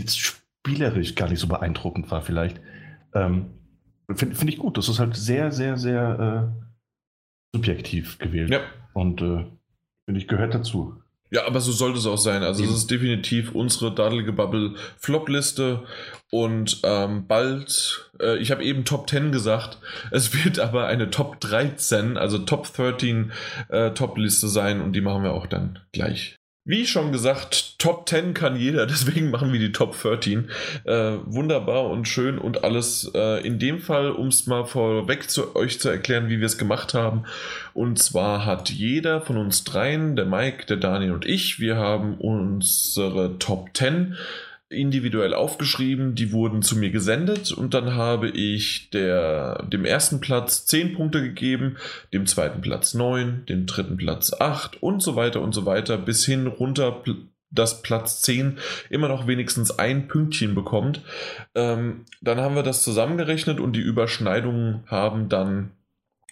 jetzt 0.00 0.18
spielerisch 0.18 1.14
gar 1.14 1.28
nicht 1.28 1.38
so 1.38 1.46
beeindruckend 1.46 2.10
war, 2.10 2.22
vielleicht. 2.22 2.60
Ähm, 3.14 3.50
Finde 4.14 4.34
find 4.34 4.50
ich 4.50 4.58
gut. 4.58 4.76
Das 4.76 4.88
ist 4.88 4.98
halt 4.98 5.16
sehr, 5.16 5.52
sehr, 5.52 5.76
sehr 5.76 6.52
äh, 6.52 7.56
subjektiv 7.56 8.18
gewählt. 8.18 8.50
Ja. 8.50 8.60
Und 8.92 9.20
äh, 9.22 9.46
finde 10.04 10.20
ich, 10.20 10.28
gehört 10.28 10.54
dazu. 10.54 11.00
Ja, 11.30 11.46
aber 11.46 11.60
so 11.60 11.70
sollte 11.70 11.98
es 11.98 12.06
auch 12.06 12.18
sein. 12.18 12.42
Also 12.42 12.64
es 12.64 12.70
ist 12.70 12.90
definitiv 12.90 13.54
unsere 13.54 13.94
Dadelige 13.94 14.32
Bubble 14.32 14.74
Flop-Liste 14.98 15.84
und 16.30 16.80
ähm, 16.84 17.26
bald, 17.26 18.10
äh, 18.20 18.38
ich 18.38 18.52
habe 18.52 18.64
eben 18.64 18.84
Top 18.84 19.10
10 19.10 19.32
gesagt, 19.32 19.78
es 20.12 20.44
wird 20.44 20.60
aber 20.60 20.86
eine 20.86 21.10
Top 21.10 21.40
13, 21.40 22.16
also 22.16 22.38
Top 22.38 22.72
13 22.72 23.32
äh, 23.68 23.90
Top-Liste 23.90 24.48
sein 24.48 24.80
und 24.80 24.92
die 24.92 25.00
machen 25.00 25.24
wir 25.24 25.32
auch 25.32 25.46
dann 25.46 25.80
gleich. 25.92 26.36
Wie 26.66 26.86
schon 26.86 27.10
gesagt, 27.10 27.80
Top 27.80 28.08
10 28.08 28.32
kann 28.32 28.54
jeder, 28.54 28.86
deswegen 28.86 29.30
machen 29.30 29.52
wir 29.52 29.58
die 29.58 29.72
Top 29.72 30.00
13. 30.00 30.50
Äh, 30.84 31.16
wunderbar 31.24 31.90
und 31.90 32.06
schön 32.06 32.38
und 32.38 32.62
alles. 32.62 33.10
Äh, 33.12 33.44
in 33.44 33.58
dem 33.58 33.80
Fall, 33.80 34.12
um 34.12 34.28
es 34.28 34.46
mal 34.46 34.66
vorweg 34.66 35.28
zu 35.28 35.56
euch 35.56 35.80
zu 35.80 35.88
erklären, 35.88 36.28
wie 36.28 36.38
wir 36.38 36.46
es 36.46 36.58
gemacht 36.58 36.94
haben. 36.94 37.24
Und 37.74 37.98
zwar 37.98 38.46
hat 38.46 38.70
jeder 38.70 39.20
von 39.20 39.36
uns 39.36 39.64
dreien, 39.64 40.14
der 40.14 40.26
Mike, 40.26 40.66
der 40.66 40.76
Daniel 40.76 41.12
und 41.12 41.26
ich, 41.26 41.58
wir 41.58 41.76
haben 41.76 42.14
unsere 42.18 43.38
Top 43.38 43.70
10 43.74 44.16
individuell 44.70 45.34
aufgeschrieben, 45.34 46.14
die 46.14 46.30
wurden 46.30 46.62
zu 46.62 46.78
mir 46.78 46.90
gesendet 46.90 47.50
und 47.50 47.74
dann 47.74 47.96
habe 47.96 48.28
ich 48.28 48.88
der, 48.90 49.64
dem 49.64 49.84
ersten 49.84 50.20
Platz 50.20 50.64
10 50.66 50.94
Punkte 50.94 51.20
gegeben, 51.20 51.76
dem 52.12 52.24
zweiten 52.26 52.60
Platz 52.60 52.94
9, 52.94 53.46
dem 53.46 53.66
dritten 53.66 53.96
Platz 53.96 54.32
8 54.32 54.80
und 54.80 55.02
so 55.02 55.16
weiter 55.16 55.40
und 55.40 55.52
so 55.52 55.66
weiter 55.66 55.98
bis 55.98 56.24
hin 56.24 56.46
runter, 56.46 57.02
dass 57.50 57.82
Platz 57.82 58.22
10 58.22 58.58
immer 58.90 59.08
noch 59.08 59.26
wenigstens 59.26 59.76
ein 59.76 60.06
Pünktchen 60.06 60.54
bekommt. 60.54 61.02
Ähm, 61.56 62.04
dann 62.20 62.38
haben 62.38 62.54
wir 62.54 62.62
das 62.62 62.84
zusammengerechnet 62.84 63.58
und 63.58 63.74
die 63.74 63.80
Überschneidungen 63.80 64.84
haben 64.86 65.28
dann 65.28 65.72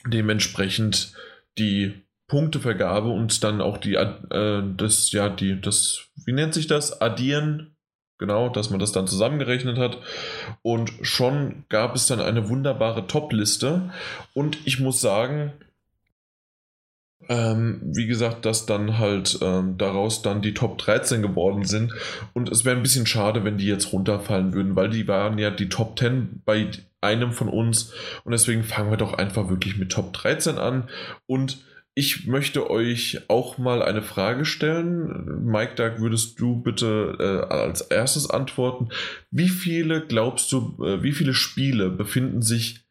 dementsprechend 0.06 1.12
die 1.59 1.93
Punktevergabe 2.28 3.09
und 3.09 3.43
dann 3.43 3.60
auch 3.60 3.78
die, 3.78 3.94
äh, 3.94 4.62
das, 4.77 5.10
ja, 5.10 5.28
die, 5.28 5.60
das, 5.60 6.05
wie 6.24 6.32
nennt 6.32 6.55
sich 6.55 6.69
das? 6.69 7.01
Addieren 7.01 7.74
Genau, 8.19 8.49
dass 8.49 8.70
man 8.70 8.81
das 8.81 8.93
dann 8.93 9.07
zusammengerechnet 9.07 9.78
hat. 9.78 9.99
Und 10.62 10.93
schon 11.03 11.65
gab 11.69 11.95
es 11.95 12.07
dann 12.07 12.20
eine 12.20 12.49
wunderbare 12.49 13.07
Top-Liste. 13.07 13.90
Und 14.35 14.59
ich 14.66 14.81
muss 14.81 15.01
sagen, 15.01 15.53
ähm, 17.28 17.81
wie 17.82 18.07
gesagt, 18.07 18.45
dass 18.45 18.66
dann 18.66 18.99
halt 18.99 19.39
ähm, 19.43 19.77
daraus 19.78 20.23
dann 20.23 20.43
die 20.43 20.55
Top 20.55 20.78
13 20.78 21.23
geworden 21.23 21.65
sind. 21.65 21.93
Und 22.35 22.51
es 22.51 22.65
wäre 22.65 22.77
ein 22.77 22.82
bisschen 22.82 23.07
schade, 23.07 23.45
wenn 23.45 23.59
die 23.59 23.66
jetzt 23.66 23.93
runterfallen 23.93 24.53
würden, 24.53 24.74
weil 24.77 24.90
die 24.90 25.07
waren 25.07 25.39
ja 25.39 25.51
die 25.51 25.69
Top 25.69 25.99
10 25.99 26.43
bei 26.45 26.70
einem 27.01 27.32
von 27.32 27.49
uns. 27.49 27.93
Und 28.24 28.32
deswegen 28.32 28.65
fangen 28.65 28.90
wir 28.90 28.97
doch 28.97 29.15
einfach 29.15 29.49
wirklich 29.49 29.77
mit 29.77 29.93
Top 29.93 30.12
13 30.12 30.59
an. 30.59 30.89
Und 31.27 31.59
ich 31.99 32.29
möchte 32.29 32.70
euch 32.70 33.29
auch 33.29 33.59
mal 33.59 33.83
eine 33.83 34.03
Frage 34.03 34.45
stellen. 34.45 35.45
Mike, 35.45 35.75
da 35.75 35.99
würdest 35.99 36.39
du 36.39 36.62
bitte 36.62 37.16
äh, 37.19 37.53
als 37.53 37.81
erstes 37.81 38.31
antworten. 38.31 38.91
Wie 39.33 39.49
viele 39.49 40.07
glaubst 40.07 40.53
du, 40.53 40.81
äh, 40.85 41.03
wie 41.03 41.11
viele 41.11 41.35
Spiele 41.35 41.91
befinden 41.91 42.41
sich 42.41 42.87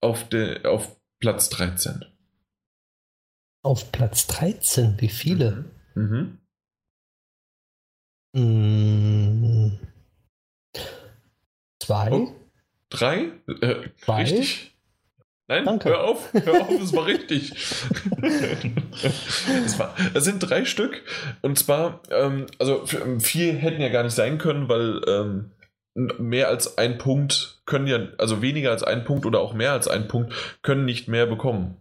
auf, 0.00 0.28
de, 0.28 0.64
auf 0.64 1.00
Platz 1.20 1.50
13? 1.50 2.04
Auf 3.62 3.92
Platz 3.92 4.26
13? 4.26 4.96
Wie 5.00 5.08
viele? 5.08 5.70
Mhm. 5.94 6.38
mhm. 8.34 9.78
Zwei? 11.78 12.10
Oh, 12.10 12.34
drei? 12.90 13.30
Äh, 13.60 13.90
Zwei? 13.98 14.22
Richtig? 14.22 14.77
Nein, 15.48 15.64
Danke. 15.64 15.88
hör 15.88 16.04
auf, 16.04 16.30
hör 16.34 16.60
auf, 16.60 16.80
es 16.80 16.92
war 16.92 17.06
richtig. 17.06 17.52
es, 19.64 19.78
war, 19.78 19.94
es, 20.12 20.24
sind 20.24 20.40
drei 20.40 20.66
Stück 20.66 21.02
und 21.40 21.58
zwar, 21.58 22.02
ähm, 22.10 22.46
also 22.58 22.84
vier 23.18 23.54
hätten 23.54 23.80
ja 23.80 23.88
gar 23.88 24.02
nicht 24.02 24.14
sein 24.14 24.36
können, 24.36 24.68
weil 24.68 25.00
ähm, 25.08 25.52
mehr 25.94 26.48
als 26.48 26.76
ein 26.76 26.98
Punkt 26.98 27.62
können 27.64 27.86
ja, 27.86 28.08
also 28.18 28.42
weniger 28.42 28.70
als 28.70 28.82
ein 28.82 29.04
Punkt 29.04 29.24
oder 29.24 29.40
auch 29.40 29.54
mehr 29.54 29.72
als 29.72 29.88
ein 29.88 30.06
Punkt 30.06 30.34
können 30.60 30.84
nicht 30.84 31.08
mehr 31.08 31.26
bekommen. 31.26 31.78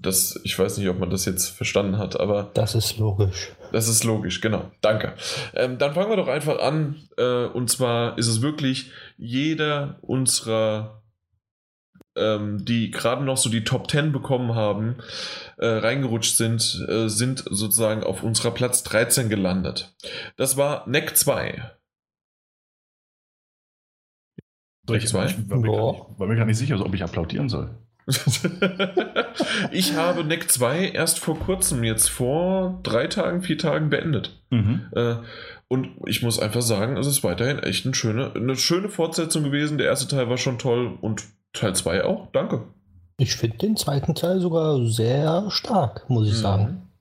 Das, 0.00 0.40
ich 0.44 0.56
weiß 0.56 0.78
nicht, 0.78 0.88
ob 0.88 1.00
man 1.00 1.10
das 1.10 1.24
jetzt 1.24 1.48
verstanden 1.48 1.98
hat, 1.98 2.18
aber. 2.18 2.50
Das 2.54 2.76
ist 2.76 2.98
logisch. 2.98 3.50
Das 3.72 3.88
ist 3.88 4.04
logisch, 4.04 4.40
genau. 4.40 4.70
Danke. 4.80 5.14
Ähm, 5.54 5.76
dann 5.76 5.92
fangen 5.92 6.08
wir 6.08 6.16
doch 6.16 6.28
einfach 6.28 6.60
an. 6.60 6.94
Äh, 7.16 7.46
und 7.46 7.68
zwar 7.68 8.16
ist 8.16 8.28
es 8.28 8.40
wirklich 8.40 8.92
jeder 9.16 9.98
unserer 10.02 10.97
ähm, 12.18 12.64
die 12.64 12.90
gerade 12.90 13.24
noch 13.24 13.36
so 13.36 13.50
die 13.50 13.64
Top 13.64 13.90
10 13.90 14.12
bekommen 14.12 14.54
haben, 14.54 14.96
äh, 15.56 15.66
reingerutscht 15.66 16.36
sind, 16.36 16.86
äh, 16.88 17.08
sind 17.08 17.44
sozusagen 17.50 18.02
auf 18.02 18.22
unserer 18.22 18.50
Platz 18.50 18.82
13 18.82 19.28
gelandet. 19.28 19.94
Das 20.36 20.56
war 20.56 20.88
Neck 20.88 21.16
2. 21.16 21.72
Neck 24.88 25.06
2? 25.06 25.26
Ich 25.26 25.50
war, 25.50 25.58
mir 25.58 25.68
nicht, 25.68 26.18
war 26.18 26.26
mir 26.26 26.36
gar 26.36 26.46
nicht 26.46 26.58
sicher, 26.58 26.84
ob 26.84 26.94
ich 26.94 27.02
applaudieren 27.02 27.48
soll. 27.48 27.70
ich 29.70 29.94
habe 29.94 30.24
Neck 30.24 30.50
2 30.50 30.88
erst 30.88 31.18
vor 31.18 31.38
kurzem, 31.38 31.84
jetzt 31.84 32.08
vor 32.08 32.80
drei 32.82 33.06
Tagen, 33.06 33.42
vier 33.42 33.58
Tagen 33.58 33.90
beendet. 33.90 34.42
Mhm. 34.50 34.86
Äh, 34.94 35.16
und 35.68 35.90
ich 36.06 36.22
muss 36.22 36.38
einfach 36.38 36.62
sagen, 36.62 36.96
es 36.96 37.06
ist 37.06 37.22
weiterhin 37.22 37.58
echt 37.58 37.84
eine 37.84 37.94
schöne, 37.94 38.32
eine 38.34 38.56
schöne 38.56 38.88
Fortsetzung 38.88 39.44
gewesen. 39.44 39.76
Der 39.76 39.88
erste 39.88 40.08
Teil 40.08 40.30
war 40.30 40.38
schon 40.38 40.58
toll 40.58 40.96
und 41.00 41.24
Teil 41.52 41.74
2 41.74 42.04
auch, 42.04 42.30
danke. 42.32 42.72
Ich 43.18 43.34
finde 43.34 43.58
den 43.58 43.76
zweiten 43.76 44.14
Teil 44.14 44.40
sogar 44.40 44.84
sehr 44.86 45.50
stark, 45.50 46.08
muss 46.08 46.28
ich 46.28 46.34
mhm. 46.34 46.42
sagen. 46.42 46.92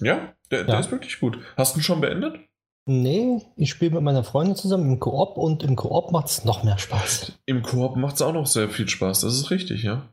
Ja, 0.00 0.34
der, 0.50 0.60
ja. 0.60 0.64
der 0.66 0.80
ist 0.80 0.90
wirklich 0.90 1.20
gut. 1.20 1.38
Hast 1.56 1.74
du 1.74 1.80
ihn 1.80 1.84
schon 1.84 2.00
beendet? 2.00 2.40
Nee, 2.86 3.42
ich 3.56 3.70
spiele 3.70 3.92
mit 3.92 4.02
meiner 4.02 4.24
Freundin 4.24 4.56
zusammen 4.56 4.90
im 4.90 4.98
Koop 4.98 5.36
und 5.36 5.62
im 5.62 5.76
Koop 5.76 6.10
macht 6.10 6.28
es 6.28 6.44
noch 6.44 6.64
mehr 6.64 6.78
Spaß. 6.78 7.32
Im 7.46 7.62
Koop 7.62 7.96
macht 7.96 8.16
es 8.16 8.22
auch 8.22 8.32
noch 8.32 8.46
sehr 8.46 8.68
viel 8.68 8.88
Spaß, 8.88 9.20
das 9.20 9.34
ist 9.34 9.50
richtig, 9.50 9.82
ja. 9.82 10.08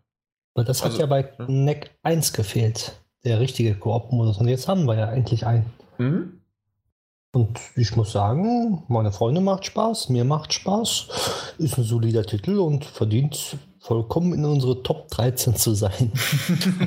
Weil 0.53 0.65
das 0.65 0.83
also, 0.83 0.93
hat 0.93 0.99
ja 0.99 1.05
bei 1.05 1.33
ja. 1.39 1.45
NEC 1.47 1.91
1 2.03 2.33
gefehlt, 2.33 2.99
der 3.23 3.39
richtige 3.39 3.75
Koop-Modus. 3.75 4.37
Und 4.37 4.47
jetzt 4.47 4.67
haben 4.67 4.85
wir 4.85 4.95
ja 4.95 5.11
endlich 5.11 5.45
einen. 5.45 5.65
Mhm. 5.97 6.41
Und 7.37 7.59
ich 7.75 7.95
muss 7.95 8.13
sagen, 8.13 8.81
meine 8.87 9.11
Freunde 9.11 9.41
macht 9.41 9.63
Spaß, 9.67 10.09
mir 10.09 10.23
macht 10.23 10.53
Spaß, 10.53 11.53
ist 11.59 11.77
ein 11.77 11.83
solider 11.83 12.23
Titel 12.23 12.57
und 12.57 12.83
verdient 12.83 13.59
vollkommen 13.79 14.33
in 14.33 14.43
unsere 14.43 14.81
Top 14.81 15.07
13 15.09 15.55
zu 15.55 15.75
sein. 15.75 16.11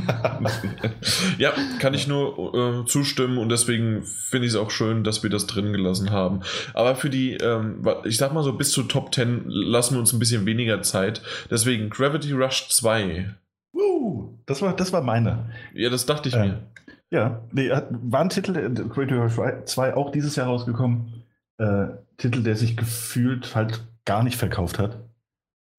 ja, 1.39 1.53
kann 1.79 1.95
ich 1.95 2.09
nur 2.09 2.83
äh, 2.83 2.85
zustimmen 2.85 3.39
und 3.39 3.49
deswegen 3.49 4.03
finde 4.03 4.49
ich 4.49 4.55
es 4.55 4.59
auch 4.59 4.73
schön, 4.73 5.05
dass 5.05 5.23
wir 5.23 5.31
das 5.31 5.47
drin 5.47 5.73
gelassen 5.73 6.11
haben. 6.11 6.41
Aber 6.75 6.97
für 6.97 7.11
die, 7.11 7.35
ähm, 7.35 7.87
ich 8.05 8.17
sag 8.17 8.35
mal 8.35 8.43
so, 8.43 8.55
bis 8.55 8.73
zu 8.73 8.83
Top 8.83 9.15
10 9.15 9.45
lassen 9.47 9.95
wir 9.95 10.01
uns 10.01 10.13
ein 10.13 10.19
bisschen 10.19 10.47
weniger 10.47 10.83
Zeit. 10.83 11.23
Deswegen 11.49 11.91
Gravity 11.91 12.33
Rush 12.33 12.71
2. 12.71 13.37
Uh, 13.73 14.35
das 14.47 14.61
war, 14.63 14.75
das 14.75 14.93
war 14.93 15.03
meine. 15.03 15.53
Ja, 15.75 15.91
das 15.91 16.07
dachte 16.07 16.29
ich 16.29 16.35
äh, 16.35 16.41
mir. 16.41 16.63
Ja, 17.11 17.43
nee, 17.53 17.71
war 17.71 18.21
ein 18.21 18.29
Titel, 18.29 18.53
Great 18.89 19.11
Rush 19.11 19.65
2 19.65 19.95
auch 19.95 20.13
dieses 20.13 20.37
Jahr 20.37 20.47
rausgekommen. 20.47 21.25
Äh, 21.59 21.89
Titel, 22.17 22.43
der 22.43 22.57
sich 22.57 22.77
gefühlt 22.77 23.55
halt 23.57 23.85
gar 24.05 24.23
nicht 24.23 24.37
verkauft 24.37 24.79
hat. 24.79 25.01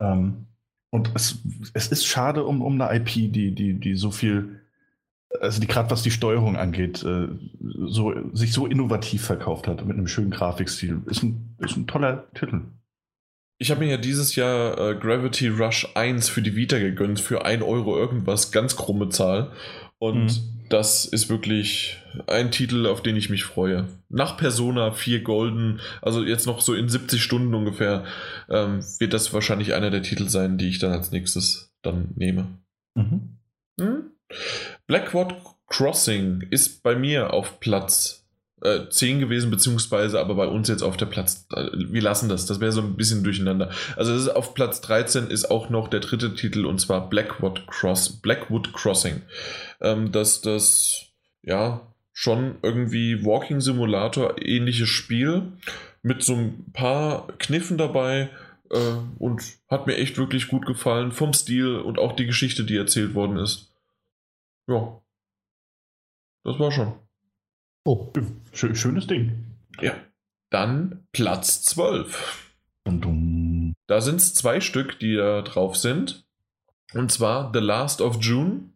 Ähm, 0.02 0.48
und 0.90 1.12
es, 1.16 1.40
es 1.74 1.88
ist 1.88 2.06
schade 2.06 2.44
um, 2.44 2.62
um 2.62 2.80
eine 2.80 2.94
IP, 2.98 3.32
die, 3.32 3.56
die, 3.56 3.80
die 3.80 3.96
so 3.96 4.12
viel, 4.12 4.60
also 5.40 5.62
die 5.62 5.68
gerade 5.68 5.90
was 5.90 6.04
die 6.04 6.12
Steuerung 6.12 6.58
angeht, 6.58 7.02
äh, 7.04 7.30
so, 7.60 8.14
sich 8.34 8.52
so 8.52 8.68
innovativ 8.68 9.24
verkauft 9.24 9.70
hat 9.70 9.86
mit 9.86 9.98
einem 9.98 10.08
schönen 10.08 10.32
Grafikstil. 10.32 11.02
Ist 11.06 11.24
ein, 11.24 11.56
ist 11.60 11.78
ein 11.78 11.88
toller 11.88 12.30
Titel. 12.34 12.62
Ich 13.58 13.72
habe 13.72 13.80
mir 13.80 13.92
ja 13.92 13.98
dieses 13.98 14.36
Jahr 14.36 14.78
äh, 14.78 14.96
Gravity 14.96 15.48
Rush 15.48 15.88
1 15.96 16.28
für 16.28 16.42
die 16.42 16.58
Vita 16.58 16.78
gegönnt, 16.78 17.22
für 17.22 17.46
1 17.46 17.64
Euro 17.64 17.98
irgendwas, 17.98 18.52
ganz 18.52 18.76
krumme 18.76 19.08
Zahl. 19.10 19.52
Und 19.98 20.26
mhm 20.26 20.61
das 20.72 21.06
ist 21.06 21.30
wirklich 21.30 21.98
ein 22.28 22.52
Titel, 22.52 22.86
auf 22.86 23.04
den 23.04 23.16
ich 23.16 23.30
mich 23.30 23.44
freue. 23.44 23.88
Nach 24.10 24.38
Persona 24.38 24.92
4 24.92 25.22
Golden, 25.22 25.82
also 26.02 26.24
jetzt 26.24 26.46
noch 26.46 26.62
so 26.62 26.74
in 26.74 26.88
70 26.88 27.22
Stunden 27.22 27.54
ungefähr, 27.54 28.06
ähm, 28.50 28.84
wird 29.00 29.14
das 29.14 29.34
wahrscheinlich 29.34 29.74
einer 29.74 29.92
der 29.92 30.02
Titel 30.02 30.30
sein, 30.30 30.58
die 30.58 30.70
ich 30.70 30.80
dann 30.80 30.94
als 30.94 31.12
nächstes 31.12 31.74
dann 31.82 32.10
nehme. 32.16 32.48
Mhm. 32.96 33.38
Hm? 33.80 34.12
Blackwood 34.88 35.36
Crossing 35.68 36.42
ist 36.50 36.84
bei 36.84 36.96
mir 36.96 37.34
auf 37.34 37.60
Platz 37.60 38.21
äh, 38.62 38.90
10 38.90 39.20
gewesen, 39.20 39.52
beziehungsweise 39.52 40.20
aber 40.20 40.36
bei 40.36 40.48
uns 40.48 40.68
jetzt 40.68 40.84
auf 40.84 40.98
der 40.98 41.08
Platz. 41.08 41.48
Äh, 41.54 41.70
wir 41.74 42.02
lassen 42.02 42.30
das, 42.30 42.46
das 42.46 42.60
wäre 42.60 42.72
so 42.72 42.82
ein 42.82 42.96
bisschen 42.96 43.24
durcheinander. 43.24 43.72
Also 43.96 44.14
ist, 44.14 44.30
auf 44.30 44.54
Platz 44.54 44.82
13 44.82 45.28
ist 45.28 45.50
auch 45.50 45.70
noch 45.70 45.88
der 45.88 46.00
dritte 46.00 46.36
Titel 46.36 46.66
und 46.66 46.80
zwar 46.80 47.10
Blackwood, 47.10 47.68
Cross, 47.68 48.22
Blackwood 48.22 48.74
Crossing. 48.74 49.22
Ähm, 49.82 50.12
dass 50.12 50.42
das, 50.42 51.06
ja, 51.42 51.82
schon 52.14 52.56
irgendwie 52.62 53.26
Walking 53.26 53.62
Simulator 53.62 54.36
ähnliches 54.42 54.90
Spiel 54.90 55.54
mit 56.04 56.24
so 56.24 56.36
ein 56.36 56.72
paar 56.74 57.28
Kniffen 57.40 57.78
dabei 57.78 58.30
äh, 58.70 58.96
und 59.18 59.42
hat 59.70 59.88
mir 59.88 59.98
echt 59.98 60.18
wirklich 60.18 60.48
gut 60.48 60.66
gefallen 60.66 61.12
vom 61.12 61.34
Stil 61.34 61.78
und 61.78 62.00
auch 62.00 62.16
die 62.16 62.26
Geschichte, 62.26 62.64
die 62.64 62.76
erzählt 62.76 63.16
worden 63.16 63.38
ist. 63.38 63.72
Ja. 64.68 65.02
Das 66.44 66.60
war 66.60 66.72
schon. 66.72 66.94
Oh, 67.84 68.12
schönes 68.54 69.08
Ding. 69.08 69.46
Ja. 69.82 69.94
Dann 70.50 71.08
Platz 71.12 71.64
12. 71.64 72.52
Da 73.88 74.02
sind 74.02 74.18
es 74.18 74.34
zwei 74.34 74.62
Stück, 74.62 75.00
die 75.00 75.16
da 75.16 75.42
drauf 75.42 75.76
sind. 75.76 76.26
Und 76.94 77.12
zwar 77.12 77.52
The 77.54 77.60
Last 77.60 78.02
of 78.02 78.18
June. 78.22 78.70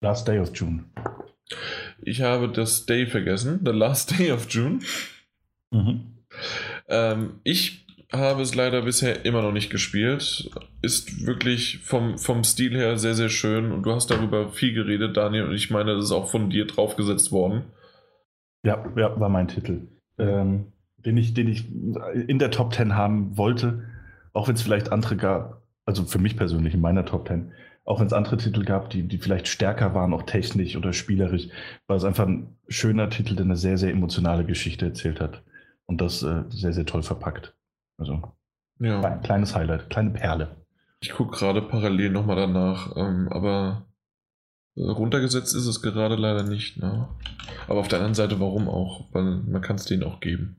Last 0.00 0.28
Day 0.28 0.38
of 0.38 0.50
June. 0.54 0.84
Ich 2.02 2.22
habe 2.22 2.48
das 2.48 2.86
Day 2.86 3.06
vergessen. 3.06 3.60
The 3.64 3.72
Last 3.72 4.18
Day 4.18 4.32
of 4.32 4.46
June. 4.48 4.78
Mhm. 5.70 6.06
Ähm, 6.88 7.40
ich 7.42 7.86
habe 8.12 8.42
es 8.42 8.54
leider 8.54 8.82
bisher 8.82 9.24
immer 9.24 9.42
noch 9.42 9.52
nicht 9.52 9.70
gespielt. 9.70 10.50
Ist 10.82 11.26
wirklich 11.26 11.78
vom, 11.78 12.18
vom 12.18 12.44
Stil 12.44 12.76
her 12.76 12.98
sehr, 12.98 13.14
sehr 13.14 13.28
schön. 13.28 13.72
Und 13.72 13.82
du 13.82 13.92
hast 13.92 14.10
darüber 14.10 14.50
viel 14.50 14.72
geredet, 14.72 15.16
Daniel. 15.16 15.44
Und 15.44 15.54
ich 15.54 15.70
meine, 15.70 15.94
das 15.96 16.06
ist 16.06 16.12
auch 16.12 16.30
von 16.30 16.50
dir 16.50 16.66
draufgesetzt 16.66 17.32
worden. 17.32 17.64
Ja, 18.62 18.84
ja 18.96 19.18
war 19.18 19.28
mein 19.28 19.48
Titel. 19.48 19.88
Ähm, 20.18 20.72
den, 20.98 21.16
ich, 21.16 21.34
den 21.34 21.48
ich 21.48 21.66
in 22.28 22.38
der 22.38 22.50
Top 22.50 22.74
10 22.74 22.94
haben 22.94 23.36
wollte, 23.36 23.84
auch 24.32 24.48
wenn 24.48 24.54
es 24.54 24.62
vielleicht 24.62 24.92
andere 24.92 25.16
gab, 25.16 25.62
also 25.86 26.04
für 26.04 26.18
mich 26.18 26.36
persönlich 26.36 26.74
in 26.74 26.80
meiner 26.80 27.04
Top 27.04 27.28
10, 27.28 27.52
auch 27.84 27.98
wenn 27.98 28.06
es 28.06 28.12
andere 28.12 28.36
Titel 28.36 28.64
gab, 28.64 28.90
die, 28.90 29.02
die 29.02 29.18
vielleicht 29.18 29.48
stärker 29.48 29.94
waren, 29.94 30.12
auch 30.12 30.22
technisch 30.22 30.76
oder 30.76 30.92
spielerisch, 30.92 31.48
war 31.86 31.96
es 31.96 32.04
einfach 32.04 32.26
ein 32.26 32.56
schöner 32.68 33.10
Titel, 33.10 33.34
der 33.34 33.46
eine 33.46 33.56
sehr, 33.56 33.78
sehr 33.78 33.90
emotionale 33.90 34.44
Geschichte 34.44 34.86
erzählt 34.86 35.20
hat. 35.20 35.42
Und 35.86 36.00
das 36.00 36.22
äh, 36.22 36.44
sehr, 36.50 36.72
sehr 36.72 36.86
toll 36.86 37.02
verpackt. 37.02 37.56
Also 37.98 38.22
ja. 38.78 39.00
ein 39.00 39.22
kleines 39.22 39.56
Highlight, 39.56 39.90
kleine 39.90 40.10
Perle. 40.10 40.56
Ich 41.00 41.12
gucke 41.12 41.36
gerade 41.36 41.62
parallel 41.62 42.10
nochmal 42.10 42.36
danach, 42.36 42.94
ähm, 42.96 43.28
aber 43.30 43.86
Runtergesetzt 44.88 45.54
ist 45.54 45.66
es 45.66 45.82
gerade 45.82 46.16
leider 46.16 46.42
nicht. 46.42 46.78
Ne? 46.78 47.08
Aber 47.68 47.80
auf 47.80 47.88
der 47.88 47.98
anderen 47.98 48.14
Seite, 48.14 48.40
warum 48.40 48.68
auch? 48.68 49.06
Weil 49.12 49.24
man 49.24 49.62
kann 49.62 49.76
es 49.76 49.84
denen 49.84 50.04
auch 50.04 50.20
geben. 50.20 50.56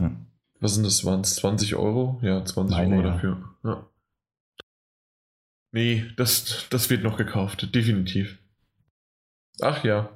Hm. 0.00 0.26
Was 0.60 0.74
sind 0.74 0.84
das? 0.84 1.04
Waren 1.04 1.20
es 1.20 1.36
20 1.36 1.76
Euro? 1.76 2.18
Ja, 2.22 2.44
20 2.44 2.76
Meine, 2.76 2.96
Euro 2.96 3.04
dafür. 3.04 3.44
Ja. 3.64 3.86
Nee, 5.72 6.06
das, 6.16 6.66
das 6.70 6.88
wird 6.90 7.02
noch 7.02 7.16
gekauft. 7.16 7.74
Definitiv. 7.74 8.38
Ach 9.60 9.84
ja. 9.84 10.08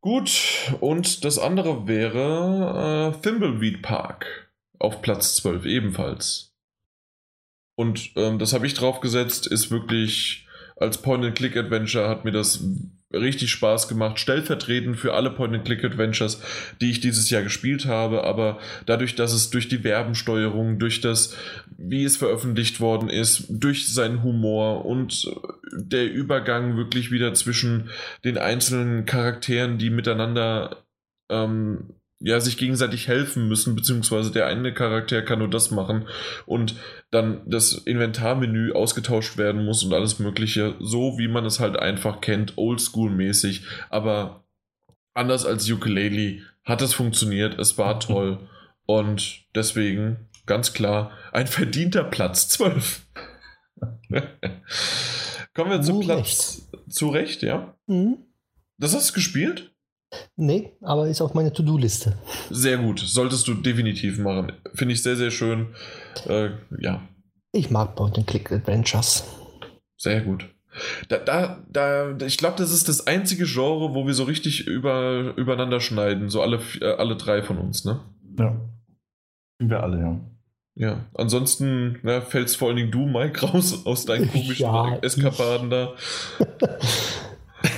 Gut, 0.00 0.74
und 0.80 1.24
das 1.24 1.38
andere 1.38 1.86
wäre 1.86 3.14
äh, 3.14 3.20
Thimbleweed 3.22 3.82
Park 3.82 4.50
auf 4.78 5.00
Platz 5.00 5.36
12 5.36 5.64
ebenfalls. 5.64 6.52
Und 7.76 8.12
ähm, 8.16 8.38
das 8.38 8.52
habe 8.52 8.66
ich 8.66 8.74
draufgesetzt, 8.74 9.46
ist 9.46 9.70
wirklich 9.70 10.43
als 10.76 10.98
Point-and-Click-Adventure 11.02 12.08
hat 12.08 12.24
mir 12.24 12.32
das 12.32 12.64
richtig 13.12 13.50
Spaß 13.50 13.88
gemacht, 13.88 14.18
stellvertretend 14.18 14.96
für 14.96 15.14
alle 15.14 15.30
Point-and-Click-Adventures, 15.30 16.42
die 16.80 16.90
ich 16.90 17.00
dieses 17.00 17.30
Jahr 17.30 17.42
gespielt 17.42 17.86
habe, 17.86 18.24
aber 18.24 18.58
dadurch, 18.86 19.14
dass 19.14 19.32
es 19.32 19.50
durch 19.50 19.68
die 19.68 19.84
Werbensteuerung, 19.84 20.78
durch 20.78 21.00
das, 21.00 21.36
wie 21.76 22.04
es 22.04 22.16
veröffentlicht 22.16 22.80
worden 22.80 23.08
ist, 23.08 23.46
durch 23.48 23.92
seinen 23.92 24.22
Humor 24.22 24.84
und 24.84 25.30
der 25.72 26.12
Übergang 26.12 26.76
wirklich 26.76 27.10
wieder 27.10 27.34
zwischen 27.34 27.90
den 28.24 28.38
einzelnen 28.38 29.06
Charakteren, 29.06 29.78
die 29.78 29.90
miteinander 29.90 30.84
ähm, 31.30 31.94
ja, 32.24 32.40
sich 32.40 32.56
gegenseitig 32.56 33.06
helfen 33.06 33.48
müssen, 33.48 33.76
beziehungsweise 33.76 34.32
der 34.32 34.46
eine 34.46 34.72
Charakter 34.72 35.20
kann 35.20 35.40
nur 35.40 35.50
das 35.50 35.70
machen 35.70 36.08
und 36.46 36.74
dann 37.10 37.42
das 37.44 37.74
Inventarmenü 37.74 38.72
ausgetauscht 38.72 39.36
werden 39.36 39.66
muss 39.66 39.84
und 39.84 39.92
alles 39.92 40.18
Mögliche, 40.18 40.74
so 40.80 41.18
wie 41.18 41.28
man 41.28 41.44
es 41.44 41.60
halt 41.60 41.78
einfach 41.78 42.22
kennt, 42.22 42.56
oldschool-mäßig, 42.56 43.64
aber 43.90 44.46
anders 45.12 45.44
als 45.44 45.70
Ukulele 45.70 46.40
hat 46.64 46.80
es 46.80 46.94
funktioniert, 46.94 47.58
es 47.58 47.76
war 47.76 48.00
toll 48.00 48.38
und 48.86 49.42
deswegen 49.54 50.30
ganz 50.46 50.72
klar 50.72 51.12
ein 51.30 51.46
verdienter 51.46 52.04
Platz 52.04 52.48
12. 52.48 53.06
Kommen 55.54 55.70
wir 55.70 55.82
zu 55.82 56.00
Platz. 56.00 56.70
Zu 56.88 57.10
Recht, 57.10 57.42
ja? 57.42 57.76
Mhm. 57.86 58.16
Das 58.78 58.94
hast 58.94 59.10
du 59.10 59.14
gespielt? 59.14 59.73
Nee, 60.36 60.72
aber 60.80 61.08
ist 61.08 61.20
auf 61.20 61.34
meiner 61.34 61.52
To-Do-Liste. 61.52 62.18
Sehr 62.50 62.78
gut, 62.78 63.00
solltest 63.00 63.46
du 63.48 63.54
definitiv 63.54 64.18
machen. 64.18 64.52
Finde 64.74 64.94
ich 64.94 65.02
sehr, 65.02 65.16
sehr 65.16 65.30
schön. 65.30 65.74
Äh, 66.26 66.50
ja. 66.80 67.02
Ich 67.52 67.70
mag 67.70 67.94
Point-and-Click-Adventures. 67.94 69.24
Sehr 69.96 70.20
gut. 70.22 70.46
Da, 71.08 71.18
da, 71.18 71.64
da, 71.70 72.16
ich 72.26 72.36
glaube, 72.36 72.56
das 72.58 72.72
ist 72.72 72.88
das 72.88 73.06
einzige 73.06 73.44
Genre, 73.44 73.94
wo 73.94 74.06
wir 74.06 74.14
so 74.14 74.24
richtig 74.24 74.66
über, 74.66 75.32
übereinander 75.36 75.80
schneiden. 75.80 76.28
So 76.28 76.42
alle, 76.42 76.60
äh, 76.80 76.94
alle 76.96 77.16
drei 77.16 77.42
von 77.42 77.58
uns, 77.58 77.84
ne? 77.84 78.00
Ja. 78.38 78.60
Sind 79.60 79.70
wir 79.70 79.82
alle, 79.82 80.00
ja. 80.00 80.20
Ja, 80.76 81.06
ansonsten 81.14 82.00
ne, 82.02 82.20
fällst 82.20 82.56
vor 82.56 82.68
allen 82.68 82.76
Dingen 82.76 82.90
du, 82.90 83.06
Mike, 83.06 83.46
raus 83.46 83.86
aus 83.86 84.06
deinen 84.06 84.28
komischen 84.28 84.66
ja, 84.66 84.96
Eskapaden 84.96 85.70
da. 85.70 85.94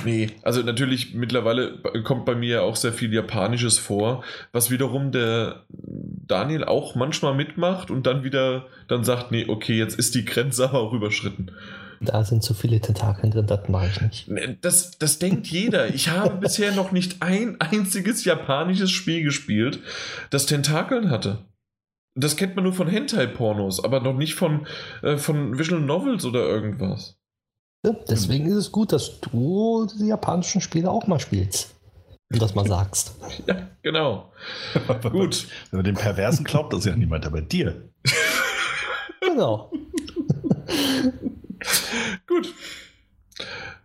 Nee, 0.05 0.29
also 0.43 0.61
natürlich 0.61 1.13
mittlerweile 1.13 1.77
kommt 2.03 2.25
bei 2.25 2.35
mir 2.35 2.63
auch 2.63 2.75
sehr 2.75 2.93
viel 2.93 3.13
Japanisches 3.13 3.77
vor, 3.77 4.23
was 4.51 4.71
wiederum 4.71 5.11
der 5.11 5.63
Daniel 5.69 6.63
auch 6.63 6.95
manchmal 6.95 7.33
mitmacht 7.33 7.91
und 7.91 8.05
dann 8.05 8.23
wieder 8.23 8.67
dann 8.87 9.03
sagt, 9.03 9.31
nee, 9.31 9.45
okay, 9.47 9.77
jetzt 9.77 9.97
ist 9.97 10.15
die 10.15 10.25
Grenze 10.25 10.69
aber 10.69 10.79
auch 10.79 10.93
überschritten. 10.93 11.51
Da 11.99 12.23
sind 12.23 12.43
zu 12.43 12.53
viele 12.53 12.79
Tentakeln 12.79 13.31
drin, 13.31 13.47
das 13.47 13.67
mache 13.69 13.87
ich 13.87 14.27
nicht. 14.27 14.63
Das, 14.63 14.97
das 14.99 15.19
denkt 15.19 15.47
jeder. 15.47 15.93
Ich 15.93 16.09
habe 16.09 16.35
bisher 16.39 16.71
noch 16.73 16.91
nicht 16.91 17.21
ein 17.21 17.59
einziges 17.59 18.23
japanisches 18.23 18.91
Spiel 18.91 19.23
gespielt, 19.23 19.79
das 20.29 20.45
Tentakeln 20.45 21.09
hatte. 21.09 21.39
Das 22.15 22.35
kennt 22.35 22.55
man 22.55 22.63
nur 22.63 22.73
von 22.73 22.87
Hentai-Pornos, 22.87 23.83
aber 23.83 23.99
noch 23.99 24.15
nicht 24.17 24.33
von, 24.33 24.65
äh, 25.03 25.17
von 25.17 25.57
Visual 25.57 25.81
Novels 25.81 26.25
oder 26.25 26.39
irgendwas. 26.39 27.16
Deswegen 28.09 28.47
ist 28.47 28.55
es 28.55 28.71
gut, 28.71 28.91
dass 28.91 29.19
du 29.19 29.87
die 29.99 30.07
japanischen 30.07 30.61
Spiele 30.61 30.89
auch 30.89 31.07
mal 31.07 31.19
spielst. 31.19 31.75
Und 32.31 32.41
das 32.41 32.55
mal 32.55 32.67
sagst. 32.67 33.15
Ja, 33.47 33.67
genau. 33.81 34.31
gut. 35.11 35.47
Wenn 35.71 35.77
man 35.77 35.85
dem 35.85 35.95
Perversen 35.95 36.43
glaubt, 36.43 36.73
das 36.73 36.79
ist 36.81 36.85
ja 36.87 36.95
niemand, 36.95 37.25
aber 37.25 37.41
dir. 37.41 37.89
genau. 39.21 39.71
gut. 42.27 42.53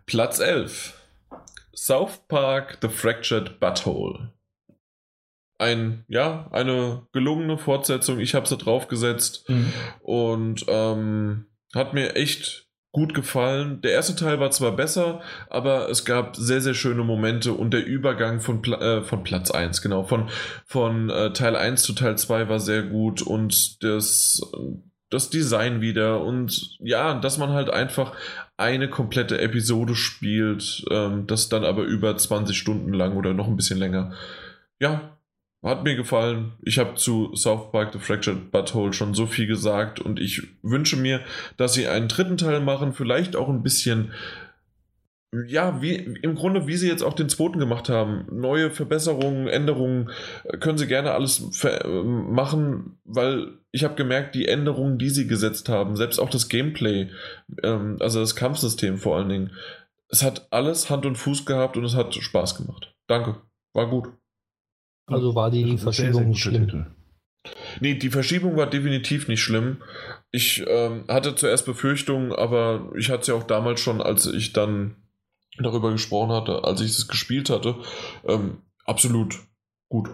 Platz 0.05 0.39
11. 0.39 0.93
South 1.73 2.27
Park 2.27 2.79
The 2.81 2.89
Fractured 2.89 3.59
Butthole. 3.59 4.33
Ein, 5.59 6.03
ja, 6.07 6.49
eine 6.51 7.07
gelungene 7.13 7.57
Fortsetzung. 7.57 8.19
Ich 8.19 8.35
habe 8.35 8.47
sie 8.47 8.57
draufgesetzt 8.57 9.47
mhm. 9.49 9.71
und 10.01 10.65
ähm, 10.67 11.45
hat 11.73 11.93
mir 11.93 12.15
echt 12.15 12.67
gut 12.93 13.15
gefallen. 13.15 13.81
Der 13.81 13.91
erste 13.91 14.15
Teil 14.15 14.39
war 14.39 14.51
zwar 14.51 14.71
besser, 14.71 15.19
aber 15.49 15.89
es 15.89 16.05
gab 16.05 16.37
sehr, 16.37 16.61
sehr 16.61 16.75
schöne 16.75 17.03
Momente 17.03 17.51
und 17.51 17.73
der 17.73 17.85
Übergang 17.85 18.39
von, 18.39 18.61
Pla 18.61 18.79
äh, 18.79 19.01
von 19.01 19.23
Platz 19.23 19.51
1, 19.51 19.81
genau, 19.81 20.03
von, 20.03 20.29
von 20.65 21.09
äh, 21.09 21.33
Teil 21.33 21.55
1 21.55 21.81
zu 21.81 21.93
Teil 21.93 22.17
2 22.17 22.47
war 22.47 22.59
sehr 22.59 22.83
gut 22.83 23.23
und 23.23 23.83
das, 23.83 24.41
das 25.09 25.31
Design 25.31 25.81
wieder 25.81 26.21
und 26.21 26.77
ja, 26.79 27.19
dass 27.19 27.39
man 27.39 27.49
halt 27.49 27.71
einfach 27.71 28.15
eine 28.57 28.87
komplette 28.87 29.41
Episode 29.41 29.95
spielt, 29.95 30.85
ähm, 30.91 31.25
das 31.25 31.49
dann 31.49 31.65
aber 31.65 31.83
über 31.83 32.15
20 32.15 32.55
Stunden 32.55 32.93
lang 32.93 33.17
oder 33.17 33.33
noch 33.33 33.47
ein 33.47 33.55
bisschen 33.55 33.79
länger. 33.79 34.13
Ja, 34.79 35.17
hat 35.63 35.83
mir 35.83 35.95
gefallen. 35.95 36.53
Ich 36.61 36.77
habe 36.77 36.95
zu 36.95 37.33
South 37.35 37.71
Park 37.71 37.93
The 37.93 37.99
Fractured 37.99 38.51
Butthole 38.51 38.93
schon 38.93 39.13
so 39.13 39.25
viel 39.25 39.47
gesagt 39.47 39.99
und 39.99 40.19
ich 40.19 40.43
wünsche 40.61 40.97
mir, 40.97 41.21
dass 41.57 41.73
sie 41.73 41.87
einen 41.87 42.09
dritten 42.09 42.37
Teil 42.37 42.59
machen, 42.59 42.93
vielleicht 42.93 43.35
auch 43.35 43.47
ein 43.47 43.63
bisschen, 43.63 44.11
ja, 45.47 45.81
wie 45.81 45.95
im 45.95 46.35
Grunde, 46.35 46.67
wie 46.67 46.75
sie 46.75 46.89
jetzt 46.89 47.01
auch 47.01 47.13
den 47.13 47.29
zweiten 47.29 47.59
gemacht 47.59 47.87
haben. 47.87 48.25
Neue 48.29 48.71
Verbesserungen, 48.71 49.47
Änderungen 49.47 50.11
können 50.59 50.77
sie 50.77 50.87
gerne 50.87 51.11
alles 51.11 51.61
machen, 52.03 52.99
weil 53.05 53.53
ich 53.71 53.85
habe 53.85 53.95
gemerkt, 53.95 54.35
die 54.35 54.47
Änderungen, 54.47 54.99
die 54.99 55.09
sie 55.09 55.27
gesetzt 55.27 55.69
haben, 55.69 55.95
selbst 55.95 56.19
auch 56.19 56.29
das 56.29 56.49
Gameplay, 56.49 57.09
ähm, 57.63 57.97
also 58.01 58.19
das 58.19 58.35
Kampfsystem 58.35 58.97
vor 58.97 59.17
allen 59.17 59.29
Dingen, 59.29 59.51
es 60.09 60.23
hat 60.23 60.47
alles 60.51 60.89
Hand 60.89 61.05
und 61.05 61.17
Fuß 61.17 61.45
gehabt 61.45 61.77
und 61.77 61.85
es 61.85 61.95
hat 61.95 62.13
Spaß 62.13 62.55
gemacht. 62.55 62.93
Danke, 63.07 63.41
war 63.73 63.89
gut. 63.89 64.09
Also 65.07 65.35
war 65.35 65.51
die 65.51 65.77
Verschiebung 65.77 66.29
nicht 66.29 66.41
schlimm. 66.41 66.65
Titel. 66.65 66.85
Nee, 67.81 67.95
die 67.95 68.09
Verschiebung 68.09 68.55
war 68.55 68.69
definitiv 68.69 69.27
nicht 69.27 69.41
schlimm. 69.41 69.77
Ich 70.31 70.63
ähm, 70.67 71.03
hatte 71.07 71.35
zuerst 71.35 71.65
Befürchtungen, 71.65 72.31
aber 72.31 72.91
ich 72.95 73.09
hatte 73.09 73.21
es 73.21 73.27
ja 73.27 73.35
auch 73.35 73.43
damals 73.43 73.81
schon, 73.81 74.01
als 74.01 74.25
ich 74.25 74.53
dann 74.53 74.95
darüber 75.57 75.91
gesprochen 75.91 76.31
hatte, 76.31 76.63
als 76.63 76.81
ich 76.81 76.91
es 76.91 77.07
gespielt 77.07 77.49
hatte. 77.49 77.75
Ähm, 78.25 78.59
absolut 78.85 79.39
gut. 79.89 80.09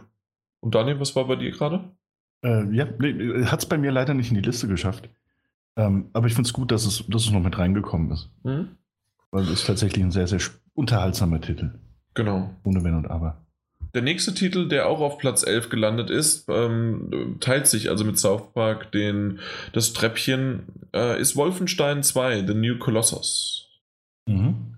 Und 0.60 0.76
Daniel, 0.76 1.00
was 1.00 1.16
war 1.16 1.28
bei 1.28 1.36
dir 1.36 1.52
gerade? 1.52 1.92
Äh, 2.44 2.74
ja, 2.76 2.88
nee, 3.00 3.46
hat 3.46 3.60
es 3.60 3.66
bei 3.66 3.78
mir 3.78 3.92
leider 3.92 4.14
nicht 4.14 4.30
in 4.30 4.36
die 4.36 4.42
Liste 4.42 4.68
geschafft. 4.68 5.10
Ähm, 5.76 6.10
aber 6.14 6.28
ich 6.28 6.34
finde 6.34 6.48
es 6.48 6.54
gut, 6.54 6.72
dass 6.72 6.86
es, 6.86 7.06
dass 7.08 7.26
es 7.26 7.32
noch 7.32 7.42
mit 7.42 7.58
reingekommen 7.58 8.12
ist. 8.12 8.30
Mhm. 8.44 8.76
Weil 9.32 9.44
es 9.44 9.52
ist 9.52 9.68
tatsächlich 9.68 10.04
ein 10.04 10.12
sehr, 10.12 10.28
sehr 10.28 10.40
unterhaltsamer 10.74 11.40
Titel. 11.40 11.80
Genau. 12.16 12.50
Ohne 12.64 12.84
Wenn 12.84 12.96
und 12.96 13.10
Aber. 13.10 13.46
Der 13.94 14.02
nächste 14.04 14.34
Titel, 14.34 14.68
der 14.68 14.88
auch 14.88 15.00
auf 15.00 15.18
Platz 15.18 15.44
11 15.44 15.70
gelandet 15.70 16.10
ist, 16.10 16.48
ähm, 16.50 17.38
teilt 17.40 17.68
sich 17.68 17.90
also 17.90 18.06
mit 18.06 18.20
South 18.20 18.54
Park 18.54 18.92
den, 18.92 19.40
das 19.74 19.94
Treppchen, 19.94 20.64
äh, 20.94 21.20
ist 21.20 21.36
Wolfenstein 21.36 22.04
2, 22.04 22.46
The 22.46 22.54
New 22.54 22.78
Colossus. 22.78 23.68
Mhm. 24.28 24.76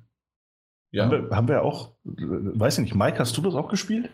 Ja. 0.92 1.06
Haben 1.06 1.12
wir, 1.12 1.36
haben 1.36 1.48
wir, 1.48 1.64
auch, 1.64 1.92
weiß 2.04 2.78
ich 2.78 2.84
nicht, 2.84 2.96
Mike, 2.96 3.20
hast 3.20 3.38
du 3.38 3.42
das 3.42 3.56
auch 3.56 3.70
gespielt? 3.70 4.10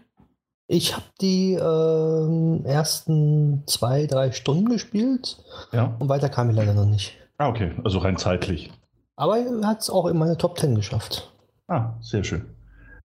Ich 0.67 0.95
habe 0.95 1.05
die 1.21 1.53
äh, 1.53 2.67
ersten 2.67 3.63
zwei, 3.67 4.05
drei 4.05 4.31
Stunden 4.31 4.69
gespielt 4.69 5.37
ja. 5.71 5.95
und 5.99 6.09
weiter 6.09 6.29
kam 6.29 6.49
ich 6.49 6.55
leider 6.55 6.73
noch 6.73 6.85
nicht. 6.85 7.17
Ah, 7.37 7.49
okay, 7.49 7.71
also 7.83 7.99
rein 7.99 8.17
zeitlich. 8.17 8.71
Aber 9.15 9.37
er 9.37 9.65
hat 9.65 9.81
es 9.81 9.89
auch 9.89 10.07
in 10.07 10.17
meine 10.17 10.37
Top 10.37 10.59
10 10.59 10.75
geschafft. 10.75 11.31
Ah, 11.67 11.93
sehr 12.01 12.23
schön. 12.23 12.45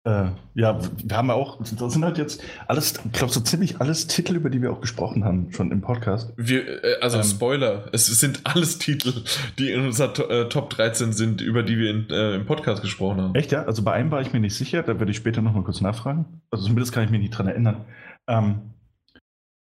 Äh, 0.03 0.31
ja, 0.55 0.79
wir 1.03 1.15
haben 1.15 1.27
ja 1.27 1.35
auch, 1.35 1.59
das 1.59 1.93
sind 1.93 2.03
halt 2.03 2.17
jetzt 2.17 2.43
alles, 2.67 2.99
ich 3.05 3.11
glaube, 3.11 3.31
so 3.31 3.39
ziemlich 3.39 3.81
alles 3.81 4.07
Titel, 4.07 4.35
über 4.35 4.49
die 4.49 4.59
wir 4.59 4.71
auch 4.71 4.81
gesprochen 4.81 5.23
haben, 5.23 5.51
schon 5.51 5.71
im 5.71 5.81
Podcast. 5.81 6.33
Wir, 6.37 6.83
äh, 6.83 6.99
also 7.01 7.17
ähm, 7.17 7.23
Spoiler, 7.23 7.87
es 7.91 8.07
sind 8.07 8.41
alles 8.43 8.79
Titel, 8.79 9.13
die 9.59 9.71
in 9.71 9.85
unserer 9.85 10.29
äh, 10.31 10.49
Top 10.49 10.71
13 10.71 11.13
sind, 11.13 11.41
über 11.41 11.61
die 11.61 11.77
wir 11.77 11.91
in, 11.91 12.09
äh, 12.09 12.35
im 12.35 12.47
Podcast 12.47 12.81
gesprochen 12.81 13.21
haben. 13.21 13.35
Echt, 13.35 13.51
ja? 13.51 13.63
Also 13.65 13.83
bei 13.83 13.93
einem 13.93 14.09
war 14.09 14.21
ich 14.21 14.33
mir 14.33 14.39
nicht 14.39 14.55
sicher, 14.55 14.81
da 14.81 14.97
werde 14.99 15.11
ich 15.11 15.17
später 15.17 15.43
nochmal 15.43 15.63
kurz 15.63 15.81
nachfragen. 15.81 16.41
Also 16.49 16.65
zumindest 16.65 16.93
kann 16.93 17.03
ich 17.03 17.11
mich 17.11 17.21
nicht 17.21 17.37
dran 17.37 17.47
erinnern. 17.47 17.85
Ähm, 18.27 18.73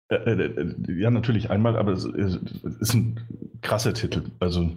äh, 0.10 0.15
äh, 0.15 0.76
ja, 0.99 1.11
natürlich 1.11 1.51
einmal, 1.51 1.77
aber 1.77 1.91
es, 1.91 2.05
es 2.05 2.39
ist 2.80 2.93
ein 2.95 3.19
krasser 3.61 3.93
Titel. 3.93 4.23
Also 4.39 4.72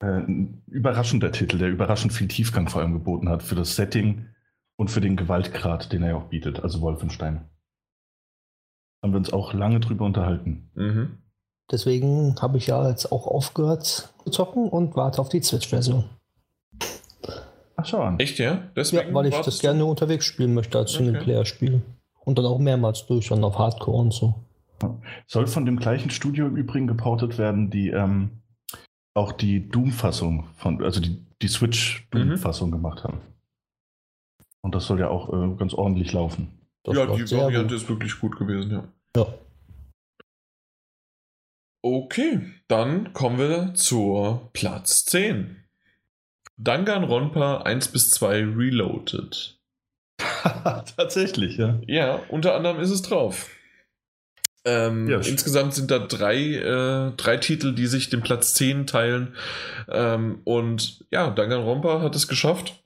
ein 0.00 0.62
überraschender 0.66 1.32
Titel, 1.32 1.58
der 1.58 1.70
überraschend 1.70 2.12
viel 2.12 2.28
Tiefgang 2.28 2.68
vor 2.68 2.80
allem 2.80 2.92
geboten 2.94 3.28
hat 3.28 3.42
für 3.42 3.54
das 3.54 3.76
Setting 3.76 4.26
und 4.76 4.90
für 4.90 5.00
den 5.00 5.16
Gewaltgrad, 5.16 5.92
den 5.92 6.02
er 6.02 6.10
ja 6.10 6.16
auch 6.16 6.28
bietet, 6.28 6.60
also 6.60 6.80
Wolfenstein. 6.80 7.48
Haben 9.02 9.12
wir 9.12 9.18
uns 9.18 9.32
auch 9.32 9.52
lange 9.52 9.80
drüber 9.80 10.04
unterhalten. 10.04 10.70
Mhm. 10.74 11.18
Deswegen 11.70 12.36
habe 12.40 12.58
ich 12.58 12.68
ja 12.68 12.88
jetzt 12.88 13.10
auch 13.10 13.26
aufgehört 13.26 14.12
zu 14.24 14.30
zocken 14.30 14.68
und 14.68 14.94
warte 14.96 15.20
auf 15.20 15.28
die 15.28 15.42
Switch-Version. 15.42 16.04
Ach 17.76 17.84
schau 17.84 18.02
an. 18.02 18.18
Echt, 18.18 18.38
ja? 18.38 18.62
Deswegen 18.76 19.08
ja, 19.08 19.14
weil 19.14 19.26
ich 19.26 19.34
das 19.34 19.60
gerne 19.60 19.84
unterwegs 19.84 20.24
spielen 20.24 20.54
möchte 20.54 20.78
als 20.78 20.92
Singleplayer-Spiel. 20.92 21.82
Und 22.24 22.38
dann 22.38 22.46
auch 22.46 22.58
mehrmals 22.58 23.06
durch 23.06 23.30
und 23.30 23.44
auf 23.44 23.58
Hardcore 23.58 23.98
und 23.98 24.12
so. 24.12 24.34
Soll 25.26 25.46
von 25.46 25.64
dem 25.64 25.78
gleichen 25.78 26.10
Studio 26.10 26.46
im 26.46 26.56
Übrigen 26.56 26.86
geportet 26.86 27.38
werden, 27.38 27.70
die 27.70 27.90
ähm, 27.90 28.42
auch 29.14 29.32
die 29.32 29.68
Doom-Fassung 29.68 30.44
von, 30.56 30.82
also 30.82 31.00
die, 31.00 31.24
die 31.42 31.48
Switch-Doom-Fassung 31.48 32.68
mhm. 32.68 32.72
gemacht 32.72 33.04
haben. 33.04 33.20
Und 34.66 34.74
das 34.74 34.86
soll 34.86 34.98
ja 34.98 35.08
auch 35.10 35.32
äh, 35.32 35.56
ganz 35.56 35.74
ordentlich 35.74 36.12
laufen. 36.12 36.48
Das 36.82 36.96
ja, 36.96 37.06
die 37.06 37.30
Variante 37.30 37.76
ist 37.76 37.88
wirklich 37.88 38.18
gut 38.18 38.36
gewesen, 38.36 38.72
ja. 38.72 38.88
Ja. 39.16 39.26
Okay, 41.82 42.40
dann 42.66 43.12
kommen 43.12 43.38
wir 43.38 43.74
zur 43.74 44.50
Platz 44.54 45.04
10. 45.04 45.62
Danganronpa 46.56 47.58
1 47.58 47.92
bis 47.92 48.10
2 48.10 48.56
Reloaded. 48.56 49.56
Tatsächlich, 50.96 51.58
ja. 51.58 51.78
Ja, 51.86 52.22
unter 52.28 52.56
anderem 52.56 52.80
ist 52.80 52.90
es 52.90 53.02
drauf. 53.02 53.48
Ähm, 54.64 55.08
ja, 55.08 55.18
insgesamt 55.18 55.74
sind 55.74 55.92
da 55.92 56.00
drei, 56.00 56.38
äh, 56.56 57.12
drei 57.16 57.36
Titel, 57.36 57.72
die 57.72 57.86
sich 57.86 58.10
den 58.10 58.22
Platz 58.22 58.54
10 58.54 58.88
teilen. 58.88 59.36
Ähm, 59.88 60.40
und 60.42 61.06
ja, 61.12 61.30
Danganronpa 61.30 62.00
hat 62.02 62.16
es 62.16 62.26
geschafft. 62.26 62.82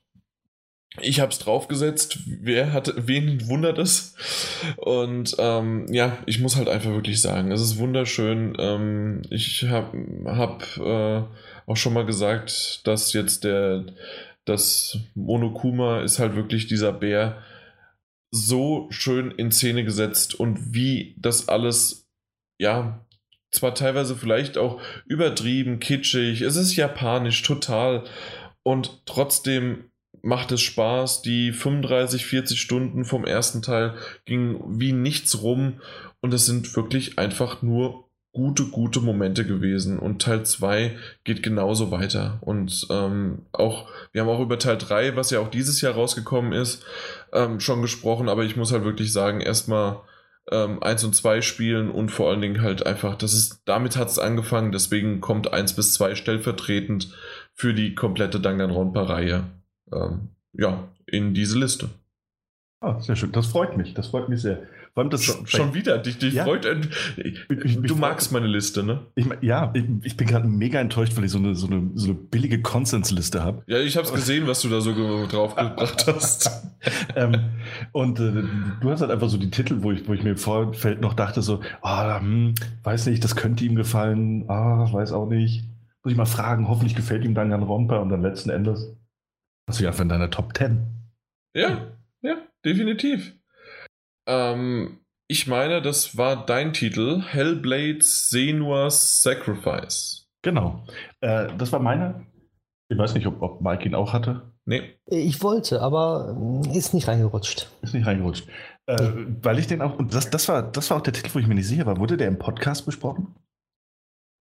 Ich 0.99 1.21
habe 1.21 1.31
es 1.31 1.39
draufgesetzt. 1.39 2.19
Wer 2.25 2.73
hat, 2.73 2.93
wen 2.97 3.47
wundert 3.47 3.77
es? 3.77 4.13
Und 4.75 5.35
ähm, 5.39 5.85
ja, 5.89 6.17
ich 6.25 6.39
muss 6.39 6.57
halt 6.57 6.67
einfach 6.67 6.91
wirklich 6.91 7.21
sagen, 7.21 7.51
es 7.51 7.61
ist 7.61 7.77
wunderschön. 7.77 8.55
Ähm, 8.59 9.21
ich 9.29 9.63
habe 9.63 9.97
hab, 10.25 10.77
äh, 10.77 11.23
auch 11.65 11.77
schon 11.77 11.93
mal 11.93 12.05
gesagt, 12.05 12.85
dass 12.85 13.13
jetzt 13.13 13.45
der, 13.45 13.85
das 14.43 14.97
Monokuma 15.15 16.01
ist 16.01 16.19
halt 16.19 16.35
wirklich 16.35 16.67
dieser 16.67 16.91
Bär 16.91 17.41
so 18.31 18.87
schön 18.91 19.31
in 19.31 19.51
Szene 19.51 19.85
gesetzt 19.85 20.35
und 20.35 20.73
wie 20.73 21.15
das 21.17 21.47
alles, 21.47 22.09
ja, 22.59 23.05
zwar 23.51 23.75
teilweise 23.75 24.15
vielleicht 24.15 24.57
auch 24.57 24.81
übertrieben, 25.05 25.79
kitschig, 25.79 26.41
es 26.41 26.55
ist 26.55 26.75
japanisch, 26.75 27.41
total 27.41 28.05
und 28.63 29.05
trotzdem 29.05 29.90
macht 30.21 30.51
es 30.51 30.61
Spaß. 30.61 31.21
Die 31.21 31.51
35, 31.51 32.25
40 32.25 32.59
Stunden 32.59 33.05
vom 33.05 33.25
ersten 33.25 33.61
Teil 33.61 33.95
gingen 34.25 34.79
wie 34.79 34.93
nichts 34.93 35.41
rum 35.41 35.81
und 36.21 36.33
es 36.33 36.45
sind 36.45 36.75
wirklich 36.75 37.17
einfach 37.19 37.61
nur 37.61 38.05
gute, 38.33 38.65
gute 38.65 39.01
Momente 39.01 39.45
gewesen. 39.45 39.99
Und 39.99 40.21
Teil 40.21 40.43
2 40.45 40.95
geht 41.23 41.43
genauso 41.43 41.91
weiter. 41.91 42.37
Und 42.41 42.87
ähm, 42.89 43.45
auch, 43.51 43.89
wir 44.11 44.21
haben 44.21 44.29
auch 44.29 44.39
über 44.39 44.57
Teil 44.57 44.77
3, 44.77 45.15
was 45.15 45.31
ja 45.31 45.39
auch 45.39 45.49
dieses 45.49 45.81
Jahr 45.81 45.93
rausgekommen 45.93 46.53
ist, 46.53 46.85
ähm, 47.33 47.59
schon 47.59 47.81
gesprochen, 47.81 48.29
aber 48.29 48.43
ich 48.43 48.55
muss 48.55 48.71
halt 48.71 48.85
wirklich 48.85 49.11
sagen, 49.11 49.41
erstmal 49.41 50.01
ähm, 50.49 50.81
1 50.81 51.03
und 51.03 51.15
2 51.15 51.41
spielen 51.41 51.91
und 51.91 52.09
vor 52.09 52.29
allen 52.29 52.41
Dingen 52.41 52.61
halt 52.61 52.85
einfach, 52.85 53.15
das 53.15 53.33
ist, 53.33 53.61
damit 53.65 53.97
hat 53.97 54.09
es 54.09 54.19
angefangen, 54.19 54.71
deswegen 54.71 55.21
kommt 55.21 55.51
1 55.51 55.75
bis 55.75 55.93
2 55.93 56.15
stellvertretend 56.15 57.13
für 57.53 57.73
die 57.73 57.95
komplette 57.95 58.39
Danganronpa-Reihe 58.39 59.60
ähm, 59.93 60.29
ja, 60.53 60.89
in 61.05 61.33
diese 61.33 61.57
Liste. 61.57 61.89
Ah, 62.81 62.99
sehr 62.99 63.15
schön. 63.15 63.31
Das 63.31 63.47
freut 63.47 63.77
mich. 63.77 63.93
Das 63.93 64.07
freut 64.07 64.27
mich 64.27 64.41
sehr. 64.41 64.67
Vor 64.93 65.03
allem 65.03 65.09
das 65.09 65.23
schon, 65.23 65.47
schon 65.47 65.73
wieder. 65.73 65.99
Dich, 65.99 66.17
dich 66.17 66.33
ja. 66.33 66.43
freut, 66.43 66.65
äh, 66.65 66.81
du 67.47 67.95
magst 67.95 68.33
meine 68.33 68.47
Liste, 68.47 68.83
ne? 68.83 69.05
Ich, 69.15 69.25
ja, 69.39 69.71
ich, 69.73 69.85
ich 70.03 70.17
bin 70.17 70.27
gerade 70.27 70.47
mega 70.47 70.81
enttäuscht, 70.81 71.15
weil 71.15 71.23
ich 71.23 71.31
so 71.31 71.37
eine, 71.37 71.55
so 71.55 71.67
eine, 71.67 71.91
so 71.93 72.07
eine 72.07 72.15
billige 72.15 72.61
Konsensliste 72.61 73.41
habe. 73.41 73.63
Ja, 73.67 73.79
ich 73.79 73.95
habe 73.95 74.05
es 74.05 74.13
gesehen, 74.13 74.47
was 74.47 74.61
du 74.61 74.69
da 74.69 74.81
so 74.81 74.93
draufgebracht 75.27 76.07
hast. 76.07 76.49
ähm, 77.15 77.37
und 77.93 78.19
äh, 78.19 78.43
du 78.81 78.91
hast 78.91 78.99
halt 78.99 79.11
einfach 79.11 79.29
so 79.29 79.37
die 79.37 79.49
Titel, 79.51 79.77
wo 79.81 79.93
ich, 79.93 80.05
wo 80.09 80.13
ich 80.13 80.23
mir 80.23 80.31
im 80.31 80.37
Vorfeld 80.37 80.99
noch 80.99 81.13
dachte, 81.13 81.41
so, 81.41 81.61
ah, 81.81 82.19
hm, 82.19 82.55
weiß 82.83 83.05
nicht, 83.05 83.23
das 83.23 83.37
könnte 83.37 83.63
ihm 83.63 83.75
gefallen, 83.75 84.49
ah, 84.49 84.91
weiß 84.91 85.13
auch 85.13 85.29
nicht. 85.29 85.63
Muss 86.03 86.11
ich 86.11 86.17
mal 86.17 86.25
fragen, 86.25 86.67
hoffentlich 86.67 86.95
gefällt 86.95 87.23
ihm 87.23 87.35
dann 87.35 87.51
Jan 87.51 87.63
Romper 87.63 88.01
und 88.01 88.09
dann 88.09 88.23
letzten 88.23 88.49
Endes 88.49 88.91
hast 89.67 89.79
du 89.79 89.83
ja 89.83 89.89
einfach 89.89 90.03
in 90.03 90.09
deiner 90.09 90.29
Top 90.29 90.55
10. 90.57 90.85
Ja, 91.55 91.91
ja, 92.21 92.37
definitiv. 92.63 93.35
Ähm, 94.27 94.99
ich 95.27 95.47
meine, 95.47 95.81
das 95.81 96.17
war 96.17 96.45
dein 96.45 96.73
Titel, 96.73 97.21
Hellblade 97.21 97.99
Senua's 98.01 99.21
Sacrifice. 99.23 100.29
Genau. 100.41 100.85
Äh, 101.21 101.47
das 101.57 101.71
war 101.71 101.79
meine. 101.79 102.25
Ich 102.89 102.97
weiß 102.97 103.13
nicht, 103.13 103.27
ob, 103.27 103.41
ob 103.41 103.61
Mike 103.61 103.85
ihn 103.85 103.95
auch 103.95 104.11
hatte. 104.11 104.51
Nee. 104.65 104.95
Ich 105.07 105.41
wollte, 105.41 105.81
aber 105.81 106.61
äh, 106.65 106.77
ist 106.77 106.93
nicht 106.93 107.07
reingerutscht. 107.07 107.69
Ist 107.81 107.93
nicht 107.93 108.05
reingerutscht. 108.05 108.47
Äh, 108.87 109.11
weil 109.41 109.59
ich 109.59 109.67
den 109.67 109.81
auch, 109.81 109.97
und 109.97 110.13
das, 110.13 110.29
das, 110.29 110.47
war, 110.49 110.63
das 110.63 110.89
war 110.89 110.97
auch 110.97 111.01
der 111.01 111.13
Titel, 111.13 111.33
wo 111.33 111.39
ich 111.39 111.47
mir 111.47 111.55
nicht 111.55 111.67
sicher 111.67 111.85
war. 111.85 111.97
Wurde 111.97 112.17
der 112.17 112.27
im 112.27 112.37
Podcast 112.37 112.85
besprochen? 112.85 113.35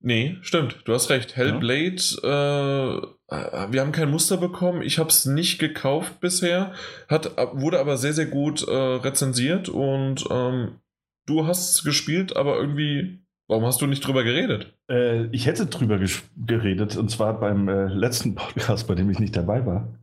Nee, 0.03 0.39
stimmt, 0.41 0.79
du 0.85 0.95
hast 0.95 1.11
recht. 1.11 1.37
Hellblade, 1.37 1.97
ja. 2.23 2.99
äh, 3.29 3.73
wir 3.73 3.81
haben 3.81 3.93
kein 3.93 4.11
Muster 4.11 4.39
bekommen. 4.39 4.81
Ich 4.81 4.99
habe 4.99 5.11
es 5.11 5.27
nicht 5.27 5.59
gekauft 5.59 6.21
bisher. 6.21 6.73
Hat, 7.09 7.37
wurde 7.53 7.79
aber 7.79 7.99
sehr, 7.99 8.15
sehr 8.15 8.27
gut 8.27 8.67
äh, 8.67 8.73
rezensiert 8.75 9.69
und 9.69 10.25
ähm, 10.31 10.81
du 11.27 11.47
hast 11.47 11.75
es 11.75 11.85
gespielt, 11.85 12.35
aber 12.35 12.57
irgendwie, 12.57 13.21
warum 13.47 13.67
hast 13.67 13.83
du 13.83 13.87
nicht 13.87 14.07
drüber 14.07 14.25
geredet? 14.25 14.73
Äh, 14.89 15.27
ich 15.33 15.45
hätte 15.47 15.67
drüber 15.67 16.01
geredet 16.47 16.97
und 16.97 17.11
zwar 17.11 17.39
beim 17.39 17.69
äh, 17.69 17.89
letzten 17.89 18.35
Podcast, 18.35 18.89
bei 18.89 18.95
dem 18.95 19.11
ich 19.11 19.19
nicht 19.19 19.37
dabei 19.37 19.67
war. 19.67 19.95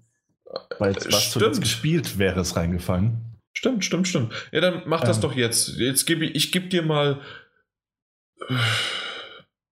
Weil 0.78 0.96
es 0.96 1.12
was 1.12 1.32
zuletzt 1.32 1.60
gespielt 1.60 2.20
wäre 2.20 2.40
es 2.40 2.56
reingefallen. 2.56 3.18
Stimmt, 3.54 3.84
stimmt, 3.84 4.08
stimmt. 4.08 4.32
Ja, 4.52 4.62
dann 4.62 4.84
mach 4.86 5.02
das 5.02 5.18
ähm. 5.18 5.22
doch 5.24 5.36
jetzt. 5.36 5.76
Jetzt 5.78 6.06
gebe 6.06 6.26
ich, 6.26 6.36
ich 6.36 6.52
gebe 6.52 6.68
dir 6.68 6.84
mal 6.84 7.20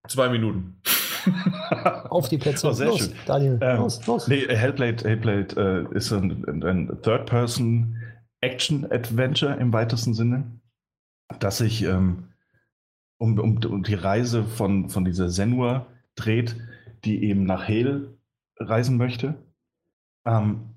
Zwei 0.07 0.29
Minuten. 0.29 0.81
Auf 2.09 2.29
die 2.29 2.37
Plätze. 2.37 2.67
Oh, 2.67 2.71
sehr 2.71 2.87
los, 2.87 2.99
schön. 2.99 3.13
Daniel, 3.25 3.57
ähm, 3.61 3.77
los, 3.77 4.05
los. 4.05 4.27
Nee, 4.27 4.45
Hellblade, 4.47 5.07
Hellblade 5.07 5.87
äh, 5.91 5.95
ist 5.95 6.11
ein, 6.11 6.63
ein 6.63 7.01
Third-Person-Action-Adventure 7.01 9.55
im 9.55 9.73
weitesten 9.73 10.13
Sinne, 10.13 10.59
das 11.39 11.57
sich 11.57 11.81
ähm, 11.83 12.29
um, 13.17 13.39
um, 13.39 13.57
um, 13.57 13.83
die 13.83 13.95
Reise 13.95 14.43
von, 14.43 14.89
von 14.89 15.05
dieser 15.05 15.29
Senua 15.29 15.87
dreht, 16.15 16.55
die 17.03 17.23
eben 17.23 17.45
nach 17.45 17.67
Hale 17.67 18.17
reisen 18.57 18.97
möchte. 18.97 19.35
Ähm, 20.25 20.75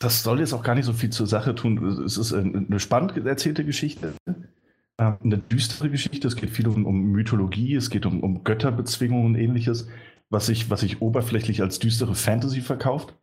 das 0.00 0.22
soll 0.22 0.38
jetzt 0.40 0.52
auch 0.52 0.62
gar 0.62 0.76
nicht 0.76 0.84
so 0.84 0.92
viel 0.92 1.10
zur 1.10 1.26
Sache 1.26 1.54
tun. 1.54 1.84
Es 2.04 2.16
ist 2.16 2.32
eine 2.32 2.78
spannend 2.78 3.16
erzählte 3.26 3.64
Geschichte 3.64 4.14
eine 4.98 5.38
düstere 5.38 5.90
Geschichte. 5.90 6.26
Es 6.26 6.36
geht 6.36 6.50
viel 6.50 6.66
um, 6.68 6.84
um 6.84 7.12
Mythologie, 7.12 7.74
es 7.74 7.90
geht 7.90 8.04
um, 8.04 8.22
um 8.22 8.44
Götterbezwingungen 8.44 9.26
und 9.26 9.34
ähnliches, 9.36 9.88
was 10.28 10.46
sich, 10.46 10.70
was 10.70 10.80
sich 10.80 11.00
oberflächlich 11.00 11.62
als 11.62 11.78
düstere 11.78 12.14
Fantasy 12.14 12.60
verkauft, 12.60 13.14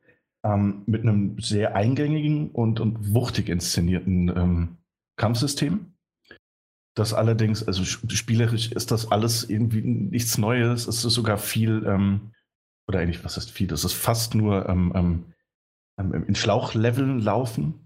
ähm, 0.43 0.83
mit 0.85 1.01
einem 1.01 1.37
sehr 1.39 1.75
eingängigen 1.75 2.49
und, 2.49 2.79
und 2.79 3.13
wuchtig 3.13 3.49
inszenierten 3.49 4.29
ähm, 4.29 4.77
Kampfsystem. 5.17 5.93
Das 6.95 7.13
allerdings, 7.13 7.67
also 7.67 7.83
spielerisch 7.83 8.71
ist 8.71 8.91
das 8.91 9.11
alles 9.11 9.49
irgendwie 9.49 9.81
nichts 9.81 10.37
Neues. 10.37 10.87
Es 10.87 11.03
ist 11.03 11.13
sogar 11.13 11.37
viel, 11.37 11.85
ähm, 11.85 12.31
oder 12.87 12.99
eigentlich, 12.99 13.25
was 13.25 13.35
heißt 13.35 13.51
viel? 13.51 13.71
Es 13.73 13.83
ist 13.83 13.93
fast 13.93 14.33
nur 14.33 14.69
ähm, 14.69 14.93
ähm, 14.95 15.25
ähm 15.99 16.23
in 16.25 16.35
Schlauchleveln 16.35 17.19
laufen 17.19 17.84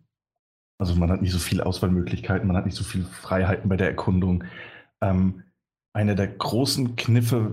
also 0.80 0.96
man 0.96 1.12
hat 1.12 1.22
nicht 1.22 1.34
so 1.34 1.40
viele 1.40 1.66
Auswahlmöglichkeiten, 1.66 2.48
man 2.48 2.58
hat 2.58 2.66
nicht 2.66 2.78
so 2.78 2.84
viele 2.84 3.04
Freiheiten 3.04 3.70
bei 3.70 3.76
der 3.78 3.88
Erkundung. 3.88 4.46
Ähm, 5.02 5.44
einer 5.94 6.16
der 6.16 6.28
großen 6.28 6.96
Kniffe 6.96 7.52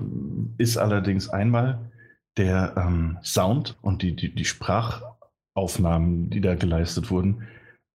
ist 0.58 0.76
allerdings 0.76 1.28
einmal 1.28 1.90
der 2.36 2.74
ähm, 2.76 3.18
Sound 3.22 3.76
und 3.82 4.02
die, 4.02 4.14
die, 4.14 4.34
die, 4.34 4.44
Sprachaufnahmen, 4.44 6.30
die 6.30 6.40
da 6.40 6.54
geleistet 6.54 7.10
wurden. 7.10 7.48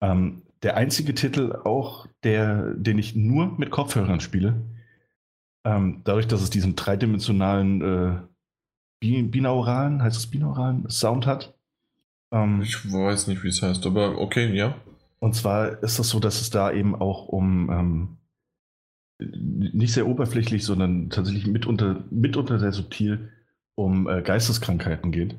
Ähm, 0.02 0.42
der 0.62 0.76
einzige 0.76 1.14
Titel 1.14 1.60
auch, 1.64 2.06
der, 2.24 2.74
den 2.74 2.98
ich 2.98 3.14
nur 3.14 3.56
mit 3.58 3.70
Kopfhörern 3.70 4.20
spiele. 4.20 4.60
Ähm, 5.64 6.00
dadurch, 6.04 6.26
dass 6.26 6.42
es 6.42 6.50
diesen 6.50 6.74
dreidimensionalen 6.74 7.82
äh, 7.82 9.22
binauralen, 9.24 10.02
heißt 10.02 10.16
es 10.16 10.26
binauralen 10.26 10.88
Sound 10.88 11.26
hat. 11.26 11.54
Ähm, 12.32 12.62
ich 12.62 12.90
weiß 12.90 13.26
nicht, 13.26 13.44
wie 13.44 13.48
es 13.48 13.62
heißt, 13.62 13.86
aber 13.86 14.18
okay, 14.18 14.54
ja. 14.54 14.74
Und 15.22 15.34
zwar 15.34 15.82
ist 15.82 15.98
es 15.98 16.08
so, 16.08 16.18
dass 16.18 16.40
es 16.40 16.50
da 16.50 16.72
eben 16.72 16.94
auch 16.94 17.28
um 17.28 17.70
ähm, 17.70 18.16
nicht 19.18 19.92
sehr 19.92 20.06
oberflächlich, 20.06 20.64
sondern 20.64 21.10
tatsächlich 21.10 21.46
mitunter, 21.46 22.04
mitunter 22.10 22.58
sehr 22.58 22.72
subtil 22.72 23.30
um 23.74 24.08
äh, 24.08 24.22
Geisteskrankheiten 24.22 25.12
geht, 25.12 25.36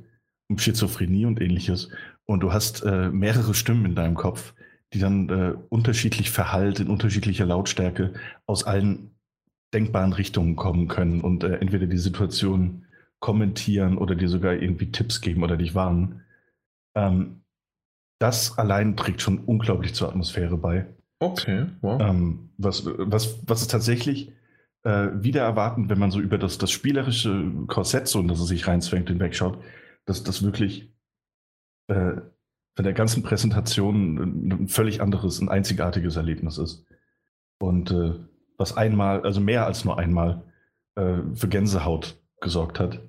um 0.50 0.58
Schizophrenie 0.58 1.26
und 1.26 1.42
ähnliches. 1.42 1.90
Und 2.26 2.42
du 2.42 2.54
hast 2.54 2.84
äh, 2.84 3.10
mehrere 3.10 3.54
Stimmen 3.54 3.86
in 3.86 3.96
deinem 3.96 4.16
Kopf, 4.16 4.54
die 4.94 5.00
dann 5.00 5.30
äh, 5.30 5.54
unterschiedlich 5.70 6.30
verhallt, 6.30 6.80
in 6.80 6.88
unterschiedlicher 6.88 7.46
Lautstärke 7.46 8.14
aus 8.46 8.64
allen 8.64 9.16
denkbaren 9.74 10.14
Richtungen 10.14 10.56
kommen 10.56 10.88
können 10.88 11.22
und 11.22 11.44
äh, 11.44 11.56
entweder 11.56 11.88
die 11.88 11.98
Situation 11.98 12.86
kommentieren 13.20 13.98
oder 13.98 14.16
dir 14.16 14.28
sogar 14.28 14.54
irgendwie 14.54 14.92
Tipps 14.92 15.22
geben 15.22 15.44
oder 15.44 15.56
dich 15.58 15.76
warnen. 15.76 16.22
Ähm, 16.96 17.41
das 18.22 18.58
allein 18.58 18.96
trägt 18.96 19.22
schon 19.22 19.40
unglaublich 19.40 19.96
zur 19.96 20.10
Atmosphäre 20.10 20.58
bei. 20.58 20.86
Okay, 21.20 21.68
wow. 21.82 22.02
Ähm, 22.02 22.50
was, 22.58 22.86
was, 22.86 23.40
was 23.48 23.62
ist 23.62 23.72
tatsächlich 23.72 24.32
äh, 24.84 25.10
wieder 25.14 25.42
erwarten, 25.42 25.90
wenn 25.90 26.00
man 26.00 26.12
so 26.12 26.20
über 26.20 26.38
das, 26.38 26.58
das 26.58 26.72
spielerische 26.72 27.52
Korsett, 27.68 28.08
so 28.08 28.20
in 28.20 28.28
das 28.28 28.40
es 28.40 28.48
sich 28.48 28.68
reinzwängt, 28.68 29.10
hinwegschaut, 29.10 29.60
dass 30.06 30.24
das 30.24 30.44
wirklich 30.44 30.94
äh, 31.88 32.14
von 32.76 32.86
der 32.86 32.94
ganzen 32.94 33.24
Präsentation 33.24 34.50
ein 34.50 34.68
völlig 34.68 35.02
anderes, 35.02 35.42
ein 35.42 35.50
einzigartiges 35.50 36.16
Erlebnis 36.16 36.58
ist. 36.58 36.86
Und 37.60 37.92
äh, 37.92 38.14
was 38.58 38.78
einmal, 38.78 39.24
also 39.24 39.42
mehr 39.42 39.66
als 39.66 39.86
nur 39.86 39.98
einmal, 39.98 40.44
äh, 40.96 41.18
für 41.34 41.48
Gänsehaut 41.48 42.22
gesorgt 42.40 42.80
hat. 42.80 43.02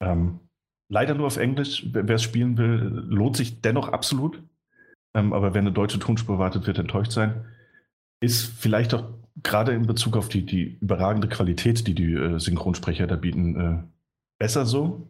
Ähm, 0.00 0.40
leider 0.88 1.14
nur 1.14 1.26
auf 1.26 1.36
Englisch. 1.36 1.86
Wer 1.92 2.08
es 2.08 2.22
spielen 2.22 2.56
will, 2.58 3.04
lohnt 3.08 3.36
sich 3.36 3.60
dennoch 3.60 3.88
absolut. 3.88 4.42
Ähm, 5.14 5.32
aber 5.32 5.54
wer 5.54 5.60
eine 5.60 5.72
deutsche 5.72 5.98
Tonspur 5.98 6.36
erwartet, 6.36 6.66
wird 6.66 6.78
enttäuscht 6.78 7.12
sein. 7.12 7.44
Ist 8.20 8.46
vielleicht 8.46 8.94
auch 8.94 9.04
gerade 9.42 9.72
in 9.72 9.86
Bezug 9.86 10.16
auf 10.16 10.28
die, 10.28 10.44
die 10.44 10.78
überragende 10.80 11.28
Qualität, 11.28 11.86
die 11.86 11.94
die 11.94 12.14
äh, 12.14 12.38
Synchronsprecher 12.38 13.06
da 13.06 13.16
bieten, 13.16 13.60
äh, 13.60 13.82
besser 14.38 14.66
so. 14.66 15.08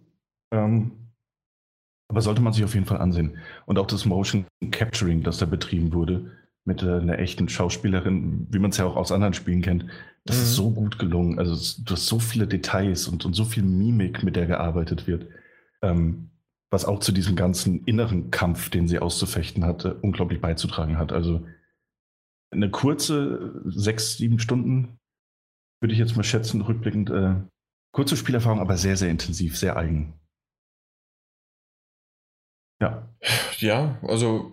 Ähm, 0.52 0.92
aber 2.10 2.22
sollte 2.22 2.40
man 2.40 2.52
sich 2.52 2.64
auf 2.64 2.74
jeden 2.74 2.86
Fall 2.86 2.98
ansehen. 2.98 3.38
Und 3.66 3.78
auch 3.78 3.86
das 3.86 4.06
Motion 4.06 4.46
Capturing, 4.70 5.22
das 5.22 5.38
da 5.38 5.46
betrieben 5.46 5.92
wurde, 5.92 6.30
mit 6.64 6.82
äh, 6.82 6.92
einer 6.92 7.18
echten 7.18 7.48
Schauspielerin, 7.48 8.46
wie 8.50 8.58
man 8.58 8.70
es 8.70 8.78
ja 8.78 8.86
auch 8.86 8.96
aus 8.96 9.12
anderen 9.12 9.34
Spielen 9.34 9.62
kennt, 9.62 9.86
das 10.24 10.36
mhm. 10.36 10.42
ist 10.42 10.54
so 10.54 10.70
gut 10.70 10.98
gelungen. 10.98 11.38
Also 11.38 11.82
du 11.82 11.92
hast 11.92 12.06
so 12.06 12.18
viele 12.18 12.46
Details 12.46 13.08
und, 13.08 13.24
und 13.24 13.34
so 13.34 13.44
viel 13.44 13.62
Mimik, 13.62 14.22
mit 14.22 14.36
der 14.36 14.46
gearbeitet 14.46 15.06
wird. 15.06 15.26
Ähm, 15.82 16.30
was 16.70 16.84
auch 16.84 17.00
zu 17.00 17.12
diesem 17.12 17.34
ganzen 17.34 17.84
inneren 17.84 18.30
Kampf, 18.30 18.68
den 18.68 18.88
sie 18.88 18.98
auszufechten 18.98 19.64
hatte, 19.64 19.94
unglaublich 19.94 20.40
beizutragen 20.40 20.98
hat. 20.98 21.12
Also 21.12 21.46
eine 22.50 22.70
kurze 22.70 23.62
sechs, 23.64 24.16
sieben 24.16 24.38
Stunden, 24.38 24.98
würde 25.80 25.92
ich 25.92 25.98
jetzt 25.98 26.16
mal 26.16 26.24
schätzen, 26.24 26.60
rückblickend. 26.60 27.10
Äh, 27.10 27.36
kurze 27.94 28.16
Spielerfahrung, 28.16 28.60
aber 28.60 28.76
sehr, 28.76 28.96
sehr 28.96 29.10
intensiv, 29.10 29.56
sehr 29.56 29.76
eigen. 29.76 30.14
Ja. 32.80 33.08
Ja, 33.58 33.98
also 34.02 34.52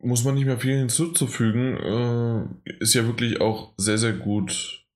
muss 0.00 0.24
man 0.24 0.34
nicht 0.34 0.46
mehr 0.46 0.58
viel 0.58 0.78
hinzuzufügen. 0.78 1.76
Äh, 1.76 2.72
ist 2.80 2.94
ja 2.94 3.06
wirklich 3.06 3.40
auch 3.40 3.74
sehr, 3.76 3.98
sehr 3.98 4.12
gut 4.12 4.86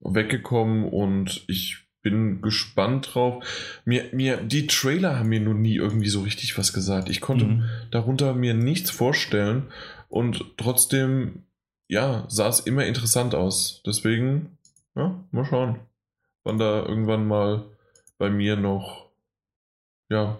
weggekommen 0.00 0.84
und 0.84 1.44
ich 1.48 1.87
bin 2.02 2.40
gespannt 2.42 3.14
drauf. 3.14 3.44
Mir, 3.84 4.04
mir, 4.12 4.38
die 4.38 4.66
Trailer 4.66 5.18
haben 5.18 5.28
mir 5.28 5.40
noch 5.40 5.54
nie 5.54 5.76
irgendwie 5.76 6.08
so 6.08 6.22
richtig 6.22 6.56
was 6.56 6.72
gesagt. 6.72 7.08
Ich 7.08 7.20
konnte 7.20 7.44
mhm. 7.46 7.64
darunter 7.90 8.34
mir 8.34 8.54
nichts 8.54 8.90
vorstellen 8.90 9.64
und 10.08 10.44
trotzdem, 10.56 11.44
ja, 11.88 12.24
sah 12.28 12.48
es 12.48 12.60
immer 12.60 12.86
interessant 12.86 13.34
aus. 13.34 13.82
Deswegen, 13.86 14.58
ja, 14.94 15.22
mal 15.30 15.44
schauen, 15.44 15.80
wann 16.44 16.58
da 16.58 16.84
irgendwann 16.84 17.26
mal 17.26 17.64
bei 18.16 18.30
mir 18.30 18.56
noch, 18.56 19.06
ja, 20.08 20.38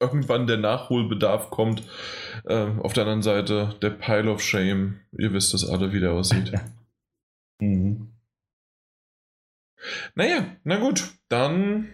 irgendwann 0.00 0.46
der 0.46 0.58
Nachholbedarf 0.58 1.50
kommt. 1.50 1.82
Ähm, 2.46 2.80
auf 2.80 2.92
der 2.92 3.04
anderen 3.04 3.22
Seite 3.22 3.74
der 3.82 3.90
Pile 3.90 4.30
of 4.30 4.40
Shame. 4.40 5.00
Ihr 5.18 5.32
wisst 5.32 5.54
das 5.54 5.68
alle, 5.68 5.92
wie 5.92 6.00
der 6.00 6.12
aussieht. 6.12 6.52
mhm. 7.60 8.12
Naja, 10.14 10.56
na 10.64 10.76
gut, 10.76 11.04
dann. 11.28 11.88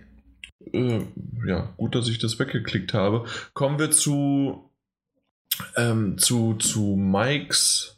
Äh, 0.73 1.01
ja, 1.47 1.74
gut, 1.77 1.94
dass 1.94 2.09
ich 2.09 2.19
das 2.19 2.39
weggeklickt 2.39 2.94
habe. 2.94 3.27
Kommen 3.52 3.78
wir 3.78 3.90
zu. 3.90 4.70
Ähm, 5.77 6.19
zu, 6.19 6.55
zu 6.55 6.97
Mikes. 6.97 7.94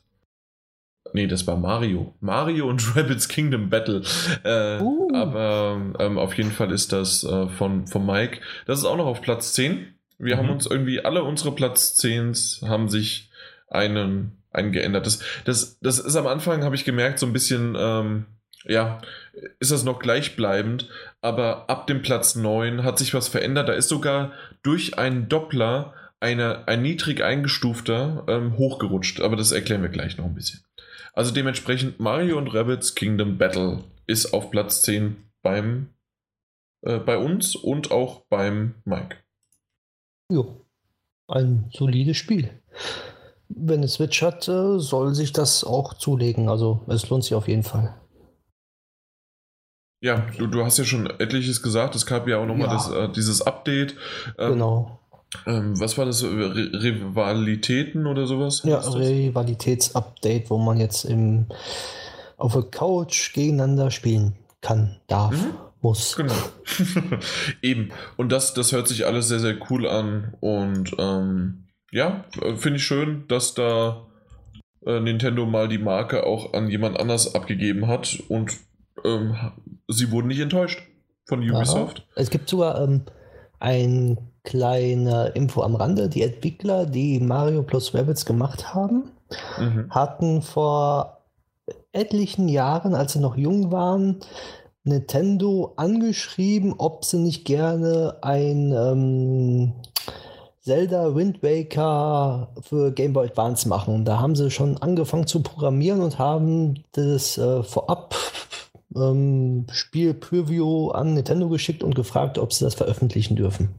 Nee, 1.13 1.27
das 1.27 1.47
war 1.47 1.57
Mario. 1.57 2.15
Mario 2.21 2.69
und 2.69 2.97
Rabbits 2.97 3.29
Kingdom 3.29 3.71
Battle. 3.71 4.03
Äh, 4.45 4.83
uh. 4.83 5.09
Aber 5.15 5.81
ähm, 5.99 6.19
auf 6.19 6.37
jeden 6.37 6.51
Fall 6.51 6.73
ist 6.73 6.93
das 6.93 7.25
äh, 7.25 7.49
von, 7.49 7.87
von 7.87 8.05
Mike. 8.05 8.41
Das 8.67 8.79
ist 8.79 8.85
auch 8.85 8.97
noch 8.97 9.07
auf 9.07 9.23
Platz 9.23 9.55
10. 9.55 9.95
Wir 10.19 10.37
mhm. 10.37 10.41
haben 10.41 10.51
uns 10.51 10.67
irgendwie, 10.67 11.05
alle 11.05 11.23
unsere 11.23 11.55
Platz 11.55 11.95
10 11.95 12.35
haben 12.63 12.89
sich 12.89 13.31
einen, 13.69 14.43
einen 14.51 14.73
geändert. 14.73 15.07
Das, 15.07 15.21
das, 15.45 15.79
das 15.81 15.99
ist 15.99 16.17
am 16.17 16.27
Anfang, 16.27 16.65
habe 16.65 16.75
ich 16.75 16.85
gemerkt, 16.85 17.19
so 17.19 17.27
ein 17.27 17.33
bisschen, 17.33 17.75
ähm, 17.79 18.27
ja, 18.69 19.01
ist 19.61 19.71
das 19.71 19.85
noch 19.85 19.99
gleichbleibend, 19.99 20.89
aber 21.21 21.69
ab 21.69 21.87
dem 21.87 22.03
Platz 22.03 22.37
9 22.37 22.85
hat 22.85 22.99
sich 22.99 23.15
was 23.15 23.29
verändert. 23.29 23.69
Da 23.69 23.73
ist 23.73 23.89
sogar 23.89 24.33
durch 24.63 24.99
einen 24.99 25.29
Doppler 25.29 25.95
eine, 26.21 26.67
ein 26.67 26.83
niedrig 26.83 27.23
eingestufter 27.23 28.25
ähm, 28.29 28.57
hochgerutscht, 28.57 29.21
aber 29.21 29.37
das 29.37 29.53
erklären 29.53 29.83
wir 29.83 29.91
gleich 29.91 30.17
noch 30.17 30.25
ein 30.25 30.35
bisschen. 30.35 30.65
Also 31.13 31.33
dementsprechend 31.33 32.01
Mario 32.01 32.39
und 32.39 32.49
Rabbits 32.49 32.95
Kingdom 32.95 33.39
Battle 33.39 33.85
ist 34.07 34.33
auf 34.33 34.51
Platz 34.51 34.83
10 34.83 35.17
beim, 35.43 35.91
äh, 36.83 36.99
bei 36.99 37.19
uns 37.19 37.55
und 37.55 37.91
auch 37.91 38.23
beim 38.29 38.75
Mike. 38.85 39.17
Jo, 40.31 40.61
ein 41.29 41.71
solides 41.73 42.17
Spiel. 42.17 42.51
Wenn 43.49 43.83
es 43.83 43.95
Switch 43.95 44.23
hat, 44.23 44.49
äh, 44.49 44.79
soll 44.79 45.15
sich 45.15 45.33
das 45.33 45.65
auch 45.65 45.95
zulegen. 45.95 46.49
Also 46.49 46.83
es 46.89 47.09
lohnt 47.09 47.25
sich 47.25 47.35
auf 47.35 47.49
jeden 47.49 47.63
Fall. 47.63 47.95
Ja, 50.01 50.27
du, 50.37 50.47
du 50.47 50.65
hast 50.65 50.79
ja 50.79 50.85
schon 50.85 51.07
etliches 51.07 51.63
gesagt. 51.63 51.95
Es 51.95 52.07
gab 52.07 52.29
ja 52.29 52.39
auch 52.39 52.47
nochmal 52.47 52.69
ja. 52.69 53.05
äh, 53.05 53.13
dieses 53.13 53.43
Update. 53.43 53.97
Ähm, 54.39 54.53
genau. 54.53 55.01
Ähm, 55.47 55.79
was 55.81 55.99
war 55.99 56.05
das? 56.05 56.23
Re 56.23 56.71
Rivalitäten 56.73 58.07
oder 58.07 58.27
sowas? 58.27 58.63
Ja, 58.65 58.79
Rivalitätsupdate, 58.79 60.51
wo 60.51 60.59
man 60.59 60.79
jetzt 60.79 61.05
im, 61.05 61.47
auf 62.37 62.53
der 62.53 62.63
Couch 62.63 63.33
gegeneinander 63.33 63.91
spielen 63.91 64.37
kann, 64.61 64.97
darf. 65.09 65.33
Mhm 65.33 65.67
muss. 65.87 66.17
Genau. 66.17 66.35
Eben. 67.63 67.91
Und 68.17 68.33
das, 68.33 68.55
das 68.55 68.73
hört 68.73 68.89
sich 68.89 69.07
alles 69.07 69.29
sehr, 69.29 69.39
sehr 69.39 69.57
cool 69.71 69.87
an. 69.89 70.35
Und 70.41 70.95
ähm, 70.99 71.69
ja, 71.93 72.25
finde 72.57 72.77
ich 72.77 72.85
schön, 72.85 73.25
dass 73.29 73.55
da 73.55 74.07
äh, 74.85 75.01
Nintendo 75.01 75.47
mal 75.47 75.69
die 75.69 75.79
Marke 75.79 76.27
auch 76.27 76.55
an 76.55 76.69
jemand 76.69 76.99
anders 76.99 77.35
abgegeben 77.35 77.87
hat. 77.87 78.19
Und 78.29 78.53
ähm, 79.07 79.37
sie 79.89 80.11
wurden 80.11 80.29
nicht 80.29 80.41
enttäuscht 80.41 80.83
von 81.25 81.41
Ubisoft. 81.41 81.99
Aha. 81.99 82.21
Es 82.21 82.31
gibt 82.31 82.49
sogar 82.49 82.81
ähm, 82.83 83.03
ein 83.59 84.19
kleine 84.45 85.29
Info 85.35 85.63
am 85.63 85.75
Rande. 85.75 86.09
Die 86.09 86.23
Entwickler, 86.23 86.87
die 86.87 87.21
Mario 87.21 87.63
plus 87.63 87.95
Rabbits 87.95 88.25
gemacht 88.25 88.75
haben, 88.75 89.11
mhm. 89.59 89.91
hatten 89.91 90.43
vor 90.43 91.21
etlichen 91.93 92.49
Jahren, 92.49 92.95
als 92.95 93.15
sie 93.15 93.21
noch 93.21 93.37
jung 93.37 93.73
waren, 93.73 94.21
Nintendo 94.85 95.73
angeschrieben, 95.77 96.75
ob 96.79 97.05
sie 97.05 97.19
nicht 97.19 97.45
gerne 97.45 98.19
ein 98.23 98.73
ähm, 98.73 99.73
Zelda 100.61 101.15
Wind 101.15 101.43
Waker 101.43 102.49
für 102.61 102.93
Game 102.93 103.13
Boy 103.13 103.27
Advance 103.29 103.69
machen. 103.69 104.05
Da 104.05 104.21
haben 104.21 104.37
sie 104.37 104.51
schon 104.51 104.77
angefangen 104.79 105.27
zu 105.27 105.43
programmieren 105.43 106.01
und 106.01 106.19
haben 106.19 106.85
das 106.93 107.37
äh, 107.37 107.63
vorab 107.65 108.15
ähm, 108.95 109.67
Spiel 109.73 110.15
Preview 110.15 110.91
an 110.91 111.15
Nintendo 111.15 111.49
geschickt 111.49 111.83
und 111.83 111.95
gefragt, 111.95 112.39
ob 112.39 112.53
sie 112.53 112.65
das 112.65 112.75
veröffentlichen 112.75 113.37
dürfen. 113.37 113.71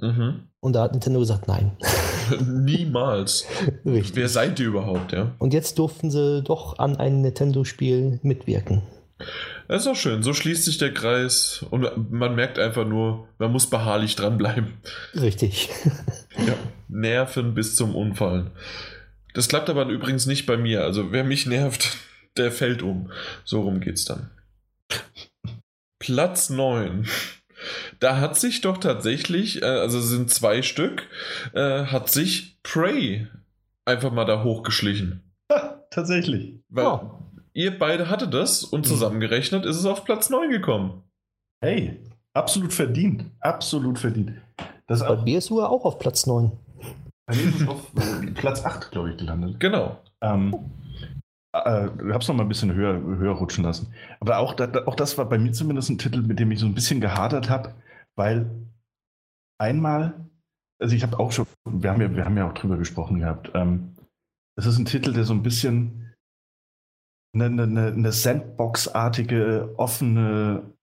Mhm. 0.00 0.48
Und 0.60 0.72
da 0.72 0.82
hat 0.82 0.92
Nintendo 0.92 1.20
gesagt, 1.20 1.48
nein. 1.48 1.76
Niemals. 2.46 3.46
Richtig. 3.84 4.16
Wer 4.16 4.28
seid 4.28 4.58
ihr 4.60 4.66
überhaupt, 4.66 5.12
ja? 5.12 5.34
Und 5.38 5.54
jetzt 5.54 5.78
durften 5.78 6.10
sie 6.10 6.42
doch 6.42 6.78
an 6.78 6.96
einem 6.96 7.22
Nintendo-Spiel 7.22 8.20
mitwirken. 8.22 8.82
Das 9.66 9.82
ist 9.82 9.88
auch 9.88 9.96
schön. 9.96 10.22
So 10.22 10.32
schließt 10.32 10.64
sich 10.64 10.78
der 10.78 10.94
Kreis 10.94 11.64
und 11.70 12.10
man 12.10 12.34
merkt 12.34 12.58
einfach 12.58 12.86
nur, 12.86 13.28
man 13.38 13.52
muss 13.52 13.68
beharrlich 13.68 14.16
dranbleiben. 14.16 14.74
Richtig. 15.14 15.70
ja, 16.46 16.54
nerven 16.88 17.54
bis 17.54 17.74
zum 17.74 17.94
Unfallen. 17.94 18.50
Das 19.34 19.48
klappt 19.48 19.68
aber 19.70 19.86
übrigens 19.86 20.26
nicht 20.26 20.46
bei 20.46 20.56
mir. 20.56 20.84
Also 20.84 21.12
wer 21.12 21.24
mich 21.24 21.46
nervt, 21.46 21.96
der 22.38 22.52
fällt 22.52 22.82
um. 22.82 23.10
So 23.44 23.62
rum 23.62 23.80
geht's 23.80 24.04
dann. 24.04 24.30
Platz 25.98 26.50
9. 26.50 27.06
Da 27.98 28.20
hat 28.20 28.36
sich 28.38 28.60
doch 28.60 28.78
tatsächlich, 28.78 29.62
äh, 29.62 29.66
also 29.66 30.00
sind 30.00 30.30
zwei 30.30 30.62
Stück, 30.62 31.08
äh, 31.54 31.84
hat 31.84 32.08
sich 32.08 32.62
Prey 32.62 33.26
einfach 33.84 34.12
mal 34.12 34.24
da 34.24 34.44
hochgeschlichen. 34.44 35.22
tatsächlich. 35.90 36.54
Weil, 36.68 36.86
oh. 36.86 37.18
Ihr 37.58 37.76
beide 37.76 38.08
hattet 38.08 38.34
das 38.34 38.62
und 38.62 38.80
mhm. 38.80 38.84
zusammengerechnet 38.84 39.66
ist 39.66 39.76
es 39.76 39.84
auf 39.84 40.04
Platz 40.04 40.30
9 40.30 40.48
gekommen. 40.50 41.02
Hey, 41.60 42.00
absolut 42.32 42.72
verdient. 42.72 43.24
Absolut 43.40 43.98
verdient. 43.98 44.32
Das 44.86 45.00
Bei 45.00 45.16
mir 45.16 45.38
ist 45.38 45.46
sogar 45.46 45.70
auch 45.70 45.84
auf 45.84 45.98
Platz 45.98 46.26
9. 46.26 46.52
Bei 47.26 47.34
mir 47.34 47.48
ist 47.48 47.60
es 47.60 47.66
auf 47.66 47.90
äh, 47.96 48.30
Platz 48.30 48.64
8, 48.64 48.92
glaube 48.92 49.10
ich, 49.10 49.16
gelandet. 49.16 49.58
Genau. 49.58 49.98
Ähm, 50.20 50.54
äh, 51.52 51.88
hab's 52.12 52.28
noch 52.28 52.34
mal 52.34 52.42
ein 52.42 52.48
bisschen 52.48 52.74
höher, 52.74 53.00
höher 53.00 53.34
rutschen 53.34 53.64
lassen. 53.64 53.92
Aber 54.20 54.38
auch, 54.38 54.54
da, 54.54 54.86
auch 54.86 54.94
das 54.94 55.18
war 55.18 55.28
bei 55.28 55.38
mir 55.38 55.52
zumindest 55.52 55.90
ein 55.90 55.98
Titel, 55.98 56.22
mit 56.22 56.38
dem 56.38 56.50
ich 56.50 56.60
so 56.60 56.66
ein 56.66 56.74
bisschen 56.74 57.00
gehadert 57.00 57.48
habe, 57.48 57.74
weil 58.16 58.50
einmal, 59.58 60.28
also 60.80 60.94
ich 60.94 61.02
habe 61.02 61.18
auch 61.18 61.32
schon, 61.32 61.46
wir 61.64 61.90
haben 61.90 62.00
ja, 62.00 62.14
wir 62.14 62.24
haben 62.24 62.36
ja 62.36 62.48
auch 62.48 62.54
drüber 62.54 62.76
gesprochen 62.76 63.20
gehabt, 63.20 63.50
ähm, 63.54 63.94
es 64.56 64.66
ist 64.66 64.78
ein 64.78 64.86
Titel, 64.86 65.12
der 65.12 65.24
so 65.24 65.32
ein 65.32 65.42
bisschen 65.42 66.14
eine, 67.34 67.62
eine, 67.62 67.86
eine 67.92 68.12
Sandbox-artige, 68.12 69.74
offene 69.76 70.74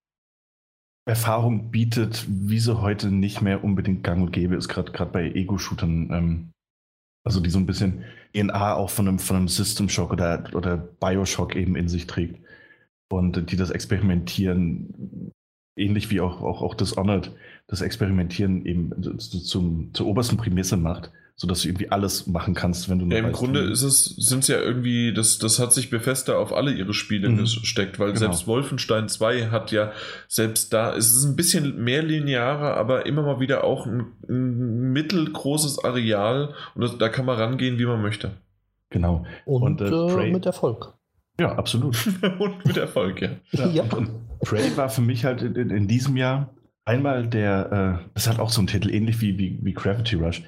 Erfahrung 1.07 1.71
bietet, 1.71 2.25
wie 2.27 2.59
sie 2.59 2.81
heute 2.81 3.11
nicht 3.11 3.41
mehr 3.41 3.63
unbedingt 3.63 4.03
gang 4.03 4.23
und 4.23 4.31
gäbe 4.31 4.55
ist, 4.55 4.69
gerade 4.69 5.11
bei 5.11 5.31
Ego-Shootern. 5.31 6.11
Ähm, 6.11 6.51
also 7.25 7.41
die 7.41 7.49
so 7.49 7.59
ein 7.59 7.65
bisschen 7.65 8.05
DNA 8.33 8.75
auch 8.75 8.89
von 8.89 9.07
einem, 9.07 9.19
von 9.19 9.35
einem 9.35 9.47
System 9.47 9.89
Shock 9.89 10.13
oder, 10.13 10.45
oder 10.53 10.77
Bioshock 10.77 11.55
eben 11.55 11.75
in 11.75 11.89
sich 11.89 12.07
trägt. 12.07 12.39
Und 13.09 13.51
die 13.51 13.55
das 13.55 13.71
Experimentieren, 13.71 15.31
ähnlich 15.77 16.09
wie 16.09 16.21
auch, 16.21 16.41
auch, 16.41 16.61
auch 16.61 16.75
Dishonored, 16.75 17.31
das 17.67 17.81
Experimentieren 17.81 18.65
eben 18.65 19.19
zum, 19.19 19.93
zur 19.93 20.07
obersten 20.07 20.37
Prämisse 20.37 20.77
macht 20.77 21.11
sodass 21.37 21.61
du 21.61 21.67
irgendwie 21.67 21.89
alles 21.91 22.27
machen 22.27 22.53
kannst, 22.53 22.89
wenn 22.89 22.99
du 22.99 23.07
ja, 23.07 23.17
Im 23.17 23.25
weißt, 23.25 23.35
Grunde 23.35 23.59
ist 23.59 23.81
es, 23.81 24.05
sind 24.05 24.39
es 24.39 24.47
ja 24.47 24.57
irgendwie, 24.59 25.13
das, 25.13 25.37
das 25.37 25.59
hat 25.59 25.73
sich 25.73 25.89
Bethesda 25.89 26.37
auf 26.37 26.53
alle 26.53 26.71
ihre 26.71 26.93
Spiele 26.93 27.27
mhm. 27.29 27.39
gesteckt, 27.39 27.99
weil 27.99 28.07
genau. 28.07 28.19
selbst 28.19 28.47
Wolfenstein 28.47 29.09
2 29.09 29.47
hat 29.47 29.71
ja, 29.71 29.91
selbst 30.29 30.71
da, 30.71 30.95
es 30.95 31.11
ist 31.11 31.25
ein 31.25 31.35
bisschen 31.35 31.83
mehr 31.83 32.03
linearer, 32.03 32.77
aber 32.77 33.05
immer 33.05 33.21
mal 33.23 33.41
wieder 33.41 33.65
auch 33.65 33.85
ein, 33.85 34.13
ein 34.29 34.93
mittelgroßes 34.93 35.83
Areal 35.83 36.53
und 36.73 36.81
das, 36.81 36.97
da 36.97 37.09
kann 37.09 37.25
man 37.25 37.37
rangehen, 37.37 37.79
wie 37.79 37.85
man 37.85 38.01
möchte. 38.01 38.31
Genau. 38.89 39.25
Und, 39.43 39.81
und 39.81 39.81
äh, 39.81 40.27
äh 40.27 40.31
mit 40.31 40.45
Erfolg. 40.45 40.93
Ja, 41.37 41.51
absolut. 41.57 41.97
und 42.39 42.65
mit 42.65 42.77
Erfolg, 42.77 43.21
ja. 43.21 43.31
ja. 43.51 43.67
ja. 43.67 43.83
Und, 43.83 43.93
und 43.93 44.39
Prey 44.39 44.77
war 44.77 44.89
für 44.89 45.01
mich 45.01 45.25
halt 45.25 45.41
in, 45.41 45.69
in 45.69 45.87
diesem 45.89 46.15
Jahr 46.15 46.55
einmal 46.85 47.27
der, 47.27 47.99
äh, 48.05 48.09
das 48.13 48.29
hat 48.29 48.39
auch 48.39 48.49
so 48.49 48.61
einen 48.61 48.67
Titel, 48.67 48.89
ähnlich 48.89 49.19
wie, 49.19 49.37
wie, 49.37 49.59
wie 49.61 49.73
Gravity 49.73 50.15
Rush, 50.15 50.43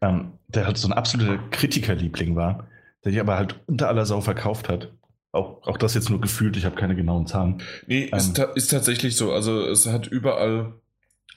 ähm, 0.00 0.32
der 0.48 0.66
halt 0.66 0.78
so 0.78 0.88
ein 0.88 0.92
absoluter 0.92 1.38
Kritikerliebling 1.50 2.36
war, 2.36 2.66
der 3.04 3.12
sich 3.12 3.20
aber 3.20 3.36
halt 3.36 3.60
unter 3.66 3.88
aller 3.88 4.06
Sau 4.06 4.20
verkauft 4.20 4.68
hat. 4.68 4.92
Auch, 5.30 5.66
auch 5.66 5.76
das 5.76 5.94
jetzt 5.94 6.08
nur 6.08 6.20
gefühlt, 6.20 6.56
ich 6.56 6.64
habe 6.64 6.76
keine 6.76 6.96
genauen 6.96 7.26
Zahlen. 7.26 7.62
Nee, 7.86 8.04
ähm, 8.04 8.18
ist, 8.18 8.36
ta 8.36 8.44
ist 8.44 8.70
tatsächlich 8.70 9.16
so. 9.16 9.32
Also 9.32 9.66
es 9.66 9.86
hat 9.86 10.06
überall 10.06 10.72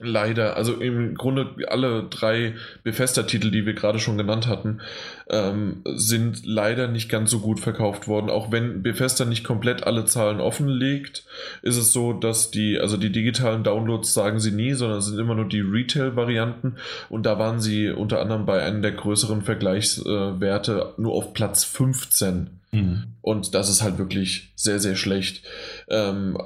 Leider, 0.02 0.57
also 0.57 0.73
im 0.73 1.15
Grunde 1.15 1.56
alle 1.68 2.03
drei 2.10 2.56
Bethesda-Titel, 2.84 3.52
die 3.52 3.65
wir 3.65 3.73
gerade 3.73 3.99
schon 3.99 4.18
genannt 4.18 4.48
hatten, 4.48 4.82
ähm, 5.30 5.84
sind 5.86 6.45
leider 6.45 6.88
nicht 6.88 7.10
ganz 7.10 7.30
so 7.30 7.40
gut 7.40 7.60
verkauft 7.60 8.07
worden. 8.07 8.30
Auch 8.30 8.52
wenn 8.52 8.82
Bethesda 8.82 9.26
nicht 9.26 9.44
komplett 9.44 9.84
alle 9.84 10.06
Zahlen 10.06 10.40
offenlegt, 10.40 11.26
ist 11.61 11.78
es 11.78 11.94
so, 11.94 12.14
dass 12.14 12.52
die, 12.52 12.80
also 12.80 12.98
die 12.98 13.11
digitalen 13.11 13.64
Downloads 13.64 14.14
sagen 14.14 14.40
sie 14.40 14.52
nie, 14.52 14.73
sondern 14.73 15.02
sind 15.02 15.19
immer 15.19 15.36
nur 15.36 15.48
die 15.48 15.61
Retail-Varianten. 15.61 16.78
Und 17.10 17.26
da 17.26 17.38
waren 17.38 17.60
sie 17.60 17.90
unter 17.90 18.22
anderem 18.22 18.45
bei 18.45 18.64
einem 18.64 18.82
der 18.82 18.94
größeren 18.94 19.41
Vergleichswerte 19.41 20.94
nur 20.98 21.14
auf 21.14 21.34
Platz 21.34 21.64
15. 21.64 22.49
Mhm. 22.72 23.03
Und 23.22 23.53
das 23.53 23.69
ist 23.69 23.82
halt 23.82 23.98
wirklich 23.98 24.52
sehr, 24.56 24.80
sehr 24.80 24.95
schlecht. 24.95 25.45
Ähm, 25.90 26.38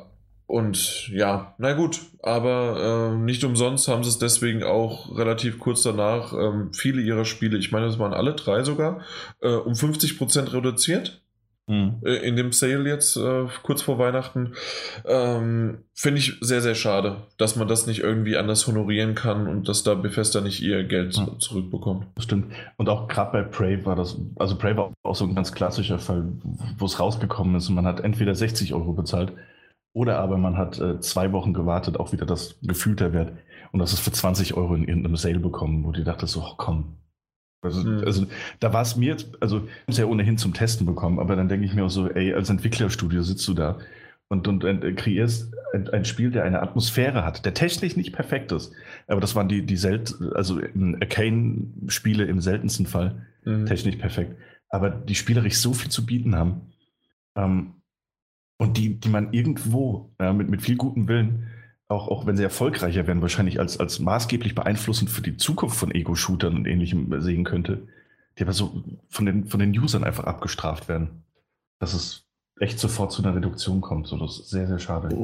und 0.48 1.08
ja, 1.10 1.56
na 1.58 1.74
gut, 1.74 2.02
aber 2.22 3.14
äh, 3.14 3.18
nicht 3.18 3.44
umsonst 3.44 3.88
haben 3.88 4.04
sie 4.04 4.10
es 4.10 4.20
deswegen 4.20 4.64
auch 4.64 5.18
relativ 5.18 5.60
kurz 5.60 5.82
danach 5.82 6.34
ähm, 6.34 6.72
viele 6.72 7.02
ihrer 7.02 7.26
Spiele, 7.26 7.58
ich 7.58 7.72
meine, 7.72 7.88
das 7.88 7.98
waren 7.98 8.14
alle 8.14 8.34
drei 8.34 8.64
sogar, 8.64 9.02
äh, 9.42 9.50
um 9.50 9.74
50% 9.74 10.54
reduziert. 10.54 11.22
Mhm. 11.68 11.96
Äh, 12.06 12.18
in 12.18 12.36
dem 12.36 12.52
Sale 12.52 12.88
jetzt 12.88 13.18
äh, 13.18 13.46
kurz 13.64 13.82
vor 13.82 13.98
Weihnachten. 13.98 14.54
Ähm, 15.04 15.80
Finde 15.96 16.20
ich 16.20 16.38
sehr, 16.42 16.62
sehr 16.62 16.76
schade, 16.76 17.24
dass 17.38 17.56
man 17.56 17.68
das 17.68 17.88
nicht 17.88 18.02
irgendwie 18.02 18.38
anders 18.38 18.68
honorieren 18.68 19.16
kann 19.16 19.48
und 19.48 19.68
dass 19.68 19.82
da 19.82 19.96
Bethesda 19.96 20.42
nicht 20.42 20.62
ihr 20.62 20.84
Geld 20.84 21.16
ja. 21.16 21.28
zurückbekommt. 21.40 22.06
Das 22.14 22.26
stimmt. 22.26 22.54
Und 22.78 22.88
auch 22.88 23.08
gerade 23.08 23.32
bei 23.32 23.42
Prey 23.42 23.84
war 23.84 23.96
das, 23.96 24.16
also 24.36 24.58
Prey 24.58 24.78
war 24.78 24.94
auch 25.02 25.16
so 25.16 25.26
ein 25.26 25.34
ganz 25.34 25.54
klassischer 25.54 25.98
Fall, 25.98 26.34
wo 26.78 26.86
es 26.86 27.00
rausgekommen 27.00 27.56
ist 27.56 27.68
und 27.68 27.74
man 27.74 27.88
hat 27.88 28.02
entweder 28.02 28.36
60 28.36 28.76
Euro 28.76 28.94
bezahlt 28.94 29.34
oder 29.96 30.20
aber 30.20 30.38
man 30.38 30.58
hat 30.58 30.78
äh, 30.80 31.00
zwei 31.00 31.32
Wochen 31.32 31.54
gewartet, 31.54 31.98
auch 31.98 32.12
wieder 32.12 32.26
das 32.26 32.58
gefühlte 32.62 33.14
Wert. 33.14 33.32
Und 33.72 33.80
das 33.80 33.94
ist 33.94 34.02
für 34.02 34.12
20 34.12 34.54
Euro 34.54 34.76
in 34.76 34.84
irgendeinem 34.84 35.16
Sale 35.16 35.40
bekommen, 35.40 35.86
wo 35.86 35.94
die 35.94 36.04
dachte 36.04 36.28
so, 36.28 36.42
oh, 36.42 36.54
komm. 36.58 36.98
Also, 37.62 37.82
mhm. 37.82 38.04
also 38.06 38.28
da 38.60 38.74
war 38.74 38.82
es 38.82 38.98
mir 38.98 39.12
jetzt, 39.12 39.42
also 39.42 39.60
ich 39.60 39.64
habe 39.64 39.92
es 39.92 39.98
ja 39.98 40.06
ohnehin 40.06 40.38
zum 40.38 40.54
Testen 40.54 40.86
bekommen, 40.86 41.18
aber 41.18 41.38
dann 41.38 41.48
denke 41.48 41.66
ich 41.66 41.74
mir 41.74 41.86
auch 41.86 41.90
so, 41.90 42.10
ey, 42.10 42.34
als 42.34 42.50
Entwicklerstudio 42.50 43.22
sitzt 43.24 43.48
du 43.48 43.54
da 43.54 43.80
und, 44.28 44.50
und, 44.50 44.66
und 44.66 44.84
äh, 44.84 44.92
kreierst 44.92 45.54
ein, 45.74 45.88
ein, 45.88 46.04
Spiel, 46.04 46.30
der 46.30 46.44
eine 46.44 46.62
Atmosphäre 46.62 47.24
hat, 47.24 47.46
der 47.46 47.54
technisch 47.54 47.96
nicht 47.96 48.12
perfekt 48.12 48.52
ist. 48.52 48.74
Aber 49.08 49.22
das 49.22 49.34
waren 49.34 49.48
die, 49.48 49.66
die 49.66 49.78
selten, 49.78 50.34
also 50.34 50.60
Arcane-Spiele 50.60 52.26
im 52.26 52.42
seltensten 52.42 52.86
Fall 52.86 53.26
mhm. 53.46 53.66
technisch 53.66 53.96
perfekt. 53.96 54.36
Aber 54.68 54.90
die 54.90 55.16
spielerisch 55.16 55.58
so 55.58 55.72
viel 55.74 55.90
zu 55.90 56.06
bieten 56.06 56.36
haben. 56.36 56.74
Ähm, 57.38 57.76
und 58.58 58.78
die, 58.78 59.00
die 59.00 59.10
man 59.10 59.34
irgendwo 59.34 60.12
ja, 60.20 60.34
mit, 60.34 60.50
mit 60.50 60.62
viel 60.62 60.78
gutem 60.78 61.08
Willen, 61.08 61.48
auch, 61.88 62.08
auch 62.08 62.26
wenn 62.26 62.36
sie 62.36 62.44
erfolgreicher 62.44 63.06
werden, 63.08 63.22
wahrscheinlich 63.22 63.60
als, 63.60 63.80
als 63.80 64.00
maßgeblich 64.00 64.56
beeinflussend 64.56 65.10
für 65.10 65.22
die 65.22 65.38
Zukunft 65.38 65.78
von 65.78 65.92
Ego-Shootern 65.92 66.56
und 66.56 66.66
ähnlichem 66.66 67.22
sehen 67.22 67.44
könnte, 67.44 67.88
die 68.38 68.44
aber 68.44 68.54
so 68.54 68.84
von 69.10 69.26
den, 69.26 69.46
von 69.46 69.60
den 69.60 69.78
Usern 69.78 70.04
einfach 70.04 70.24
abgestraft 70.24 70.88
werden. 70.88 71.24
Dass 71.80 71.94
es 71.94 72.26
echt 72.60 72.80
sofort 72.80 73.12
zu 73.12 73.22
einer 73.22 73.36
Reduktion 73.36 73.82
kommt. 73.82 74.08
So, 74.08 74.18
das 74.18 74.40
ist 74.40 74.50
sehr, 74.50 74.68
sehr 74.68 74.80
schade. 74.80 75.16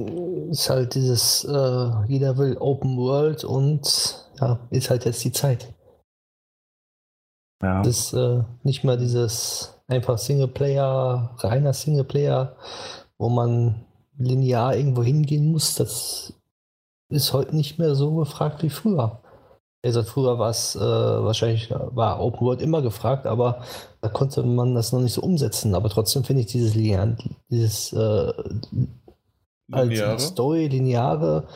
Ist 0.49 0.69
halt 0.69 0.95
dieses, 0.95 1.45
äh, 1.45 1.91
jeder 2.07 2.37
will 2.37 2.57
Open 2.57 2.97
World 2.97 3.43
und 3.43 4.27
ja, 4.39 4.59
ist 4.69 4.89
halt 4.89 5.05
jetzt 5.05 5.23
die 5.23 5.31
Zeit. 5.31 5.73
Ja. 7.63 7.81
Das 7.81 7.87
ist 7.97 8.13
äh, 8.13 8.43
nicht 8.63 8.83
mehr 8.83 8.97
dieses 8.97 9.81
einfach 9.87 10.17
Singleplayer, 10.17 11.35
reiner 11.39 11.73
Singleplayer, 11.73 12.55
wo 13.21 13.29
man 13.29 13.75
linear 14.17 14.75
irgendwo 14.75 15.03
hingehen 15.03 15.51
muss, 15.51 15.75
das 15.75 16.33
ist 17.09 17.33
heute 17.33 17.55
nicht 17.55 17.77
mehr 17.77 17.93
so 17.93 18.15
gefragt 18.15 18.63
wie 18.63 18.71
früher. 18.71 19.21
Also 19.85 20.01
früher 20.01 20.39
war 20.39 20.49
es 20.49 20.75
äh, 20.75 20.79
wahrscheinlich 20.79 21.69
war 21.69 22.19
Open 22.19 22.45
World 22.47 22.61
immer 22.61 22.81
gefragt, 22.81 23.27
aber 23.27 23.63
da 24.01 24.09
konnte 24.09 24.41
man 24.41 24.73
das 24.73 24.91
noch 24.91 25.01
nicht 25.01 25.13
so 25.13 25.21
umsetzen. 25.21 25.75
Aber 25.75 25.89
trotzdem 25.89 26.23
finde 26.23 26.41
ich 26.41 26.47
dieses 26.47 26.73
linear, 26.73 27.15
dieses 27.51 27.93
äh, 27.93 28.33
als 29.71 30.27
Story 30.27 30.67
lineare 30.67 31.47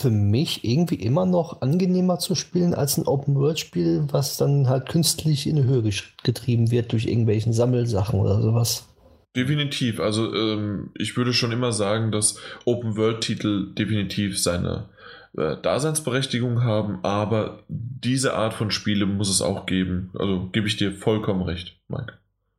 für 0.00 0.10
mich 0.10 0.64
irgendwie 0.64 0.96
immer 0.96 1.26
noch 1.26 1.60
angenehmer 1.60 2.18
zu 2.18 2.34
spielen 2.34 2.74
als 2.74 2.96
ein 2.96 3.06
Open 3.06 3.36
World 3.36 3.60
Spiel, 3.60 4.04
was 4.10 4.36
dann 4.36 4.68
halt 4.68 4.88
künstlich 4.88 5.46
in 5.46 5.56
die 5.56 5.64
Höhe 5.64 5.88
getrieben 6.24 6.72
wird 6.72 6.90
durch 6.90 7.06
irgendwelchen 7.06 7.52
Sammelsachen 7.52 8.18
oder 8.18 8.40
sowas. 8.40 8.89
Definitiv. 9.36 10.00
Also 10.00 10.34
ähm, 10.34 10.90
ich 10.98 11.16
würde 11.16 11.32
schon 11.32 11.52
immer 11.52 11.72
sagen, 11.72 12.10
dass 12.10 12.38
Open-World-Titel 12.64 13.74
definitiv 13.74 14.40
seine 14.40 14.88
äh, 15.36 15.56
Daseinsberechtigung 15.56 16.64
haben, 16.64 16.98
aber 17.04 17.62
diese 17.68 18.34
Art 18.34 18.54
von 18.54 18.72
Spiele 18.72 19.06
muss 19.06 19.30
es 19.30 19.40
auch 19.40 19.66
geben. 19.66 20.10
Also 20.18 20.48
gebe 20.50 20.66
ich 20.66 20.76
dir 20.76 20.92
vollkommen 20.92 21.42
recht, 21.42 21.80
Mike. 21.88 22.14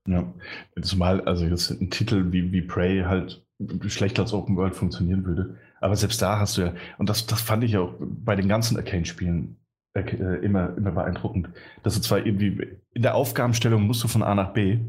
Ja, 0.08 0.34
zumal 0.82 1.22
also 1.22 1.46
jetzt 1.46 1.70
ein 1.70 1.92
Titel 1.92 2.32
wie, 2.32 2.52
wie 2.52 2.62
Prey 2.62 3.04
halt 3.04 3.46
schlecht 3.88 4.20
als 4.20 4.34
Open 4.34 4.56
World 4.56 4.76
funktionieren 4.76 5.26
würde. 5.26 5.58
Aber 5.82 5.96
selbst 5.96 6.22
da 6.22 6.40
hast 6.40 6.58
du 6.58 6.62
ja, 6.62 6.74
und 6.98 7.10
das, 7.10 7.28
das 7.28 7.42
fand 7.42 7.64
ich 7.64 7.78
auch 7.78 7.94
bei 8.00 8.36
den 8.36 8.48
ganzen 8.48 8.78
Arcane-Spielen 8.78 9.58
äh, 9.94 10.02
immer, 10.42 10.76
immer 10.78 10.92
beeindruckend, 10.92 11.50
dass 11.84 11.96
du 11.96 12.02
zwar 12.02 12.26
irgendwie 12.26 12.78
in 12.94 13.02
der 13.02 13.16
Aufgabenstellung 13.16 13.84
musst 13.84 14.04
du 14.04 14.08
von 14.08 14.24
A 14.24 14.34
nach 14.34 14.54
B, 14.54 14.80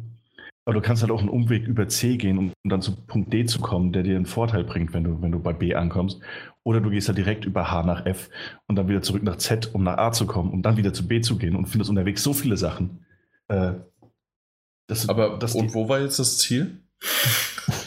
aber 0.64 0.74
du 0.74 0.80
kannst 0.80 1.02
halt 1.02 1.10
auch 1.10 1.20
einen 1.20 1.28
Umweg 1.28 1.66
über 1.66 1.88
C 1.88 2.16
gehen, 2.16 2.38
um 2.38 2.52
dann 2.64 2.82
zu 2.82 2.94
Punkt 2.94 3.32
D 3.32 3.44
zu 3.46 3.60
kommen, 3.60 3.92
der 3.92 4.04
dir 4.04 4.16
einen 4.16 4.26
Vorteil 4.26 4.62
bringt, 4.64 4.92
wenn 4.92 5.04
du, 5.04 5.20
wenn 5.20 5.32
du 5.32 5.40
bei 5.40 5.52
B 5.52 5.74
ankommst. 5.74 6.20
Oder 6.62 6.80
du 6.80 6.90
gehst 6.90 7.08
halt 7.08 7.18
direkt 7.18 7.44
über 7.44 7.70
H 7.70 7.82
nach 7.82 8.06
F 8.06 8.30
und 8.68 8.76
dann 8.76 8.88
wieder 8.88 9.02
zurück 9.02 9.24
nach 9.24 9.36
Z, 9.36 9.74
um 9.74 9.82
nach 9.82 9.98
A 9.98 10.12
zu 10.12 10.26
kommen, 10.26 10.52
um 10.52 10.62
dann 10.62 10.76
wieder 10.76 10.92
zu 10.92 11.08
B 11.08 11.20
zu 11.20 11.36
gehen 11.36 11.56
und 11.56 11.66
findest 11.66 11.90
unterwegs 11.90 12.22
so 12.22 12.32
viele 12.32 12.56
Sachen. 12.56 13.04
Äh, 13.48 13.72
das, 14.86 15.08
Aber 15.08 15.38
das 15.38 15.54
und 15.54 15.74
wo 15.74 15.88
war 15.88 16.00
jetzt 16.00 16.20
das 16.20 16.38
Ziel? 16.38 16.80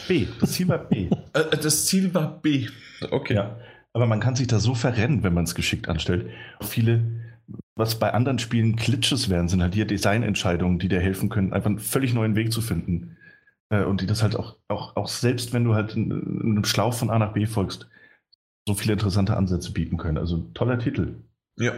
B. 0.08 0.26
Das 0.40 0.52
Ziel 0.52 0.68
war 0.68 0.78
B. 0.78 1.08
Äh, 1.32 1.40
äh, 1.40 1.58
das 1.58 1.86
Ziel 1.86 2.14
war 2.14 2.40
B. 2.40 2.68
Okay. 3.10 3.34
Ja. 3.34 3.58
Aber 3.92 4.06
man 4.06 4.20
kann 4.20 4.36
sich 4.36 4.46
da 4.46 4.58
so 4.58 4.74
verrennen, 4.74 5.22
wenn 5.22 5.34
man 5.34 5.44
es 5.44 5.54
geschickt 5.54 5.88
anstellt. 5.88 6.30
Viele 6.60 7.02
was 7.76 7.98
bei 7.98 8.12
anderen 8.12 8.38
Spielen 8.38 8.76
Glitches 8.76 9.28
wären, 9.28 9.48
sind 9.48 9.62
halt 9.62 9.74
hier 9.74 9.86
Designentscheidungen, 9.86 10.78
die 10.78 10.88
dir 10.88 11.00
helfen 11.00 11.28
können, 11.28 11.52
einfach 11.52 11.70
einen 11.70 11.78
völlig 11.78 12.14
neuen 12.14 12.36
Weg 12.36 12.52
zu 12.52 12.60
finden. 12.60 13.16
Äh, 13.70 13.84
und 13.84 14.00
die 14.00 14.06
das 14.06 14.22
halt 14.22 14.36
auch, 14.36 14.56
auch, 14.68 14.96
auch 14.96 15.08
selbst 15.08 15.52
wenn 15.52 15.64
du 15.64 15.74
halt 15.74 15.94
einem 15.94 16.64
Schlauch 16.64 16.94
von 16.94 17.10
A 17.10 17.18
nach 17.18 17.32
B 17.32 17.46
folgst, 17.46 17.88
so 18.66 18.74
viele 18.74 18.94
interessante 18.94 19.36
Ansätze 19.36 19.72
bieten 19.72 19.96
können. 19.96 20.18
Also 20.18 20.50
toller 20.54 20.78
Titel. 20.78 21.16
Ja. 21.58 21.74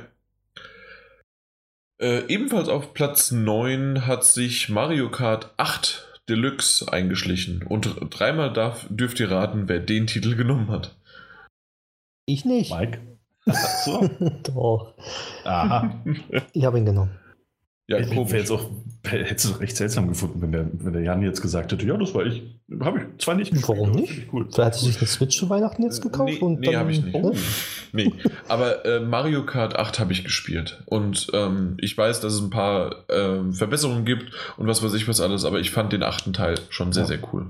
Äh, 2.00 2.26
ebenfalls 2.28 2.68
auf 2.68 2.94
Platz 2.94 3.32
9 3.32 4.06
hat 4.06 4.24
sich 4.24 4.68
Mario 4.68 5.10
Kart 5.10 5.52
8 5.56 6.20
Deluxe 6.28 6.92
eingeschlichen. 6.92 7.62
Und 7.62 7.96
dreimal 8.10 8.52
darf, 8.52 8.86
dürft 8.90 9.18
ihr 9.20 9.30
raten, 9.30 9.68
wer 9.68 9.80
den 9.80 10.06
Titel 10.06 10.36
genommen 10.36 10.68
hat. 10.70 10.96
Ich 12.26 12.44
nicht. 12.44 12.70
Mike? 12.70 13.17
Ach 13.48 13.68
so. 13.84 14.08
Doch. 14.54 14.94
Aha. 15.44 15.94
Ich 16.52 16.64
habe 16.64 16.78
ihn 16.78 16.86
genommen. 16.86 17.10
Ja, 17.90 17.98
ich 17.98 18.10
wäre 18.10 18.36
jetzt 18.36 18.50
auch, 18.50 18.66
hätte 19.02 19.34
es 19.34 19.60
recht 19.60 19.74
seltsam 19.74 20.08
gefunden, 20.08 20.42
wenn 20.42 20.52
der, 20.52 20.68
wenn 20.74 20.92
der 20.92 21.00
Jan 21.00 21.22
jetzt 21.22 21.40
gesagt 21.40 21.72
hätte, 21.72 21.86
ja, 21.86 21.96
das 21.96 22.14
war 22.14 22.26
ich. 22.26 22.42
Habe 22.80 22.98
ich 22.98 23.24
zwar 23.24 23.34
nicht 23.34 23.50
gespielt, 23.50 23.78
Warum 23.78 23.92
nicht? 23.92 24.30
Cool. 24.30 24.44
Vielleicht 24.52 24.58
hat 24.58 24.74
sich 24.74 24.98
eine 24.98 25.06
Switch 25.06 25.38
zu 25.38 25.48
Weihnachten 25.48 25.82
jetzt 25.82 26.02
gekauft? 26.02 26.30
Nee, 26.30 26.38
und 26.38 26.60
nee 26.60 26.76
habe 26.76 26.92
ich 26.92 27.02
nicht. 27.02 27.14
Oh. 27.14 27.34
Nee, 27.94 28.12
aber 28.46 28.84
äh, 28.84 29.00
Mario 29.00 29.46
Kart 29.46 29.76
8 29.76 30.00
habe 30.00 30.12
ich 30.12 30.22
gespielt. 30.22 30.82
Und 30.84 31.28
ähm, 31.32 31.78
ich 31.80 31.96
weiß, 31.96 32.20
dass 32.20 32.34
es 32.34 32.42
ein 32.42 32.50
paar 32.50 33.06
ähm, 33.08 33.54
Verbesserungen 33.54 34.04
gibt 34.04 34.32
und 34.58 34.66
was 34.66 34.82
weiß 34.82 34.92
ich 34.92 35.08
was 35.08 35.22
alles, 35.22 35.46
aber 35.46 35.58
ich 35.58 35.70
fand 35.70 35.90
den 35.94 36.02
achten 36.02 36.34
Teil 36.34 36.56
schon 36.68 36.92
sehr, 36.92 37.04
ja. 37.04 37.08
sehr 37.08 37.20
cool. 37.32 37.46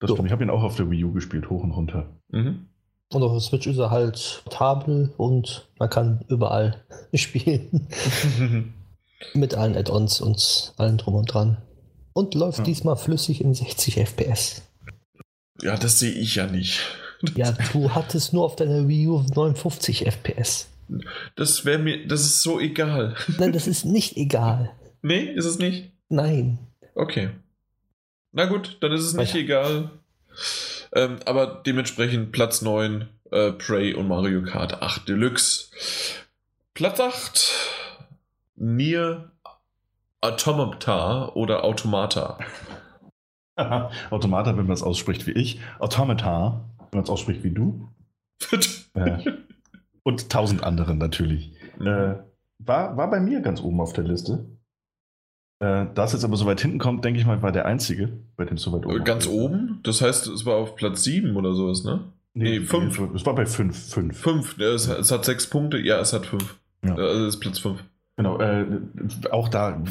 Das 0.00 0.08
so. 0.08 0.14
stimmt. 0.14 0.28
Ich 0.28 0.32
habe 0.32 0.44
ihn 0.44 0.50
auch 0.50 0.62
auf 0.62 0.76
der 0.76 0.90
Wii 0.90 1.04
U 1.04 1.12
gespielt, 1.12 1.50
hoch 1.50 1.62
und 1.62 1.72
runter. 1.72 2.08
Mhm. 2.30 2.68
Und 3.12 3.22
auf 3.22 3.32
der 3.32 3.40
Switch 3.40 3.66
ist 3.66 3.78
er 3.78 3.90
halt 3.90 4.42
portabel 4.44 5.12
und 5.16 5.68
man 5.78 5.90
kann 5.90 6.24
überall 6.28 6.84
spielen. 7.14 7.88
Mit 9.34 9.54
allen 9.54 9.76
Add-ons 9.76 10.20
und 10.20 10.74
allem 10.76 10.98
drum 10.98 11.14
und 11.14 11.32
dran. 11.32 11.58
Und 12.12 12.34
läuft 12.34 12.58
ja. 12.58 12.64
diesmal 12.64 12.96
flüssig 12.96 13.40
in 13.40 13.54
60 13.54 13.96
FPS. 13.96 14.62
Ja, 15.62 15.76
das 15.76 15.98
sehe 15.98 16.12
ich 16.12 16.34
ja 16.34 16.46
nicht. 16.46 16.80
Ja, 17.34 17.56
du 17.72 17.90
hattest 17.94 18.32
nur 18.32 18.44
auf 18.44 18.56
deiner 18.56 18.88
Wii 18.88 19.08
U 19.08 19.24
59 19.34 20.06
FPS. 20.06 20.68
Das 21.34 21.64
wäre 21.64 21.78
mir, 21.78 22.06
das 22.06 22.20
ist 22.20 22.42
so 22.42 22.60
egal. 22.60 23.16
Nein, 23.38 23.52
das 23.52 23.66
ist 23.66 23.84
nicht 23.84 24.16
egal. 24.16 24.72
Nee, 25.02 25.24
ist 25.24 25.46
es 25.46 25.58
nicht? 25.58 25.92
Nein. 26.08 26.58
Okay. 26.94 27.30
Na 28.32 28.44
gut, 28.46 28.78
dann 28.80 28.92
ist 28.92 29.02
es 29.02 29.14
nicht 29.14 29.34
ja. 29.34 29.40
egal. 29.40 29.90
Ähm, 30.96 31.18
aber 31.26 31.62
dementsprechend 31.66 32.32
Platz 32.32 32.62
9, 32.62 33.06
äh, 33.30 33.52
Prey 33.52 33.92
und 33.92 34.08
Mario 34.08 34.42
Kart 34.42 34.82
8 34.82 35.06
Deluxe. 35.06 35.70
Platz 36.72 36.98
8, 36.98 37.52
Nier 38.56 39.30
Automata 40.22 41.28
oder 41.34 41.64
Automata. 41.64 42.38
Automata, 44.10 44.56
wenn 44.56 44.66
man 44.66 44.74
es 44.74 44.82
ausspricht 44.82 45.26
wie 45.26 45.32
ich. 45.32 45.60
Automata, 45.78 46.64
wenn 46.78 46.98
man 46.98 47.04
es 47.04 47.10
ausspricht 47.10 47.44
wie 47.44 47.52
du. 47.52 47.90
äh, 48.94 49.18
und 50.02 50.30
tausend 50.30 50.64
anderen 50.64 50.96
natürlich. 50.96 51.52
Äh, 51.78 52.14
war, 52.58 52.96
war 52.96 53.10
bei 53.10 53.20
mir 53.20 53.40
ganz 53.42 53.60
oben 53.60 53.82
auf 53.82 53.92
der 53.92 54.04
Liste. 54.04 54.46
Äh, 55.58 55.86
da 55.94 56.04
es 56.04 56.12
jetzt 56.12 56.24
aber 56.24 56.36
so 56.36 56.44
weit 56.44 56.60
hinten 56.60 56.78
kommt, 56.78 57.04
denke 57.04 57.18
ich 57.18 57.26
mal, 57.26 57.40
war 57.40 57.52
der 57.52 57.64
einzige, 57.64 58.12
bei 58.36 58.44
dem 58.44 58.58
so 58.58 58.72
weit 58.72 58.84
oben. 58.84 59.04
Ganz 59.04 59.26
oben? 59.26 59.80
Das 59.84 60.02
heißt, 60.02 60.26
es 60.26 60.44
war 60.44 60.56
auf 60.56 60.76
Platz 60.76 61.04
7 61.04 61.34
oder 61.34 61.54
sowas, 61.54 61.82
ne? 61.84 62.04
Nee, 62.34 62.60
5. 62.60 62.98
Nee, 62.98 63.08
es 63.14 63.24
war 63.24 63.34
bei 63.34 63.46
5. 63.46 63.90
5. 63.94 64.18
5. 64.18 64.58
Es, 64.60 64.88
es, 64.88 65.10
hat 65.10 65.24
6 65.24 65.48
Punkte. 65.48 65.78
Ja, 65.78 65.98
es 66.00 66.12
hat 66.12 66.26
5. 66.26 66.58
Ja. 66.84 66.94
Also 66.94 67.26
es 67.26 67.34
ist 67.36 67.40
Platz 67.40 67.58
5. 67.58 67.82
Genau. 68.18 68.38
Äh, 68.38 68.66
auch 69.30 69.48
da 69.48 69.82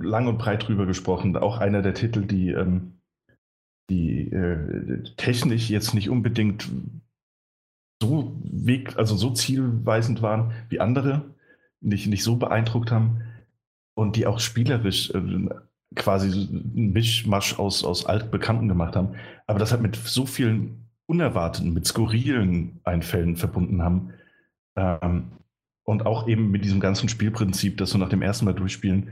lang 0.00 0.26
und 0.26 0.38
breit 0.38 0.66
drüber 0.66 0.86
gesprochen. 0.86 1.36
Auch 1.36 1.58
einer 1.58 1.82
der 1.82 1.94
Titel, 1.94 2.22
die, 2.22 2.48
ähm, 2.48 2.94
die 3.90 4.32
äh, 4.32 5.04
technisch 5.16 5.70
jetzt 5.70 5.94
nicht 5.94 6.10
unbedingt 6.10 6.68
so 8.02 8.36
weg, 8.42 8.94
also 8.96 9.16
so 9.16 9.30
zielweisend 9.30 10.22
waren 10.22 10.50
wie 10.68 10.80
andere, 10.80 11.22
nicht, 11.80 12.08
nicht 12.08 12.24
so 12.24 12.34
beeindruckt 12.34 12.90
haben 12.90 13.22
und 13.94 14.16
die 14.16 14.26
auch 14.26 14.40
spielerisch 14.40 15.10
äh, 15.10 15.20
quasi 15.94 16.28
ein 16.28 16.92
Mischmasch 16.92 17.58
aus, 17.58 17.84
aus 17.84 18.06
Altbekannten 18.06 18.68
gemacht 18.68 18.96
haben. 18.96 19.14
Aber 19.46 19.58
das 19.58 19.72
hat 19.72 19.82
mit 19.82 19.96
so 19.96 20.26
vielen 20.26 20.88
unerwarteten, 21.06 21.74
mit 21.74 21.86
skurrilen 21.86 22.80
Einfällen 22.84 23.36
verbunden 23.36 23.82
haben. 23.82 24.14
Ähm, 24.76 25.32
und 25.84 26.06
auch 26.06 26.28
eben 26.28 26.50
mit 26.50 26.64
diesem 26.64 26.80
ganzen 26.80 27.08
Spielprinzip, 27.08 27.76
dass 27.76 27.90
du 27.90 27.98
nach 27.98 28.08
dem 28.08 28.22
ersten 28.22 28.44
Mal 28.44 28.54
durchspielen 28.54 29.10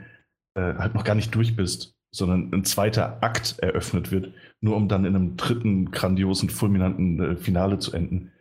äh, 0.55 0.74
halt 0.74 0.94
noch 0.94 1.05
gar 1.05 1.16
nicht 1.16 1.35
durch 1.35 1.57
bist, 1.57 1.97
sondern 2.12 2.52
ein 2.55 2.65
zweiter 2.65 3.23
Akt 3.23 3.59
eröffnet 3.59 4.11
wird, 4.11 4.32
nur 4.61 4.77
um 4.77 4.89
dann 4.89 5.05
in 5.05 5.15
einem 5.15 5.36
dritten 5.36 5.90
grandiosen, 5.90 6.48
fulminanten 6.48 7.20
äh, 7.20 7.36
Finale 7.36 7.78
zu 7.78 7.93
enden 7.93 8.32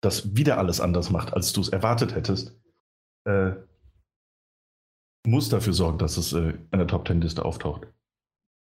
das 0.00 0.36
wieder 0.36 0.58
alles 0.58 0.80
anders 0.80 1.10
macht, 1.10 1.34
als 1.34 1.52
du 1.52 1.60
es 1.60 1.68
erwartet 1.68 2.14
hättest, 2.14 2.58
äh, 3.24 3.52
muss 5.24 5.48
dafür 5.48 5.72
sorgen, 5.72 5.98
dass 5.98 6.16
es 6.16 6.32
äh, 6.32 6.54
in 6.72 6.78
der 6.78 6.86
Top 6.86 7.04
Ten 7.04 7.20
Liste 7.20 7.44
auftaucht. 7.44 7.86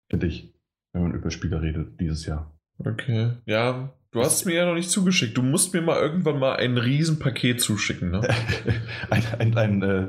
Finde 0.10 0.28
ich, 0.28 0.54
wenn 0.94 1.04
man 1.04 1.14
über 1.14 1.32
Spieler 1.32 1.62
redet 1.62 2.00
dieses 2.00 2.26
Jahr. 2.26 2.52
Okay, 2.80 3.32
ja, 3.46 3.94
du 4.12 4.20
hast 4.20 4.36
es 4.36 4.46
mir 4.46 4.56
ja 4.56 4.66
noch 4.66 4.74
nicht 4.74 4.90
zugeschickt. 4.90 5.38
Du 5.38 5.44
musst 5.44 5.74
mir 5.74 5.82
mal 5.82 6.00
irgendwann 6.00 6.40
mal 6.40 6.56
ein 6.56 6.78
Riesenpaket 6.78 7.62
zuschicken, 7.62 8.12
ne? 8.12 8.22
ein, 9.10 9.24
ein, 9.40 9.58
ein, 9.58 9.82
äh, 9.82 10.08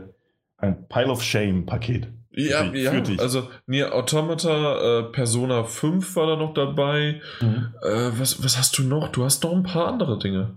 ein 0.57 0.89
Pile 0.89 1.09
of 1.09 1.23
Shame 1.23 1.67
Paket. 1.67 2.09
Ja, 2.35 2.65
dich, 2.65 2.85
ja, 2.85 2.93
also 3.19 3.51
Nier 3.67 3.95
Automata, 3.95 5.01
äh, 5.01 5.03
Persona 5.13 5.65
5 5.65 6.17
war 6.17 6.27
da 6.29 6.37
noch 6.37 6.55
dabei. 6.55 7.21
Mhm. 7.43 7.75
Äh, 7.83 8.19
was, 8.19 8.43
was 8.43 8.57
hast 8.57 8.79
du 8.79 8.85
noch? 8.85 9.09
Du 9.09 9.25
hast 9.25 9.45
noch 9.45 9.53
ein 9.53 9.65
paar 9.65 9.87
andere 9.87 10.19
Dinge. 10.19 10.57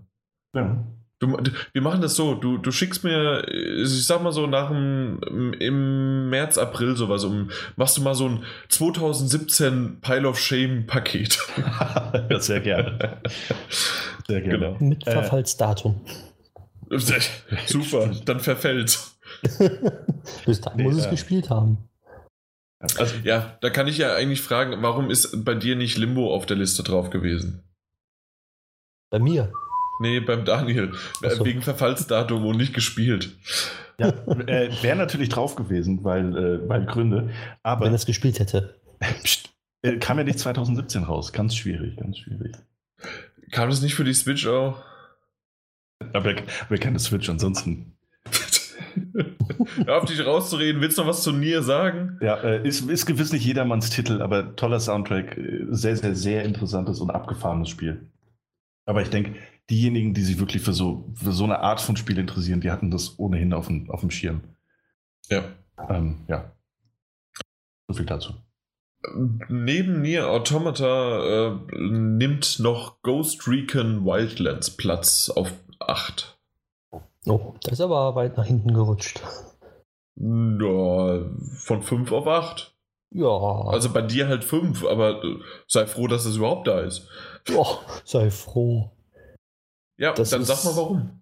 Ja. 0.56 0.86
Du, 1.26 1.52
wir 1.74 1.82
machen 1.82 2.02
das 2.02 2.16
so, 2.16 2.36
du, 2.36 2.58
du 2.58 2.72
schickst 2.72 3.04
mir, 3.04 3.48
ich 3.50 4.06
sag 4.06 4.22
mal 4.22 4.32
so 4.32 4.48
nach 4.48 4.70
dem, 4.70 5.54
im 5.60 6.30
März, 6.30 6.58
April 6.58 6.96
sowas, 6.96 7.24
um, 7.24 7.52
machst 7.76 7.98
du 7.98 8.02
mal 8.02 8.16
so 8.16 8.28
ein 8.28 8.44
2017 8.70 10.00
Pile 10.02 10.28
of 10.28 10.40
Shame 10.40 10.86
Paket. 10.86 11.40
sehr 12.40 12.62
gerne. 12.62 13.20
Sehr 14.28 14.42
gerne. 14.42 14.58
Genau. 14.58 14.78
Mit 14.80 15.08
äh, 15.08 15.12
Verfallsdatum. 15.12 16.02
Äh, 16.90 16.98
super, 17.66 18.12
dann 18.26 18.40
verfällt. 18.40 19.00
Bis 20.46 20.62
dahin 20.62 20.78
nee, 20.78 20.84
muss 20.84 20.98
es 20.98 21.06
äh, 21.08 21.12
gespielt 21.12 21.50
haben. 21.50 21.90
Also, 22.98 23.16
ja, 23.24 23.58
da 23.62 23.70
kann 23.70 23.88
ich 23.88 23.98
ja 23.98 24.14
eigentlich 24.14 24.42
fragen, 24.42 24.82
warum 24.82 25.10
ist 25.10 25.44
bei 25.44 25.56
dir 25.56 25.76
nicht 25.76 25.98
Limbo 25.98 26.34
auf 26.34 26.46
der 26.46 26.58
Liste 26.58 26.84
drauf 26.84 27.10
gewesen? 27.10 27.64
Bei 29.10 29.20
mir? 29.20 29.52
Nee, 30.00 30.20
beim 30.20 30.46
Daniel. 30.46 30.94
So. 31.22 31.46
Wegen 31.46 31.62
Verfallsdatum 31.62 32.46
und 32.46 32.58
nicht 32.58 32.74
gespielt. 32.74 33.38
Ja, 33.98 34.10
äh, 34.10 34.70
wäre 34.82 34.98
natürlich 34.98 35.30
drauf 35.30 35.56
gewesen, 35.56 36.04
weil, 36.04 36.38
äh, 36.38 36.70
weil 36.70 36.86
Gründe. 36.86 37.30
Aber 37.64 37.86
Wenn 37.86 37.94
er 37.94 37.96
es 37.96 38.06
gespielt 38.06 38.40
hätte. 38.40 38.76
Pst, 39.24 39.50
äh, 39.84 39.98
kam 39.98 40.18
ja 40.18 40.24
nicht 40.24 40.40
2017 40.40 41.04
raus. 41.04 41.32
Ganz 41.32 41.56
schwierig, 41.56 41.96
ganz 41.98 42.18
schwierig. 42.18 42.54
Kam 43.52 43.70
das 43.70 43.82
nicht 43.82 43.96
für 43.96 44.04
die 44.04 44.14
Switch 44.14 44.46
auch? 44.48 44.82
Aber 46.14 46.36
wir 46.70 46.78
kennen 46.78 47.00
Switch 47.00 47.30
ansonsten. 47.30 47.94
Hör 49.86 49.98
auf 49.98 50.06
dich 50.06 50.26
rauszureden. 50.26 50.82
Willst 50.82 50.98
du 50.98 51.02
noch 51.02 51.10
was 51.10 51.24
zu 51.24 51.32
Nier 51.32 51.62
sagen? 51.64 52.18
Ja, 52.22 52.36
äh, 52.38 52.68
ist, 52.68 52.90
ist 52.90 53.06
gewiss 53.06 53.32
nicht 53.32 53.46
jedermanns 53.46 53.90
Titel, 53.90 54.22
aber 54.22 54.56
toller 54.56 54.80
Soundtrack. 54.80 55.38
Äh, 55.38 55.66
sehr, 55.70 55.96
sehr, 55.96 56.16
sehr 56.16 56.44
interessantes 56.44 57.00
und 57.00 57.12
abgefahrenes 57.12 57.70
Spiel. 57.70 58.10
Aber 58.86 59.02
ich 59.02 59.10
denke, 59.10 59.36
diejenigen, 59.70 60.14
die 60.14 60.22
sich 60.22 60.40
wirklich 60.40 60.62
für 60.62 60.74
so, 60.74 61.12
für 61.16 61.32
so 61.32 61.44
eine 61.44 61.60
Art 61.60 61.82
von 61.82 61.98
Spiel 61.98 62.18
interessieren, 62.18 62.62
die 62.62 62.72
hatten 62.72 62.92
das 62.92 63.18
ohnehin 63.18 63.54
auf 63.54 63.68
dem, 63.68 63.90
auf 63.90 64.02
dem 64.02 64.12
Schirm. 64.12 64.42
Ja. 65.30 65.44
Ähm, 65.90 66.20
ja. 66.28 66.52
So 67.88 67.96
viel 67.96 68.06
dazu. 68.06 68.34
Neben 69.50 70.02
Nier 70.02 70.30
Automata 70.30 71.50
äh, 71.50 71.78
nimmt 71.78 72.60
noch 72.60 73.02
Ghost 73.04 73.48
Recon 73.48 74.04
Wildlands 74.04 74.72
Platz 74.72 75.30
auf 75.30 75.54
8. 75.80 76.38
Oh, 77.28 77.54
das 77.62 77.74
ist 77.74 77.82
aber 77.82 78.16
weit 78.16 78.38
nach 78.38 78.46
hinten 78.46 78.74
gerutscht. 78.74 79.22
Ja, 80.16 81.26
von 81.58 81.82
5 81.82 82.12
auf 82.12 82.28
8. 82.28 82.76
Ja. 83.12 83.28
Also 83.68 83.92
bei 83.92 84.02
dir 84.02 84.28
halt 84.28 84.44
5, 84.44 84.86
aber 84.86 85.24
äh, 85.24 85.38
sei 85.68 85.86
froh, 85.86 86.08
dass 86.08 86.26
es 86.26 86.38
überhaupt 86.38 86.68
da 86.68 86.80
ist. 86.82 87.08
Oh, 87.56 87.78
sei 88.04 88.30
froh. 88.30 88.92
Ja, 89.98 90.14
das 90.14 90.30
dann 90.30 90.42
ist, 90.42 90.48
sag 90.48 90.64
mal 90.64 90.76
warum. 90.76 91.22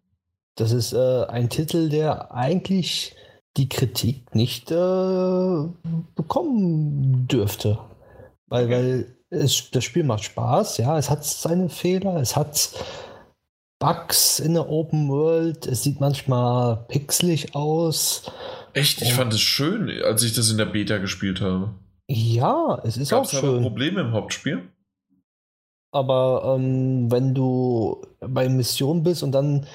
Das 0.56 0.72
ist 0.72 0.94
äh, 0.94 1.26
ein 1.26 1.50
Titel, 1.50 1.90
der 1.90 2.34
eigentlich 2.34 3.16
die 3.58 3.70
Kritik 3.70 4.34
nicht 4.36 4.72
äh, 4.72 5.68
bekommen 6.16 7.28
dürfte. 7.28 7.80
Weil, 8.48 8.70
weil 8.70 9.16
es, 9.30 9.72
das 9.72 9.84
Spiel 9.84 10.04
macht 10.04 10.24
Spaß, 10.24 10.78
ja, 10.78 10.98
es 10.98 11.10
hat 11.10 11.26
seine 11.26 11.70
Fehler, 11.70 12.18
es 12.18 12.36
hat 12.36 12.72
Bugs 13.80 14.40
in 14.40 14.54
der 14.54 14.70
Open 14.70 15.10
World, 15.10 15.66
es 15.68 15.84
sieht 15.84 16.00
manchmal 16.00 16.86
pixelig 16.88 17.56
aus. 17.56 18.32
Echt? 18.74 19.02
Ich 19.02 19.10
Und, 19.10 19.16
fand 19.16 19.34
es 19.34 19.42
schön, 19.42 19.92
als 20.04 20.24
ich 20.24 20.34
das 20.34 20.50
in 20.50 20.58
der 20.58 20.66
Beta 20.66 20.98
gespielt 20.98 21.42
habe. 21.42 21.74
Ja, 22.08 22.82
es 22.84 22.98
ist 22.98 23.10
Gab's 23.10 23.36
auch 23.36 23.40
schön. 23.42 23.54
Gab 23.56 23.62
Probleme 23.64 24.02
im 24.02 24.12
Hauptspiel? 24.12 24.70
Aber 25.94 26.56
ähm, 26.56 27.12
wenn 27.12 27.34
du 27.34 28.02
bei 28.20 28.50
Mission 28.50 29.04
bist 29.04 29.22
und 29.22 29.32
dann 29.32 29.66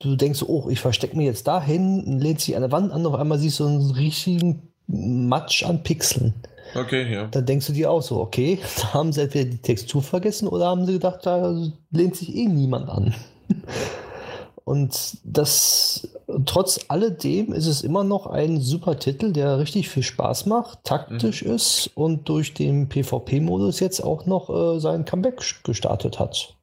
du 0.00 0.16
denkst, 0.16 0.42
oh, 0.42 0.68
ich 0.68 0.80
verstecke 0.80 1.16
mich 1.16 1.26
jetzt 1.26 1.46
dahin, 1.46 2.18
lehnst 2.18 2.48
dich 2.48 2.56
an 2.56 2.62
der 2.62 2.72
Wand 2.72 2.90
an, 2.90 3.06
auf 3.06 3.14
einmal 3.14 3.38
siehst 3.38 3.60
du 3.60 3.66
einen 3.66 3.90
richtigen 3.92 4.72
Matsch 4.86 5.62
an 5.62 5.82
Pixeln. 5.82 6.34
Okay, 6.74 7.12
ja. 7.12 7.26
Dann 7.26 7.44
denkst 7.44 7.66
du 7.66 7.72
dir 7.72 7.90
auch 7.90 8.02
so, 8.02 8.18
okay, 8.18 8.58
da 8.80 8.94
haben 8.94 9.12
sie 9.12 9.22
entweder 9.22 9.50
die 9.50 9.58
Textur 9.58 10.02
vergessen 10.02 10.48
oder 10.48 10.66
haben 10.66 10.86
sie 10.86 10.94
gedacht, 10.94 11.20
da 11.24 11.54
lehnt 11.90 12.16
sich 12.16 12.34
eh 12.34 12.46
niemand 12.46 12.88
an. 12.88 13.14
Und 14.64 15.18
das, 15.24 16.08
trotz 16.44 16.86
alledem 16.88 17.52
ist 17.52 17.66
es 17.66 17.82
immer 17.82 18.04
noch 18.04 18.26
ein 18.26 18.60
super 18.60 18.98
Titel, 18.98 19.32
der 19.32 19.58
richtig 19.58 19.88
viel 19.88 20.02
Spaß 20.02 20.46
macht, 20.46 20.84
taktisch 20.84 21.44
mhm. 21.44 21.52
ist 21.52 21.90
und 21.94 22.28
durch 22.28 22.54
den 22.54 22.88
PvP-Modus 22.88 23.80
jetzt 23.80 24.00
auch 24.00 24.26
noch 24.26 24.50
äh, 24.50 24.80
sein 24.80 25.04
Comeback 25.04 25.40
gestartet 25.64 26.18
hat. 26.18 26.56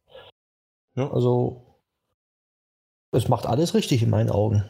Ja. 0.96 1.12
Also, 1.12 1.66
es 3.12 3.28
macht 3.28 3.46
alles 3.46 3.74
richtig 3.74 4.04
in 4.04 4.10
meinen 4.10 4.30
Augen. 4.30 4.66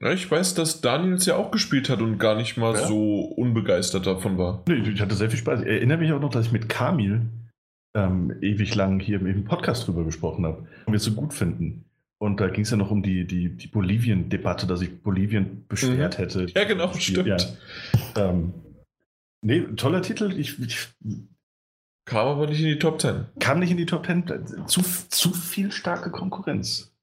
Ja, 0.00 0.12
ich 0.12 0.30
weiß, 0.30 0.54
dass 0.54 0.80
Daniel 0.80 1.14
es 1.14 1.26
ja 1.26 1.36
auch 1.36 1.50
gespielt 1.50 1.88
hat 1.88 2.00
und 2.00 2.18
gar 2.18 2.34
nicht 2.34 2.56
mal 2.56 2.74
ja. 2.74 2.86
so 2.86 3.20
unbegeistert 3.36 4.06
davon 4.06 4.38
war. 4.38 4.62
Nee, 4.68 4.88
ich 4.88 5.00
hatte 5.00 5.14
sehr 5.14 5.30
viel 5.30 5.38
Spaß. 5.38 5.60
Ich 5.60 5.66
erinnere 5.66 5.98
mich 5.98 6.12
auch 6.12 6.20
noch, 6.20 6.30
dass 6.30 6.46
ich 6.46 6.52
mit 6.52 6.68
Kamil 6.68 7.22
ähm, 7.96 8.36
ewig 8.40 8.74
lang 8.74 9.00
hier 9.00 9.20
im 9.20 9.44
Podcast 9.44 9.86
drüber 9.86 10.04
gesprochen 10.04 10.44
habe 10.44 10.66
und 10.86 10.92
wir 10.92 10.96
es 10.96 11.04
so 11.04 11.12
gut 11.12 11.32
finden. 11.32 11.84
Und 12.24 12.40
da 12.40 12.48
ging 12.48 12.64
es 12.64 12.70
ja 12.70 12.78
noch 12.78 12.90
um 12.90 13.02
die, 13.02 13.26
die, 13.26 13.54
die 13.54 13.66
Bolivien-Debatte, 13.66 14.66
dass 14.66 14.80
ich 14.80 15.02
Bolivien 15.02 15.66
beschwert 15.68 16.18
mhm. 16.18 16.22
hätte. 16.22 16.46
Ja, 16.54 16.64
genau, 16.64 16.90
stimmt. 16.94 17.28
Ja. 17.28 17.36
Ähm, 18.16 18.54
nee, 19.42 19.60
toller 19.76 20.00
Titel. 20.00 20.32
Ich, 20.32 20.58
ich, 20.58 20.88
kam 22.06 22.26
aber 22.26 22.46
nicht 22.46 22.60
in 22.60 22.68
die 22.68 22.78
Top 22.78 22.98
10. 22.98 23.26
Kam 23.40 23.58
nicht 23.58 23.72
in 23.72 23.76
die 23.76 23.84
Top 23.84 24.06
10. 24.06 24.24
Zu, 24.66 24.80
zu 25.10 25.34
viel 25.34 25.70
starke 25.70 26.10
Konkurrenz. 26.10 26.96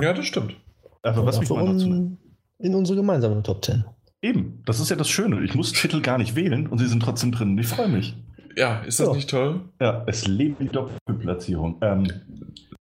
Ja, 0.00 0.12
das 0.12 0.26
stimmt. 0.26 0.54
Aber 1.02 1.26
was 1.26 1.40
mich 1.40 1.50
mal 1.50 1.66
dazu 1.66 2.16
in 2.58 2.74
unsere 2.76 2.96
gemeinsame 2.96 3.42
Top 3.42 3.64
10. 3.64 3.84
Eben, 4.22 4.62
das 4.66 4.78
ist 4.78 4.90
ja 4.90 4.96
das 4.96 5.08
Schöne. 5.08 5.42
Ich 5.42 5.56
muss 5.56 5.72
Titel 5.72 6.00
gar 6.00 6.18
nicht 6.18 6.36
wählen 6.36 6.68
und 6.68 6.78
sie 6.78 6.86
sind 6.86 7.02
trotzdem 7.02 7.32
drin. 7.32 7.58
Ich 7.58 7.66
freue 7.66 7.88
mich. 7.88 8.14
Ja, 8.56 8.80
ist 8.80 9.00
das 9.00 9.08
ja. 9.08 9.14
nicht 9.14 9.30
toll? 9.30 9.60
Ja, 9.80 10.04
es 10.06 10.26
lebt 10.26 10.60
die 10.60 10.68
Doppelplatzierung. 10.68 11.78
Ähm, 11.82 12.06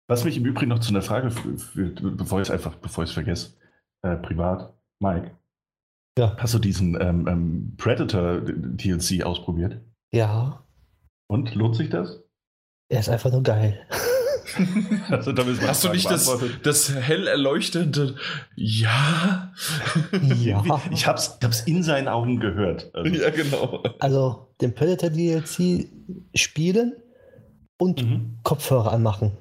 was 0.07 0.23
mich 0.23 0.37
im 0.37 0.45
Übrigen 0.45 0.69
noch 0.69 0.79
zu 0.79 0.89
einer 0.89 1.01
Frage 1.01 1.31
führt, 1.31 2.01
bevor 2.17 2.41
ich 2.41 2.47
es 2.47 2.51
einfach, 2.51 2.75
bevor 2.75 3.03
ich 3.03 3.09
es 3.09 3.13
vergesse, 3.13 3.57
äh, 4.03 4.15
privat, 4.15 4.73
Mike. 5.01 5.31
Ja. 6.17 6.35
Hast 6.37 6.53
du 6.53 6.59
diesen 6.59 6.99
ähm, 6.99 7.27
ähm, 7.27 7.73
Predator 7.77 8.41
DLC 8.41 9.23
ausprobiert? 9.23 9.79
Ja. 10.13 10.63
Und 11.29 11.53
lohnt 11.55 11.75
sich 11.75 11.89
das? 11.89 12.23
Er 12.89 13.01
ist 13.01 13.09
einfach 13.09 13.31
nur 13.31 13.43
geil. 13.43 13.85
also, 15.09 15.33
Hast 15.67 15.83
du 15.83 15.89
nicht 15.89 16.09
das, 16.09 16.29
das 16.63 16.93
hell 16.93 17.27
erleuchtende 17.27 18.15
Ja? 18.55 19.53
Ja. 20.35 20.63
Ich 20.91 21.07
hab's, 21.07 21.37
ich 21.39 21.43
hab's 21.43 21.61
in 21.61 21.83
seinen 21.83 22.07
Augen 22.07 22.39
gehört. 22.39 22.91
Also. 22.93 23.13
Ja, 23.13 23.29
genau. 23.29 23.83
Also 23.99 24.47
den 24.61 24.73
Predator 24.73 25.09
DLC 25.09 25.89
spielen 26.33 26.93
und 27.77 28.03
mhm. 28.03 28.39
Kopfhörer 28.43 28.91
anmachen. 28.91 29.37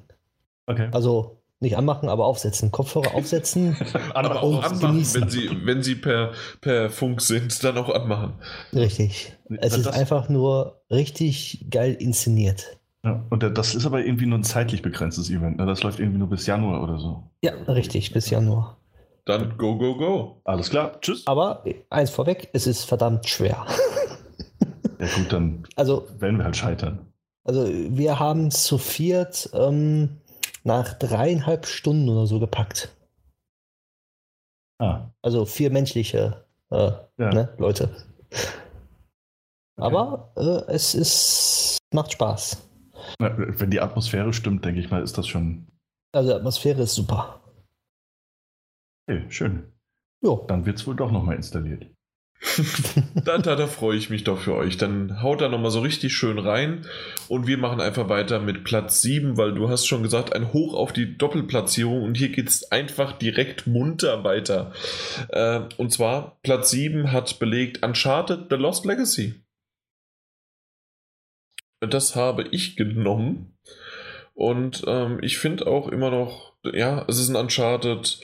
Okay. 0.65 0.89
Also 0.91 1.37
nicht 1.59 1.75
anmachen, 1.75 2.07
aber 2.09 2.25
aufsetzen. 2.25 2.71
Kopfhörer 2.71 3.15
aufsetzen. 3.15 3.75
aber 4.13 4.43
auch 4.43 4.63
anmachen, 4.63 5.05
wenn 5.13 5.29
sie, 5.29 5.49
wenn 5.63 5.81
sie 5.81 5.95
per, 5.95 6.33
per 6.61 6.89
Funk 6.89 7.21
sind, 7.21 7.63
dann 7.63 7.77
auch 7.77 7.89
anmachen. 7.89 8.33
Richtig. 8.73 9.33
Es 9.59 9.71
das 9.71 9.79
ist 9.79 9.87
einfach 9.87 10.29
nur 10.29 10.81
richtig 10.91 11.65
geil 11.71 11.93
inszeniert. 11.93 12.76
Ja, 13.07 13.23
und 13.29 13.41
das 13.41 13.73
ist 13.73 13.85
aber 13.85 14.03
irgendwie 14.03 14.25
nur 14.25 14.37
ein 14.37 14.43
zeitlich 14.43 14.81
begrenztes 14.81 15.29
Event. 15.29 15.57
Ne? 15.57 15.65
Das 15.65 15.81
läuft 15.81 15.99
irgendwie 15.99 16.17
nur 16.19 16.27
bis 16.27 16.45
Januar 16.45 16.83
oder 16.83 16.99
so. 16.99 17.23
Ja, 17.41 17.53
richtig, 17.69 18.11
bis 18.11 18.29
Januar. 18.29 18.75
Dann 19.23 19.57
go, 19.57 19.77
go, 19.77 19.95
go. 19.95 20.41
Alles 20.43 20.69
klar, 20.69 20.99
tschüss. 20.99 21.25
Aber 21.25 21.63
eins 21.89 22.09
vorweg, 22.09 22.49
es 22.51 22.67
ist 22.67 22.83
verdammt 22.83 23.25
schwer. 23.29 23.65
ja 24.99 25.07
gut, 25.15 25.31
dann 25.31 25.63
also, 25.77 26.05
werden 26.19 26.37
wir 26.37 26.43
halt 26.43 26.57
scheitern. 26.57 26.99
Also 27.45 27.65
wir 27.69 28.19
haben 28.19 28.51
zu 28.51 28.77
viert 28.77 29.49
ähm, 29.53 30.17
nach 30.65 30.93
dreieinhalb 30.93 31.65
Stunden 31.65 32.09
oder 32.09 32.27
so 32.27 32.41
gepackt. 32.41 32.89
Ah. 34.79 35.11
Also 35.21 35.45
vier 35.45 35.71
menschliche 35.71 36.43
äh, 36.71 36.91
ja. 37.17 37.33
ne, 37.33 37.53
Leute. 37.57 37.89
Aber 39.77 40.33
äh, 40.35 40.73
es 40.73 40.93
ist 40.93 41.77
macht 41.93 42.11
Spaß. 42.11 42.66
Na, 43.19 43.33
wenn 43.37 43.71
die 43.71 43.81
Atmosphäre 43.81 44.33
stimmt, 44.33 44.65
denke 44.65 44.79
ich 44.79 44.89
mal, 44.89 45.03
ist 45.03 45.17
das 45.17 45.27
schon. 45.27 45.67
Also 46.13 46.29
die 46.29 46.35
Atmosphäre 46.35 46.83
ist 46.83 46.95
super. 46.95 47.41
Okay, 49.09 49.25
schön. 49.29 49.71
Jo. 50.21 50.45
Dann 50.47 50.65
wird 50.65 50.77
es 50.77 50.87
wohl 50.87 50.95
doch 50.95 51.11
nochmal 51.11 51.35
installiert. 51.35 51.87
da, 53.25 53.39
da, 53.39 53.55
da 53.55 53.67
freue 53.67 53.97
ich 53.97 54.09
mich 54.09 54.23
doch 54.23 54.39
für 54.39 54.53
euch. 54.53 54.77
Dann 54.77 55.21
haut 55.21 55.41
da 55.41 55.49
nochmal 55.49 55.71
so 55.71 55.79
richtig 55.79 56.13
schön 56.13 56.37
rein 56.37 56.85
und 57.27 57.47
wir 57.47 57.57
machen 57.57 57.81
einfach 57.81 58.09
weiter 58.09 58.39
mit 58.39 58.63
Platz 58.63 59.01
7, 59.01 59.37
weil 59.37 59.53
du 59.53 59.69
hast 59.69 59.87
schon 59.87 60.03
gesagt, 60.03 60.35
ein 60.35 60.53
Hoch 60.53 60.75
auf 60.75 60.93
die 60.93 61.17
Doppelplatzierung 61.17 62.03
und 62.03 62.15
hier 62.15 62.29
geht 62.29 62.49
es 62.49 62.71
einfach 62.71 63.13
direkt 63.13 63.65
munter 63.65 64.23
weiter. 64.23 64.71
Äh, 65.29 65.61
und 65.77 65.91
zwar 65.91 66.37
Platz 66.43 66.69
7 66.69 67.11
hat 67.11 67.39
belegt 67.39 67.83
Uncharted 67.83 68.47
The 68.49 68.55
Lost 68.55 68.85
Legacy. 68.85 69.41
Das 71.79 72.15
habe 72.15 72.43
ich 72.51 72.75
genommen 72.75 73.57
und 74.33 74.83
ähm, 74.85 75.19
ich 75.23 75.39
finde 75.39 75.65
auch 75.65 75.87
immer 75.87 76.11
noch, 76.11 76.53
ja, 76.63 77.03
es 77.07 77.17
ist 77.17 77.29
ein 77.29 77.35
Uncharted. 77.35 78.19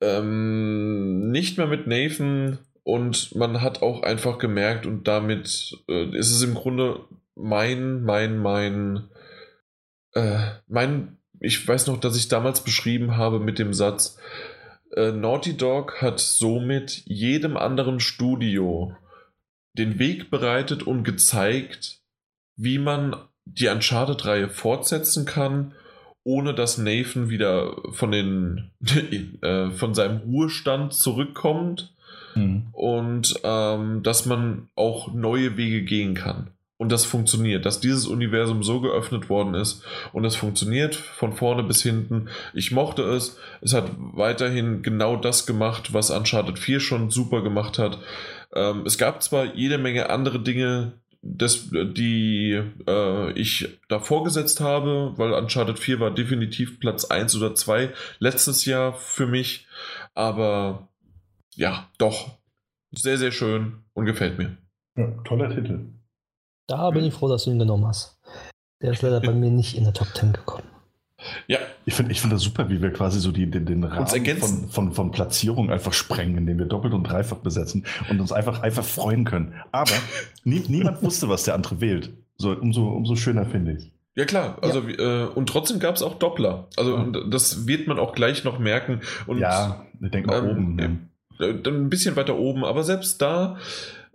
Ähm, 0.00 1.30
nicht 1.30 1.56
mehr 1.56 1.68
mit 1.68 1.86
Nathan 1.86 2.58
und 2.82 3.34
man 3.34 3.62
hat 3.62 3.80
auch 3.80 4.02
einfach 4.02 4.38
gemerkt, 4.38 4.86
und 4.86 5.08
damit 5.08 5.76
äh, 5.88 6.16
ist 6.16 6.30
es 6.30 6.42
im 6.42 6.54
Grunde 6.54 7.00
mein, 7.34 8.02
mein, 8.02 8.38
mein, 8.38 9.08
äh, 10.14 10.38
mein, 10.66 11.18
ich 11.40 11.66
weiß 11.66 11.86
noch, 11.86 11.98
dass 11.98 12.16
ich 12.16 12.28
damals 12.28 12.62
beschrieben 12.62 13.16
habe 13.16 13.38
mit 13.38 13.58
dem 13.58 13.72
Satz, 13.72 14.18
äh, 14.96 15.12
Naughty 15.12 15.56
Dog 15.56 16.02
hat 16.02 16.18
somit 16.18 17.02
jedem 17.06 17.56
anderen 17.56 18.00
Studio 18.00 18.96
den 19.74 19.98
Weg 19.98 20.30
bereitet 20.30 20.82
und 20.82 21.04
gezeigt, 21.04 22.00
wie 22.56 22.78
man 22.78 23.16
die 23.44 23.68
Uncharted-Reihe 23.68 24.48
fortsetzen 24.48 25.24
kann, 25.24 25.74
ohne 26.24 26.54
dass 26.54 26.78
Nathan 26.78 27.28
wieder 27.28 27.76
von, 27.92 28.10
den, 28.10 28.70
äh, 29.42 29.70
von 29.70 29.94
seinem 29.94 30.18
Ruhestand 30.18 30.92
zurückkommt 30.94 31.92
Mhm. 32.36 32.66
Und 32.72 33.40
ähm, 33.42 34.02
dass 34.02 34.26
man 34.26 34.68
auch 34.76 35.12
neue 35.12 35.56
Wege 35.56 35.82
gehen 35.82 36.14
kann. 36.14 36.50
Und 36.78 36.92
das 36.92 37.06
funktioniert, 37.06 37.64
dass 37.64 37.80
dieses 37.80 38.06
Universum 38.06 38.62
so 38.62 38.82
geöffnet 38.82 39.30
worden 39.30 39.54
ist 39.54 39.82
und 40.12 40.26
es 40.26 40.36
funktioniert 40.36 40.94
von 40.94 41.32
vorne 41.32 41.62
bis 41.62 41.82
hinten. 41.82 42.28
Ich 42.52 42.70
mochte 42.70 43.02
es. 43.02 43.38
Es 43.62 43.72
hat 43.72 43.90
weiterhin 43.96 44.82
genau 44.82 45.16
das 45.16 45.46
gemacht, 45.46 45.94
was 45.94 46.10
Uncharted 46.10 46.58
4 46.58 46.80
schon 46.80 47.10
super 47.10 47.40
gemacht 47.40 47.78
hat. 47.78 47.98
Ähm, 48.54 48.82
es 48.84 48.98
gab 48.98 49.22
zwar 49.22 49.54
jede 49.54 49.78
Menge 49.78 50.10
andere 50.10 50.38
Dinge, 50.38 50.92
das, 51.22 51.68
die 51.70 52.62
äh, 52.86 53.32
ich 53.32 53.78
da 53.88 54.00
vorgesetzt 54.00 54.60
habe, 54.60 55.12
weil 55.16 55.32
Uncharted 55.32 55.78
4 55.78 56.00
war 56.00 56.10
definitiv 56.10 56.80
Platz 56.80 57.04
1 57.04 57.36
oder 57.36 57.54
2 57.54 57.92
letztes 58.18 58.64
Jahr 58.64 58.94
für 58.94 59.26
mich. 59.26 59.66
Aber 60.14 60.88
ja, 61.54 61.88
doch. 61.98 62.38
Sehr, 62.92 63.18
sehr 63.18 63.32
schön 63.32 63.84
und 63.94 64.06
gefällt 64.06 64.38
mir. 64.38 64.56
Ja, 64.96 65.10
toller 65.24 65.50
Titel. 65.50 65.86
Da 66.66 66.90
bin 66.90 67.04
ich 67.04 67.14
froh, 67.14 67.28
dass 67.28 67.44
du 67.44 67.50
ihn 67.50 67.58
genommen 67.58 67.86
hast. 67.86 68.18
Der 68.82 68.92
ist 68.92 69.02
leider 69.02 69.20
bei 69.20 69.32
mir 69.32 69.50
nicht 69.50 69.76
in 69.76 69.84
der 69.84 69.92
Top 69.92 70.08
10 70.14 70.32
gekommen. 70.32 70.68
Ja. 71.46 71.58
Ich 71.86 71.94
finde 71.94 72.12
ich 72.12 72.20
find 72.20 72.32
das 72.32 72.42
super, 72.42 72.68
wie 72.68 72.82
wir 72.82 72.92
quasi 72.92 73.20
so 73.20 73.32
die, 73.32 73.50
den, 73.50 73.64
den 73.64 73.84
Rahmen 73.84 74.06
von, 74.06 74.68
von, 74.68 74.92
von 74.92 75.10
Platzierung 75.10 75.70
einfach 75.70 75.92
sprengen, 75.92 76.36
indem 76.36 76.58
wir 76.58 76.66
doppelt 76.66 76.92
und 76.94 77.04
dreifach 77.04 77.38
besetzen 77.38 77.86
und 78.10 78.20
uns 78.20 78.32
einfach, 78.32 78.60
einfach 78.62 78.84
freuen 78.84 79.24
können. 79.24 79.54
Aber 79.72 79.92
nie, 80.44 80.62
niemand 80.68 81.02
wusste, 81.02 81.28
was 81.28 81.44
der 81.44 81.54
andere 81.54 81.80
wählt. 81.80 82.12
So, 82.36 82.52
umso, 82.52 82.88
umso 82.88 83.16
schöner 83.16 83.46
finde 83.46 83.72
ich. 83.72 83.92
Ja 84.14 84.24
klar, 84.24 84.58
also 84.62 84.80
ja. 84.80 85.24
Äh, 85.24 85.26
und 85.28 85.48
trotzdem 85.48 85.78
gab 85.78 85.94
es 85.94 86.02
auch 86.02 86.18
Doppler. 86.18 86.68
Also 86.76 86.96
ja. 86.96 87.06
das 87.30 87.66
wird 87.66 87.86
man 87.86 87.98
auch 87.98 88.14
gleich 88.14 88.44
noch 88.44 88.58
merken. 88.58 89.00
Und, 89.26 89.38
ja, 89.38 89.84
ich 90.00 90.10
denke 90.10 90.34
auch 90.34 90.42
ähm, 90.42 90.50
oben. 90.50 90.74
Ne? 90.76 90.98
Äh, 91.38 91.68
ein 91.68 91.90
bisschen 91.90 92.16
weiter 92.16 92.36
oben, 92.38 92.64
aber 92.64 92.82
selbst 92.82 93.20
da, 93.20 93.56
äh, 93.56 93.58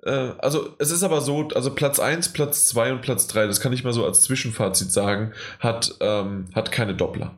also 0.10 0.76
es 0.80 0.92
ist 0.92 1.04
aber 1.04 1.22
so, 1.22 1.48
also 1.50 1.74
Platz 1.74 2.00
1, 2.00 2.30
Platz 2.30 2.66
2 2.66 2.94
und 2.94 3.02
Platz 3.02 3.28
3, 3.28 3.48
das 3.48 3.62
kann 3.62 3.74
ich 3.74 3.84
mal 3.84 3.94
so 3.94 4.06
als 4.06 4.22
Zwischenfazit 4.24 4.92
sagen, 4.92 5.34
hat, 5.60 5.96
ähm, 6.00 6.46
hat 6.54 6.72
keine 6.72 6.96
Doppler. 6.96 7.38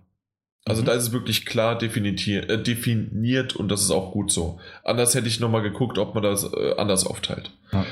Also 0.66 0.82
mhm. 0.82 0.86
da 0.86 0.94
ist 0.94 1.04
es 1.04 1.12
wirklich 1.12 1.46
klar 1.46 1.82
äh, 1.82 2.64
definiert 2.64 3.56
und 3.56 3.70
das 3.70 3.82
ist 3.82 3.92
auch 3.92 4.12
gut 4.12 4.32
so. 4.32 4.60
Anders 4.84 5.14
hätte 5.14 5.28
ich 5.28 5.40
nochmal 5.40 5.62
geguckt, 5.62 5.98
ob 5.98 6.14
man 6.14 6.24
das 6.24 6.52
äh, 6.54 6.76
anders 6.78 7.06
aufteilt. 7.06 7.52
Ja. 7.72 7.86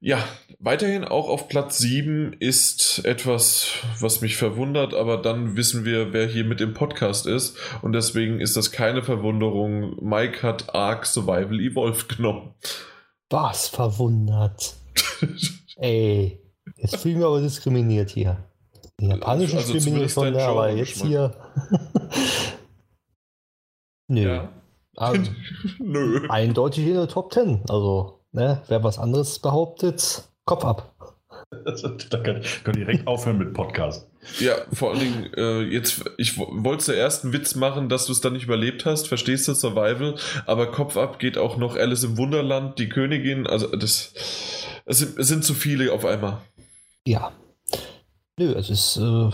Ja, 0.00 0.24
weiterhin 0.60 1.04
auch 1.04 1.28
auf 1.28 1.48
Platz 1.48 1.78
7 1.78 2.32
ist 2.38 3.04
etwas, 3.04 3.72
was 3.98 4.20
mich 4.20 4.36
verwundert, 4.36 4.94
aber 4.94 5.16
dann 5.16 5.56
wissen 5.56 5.84
wir, 5.84 6.12
wer 6.12 6.24
hier 6.24 6.44
mit 6.44 6.60
im 6.60 6.72
Podcast 6.72 7.26
ist 7.26 7.58
und 7.82 7.94
deswegen 7.94 8.40
ist 8.40 8.56
das 8.56 8.70
keine 8.70 9.02
Verwunderung. 9.02 9.96
Mike 10.00 10.44
hat 10.44 10.72
Ark 10.72 11.04
Survival 11.04 11.58
Evolved 11.58 12.16
genommen. 12.16 12.54
Was 13.30 13.68
verwundert? 13.68 14.76
Ey, 15.76 16.40
jetzt 16.76 16.96
fühlen 16.96 17.18
wir 17.18 17.26
aber 17.26 17.40
diskriminiert 17.40 18.10
hier. 18.10 18.44
Die 19.00 19.06
japanischen 19.06 19.58
also 19.58 19.78
Spiele 19.78 20.00
bin 20.00 20.08
von 20.08 20.32
der, 20.32 20.48
aber 20.48 20.70
jetzt 20.70 21.02
hier. 21.02 21.34
Nö. 24.08 24.34
Ja. 24.34 24.52
Also, 24.96 25.30
Nö. 25.78 26.26
Eindeutig 26.28 26.86
in 26.86 26.94
der 26.94 27.08
Top 27.08 27.32
10. 27.32 27.62
Also 27.68 28.18
Ne? 28.32 28.62
Wer 28.68 28.84
was 28.84 28.98
anderes 28.98 29.38
behauptet, 29.38 30.28
Kopf 30.44 30.64
ab. 30.64 30.94
Da 31.50 32.18
kann 32.18 32.42
ich 32.42 32.62
direkt 32.62 33.06
aufhören 33.06 33.38
mit 33.38 33.54
Podcast. 33.54 34.06
Ja, 34.38 34.54
vor 34.72 34.90
allen 34.90 35.00
Dingen, 35.00 35.32
äh, 35.34 35.62
jetzt, 35.62 36.04
ich 36.18 36.36
wollte 36.36 36.84
zuerst 36.84 37.24
einen 37.24 37.32
Witz 37.32 37.54
machen, 37.54 37.88
dass 37.88 38.06
du 38.06 38.12
es 38.12 38.20
dann 38.20 38.34
nicht 38.34 38.44
überlebt 38.44 38.84
hast, 38.84 39.08
verstehst 39.08 39.48
du 39.48 39.54
Survival, 39.54 40.16
aber 40.46 40.70
Kopf 40.70 40.96
ab 40.96 41.18
geht 41.18 41.38
auch 41.38 41.56
noch 41.56 41.76
Alice 41.76 42.04
im 42.04 42.18
Wunderland, 42.18 42.78
die 42.78 42.88
Königin, 42.88 43.46
also 43.46 43.68
das, 43.68 44.12
es 44.84 44.98
sind, 44.98 45.18
es 45.18 45.28
sind 45.28 45.44
zu 45.44 45.54
viele 45.54 45.92
auf 45.92 46.04
einmal. 46.04 46.38
Ja. 47.06 47.32
Nö, 48.38 48.52
es 48.52 48.68
ist, 48.68 48.98
äh, 48.98 49.30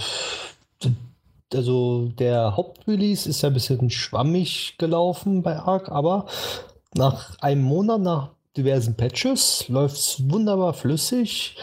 also 1.52 2.12
der 2.18 2.56
Hauptrelease 2.56 3.28
ist 3.28 3.42
ja 3.42 3.48
ein 3.48 3.54
bisschen 3.54 3.90
schwammig 3.90 4.76
gelaufen 4.78 5.42
bei 5.42 5.56
Arc, 5.56 5.88
aber 5.88 6.26
nach 6.94 7.36
einem 7.40 7.62
Monat, 7.62 8.00
nach 8.00 8.30
diversen 8.56 8.96
Patches, 8.96 9.68
läuft 9.68 9.96
es 9.96 10.30
wunderbar 10.30 10.74
flüssig. 10.74 11.56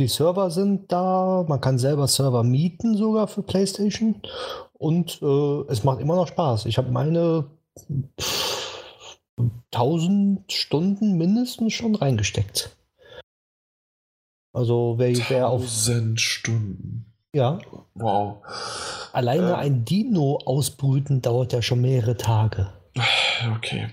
Die 0.00 0.08
Server 0.08 0.50
sind 0.50 0.90
da, 0.90 1.44
man 1.46 1.60
kann 1.60 1.78
selber 1.78 2.08
Server 2.08 2.42
mieten 2.42 2.96
sogar 2.96 3.28
für 3.28 3.42
PlayStation 3.42 4.22
und 4.72 5.20
äh, 5.20 5.70
es 5.70 5.84
macht 5.84 6.00
immer 6.00 6.16
noch 6.16 6.26
Spaß. 6.26 6.64
Ich 6.64 6.78
habe 6.78 6.90
meine 6.90 7.50
1000 9.70 10.50
Stunden 10.50 11.18
mindestens 11.18 11.74
schon 11.74 11.94
reingesteckt. 11.94 12.74
Also 14.54 14.94
wer, 14.96 15.14
wer 15.28 15.50
auf 15.50 15.64
1000 15.64 16.18
Stunden. 16.18 17.04
Ja. 17.34 17.58
Wow. 17.92 18.42
Alleine 19.12 19.50
äh, 19.50 19.56
ein 19.56 19.84
Dino 19.84 20.38
ausbrüten 20.46 21.20
dauert 21.20 21.52
ja 21.52 21.60
schon 21.60 21.82
mehrere 21.82 22.16
Tage. 22.16 22.72
Okay. 23.54 23.90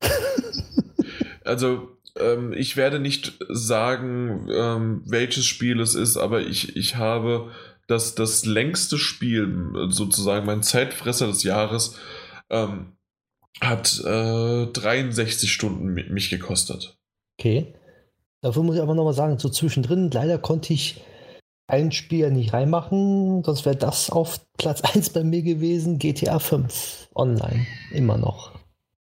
also 1.44 1.99
ähm, 2.18 2.52
ich 2.52 2.76
werde 2.76 3.00
nicht 3.00 3.38
sagen, 3.48 4.48
ähm, 4.50 5.02
welches 5.06 5.46
Spiel 5.46 5.80
es 5.80 5.94
ist, 5.94 6.16
aber 6.16 6.40
ich, 6.42 6.76
ich 6.76 6.96
habe 6.96 7.50
das, 7.86 8.14
das 8.14 8.44
längste 8.44 8.98
Spiel, 8.98 9.72
sozusagen 9.88 10.46
mein 10.46 10.62
Zeitfresser 10.62 11.26
des 11.26 11.42
Jahres, 11.42 11.96
ähm, 12.48 12.92
hat 13.60 14.00
äh, 14.04 14.66
63 14.66 15.52
Stunden 15.52 15.92
mich 15.92 16.30
gekostet. 16.30 16.96
Okay. 17.38 17.74
Dafür 18.42 18.62
muss 18.62 18.76
ich 18.76 18.82
aber 18.82 18.94
nochmal 18.94 19.12
sagen, 19.12 19.38
so 19.38 19.48
zwischendrin, 19.48 20.10
leider 20.10 20.38
konnte 20.38 20.72
ich 20.72 21.02
ein 21.66 21.92
Spiel 21.92 22.30
nicht 22.30 22.52
reinmachen, 22.52 23.44
sonst 23.44 23.64
wäre 23.64 23.76
das 23.76 24.10
auf 24.10 24.40
Platz 24.56 24.80
1 24.82 25.10
bei 25.10 25.24
mir 25.24 25.42
gewesen, 25.42 25.98
GTA 25.98 26.38
5 26.38 27.08
online, 27.14 27.66
immer 27.92 28.18
noch. 28.18 28.52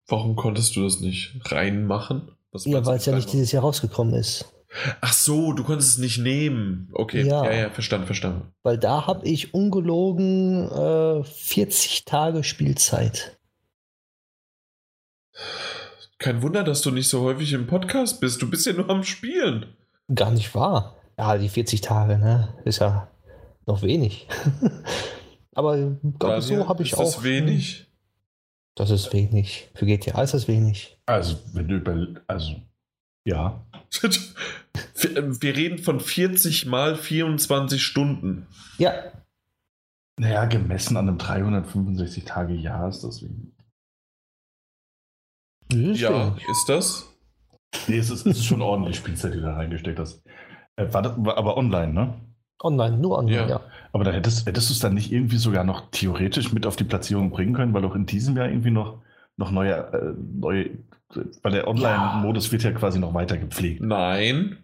Warum 0.08 0.36
konntest 0.36 0.76
du 0.76 0.84
das 0.84 1.00
nicht 1.00 1.40
reinmachen? 1.46 2.35
Ja, 2.64 2.84
weil 2.86 2.96
es 2.96 3.06
ja 3.06 3.14
nicht 3.14 3.32
dieses 3.32 3.52
Jahr 3.52 3.62
rausgekommen 3.62 4.14
ist. 4.14 4.52
Ach 5.00 5.12
so, 5.12 5.52
du 5.52 5.64
konntest 5.64 5.92
es 5.92 5.98
nicht 5.98 6.18
nehmen. 6.18 6.90
Okay, 6.92 7.22
ja, 7.22 7.44
ja, 7.44 7.52
ja 7.52 7.70
verstanden, 7.70 8.06
verstanden. 8.06 8.52
Weil 8.62 8.78
da 8.78 9.06
habe 9.06 9.26
ich 9.26 9.54
ungelogen 9.54 10.70
äh, 10.70 11.24
40 11.24 12.04
Tage 12.04 12.44
Spielzeit. 12.44 13.38
Kein 16.18 16.42
Wunder, 16.42 16.64
dass 16.64 16.82
du 16.82 16.90
nicht 16.90 17.08
so 17.08 17.22
häufig 17.22 17.52
im 17.52 17.66
Podcast 17.66 18.20
bist. 18.20 18.40
Du 18.40 18.50
bist 18.50 18.66
ja 18.66 18.72
nur 18.72 18.88
am 18.90 19.02
Spielen. 19.02 19.76
Gar 20.14 20.30
nicht 20.30 20.54
wahr. 20.54 20.96
Ja, 21.18 21.36
die 21.38 21.48
40 21.48 21.80
Tage, 21.80 22.18
ne? 22.18 22.54
Ist 22.64 22.80
ja 22.80 23.08
noch 23.66 23.82
wenig. 23.82 24.28
Aber 25.54 25.76
glaube 26.18 26.42
so 26.42 26.68
habe 26.68 26.82
ich 26.82 26.92
ist 26.92 26.98
auch. 26.98 27.04
Ist 27.04 27.16
das 27.16 27.24
wenig? 27.24 27.85
Das 28.76 28.90
ist 28.90 29.12
wenig. 29.12 29.70
Für 29.74 29.86
GTA 29.86 30.22
ist 30.22 30.34
das 30.34 30.48
wenig. 30.48 30.98
Also, 31.06 31.38
wenn 31.54 31.66
du 31.66 31.76
über. 31.76 32.20
Also, 32.26 32.56
ja. 33.26 33.66
Wir 34.94 35.56
reden 35.56 35.78
von 35.78 35.98
40 35.98 36.66
mal 36.66 36.96
24 36.96 37.82
Stunden. 37.82 38.46
Ja. 38.78 38.92
Naja, 40.18 40.44
gemessen 40.44 40.96
an 40.96 41.08
einem 41.08 41.18
365 41.18 42.24
Tage 42.24 42.54
Jahr 42.54 42.88
ist 42.88 43.02
das 43.02 43.22
wenig. 43.22 43.52
Ja, 46.00 46.36
ist 46.50 46.68
das? 46.68 47.12
Nee, 47.88 47.98
es 47.98 48.10
ist, 48.10 48.26
es 48.26 48.38
ist 48.38 48.46
schon 48.46 48.62
ordentlich 48.62 48.96
Spielzeit, 48.96 49.32
die 49.32 49.38
du 49.38 49.44
da 49.44 49.54
reingesteckt 49.56 49.98
hast. 49.98 50.22
Äh, 50.76 50.92
war 50.92 51.02
das, 51.02 51.12
aber 51.12 51.56
online, 51.56 51.92
ne? 51.92 52.20
Online, 52.62 52.96
nur 52.96 53.18
online, 53.18 53.36
ja. 53.36 53.48
ja. 53.48 53.60
Aber 53.92 54.04
da 54.04 54.12
hättest, 54.12 54.46
hättest 54.46 54.70
du 54.70 54.72
es 54.72 54.78
dann 54.78 54.94
nicht 54.94 55.12
irgendwie 55.12 55.36
sogar 55.36 55.64
noch 55.64 55.90
theoretisch 55.90 56.52
mit 56.52 56.66
auf 56.66 56.76
die 56.76 56.84
Platzierung 56.84 57.30
bringen 57.30 57.54
können, 57.54 57.74
weil 57.74 57.84
auch 57.84 57.94
in 57.94 58.06
diesem 58.06 58.36
Jahr 58.36 58.48
irgendwie 58.48 58.70
noch, 58.70 59.02
noch 59.36 59.50
neue, 59.50 59.74
äh, 59.74 60.14
neue, 60.34 60.70
weil 61.42 61.52
der 61.52 61.68
Online-Modus 61.68 62.46
ja. 62.46 62.52
wird 62.52 62.62
ja 62.62 62.72
quasi 62.72 62.98
noch 62.98 63.14
weiter 63.14 63.36
gepflegt. 63.36 63.82
Nein. 63.82 64.58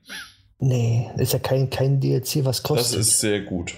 Nee, 0.59 1.11
ist 1.17 1.33
ja 1.33 1.39
kein, 1.39 1.71
kein 1.71 2.01
DLC, 2.01 2.45
was 2.45 2.63
kostet. 2.63 3.01
Das 3.01 3.09
ist 3.09 3.21
sehr 3.21 3.41
gut. 3.41 3.75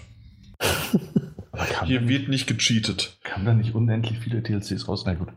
Hier 1.85 2.09
wird 2.09 2.28
nicht 2.28 2.47
gecheatet. 2.47 3.16
Kann 3.23 3.45
da 3.45 3.55
nicht 3.55 3.74
unendlich 3.74 4.19
viele 4.19 4.43
DLCs 4.43 4.89
raus? 4.89 5.05
Na 5.07 5.15
gut. 5.15 5.28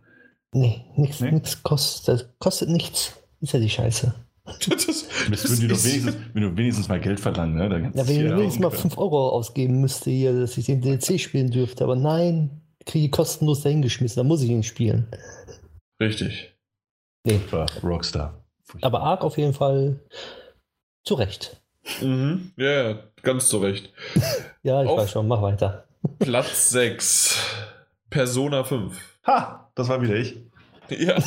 Nee, 0.51 0.85
nichts 0.95 1.21
nee? 1.21 1.41
kostet, 1.63 2.29
kostet 2.39 2.69
nichts. 2.69 3.13
Ist 3.41 3.53
ja 3.53 3.59
die 3.59 3.69
Scheiße. 3.69 4.13
Das, 4.69 5.06
das 5.31 5.61
wenn, 5.61 5.67
du 5.67 5.75
wenigstens, 5.75 6.15
wenn 6.33 6.43
du 6.43 6.57
wenigstens 6.57 6.87
mal 6.87 6.99
Geld 6.99 7.19
verlangen, 7.19 7.55
ne? 7.55 7.69
Dann 7.69 7.83
ja, 7.93 8.07
wenn 8.07 8.25
ich 8.25 8.31
wenigstens 8.31 8.59
mal 8.59 8.71
5 8.71 8.97
Euro 8.97 9.29
ausgeben 9.29 9.81
müsste 9.81 10.09
hier, 10.09 10.33
dass 10.39 10.57
ich 10.57 10.65
den 10.65 10.81
DLC 10.81 11.19
spielen 11.19 11.51
dürfte. 11.51 11.83
Aber 11.83 11.95
nein, 11.95 12.61
kriege 12.85 13.05
ich 13.05 13.11
kostenlos 13.11 13.61
dahingeschmissen, 13.61 14.19
dann 14.19 14.27
muss 14.27 14.41
ich 14.41 14.49
ihn 14.49 14.63
spielen. 14.63 15.07
Richtig. 15.99 16.53
Nee. 17.25 17.39
Rockstar. 17.83 18.45
Aber 18.81 19.01
Ark 19.01 19.23
auf 19.23 19.37
jeden 19.37 19.53
Fall 19.53 19.99
zu 21.03 21.15
Recht. 21.15 21.61
Mhm. 22.01 22.51
Ja, 22.57 22.99
ganz 23.21 23.47
zu 23.47 23.57
Recht. 23.57 23.91
ja, 24.63 24.83
ich 24.83 24.89
auf 24.89 24.99
weiß 24.99 25.11
schon, 25.11 25.27
mach 25.27 25.41
weiter. 25.41 25.85
Platz 26.19 26.69
6. 26.69 27.37
Persona 28.09 28.63
5. 28.63 29.19
Ha, 29.25 29.71
das 29.75 29.89
war 29.89 30.01
wieder 30.01 30.15
ich. 30.15 30.37
Ja. 30.89 31.21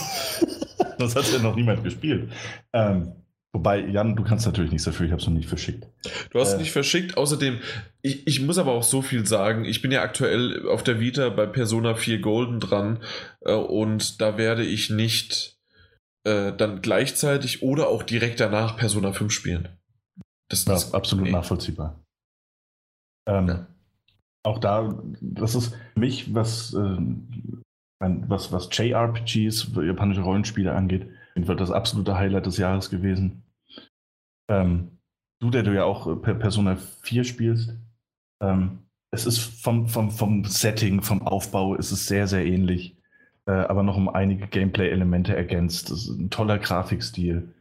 das 0.99 1.17
hat 1.17 1.31
ja 1.33 1.39
noch 1.39 1.55
niemand 1.55 1.85
gespielt. 1.85 2.33
Ähm, 2.73 3.13
wobei, 3.53 3.81
Jan, 3.87 4.17
du 4.17 4.23
kannst 4.23 4.47
natürlich 4.47 4.71
nichts 4.71 4.85
dafür, 4.85 5.07
ich 5.07 5.13
habe 5.13 5.21
es 5.21 5.27
noch 5.27 5.35
nicht 5.35 5.49
verschickt. 5.49 5.87
Du 6.31 6.41
hast 6.41 6.49
es 6.49 6.55
äh, 6.55 6.59
nicht 6.59 6.73
verschickt, 6.73 7.17
außerdem, 7.17 7.59
ich, 8.03 8.27
ich 8.27 8.41
muss 8.41 8.59
aber 8.59 8.73
auch 8.73 8.83
so 8.83 9.03
viel 9.03 9.27
sagen, 9.27 9.65
ich 9.65 9.83
bin 9.83 9.93
ja 9.93 10.03
aktuell 10.03 10.69
auf 10.69 10.83
der 10.83 11.01
Vita 11.01 11.29
bei 11.29 11.47
Persona 11.47 11.95
4 11.95 12.21
Golden 12.21 12.61
dran 12.61 13.03
äh, 13.41 13.55
und 13.55 14.21
da 14.21 14.39
werde 14.39 14.65
ich 14.65 14.91
nicht 14.91 15.59
äh, 16.25 16.53
dann 16.53 16.83
gleichzeitig 16.83 17.63
oder 17.63 17.89
auch 17.89 18.03
direkt 18.03 18.41
danach 18.41 18.77
Persona 18.77 19.13
5 19.13 19.33
spielen. 19.33 19.69
Das, 20.49 20.65
das 20.65 20.85
ist 20.85 20.95
absolut 20.95 21.27
nee. 21.27 21.33
nachvollziehbar. 21.33 22.03
Ähm, 23.29 23.49
ja. 23.49 23.67
Auch 24.43 24.59
da, 24.59 25.03
das 25.21 25.55
ist 25.55 25.75
für 25.95 26.01
mich, 26.01 26.35
was 26.35 26.75
äh, 26.75 26.97
was, 28.01 28.51
was 28.53 28.69
JRPGs, 28.73 29.73
japanische 29.75 30.23
Rollenspiele 30.23 30.75
angeht, 30.75 31.07
wird 31.49 31.61
das 31.61 31.71
absolute 31.71 32.17
Highlight 32.17 32.47
des 32.47 32.59
Jahres 32.59 32.91
gewesen. 32.91 33.43
Ähm, 34.49 34.99
du, 35.41 35.51
der 35.51 35.63
du 35.63 35.75
ja 35.75 35.85
auch 35.85 36.21
per 36.23 36.35
Persona 36.35 36.77
4 37.03 37.25
spielst, 37.25 37.77
ähm, 38.43 38.81
es 39.13 39.27
ist 39.27 39.39
vom, 39.39 39.89
vom, 39.89 40.11
vom 40.11 40.45
Setting, 40.45 41.03
vom 41.03 41.23
Aufbau, 41.23 41.75
ist 41.75 41.91
es 41.91 42.07
sehr, 42.07 42.27
sehr 42.27 42.47
ähnlich, 42.47 42.97
äh, 43.47 43.53
aber 43.53 43.83
noch 43.83 43.97
um 43.97 44.09
einige 44.09 44.47
Gameplay-Elemente 44.47 45.35
ergänzt. 45.35 45.91
Das 45.91 46.05
ist 46.05 46.19
ein 46.19 46.31
toller 46.31 46.59
Grafikstil. 46.59 47.55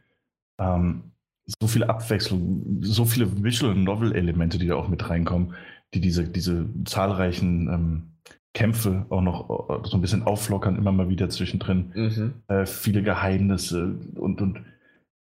Ähm, 0.60 1.12
so 1.60 1.66
viel 1.66 1.84
Abwechslung, 1.84 2.82
so 2.82 3.04
viele 3.04 3.42
Visual 3.42 3.74
Novel-Elemente, 3.74 4.58
die 4.58 4.68
da 4.68 4.76
auch 4.76 4.88
mit 4.88 5.08
reinkommen, 5.10 5.54
die 5.94 6.00
diese, 6.00 6.28
diese 6.28 6.68
zahlreichen 6.84 7.68
ähm, 7.68 8.09
Kämpfe 8.54 9.06
auch 9.10 9.20
noch 9.20 9.68
äh, 9.70 9.88
so 9.88 9.96
ein 9.96 10.00
bisschen 10.00 10.24
auflockern, 10.24 10.76
immer 10.76 10.92
mal 10.92 11.08
wieder 11.08 11.28
zwischendrin. 11.28 11.92
Mhm. 11.94 12.34
Äh, 12.48 12.66
viele 12.66 13.02
Geheimnisse 13.02 13.96
und, 14.14 14.40
und 14.40 14.64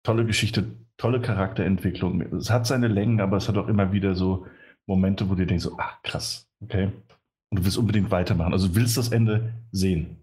tolle 0.02 0.24
Geschichte, 0.24 0.64
tolle 0.96 1.20
Charakterentwicklung. 1.20 2.22
Es 2.36 2.50
hat 2.50 2.66
seine 2.66 2.88
Längen, 2.88 3.20
aber 3.20 3.36
es 3.36 3.48
hat 3.48 3.58
auch 3.58 3.68
immer 3.68 3.92
wieder 3.92 4.14
so 4.14 4.46
Momente, 4.86 5.28
wo 5.28 5.34
du 5.34 5.46
denkst, 5.46 5.64
so, 5.64 5.76
ach 5.78 6.02
krass, 6.02 6.48
okay. 6.62 6.90
Und 7.50 7.60
du 7.60 7.64
willst 7.64 7.78
unbedingt 7.78 8.10
weitermachen. 8.10 8.52
Also 8.52 8.68
du 8.68 8.76
willst 8.76 8.96
das 8.96 9.10
Ende 9.10 9.52
sehen. 9.72 10.22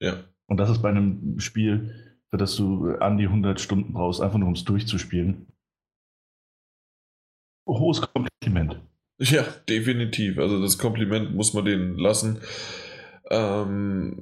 Ja. 0.00 0.24
Und 0.46 0.58
das 0.58 0.70
ist 0.70 0.82
bei 0.82 0.88
einem 0.88 1.40
Spiel, 1.40 2.18
für 2.30 2.36
das 2.36 2.56
du 2.56 2.96
an 2.96 3.18
die 3.18 3.26
100 3.26 3.60
Stunden 3.60 3.92
brauchst, 3.92 4.20
einfach 4.20 4.38
nur 4.38 4.48
um 4.48 4.54
es 4.54 4.64
durchzuspielen. 4.64 5.46
Hohes 7.68 8.00
Kompliment. 8.00 8.80
Ja, 9.18 9.46
definitiv. 9.68 10.38
Also 10.38 10.60
das 10.60 10.78
Kompliment 10.78 11.34
muss 11.34 11.54
man 11.54 11.64
denen 11.64 11.98
lassen. 11.98 12.40
Ähm, 13.30 14.20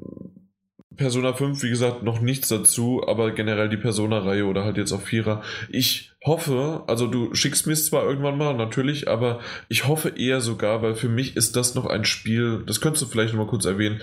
Persona 0.97 1.33
5, 1.33 1.62
wie 1.62 1.71
gesagt, 1.71 2.03
noch 2.03 2.21
nichts 2.21 2.49
dazu, 2.49 3.03
aber 3.07 3.33
generell 3.33 3.69
die 3.69 3.77
Persona-Reihe 3.77 4.47
oder 4.47 4.65
halt 4.65 4.77
jetzt 4.77 4.93
auch 4.93 5.01
Vierer. 5.01 5.43
Ich 5.69 6.12
hoffe, 6.25 6.85
also 6.87 7.07
du 7.07 7.35
schickst 7.35 7.66
mir 7.66 7.73
es 7.73 7.87
zwar 7.87 8.05
irgendwann 8.05 8.39
mal, 8.39 8.55
natürlich, 8.55 9.09
aber 9.09 9.41
ich 9.69 9.89
hoffe 9.89 10.11
eher 10.16 10.41
sogar, 10.41 10.83
weil 10.83 10.95
für 10.95 11.09
mich 11.09 11.37
ist 11.37 11.57
das 11.57 11.75
noch 11.75 11.87
ein 11.87 12.05
Spiel, 12.05 12.62
das 12.66 12.81
könntest 12.81 13.03
du 13.03 13.09
vielleicht 13.09 13.35
noch 13.35 13.45
mal 13.45 13.51
kurz 13.51 13.65
erwähnen, 13.65 14.01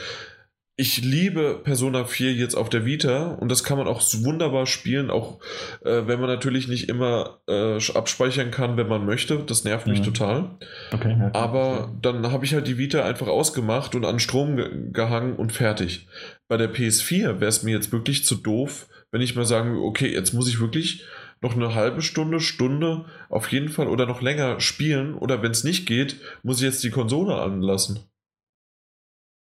ich 0.78 1.04
liebe 1.04 1.60
Persona 1.64 2.06
4 2.06 2.34
jetzt 2.34 2.56
auf 2.56 2.70
der 2.70 2.86
Vita 2.86 3.34
und 3.34 3.50
das 3.50 3.64
kann 3.64 3.78
man 3.78 3.88
auch 3.88 4.02
wunderbar 4.02 4.66
spielen, 4.66 5.10
auch 5.10 5.40
äh, 5.84 6.08
wenn 6.08 6.20
man 6.20 6.30
natürlich 6.30 6.68
nicht 6.68 6.90
immer 6.90 7.42
äh, 7.48 7.78
abspeichern 7.94 8.52
kann, 8.52 8.78
wenn 8.78 8.88
man 8.88 9.06
möchte. 9.06 9.44
Das 9.46 9.64
nervt 9.64 9.86
mich 9.86 10.00
mhm. 10.00 10.06
total. 10.06 10.58
Okay, 10.92 11.16
ja, 11.20 11.30
Aber 11.34 11.94
dann 12.02 12.32
habe 12.32 12.46
ich 12.46 12.54
halt 12.54 12.68
die 12.68 12.78
Vita 12.78 13.04
einfach 13.04 13.28
ausgemacht 13.28 13.96
und 13.96 14.06
an 14.06 14.20
Strom 14.20 14.56
ge 14.56 14.70
gehangen 14.92 15.36
und 15.36 15.52
fertig. 15.52 16.08
Bei 16.48 16.58
der 16.58 16.74
PS4 16.74 17.40
wäre 17.40 17.48
es 17.48 17.64
mir 17.64 17.76
jetzt 17.76 17.92
wirklich 17.92 18.26
zu 18.26 18.36
doof, 18.36 18.88
wenn 19.12 19.22
ich 19.22 19.36
mal 19.36 19.46
sagen, 19.46 19.78
okay, 19.78 20.12
jetzt 20.12 20.34
muss 20.34 20.48
ich 20.48 20.62
wirklich 20.62 21.06
noch 21.42 21.56
eine 21.56 21.76
halbe 21.76 22.02
Stunde, 22.02 22.40
Stunde 22.40 23.06
auf 23.30 23.52
jeden 23.52 23.70
Fall 23.70 23.88
oder 23.88 24.06
noch 24.06 24.22
länger 24.22 24.60
spielen 24.60 25.16
oder 25.16 25.42
wenn 25.42 25.52
es 25.52 25.64
nicht 25.64 25.86
geht, 25.86 26.18
muss 26.44 26.58
ich 26.58 26.64
jetzt 26.64 26.84
die 26.84 26.92
Konsole 26.92 27.36
anlassen. 27.36 28.00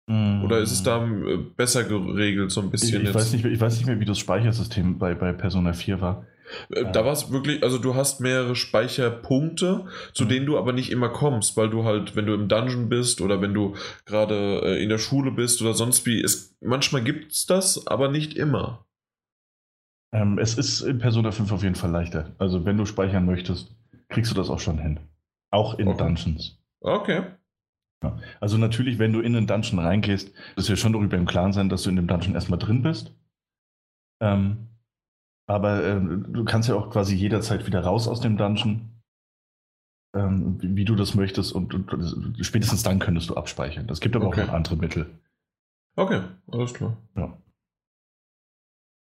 Mm. 0.08 0.44
Oder 0.44 0.60
ist 0.60 0.72
es 0.72 0.84
da 0.84 1.06
äh, 1.06 1.38
besser 1.38 1.84
geregelt, 1.84 2.52
so 2.52 2.62
ein 2.62 2.72
bisschen? 2.72 3.02
Ich, 3.02 3.10
ich 3.10 3.14
weiß, 3.14 3.34
nicht, 3.34 3.46
ich 3.46 3.60
weiß 3.60 3.78
nicht 3.78 3.86
mehr, 3.86 4.00
wie 4.00 4.06
das 4.06 4.18
Speichersystem 4.18 4.98
bei, 4.98 5.14
bei 5.14 5.34
Persona 5.34 5.74
4 5.74 6.02
war. 6.02 6.26
Äh, 6.70 6.92
da 6.92 7.06
war 7.06 7.12
es 7.12 7.32
wirklich, 7.32 7.64
also 7.64 7.78
du 7.78 7.96
hast 7.96 8.22
mehrere 8.22 8.56
Speicherpunkte, 8.56 9.86
zu 10.14 10.24
mhm. 10.24 10.30
denen 10.30 10.46
du 10.46 10.58
aber 10.58 10.74
nicht 10.74 10.92
immer 10.92 11.10
kommst, 11.10 11.58
weil 11.58 11.70
du 11.70 11.84
halt, 11.84 12.16
wenn 12.16 12.26
du 12.26 12.34
im 12.34 12.48
Dungeon 12.48 12.90
bist 12.90 13.22
oder 13.22 13.42
wenn 13.42 13.54
du 13.54 13.76
gerade 14.06 14.62
äh, 14.64 14.84
in 14.84 14.90
der 14.90 14.98
Schule 14.98 15.32
bist 15.32 15.62
oder 15.62 15.74
sonst 15.74 16.06
wie, 16.06 16.22
ist, 16.22 16.56
manchmal 16.62 17.04
gibt 17.04 17.34
es 17.34 17.46
das, 17.46 17.88
aber 17.88 18.10
nicht 18.10 18.34
immer. 18.36 18.86
Ähm, 20.14 20.38
es 20.40 20.58
ist 20.58 20.82
in 20.82 21.00
Persona 21.00 21.32
5 21.32 21.52
auf 21.52 21.64
jeden 21.64 21.76
Fall 21.76 21.92
leichter. 21.92 22.34
Also 22.38 22.66
wenn 22.66 22.78
du 22.78 22.86
speichern 22.86 23.26
möchtest, 23.26 23.76
kriegst 24.08 24.32
du 24.32 24.36
das 24.36 24.50
auch 24.50 24.60
schon 24.60 24.80
hin. 24.80 25.00
Auch 25.52 25.78
in 25.78 25.90
okay. 25.90 25.98
Dungeons. 25.98 26.58
Okay. 26.80 27.24
Ja. 28.04 28.20
Also 28.40 28.58
natürlich, 28.58 29.00
wenn 29.00 29.14
du 29.14 29.22
in 29.22 29.36
einen 29.36 29.48
Dungeon 29.48 29.80
reingehst, 29.80 30.32
ist 30.56 30.70
ja 30.70 30.76
schon 30.76 30.94
darüber 30.94 31.18
im 31.18 31.26
Klaren 31.26 31.54
sein, 31.54 31.70
dass 31.70 31.84
du 31.84 31.90
in 31.90 31.96
dem 31.96 32.08
Dungeon 32.08 32.36
erstmal 32.36 32.60
drin 32.60 32.84
bist. 32.84 33.14
Ähm, 34.22 34.68
aber 35.48 35.84
äh, 35.84 36.00
du 36.00 36.44
kannst 36.46 36.70
ja 36.70 36.76
auch 36.76 36.90
quasi 36.90 37.16
jederzeit 37.16 37.66
wieder 37.66 37.82
raus 37.82 38.08
aus 38.08 38.20
dem 38.20 38.38
Dungeon, 38.38 38.90
ähm, 40.16 40.62
wie, 40.62 40.76
wie, 40.76 40.86
du 40.86 40.96
das 40.96 41.16
möchtest. 41.16 41.54
Und, 41.54 41.74
und, 41.74 41.92
und, 41.94 42.46
spätestens 42.46 42.84
dann 42.84 43.00
könntest 43.00 43.30
du 43.30 43.36
abspeichern. 43.36 43.88
Es 43.90 44.00
gibt 44.00 44.16
aber 44.16 44.28
okay. 44.28 44.44
auch 44.44 44.48
noch 44.48 44.54
andere 44.54 44.76
Mittel. 44.76 45.20
Okay, 45.96 46.22
alles 46.52 46.74
klar. 46.74 46.98
Ja. 47.16 47.38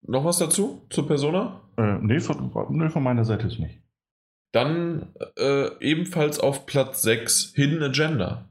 Noch 0.06 0.24
was 0.24 0.38
dazu 0.38 0.86
zur 0.90 1.06
Persona? 1.06 1.60
Äh, 1.76 1.98
nee, 2.00 2.20
von, 2.20 2.50
nee, 2.70 2.88
von 2.88 3.02
meiner 3.02 3.24
Seite 3.24 3.48
ist 3.48 3.58
nicht. 3.58 3.82
Dann 4.52 5.12
äh, 5.36 5.68
ebenfalls 5.80 6.40
auf 6.40 6.64
Platz 6.64 7.02
6 7.02 7.52
Hidden 7.54 7.82
Agenda 7.82 8.47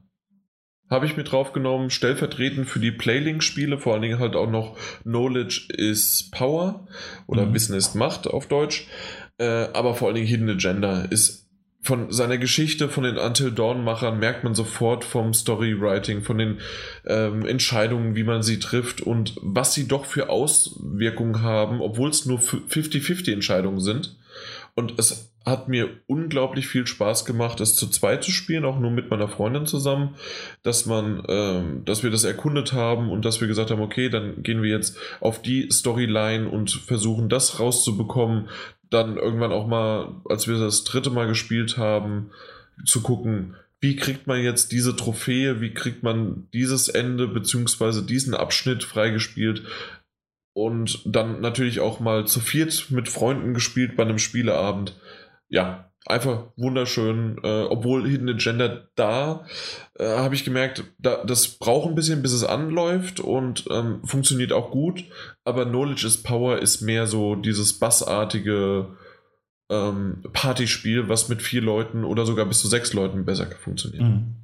habe 0.90 1.06
ich 1.06 1.16
mir 1.16 1.24
draufgenommen, 1.24 1.90
stellvertretend 1.90 2.68
für 2.68 2.80
die 2.80 2.92
Playlink-Spiele, 2.92 3.78
vor 3.78 3.92
allen 3.92 4.02
Dingen 4.02 4.18
halt 4.18 4.36
auch 4.36 4.50
noch 4.50 4.76
Knowledge 5.02 5.66
is 5.68 6.30
Power 6.30 6.86
oder 7.26 7.46
mhm. 7.46 7.54
Wissen 7.54 7.76
ist 7.76 7.94
Macht 7.94 8.26
auf 8.26 8.46
Deutsch. 8.46 8.86
Äh, 9.38 9.68
aber 9.72 9.94
vor 9.94 10.08
allen 10.08 10.16
Dingen 10.16 10.26
Hidden 10.26 10.50
Agenda 10.50 11.02
ist 11.02 11.48
von 11.80 12.10
seiner 12.12 12.38
Geschichte, 12.38 12.88
von 12.88 13.04
den 13.04 13.16
Until 13.16 13.52
Dawn-Machern 13.52 14.18
merkt 14.18 14.44
man 14.44 14.54
sofort 14.54 15.04
vom 15.04 15.32
Storywriting, 15.32 16.22
von 16.22 16.36
den 16.36 16.58
ähm, 17.06 17.46
Entscheidungen, 17.46 18.16
wie 18.16 18.24
man 18.24 18.42
sie 18.42 18.58
trifft 18.58 19.00
und 19.00 19.36
was 19.40 19.74
sie 19.74 19.86
doch 19.86 20.04
für 20.04 20.28
Auswirkungen 20.28 21.42
haben, 21.42 21.80
obwohl 21.80 22.10
es 22.10 22.26
nur 22.26 22.40
50-50 22.40 23.32
Entscheidungen 23.32 23.80
sind. 23.80 24.16
Und 24.74 24.98
es 24.98 25.32
hat 25.48 25.68
mir 25.68 25.88
unglaublich 26.06 26.68
viel 26.68 26.86
Spaß 26.86 27.24
gemacht, 27.24 27.60
es 27.60 27.74
zu 27.74 27.88
zweit 27.88 28.24
zu 28.24 28.30
spielen, 28.30 28.64
auch 28.64 28.78
nur 28.78 28.90
mit 28.90 29.10
meiner 29.10 29.28
Freundin 29.28 29.66
zusammen, 29.66 30.16
dass 30.62 30.86
man, 30.86 31.22
ähm, 31.28 31.84
dass 31.84 32.02
wir 32.02 32.10
das 32.10 32.24
erkundet 32.24 32.72
haben 32.72 33.10
und 33.10 33.24
dass 33.24 33.40
wir 33.40 33.48
gesagt 33.48 33.70
haben, 33.70 33.82
okay, 33.82 34.08
dann 34.08 34.42
gehen 34.42 34.62
wir 34.62 34.70
jetzt 34.70 34.96
auf 35.20 35.42
die 35.42 35.70
Storyline 35.70 36.48
und 36.48 36.70
versuchen 36.70 37.28
das 37.28 37.60
rauszubekommen. 37.60 38.48
Dann 38.90 39.16
irgendwann 39.16 39.52
auch 39.52 39.66
mal, 39.66 40.22
als 40.28 40.48
wir 40.48 40.58
das 40.58 40.84
dritte 40.84 41.10
Mal 41.10 41.26
gespielt 41.26 41.76
haben, 41.76 42.30
zu 42.86 43.02
gucken, 43.02 43.54
wie 43.80 43.96
kriegt 43.96 44.26
man 44.26 44.42
jetzt 44.42 44.72
diese 44.72 44.96
Trophäe, 44.96 45.60
wie 45.60 45.72
kriegt 45.72 46.02
man 46.02 46.48
dieses 46.52 46.88
Ende 46.88 47.28
beziehungsweise 47.28 48.04
diesen 48.04 48.34
Abschnitt 48.34 48.82
freigespielt 48.82 49.62
und 50.58 51.02
dann 51.04 51.40
natürlich 51.40 51.78
auch 51.78 52.00
mal 52.00 52.26
zu 52.26 52.40
viert 52.40 52.86
mit 52.90 53.08
Freunden 53.08 53.54
gespielt 53.54 53.94
bei 53.96 54.02
einem 54.02 54.18
Spieleabend 54.18 54.96
ja, 55.48 55.90
einfach 56.06 56.46
wunderschön. 56.56 57.38
Äh, 57.42 57.64
obwohl 57.64 58.08
Hidden 58.08 58.30
Agenda 58.30 58.88
da, 58.94 59.46
äh, 59.98 60.04
habe 60.04 60.34
ich 60.34 60.44
gemerkt, 60.44 60.84
da, 60.98 61.24
das 61.24 61.58
braucht 61.58 61.88
ein 61.88 61.94
bisschen, 61.94 62.22
bis 62.22 62.32
es 62.32 62.44
anläuft 62.44 63.20
und 63.20 63.64
ähm, 63.70 64.02
funktioniert 64.04 64.52
auch 64.52 64.70
gut. 64.70 65.04
Aber 65.44 65.66
Knowledge 65.66 66.06
is 66.06 66.22
Power 66.22 66.58
ist 66.58 66.80
mehr 66.80 67.06
so 67.06 67.34
dieses 67.34 67.78
bassartige 67.78 68.96
ähm, 69.70 70.22
Partyspiel, 70.32 71.08
was 71.08 71.28
mit 71.28 71.42
vier 71.42 71.60
Leuten 71.60 72.04
oder 72.04 72.24
sogar 72.24 72.46
bis 72.46 72.60
zu 72.60 72.68
sechs 72.68 72.92
Leuten 72.92 73.24
besser 73.24 73.46
funktioniert. 73.46 74.02
Mhm. 74.02 74.34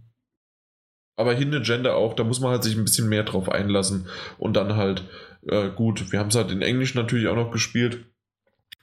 Aber 1.17 1.33
Hidden 1.33 1.55
Agenda 1.55 1.95
auch, 1.95 2.15
da 2.15 2.25
muss 2.25 2.41
man 2.41 2.51
halt 2.51 2.65
sich 2.65 2.77
ein 2.77 2.85
bisschen 2.85 3.09
mehr 3.09 3.23
drauf 3.23 3.49
einlassen 3.49 4.09
und 4.37 4.55
dann 4.55 4.77
halt 4.77 5.05
äh, 5.47 5.71
gut. 5.71 6.11
Wir 6.11 6.19
haben 6.19 6.29
es 6.29 6.35
halt 6.35 6.51
in 6.51 6.61
Englisch 6.61 6.95
natürlich 6.95 7.29
auch 7.29 7.37
noch 7.37 7.53
gespielt 7.53 8.05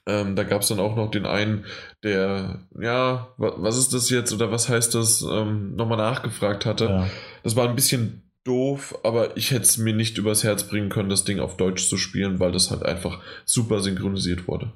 ähm, 0.06 0.34
da 0.34 0.42
gab 0.42 0.62
es 0.62 0.68
dann 0.68 0.80
auch 0.80 0.96
noch 0.96 1.10
den 1.10 1.26
einen, 1.26 1.64
der, 2.02 2.60
ja, 2.80 3.28
was 3.36 3.76
ist 3.76 3.94
das 3.94 4.10
jetzt 4.10 4.32
oder 4.32 4.50
was 4.50 4.68
heißt 4.68 4.94
das, 4.94 5.22
ähm, 5.22 5.76
nochmal 5.76 5.98
nachgefragt 5.98 6.66
hatte. 6.66 6.84
Ja. 6.84 7.10
Das 7.44 7.54
war 7.54 7.68
ein 7.68 7.76
bisschen 7.76 8.30
doof, 8.44 8.98
aber 9.04 9.36
ich 9.36 9.52
hätte 9.52 9.62
es 9.62 9.78
mir 9.78 9.94
nicht 9.94 10.18
übers 10.18 10.42
Herz 10.42 10.64
bringen 10.64 10.88
können, 10.88 11.08
das 11.08 11.24
Ding 11.24 11.38
auf 11.38 11.56
Deutsch 11.56 11.88
zu 11.88 11.96
spielen, 11.96 12.40
weil 12.40 12.50
das 12.50 12.70
halt 12.70 12.82
einfach 12.82 13.22
super 13.44 13.80
synchronisiert 13.80 14.48
wurde. 14.48 14.72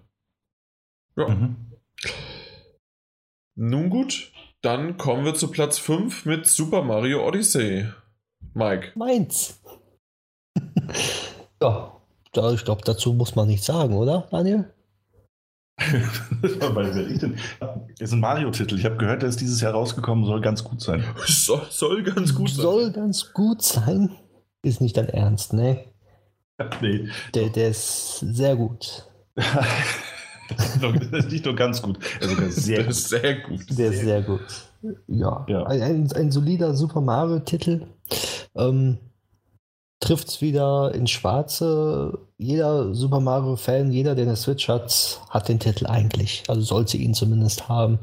Ja. 1.16 1.28
Mhm. 1.28 1.56
Nun 3.56 3.90
gut, 3.90 4.30
dann 4.62 4.96
kommen 4.96 5.24
wir 5.24 5.34
zu 5.34 5.48
Platz 5.48 5.78
5 5.78 6.24
mit 6.26 6.46
Super 6.46 6.82
Mario 6.82 7.26
Odyssey. 7.26 7.86
Mike. 8.54 8.92
Meins. 8.94 9.60
ja, 11.60 12.00
ich 12.52 12.64
glaube, 12.64 12.82
dazu 12.84 13.12
muss 13.12 13.34
man 13.34 13.48
nichts 13.48 13.66
sagen, 13.66 13.94
oder, 13.94 14.28
Daniel? 14.30 14.70
Wer 15.78 17.10
ich 17.10 17.18
denn? 17.18 17.36
Ist 17.98 18.12
ein 18.12 18.20
Mario-Titel. 18.20 18.78
Ich 18.78 18.84
habe 18.84 18.96
gehört, 18.96 19.22
der 19.22 19.28
ist 19.28 19.40
dieses 19.40 19.60
Jahr 19.60 19.72
rausgekommen, 19.72 20.24
soll 20.24 20.40
ganz 20.40 20.64
gut 20.64 20.80
sein. 20.80 21.04
Soll, 21.26 21.62
soll 21.70 22.02
ganz 22.02 22.34
gut 22.34 22.48
sein. 22.48 22.62
Soll 22.62 22.92
ganz 22.92 23.32
gut 23.32 23.62
sein. 23.62 24.10
Ist 24.62 24.80
nicht 24.80 24.96
dein 24.96 25.08
Ernst, 25.08 25.52
ne? 25.52 25.84
Nee. 26.80 27.08
Der, 27.34 27.50
der 27.50 27.68
ist 27.68 28.20
sehr 28.20 28.56
gut. 28.56 29.06
das 29.36 31.24
ist 31.24 31.30
nicht 31.30 31.44
nur 31.44 31.54
ganz 31.54 31.82
gut, 31.82 31.98
er 32.18 32.28
sogar 32.28 32.50
sehr 32.50 32.78
der 32.78 32.88
Ist 32.88 33.08
sehr 33.10 33.40
gut. 33.40 33.78
Der 33.78 33.92
ist 33.92 34.00
sehr 34.00 34.22
gut. 34.22 34.40
Ja. 35.06 35.44
ja. 35.48 35.64
Ein, 35.66 35.82
ein, 35.82 36.12
ein 36.12 36.30
solider 36.30 36.74
Super 36.74 37.02
Mario-Titel. 37.02 37.86
Ähm, 38.54 38.98
trifft 40.00 40.28
es 40.28 40.40
wieder 40.40 40.94
ins 40.94 41.10
Schwarze. 41.10 42.18
Jeder 42.38 42.94
Super 42.94 43.20
Mario-Fan, 43.20 43.92
jeder, 43.92 44.14
der 44.14 44.26
eine 44.26 44.36
Switch 44.36 44.68
hat, 44.68 45.20
hat 45.30 45.48
den 45.48 45.58
Titel 45.58 45.86
eigentlich. 45.86 46.44
Also 46.48 46.62
sollte 46.62 46.96
ihn 46.96 47.14
zumindest 47.14 47.68
haben. 47.68 47.98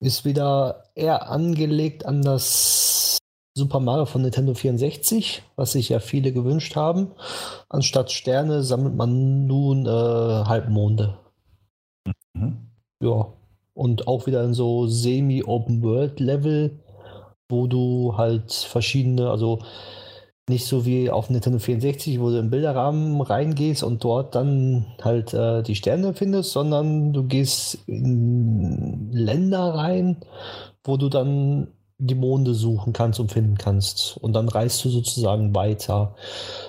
Ist 0.00 0.24
wieder 0.24 0.84
eher 0.94 1.30
angelegt 1.30 2.06
an 2.06 2.22
das 2.22 3.18
Super 3.54 3.80
Mario 3.80 4.06
von 4.06 4.22
Nintendo 4.22 4.54
64, 4.54 5.42
was 5.56 5.72
sich 5.72 5.90
ja 5.90 6.00
viele 6.00 6.32
gewünscht 6.32 6.74
haben. 6.74 7.12
Anstatt 7.68 8.10
Sterne 8.10 8.62
sammelt 8.62 8.96
man 8.96 9.46
nun 9.46 9.86
äh, 9.86 9.90
Halbmonde. 9.90 11.18
Mhm. 12.34 12.70
Ja. 13.02 13.32
Und 13.74 14.06
auch 14.06 14.26
wieder 14.26 14.42
in 14.44 14.54
so 14.54 14.86
semi-Open-World-Level, 14.86 16.80
wo 17.48 17.66
du 17.66 18.14
halt 18.16 18.52
verschiedene, 18.52 19.30
also 19.30 19.60
nicht 20.48 20.66
so 20.66 20.84
wie 20.84 21.10
auf 21.10 21.30
Nintendo 21.30 21.58
64, 21.58 22.20
wo 22.20 22.30
du 22.30 22.38
im 22.38 22.50
Bilderrahmen 22.50 23.20
reingehst 23.20 23.82
und 23.82 24.02
dort 24.02 24.34
dann 24.34 24.86
halt 25.00 25.32
äh, 25.34 25.62
die 25.62 25.76
Sterne 25.76 26.14
findest, 26.14 26.52
sondern 26.52 27.12
du 27.12 27.24
gehst 27.24 27.78
in 27.86 29.10
Länder 29.12 29.74
rein, 29.74 30.16
wo 30.84 30.96
du 30.96 31.08
dann 31.08 31.68
die 32.04 32.14
Monde 32.16 32.54
suchen 32.54 32.92
kannst 32.92 33.20
und 33.20 33.30
finden 33.30 33.56
kannst. 33.56 34.16
Und 34.20 34.32
dann 34.32 34.48
reist 34.48 34.84
du 34.84 34.88
sozusagen 34.88 35.54
weiter. 35.54 36.16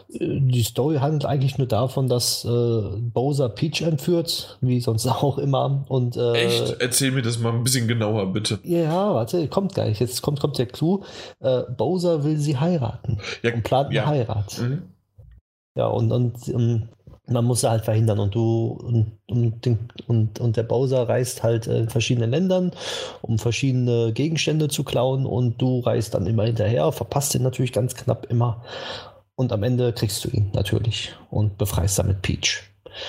Die 0.10 0.64
Story 0.64 0.98
handelt 0.98 1.26
eigentlich 1.26 1.58
nur 1.58 1.68
davon, 1.68 2.08
dass 2.08 2.46
äh, 2.46 2.50
Bowser 2.50 3.50
Peach 3.50 3.82
entführt, 3.82 4.58
wie 4.62 4.80
sonst 4.80 5.08
auch 5.08 5.40
immer. 5.40 5.86
Und, 5.90 6.18
äh, 6.18 6.34
Echt? 6.34 6.76
Erzähl 6.80 7.12
mir 7.12 7.24
das 7.24 7.40
mal 7.40 7.52
ein 7.52 7.64
bisschen 7.64 7.88
genauer, 7.88 8.32
bitte. 8.32 8.60
Ja, 8.64 9.14
warte, 9.16 9.48
kommt 9.48 9.74
gleich. 9.74 10.00
Jetzt 10.00 10.22
kommt, 10.22 10.40
kommt 10.40 10.60
der 10.60 10.68
Clou. 10.68 11.04
Äh, 11.40 11.64
Bowser 11.76 12.24
will 12.24 12.38
sie 12.38 12.58
heiraten 12.58 13.18
ja, 13.42 13.54
und 13.54 13.64
plant 13.64 13.88
eine 13.88 13.96
ja. 13.96 14.06
Heirat. 14.06 14.60
Mhm. 14.60 14.84
Ja, 15.76 15.88
und, 15.88 16.12
und 16.12 16.48
um, 16.50 16.62
ähm, 16.62 16.90
man 17.28 17.46
muss 17.46 17.64
halt 17.64 17.86
verhindern 17.86 18.20
und 18.20 18.36
du 18.36 18.68
und, 18.68 19.18
und, 19.28 19.68
und, 20.08 20.40
und 20.40 20.58
der 20.58 20.64
Bowser 20.64 21.08
reist 21.08 21.44
halt 21.44 21.68
in 21.68 21.90
verschiedenen 21.90 22.32
Ländern, 22.32 22.72
um 23.22 23.40
verschiedene 23.40 24.12
Gegenstände 24.14 24.68
zu 24.68 24.84
klauen 24.84 25.26
und 25.26 25.62
du 25.62 25.80
reist 25.80 26.14
dann 26.14 26.28
immer 26.28 26.44
hinterher, 26.44 26.92
verpasst 26.92 27.34
ihn 27.36 27.44
natürlich 27.44 27.72
ganz 27.72 27.96
knapp 27.96 28.26
immer 28.30 28.64
und 29.36 29.52
am 29.54 29.64
Ende 29.64 29.94
kriegst 29.94 30.24
du 30.26 30.30
ihn 30.30 30.52
natürlich 30.54 31.14
und 31.30 31.58
befreist 31.58 31.98
damit 31.98 32.22
Peach. 32.22 32.64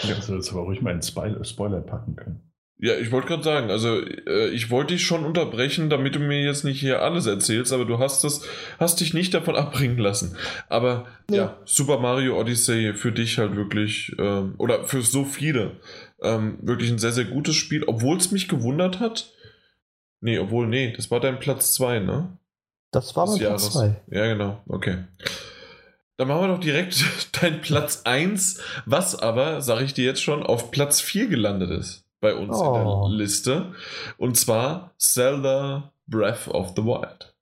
Ja, 0.05 0.15
das 0.15 0.29
hättest 0.29 0.53
aber 0.53 0.63
ruhig 0.63 0.81
mal 0.81 0.93
einen 0.93 1.03
Spoiler 1.03 1.81
packen 1.81 2.17
können. 2.17 2.54
Ja, 2.79 2.97
ich 2.97 3.13
wollte 3.13 3.29
gerade 3.29 3.45
sagen, 3.45 3.71
also 3.71 4.01
äh, 4.01 4.49
ich 4.49 4.71
wollte 4.71 4.95
dich 4.95 5.07
schon 5.07 5.25
unterbrechen, 5.25 5.91
damit 5.91 6.17
du 6.17 6.19
mir 6.19 6.43
jetzt 6.43 6.65
nicht 6.65 6.81
hier 6.81 7.03
alles 7.03 7.27
erzählst, 7.27 7.73
aber 7.73 7.85
du 7.85 8.01
hast 8.01 8.25
das, 8.25 8.43
hast 8.81 9.01
dich 9.01 9.15
nicht 9.15 9.33
davon 9.33 9.55
abbringen 9.57 9.99
lassen. 9.99 10.37
Aber 10.69 11.07
ja, 11.31 11.37
ja 11.37 11.59
Super 11.65 11.99
Mario 11.99 12.39
Odyssey 12.39 12.93
für 12.95 13.13
dich 13.13 13.39
halt 13.39 13.55
wirklich, 13.55 14.15
ähm, 14.19 14.55
oder 14.59 14.85
für 14.85 15.03
so 15.03 15.25
viele, 15.25 15.79
ähm, 16.21 16.59
wirklich 16.63 16.91
ein 16.91 16.99
sehr, 16.99 17.13
sehr 17.13 17.27
gutes 17.27 17.55
Spiel, 17.55 17.85
obwohl 17.85 18.17
es 18.17 18.33
mich 18.33 18.49
gewundert 18.49 18.99
hat. 18.99 19.33
Nee, 20.21 20.39
obwohl, 20.39 20.67
nee, 20.67 20.93
das 20.97 21.11
war 21.11 21.21
dein 21.21 21.39
Platz 21.39 21.75
2, 21.75 22.01
ne? 22.01 22.39
Das 22.91 23.15
war 23.15 23.27
mein 23.27 23.39
Platz 23.39 23.73
2. 23.73 24.03
Ja, 24.11 24.27
genau, 24.27 24.63
okay. 24.67 25.05
Dann 26.17 26.29
machen 26.29 26.43
wir 26.43 26.49
doch 26.49 26.61
direkt 26.61 27.05
dein 27.41 27.61
Platz 27.61 28.03
1, 28.05 28.61
was 28.85 29.15
aber, 29.15 29.61
sage 29.61 29.85
ich 29.85 29.95
dir 29.95 30.05
jetzt 30.05 30.23
schon, 30.23 30.43
auf 30.43 30.73
Platz 30.73 31.01
4 31.01 31.29
gelandet 31.29 31.71
ist 31.71 32.04
bei 32.25 32.35
uns 32.35 32.59
oh. 32.59 32.67
in 32.67 32.75
der 32.75 32.87
oh. 32.87 33.09
Liste. 33.09 33.75
Und 34.17 34.37
zwar 34.37 34.95
Zelda 34.97 35.93
Breath 36.07 36.49
of 36.49 36.73
the 36.75 36.83
Wild. 36.83 37.35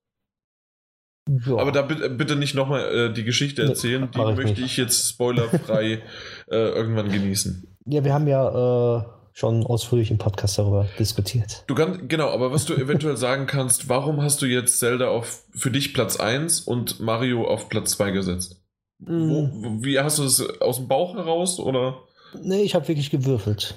Ja. 1.47 1.57
Aber 1.57 1.71
da 1.71 1.83
bitte, 1.83 2.11
bitte 2.11 2.35
nicht 2.35 2.57
nochmal 2.57 2.81
äh, 2.81 3.13
die 3.13 3.23
Geschichte 3.23 3.63
erzählen, 3.63 4.11
die 4.13 4.19
möchte 4.19 4.61
ich, 4.61 4.73
ich 4.73 4.77
jetzt 4.77 5.09
spoilerfrei 5.09 6.03
äh, 6.51 6.57
irgendwann 6.57 7.11
genießen. 7.11 7.77
Ja, 7.87 8.03
wir 8.05 8.13
haben 8.13 8.27
ja 8.27 8.99
äh, 8.99 9.05
schon 9.33 9.65
ausführlich 9.65 10.11
im 10.11 10.19
Podcast 10.19 10.59
darüber 10.59 10.89
diskutiert. 10.99 11.63
Du 11.69 11.77
kannst, 11.77 12.09
genau, 12.09 12.29
aber 12.31 12.51
was 12.51 12.65
du 12.65 12.75
eventuell 12.75 13.17
sagen 13.17 13.47
kannst, 13.47 13.89
warum 13.89 14.21
hast 14.21 14.43
du 14.43 14.47
jetzt 14.47 14.81
Zelda 14.81 15.09
auf 15.09 15.45
für 15.55 15.71
dich 15.71 15.95
Platz 15.95 16.17
1 16.19 16.63
und 16.63 16.99
Mario 16.99 17.47
auf 17.47 17.69
Platz 17.69 17.93
2 17.93 18.11
gesetzt? 18.11 18.61
Mm. 18.99 19.31
Wo, 19.31 19.85
wie 19.85 20.01
hast 20.01 20.19
du 20.19 20.25
das 20.25 20.45
aus 20.61 20.79
dem 20.79 20.89
Bauch 20.89 21.15
heraus 21.15 21.61
oder? 21.61 21.99
Nee, 22.43 22.63
ich 22.63 22.75
habe 22.75 22.89
wirklich 22.89 23.11
gewürfelt. 23.11 23.77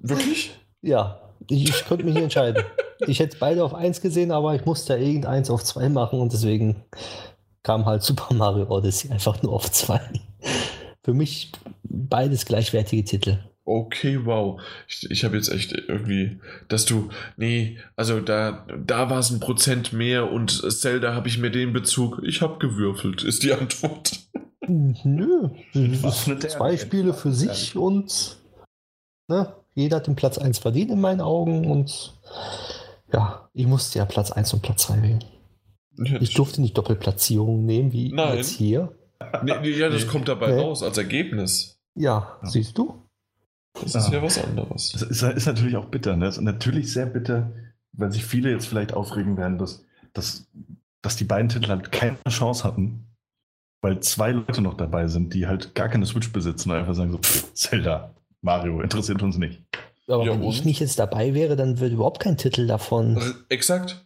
Wirklich? 0.00 0.50
ja, 0.82 1.20
ich, 1.48 1.68
ich 1.68 1.86
konnte 1.86 2.04
mich 2.04 2.14
nicht 2.14 2.24
entscheiden. 2.24 2.64
Ich 3.06 3.20
hätte 3.20 3.36
beide 3.38 3.64
auf 3.64 3.74
1 3.74 4.00
gesehen, 4.00 4.32
aber 4.32 4.54
ich 4.54 4.64
musste 4.64 4.94
ja 4.94 4.98
irgendeins 4.98 5.50
auf 5.50 5.62
2 5.62 5.88
machen 5.88 6.20
und 6.20 6.32
deswegen 6.32 6.84
kam 7.62 7.86
halt 7.86 8.02
Super 8.02 8.34
Mario 8.34 8.68
Odyssey 8.68 9.10
einfach 9.10 9.42
nur 9.42 9.52
auf 9.52 9.70
2. 9.70 10.00
Für 11.04 11.14
mich 11.14 11.52
beides 11.82 12.44
gleichwertige 12.44 13.04
Titel. 13.04 13.38
Okay, 13.64 14.24
wow. 14.24 14.60
Ich, 14.88 15.10
ich 15.10 15.24
habe 15.24 15.36
jetzt 15.36 15.50
echt 15.50 15.72
irgendwie, 15.72 16.40
dass 16.68 16.86
du, 16.86 17.10
nee, 17.36 17.78
also 17.96 18.20
da, 18.20 18.66
da 18.82 19.10
war 19.10 19.18
es 19.18 19.30
ein 19.30 19.40
Prozent 19.40 19.92
mehr 19.92 20.32
und 20.32 20.50
Zelda 20.72 21.14
habe 21.14 21.28
ich 21.28 21.38
mir 21.38 21.50
den 21.50 21.74
Bezug, 21.74 22.22
ich 22.24 22.40
habe 22.40 22.58
gewürfelt, 22.58 23.22
ist 23.24 23.42
die 23.42 23.52
Antwort. 23.52 24.20
Nö, 24.66 25.50
zwei 26.38 26.76
Spiele 26.78 27.12
für 27.12 27.32
sich 27.32 27.76
und 27.76 28.38
ne, 29.28 29.54
jeder 29.78 29.98
hat 29.98 30.06
den 30.06 30.16
Platz 30.16 30.38
1 30.38 30.58
verdient 30.58 30.90
in 30.90 31.00
meinen 31.00 31.20
Augen 31.20 31.70
und 31.70 32.14
ja, 33.12 33.48
ich 33.54 33.66
musste 33.66 33.98
ja 33.98 34.04
Platz 34.04 34.32
1 34.32 34.52
und 34.54 34.62
Platz 34.62 34.82
2 34.82 35.02
wählen. 35.02 35.24
Ich 36.20 36.34
durfte 36.34 36.60
nicht 36.60 36.76
Doppelplatzierungen 36.76 37.64
nehmen, 37.64 37.92
wie 37.92 38.12
Nein. 38.12 38.36
jetzt 38.36 38.50
hier. 38.50 38.92
Nee, 39.42 39.52
nee, 39.60 39.70
ja, 39.70 39.88
das 39.88 40.06
kommt 40.06 40.28
dabei 40.28 40.52
nee. 40.52 40.60
raus 40.60 40.82
als 40.82 40.98
Ergebnis. 40.98 41.80
Ja, 41.94 42.38
ja, 42.42 42.48
siehst 42.48 42.78
du? 42.78 43.02
Das 43.74 43.94
ist 43.94 44.08
ja, 44.08 44.14
ja 44.14 44.22
was 44.22 44.42
anderes. 44.42 44.92
Das 44.92 45.02
ist, 45.02 45.22
ist, 45.22 45.46
natürlich 45.46 45.76
auch 45.76 45.86
bitter. 45.86 46.16
Ne? 46.16 46.26
Das 46.26 46.38
ist 46.38 46.42
natürlich 46.42 46.92
sehr 46.92 47.06
bitter, 47.06 47.52
weil 47.92 48.12
sich 48.12 48.24
viele 48.24 48.50
jetzt 48.50 48.66
vielleicht 48.66 48.94
aufregen 48.94 49.36
werden, 49.36 49.58
dass, 49.58 49.84
dass, 50.12 50.48
dass 51.02 51.16
die 51.16 51.24
beiden 51.24 51.48
Titel 51.48 51.68
halt 51.68 51.90
keine 51.90 52.18
Chance 52.28 52.64
hatten, 52.64 53.06
weil 53.80 54.00
zwei 54.00 54.32
Leute 54.32 54.60
noch 54.60 54.74
dabei 54.74 55.08
sind, 55.08 55.34
die 55.34 55.46
halt 55.46 55.74
gar 55.74 55.88
keine 55.88 56.06
Switch 56.06 56.32
besitzen 56.32 56.70
und 56.70 56.76
einfach 56.76 56.94
sagen 56.94 57.12
so, 57.12 57.18
Zelda, 57.54 58.14
Mario, 58.40 58.80
interessiert 58.80 59.22
uns 59.22 59.36
nicht. 59.38 59.62
Aber 60.06 60.24
ja, 60.24 60.32
wenn 60.32 60.42
und? 60.42 60.50
ich 60.50 60.64
nicht 60.64 60.80
jetzt 60.80 60.98
dabei 60.98 61.34
wäre, 61.34 61.56
dann 61.56 61.80
würde 61.80 61.94
überhaupt 61.94 62.20
kein 62.20 62.36
Titel 62.36 62.66
davon. 62.66 63.20
Exakt. 63.48 64.04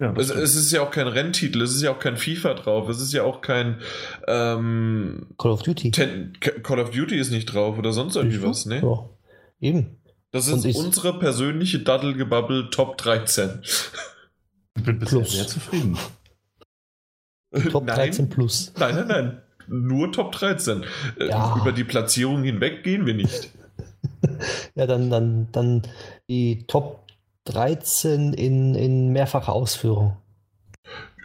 Ja, 0.00 0.12
es, 0.16 0.30
es, 0.30 0.54
ist 0.54 0.70
ja 0.70 0.82
auch 0.82 0.92
kein 0.92 1.08
Renntitel, 1.08 1.60
es 1.60 1.74
ist 1.74 1.82
ja 1.82 1.90
auch 1.90 1.98
kein 1.98 2.16
FIFA 2.16 2.54
drauf, 2.54 2.88
es 2.88 3.00
ist 3.00 3.12
ja 3.12 3.24
auch 3.24 3.40
kein 3.40 3.80
ähm, 4.28 5.26
Call 5.38 5.50
of 5.50 5.64
Duty. 5.64 5.90
Ten, 5.90 6.34
Call 6.38 6.78
of 6.78 6.90
Duty 6.90 7.18
ist 7.18 7.32
nicht 7.32 7.46
drauf 7.46 7.78
oder 7.78 7.92
sonst 7.92 8.14
irgendwie 8.14 8.40
was, 8.40 8.64
ne? 8.66 8.80
Ja, 8.80 9.08
eben. 9.58 9.96
Das 10.30 10.46
ist 10.46 10.76
unsere 10.76 11.18
persönliche 11.18 11.80
Daddelgebubble 11.80 12.70
Top 12.70 12.96
13. 12.98 13.60
Ich 14.76 14.84
bin 14.84 15.00
bisher 15.00 15.18
plus. 15.18 15.32
sehr 15.32 15.46
zufrieden. 15.48 15.98
Top 17.72 17.84
nein, 17.84 17.96
13 17.96 18.28
plus. 18.28 18.72
Nein, 18.78 18.94
nein, 18.94 19.08
nein. 19.08 19.42
Nur 19.66 20.12
Top 20.12 20.32
13. 20.32 20.84
Äh, 21.18 21.28
ja. 21.28 21.56
Über 21.60 21.72
die 21.72 21.84
Platzierung 21.84 22.44
hinweg 22.44 22.84
gehen 22.84 23.06
wir 23.06 23.14
nicht. 23.14 23.50
ja, 24.74 24.86
dann, 24.86 25.10
dann, 25.10 25.48
dann 25.52 25.82
die 26.28 26.64
Top 26.66 27.04
13 27.44 28.32
in, 28.34 28.74
in 28.74 29.08
mehrfacher 29.08 29.52
Ausführung. 29.52 30.16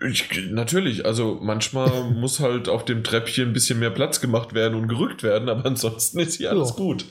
Ich, 0.09 0.27
natürlich, 0.51 1.05
also 1.05 1.39
manchmal 1.41 2.03
muss 2.15 2.39
halt 2.39 2.67
auf 2.67 2.83
dem 2.85 3.03
Treppchen 3.03 3.49
ein 3.49 3.53
bisschen 3.53 3.79
mehr 3.79 3.89
Platz 3.89 4.19
gemacht 4.19 4.53
werden 4.53 4.75
und 4.75 4.87
gerückt 4.87 5.23
werden, 5.23 5.49
aber 5.49 5.65
ansonsten 5.65 6.19
ist 6.19 6.35
hier 6.35 6.49
alles 6.49 6.69
ja. 6.69 6.75
gut. 6.75 7.05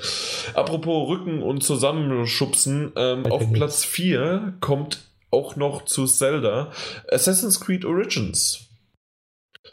Apropos 0.55 1.09
Rücken 1.09 1.43
und 1.43 1.63
Zusammenschubsen, 1.63 2.93
ähm, 2.97 3.27
auf 3.27 3.51
Platz 3.53 3.85
4 3.85 4.55
kommt 4.61 5.01
auch 5.31 5.57
noch 5.57 5.87
zu 5.87 6.07
Zelda 6.07 6.71
Assassin's 7.11 7.61
Creed 7.61 7.85
Origins. 7.85 8.69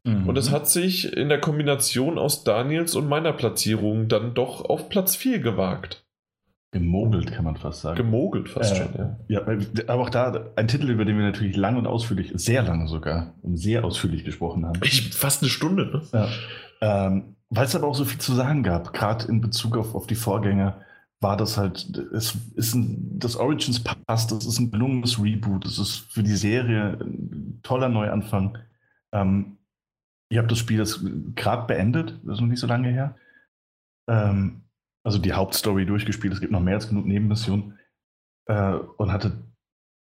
Mhm. 0.03 0.27
Und 0.27 0.37
es 0.37 0.51
hat 0.51 0.69
sich 0.69 1.15
in 1.15 1.29
der 1.29 1.39
Kombination 1.39 2.17
aus 2.17 2.43
Daniels 2.43 2.95
und 2.95 3.07
meiner 3.07 3.33
Platzierung 3.33 4.07
dann 4.07 4.33
doch 4.33 4.65
auf 4.65 4.89
Platz 4.89 5.15
4 5.15 5.39
gewagt. 5.39 6.05
Gemogelt, 6.71 7.31
kann 7.31 7.45
man 7.45 7.55
fast 7.55 7.81
sagen. 7.81 7.97
Gemogelt 7.97 8.47
fast 8.47 8.73
äh, 8.73 8.75
schon, 8.75 8.93
ja. 8.95 9.17
ja. 9.27 9.41
Aber 9.87 10.03
auch 10.03 10.11
da 10.11 10.51
ein 10.55 10.67
Titel, 10.67 10.89
über 10.89 11.03
den 11.03 11.17
wir 11.17 11.25
natürlich 11.25 11.55
lang 11.55 11.77
und 11.77 11.87
ausführlich, 11.87 12.31
sehr 12.35 12.61
lange 12.61 12.87
sogar, 12.87 13.33
und 13.41 13.57
sehr 13.57 13.83
ausführlich 13.83 14.23
gesprochen 14.23 14.67
haben. 14.67 14.79
Ich, 14.83 15.09
fast 15.15 15.41
eine 15.41 15.49
Stunde, 15.49 15.85
ne? 15.87 16.01
Ja. 16.13 17.07
Ähm, 17.07 17.35
Weil 17.49 17.65
es 17.65 17.75
aber 17.75 17.87
auch 17.87 17.95
so 17.95 18.05
viel 18.05 18.19
zu 18.19 18.35
sagen 18.35 18.61
gab, 18.61 18.93
gerade 18.93 19.27
in 19.27 19.41
Bezug 19.41 19.77
auf, 19.77 19.95
auf 19.95 20.05
die 20.05 20.15
Vorgänger, 20.15 20.79
war 21.21 21.35
das 21.35 21.57
halt, 21.57 21.97
es 22.13 22.37
ist 22.55 22.75
ein, 22.75 23.19
das 23.19 23.35
Origins 23.35 23.83
passt, 23.83 24.31
das 24.31 24.45
ist 24.45 24.59
ein 24.59 24.71
gelungenes 24.71 25.21
Reboot, 25.21 25.65
es 25.65 25.79
ist 25.79 25.97
für 26.11 26.23
die 26.23 26.35
Serie 26.35 26.97
ein 27.01 27.59
toller 27.63 27.89
Neuanfang. 27.89 28.57
Ähm, 29.11 29.57
ihr 30.29 30.39
habt 30.39 30.51
das 30.51 30.59
Spiel 30.59 30.79
jetzt 30.79 31.01
gerade 31.35 31.67
beendet, 31.67 32.19
das 32.23 32.35
ist 32.35 32.41
noch 32.41 32.47
nicht 32.47 32.59
so 32.59 32.67
lange 32.67 32.89
her. 32.89 33.15
Ähm, 34.09 34.61
also 35.03 35.17
die 35.17 35.33
Hauptstory 35.33 35.85
durchgespielt. 35.85 36.33
Es 36.33 36.41
gibt 36.41 36.51
noch 36.51 36.61
mehr 36.61 36.75
als 36.75 36.89
genug 36.89 37.05
Nebenmissionen. 37.05 37.79
Äh, 38.47 38.73
und 38.97 39.11
hatte 39.11 39.43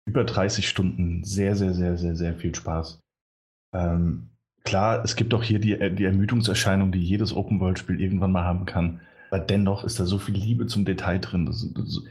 über 0.07 0.23
30 0.23 0.67
Stunden 0.67 1.23
sehr, 1.23 1.55
sehr, 1.55 1.73
sehr, 1.73 1.97
sehr, 1.97 2.15
sehr 2.15 2.35
viel 2.35 2.53
Spaß. 2.53 2.99
Ähm, 3.73 4.29
klar, 4.63 5.03
es 5.03 5.15
gibt 5.15 5.33
auch 5.33 5.43
hier 5.43 5.59
die, 5.59 5.77
die 5.95 6.05
Ermüdungserscheinung, 6.05 6.91
die 6.91 7.03
jedes 7.03 7.33
Open-World-Spiel 7.33 7.99
irgendwann 7.99 8.31
mal 8.31 8.43
haben 8.43 8.65
kann. 8.65 9.01
Aber 9.31 9.39
dennoch 9.39 9.83
ist 9.83 9.99
da 9.99 10.05
so 10.05 10.19
viel 10.19 10.35
Liebe 10.35 10.67
zum 10.67 10.85
Detail 10.85 11.19
drin. 11.19 11.45
Das, 11.45 11.67
das, 11.73 12.03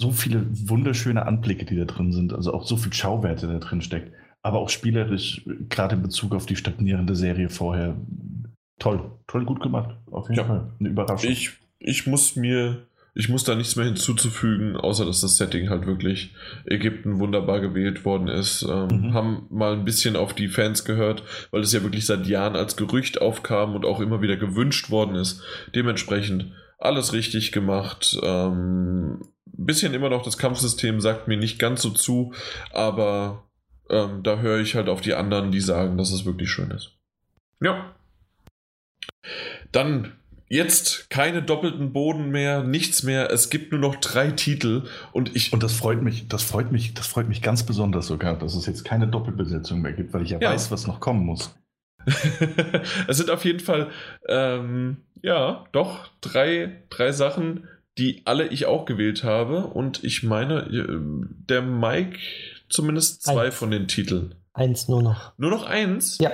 so 0.00 0.10
viele 0.10 0.44
wunderschöne 0.68 1.24
Anblicke, 1.24 1.64
die 1.64 1.76
da 1.76 1.84
drin 1.84 2.12
sind. 2.12 2.32
Also 2.32 2.52
auch 2.52 2.66
so 2.66 2.76
viel 2.76 2.92
Schauwerte 2.92 3.46
da 3.46 3.58
drin 3.58 3.80
steckt. 3.80 4.12
Aber 4.42 4.58
auch 4.58 4.68
spielerisch, 4.68 5.42
gerade 5.68 5.94
in 5.94 6.02
Bezug 6.02 6.34
auf 6.34 6.46
die 6.46 6.56
stagnierende 6.56 7.14
Serie 7.14 7.48
vorher, 7.48 7.96
toll. 8.78 9.12
Toll 9.28 9.44
gut 9.44 9.62
gemacht. 9.62 9.96
Auf 10.10 10.28
jeden 10.28 10.40
ja. 10.40 10.44
Fall. 10.44 10.72
Eine 10.80 10.88
Überraschung. 10.88 11.30
Ich 11.30 11.52
ich 11.82 12.06
muss 12.06 12.36
mir, 12.36 12.86
ich 13.14 13.28
muss 13.28 13.44
da 13.44 13.54
nichts 13.54 13.76
mehr 13.76 13.86
hinzuzufügen, 13.86 14.76
außer 14.76 15.04
dass 15.04 15.20
das 15.20 15.36
Setting 15.36 15.68
halt 15.68 15.86
wirklich 15.86 16.34
Ägypten 16.64 17.18
wunderbar 17.18 17.60
gewählt 17.60 18.04
worden 18.04 18.28
ist. 18.28 18.62
Ähm, 18.62 18.88
mhm. 18.88 19.14
Haben 19.14 19.46
mal 19.50 19.72
ein 19.72 19.84
bisschen 19.84 20.16
auf 20.16 20.34
die 20.34 20.48
Fans 20.48 20.84
gehört, 20.84 21.24
weil 21.50 21.62
es 21.62 21.72
ja 21.72 21.82
wirklich 21.82 22.06
seit 22.06 22.26
Jahren 22.26 22.56
als 22.56 22.76
Gerücht 22.76 23.20
aufkam 23.20 23.74
und 23.74 23.84
auch 23.84 24.00
immer 24.00 24.22
wieder 24.22 24.36
gewünscht 24.36 24.90
worden 24.90 25.16
ist. 25.16 25.42
Dementsprechend 25.74 26.52
alles 26.78 27.12
richtig 27.12 27.52
gemacht. 27.52 28.18
Ähm, 28.22 29.20
bisschen 29.44 29.94
immer 29.94 30.08
noch 30.08 30.22
das 30.22 30.38
Kampfsystem 30.38 31.00
sagt 31.00 31.28
mir 31.28 31.36
nicht 31.36 31.58
ganz 31.58 31.82
so 31.82 31.90
zu, 31.90 32.32
aber 32.72 33.44
ähm, 33.92 34.22
da 34.22 34.38
höre 34.38 34.58
ich 34.58 34.74
halt 34.74 34.88
auf 34.88 35.00
die 35.00 35.14
anderen, 35.14 35.52
die 35.52 35.60
sagen, 35.60 35.96
dass 35.96 36.10
es 36.10 36.24
wirklich 36.24 36.50
schön 36.50 36.70
ist. 36.70 36.92
Ja. 37.60 37.94
Dann 39.70 40.12
Jetzt 40.52 41.08
keine 41.08 41.42
doppelten 41.42 41.94
Boden 41.94 42.28
mehr, 42.30 42.62
nichts 42.62 43.02
mehr. 43.04 43.30
Es 43.30 43.48
gibt 43.48 43.72
nur 43.72 43.80
noch 43.80 43.96
drei 43.96 44.32
Titel 44.32 44.82
und 45.12 45.34
ich. 45.34 45.50
Und 45.54 45.62
das 45.62 45.72
freut 45.72 46.02
mich, 46.02 46.28
das 46.28 46.42
freut 46.42 46.70
mich, 46.70 46.92
das 46.92 47.06
freut 47.06 47.26
mich 47.26 47.40
ganz 47.40 47.62
besonders 47.62 48.06
sogar, 48.06 48.38
dass 48.38 48.54
es 48.54 48.66
jetzt 48.66 48.84
keine 48.84 49.08
Doppelbesetzung 49.08 49.80
mehr 49.80 49.94
gibt, 49.94 50.12
weil 50.12 50.20
ich 50.20 50.28
ja, 50.28 50.38
ja. 50.38 50.50
weiß, 50.50 50.70
was 50.70 50.86
noch 50.86 51.00
kommen 51.00 51.24
muss. 51.24 51.58
es 53.08 53.16
sind 53.16 53.30
auf 53.30 53.46
jeden 53.46 53.60
Fall, 53.60 53.88
ähm, 54.28 54.98
ja, 55.22 55.64
doch 55.72 56.10
drei, 56.20 56.82
drei 56.90 57.12
Sachen, 57.12 57.66
die 57.96 58.20
alle 58.26 58.46
ich 58.48 58.66
auch 58.66 58.84
gewählt 58.84 59.24
habe. 59.24 59.68
Und 59.68 60.04
ich 60.04 60.22
meine, 60.22 60.66
äh, 60.66 60.98
der 61.48 61.62
Mike 61.62 62.18
zumindest 62.72 63.22
zwei 63.22 63.46
eins. 63.46 63.54
von 63.54 63.70
den 63.70 63.88
Titeln. 63.88 64.34
Eins 64.54 64.88
nur 64.88 65.02
noch. 65.02 65.32
Nur 65.38 65.50
noch 65.50 65.64
eins? 65.64 66.18
Ja. 66.18 66.30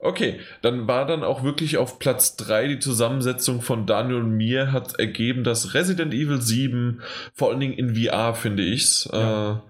Okay, 0.00 0.38
dann 0.62 0.86
war 0.86 1.06
dann 1.06 1.24
auch 1.24 1.42
wirklich 1.42 1.76
auf 1.76 1.98
Platz 1.98 2.36
3 2.36 2.68
die 2.68 2.78
Zusammensetzung 2.78 3.62
von 3.62 3.84
Daniel 3.84 4.18
und 4.20 4.30
mir 4.36 4.70
hat 4.70 4.98
ergeben, 4.98 5.42
dass 5.42 5.74
Resident 5.74 6.14
Evil 6.14 6.40
7, 6.40 7.02
vor 7.34 7.50
allen 7.50 7.58
Dingen 7.58 7.72
in 7.72 7.96
VR, 7.96 8.34
finde 8.34 8.62
ich's, 8.62 9.08
ja. 9.12 9.64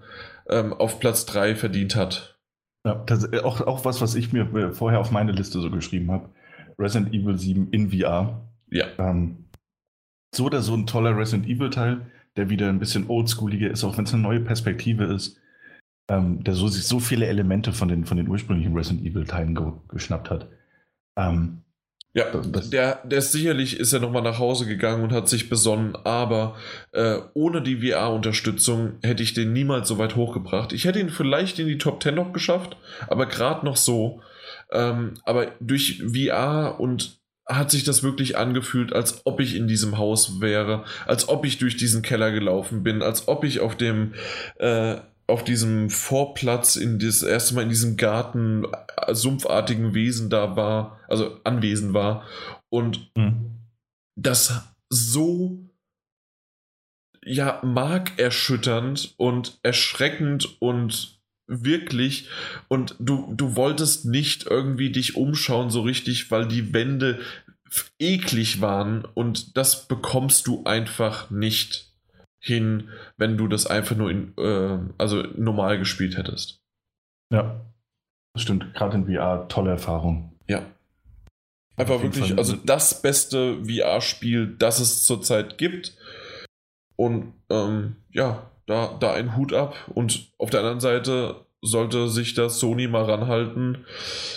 äh, 0.47 0.59
ähm, 0.59 0.73
auf 0.73 0.99
Platz 0.99 1.25
3 1.25 1.55
verdient 1.55 1.95
hat. 1.95 2.39
Ja, 2.85 3.03
das 3.07 3.23
ist 3.23 3.43
auch, 3.43 3.61
auch 3.61 3.85
was, 3.85 4.01
was 4.01 4.13
ich 4.13 4.31
mir 4.31 4.71
vorher 4.73 4.99
auf 4.99 5.09
meine 5.09 5.31
Liste 5.31 5.59
so 5.61 5.71
geschrieben 5.71 6.11
habe. 6.11 6.29
Resident 6.77 7.13
Evil 7.13 7.37
7 7.37 7.69
in 7.71 7.89
VR. 7.91 8.47
Ja. 8.69 8.85
Ähm, 8.99 9.45
so 10.33 10.45
oder 10.45 10.61
so 10.61 10.75
ein 10.75 10.85
toller 10.85 11.17
Resident 11.17 11.47
Evil 11.47 11.71
Teil, 11.71 12.01
der 12.37 12.51
wieder 12.51 12.69
ein 12.69 12.79
bisschen 12.79 13.09
oldschooliger 13.09 13.71
ist, 13.71 13.83
auch 13.83 13.97
wenn 13.97 14.05
es 14.05 14.13
eine 14.13 14.21
neue 14.21 14.41
Perspektive 14.41 15.05
ist 15.05 15.38
ähm, 16.09 16.43
der 16.43 16.55
so, 16.55 16.67
sich 16.67 16.85
so 16.85 16.99
viele 16.99 17.27
Elemente 17.27 17.71
von 17.71 17.87
den, 17.87 18.05
von 18.05 18.17
den 18.17 18.27
ursprünglichen 18.27 18.75
Resident 18.75 19.05
Evil-Teilen 19.05 19.55
ge 19.55 19.71
geschnappt 19.87 20.29
hat. 20.29 20.49
Ähm, 21.15 21.61
ja, 22.13 22.25
der, 22.31 23.05
der 23.05 23.19
ist 23.19 23.31
sicherlich 23.31 23.79
ist 23.79 23.93
er 23.93 23.99
nochmal 23.99 24.23
nach 24.23 24.39
Hause 24.39 24.65
gegangen 24.65 25.03
und 25.03 25.13
hat 25.13 25.29
sich 25.29 25.47
besonnen, 25.47 25.95
aber 25.95 26.55
äh, 26.91 27.19
ohne 27.35 27.61
die 27.61 27.87
VR-Unterstützung 27.87 28.93
hätte 29.03 29.21
ich 29.21 29.35
den 29.35 29.53
niemals 29.53 29.87
so 29.87 29.99
weit 29.99 30.15
hochgebracht. 30.15 30.73
Ich 30.73 30.85
hätte 30.85 30.99
ihn 30.99 31.11
vielleicht 31.11 31.59
in 31.59 31.67
die 31.67 31.77
Top 31.77 32.01
10 32.01 32.15
noch 32.15 32.33
geschafft, 32.33 32.77
aber 33.07 33.27
gerade 33.27 33.63
noch 33.63 33.77
so. 33.77 34.21
Ähm, 34.71 35.13
aber 35.23 35.51
durch 35.59 36.01
VR 36.03 36.79
und 36.79 37.19
hat 37.45 37.71
sich 37.71 37.83
das 37.83 38.03
wirklich 38.03 38.37
angefühlt, 38.37 38.93
als 38.93 39.25
ob 39.25 39.39
ich 39.39 39.55
in 39.55 39.67
diesem 39.67 39.97
Haus 39.97 40.39
wäre, 40.39 40.85
als 41.05 41.29
ob 41.29 41.45
ich 41.45 41.57
durch 41.57 41.77
diesen 41.77 42.01
Keller 42.03 42.31
gelaufen 42.31 42.83
bin, 42.83 43.01
als 43.01 43.27
ob 43.27 43.43
ich 43.43 43.59
auf 43.59 43.75
dem 43.75 44.13
äh, 44.57 44.97
auf 45.29 45.43
diesem 45.43 45.89
Vorplatz 45.89 46.75
in 46.75 46.99
das 46.99 47.23
erste 47.23 47.55
Mal 47.55 47.63
in 47.63 47.69
diesem 47.69 47.97
Garten 47.97 48.65
äh, 48.65 49.13
sumpfartigen 49.13 49.93
Wesen 49.93 50.29
da 50.29 50.55
war, 50.55 50.99
also 51.07 51.39
anwesend 51.43 51.93
war. 51.93 52.25
Und 52.69 53.11
mhm. 53.15 53.51
das 54.15 54.61
so 54.89 55.69
ja 57.23 57.61
markerschütternd 57.63 59.13
und 59.17 59.59
erschreckend 59.63 60.61
und 60.61 61.19
wirklich. 61.47 62.29
Und 62.67 62.95
du 62.99 63.33
du 63.35 63.55
wolltest 63.55 64.05
nicht 64.05 64.45
irgendwie 64.45 64.91
dich 64.91 65.15
umschauen 65.15 65.69
so 65.69 65.81
richtig, 65.81 66.31
weil 66.31 66.47
die 66.47 66.73
Wände 66.73 67.19
eklig 67.99 68.61
waren 68.61 69.05
und 69.05 69.57
das 69.57 69.87
bekommst 69.87 70.47
du 70.47 70.63
einfach 70.63 71.29
nicht 71.29 71.88
hin, 72.39 72.89
wenn 73.17 73.37
du 73.37 73.47
das 73.47 73.67
einfach 73.67 73.95
nur 73.95 74.09
in, 74.09 74.33
äh, 74.37 74.79
also 74.97 75.23
normal 75.35 75.77
gespielt 75.77 76.17
hättest. 76.17 76.61
Ja, 77.31 77.61
das 78.33 78.43
stimmt. 78.43 78.73
Gerade 78.73 78.97
in 78.97 79.05
VR, 79.05 79.47
tolle 79.47 79.71
Erfahrung. 79.71 80.37
Ja. 80.47 80.65
Einfach 81.75 82.01
wirklich, 82.01 82.37
also 82.37 82.55
das 82.57 83.01
beste 83.01 83.63
VR-Spiel, 83.63 84.55
das 84.57 84.79
es 84.79 85.03
zurzeit 85.03 85.57
gibt. 85.57 85.95
Und 86.95 87.33
ähm, 87.49 87.95
ja, 88.11 88.49
da, 88.65 88.97
da 88.99 89.13
ein 89.13 89.37
Hut 89.37 89.53
ab. 89.53 89.75
Und 89.95 90.31
auf 90.37 90.49
der 90.49 90.59
anderen 90.59 90.81
Seite 90.81 91.45
sollte 91.61 92.07
sich 92.07 92.33
das 92.33 92.59
Sony 92.59 92.87
mal 92.87 93.03
ranhalten. 93.03 93.85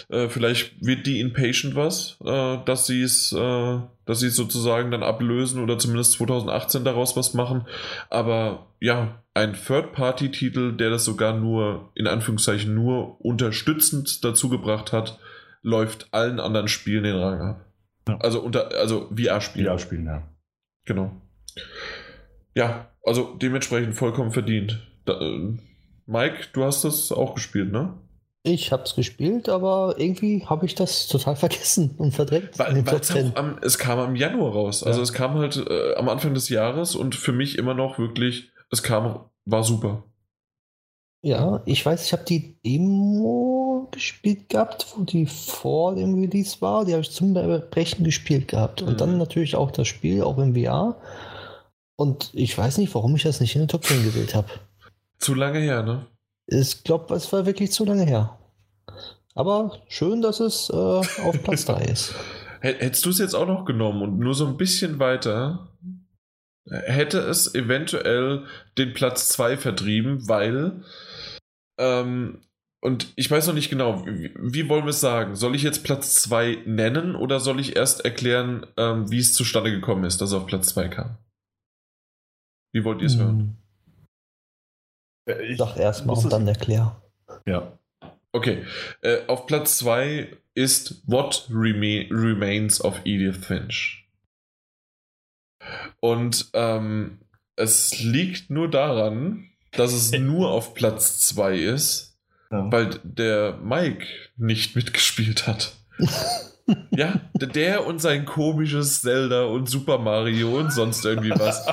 Äh, 0.08 0.28
vielleicht 0.28 0.84
wird 0.84 1.06
die 1.06 1.20
Impatient 1.20 1.74
was, 1.74 2.18
äh, 2.24 2.58
dass 2.64 2.86
sie 2.86 3.02
es, 3.02 3.32
äh, 3.32 3.78
dass 4.04 4.20
sie 4.20 4.26
es 4.26 4.36
sozusagen 4.36 4.90
dann 4.90 5.02
ablösen 5.02 5.62
oder 5.62 5.78
zumindest 5.78 6.12
2018 6.12 6.84
daraus 6.84 7.16
was 7.16 7.34
machen. 7.34 7.66
Aber 8.10 8.66
ja, 8.80 9.22
ein 9.34 9.54
Third-Party-Titel, 9.54 10.76
der 10.76 10.90
das 10.90 11.04
sogar 11.04 11.36
nur, 11.36 11.92
in 11.94 12.06
Anführungszeichen, 12.06 12.74
nur 12.74 13.20
unterstützend 13.24 14.24
dazu 14.24 14.48
gebracht 14.48 14.92
hat, 14.92 15.18
läuft 15.62 16.08
allen 16.10 16.40
anderen 16.40 16.68
Spielen 16.68 17.04
den 17.04 17.16
Rang 17.16 17.40
ab. 17.40 17.66
Ja. 18.08 18.18
Also 18.18 18.40
unter, 18.40 18.72
also 18.72 19.08
VR-Spielen. 19.16 19.66
VR-Spielen, 19.66 20.06
ja. 20.06 20.28
Genau. 20.84 21.12
Ja, 22.54 22.90
also 23.04 23.36
dementsprechend 23.40 23.94
vollkommen 23.94 24.32
verdient. 24.32 24.80
Da, 25.04 25.20
äh, 25.20 25.56
Mike, 26.06 26.48
du 26.52 26.64
hast 26.64 26.84
das 26.84 27.12
auch 27.12 27.34
gespielt, 27.34 27.72
ne? 27.72 27.94
Ich 28.44 28.72
habe 28.72 28.82
es 28.82 28.96
gespielt, 28.96 29.48
aber 29.48 29.94
irgendwie 29.98 30.44
habe 30.46 30.66
ich 30.66 30.74
das 30.74 31.06
total 31.06 31.36
vergessen 31.36 31.94
und 31.98 32.12
verdrängt. 32.12 32.58
Weil, 32.58 32.82
am, 33.36 33.58
es 33.62 33.78
kam 33.78 33.98
am 33.98 34.16
Januar 34.16 34.52
raus. 34.52 34.82
Also 34.82 35.00
es 35.00 35.12
kam 35.12 35.34
halt 35.34 35.56
äh, 35.56 35.94
am 35.94 36.08
Anfang 36.08 36.34
des 36.34 36.48
Jahres 36.48 36.96
und 36.96 37.14
für 37.14 37.32
mich 37.32 37.56
immer 37.56 37.74
noch 37.74 37.98
wirklich, 37.98 38.50
es 38.70 38.82
kam, 38.82 39.20
war 39.44 39.62
super. 39.62 40.04
Ja, 41.24 41.62
ich 41.66 41.86
weiß, 41.86 42.04
ich 42.04 42.12
habe 42.12 42.24
die 42.24 42.60
Demo 42.64 43.86
gespielt 43.92 44.48
gehabt, 44.48 44.86
wo 44.96 45.04
die 45.04 45.26
vor 45.26 45.94
dem 45.94 46.14
Release 46.14 46.60
war. 46.60 46.84
Die 46.84 46.92
habe 46.92 47.02
ich 47.02 47.12
zum 47.12 47.34
Brechen 47.34 48.04
gespielt 48.04 48.48
gehabt. 48.48 48.82
Und 48.82 48.94
mhm. 48.94 48.96
dann 48.96 49.18
natürlich 49.18 49.54
auch 49.54 49.70
das 49.70 49.86
Spiel, 49.86 50.22
auch 50.22 50.38
im 50.38 50.56
VR. 50.56 50.96
Und 51.94 52.30
ich 52.32 52.58
weiß 52.58 52.78
nicht, 52.78 52.92
warum 52.96 53.14
ich 53.14 53.22
das 53.22 53.40
nicht 53.40 53.54
in 53.54 53.62
den 53.62 53.68
Top 53.68 53.84
10 53.84 54.02
gewählt 54.02 54.34
habe. 54.34 54.48
Zu 55.22 55.34
lange 55.34 55.60
her, 55.60 55.84
ne? 55.84 56.06
Ich 56.48 56.82
glaube, 56.82 57.14
es 57.14 57.32
war 57.32 57.46
wirklich 57.46 57.70
zu 57.70 57.84
lange 57.84 58.04
her. 58.04 58.40
Aber 59.36 59.80
schön, 59.86 60.20
dass 60.20 60.40
es 60.40 60.68
äh, 60.68 60.74
auf 60.74 61.42
Platz 61.44 61.64
3 61.64 61.84
ist. 61.84 62.14
Hättest 62.60 63.04
du 63.06 63.10
es 63.10 63.18
jetzt 63.18 63.34
auch 63.34 63.46
noch 63.46 63.64
genommen 63.64 64.02
und 64.02 64.18
nur 64.18 64.34
so 64.34 64.46
ein 64.46 64.56
bisschen 64.56 64.98
weiter, 64.98 65.68
hätte 66.66 67.18
es 67.20 67.54
eventuell 67.54 68.46
den 68.76 68.94
Platz 68.94 69.28
2 69.28 69.56
vertrieben, 69.56 70.28
weil. 70.28 70.82
Ähm, 71.78 72.42
und 72.80 73.12
ich 73.14 73.30
weiß 73.30 73.46
noch 73.46 73.54
nicht 73.54 73.70
genau, 73.70 74.04
wie, 74.04 74.34
wie 74.36 74.68
wollen 74.68 74.84
wir 74.84 74.90
es 74.90 75.00
sagen? 75.00 75.36
Soll 75.36 75.54
ich 75.54 75.62
jetzt 75.62 75.84
Platz 75.84 76.16
2 76.16 76.64
nennen 76.66 77.14
oder 77.14 77.38
soll 77.38 77.60
ich 77.60 77.76
erst 77.76 78.04
erklären, 78.04 78.66
ähm, 78.76 79.08
wie 79.08 79.20
es 79.20 79.34
zustande 79.34 79.70
gekommen 79.70 80.02
ist, 80.02 80.20
dass 80.20 80.30
es 80.30 80.34
auf 80.34 80.46
Platz 80.46 80.70
2 80.70 80.88
kam? 80.88 81.18
Wie 82.72 82.82
wollt 82.82 83.00
ihr 83.00 83.06
es 83.06 83.14
hm. 83.14 83.20
hören? 83.20 83.61
Ich 85.26 85.58
Sag 85.58 85.76
erstmal 85.76 86.16
und 86.16 86.32
dann 86.32 86.48
erklär. 86.48 87.00
Ja. 87.46 87.78
Okay. 88.32 88.64
Äh, 89.02 89.26
auf 89.26 89.46
Platz 89.46 89.78
2 89.78 90.36
ist 90.54 91.02
What 91.06 91.48
Rema 91.50 92.08
Remains 92.10 92.82
of 92.82 93.00
Edith 93.04 93.44
Finch. 93.44 94.08
Und 96.00 96.50
ähm, 96.54 97.18
es 97.56 98.00
liegt 98.00 98.50
nur 98.50 98.68
daran, 98.68 99.48
dass 99.72 99.92
es 99.92 100.12
nur 100.12 100.50
auf 100.50 100.74
Platz 100.74 101.20
2 101.20 101.56
ist, 101.56 102.18
ja. 102.50 102.70
weil 102.70 103.00
der 103.04 103.58
Mike 103.58 104.06
nicht 104.36 104.76
mitgespielt 104.76 105.46
hat. 105.46 105.72
Ja, 106.90 107.20
der 107.34 107.86
und 107.86 108.00
sein 108.00 108.24
komisches 108.24 109.02
Zelda 109.02 109.44
und 109.44 109.68
Super 109.68 109.98
Mario 109.98 110.58
und 110.58 110.72
sonst 110.72 111.04
irgendwie 111.04 111.30
was. 111.30 111.66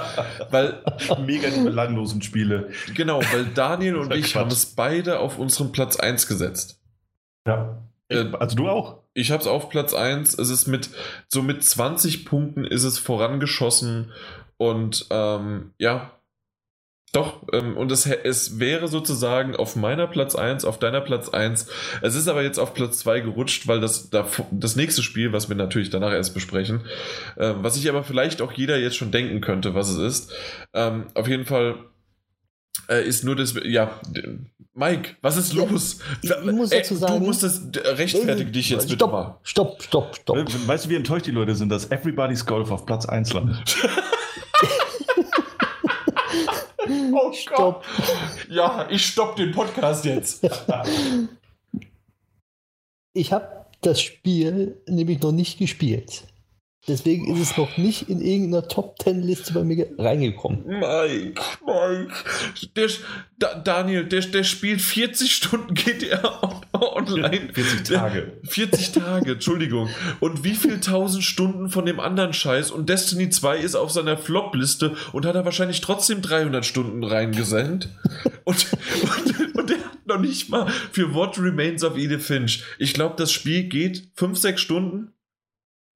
Weil. 0.49 0.81
Mega 1.25 1.49
die 1.49 1.61
belanglosen 1.61 2.21
Spiele. 2.21 2.69
Genau, 2.95 3.21
weil 3.31 3.45
Daniel 3.53 3.95
und 3.97 4.13
ich 4.13 4.31
Quatsch. 4.31 4.35
haben 4.35 4.51
es 4.51 4.65
beide 4.67 5.19
auf 5.19 5.37
unseren 5.37 5.71
Platz 5.71 5.97
1 5.97 6.27
gesetzt. 6.27 6.81
Ja. 7.47 7.77
Äh, 8.09 8.25
also 8.39 8.55
du 8.55 8.69
auch? 8.69 9.03
Ich 9.13 9.31
habe 9.31 9.41
es 9.41 9.47
auf 9.47 9.69
Platz 9.69 9.93
1. 9.93 10.37
Es 10.37 10.49
ist 10.49 10.67
mit, 10.67 10.89
so 11.27 11.41
mit 11.41 11.63
20 11.63 12.25
Punkten 12.25 12.63
ist 12.63 12.83
es 12.83 12.97
vorangeschossen 12.97 14.11
und 14.57 15.07
ähm, 15.09 15.73
ja, 15.77 16.11
doch, 17.11 17.41
ähm, 17.53 17.75
und 17.75 17.91
es, 17.91 18.05
es 18.05 18.59
wäre 18.59 18.87
sozusagen 18.87 19.55
auf 19.55 19.75
meiner 19.75 20.05
Platz 20.05 20.35
1, 20.35 20.63
auf 20.65 20.77
deiner 20.77 21.01
Platz 21.01 21.29
1. 21.29 21.67
Es 22.01 22.15
ist 22.15 22.27
aber 22.27 22.43
jetzt 22.43 22.59
auf 22.59 22.73
Platz 22.73 22.99
2 22.99 23.21
gerutscht, 23.21 23.67
weil 23.67 23.79
das, 23.79 24.09
das 24.51 24.75
nächste 24.75 25.01
Spiel, 25.01 25.33
was 25.33 25.49
wir 25.49 25.55
natürlich 25.55 25.89
danach 25.89 26.11
erst 26.11 26.33
besprechen, 26.35 26.81
äh, 27.35 27.53
was 27.57 27.75
sich 27.75 27.89
aber 27.89 28.03
vielleicht 28.03 28.41
auch 28.41 28.51
jeder 28.51 28.77
jetzt 28.77 28.95
schon 28.95 29.11
denken 29.11 29.41
könnte, 29.41 29.73
was 29.73 29.89
es 29.89 29.97
ist. 29.97 30.33
Ähm, 30.73 31.07
auf 31.15 31.27
jeden 31.27 31.45
Fall 31.45 31.77
äh, 32.89 33.03
ist 33.03 33.23
nur 33.23 33.35
das, 33.35 33.55
ja, 33.63 33.99
Mike, 34.75 35.15
was 35.21 35.35
ist 35.35 35.53
los? 35.53 35.99
Ich, 36.21 36.29
ich 36.29 36.51
muss 36.51 36.69
dazu 36.69 36.95
sagen, 36.95 37.19
du 37.19 37.25
musst 37.25 37.41
das, 37.41 37.61
rechtfertige 37.75 38.51
dich 38.51 38.69
jetzt 38.69 38.87
bitte 38.87 39.07
mal. 39.07 39.39
Stopp, 39.43 39.81
stopp, 39.81 40.15
stopp. 40.15 40.37
Weißt 40.67 40.85
du, 40.85 40.89
wie 40.89 40.95
enttäuscht 40.95 41.25
die 41.25 41.31
Leute 41.31 41.55
sind, 41.55 41.69
dass 41.69 41.89
Everybody's 41.91 42.45
Golf 42.45 42.69
auf 42.69 42.85
Platz 42.85 43.05
1 43.07 43.33
landet? 43.33 43.77
Oh 47.13 47.31
stopp. 47.33 47.85
Ja, 48.49 48.87
ich 48.89 49.05
stopp 49.05 49.35
den 49.35 49.51
Podcast 49.51 50.05
jetzt. 50.05 50.43
ich 53.13 53.31
habe 53.31 53.65
das 53.81 54.01
Spiel 54.01 54.81
nämlich 54.87 55.21
noch 55.21 55.31
nicht 55.31 55.57
gespielt. 55.59 56.23
Deswegen 56.87 57.31
ist 57.35 57.41
es 57.41 57.57
noch 57.57 57.77
nicht 57.77 58.09
in 58.09 58.21
irgendeiner 58.21 58.67
Top 58.67 58.97
Ten 58.97 59.21
Liste 59.21 59.53
bei 59.53 59.63
mir 59.63 59.87
reingekommen. 59.97 60.65
Mike, 60.65 61.41
Mike, 61.65 62.13
der, 62.75 62.89
da, 63.37 63.55
Daniel, 63.55 64.05
der, 64.05 64.21
der 64.21 64.43
spielt 64.43 64.81
40 64.81 65.31
Stunden 65.31 65.73
GTA 65.73 66.61
online. 66.71 67.49
40 67.53 67.83
Tage. 67.83 68.33
40 68.43 68.91
Tage, 68.93 69.33
Entschuldigung. 69.33 69.89
Und 70.19 70.43
wie 70.43 70.55
viel 70.55 70.79
tausend 70.79 71.23
Stunden 71.23 71.69
von 71.69 71.85
dem 71.85 71.99
anderen 71.99 72.33
Scheiß? 72.33 72.71
Und 72.71 72.89
Destiny 72.89 73.29
2 73.29 73.57
ist 73.59 73.75
auf 73.75 73.91
seiner 73.91 74.17
Flop-Liste 74.17 74.95
und 75.11 75.25
hat 75.25 75.35
er 75.35 75.45
wahrscheinlich 75.45 75.81
trotzdem 75.81 76.21
300 76.21 76.65
Stunden 76.65 77.03
reingesendet. 77.03 77.89
und, 78.45 78.67
und, 79.03 79.55
und 79.55 79.69
der 79.69 79.77
hat 79.77 80.07
noch 80.07 80.19
nicht 80.19 80.49
mal 80.49 80.67
für 80.91 81.13
What 81.13 81.37
Remains 81.37 81.83
of 81.83 81.97
Edith 81.97 82.25
Finch. 82.25 82.63
Ich 82.79 82.93
glaube, 82.93 83.15
das 83.17 83.31
Spiel 83.31 83.63
geht 83.65 84.09
5, 84.15 84.37
6 84.37 84.61
Stunden. 84.61 85.13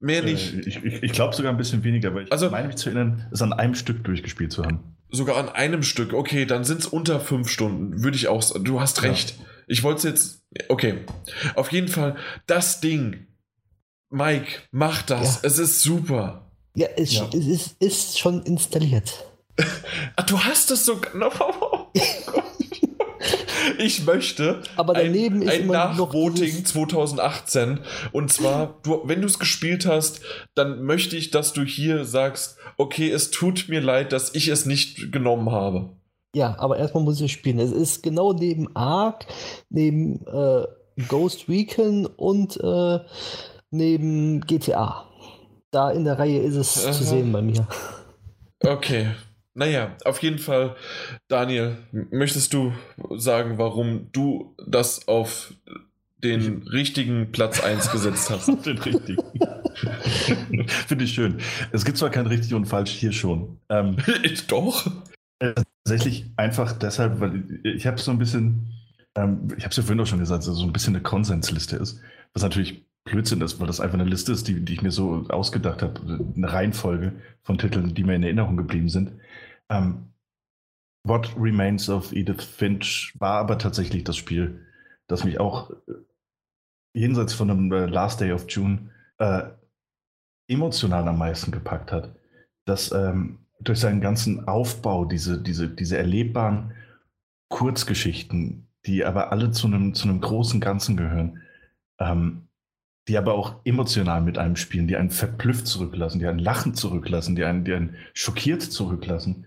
Mehr 0.03 0.21
äh, 0.21 0.31
nicht. 0.31 0.53
Äh, 0.53 0.59
ich, 0.59 0.83
ich, 0.83 1.03
ich 1.03 1.11
glaube 1.13 1.33
sogar 1.33 1.51
ein 1.51 1.57
bisschen 1.57 1.83
weniger, 1.83 2.09
aber 2.09 2.23
ich 2.23 2.31
also, 2.31 2.49
meine 2.49 2.67
mich 2.67 2.75
zu 2.75 2.89
erinnern, 2.89 3.25
es 3.31 3.41
an 3.41 3.53
einem 3.53 3.73
Stück 3.73 4.03
durchgespielt 4.03 4.51
zu 4.51 4.63
haben. 4.63 4.79
Sogar 5.09 5.37
an 5.37 5.47
einem 5.47 5.81
Stück, 5.81 6.13
okay, 6.13 6.45
dann 6.45 6.65
sind 6.65 6.81
es 6.81 6.87
unter 6.87 7.19
fünf 7.19 7.49
Stunden, 7.49 8.03
würde 8.03 8.17
ich 8.17 8.27
auch 8.27 8.41
sagen. 8.41 8.65
Du 8.65 8.81
hast 8.81 9.01
recht. 9.03 9.35
Ja. 9.37 9.45
Ich 9.67 9.81
wollte 9.83 9.99
es 9.99 10.03
jetzt. 10.03 10.43
Okay. 10.67 11.05
Auf 11.55 11.71
jeden 11.71 11.87
Fall, 11.87 12.17
das 12.47 12.81
Ding. 12.81 13.27
Mike, 14.09 14.63
mach 14.71 15.03
das. 15.03 15.41
Ja. 15.41 15.47
Es 15.47 15.57
ist 15.57 15.81
super. 15.81 16.51
Ja, 16.75 16.87
es, 16.97 17.13
ja. 17.13 17.29
es 17.33 17.47
ist, 17.47 17.75
ist 17.81 18.19
schon 18.19 18.43
installiert. 18.43 19.25
Ach, 20.17 20.25
du 20.25 20.37
hast 20.37 20.69
es 20.71 20.85
sogar. 20.85 21.13
ich 23.77 24.05
möchte 24.05 24.61
Aber 24.75 24.93
daneben 24.93 25.41
ein, 25.41 25.47
ist 25.47 25.53
ein 25.61 25.67
Nachvoting 25.67 26.45
dieses- 26.45 26.63
2018. 26.65 27.79
Und 28.11 28.31
zwar, 28.31 28.79
du, 28.83 29.01
wenn 29.05 29.21
du 29.21 29.27
es 29.27 29.39
gespielt 29.39 29.85
hast, 29.85 30.21
dann 30.55 30.83
möchte 30.83 31.15
ich, 31.15 31.31
dass 31.31 31.53
du 31.53 31.63
hier 31.63 32.05
sagst, 32.05 32.57
okay, 32.77 33.09
es 33.09 33.31
tut 33.31 33.69
mir 33.69 33.81
leid, 33.81 34.11
dass 34.11 34.33
ich 34.35 34.47
es 34.47 34.65
nicht 34.65 35.11
genommen 35.11 35.51
habe. 35.51 35.89
Ja, 36.35 36.55
aber 36.57 36.77
erstmal 36.77 37.03
muss 37.03 37.21
ich 37.21 37.31
spielen. 37.31 37.59
Es 37.59 37.71
ist 37.71 38.01
genau 38.01 38.33
neben 38.33 38.75
Ark, 38.75 39.25
neben 39.69 40.25
äh, 40.25 40.63
Ghost 41.07 41.47
Recon 41.47 42.05
und 42.07 42.57
äh, 42.63 42.99
neben 43.69 44.41
GTA. 44.41 45.05
Da 45.71 45.91
in 45.91 46.03
der 46.05 46.17
Reihe 46.19 46.39
ist 46.39 46.55
es 46.55 46.83
Aha. 46.85 46.91
zu 46.91 47.03
sehen 47.03 47.31
bei 47.31 47.41
mir. 47.41 47.67
Okay. 48.65 49.07
Naja, 49.55 49.95
auf 50.03 50.21
jeden 50.23 50.39
Fall, 50.39 50.75
Daniel, 51.27 51.77
möchtest 51.91 52.53
du 52.53 52.73
sagen, 53.15 53.57
warum 53.57 54.11
du 54.11 54.55
das 54.65 55.07
auf 55.07 55.53
den 56.17 56.63
richtigen 56.63 57.31
Platz 57.31 57.61
1 57.61 57.91
gesetzt 57.91 58.29
hast? 58.31 58.47
Den 58.65 58.77
richtigen. 58.79 59.23
Finde 60.87 61.03
ich 61.03 61.13
schön. 61.13 61.37
Es 61.71 61.85
gibt 61.85 61.97
zwar 61.97 62.09
kein 62.09 62.25
richtig 62.25 62.53
und 62.53 62.65
falsch 62.65 62.91
hier 62.91 63.11
schon. 63.11 63.59
Ähm, 63.69 63.97
Doch. 64.47 64.89
tatsächlich 65.83 66.25
einfach 66.37 66.71
deshalb, 66.73 67.19
weil 67.19 67.43
ich 67.63 67.85
habe 67.85 67.99
so 67.99 68.09
ein 68.09 68.17
bisschen, 68.17 68.67
ähm, 69.15 69.49
ich 69.57 69.63
habe 69.63 69.71
es 69.71 69.77
ja 69.77 69.83
vorhin 69.83 69.99
auch 69.99 70.07
schon 70.07 70.19
gesagt, 70.19 70.43
dass 70.43 70.53
es 70.53 70.57
so 70.57 70.65
ein 70.65 70.73
bisschen 70.73 70.95
eine 70.95 71.03
Konsensliste 71.03 71.75
ist, 71.75 71.99
was 72.33 72.41
natürlich 72.41 72.83
Blödsinn 73.03 73.41
ist, 73.41 73.59
weil 73.59 73.67
das 73.67 73.81
einfach 73.81 73.99
eine 73.99 74.09
Liste 74.09 74.31
ist, 74.31 74.47
die, 74.47 74.61
die 74.61 74.73
ich 74.73 74.81
mir 74.81 74.91
so 74.91 75.25
ausgedacht 75.27 75.81
habe, 75.81 76.29
eine 76.35 76.51
Reihenfolge 76.51 77.11
von 77.41 77.57
Titeln, 77.57 77.93
die 77.93 78.03
mir 78.03 78.15
in 78.15 78.23
Erinnerung 78.23 78.55
geblieben 78.55 78.89
sind. 78.89 79.11
Ähm, 79.69 80.13
What 81.05 81.35
Remains 81.37 81.89
of 81.89 82.13
Edith 82.13 82.43
Finch 82.43 83.13
war 83.19 83.39
aber 83.39 83.57
tatsächlich 83.57 84.03
das 84.05 84.15
Spiel, 84.15 84.65
das 85.07 85.23
mich 85.23 85.39
auch 85.39 85.71
äh, 85.71 85.93
jenseits 86.93 87.33
von 87.33 87.49
einem 87.49 87.71
äh, 87.71 87.85
Last 87.87 88.21
Day 88.21 88.31
of 88.31 88.45
June 88.47 88.89
äh, 89.17 89.43
emotional 90.47 91.07
am 91.07 91.17
meisten 91.17 91.51
gepackt 91.51 91.91
hat. 91.91 92.15
Das 92.65 92.91
ähm, 92.91 93.39
durch 93.59 93.79
seinen 93.79 94.01
ganzen 94.01 94.47
Aufbau, 94.47 95.05
diese, 95.05 95.41
diese, 95.41 95.69
diese 95.69 95.97
erlebbaren 95.97 96.73
Kurzgeschichten, 97.49 98.67
die 98.85 99.05
aber 99.05 99.31
alle 99.31 99.51
zu 99.51 99.67
einem, 99.67 99.93
zu 99.93 100.07
großen 100.19 100.59
Ganzen 100.59 100.97
gehören, 100.97 101.41
ähm, 101.99 102.47
die 103.07 103.17
aber 103.17 103.33
auch 103.33 103.57
emotional 103.65 104.21
mit 104.21 104.37
einem 104.37 104.55
spielen, 104.55 104.87
die 104.87 104.95
einen 104.95 105.09
verblüfft 105.09 105.67
zurücklassen, 105.67 106.19
die 106.19 106.27
einen 106.27 106.39
lachen 106.39 106.73
zurücklassen, 106.73 107.35
die 107.35 107.43
einen, 107.43 107.65
die 107.65 107.73
einen 107.73 107.95
schockiert 108.13 108.61
zurücklassen. 108.61 109.45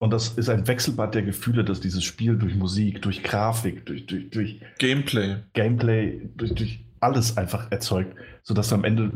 Und 0.00 0.12
das 0.12 0.28
ist 0.28 0.48
ein 0.48 0.66
Wechselbad 0.68 1.14
der 1.14 1.22
Gefühle, 1.22 1.64
dass 1.64 1.80
dieses 1.80 2.04
Spiel 2.04 2.36
durch 2.36 2.54
Musik, 2.54 3.02
durch 3.02 3.22
Grafik, 3.22 3.84
durch, 3.86 4.06
durch, 4.06 4.30
durch 4.30 4.60
Gameplay. 4.78 5.36
Gameplay, 5.54 6.28
durch, 6.36 6.54
durch 6.54 6.84
alles 7.00 7.36
einfach 7.36 7.70
erzeugt, 7.70 8.14
sodass 8.42 8.68
du 8.68 8.76
am 8.76 8.84
Ende, 8.84 9.12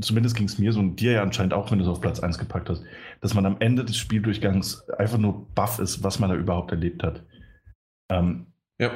zumindest 0.00 0.36
ging 0.36 0.46
es 0.46 0.58
mir 0.58 0.72
so 0.72 0.80
und 0.80 0.96
dir 0.96 1.12
ja 1.12 1.22
anscheinend 1.22 1.54
auch, 1.54 1.70
wenn 1.70 1.78
du 1.78 1.84
es 1.84 1.90
auf 1.90 2.00
Platz 2.00 2.20
1 2.20 2.38
gepackt 2.38 2.68
hast, 2.68 2.82
dass 3.20 3.34
man 3.34 3.46
am 3.46 3.56
Ende 3.60 3.84
des 3.84 3.96
Spieldurchgangs 3.96 4.88
einfach 4.90 5.18
nur 5.18 5.46
baff 5.54 5.78
ist, 5.78 6.02
was 6.02 6.18
man 6.18 6.30
da 6.30 6.36
überhaupt 6.36 6.70
erlebt 6.70 7.02
hat. 7.02 7.22
Ähm, 8.10 8.46
Ja. 8.78 8.92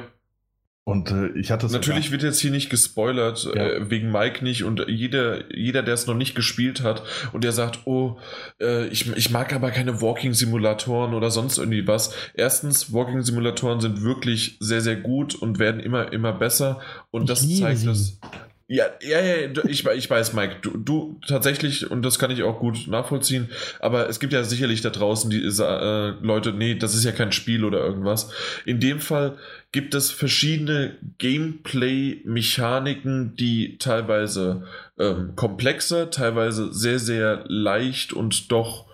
Und 0.83 1.11
äh, 1.11 1.29
ich 1.39 1.51
hatte 1.51 1.67
Natürlich 1.67 2.11
wird 2.11 2.23
jetzt 2.23 2.39
hier 2.39 2.49
nicht 2.51 2.69
gespoilert, 2.71 3.43
Ja. 3.55 3.67
äh, 3.67 3.89
wegen 3.91 4.11
Mike 4.11 4.43
nicht. 4.43 4.63
Und 4.63 4.83
jeder, 4.87 5.53
jeder 5.55 5.83
der 5.83 5.93
es 5.93 6.07
noch 6.07 6.15
nicht 6.15 6.33
gespielt 6.35 6.81
hat 6.81 7.03
und 7.33 7.43
der 7.43 7.51
sagt, 7.51 7.81
oh, 7.85 8.17
äh, 8.59 8.87
ich, 8.87 9.15
ich 9.15 9.29
mag 9.29 9.53
aber 9.53 9.69
keine 9.71 10.01
Walking-Simulatoren 10.01 11.13
oder 11.13 11.29
sonst 11.29 11.59
irgendwie 11.59 11.85
was. 11.87 12.13
Erstens, 12.33 12.91
Walking-Simulatoren 12.91 13.79
sind 13.79 14.01
wirklich 14.01 14.57
sehr, 14.59 14.81
sehr 14.81 14.95
gut 14.95 15.35
und 15.35 15.59
werden 15.59 15.79
immer, 15.81 16.11
immer 16.11 16.33
besser. 16.33 16.79
Und 17.11 17.23
Ich 17.23 17.27
das 17.29 17.57
zeigt 17.59 17.85
das. 17.85 18.19
Ja, 18.67 18.85
ja, 19.01 19.19
ja, 19.19 19.49
ich, 19.67 19.85
ich 19.85 20.09
weiß, 20.09 20.31
Mike, 20.31 20.55
du, 20.61 20.77
du 20.77 21.19
tatsächlich, 21.27 21.91
und 21.91 22.03
das 22.03 22.19
kann 22.19 22.31
ich 22.31 22.41
auch 22.43 22.57
gut 22.57 22.87
nachvollziehen, 22.87 23.49
aber 23.81 24.07
es 24.07 24.21
gibt 24.21 24.31
ja 24.31 24.45
sicherlich 24.45 24.79
da 24.79 24.89
draußen 24.91 25.29
die 25.29 25.43
äh, 25.43 26.13
Leute, 26.21 26.53
nee, 26.53 26.75
das 26.75 26.95
ist 26.95 27.03
ja 27.03 27.11
kein 27.11 27.33
Spiel 27.33 27.65
oder 27.65 27.79
irgendwas. 27.79 28.29
In 28.63 28.79
dem 28.79 29.01
Fall 29.01 29.37
gibt 29.71 29.95
es 29.95 30.11
verschiedene 30.11 30.97
Gameplay-Mechaniken, 31.17 33.37
die 33.37 33.77
teilweise 33.77 34.67
ähm, 34.97 35.33
komplexer, 35.35 36.11
teilweise 36.11 36.73
sehr, 36.73 36.99
sehr 36.99 37.45
leicht 37.47 38.11
und 38.11 38.51
doch, 38.51 38.87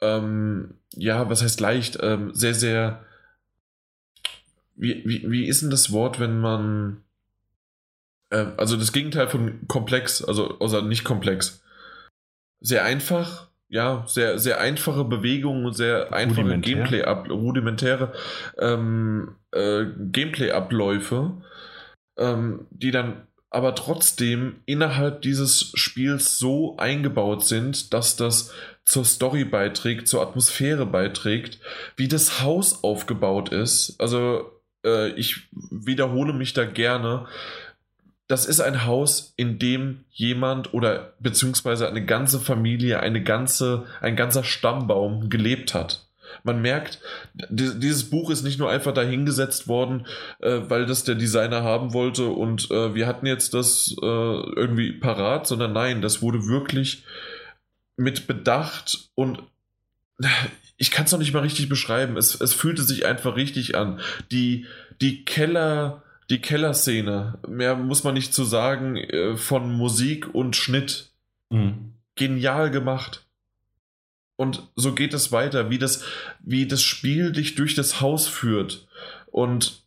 ähm, 0.00 0.74
ja, 0.94 1.30
was 1.30 1.42
heißt 1.42 1.60
leicht, 1.60 1.98
ähm, 2.02 2.34
sehr, 2.34 2.52
sehr, 2.54 3.02
wie, 4.76 5.02
wie, 5.06 5.30
wie 5.30 5.46
ist 5.46 5.62
denn 5.62 5.70
das 5.70 5.90
Wort, 5.92 6.20
wenn 6.20 6.38
man, 6.38 7.02
ähm, 8.30 8.52
also 8.58 8.76
das 8.76 8.92
Gegenteil 8.92 9.28
von 9.28 9.66
komplex, 9.68 10.22
also, 10.22 10.58
also 10.58 10.82
nicht 10.82 11.04
komplex, 11.04 11.62
sehr 12.60 12.84
einfach, 12.84 13.48
ja, 13.70 14.04
sehr, 14.06 14.38
sehr 14.38 14.60
einfache 14.60 15.04
Bewegungen 15.04 15.64
und 15.64 15.74
sehr 15.74 16.12
einfache. 16.12 16.58
Gameplay, 16.58 17.02
ab, 17.02 17.30
rudimentäre 17.30 18.12
ähm, 18.58 19.36
äh, 19.52 19.84
Gameplay-Abläufe, 19.96 21.40
ähm, 22.18 22.66
die 22.70 22.90
dann 22.90 23.26
aber 23.48 23.74
trotzdem 23.74 24.56
innerhalb 24.66 25.22
dieses 25.22 25.72
Spiels 25.74 26.38
so 26.38 26.76
eingebaut 26.76 27.44
sind, 27.46 27.92
dass 27.94 28.16
das 28.16 28.52
zur 28.84 29.04
Story 29.04 29.44
beiträgt, 29.44 30.08
zur 30.08 30.22
Atmosphäre 30.22 30.86
beiträgt, 30.86 31.58
wie 31.96 32.08
das 32.08 32.42
Haus 32.42 32.82
aufgebaut 32.82 33.50
ist. 33.50 33.96
Also 34.00 34.50
äh, 34.84 35.10
ich 35.12 35.48
wiederhole 35.70 36.32
mich 36.32 36.54
da 36.54 36.64
gerne. 36.64 37.26
Das 38.30 38.46
ist 38.46 38.60
ein 38.60 38.86
Haus, 38.86 39.34
in 39.36 39.58
dem 39.58 40.04
jemand 40.12 40.72
oder 40.72 41.14
beziehungsweise 41.18 41.88
eine 41.88 42.04
ganze 42.04 42.38
Familie, 42.38 43.00
eine 43.00 43.24
ganze, 43.24 43.86
ein 44.00 44.14
ganzer 44.14 44.44
Stammbaum 44.44 45.30
gelebt 45.30 45.74
hat. 45.74 46.06
Man 46.44 46.62
merkt, 46.62 47.00
di- 47.48 47.80
dieses 47.80 48.08
Buch 48.08 48.30
ist 48.30 48.44
nicht 48.44 48.60
nur 48.60 48.70
einfach 48.70 48.94
dahingesetzt 48.94 49.66
worden, 49.66 50.06
äh, 50.38 50.60
weil 50.68 50.86
das 50.86 51.02
der 51.02 51.16
Designer 51.16 51.64
haben 51.64 51.92
wollte 51.92 52.28
und 52.28 52.70
äh, 52.70 52.94
wir 52.94 53.08
hatten 53.08 53.26
jetzt 53.26 53.52
das 53.52 53.96
äh, 54.00 54.04
irgendwie 54.04 54.92
parat, 54.92 55.48
sondern 55.48 55.72
nein, 55.72 56.00
das 56.00 56.22
wurde 56.22 56.46
wirklich 56.46 57.02
mit 57.96 58.28
Bedacht 58.28 59.10
und 59.16 59.42
ich 60.76 60.92
kann 60.92 61.06
es 61.06 61.12
noch 61.12 61.18
nicht 61.18 61.32
mal 61.34 61.42
richtig 61.42 61.68
beschreiben. 61.68 62.16
Es, 62.16 62.40
es 62.40 62.54
fühlte 62.54 62.82
sich 62.84 63.06
einfach 63.06 63.34
richtig 63.34 63.74
an. 63.74 63.98
Die, 64.30 64.66
die 65.00 65.24
Keller, 65.24 66.04
die 66.30 66.40
Kellerszene, 66.40 67.38
mehr 67.48 67.74
muss 67.76 68.04
man 68.04 68.14
nicht 68.14 68.32
zu 68.32 68.44
sagen, 68.44 68.96
äh, 68.96 69.36
von 69.36 69.72
Musik 69.72 70.34
und 70.34 70.56
Schnitt 70.56 71.10
Mhm. 71.52 71.94
genial 72.14 72.70
gemacht. 72.70 73.26
Und 74.36 74.68
so 74.76 74.94
geht 74.94 75.12
es 75.14 75.32
weiter, 75.32 75.68
wie 75.68 75.78
das, 75.78 76.04
wie 76.38 76.66
das 76.66 76.80
Spiel 76.80 77.32
dich 77.32 77.56
durch 77.56 77.74
das 77.74 78.00
Haus 78.00 78.28
führt 78.28 78.86
und 79.26 79.82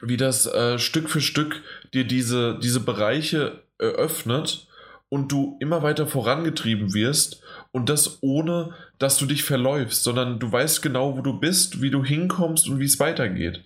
wie 0.00 0.16
das 0.16 0.46
äh, 0.46 0.78
Stück 0.78 1.10
für 1.10 1.20
Stück 1.20 1.62
dir 1.92 2.04
diese, 2.04 2.58
diese 2.58 2.80
Bereiche 2.80 3.62
eröffnet 3.78 4.66
und 5.10 5.30
du 5.30 5.58
immer 5.60 5.82
weiter 5.82 6.06
vorangetrieben 6.06 6.94
wirst 6.94 7.42
und 7.72 7.88
das 7.90 8.22
ohne, 8.22 8.74
dass 8.98 9.18
du 9.18 9.26
dich 9.26 9.44
verläufst, 9.44 10.02
sondern 10.02 10.38
du 10.38 10.50
weißt 10.50 10.80
genau, 10.80 11.18
wo 11.18 11.20
du 11.20 11.38
bist, 11.38 11.82
wie 11.82 11.90
du 11.90 12.02
hinkommst 12.02 12.68
und 12.68 12.80
wie 12.80 12.86
es 12.86 12.98
weitergeht. 12.98 13.64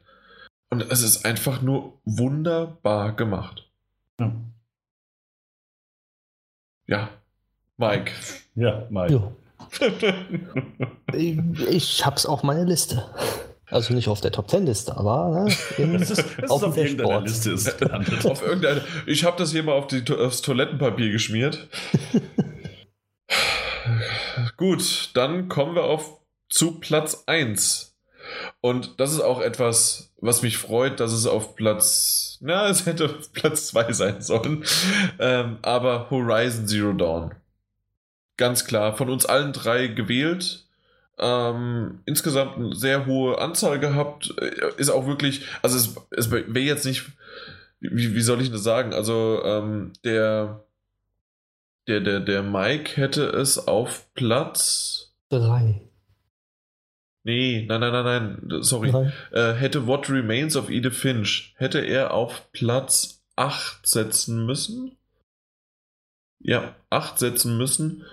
Und 0.74 0.90
es 0.90 1.02
ist 1.02 1.24
einfach 1.24 1.62
nur 1.62 2.00
wunderbar 2.04 3.14
gemacht. 3.14 3.70
Ja. 4.18 4.32
Ja, 6.88 7.10
Mike. 7.76 8.10
Ja, 8.56 8.84
Mike. 8.90 9.12
Jo. 9.12 9.36
Ich, 11.12 11.38
ich 11.68 12.04
hab's 12.04 12.26
auf 12.26 12.42
meiner 12.42 12.64
Liste. 12.64 13.08
Also 13.66 13.94
nicht 13.94 14.08
auf 14.08 14.20
der 14.20 14.32
Top 14.32 14.50
10 14.50 14.66
Liste, 14.66 14.96
aber 14.96 15.44
ne, 15.44 15.54
Das 15.96 16.10
ist, 16.10 16.24
das 16.40 16.50
auf 16.50 16.62
ist 16.62 16.68
auf 16.68 16.76
irgendeiner. 16.76 17.20
Liste 17.20 17.52
ist 17.52 17.78
gelandet. 17.78 18.26
auf 18.26 18.42
irgendeine. 18.42 18.84
Ich 19.06 19.22
habe 19.24 19.38
das 19.38 19.52
hier 19.52 19.62
mal 19.62 19.74
auf 19.74 19.86
die, 19.86 20.02
aufs 20.12 20.42
Toilettenpapier 20.42 21.12
geschmiert. 21.12 21.68
Gut, 24.56 25.10
dann 25.14 25.48
kommen 25.48 25.76
wir 25.76 25.84
auf 25.84 26.18
zu 26.48 26.80
Platz 26.80 27.22
1. 27.28 27.93
Und 28.60 28.98
das 29.00 29.12
ist 29.12 29.20
auch 29.20 29.40
etwas, 29.40 30.12
was 30.20 30.42
mich 30.42 30.58
freut, 30.58 31.00
dass 31.00 31.12
es 31.12 31.26
auf 31.26 31.54
Platz. 31.54 32.38
Na, 32.40 32.68
es 32.68 32.86
hätte 32.86 33.06
auf 33.06 33.32
Platz 33.32 33.68
2 33.68 33.92
sein 33.92 34.22
sollen. 34.22 34.64
Ähm, 35.18 35.58
aber 35.62 36.10
Horizon 36.10 36.66
Zero 36.66 36.92
Dawn. 36.92 37.34
Ganz 38.36 38.64
klar, 38.64 38.96
von 38.96 39.10
uns 39.10 39.26
allen 39.26 39.52
drei 39.52 39.86
gewählt. 39.86 40.66
Ähm, 41.18 42.00
insgesamt 42.06 42.56
eine 42.56 42.74
sehr 42.74 43.06
hohe 43.06 43.38
Anzahl 43.38 43.78
gehabt. 43.78 44.34
Äh, 44.40 44.72
Ist 44.76 44.90
auch 44.90 45.06
wirklich, 45.06 45.46
also 45.62 45.76
es, 45.76 45.94
es 46.10 46.30
wäre 46.30 46.58
jetzt 46.58 46.84
nicht, 46.84 47.04
wie, 47.80 48.14
wie 48.14 48.22
soll 48.22 48.40
ich 48.40 48.50
das 48.50 48.64
sagen? 48.64 48.92
Also 48.92 49.40
ähm, 49.44 49.92
der, 50.04 50.64
der, 51.86 52.00
der, 52.00 52.20
der 52.20 52.42
Mike 52.42 52.96
hätte 52.96 53.26
es 53.26 53.68
auf 53.68 54.12
Platz 54.14 55.14
drei. 55.28 55.82
Nee, 57.26 57.64
nein, 57.66 57.80
nein, 57.80 57.92
nein, 57.92 58.38
nein, 58.42 58.62
sorry. 58.62 58.92
Nein. 58.92 59.12
Äh, 59.32 59.54
hätte 59.54 59.86
What 59.86 60.10
Remains 60.10 60.56
of 60.56 60.68
Edith 60.68 60.94
Finch, 60.94 61.54
hätte 61.56 61.80
er 61.80 62.12
auf 62.12 62.52
Platz 62.52 63.24
8 63.36 63.86
setzen 63.86 64.44
müssen? 64.44 64.96
Ja, 66.40 66.76
8 66.90 67.18
setzen 67.18 67.56
müssen. 67.56 68.04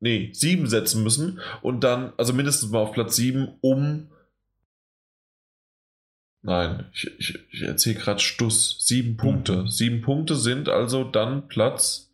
Nee, 0.00 0.30
7 0.32 0.66
setzen 0.66 1.04
müssen. 1.04 1.40
Und 1.62 1.84
dann, 1.84 2.12
also 2.16 2.32
mindestens 2.32 2.70
mal 2.70 2.80
auf 2.80 2.92
Platz 2.92 3.14
7, 3.14 3.56
um. 3.60 4.10
Nein, 6.42 6.86
ich, 6.92 7.10
ich, 7.18 7.38
ich 7.52 7.62
erzähle 7.62 8.00
gerade 8.00 8.20
Stuss. 8.20 8.84
7 8.84 9.16
Punkte. 9.16 9.62
Mhm. 9.62 9.68
7 9.68 10.02
Punkte 10.02 10.34
sind 10.34 10.68
also 10.68 11.04
dann 11.04 11.46
Platz 11.46 12.10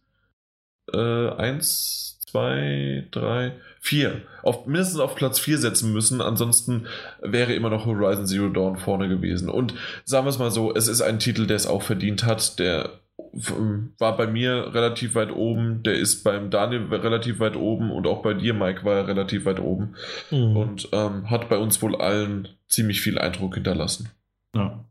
1, 0.92 2.18
2, 2.26 3.08
3, 3.10 3.60
4. 3.80 4.22
Auf, 4.42 4.66
mindestens 4.66 5.00
auf 5.00 5.16
Platz 5.16 5.38
4 5.38 5.58
setzen 5.58 5.92
müssen. 5.92 6.20
Ansonsten 6.20 6.86
wäre 7.20 7.54
immer 7.54 7.70
noch 7.70 7.86
Horizon 7.86 8.26
Zero 8.26 8.48
Dawn 8.48 8.76
vorne 8.76 9.08
gewesen. 9.08 9.48
Und 9.48 9.74
sagen 10.04 10.26
wir 10.26 10.30
es 10.30 10.38
mal 10.38 10.50
so, 10.50 10.74
es 10.74 10.86
ist 10.86 11.00
ein 11.00 11.18
Titel, 11.18 11.46
der 11.46 11.56
es 11.56 11.66
auch 11.66 11.82
verdient 11.82 12.24
hat. 12.24 12.58
Der 12.58 13.00
war 13.32 14.16
bei 14.16 14.26
mir 14.26 14.74
relativ 14.74 15.14
weit 15.14 15.30
oben, 15.30 15.82
der 15.82 15.94
ist 15.94 16.24
beim 16.24 16.50
Daniel 16.50 16.92
relativ 16.92 17.38
weit 17.38 17.56
oben 17.56 17.90
und 17.90 18.06
auch 18.06 18.22
bei 18.22 18.34
dir, 18.34 18.54
Mike, 18.54 18.84
war 18.84 18.96
er 18.96 19.06
relativ 19.06 19.44
weit 19.44 19.60
oben. 19.60 19.94
Mhm. 20.30 20.56
Und 20.56 20.88
ähm, 20.92 21.30
hat 21.30 21.48
bei 21.48 21.56
uns 21.56 21.80
wohl 21.80 21.96
allen 21.96 22.48
ziemlich 22.68 23.00
viel 23.00 23.18
Eindruck 23.18 23.54
hinterlassen. 23.54 24.10
Ja. 24.54 24.84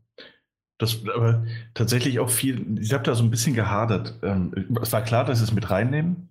Das 0.78 1.02
aber 1.14 1.44
tatsächlich 1.74 2.20
auch 2.20 2.30
viel, 2.30 2.78
ich 2.80 2.94
habe 2.94 3.04
da 3.04 3.14
so 3.14 3.22
ein 3.22 3.30
bisschen 3.30 3.54
gehadert. 3.54 4.14
Ähm, 4.22 4.68
es 4.80 4.92
war 4.92 5.02
klar, 5.02 5.26
dass 5.26 5.38
sie 5.38 5.44
es 5.44 5.52
mit 5.52 5.70
reinnehmen. 5.70 6.30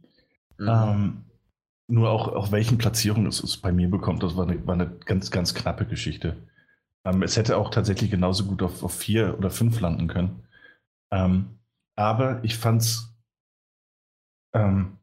Mhm. 0.57 0.67
Ähm, 0.67 1.17
nur 1.89 2.09
auch 2.09 2.27
auf 2.27 2.51
welchen 2.51 2.77
Platzierungen 2.77 3.27
es, 3.27 3.43
es 3.43 3.57
bei 3.57 3.71
mir 3.71 3.89
bekommt, 3.89 4.23
das 4.23 4.35
war 4.35 4.47
eine, 4.47 4.65
war 4.65 4.75
eine 4.75 4.89
ganz, 5.05 5.31
ganz 5.31 5.53
knappe 5.53 5.85
Geschichte. 5.85 6.37
Ähm, 7.05 7.23
es 7.23 7.37
hätte 7.37 7.57
auch 7.57 7.69
tatsächlich 7.69 8.11
genauso 8.11 8.45
gut 8.45 8.61
auf, 8.61 8.83
auf 8.83 8.93
vier 8.93 9.37
oder 9.37 9.49
fünf 9.49 9.79
landen 9.79 10.07
können. 10.07 10.43
Ähm, 11.11 11.59
aber 11.95 12.43
ich 12.43 12.57
fand's, 12.57 13.15
ähm, 14.53 14.97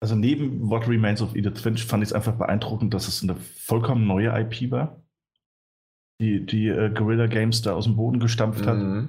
also 0.00 0.14
neben 0.14 0.68
What 0.68 0.86
Remains 0.86 1.22
of 1.22 1.34
Edith 1.34 1.60
Finch 1.60 1.84
fand 1.84 2.02
ich 2.02 2.10
es 2.10 2.12
einfach 2.12 2.34
beeindruckend, 2.36 2.94
dass 2.94 3.08
es 3.08 3.22
eine 3.22 3.36
vollkommen 3.36 4.06
neue 4.06 4.28
IP 4.28 4.70
war 4.70 5.02
die, 6.20 6.44
die 6.44 6.68
äh, 6.68 6.90
Guerilla 6.90 7.26
Games 7.26 7.62
da 7.62 7.74
aus 7.74 7.84
dem 7.84 7.96
Boden 7.96 8.20
gestampft 8.20 8.66
hat. 8.66 8.78
Mhm. 8.78 9.08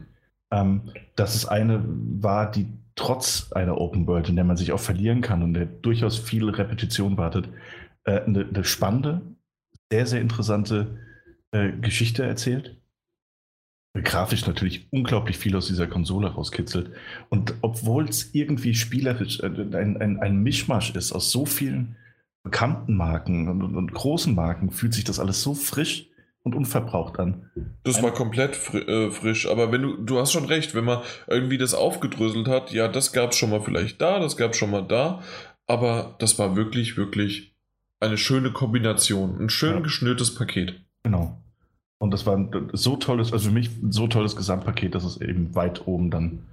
Ähm, 0.51 0.91
dass 1.15 1.35
es 1.35 1.45
eine 1.45 1.83
war, 1.85 2.49
die 2.49 2.67
trotz 2.99 3.53
einer 3.53 3.79
Open 3.79 4.05
World, 4.07 4.27
in 4.27 4.35
der 4.35 4.43
man 4.43 4.57
sich 4.57 4.73
auch 4.73 4.79
verlieren 4.79 5.21
kann 5.21 5.41
und 5.41 5.53
der 5.53 5.65
durchaus 5.65 6.17
viel 6.17 6.49
Repetition 6.49 7.17
wartet, 7.17 7.47
äh, 8.03 8.19
eine, 8.19 8.45
eine, 8.45 8.65
spannende, 8.65 9.21
sehr, 9.89 10.05
sehr 10.05 10.19
interessante 10.19 10.99
äh, 11.51 11.71
Geschichte 11.71 12.23
erzählt. 12.23 12.75
Grafisch 13.95 14.45
natürlich 14.45 14.91
unglaublich 14.91 15.37
viel 15.37 15.55
aus 15.55 15.67
dieser 15.67 15.87
Konsole 15.87 16.27
rauskitzelt. 16.27 16.91
Und 17.29 17.53
obwohl 17.61 18.09
es 18.09 18.35
irgendwie 18.35 18.75
spielerisch 18.75 19.39
äh, 19.39 19.45
ein, 19.45 19.95
ein, 19.95 20.19
ein 20.19 20.43
Mischmasch 20.43 20.93
ist 20.93 21.13
aus 21.13 21.31
so 21.31 21.45
vielen 21.45 21.95
bekannten 22.43 22.97
Marken 22.97 23.47
und, 23.47 23.63
und, 23.63 23.77
und 23.77 23.93
großen 23.93 24.35
Marken, 24.35 24.71
fühlt 24.71 24.93
sich 24.93 25.05
das 25.05 25.19
alles 25.19 25.41
so 25.41 25.53
frisch 25.53 26.09
und 26.43 26.55
unverbraucht 26.55 27.19
an. 27.19 27.49
Das 27.83 28.01
war 28.01 28.11
komplett 28.11 28.55
fri 28.55 28.79
äh, 28.79 29.11
frisch, 29.11 29.47
aber 29.47 29.71
wenn 29.71 29.81
du, 29.81 29.97
du 29.97 30.19
hast 30.19 30.31
schon 30.31 30.45
recht, 30.45 30.73
wenn 30.73 30.85
man 30.85 31.01
irgendwie 31.27 31.57
das 31.57 31.73
aufgedröselt 31.73 32.47
hat, 32.47 32.71
ja, 32.71 32.87
das 32.87 33.11
gab 33.11 33.31
es 33.31 33.37
schon 33.37 33.49
mal 33.49 33.61
vielleicht 33.61 34.01
da, 34.01 34.19
das 34.19 34.37
gab 34.37 34.51
es 34.51 34.57
schon 34.57 34.71
mal 34.71 34.81
da, 34.81 35.21
aber 35.67 36.15
das 36.19 36.39
war 36.39 36.55
wirklich, 36.55 36.97
wirklich 36.97 37.55
eine 37.99 38.17
schöne 38.17 38.51
Kombination, 38.51 39.39
ein 39.39 39.49
schön 39.49 39.75
ja. 39.75 39.79
geschnürtes 39.81 40.33
Paket. 40.33 40.81
Genau. 41.03 41.41
Und 41.97 42.11
das 42.11 42.25
war 42.25 42.37
ein 42.37 42.69
so 42.71 42.95
tolles, 42.95 43.33
also 43.33 43.49
für 43.49 43.53
mich 43.53 43.69
ein 43.83 43.91
so 43.91 44.07
tolles 44.07 44.35
Gesamtpaket, 44.35 44.95
dass 44.95 45.03
es 45.03 45.19
eben 45.19 45.53
weit 45.55 45.85
oben 45.85 46.09
dann 46.09 46.45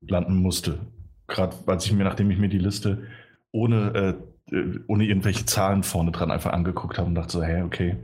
landen 0.00 0.36
musste. 0.36 0.78
Gerade 1.26 1.56
als 1.66 1.84
ich 1.86 1.92
mir, 1.92 2.04
nachdem 2.04 2.30
ich 2.30 2.38
mir 2.38 2.48
die 2.48 2.58
Liste 2.58 3.02
ohne, 3.50 4.18
äh, 4.50 4.56
äh 4.56 4.80
ohne 4.86 5.04
irgendwelche 5.04 5.46
Zahlen 5.46 5.82
vorne 5.82 6.12
dran 6.12 6.30
einfach 6.30 6.52
angeguckt 6.52 6.98
habe 6.98 7.08
und 7.08 7.16
dachte 7.16 7.32
so, 7.32 7.42
hä, 7.42 7.62
okay, 7.62 7.96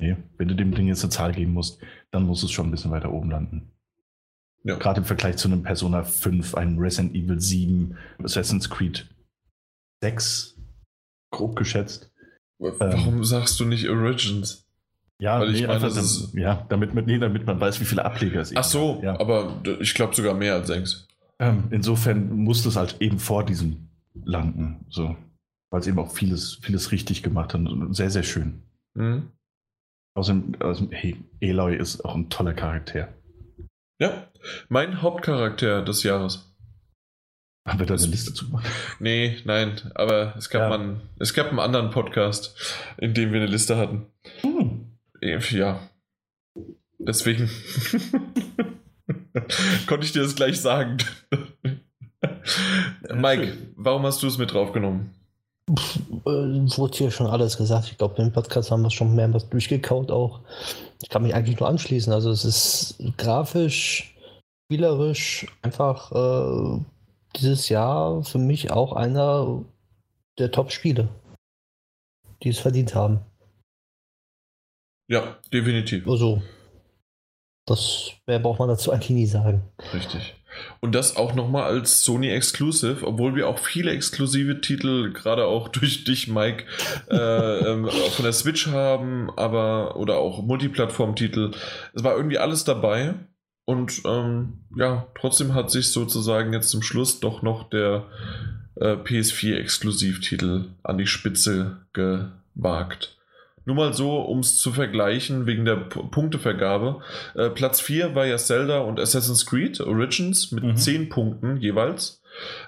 Nee, 0.00 0.16
wenn 0.36 0.48
du 0.48 0.54
dem 0.54 0.74
Ding 0.74 0.86
jetzt 0.86 1.02
eine 1.02 1.10
Zahl 1.10 1.32
geben 1.32 1.52
musst, 1.52 1.80
dann 2.10 2.24
muss 2.24 2.42
es 2.42 2.50
schon 2.50 2.68
ein 2.68 2.70
bisschen 2.70 2.90
weiter 2.90 3.12
oben 3.12 3.30
landen. 3.30 3.72
Ja. 4.64 4.76
Gerade 4.76 5.00
im 5.00 5.04
Vergleich 5.04 5.36
zu 5.36 5.48
einem 5.48 5.62
Persona 5.62 6.04
5, 6.04 6.54
einem 6.54 6.78
Resident 6.78 7.14
Evil 7.14 7.40
7, 7.40 7.96
Assassin's 8.22 8.70
Creed 8.70 9.08
6, 10.02 10.56
grob 11.32 11.56
geschätzt. 11.56 12.12
Warum 12.58 13.18
ähm, 13.18 13.24
sagst 13.24 13.58
du 13.60 13.64
nicht 13.64 13.88
Origins? 13.88 14.68
Ja, 15.20 15.40
Weil 15.40 15.54
ich 15.54 15.62
nee, 15.62 15.66
meine, 15.66 15.80
das 15.80 15.96
ist, 15.96 16.34
ja 16.34 16.64
damit, 16.68 16.94
nee, 16.94 17.18
damit 17.18 17.44
man 17.44 17.60
weiß, 17.60 17.80
wie 17.80 17.84
viele 17.84 18.04
Ableger 18.04 18.40
es 18.40 18.50
gibt. 18.50 18.60
Ach 18.60 18.64
so, 18.64 19.00
ja. 19.02 19.18
aber 19.18 19.60
ich 19.80 19.94
glaube 19.94 20.14
sogar 20.14 20.34
mehr 20.34 20.54
als 20.54 20.68
6. 20.68 21.08
Ähm, 21.40 21.64
insofern 21.70 22.36
muss 22.36 22.64
es 22.64 22.76
halt 22.76 22.96
eben 23.00 23.18
vor 23.18 23.44
diesem 23.44 23.88
landen, 24.24 24.84
so. 24.88 25.16
weil 25.70 25.80
es 25.80 25.86
eben 25.86 25.98
auch 25.98 26.12
vieles, 26.12 26.58
vieles 26.62 26.92
richtig 26.92 27.22
gemacht 27.22 27.54
hat 27.54 27.60
und 27.60 27.94
sehr, 27.94 28.10
sehr 28.10 28.22
schön. 28.22 28.62
Mhm. 28.94 29.30
Außerdem, 30.14 30.56
also, 30.60 30.88
hey, 30.90 31.16
Eloy 31.40 31.76
ist 31.76 32.04
auch 32.04 32.14
ein 32.14 32.28
toller 32.28 32.54
Charakter. 32.54 33.08
Ja, 34.00 34.28
mein 34.68 35.02
Hauptcharakter 35.02 35.82
des 35.82 36.02
Jahres. 36.02 36.54
Haben 37.66 37.80
wir 37.80 37.86
da 37.86 37.94
eine 37.94 38.06
Liste 38.06 38.32
zu 38.32 38.48
machen? 38.48 38.66
Nee, 38.98 39.38
nein, 39.44 39.78
aber 39.94 40.34
es 40.36 40.48
gab, 40.48 40.70
ja. 40.70 40.74
einen, 40.74 41.02
es 41.18 41.34
gab 41.34 41.48
einen 41.48 41.58
anderen 41.58 41.90
Podcast, 41.90 42.56
in 42.96 43.12
dem 43.12 43.32
wir 43.32 43.40
eine 43.40 43.50
Liste 43.50 43.76
hatten. 43.76 44.06
Hm. 44.40 44.98
Ja. 45.20 45.80
Deswegen 46.98 47.46
konnte 49.86 50.06
ich 50.06 50.12
dir 50.12 50.22
das 50.22 50.34
gleich 50.34 50.60
sagen. 50.60 50.98
Mike, 53.12 53.56
warum 53.76 54.04
hast 54.04 54.22
du 54.22 54.26
es 54.26 54.38
mit 54.38 54.52
draufgenommen? 54.52 55.14
Äh, 55.68 56.78
wurde 56.78 56.96
hier 56.96 57.10
schon 57.10 57.26
alles 57.26 57.56
gesagt. 57.56 57.88
Ich 57.90 57.98
glaube, 57.98 58.22
im 58.22 58.32
Podcast 58.32 58.70
haben 58.70 58.82
wir 58.82 58.90
schon 58.90 59.14
mehrmals 59.14 59.48
durchgekaut 59.48 60.10
auch. 60.10 60.40
Ich 61.02 61.08
kann 61.08 61.22
mich 61.22 61.34
eigentlich 61.34 61.60
nur 61.60 61.68
anschließen. 61.68 62.12
Also 62.12 62.30
es 62.30 62.44
ist 62.44 62.98
grafisch, 63.16 64.16
spielerisch 64.66 65.46
einfach 65.62 66.12
äh, 66.12 66.80
dieses 67.36 67.68
Jahr 67.68 68.22
für 68.24 68.38
mich 68.38 68.70
auch 68.70 68.92
einer 68.92 69.64
der 70.38 70.50
Top-Spiele, 70.50 71.08
die 72.42 72.48
es 72.48 72.58
verdient 72.58 72.94
haben. 72.94 73.20
Ja, 75.10 75.38
definitiv. 75.52 76.06
Also, 76.06 76.42
das 77.66 78.12
mehr 78.26 78.38
braucht 78.38 78.58
man 78.58 78.68
dazu 78.68 78.92
eigentlich 78.92 79.10
nie 79.10 79.26
sagen. 79.26 79.62
Richtig. 79.92 80.37
Und 80.80 80.94
das 80.94 81.16
auch 81.16 81.34
nochmal 81.34 81.64
als 81.64 82.02
Sony 82.02 82.28
Exclusive, 82.30 83.06
obwohl 83.06 83.34
wir 83.34 83.48
auch 83.48 83.58
viele 83.58 83.90
exklusive 83.90 84.60
Titel, 84.60 85.12
gerade 85.12 85.46
auch 85.46 85.68
durch 85.68 86.04
dich, 86.04 86.28
Mike, 86.28 86.64
äh, 87.10 87.16
ähm, 87.16 87.88
von 87.88 88.24
der 88.24 88.32
Switch 88.32 88.68
haben, 88.68 89.30
aber 89.36 89.96
oder 89.96 90.16
auch 90.18 90.42
Multiplattform-Titel. 90.42 91.52
Es 91.94 92.04
war 92.04 92.16
irgendwie 92.16 92.38
alles 92.38 92.64
dabei. 92.64 93.14
Und 93.64 94.00
ähm, 94.06 94.64
ja, 94.76 95.08
trotzdem 95.14 95.52
hat 95.52 95.70
sich 95.70 95.92
sozusagen 95.92 96.54
jetzt 96.54 96.70
zum 96.70 96.80
Schluss 96.80 97.20
doch 97.20 97.42
noch 97.42 97.68
der 97.68 98.06
äh, 98.76 98.94
PS4-Exklusivtitel 98.94 100.68
an 100.82 100.96
die 100.96 101.06
Spitze 101.06 101.76
gewagt. 101.92 103.17
Nur 103.68 103.76
mal 103.76 103.92
so, 103.92 104.18
um 104.22 104.38
es 104.38 104.56
zu 104.56 104.72
vergleichen, 104.72 105.44
wegen 105.44 105.66
der 105.66 105.76
P 105.76 106.00
Punktevergabe. 106.10 107.02
Äh, 107.34 107.50
Platz 107.50 107.82
4 107.82 108.14
war 108.14 108.24
ja 108.24 108.38
Zelda 108.38 108.78
und 108.78 108.98
Assassin's 108.98 109.44
Creed 109.44 109.78
Origins 109.82 110.52
mit 110.52 110.64
mhm. 110.64 110.76
10 110.78 111.10
Punkten 111.10 111.58
jeweils. 111.58 112.22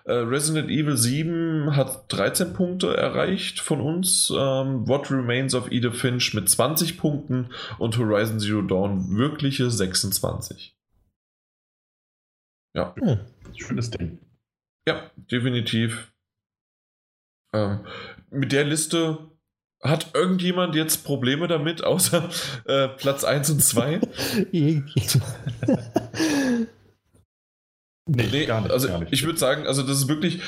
Äh, 0.05 0.13
Resident 0.13 0.69
Evil 0.69 0.99
7 0.99 1.75
hat 1.75 2.13
13 2.13 2.53
Punkte 2.53 2.95
erreicht 2.95 3.61
von 3.61 3.81
uns. 3.81 4.31
Ähm, 4.31 4.87
What 4.87 5.11
Remains 5.11 5.55
of 5.55 5.73
Edith 5.73 5.97
Finch 5.97 6.35
mit 6.35 6.51
20 6.51 6.99
Punkten 6.99 7.49
und 7.79 7.97
Horizon 7.97 8.39
Zero 8.39 8.61
Dawn 8.61 9.17
wirkliche 9.17 9.71
26. 9.71 10.77
Ja. 12.75 12.95
Hm. 13.01 13.21
Schönes 13.57 13.91
Ding. 13.91 14.19
Ja, 14.87 15.11
definitiv. 15.17 16.13
Ähm, 17.55 17.87
mit 18.31 18.53
der 18.53 18.65
Liste 18.65 19.30
hat 19.83 20.11
irgendjemand 20.15 20.75
jetzt 20.75 21.05
Probleme 21.05 21.49
damit, 21.49 21.83
außer 21.85 22.29
äh, 22.67 22.89
Platz 22.89 23.25
1 23.25 23.51
und 23.51 23.63
2? 23.63 24.01
nee, 24.53 24.79
nee, 28.07 28.47
gar 28.47 28.61
nicht, 28.61 28.73
also 28.73 28.89
gar 28.89 29.01
nicht. 29.01 29.13
ich 29.13 29.25
würde 29.25 29.39
sagen, 29.39 29.67
also 29.67 29.83
das 29.83 29.99
ist 29.99 30.09
wirklich, 30.09 30.41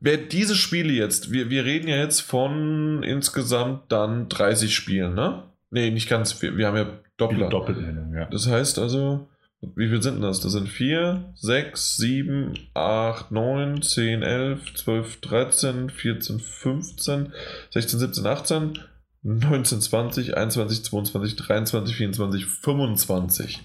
wer 0.00 0.16
diese 0.16 0.54
Spiele 0.54 0.92
jetzt, 0.92 1.32
wir, 1.32 1.50
wir 1.50 1.64
reden 1.64 1.88
ja 1.88 1.96
jetzt 1.96 2.20
von 2.20 3.02
insgesamt 3.02 3.90
dann 3.90 4.28
30 4.28 4.74
Spielen, 4.74 5.14
ne? 5.14 5.44
Nee, 5.70 5.90
nicht 5.90 6.08
ganz, 6.08 6.40
wir, 6.42 6.56
wir 6.56 6.66
haben 6.66 6.76
ja 6.76 6.88
Doppler. 7.16 7.48
Doppelnennung, 7.48 8.14
ja. 8.14 8.26
Das 8.26 8.46
heißt 8.46 8.78
also, 8.78 9.28
wie 9.74 9.88
viel 9.88 10.02
sind 10.02 10.20
das? 10.20 10.40
Das 10.40 10.52
sind 10.52 10.68
4, 10.68 11.32
6, 11.34 11.96
7, 11.96 12.54
8, 12.74 13.32
9, 13.32 13.82
10, 13.82 14.22
11, 14.22 14.74
12, 14.74 15.20
13, 15.20 15.90
14, 15.90 16.40
15, 16.40 17.32
16, 17.70 17.98
17, 17.98 18.26
18, 18.26 18.78
19, 19.22 19.80
20, 19.80 20.36
21, 20.36 20.84
22, 20.84 21.36
23, 21.36 21.96
24, 21.96 22.46
25. 22.46 23.62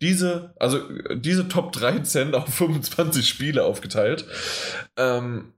Diese, 0.00 0.54
also 0.58 0.80
diese 1.14 1.48
Top 1.48 1.72
13 1.72 2.34
auf 2.34 2.48
25 2.48 3.28
Spiele 3.28 3.64
aufgeteilt, 3.64 4.24
ähm, 4.96 5.52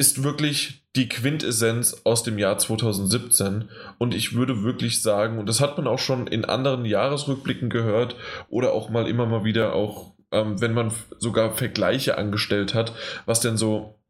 ist 0.00 0.22
wirklich 0.22 0.82
die 0.96 1.10
Quintessenz 1.10 2.00
aus 2.04 2.22
dem 2.22 2.38
Jahr 2.38 2.56
2017. 2.56 3.68
Und 3.98 4.14
ich 4.14 4.34
würde 4.34 4.62
wirklich 4.62 5.02
sagen, 5.02 5.38
und 5.38 5.46
das 5.46 5.60
hat 5.60 5.76
man 5.76 5.86
auch 5.86 5.98
schon 5.98 6.26
in 6.26 6.46
anderen 6.46 6.86
Jahresrückblicken 6.86 7.68
gehört 7.68 8.16
oder 8.48 8.72
auch 8.72 8.88
mal 8.88 9.06
immer 9.06 9.26
mal 9.26 9.44
wieder 9.44 9.74
auch, 9.74 10.14
ähm, 10.32 10.58
wenn 10.58 10.72
man 10.72 10.90
sogar 11.18 11.52
Vergleiche 11.52 12.16
angestellt 12.16 12.72
hat, 12.72 12.94
was 13.26 13.40
denn 13.40 13.58
so 13.58 14.00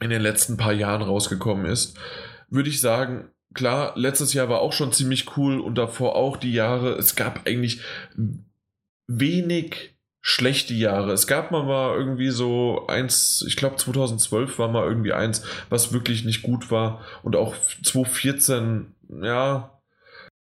in 0.00 0.10
den 0.10 0.20
letzten 0.20 0.56
paar 0.56 0.72
Jahren 0.72 1.02
rausgekommen 1.02 1.64
ist, 1.64 1.96
würde 2.50 2.68
ich 2.68 2.80
sagen, 2.80 3.30
klar, 3.54 3.92
letztes 3.94 4.32
Jahr 4.32 4.48
war 4.48 4.58
auch 4.58 4.72
schon 4.72 4.90
ziemlich 4.90 5.36
cool 5.36 5.60
und 5.60 5.76
davor 5.78 6.16
auch 6.16 6.36
die 6.36 6.52
Jahre. 6.52 6.94
Es 6.94 7.14
gab 7.14 7.46
eigentlich 7.46 7.82
wenig 9.06 9.95
schlechte 10.28 10.74
Jahre. 10.74 11.12
Es 11.12 11.28
gab 11.28 11.52
mal, 11.52 11.62
mal 11.62 11.96
irgendwie 11.96 12.30
so 12.30 12.88
eins, 12.88 13.44
ich 13.46 13.56
glaube 13.56 13.76
2012 13.76 14.58
war 14.58 14.66
mal 14.66 14.84
irgendwie 14.84 15.12
eins, 15.12 15.44
was 15.70 15.92
wirklich 15.92 16.24
nicht 16.24 16.42
gut 16.42 16.72
war. 16.72 17.00
Und 17.22 17.36
auch 17.36 17.54
2014, 17.84 18.92
ja, 19.22 19.70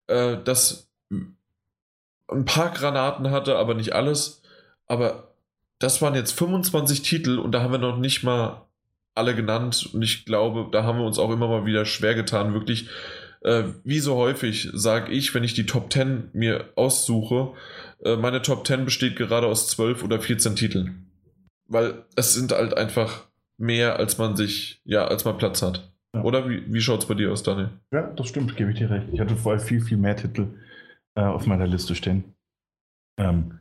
äh, 0.07 0.37
das 0.43 0.89
ein 1.11 2.45
paar 2.45 2.71
Granaten 2.71 3.29
hatte, 3.29 3.55
aber 3.57 3.75
nicht 3.75 3.93
alles. 3.93 4.41
Aber 4.87 5.35
das 5.77 6.01
waren 6.01 6.15
jetzt 6.15 6.31
25 6.31 7.03
Titel 7.03 7.37
und 7.37 7.51
da 7.51 7.61
haben 7.61 7.71
wir 7.71 7.77
noch 7.77 7.97
nicht 7.97 8.23
mal 8.23 8.65
alle 9.13 9.35
genannt. 9.35 9.91
Und 9.93 10.01
ich 10.01 10.25
glaube, 10.25 10.69
da 10.71 10.85
haben 10.85 10.97
wir 10.97 11.05
uns 11.05 11.19
auch 11.19 11.29
immer 11.29 11.47
mal 11.47 11.67
wieder 11.67 11.85
schwer 11.85 12.15
getan, 12.15 12.55
wirklich. 12.55 12.89
Äh, 13.41 13.63
wie 13.83 13.99
so 13.99 14.15
häufig 14.15 14.69
sage 14.73 15.11
ich, 15.11 15.33
wenn 15.33 15.43
ich 15.43 15.53
die 15.53 15.65
Top 15.65 15.91
10 15.91 16.29
mir 16.33 16.69
aussuche, 16.75 17.53
äh, 18.03 18.15
meine 18.15 18.41
Top 18.41 18.65
10 18.65 18.85
besteht 18.85 19.15
gerade 19.15 19.47
aus 19.47 19.67
12 19.69 20.03
oder 20.03 20.19
14 20.19 20.55
Titeln. 20.55 21.11
Weil 21.67 22.05
es 22.15 22.33
sind 22.33 22.51
halt 22.51 22.75
einfach 22.75 23.27
mehr, 23.57 23.97
als 23.97 24.17
man 24.17 24.35
sich, 24.35 24.81
ja, 24.85 25.05
als 25.05 25.25
man 25.25 25.37
Platz 25.37 25.61
hat. 25.61 25.91
Ja. 26.13 26.21
Oder 26.23 26.49
wie, 26.49 26.71
wie 26.71 26.81
schaut 26.81 27.01
es 27.01 27.07
bei 27.07 27.13
dir 27.13 27.31
aus, 27.31 27.43
Daniel? 27.43 27.69
Ja, 27.91 28.03
das 28.03 28.27
stimmt, 28.27 28.55
gebe 28.55 28.71
ich 28.71 28.77
dir 28.77 28.89
recht. 28.89 29.07
Ich 29.11 29.19
hatte 29.19 29.35
vorher 29.35 29.59
viel, 29.59 29.81
viel 29.81 29.97
mehr 29.97 30.15
Titel 30.15 30.47
äh, 31.15 31.21
auf 31.21 31.45
meiner 31.45 31.67
Liste 31.67 31.95
stehen. 31.95 32.35
Ähm, 33.19 33.59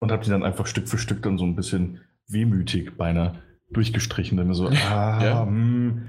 und 0.00 0.10
habe 0.10 0.24
die 0.24 0.30
dann 0.30 0.42
einfach 0.42 0.66
Stück 0.66 0.88
für 0.88 0.98
Stück 0.98 1.22
dann 1.22 1.38
so 1.38 1.44
ein 1.44 1.54
bisschen 1.54 2.00
wehmütig 2.28 2.96
beinahe 2.96 3.40
durchgestrichen. 3.70 4.36
Dann 4.36 4.54
so, 4.54 4.68
ah, 4.90 5.24
ja. 5.24 5.46
Hm. 5.46 6.08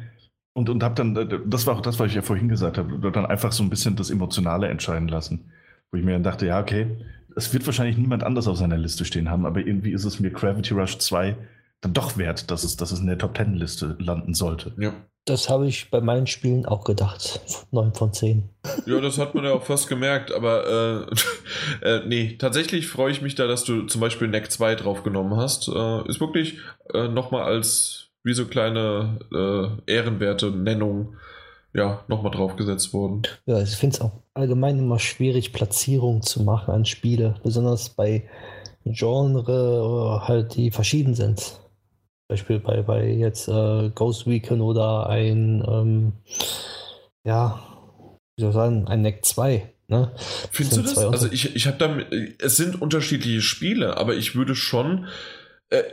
Und, 0.53 0.69
und 0.69 0.83
habe 0.83 0.95
dann, 0.95 1.15
äh, 1.15 1.39
das 1.45 1.65
war 1.67 1.75
auch 1.75 1.81
das, 1.81 1.99
was 1.99 2.07
ich 2.07 2.15
ja 2.15 2.21
vorhin 2.21 2.47
gesagt 2.47 2.77
habe, 2.77 3.11
dann 3.11 3.25
einfach 3.25 3.51
so 3.51 3.63
ein 3.63 3.69
bisschen 3.69 3.95
das 3.95 4.09
Emotionale 4.09 4.67
entscheiden 4.67 5.07
lassen. 5.07 5.51
Wo 5.91 5.97
ich 5.97 6.03
mir 6.03 6.13
dann 6.13 6.23
dachte, 6.23 6.45
ja, 6.45 6.59
okay, 6.59 6.87
es 7.35 7.53
wird 7.53 7.65
wahrscheinlich 7.65 7.97
niemand 7.97 8.23
anders 8.23 8.47
auf 8.47 8.57
seiner 8.57 8.77
Liste 8.77 9.05
stehen 9.05 9.29
haben, 9.29 9.45
aber 9.45 9.59
irgendwie 9.61 9.91
ist 9.91 10.05
es 10.05 10.19
mir 10.19 10.31
Gravity 10.31 10.73
Rush 10.73 10.97
2 10.99 11.35
dann 11.81 11.93
doch 11.93 12.17
wert, 12.17 12.49
dass 12.49 12.63
es, 12.63 12.77
dass 12.77 12.91
es 12.91 12.99
in 12.99 13.07
der 13.07 13.17
Top 13.17 13.33
Ten 13.33 13.55
Liste 13.55 13.97
landen 13.99 14.33
sollte. 14.33 14.73
Ja. 14.77 14.93
Das 15.25 15.49
habe 15.49 15.67
ich 15.67 15.89
bei 15.89 16.01
meinen 16.01 16.27
Spielen 16.27 16.65
auch 16.65 16.83
gedacht. 16.83 17.39
9 17.71 17.93
von 17.93 18.11
10. 18.11 18.49
Ja, 18.85 18.99
das 18.99 19.17
hat 19.17 19.35
man 19.35 19.45
ja 19.45 19.53
auch 19.53 19.63
fast 19.63 19.87
gemerkt, 19.87 20.33
aber 20.33 21.07
äh, 21.81 21.85
äh, 21.87 22.05
nee, 22.05 22.35
tatsächlich 22.37 22.87
freue 22.87 23.11
ich 23.11 23.21
mich 23.21 23.35
da, 23.35 23.47
dass 23.47 23.63
du 23.63 23.83
zum 23.83 24.01
Beispiel 24.01 24.27
Neck 24.27 24.51
2 24.51 24.75
draufgenommen 24.75 25.37
hast. 25.37 25.69
Äh, 25.69 26.09
ist 26.09 26.19
wirklich 26.19 26.59
äh, 26.93 27.07
nochmal 27.07 27.43
als 27.43 28.09
wie 28.23 28.33
so 28.33 28.45
kleine 28.45 29.19
äh, 29.33 29.91
Ehrenwerte 29.91 30.51
Nennung 30.51 31.15
ja, 31.73 32.03
nochmal 32.07 32.31
draufgesetzt 32.31 32.93
worden. 32.93 33.23
Ja, 33.45 33.61
ich 33.61 33.75
finde 33.75 33.95
es 33.95 34.01
auch 34.01 34.11
allgemein 34.33 34.77
immer 34.77 34.99
schwierig, 34.99 35.53
Platzierungen 35.53 36.21
zu 36.21 36.43
machen 36.43 36.73
an 36.73 36.85
Spiele, 36.85 37.35
besonders 37.43 37.89
bei 37.89 38.29
Genre 38.85 40.21
halt, 40.27 40.55
die 40.55 40.71
verschieden 40.71 41.15
sind. 41.15 41.39
Zum 41.39 41.59
Beispiel 42.29 42.59
bei, 42.59 42.81
bei 42.83 43.09
jetzt 43.09 43.47
äh, 43.47 43.89
Ghost 43.89 44.27
Recon 44.27 44.61
oder 44.61 45.09
ein, 45.09 45.63
ähm, 45.67 46.13
ja, 47.25 47.59
wie 48.35 48.41
soll 48.41 48.49
ich 48.51 48.55
sagen, 48.55 48.87
ein 48.87 49.01
Neck 49.01 49.25
2. 49.25 49.69
Ne? 49.87 50.11
Findest 50.51 50.77
du 50.77 50.81
das? 50.81 50.97
Also 50.97 51.31
ich, 51.31 51.55
ich 51.55 51.67
habe 51.67 51.77
da, 51.77 51.97
es 52.39 52.55
sind 52.55 52.81
unterschiedliche 52.81 53.41
Spiele, 53.41 53.97
aber 53.97 54.15
ich 54.15 54.35
würde 54.35 54.55
schon 54.55 55.07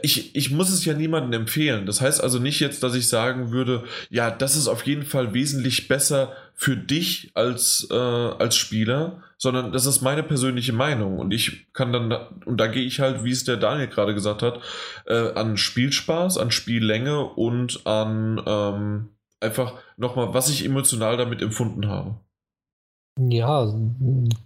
ich, 0.02 0.34
ich 0.36 0.50
muss 0.50 0.70
es 0.70 0.84
ja 0.84 0.94
niemandem 0.94 1.40
empfehlen. 1.42 1.86
Das 1.86 2.00
heißt 2.00 2.22
also 2.22 2.38
nicht 2.38 2.60
jetzt, 2.60 2.82
dass 2.82 2.94
ich 2.94 3.08
sagen 3.08 3.50
würde, 3.50 3.84
ja, 4.10 4.30
das 4.30 4.56
ist 4.56 4.68
auf 4.68 4.86
jeden 4.86 5.04
Fall 5.04 5.32
wesentlich 5.32 5.88
besser 5.88 6.32
für 6.54 6.76
dich 6.76 7.30
als, 7.34 7.88
äh, 7.90 7.94
als 7.94 8.56
Spieler, 8.56 9.22
sondern 9.38 9.72
das 9.72 9.86
ist 9.86 10.02
meine 10.02 10.22
persönliche 10.22 10.74
Meinung. 10.74 11.18
Und 11.18 11.32
ich 11.32 11.72
kann 11.72 11.92
dann, 11.92 12.12
und 12.44 12.58
da 12.58 12.66
gehe 12.66 12.84
ich 12.84 13.00
halt, 13.00 13.24
wie 13.24 13.30
es 13.30 13.44
der 13.44 13.56
Daniel 13.56 13.88
gerade 13.88 14.14
gesagt 14.14 14.42
hat, 14.42 14.60
äh, 15.06 15.32
an 15.32 15.56
Spielspaß, 15.56 16.36
an 16.36 16.50
Spiellänge 16.50 17.24
und 17.24 17.86
an 17.86 18.42
ähm, 18.46 19.08
einfach 19.40 19.74
nochmal, 19.96 20.34
was 20.34 20.50
ich 20.50 20.64
emotional 20.64 21.16
damit 21.16 21.40
empfunden 21.40 21.88
habe. 21.88 22.16
Ja, 23.18 23.66
so 23.66 23.94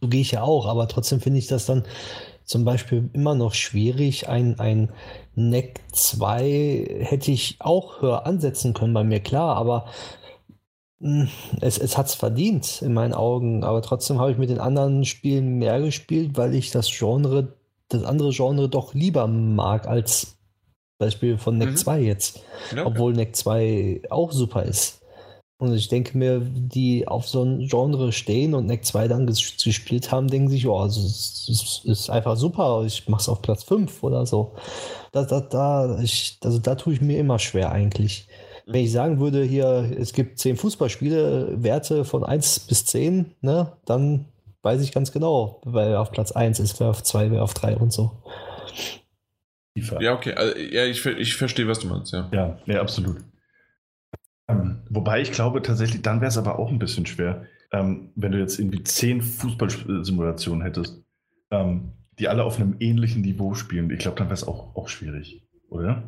gehe 0.02 0.20
ich 0.20 0.32
ja 0.32 0.42
auch, 0.42 0.66
aber 0.66 0.88
trotzdem 0.88 1.20
finde 1.20 1.38
ich 1.38 1.46
das 1.46 1.66
dann 1.66 1.84
zum 2.44 2.64
Beispiel 2.64 3.10
immer 3.12 3.34
noch 3.34 3.55
schwierig. 3.55 4.28
Ein, 4.28 4.58
ein 4.60 4.90
NEC 5.34 5.81
2 5.92 7.00
hätte 7.00 7.31
ich 7.31 7.56
auch 7.60 8.02
höher 8.02 8.26
ansetzen 8.26 8.74
können 8.74 8.94
bei 8.94 9.05
mir, 9.05 9.20
klar, 9.20 9.56
aber 9.56 9.86
hm, 11.00 11.28
es, 11.60 11.78
es 11.78 11.98
hat 11.98 12.06
es 12.06 12.14
verdient 12.14 12.82
in 12.82 12.94
meinen 12.94 13.14
Augen. 13.14 13.64
Aber 13.64 13.82
trotzdem 13.82 14.18
habe 14.20 14.32
ich 14.32 14.39
mit 14.39 14.50
den 14.50 14.60
anderen 14.60 15.05
Spielen 15.05 15.58
mehr 15.58 15.81
gespielt, 15.81 16.36
weil 16.36 16.55
ich 16.55 16.70
das 16.70 16.90
Genre, 16.90 17.55
das 17.89 18.05
andere 18.05 18.31
Genre 18.31 18.68
doch 18.68 18.94
lieber 18.94 19.26
mag 19.26 19.86
als 19.86 20.36
Beispiel 20.98 21.39
von 21.39 21.58
NEC 21.58 21.70
mhm. 21.70 21.76
2 21.76 22.00
jetzt. 22.00 22.40
Ja, 22.74 22.86
Obwohl 22.86 23.12
ja. 23.12 23.18
NEC 23.18 23.36
2 23.36 24.02
auch 24.10 24.32
super 24.32 24.62
ist. 24.62 25.03
Und 25.58 25.73
ich 25.73 25.89
denke 25.89 26.18
mir, 26.18 26.41
die 26.41 27.07
auf 27.07 27.28
so 27.28 27.42
ein 27.44 27.68
Genre 27.68 28.10
stehen 28.12 28.55
und 28.55 28.66
NEC 28.66 28.84
2 28.84 29.08
dann 29.08 29.26
gespielt 29.26 30.10
haben, 30.10 30.28
denken 30.28 30.49
sich, 30.49 30.66
oh, 30.66 30.76
also 30.76 31.00
es 31.00 31.83
ist 31.84 32.10
einfach 32.10 32.36
super, 32.36 32.83
ich 32.84 33.08
mache 33.08 33.20
es 33.20 33.28
auf 33.28 33.41
Platz 33.41 33.62
5 33.62 34.02
oder 34.02 34.26
so. 34.26 34.57
Da, 35.12 35.24
da, 35.24 35.41
da, 35.41 36.00
ich, 36.02 36.39
also 36.42 36.58
da 36.58 36.74
tue 36.74 36.94
ich 36.94 37.00
mir 37.00 37.18
immer 37.18 37.39
schwer 37.39 37.70
eigentlich. 37.70 38.26
Wenn 38.66 38.84
ich 38.84 38.92
sagen 38.92 39.20
würde, 39.20 39.44
hier, 39.44 39.92
es 39.97 40.12
gibt 40.12 40.39
10 40.39 40.57
Fußballspiele, 40.57 41.62
Werte 41.62 42.05
von 42.05 42.24
1 42.24 42.60
bis 42.60 42.84
10, 42.86 43.34
ne, 43.41 43.73
dann 43.84 44.26
weiß 44.62 44.83
ich 44.83 44.91
ganz 44.91 45.12
genau, 45.12 45.60
wer 45.65 46.00
auf 46.00 46.10
Platz 46.10 46.33
1 46.33 46.58
ist, 46.58 46.81
wer 46.81 46.89
auf 46.89 47.02
2, 47.02 47.31
wer 47.31 47.44
auf 47.44 47.55
3 47.55 47.76
und 47.76 47.92
so. 47.92 48.10
Ja, 50.00 50.15
okay. 50.15 50.34
Also, 50.34 50.58
ja, 50.58 50.84
ich, 50.84 51.05
ich 51.05 51.36
verstehe, 51.36 51.68
was 51.68 51.81
du 51.81 51.89
meinst, 51.89 52.12
ja. 52.12 52.28
Ja, 52.33 52.58
ja 52.66 52.81
absolut. 52.81 53.18
Ähm, 54.48 54.82
wobei 54.90 55.20
ich 55.20 55.32
glaube 55.32 55.62
tatsächlich, 55.62 56.02
dann 56.02 56.20
wäre 56.20 56.28
es 56.28 56.39
aber 56.39 56.58
auch 56.58 56.70
ein 56.70 56.78
bisschen 56.78 57.06
schwer, 57.06 57.44
ähm, 57.73 58.10
wenn 58.14 58.32
du 58.32 58.39
jetzt 58.39 58.58
irgendwie 58.58 58.82
zehn 58.84 59.23
Fußballsimulationen 59.23 60.62
hättest, 60.62 61.02
ähm, 61.50 61.92
die 62.18 62.28
alle 62.28 62.44
auf 62.44 62.60
einem 62.60 62.76
ähnlichen 62.81 63.23
Niveau 63.23 63.55
spielen. 63.55 63.90
Ich 63.90 64.00
glaube, 64.00 64.18
dann 64.18 64.26
wäre 64.28 64.34
es 64.34 64.47
auch, 64.47 64.76
auch 64.76 64.89
schwierig, 64.89 65.47
oder? 65.70 66.05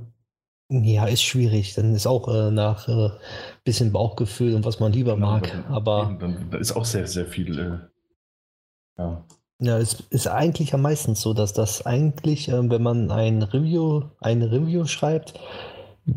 Ja, 0.69 1.07
ist 1.07 1.23
schwierig. 1.23 1.75
Dann 1.75 1.95
ist 1.95 2.07
auch 2.07 2.29
äh, 2.29 2.51
nach 2.51 2.89
äh, 2.89 3.11
bisschen 3.65 3.93
Bauchgefühl 3.93 4.55
und 4.55 4.65
was 4.65 4.81
man 4.81 4.93
lieber 4.93 5.15
genau, 5.15 5.33
mag. 5.33 5.51
Dann, 5.51 5.65
aber 5.73 6.17
dann, 6.19 6.51
da 6.51 6.59
ist 6.59 6.73
auch 6.73 6.85
sehr, 6.85 7.07
sehr 7.07 7.27
viel. 7.27 7.59
Äh, 7.59 7.79
ja. 8.99 9.25
Ja, 9.59 9.79
es 9.79 10.01
ist 10.11 10.29
eigentlich 10.29 10.75
am 10.75 10.83
meisten 10.83 11.15
so, 11.15 11.33
dass 11.33 11.53
das 11.53 11.87
eigentlich, 11.87 12.49
äh, 12.49 12.71
wenn 12.71 12.83
man 12.83 13.11
ein 13.11 13.43
Review, 13.43 14.03
eine 14.21 14.51
Review 14.51 14.85
schreibt, 14.87 15.41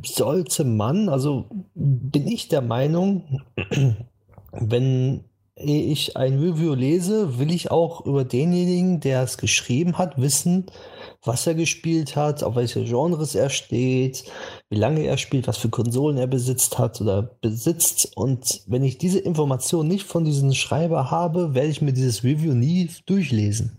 sollte 0.05 0.63
man, 0.63 1.09
also 1.09 1.45
bin 1.75 2.27
ich 2.27 2.47
der 2.47 2.61
Meinung, 2.61 3.41
wenn 4.51 5.23
ich 5.61 6.15
ein 6.15 6.39
Review 6.39 6.73
lese, 6.73 7.37
will 7.37 7.51
ich 7.51 7.69
auch 7.69 8.05
über 8.05 8.23
denjenigen, 8.23 9.01
der 9.01 9.23
es 9.23 9.37
geschrieben 9.37 9.97
hat, 9.97 10.19
wissen, 10.19 10.67
was 11.23 11.45
er 11.47 11.55
gespielt 11.55 12.15
hat, 12.15 12.43
auf 12.43 12.55
welche 12.55 12.83
Genres 12.85 13.35
er 13.35 13.49
steht, 13.49 14.23
wie 14.69 14.77
lange 14.77 15.03
er 15.03 15.17
spielt, 15.17 15.47
was 15.47 15.57
für 15.57 15.69
Konsolen 15.69 16.17
er 16.17 16.27
besitzt 16.27 16.79
hat 16.79 17.01
oder 17.01 17.23
besitzt. 17.41 18.15
Und 18.15 18.61
wenn 18.67 18.85
ich 18.85 18.97
diese 18.97 19.19
Information 19.19 19.87
nicht 19.87 20.05
von 20.05 20.23
diesem 20.23 20.53
Schreiber 20.53 21.11
habe, 21.11 21.53
werde 21.53 21.69
ich 21.69 21.81
mir 21.81 21.93
dieses 21.93 22.23
Review 22.23 22.53
nie 22.53 22.89
durchlesen. 23.05 23.78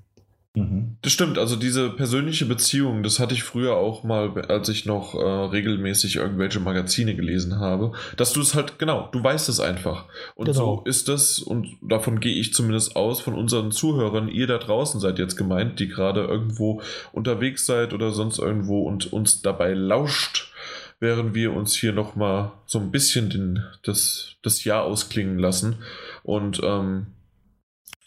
Mhm. 0.55 0.97
Das 1.03 1.13
stimmt, 1.13 1.39
also 1.39 1.55
diese 1.55 1.91
persönliche 1.91 2.45
Beziehung, 2.45 3.05
das 3.05 3.21
hatte 3.21 3.35
ich 3.35 3.45
früher 3.45 3.77
auch 3.77 4.03
mal, 4.03 4.37
als 4.47 4.69
ich 4.69 4.85
noch 4.85 5.15
äh, 5.15 5.19
regelmäßig 5.19 6.17
irgendwelche 6.17 6.59
Magazine 6.59 7.15
gelesen 7.15 7.61
habe, 7.61 7.93
dass 8.17 8.33
du 8.33 8.41
es 8.41 8.57
halt, 8.57 8.81
genau, 8.81 9.09
du 9.13 9.23
weißt 9.23 9.49
es 9.49 9.61
einfach. 9.61 10.07
Und 10.35 10.47
genau. 10.47 10.59
so 10.59 10.83
ist 10.87 11.09
das, 11.09 11.39
und 11.39 11.69
davon 11.81 12.19
gehe 12.19 12.35
ich 12.35 12.53
zumindest 12.53 12.97
aus, 12.97 13.21
von 13.21 13.35
unseren 13.35 13.71
Zuhörern, 13.71 14.29
ihr 14.29 14.49
da 14.49 14.59
draußen 14.59 14.99
seid 14.99 15.21
jetzt 15.21 15.37
gemeint, 15.37 15.79
die 15.79 15.89
gerade 15.89 16.25
irgendwo 16.25 16.83
unterwegs 17.13 17.65
seid 17.65 17.93
oder 17.93 18.11
sonst 18.11 18.41
irgendwo 18.41 18.83
und 18.83 19.13
uns 19.13 19.43
dabei 19.43 19.73
lauscht, 19.73 20.53
während 20.99 21.33
wir 21.33 21.53
uns 21.53 21.77
hier 21.77 21.93
nochmal 21.93 22.51
so 22.67 22.81
ein 22.81 22.91
bisschen 22.91 23.31
den, 23.31 23.65
das, 23.85 24.35
das 24.43 24.65
Jahr 24.65 24.83
ausklingen 24.83 25.39
lassen. 25.39 25.77
Und 26.25 26.61
ähm, 26.65 27.07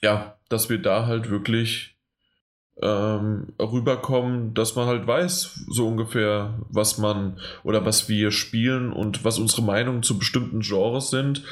ja, 0.02 0.38
dass 0.50 0.70
wir 0.70 0.82
da 0.82 1.06
halt 1.06 1.30
wirklich 1.30 1.93
ähm, 2.82 3.54
rüberkommen, 3.60 4.54
dass 4.54 4.76
man 4.76 4.88
halt 4.88 5.06
weiß, 5.06 5.66
so 5.70 5.88
ungefähr, 5.88 6.60
was 6.70 6.98
man 6.98 7.38
oder 7.64 7.86
was 7.86 8.10
wir 8.10 8.32
spielen 8.32 8.92
und 8.92 9.24
was 9.24 9.40
unsere 9.40 9.62
Meinungen 9.62 10.04
zu 10.04 10.18
bestimmten 10.18 10.62
Genres 10.62 11.10
sind. 11.10 11.44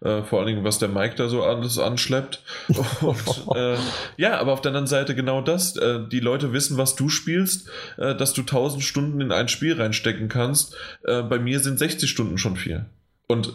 Äh, 0.00 0.22
vor 0.22 0.38
allen 0.38 0.46
Dingen, 0.46 0.64
was 0.64 0.78
der 0.78 0.88
Mike 0.88 1.16
da 1.16 1.28
so 1.28 1.42
alles 1.42 1.76
anschleppt. 1.76 2.44
Und, 3.00 3.56
äh, 3.56 3.76
ja, 4.16 4.38
aber 4.38 4.52
auf 4.52 4.60
der 4.60 4.70
anderen 4.70 4.86
Seite 4.86 5.16
genau 5.16 5.40
das. 5.40 5.76
Äh, 5.76 6.06
die 6.08 6.20
Leute 6.20 6.52
wissen, 6.52 6.78
was 6.78 6.94
du 6.94 7.08
spielst, 7.08 7.68
äh, 7.96 8.14
dass 8.14 8.32
du 8.32 8.42
1000 8.42 8.84
Stunden 8.84 9.20
in 9.20 9.32
ein 9.32 9.48
Spiel 9.48 9.74
reinstecken 9.74 10.28
kannst. 10.28 10.76
Äh, 11.02 11.22
bei 11.22 11.40
mir 11.40 11.58
sind 11.58 11.80
60 11.80 12.08
Stunden 12.08 12.38
schon 12.38 12.54
viel. 12.54 12.86
Und 13.26 13.54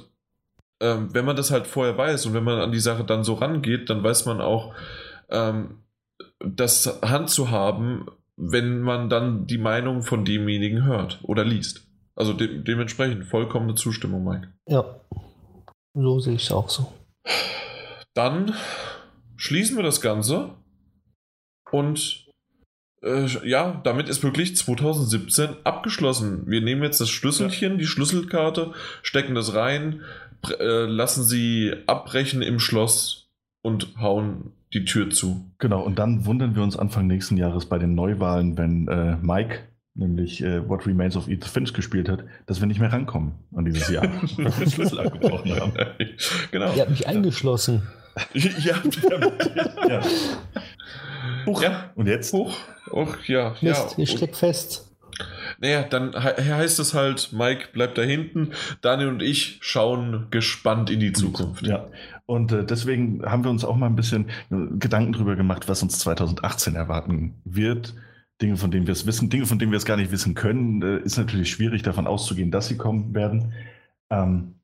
ähm, 0.82 1.14
wenn 1.14 1.24
man 1.24 1.38
das 1.38 1.50
halt 1.50 1.66
vorher 1.66 1.98
weiß 1.98 2.26
und 2.26 2.34
wenn 2.34 2.44
man 2.44 2.60
an 2.60 2.74
die 2.74 2.82
Sache 2.82 3.06
dann 3.06 3.24
so 3.24 3.36
rangeht, 3.36 3.90
dann 3.90 4.04
weiß 4.04 4.26
man 4.26 4.42
auch, 4.42 4.74
ähm, 5.30 5.83
das 6.44 7.02
Hand 7.02 7.30
zu 7.30 7.52
haben, 7.52 8.08
wenn 8.36 8.82
man 8.82 9.10
dann 9.10 9.48
die 9.48 9.58
Meinung 9.58 10.04
von 10.04 10.26
demjenigen 10.26 10.84
hört 10.84 11.20
oder 11.24 11.44
liest. 11.44 11.88
Also 12.16 12.34
de 12.34 12.64
dementsprechend 12.64 13.26
vollkommene 13.26 13.76
Zustimmung, 13.76 14.24
Mike. 14.24 14.54
Ja, 14.68 15.00
so 15.94 16.20
sehe 16.20 16.36
ich 16.36 16.46
es 16.46 16.52
auch 16.52 16.70
so. 16.70 16.92
Dann 18.14 18.54
schließen 19.36 19.76
wir 19.76 19.84
das 19.84 20.02
Ganze 20.02 20.52
und 21.72 22.28
äh, 23.02 23.26
ja, 23.48 23.82
damit 23.84 24.10
ist 24.10 24.24
wirklich 24.24 24.56
2017 24.56 25.58
abgeschlossen. 25.64 26.44
Wir 26.48 26.62
nehmen 26.62 26.84
jetzt 26.84 27.02
das 27.02 27.10
Schlüsselchen, 27.10 27.74
ja. 27.74 27.78
die 27.78 27.86
Schlüsselkarte, 27.86 28.72
stecken 29.02 29.36
das 29.36 29.56
rein, 29.56 30.02
äh, 30.60 30.86
lassen 30.86 31.24
sie 31.24 31.74
abbrechen 31.88 32.42
im 32.42 32.60
Schloss 32.60 33.30
und 33.62 33.98
hauen 34.00 34.54
die 34.74 34.86
Tür 34.86 35.10
zu. 35.10 35.52
Genau, 35.60 35.82
und 35.82 36.00
dann 36.00 36.26
wundern 36.26 36.56
wir 36.56 36.64
uns 36.64 36.78
Anfang 36.78 37.08
nächsten 37.08 37.38
Jahres 37.38 37.68
bei 37.68 37.78
den 37.78 37.96
Neuwahlen, 37.96 38.58
wenn 38.58 38.88
äh, 38.88 39.18
Mike 39.22 39.60
nämlich 39.96 40.44
äh, 40.44 40.68
What 40.68 40.88
Remains 40.88 41.16
of 41.16 41.28
Edith 41.28 41.50
Finch 41.50 41.74
gespielt 41.74 42.10
hat, 42.10 42.24
dass 42.48 42.60
wir 42.60 42.68
nicht 42.68 42.80
mehr 42.80 42.92
rankommen 42.92 43.34
an 43.56 43.66
dieses 43.66 43.90
Jahr, 43.90 44.04
weil 44.38 44.46
wir 44.46 44.52
den 44.52 44.72
Schlüssel 44.72 45.00
abgebrochen 45.00 45.60
haben. 45.60 45.74
genau. 46.52 46.74
Ihr 46.74 46.82
habt 46.82 46.90
mich 46.90 47.08
eingeschlossen. 47.08 47.84
ja, 48.34 48.76
ja. 49.88 50.02
Huch. 51.46 51.64
ja. 51.64 51.92
Und 51.96 52.08
jetzt? 52.08 52.34
Huch. 52.34 52.56
Och, 52.92 53.28
ja, 53.28 53.56
Mist, 53.62 53.96
ja. 53.98 54.04
ich 54.04 54.12
steck 54.12 54.36
fest. 54.36 54.93
Naja, 55.60 55.84
dann 55.84 56.14
he 56.14 56.52
heißt 56.52 56.80
es 56.80 56.94
halt, 56.94 57.32
Mike 57.34 57.70
bleibt 57.74 57.98
da 57.98 58.02
hinten, 58.02 58.52
Daniel 58.82 59.10
und 59.10 59.22
ich 59.22 59.60
schauen 59.62 60.28
gespannt 60.32 60.90
in 60.90 61.00
die 61.00 61.14
Zukunft. 61.14 61.66
Ja, 61.66 61.88
und 62.26 62.52
äh, 62.52 62.66
deswegen 62.66 63.24
haben 63.26 63.44
wir 63.44 63.52
uns 63.52 63.66
auch 63.66 63.76
mal 63.76 63.88
ein 63.88 63.96
bisschen 63.96 64.30
äh, 64.50 64.56
Gedanken 64.78 65.14
darüber 65.14 65.36
gemacht, 65.36 65.68
was 65.68 65.84
uns 65.84 66.00
2018 66.00 66.76
erwarten 66.76 67.36
wird. 67.44 67.96
Dinge, 68.42 68.58
von 68.58 68.72
denen 68.72 68.88
wir 68.88 68.94
es 68.94 69.06
wissen, 69.06 69.30
Dinge, 69.30 69.46
von 69.46 69.60
denen 69.60 69.72
wir 69.72 69.78
es 69.78 69.86
gar 69.86 69.98
nicht 69.98 70.12
wissen 70.12 70.36
können, 70.36 70.82
äh, 70.82 71.00
ist 71.00 71.18
natürlich 71.18 71.52
schwierig 71.52 71.84
davon 71.84 72.08
auszugehen, 72.08 72.52
dass 72.52 72.68
sie 72.68 72.78
kommen 72.78 73.14
werden. 73.14 73.54
Ähm, 74.10 74.56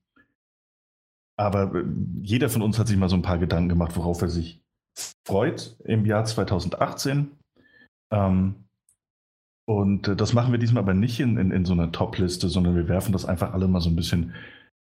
aber 1.38 1.74
äh, 1.74 1.84
jeder 2.22 2.50
von 2.50 2.62
uns 2.62 2.80
hat 2.80 2.88
sich 2.88 2.98
mal 2.98 3.10
so 3.10 3.16
ein 3.16 3.22
paar 3.22 3.38
Gedanken 3.38 3.70
gemacht, 3.70 3.96
worauf 3.96 4.22
er 4.22 4.30
sich 4.30 4.62
freut 5.26 5.78
im 5.86 6.06
Jahr 6.06 6.26
2018. 6.26 7.32
Ähm, 8.12 8.56
und 9.70 10.08
äh, 10.08 10.16
das 10.16 10.34
machen 10.34 10.52
wir 10.52 10.58
diesmal 10.58 10.82
aber 10.82 10.96
nicht 10.96 11.20
in, 11.20 11.38
in, 11.38 11.52
in 11.52 11.64
so 11.64 11.74
einer 11.74 11.92
Top-Liste, 11.92 12.50
sondern 12.50 12.76
wir 12.76 12.88
werfen 12.88 13.12
das 13.12 13.26
einfach 13.26 13.54
alle 13.54 13.68
mal 13.68 13.82
so 13.82 13.92
ein 13.92 13.96
bisschen, 13.96 14.34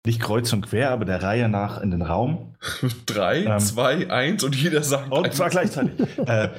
nicht 0.07 0.21
kreuz 0.21 0.53
und 0.53 0.65
quer, 0.65 0.93
aber 0.93 1.05
der 1.05 1.25
Reihe 1.25 1.49
nach 1.49 1.81
in 1.81 1.91
den 1.91 2.03
Raum. 2.03 2.55
Drei, 3.07 3.47
ähm, 3.47 3.59
zwei, 3.59 4.09
eins 4.13 4.45
und 4.45 4.55
jeder 4.55 4.85
sagt. 4.85 5.11
Und 5.11 5.35
zwar 5.35 5.51
gleichzeitig. 5.51 5.99
äh, 6.25 6.51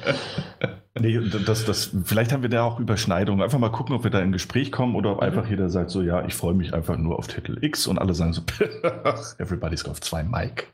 nee, 1.00 1.20
das, 1.46 1.64
das, 1.64 1.90
vielleicht 2.04 2.34
haben 2.34 2.42
wir 2.42 2.50
da 2.50 2.64
auch 2.64 2.78
Überschneidungen. 2.78 3.42
Einfach 3.42 3.58
mal 3.58 3.72
gucken, 3.72 3.96
ob 3.96 4.04
wir 4.04 4.10
da 4.10 4.20
in 4.20 4.30
Gespräch 4.30 4.70
kommen 4.70 4.94
oder 4.94 5.12
ob 5.12 5.22
mhm. 5.22 5.28
einfach 5.28 5.48
jeder 5.48 5.70
sagt 5.70 5.88
so, 5.88 6.02
ja, 6.02 6.22
ich 6.26 6.34
freue 6.34 6.52
mich 6.52 6.74
einfach 6.74 6.98
nur 6.98 7.18
auf 7.18 7.28
Titel 7.28 7.64
X 7.64 7.86
und 7.86 7.98
alle 7.98 8.12
sagen 8.12 8.34
so, 8.34 8.42
everybody's 9.38 9.84
got 9.84 10.04
zwei 10.04 10.22
Mike. 10.22 10.64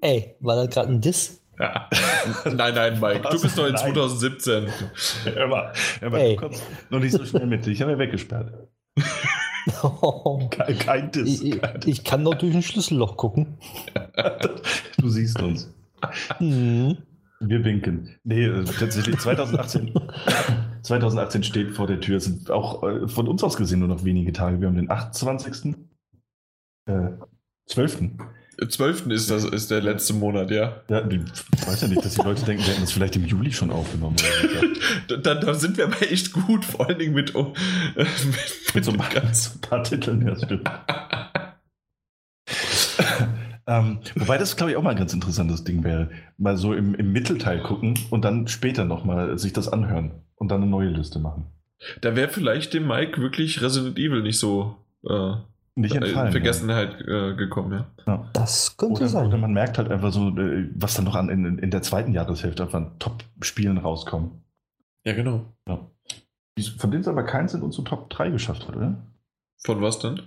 Ey, 0.00 0.34
war 0.40 0.56
da 0.56 0.66
gerade 0.66 0.88
ein 0.88 1.00
Diss? 1.00 1.40
Ja. 1.58 1.88
nein, 2.44 2.74
nein, 2.74 3.00
Mike, 3.00 3.24
Was? 3.24 3.34
du 3.34 3.42
bist 3.42 3.58
doch 3.58 3.66
in 3.66 3.76
2017. 3.76 4.66
Hör 5.34 5.48
mal, 5.48 5.72
hör 6.00 6.10
mal 6.10 6.30
du 6.30 6.36
kommst 6.36 6.62
noch 6.90 7.00
nicht 7.00 7.12
so 7.12 7.24
schnell 7.24 7.46
mit. 7.46 7.66
Ich 7.66 7.80
habe 7.80 7.92
ja 7.92 7.98
weggesperrt. 7.98 8.52
Oh. 9.82 10.48
Kein, 10.50 10.78
kein 10.78 11.10
Diss. 11.10 11.42
Ich, 11.42 11.60
ich, 11.86 12.04
kann 12.04 12.24
doch 12.24 12.34
durch 12.34 12.54
ein 12.54 12.62
Schlüsselloch 12.62 13.16
gucken. 13.16 13.58
du 14.98 15.08
siehst 15.08 15.42
uns. 15.42 15.74
Mhm. 16.38 16.98
Wir 17.40 17.64
winken. 17.64 18.16
Nee, 18.24 18.44
äh, 18.44 18.64
tatsächlich 18.64 19.18
2018. 19.18 19.92
2018 20.82 21.42
steht 21.42 21.72
vor 21.72 21.86
der 21.86 22.00
Tür. 22.00 22.16
Es 22.16 22.24
sind 22.24 22.50
auch 22.50 22.82
äh, 22.82 23.08
von 23.08 23.28
uns 23.28 23.42
aus 23.42 23.56
gesehen 23.56 23.80
nur 23.80 23.88
noch 23.88 24.04
wenige 24.04 24.32
Tage. 24.32 24.60
Wir 24.60 24.68
haben 24.68 24.76
den 24.76 24.90
28. 24.90 25.74
Äh, 26.86 27.08
12. 27.66 28.02
12. 28.64 29.06
ist 29.08 29.30
das 29.30 29.44
ist 29.44 29.70
der 29.70 29.82
letzte 29.82 30.14
Monat, 30.14 30.50
ja. 30.50 30.80
Ja, 30.88 31.06
ich 31.06 31.66
weiß 31.66 31.82
ja 31.82 31.88
nicht, 31.88 32.04
dass 32.04 32.14
die 32.14 32.22
Leute 32.22 32.44
denken, 32.44 32.64
wir 32.64 32.72
hätten 32.72 32.80
das 32.82 32.92
vielleicht 32.92 33.16
im 33.16 33.26
Juli 33.26 33.52
schon 33.52 33.70
aufgenommen. 33.70 34.16
da, 35.08 35.34
da, 35.34 35.54
sind 35.54 35.76
wir 35.76 35.86
aber 35.86 36.00
echt 36.10 36.32
gut, 36.32 36.64
vor 36.64 36.88
allen 36.88 36.98
Dingen 36.98 37.14
mit, 37.14 37.34
äh, 37.34 37.42
mit, 37.96 38.74
mit 38.74 38.84
so 38.84 38.92
ein 38.92 39.02
ganz 39.12 39.58
paar 39.60 39.82
Titeln, 39.82 40.26
ja, 40.26 40.36
stimmt. 40.36 40.70
ähm, 43.66 43.98
wobei 44.14 44.38
das, 44.38 44.56
glaube 44.56 44.72
ich, 44.72 44.76
auch 44.78 44.82
mal 44.82 44.90
ein 44.90 44.96
ganz 44.96 45.12
interessantes 45.12 45.64
Ding 45.64 45.84
wäre. 45.84 46.10
Mal 46.38 46.56
so 46.56 46.72
im, 46.72 46.94
im 46.94 47.12
Mittelteil 47.12 47.62
gucken 47.62 47.98
und 48.10 48.24
dann 48.24 48.48
später 48.48 48.86
nochmal 48.86 49.38
sich 49.38 49.52
das 49.52 49.68
anhören 49.68 50.22
und 50.36 50.50
dann 50.50 50.62
eine 50.62 50.70
neue 50.70 50.88
Liste 50.88 51.18
machen. 51.18 51.46
Da 52.00 52.16
wäre 52.16 52.28
vielleicht 52.28 52.72
dem 52.72 52.86
Mike 52.86 53.20
wirklich 53.20 53.60
Resident 53.60 53.98
Evil 53.98 54.22
nicht 54.22 54.38
so 54.38 54.76
äh, 55.06 55.34
nicht 55.76 55.94
äh, 55.94 55.98
entfallen, 55.98 56.26
in 56.28 56.32
Vergessenheit 56.32 56.96
ja. 57.06 57.30
äh, 57.30 57.34
gekommen, 57.34 57.72
ja. 57.72 57.86
ja. 58.06 58.28
Das 58.32 58.76
könnte 58.76 59.02
oder, 59.02 59.08
sein. 59.08 59.26
Oder 59.26 59.38
man 59.38 59.52
merkt 59.52 59.78
halt 59.78 59.90
einfach 59.90 60.12
so, 60.12 60.28
äh, 60.30 60.70
was 60.74 60.94
dann 60.94 61.04
noch 61.04 61.14
an, 61.14 61.28
in, 61.28 61.58
in 61.58 61.70
der 61.70 61.82
zweiten 61.82 62.12
Jahreshälfte 62.12 62.64
einfach 62.64 62.78
an 62.78 62.98
Top-Spielen 62.98 63.78
rauskommen. 63.78 64.42
Ja, 65.04 65.14
genau. 65.14 65.44
Ja. 65.68 65.86
Von 66.78 66.90
denen 66.90 67.02
es 67.02 67.08
aber 67.08 67.22
keins 67.22 67.52
in 67.54 67.62
unsere 67.62 67.84
Top 67.84 68.08
3 68.10 68.30
geschafft 68.30 68.66
hat, 68.66 68.76
oder? 68.76 68.96
Von 69.58 69.82
was 69.82 69.98
denn? 69.98 70.20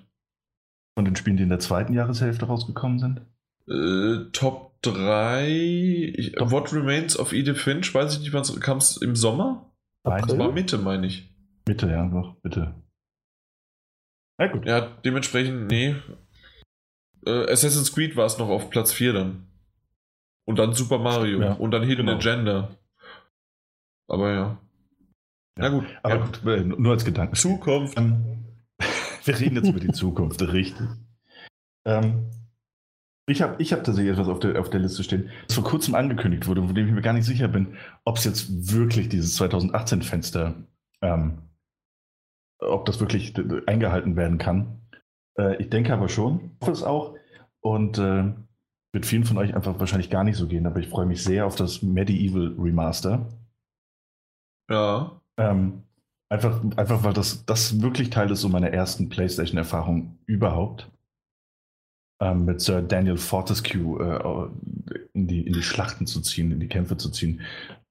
Von 0.95 1.05
den 1.05 1.15
Spielen, 1.15 1.37
die 1.37 1.43
in 1.43 1.49
der 1.49 1.59
zweiten 1.59 1.93
Jahreshälfte 1.93 2.45
rausgekommen 2.45 2.99
sind? 2.99 3.21
Äh, 3.67 4.29
Top 4.31 4.79
3. 4.83 5.47
Ich, 6.15 6.35
What 6.39 6.71
Remains 6.71 7.17
of 7.17 7.33
Edith 7.33 7.59
Finch, 7.59 7.93
weiß 7.93 8.13
ich 8.13 8.19
nicht, 8.19 8.33
wann 8.33 8.43
kam 8.59 8.77
es 8.77 8.97
im 8.97 9.15
Sommer? 9.15 9.71
April? 10.03 10.27
Das 10.27 10.37
war 10.37 10.51
Mitte, 10.51 10.77
meine 10.77 11.07
ich. 11.07 11.33
Mitte, 11.67 11.89
ja, 11.89 12.07
doch, 12.07 12.35
bitte. 12.41 12.75
Ja, 14.39 14.47
gut. 14.47 14.65
Ja, 14.65 14.81
dementsprechend, 15.03 15.67
nee. 15.67 15.95
Äh, 17.25 17.51
Assassin's 17.51 17.93
Creed 17.93 18.15
war 18.15 18.25
es 18.25 18.37
noch 18.37 18.47
auf 18.47 18.69
Platz 18.69 18.93
4 18.93 19.13
dann. 19.13 19.47
Und 20.45 20.57
dann 20.57 20.73
Super 20.73 20.97
Mario. 20.97 21.41
Ja, 21.41 21.53
und 21.53 21.71
dann 21.71 21.83
Hidden 21.83 22.05
genau. 22.05 22.17
Agenda. 22.17 22.69
Aber 24.07 24.31
ja. 24.31 24.57
Na 25.57 25.69
gut. 25.69 25.85
Aber 26.01 26.15
ja. 26.15 26.25
gut, 26.25 26.45
äh, 26.45 26.63
nur 26.63 26.93
als 26.93 27.05
Gedanke. 27.05 27.37
Zukunft. 27.37 27.97
Ähm, 27.99 28.45
wir 29.25 29.39
reden 29.39 29.57
jetzt 29.57 29.69
über 29.69 29.79
die 29.79 29.91
Zukunft, 29.91 30.41
richtig. 30.41 30.87
Ähm, 31.85 32.31
ich 33.27 33.41
habe 33.41 33.61
ich 33.61 33.73
hab 33.73 33.83
tatsächlich 33.83 34.13
etwas 34.13 34.27
auf 34.27 34.39
der, 34.39 34.59
auf 34.59 34.69
der 34.69 34.79
Liste 34.79 35.03
stehen, 35.03 35.29
das 35.47 35.55
vor 35.55 35.63
kurzem 35.63 35.93
angekündigt 35.93 36.47
wurde, 36.47 36.63
von 36.63 36.73
dem 36.73 36.87
ich 36.87 36.93
mir 36.93 37.01
gar 37.01 37.13
nicht 37.13 37.25
sicher 37.25 37.47
bin, 37.47 37.77
ob 38.05 38.17
es 38.17 38.23
jetzt 38.23 38.73
wirklich 38.73 39.09
dieses 39.09 39.39
2018-Fenster 39.39 40.55
ähm, 41.01 41.48
ob 42.59 42.85
das 42.85 42.99
wirklich 42.99 43.33
eingehalten 43.67 44.15
werden 44.15 44.37
kann. 44.37 44.81
Äh, 45.37 45.61
ich 45.61 45.69
denke 45.69 45.93
aber 45.93 46.09
schon, 46.09 46.51
ich 46.59 46.61
hoffe 46.61 46.71
es 46.71 46.83
auch. 46.83 47.15
Und 47.61 47.97
äh, 47.97 48.33
wird 48.93 49.05
vielen 49.05 49.25
von 49.25 49.37
euch 49.37 49.53
einfach 49.53 49.79
wahrscheinlich 49.79 50.09
gar 50.09 50.23
nicht 50.23 50.37
so 50.37 50.47
gehen, 50.47 50.65
aber 50.65 50.79
ich 50.79 50.87
freue 50.87 51.05
mich 51.05 51.23
sehr 51.23 51.45
auf 51.45 51.55
das 51.55 51.81
Medieval 51.81 52.55
Remaster. 52.57 53.27
Ja. 54.69 55.21
Ähm, 55.37 55.83
einfach, 56.29 56.63
einfach, 56.75 57.03
weil 57.03 57.13
das, 57.13 57.45
das 57.45 57.81
wirklich 57.81 58.09
Teil 58.09 58.31
ist 58.31 58.41
so 58.41 58.49
meiner 58.49 58.71
ersten 58.71 59.09
PlayStation-Erfahrung 59.09 60.17
überhaupt. 60.25 60.89
Ähm, 62.21 62.45
mit 62.45 62.61
Sir 62.61 62.81
Daniel 62.81 63.17
Fortescue 63.17 63.99
äh, 64.01 64.97
in, 65.13 65.27
die, 65.27 65.45
in 65.45 65.53
die 65.53 65.63
Schlachten 65.63 66.05
zu 66.05 66.21
ziehen, 66.21 66.51
in 66.51 66.59
die 66.59 66.67
Kämpfe 66.67 66.97
zu 66.97 67.09
ziehen, 67.09 67.41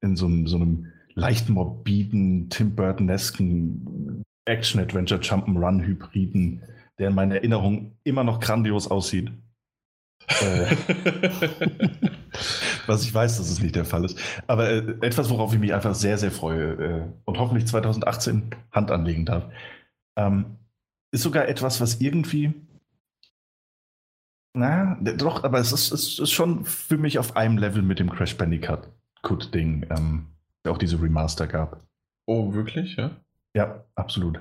in 0.01 0.15
so, 0.15 0.29
so 0.45 0.57
einem 0.57 0.91
leicht 1.15 1.49
morbiden, 1.49 2.49
Tim 2.49 2.75
Burtonesken 2.75 4.23
Action-Adventure 4.49 5.21
Jump'n'Run-Hybriden, 5.21 6.63
der 6.97 7.09
in 7.09 7.15
meiner 7.15 7.35
Erinnerung 7.35 7.97
immer 8.03 8.23
noch 8.23 8.39
grandios 8.39 8.89
aussieht. 8.89 9.31
Äh, 10.27 10.75
was 12.87 13.03
ich 13.03 13.13
weiß, 13.13 13.37
dass 13.37 13.49
es 13.49 13.61
nicht 13.61 13.75
der 13.75 13.85
Fall 13.85 14.05
ist. 14.05 14.19
Aber 14.47 14.69
äh, 14.69 14.95
etwas, 15.01 15.29
worauf 15.29 15.53
ich 15.53 15.59
mich 15.59 15.73
einfach 15.73 15.95
sehr, 15.95 16.17
sehr 16.17 16.31
freue 16.31 16.73
äh, 16.73 17.03
und 17.25 17.37
hoffentlich 17.37 17.67
2018 17.67 18.55
Hand 18.71 18.91
anlegen 18.91 19.25
darf. 19.25 19.51
Ähm, 20.17 20.57
ist 21.11 21.23
sogar 21.23 21.47
etwas, 21.47 21.81
was 21.81 22.01
irgendwie. 22.01 22.53
Na, 24.53 24.99
doch, 25.01 25.43
aber 25.43 25.59
es 25.59 25.71
ist, 25.71 25.91
es 25.91 26.19
ist 26.19 26.31
schon 26.31 26.65
für 26.65 26.97
mich 26.97 27.19
auf 27.19 27.35
einem 27.35 27.57
Level 27.57 27.81
mit 27.81 27.99
dem 27.99 28.09
Crash 28.09 28.35
Bandicoot-Ding, 28.35 29.85
ähm, 29.89 30.27
der 30.63 30.71
auch 30.71 30.77
diese 30.77 31.01
Remaster 31.01 31.47
gab. 31.47 31.85
Oh, 32.25 32.53
wirklich, 32.53 32.95
ja? 32.95 33.11
Ja, 33.55 33.83
absolut. 33.95 34.39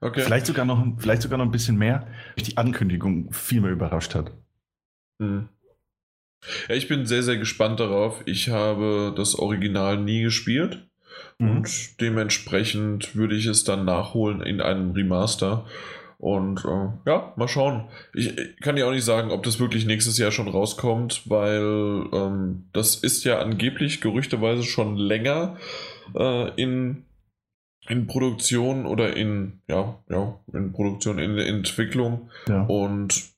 Okay. 0.00 0.22
Vielleicht 0.22 0.46
sogar 0.46 0.64
noch, 0.64 0.82
vielleicht 0.98 1.22
sogar 1.22 1.38
noch 1.38 1.44
ein 1.44 1.50
bisschen 1.50 1.76
mehr, 1.76 2.06
weil 2.36 2.44
die 2.44 2.56
Ankündigung 2.56 3.32
viel 3.32 3.60
mehr 3.60 3.70
überrascht 3.70 4.14
hat. 4.14 4.32
Hm. 5.20 5.48
Ja, 6.68 6.74
ich 6.74 6.88
bin 6.88 7.04
sehr, 7.04 7.22
sehr 7.22 7.36
gespannt 7.36 7.80
darauf. 7.80 8.22
Ich 8.24 8.48
habe 8.48 9.12
das 9.14 9.34
Original 9.34 9.98
nie 9.98 10.22
gespielt. 10.22 10.86
Mhm. 11.38 11.50
Und 11.50 12.00
dementsprechend 12.00 13.14
würde 13.14 13.36
ich 13.36 13.46
es 13.46 13.64
dann 13.64 13.84
nachholen 13.84 14.42
in 14.42 14.60
einem 14.60 14.92
Remaster. 14.92 15.66
Und 16.18 16.64
äh, 16.66 17.10
ja, 17.10 17.32
mal 17.36 17.48
schauen. 17.48 17.88
Ich, 18.12 18.36
ich, 18.36 18.60
kann 18.60 18.76
ja 18.76 18.86
auch 18.86 18.90
nicht 18.90 19.04
sagen, 19.04 19.30
ob 19.30 19.42
das 19.42 19.58
wirklich 19.58 19.86
nächstes 19.86 20.18
Jahr 20.18 20.30
schon 20.30 20.48
rauskommt, 20.48 21.22
weil 21.30 22.04
ähm, 22.12 22.64
das 22.74 22.96
ist 22.96 23.24
ja 23.24 23.38
angeblich 23.38 24.02
gerüchteweise 24.02 24.62
schon 24.62 24.96
länger 24.96 25.56
äh, 26.14 26.50
in, 26.60 27.04
in 27.88 28.06
Produktion 28.06 28.86
oder 28.86 29.16
in, 29.16 29.62
ja, 29.68 29.98
ja, 30.08 30.38
in 30.52 30.72
Produktion, 30.72 31.18
in 31.18 31.38
Entwicklung. 31.38 32.30
Ja. 32.48 32.64
Und 32.66 33.30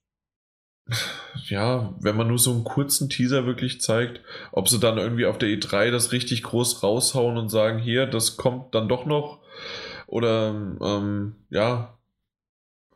ja, 1.48 1.94
wenn 2.00 2.16
man 2.16 2.28
nur 2.28 2.38
so 2.38 2.50
einen 2.50 2.64
kurzen 2.64 3.08
Teaser 3.08 3.46
wirklich 3.46 3.80
zeigt, 3.80 4.20
ob 4.50 4.68
sie 4.68 4.80
dann 4.80 4.98
irgendwie 4.98 5.26
auf 5.26 5.38
der 5.38 5.48
E3 5.48 5.90
das 5.90 6.12
richtig 6.12 6.42
groß 6.42 6.82
raushauen 6.82 7.38
und 7.38 7.48
sagen, 7.48 7.78
hier, 7.78 8.06
das 8.06 8.36
kommt 8.36 8.74
dann 8.74 8.88
doch 8.88 9.06
noch. 9.06 9.40
Oder 10.06 10.50
ähm, 10.82 11.36
ja, 11.50 11.98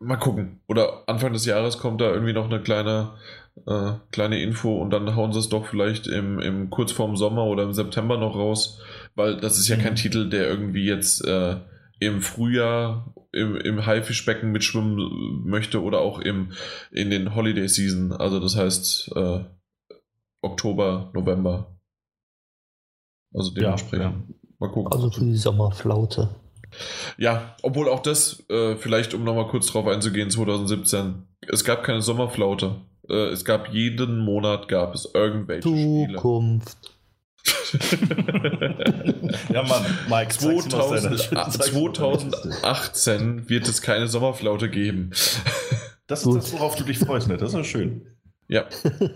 mal 0.01 0.17
gucken. 0.17 0.61
Oder 0.67 1.05
Anfang 1.07 1.33
des 1.33 1.47
Jahres 1.47 1.79
kommt 1.79 2.01
da 2.01 2.11
irgendwie 2.11 2.33
noch 2.33 2.47
eine 2.47 2.61
kleine, 2.61 3.13
äh, 3.67 3.93
kleine 4.11 4.43
Info 4.43 4.77
und 4.77 4.91
dann 4.91 5.17
hauen 5.17 5.33
sie 5.33 5.39
es 5.39 5.49
doch 5.49 5.67
vielleicht 5.67 6.07
im, 6.07 6.41
im 6.41 6.71
kurz 6.71 6.93
vorm 6.93 7.17
Sommer 7.17 7.45
oder 7.45 7.63
im 7.63 7.73
September 7.73 8.19
noch 8.19 8.37
raus. 8.37 8.83
Weil 9.17 9.39
das 9.39 9.59
ist 9.59 9.69
ja 9.69 9.77
kein 9.77 9.93
mhm. 9.93 9.97
Titel, 9.97 10.31
der 10.31 10.49
irgendwie 10.49 10.85
jetzt 10.85 11.25
äh, 11.25 11.57
im 11.99 12.23
Frühjahr 12.23 13.13
im, 13.33 13.57
im 13.57 13.85
Haifischbecken 13.85 14.53
mitschwimmen 14.53 15.43
möchte 15.45 15.83
oder 15.83 16.01
auch 16.01 16.21
im, 16.21 16.53
in 16.91 17.11
den 17.11 17.35
Holiday 17.35 17.69
Season, 17.69 18.13
also 18.13 18.41
das 18.41 18.57
heißt 18.57 19.13
äh, 19.15 19.41
Oktober, 20.43 21.11
November. 21.13 21.79
Also 23.35 23.53
dementsprechend. 23.53 24.05
Ja, 24.05 24.11
ja. 24.11 24.35
Mal 24.59 24.71
gucken. 24.71 24.93
Also 24.93 25.11
für 25.11 25.25
die 25.25 25.37
Sommerflaute. 25.37 26.31
Ja, 27.19 27.57
obwohl 27.63 27.89
auch 27.89 28.01
das, 28.01 28.45
äh, 28.49 28.77
vielleicht 28.77 29.13
um 29.15 29.25
nochmal 29.25 29.49
kurz 29.49 29.67
drauf 29.67 29.87
einzugehen, 29.87 30.31
2017, 30.31 31.27
es 31.49 31.65
gab 31.65 31.85
keine 31.85 32.01
Sommerflaute. 32.01 32.77
Äh, 33.09 33.29
es 33.29 33.45
gab 33.45 33.73
jeden 33.73 34.19
Monat 34.19 34.69
gab 34.69 34.95
es 34.95 35.11
irgendwelche 35.13 35.63
Zukunft. 35.63 36.71
Spiele. 36.71 36.96
ja, 39.53 39.63
Mann, 39.63 39.85
Mike, 40.09 40.33
2000, 40.33 41.19
2018 41.19 43.49
wird 43.49 43.69
es 43.69 43.83
keine 43.83 44.09
Sommerflaute 44.09 44.71
geben. 44.71 45.11
Das 46.07 46.25
ist 46.25 46.35
das, 46.35 46.53
worauf 46.53 46.77
du 46.77 46.85
dich 46.85 46.99
freust, 46.99 47.29
ne? 47.29 47.37
Das 47.37 47.55
ist 47.55 47.67
schön. 47.67 48.07
Ja. 48.49 48.67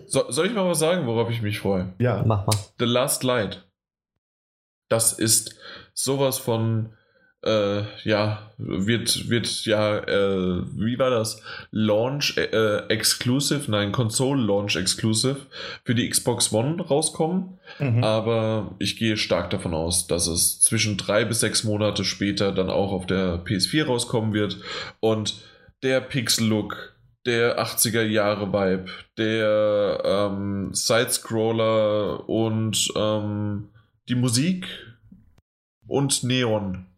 So, 0.07 0.31
soll 0.31 0.47
ich 0.47 0.55
mal 0.55 0.69
was 0.69 0.81
sagen, 0.81 1.07
worauf 1.07 1.31
ich 1.31 1.41
mich 1.41 1.61
freue? 1.61 1.95
Ja. 1.99 2.25
Mach 2.27 2.47
mal. 2.47 2.57
The 2.79 2.85
Last 2.85 3.23
Light. 3.23 3.67
Das 4.89 5.13
ist 5.13 5.55
sowas 5.95 6.39
von 6.39 6.93
äh, 7.43 7.83
ja, 8.05 8.51
wird, 8.59 9.31
wird 9.31 9.65
ja, 9.65 9.99
äh, 9.99 10.63
wie 10.75 10.99
war 10.99 11.11
das? 11.11 11.43
Launch 11.71 12.37
äh, 12.37 12.87
Exclusive, 12.89 13.71
nein, 13.71 13.93
Console 13.93 14.43
Launch 14.43 14.77
Exclusive 14.77 15.47
für 15.85 15.95
die 15.95 16.09
Xbox 16.09 16.53
One 16.53 16.83
rauskommen. 16.83 17.59
Mhm. 17.79 18.05
Aber 18.05 18.75
ich 18.79 18.97
gehe 18.97 19.17
stark 19.17 19.51
davon 19.51 19.73
aus, 19.73 20.07
dass 20.07 20.27
es 20.27 20.61
zwischen 20.61 20.99
drei 20.99 21.25
bis 21.25 21.41
sechs 21.41 21.65
Monate 21.65 22.05
später 22.05 22.53
dann 22.53 22.69
auch 22.69 22.93
auf 22.93 23.07
der 23.07 23.43
PS4 23.45 23.87
rauskommen 23.87 24.35
wird. 24.35 24.59
Und 25.01 25.37
der 25.83 26.03
Pixel-Look, 26.03 26.95
der 27.25 27.59
80er 27.59 28.03
Jahre 28.03 28.53
Vibe, 28.53 28.91
der 29.17 30.03
ähm, 30.05 30.75
Side-Scroller 30.75 32.29
und 32.29 32.93
ähm, 32.97 33.69
die 34.09 34.15
Musik 34.15 34.67
und 35.87 36.23
Neon 36.23 36.90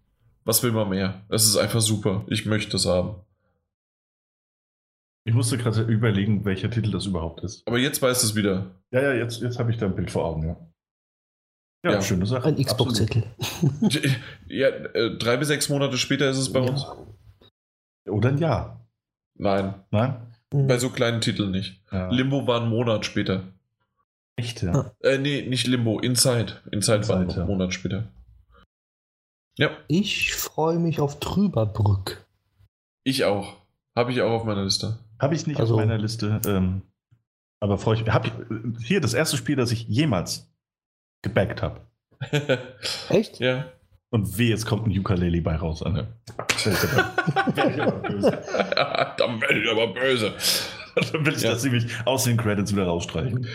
was 0.44 0.62
will 0.62 0.72
man 0.72 0.88
mehr? 0.88 1.22
Es 1.28 1.44
ist 1.44 1.56
einfach 1.56 1.80
super. 1.80 2.24
Ich 2.28 2.46
möchte 2.46 2.76
es 2.76 2.86
haben. 2.86 3.16
Ich 5.24 5.34
musste 5.34 5.56
gerade 5.56 5.82
überlegen, 5.82 6.44
welcher 6.44 6.70
Titel 6.70 6.90
das 6.90 7.06
überhaupt 7.06 7.44
ist. 7.44 7.66
Aber 7.66 7.78
jetzt 7.78 8.02
weißt 8.02 8.22
du 8.22 8.26
es 8.26 8.34
wieder. 8.34 8.74
Ja, 8.90 9.02
ja, 9.02 9.12
jetzt, 9.12 9.40
jetzt 9.40 9.58
habe 9.58 9.70
ich 9.70 9.76
da 9.76 9.86
ein 9.86 9.94
Bild 9.94 10.10
vor 10.10 10.24
Augen, 10.24 10.46
ja. 10.46 10.56
Ja, 11.84 11.92
ja. 11.92 12.02
schöne 12.02 12.26
Sache. 12.26 12.48
Ein 12.48 12.56
Xbox-Titel. 12.56 13.24
ja, 14.48 14.68
äh, 14.68 15.16
drei 15.16 15.36
bis 15.36 15.48
sechs 15.48 15.68
Monate 15.68 15.96
später 15.98 16.30
ist 16.30 16.38
es 16.38 16.52
bei 16.52 16.60
uns. 16.60 16.86
Oder 18.08 18.30
ein 18.30 18.38
Jahr. 18.38 18.86
Nein. 19.34 19.74
Nein? 19.90 20.34
Mhm. 20.52 20.66
Bei 20.66 20.78
so 20.78 20.90
kleinen 20.90 21.20
Titeln 21.20 21.50
nicht. 21.50 21.82
Ja. 21.90 22.08
Limbo 22.10 22.46
war 22.46 22.60
ein 22.60 22.68
Monat 22.68 23.04
später. 23.04 23.44
Echt, 24.36 24.62
ja? 24.62 24.92
Äh, 25.00 25.18
nee, 25.18 25.42
nicht 25.42 25.66
Limbo, 25.66 26.00
Inside. 26.00 26.62
Inside, 26.70 26.98
Inside 26.98 27.08
war 27.08 27.20
ein 27.20 27.30
ja. 27.30 27.44
Monat 27.44 27.74
später. 27.74 28.08
Ja. 29.58 29.70
Ich 29.88 30.34
freue 30.34 30.78
mich 30.78 31.00
auf 31.00 31.20
Trüberbrück. 31.20 32.24
Ich 33.04 33.24
auch. 33.24 33.56
Habe 33.96 34.12
ich 34.12 34.22
auch 34.22 34.30
auf 34.30 34.44
meiner 34.44 34.64
Liste. 34.64 34.98
Habe 35.18 35.34
ich 35.34 35.46
nicht 35.46 35.60
also, 35.60 35.74
auf 35.74 35.80
meiner 35.80 35.98
Liste. 35.98 36.40
Ähm, 36.46 36.82
aber 37.60 37.78
freue 37.78 37.96
ich 37.96 38.04
mich. 38.04 38.12
Hab 38.12 38.26
ich, 38.26 38.32
hier 38.84 39.00
das 39.00 39.14
erste 39.14 39.36
Spiel, 39.36 39.56
das 39.56 39.70
ich 39.70 39.86
jemals 39.86 40.50
gebackt 41.22 41.62
habe. 41.62 41.80
Echt? 43.08 43.38
Ja. 43.40 43.66
Und 44.10 44.36
weh, 44.38 44.48
jetzt 44.48 44.66
kommt 44.66 44.86
ein 44.86 44.98
Ukulele 44.98 45.40
bei 45.40 45.56
raus, 45.56 45.82
Anne. 45.82 46.08
Dann 47.56 49.40
werde 49.40 49.62
ich 49.62 49.70
aber 49.70 49.88
böse. 49.88 50.34
Dann 51.12 51.24
will 51.24 51.34
ich, 51.34 51.42
ja. 51.42 51.52
dass 51.52 51.62
sie 51.62 51.70
mich 51.70 51.86
aus 52.04 52.24
den 52.24 52.36
Credits 52.36 52.72
wieder 52.72 52.84
rausstreichen. 52.84 53.46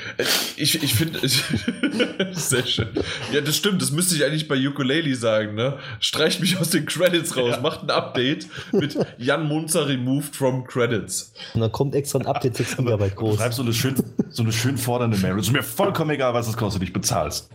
Ich, 0.56 0.82
ich 0.82 0.94
finde, 0.94 1.20
sehr 2.32 2.66
schön. 2.66 2.88
Ja, 3.32 3.42
das 3.42 3.58
stimmt, 3.58 3.82
das 3.82 3.92
müsste 3.92 4.16
ich 4.16 4.26
eigentlich 4.26 4.48
bei 4.48 4.56
Ukulele 4.56 5.16
sagen, 5.16 5.56
ne? 5.56 5.78
Streicht 6.00 6.40
mich 6.42 6.58
aus 6.58 6.72
den 6.72 6.86
Credits 6.86 7.38
raus, 7.38 7.56
ja. 7.56 7.60
macht 7.62 7.84
ein 7.84 7.92
Update 7.92 8.48
mit 8.72 8.98
Jan 9.18 9.48
Munzer 9.48 9.88
removed 9.88 10.36
from 10.36 10.66
Credits. 10.66 11.34
Und 11.54 11.62
dann 11.62 11.72
kommt 11.72 11.94
extra 11.94 12.20
ein 12.20 12.26
Update 12.26 12.58
6 12.58 12.80
Megabyte 12.80 13.16
groß. 13.16 13.36
Du 13.36 13.38
schreibst 13.38 13.58
so 13.58 13.64
eine 13.64 13.74
schön, 13.74 13.96
so 14.30 14.44
eine 14.44 14.52
schön 14.52 14.78
fordernde 14.78 15.18
Mail. 15.18 15.38
Es 15.38 15.48
ist 15.48 15.54
mir 15.54 15.64
vollkommen 15.64 16.12
egal, 16.12 16.34
was 16.34 16.48
es 16.48 16.58
kostet, 16.58 16.82
ich 16.84 16.94
bezahlst. 16.94 17.50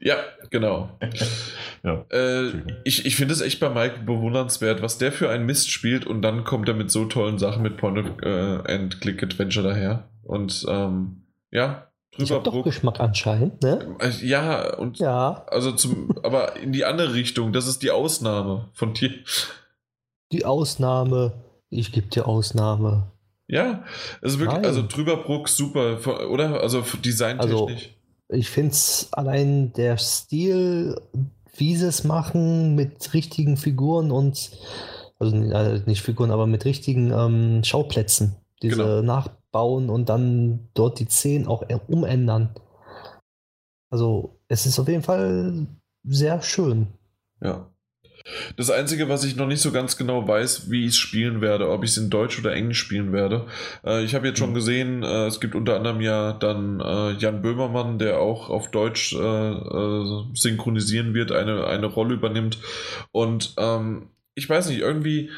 Ja, 0.00 0.16
genau. 0.50 0.90
ja, 1.82 2.04
äh, 2.10 2.52
ich 2.84 3.04
ich 3.06 3.16
finde 3.16 3.34
es 3.34 3.40
echt 3.40 3.60
bei 3.60 3.68
Mike 3.68 4.04
bewundernswert, 4.04 4.82
was 4.82 4.98
der 4.98 5.12
für 5.12 5.30
einen 5.30 5.46
Mist 5.46 5.70
spielt 5.70 6.06
und 6.06 6.22
dann 6.22 6.44
kommt 6.44 6.68
er 6.68 6.74
mit 6.74 6.90
so 6.90 7.04
tollen 7.06 7.38
Sachen 7.38 7.62
mit 7.62 7.76
Point-and-Click-Adventure 7.76 9.66
äh, 9.66 9.72
daher. 9.72 10.08
Und 10.22 10.64
ähm, 10.68 11.22
ja, 11.50 11.88
drüber. 12.16 12.40
doch 12.40 12.62
Geschmack 12.64 13.00
anscheinend, 13.00 13.62
ne? 13.62 13.96
Äh, 14.00 14.26
ja, 14.26 14.76
und 14.76 14.98
ja. 14.98 15.44
also 15.48 15.72
zum, 15.72 16.16
aber 16.22 16.56
in 16.56 16.72
die 16.72 16.84
andere 16.84 17.14
Richtung, 17.14 17.52
das 17.52 17.66
ist 17.66 17.82
die 17.82 17.90
Ausnahme 17.90 18.68
von 18.72 18.94
dir. 18.94 19.10
Die 20.32 20.44
Ausnahme, 20.44 21.44
ich 21.70 21.92
gebe 21.92 22.08
dir 22.08 22.26
Ausnahme. 22.26 23.10
Ja, 23.46 23.84
also 24.20 24.38
wirklich, 24.40 24.58
Nein. 24.58 24.66
also 24.66 24.82
Trüberbruck 24.82 25.48
super, 25.48 25.98
oder? 26.30 26.60
Also 26.60 26.84
designtechnisch. 27.02 27.60
Also, 27.60 27.97
ich 28.28 28.50
finde 28.50 28.72
es 28.72 29.08
allein 29.12 29.72
der 29.72 29.96
Stil, 29.96 31.00
wie 31.56 31.76
sie 31.76 31.86
es 31.86 32.04
machen, 32.04 32.74
mit 32.74 33.12
richtigen 33.14 33.56
Figuren 33.56 34.10
und, 34.10 34.50
also 35.18 35.36
äh, 35.36 35.82
nicht 35.86 36.02
Figuren, 36.02 36.30
aber 36.30 36.46
mit 36.46 36.64
richtigen 36.64 37.10
ähm, 37.10 37.64
Schauplätzen. 37.64 38.36
Diese 38.62 38.76
genau. 38.76 39.02
nachbauen 39.02 39.88
und 39.88 40.08
dann 40.08 40.68
dort 40.74 40.98
die 40.98 41.06
Szenen 41.06 41.46
auch 41.46 41.64
umändern. 41.86 42.54
Also, 43.90 44.40
es 44.48 44.66
ist 44.66 44.78
auf 44.78 44.88
jeden 44.88 45.02
Fall 45.02 45.66
sehr 46.04 46.42
schön. 46.42 46.88
Ja. 47.40 47.70
Das 48.56 48.70
Einzige, 48.70 49.08
was 49.08 49.24
ich 49.24 49.36
noch 49.36 49.46
nicht 49.46 49.60
so 49.60 49.72
ganz 49.72 49.96
genau 49.96 50.26
weiß, 50.26 50.70
wie 50.70 50.82
ich 50.82 50.90
es 50.90 50.96
spielen 50.96 51.40
werde, 51.40 51.70
ob 51.70 51.84
ich 51.84 51.90
es 51.90 51.96
in 51.96 52.10
Deutsch 52.10 52.38
oder 52.38 52.52
Englisch 52.52 52.78
spielen 52.78 53.12
werde. 53.12 53.46
Äh, 53.84 54.04
ich 54.04 54.14
habe 54.14 54.28
jetzt 54.28 54.38
schon 54.38 54.50
mhm. 54.50 54.54
gesehen, 54.54 55.02
äh, 55.02 55.26
es 55.26 55.40
gibt 55.40 55.54
unter 55.54 55.76
anderem 55.76 56.00
ja 56.00 56.32
dann 56.32 56.80
äh, 56.80 57.12
Jan 57.12 57.42
Böhmermann, 57.42 57.98
der 57.98 58.18
auch 58.18 58.50
auf 58.50 58.70
Deutsch 58.70 59.14
äh, 59.14 59.18
äh, 59.18 60.24
synchronisieren 60.34 61.14
wird, 61.14 61.32
eine, 61.32 61.66
eine 61.66 61.86
Rolle 61.86 62.14
übernimmt. 62.14 62.58
Und 63.12 63.54
ähm, 63.58 64.08
ich 64.34 64.48
weiß 64.48 64.68
nicht, 64.68 64.80
irgendwie, 64.80 65.30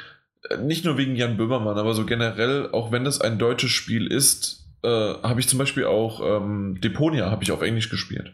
äh, 0.48 0.56
nicht 0.58 0.84
nur 0.84 0.98
wegen 0.98 1.16
Jan 1.16 1.36
Böhmermann, 1.36 1.78
aber 1.78 1.94
so 1.94 2.04
generell, 2.06 2.70
auch 2.72 2.92
wenn 2.92 3.06
es 3.06 3.20
ein 3.20 3.38
deutsches 3.38 3.70
Spiel 3.70 4.06
ist, 4.06 4.58
habe 4.82 5.40
ich 5.40 5.46
zum 5.46 5.58
Beispiel 5.58 5.84
auch 5.84 6.22
ähm, 6.24 6.80
Deponia 6.80 7.30
habe 7.30 7.42
ich 7.42 7.52
auf 7.52 7.60
Englisch 7.60 7.90
gespielt. 7.90 8.32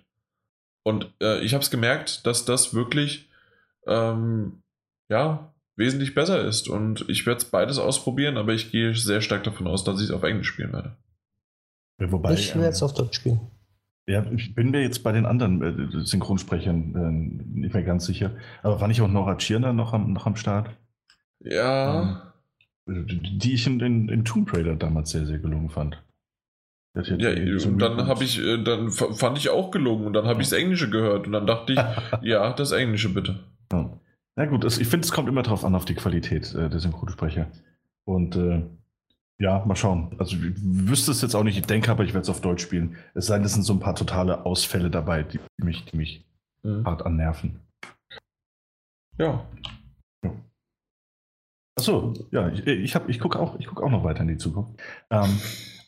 Und 0.85 1.11
ich 1.43 1.55
habe 1.55 1.65
es 1.65 1.73
gemerkt, 1.73 2.25
dass 2.25 2.45
das 2.45 2.73
wirklich 2.73 3.29
ähm, 3.87 4.63
ja, 5.09 5.53
wesentlich 5.77 6.15
besser 6.15 6.45
ist. 6.45 6.69
Und 6.69 7.09
ich 7.09 7.27
werde 7.27 7.39
es 7.39 7.45
beides 7.45 7.79
ausprobieren, 7.79 8.37
aber 8.37 8.55
ich 8.55 8.71
gehe 8.71 8.95
sehr 8.95 9.21
stark 9.21 9.45
davon 9.45 9.67
aus, 9.67 9.85
dass 9.85 10.01
ich 10.01 10.07
es 10.07 10.11
auf 10.11 10.23
Englisch 10.23 10.49
spielen 10.49 10.73
werde. 10.73 10.97
Ja, 12.01 12.11
wobei, 12.13 12.35
ich 12.35 12.55
werde 12.55 12.69
es 12.69 12.81
ähm, 12.81 12.87
auf 12.87 12.95
Deutsch 12.95 13.17
spielen. 13.17 13.41
Ja, 14.09 14.25
ich 14.31 14.55
bin 14.55 14.71
mir 14.71 14.83
jetzt 14.83 15.03
bei 15.03 15.13
den 15.13 15.27
anderen 15.27 15.63
äh, 15.63 16.05
Synchronsprechern 16.05 16.95
äh, 16.95 17.59
nicht 17.59 17.75
mehr 17.75 17.83
ganz 17.83 18.07
sicher. 18.07 18.31
Aber 18.63 18.81
war 18.81 18.89
nicht 18.89 19.01
auch 19.01 19.09
Nora 19.09 19.37
Tschirner 19.37 19.73
noch 19.73 19.93
am, 19.93 20.13
noch 20.13 20.27
am 20.27 20.37
Start? 20.37 20.71
Ja. 21.41 22.33
Ähm, 22.89 23.07
die 23.07 23.55
ich 23.55 23.67
in, 23.67 23.81
in, 23.81 24.09
in 24.09 24.25
Tomb 24.25 24.53
Raider 24.53 24.77
damals 24.77 25.11
sehr, 25.11 25.27
sehr 25.27 25.39
gelungen 25.41 25.71
fand. 25.71 26.01
Ja, 26.95 27.31
und 27.69 27.79
dann 27.79 28.07
habe 28.07 28.25
ich, 28.25 28.41
äh, 28.41 28.63
dann 28.63 28.91
fand 28.91 29.37
ich 29.37 29.51
auch 29.51 29.71
gelungen 29.71 30.07
und 30.07 30.13
dann 30.15 30.25
habe 30.25 30.41
ich 30.41 30.49
das 30.49 30.59
Englische 30.59 30.89
gehört 30.89 31.27
und 31.27 31.33
dann 31.33 31.47
dachte 31.47 31.75
ich, 31.75 31.79
ja, 32.23 32.53
das 32.53 32.73
Englische 32.73 33.11
bitte. 33.11 33.41
Ja. 33.73 33.91
Na 34.37 34.45
gut, 34.45 34.65
ich 34.65 34.89
finde, 34.89 35.05
es 35.05 35.13
kommt 35.13 35.29
immer 35.29 35.43
darauf 35.43 35.65
an, 35.65 35.75
auf 35.75 35.87
die 35.87 35.95
Qualität 35.95 36.55
äh, 36.55 36.69
der 36.69 36.79
Synchronsprecher. 36.79 37.49
Und 38.05 38.37
äh, 38.37 38.63
ja, 39.39 39.65
mal 39.67 39.77
schauen. 39.77 40.15
Also 40.19 40.37
ich 40.37 40.55
wüsste 40.57 41.11
es 41.11 41.21
jetzt 41.21 41.35
auch 41.35 41.45
nicht, 41.45 41.59
ich 41.59 41.67
denke 41.67 41.91
aber, 41.91 42.05
ich 42.05 42.15
werde 42.15 42.23
es 42.23 42.31
auf 42.31 42.41
Deutsch 42.41 42.63
spielen. 42.63 42.97
Es 43.15 43.27
sei 43.27 43.37
denn, 43.37 43.45
es 43.45 43.55
sind 43.55 43.65
so 43.65 43.73
ein 43.73 43.81
paar 43.81 43.95
totale 43.95 44.47
Ausfälle 44.47 44.91
dabei, 44.91 45.23
die 45.23 45.41
mich, 45.59 45.85
die 45.87 45.97
mich 45.97 46.27
mhm. 46.63 46.85
hart 46.85 47.05
annerven. 47.05 47.61
Ja. 49.19 49.47
ja. 50.23 50.33
Achso, 51.79 52.15
ja, 52.31 52.49
ich, 52.49 52.67
ich, 52.67 52.95
ich 52.95 53.21
gucke 53.21 53.39
auch, 53.39 53.59
guck 53.67 53.83
auch 53.83 53.91
noch 53.91 54.05
weiter 54.05 54.23
in 54.23 54.29
die 54.29 54.39
Zukunft. 54.39 54.81
Ähm, 55.11 55.39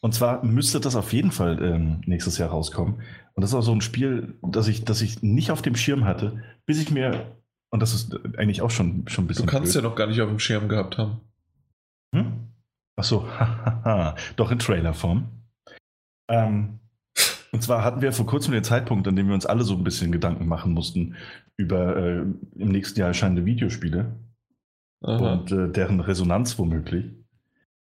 und 0.01 0.15
zwar 0.15 0.45
müsste 0.45 0.81
das 0.81 0.97
auf 0.97 1.13
jeden 1.13 1.33
Fall 1.33 1.63
ähm, 1.63 2.03
nächstes 2.07 2.39
Jahr 2.39 2.51
rauskommen. 2.51 3.03
Und 3.35 3.43
das 3.43 3.51
ist 3.51 3.57
auch 3.57 3.63
so 3.63 3.73
ein 3.73 3.81
Spiel, 3.81 4.39
das 4.43 4.69
ich, 4.69 4.85
das 4.85 5.01
ich 5.01 5.23
nicht 5.23 5.51
auf 5.51 5.63
dem 5.63 5.75
Schirm 5.75 6.05
hatte, 6.05 6.43
bis 6.67 6.81
ich 6.81 6.91
mir, 6.91 7.37
und 7.71 7.81
das 7.81 7.95
ist 7.95 8.15
eigentlich 8.37 8.63
auch 8.63 8.71
schon, 8.71 9.07
schon 9.09 9.25
ein 9.25 9.29
bisschen. 9.29 9.47
Du 9.47 9.53
kannst 9.53 9.73
blöd. 9.73 9.85
ja 9.85 9.89
noch 9.89 9.97
gar 9.97 10.07
nicht 10.07 10.21
auf 10.21 10.29
dem 10.29 10.39
Schirm 10.39 10.69
gehabt 10.69 10.99
haben. 10.99 11.21
Hm? 12.15 12.49
Achso, 12.97 13.29
doch 14.37 14.51
in 14.51 14.59
Trailerform. 14.59 15.29
Ähm, 16.29 16.81
und 17.53 17.63
zwar 17.63 17.85
hatten 17.85 18.03
wir 18.03 18.13
vor 18.13 18.27
kurzem 18.27 18.53
den 18.53 18.65
Zeitpunkt, 18.65 19.07
an 19.09 19.17
dem 19.17 19.29
wir 19.29 19.35
uns 19.35 19.47
alle 19.47 19.65
so 19.65 19.75
ein 19.75 19.85
bisschen 19.85 20.13
Gedanken 20.13 20.47
machen 20.47 20.73
mussten 20.73 21.17
über 21.57 21.97
äh, 21.97 22.19
im 22.57 22.69
nächsten 22.69 23.01
Jahr 23.01 23.09
erscheinende 23.09 23.45
Videospiele 23.47 24.17
Aha. 25.03 25.33
und 25.33 25.53
äh, 25.53 25.71
deren 25.71 26.01
Resonanz 26.01 26.59
womöglich. 26.59 27.07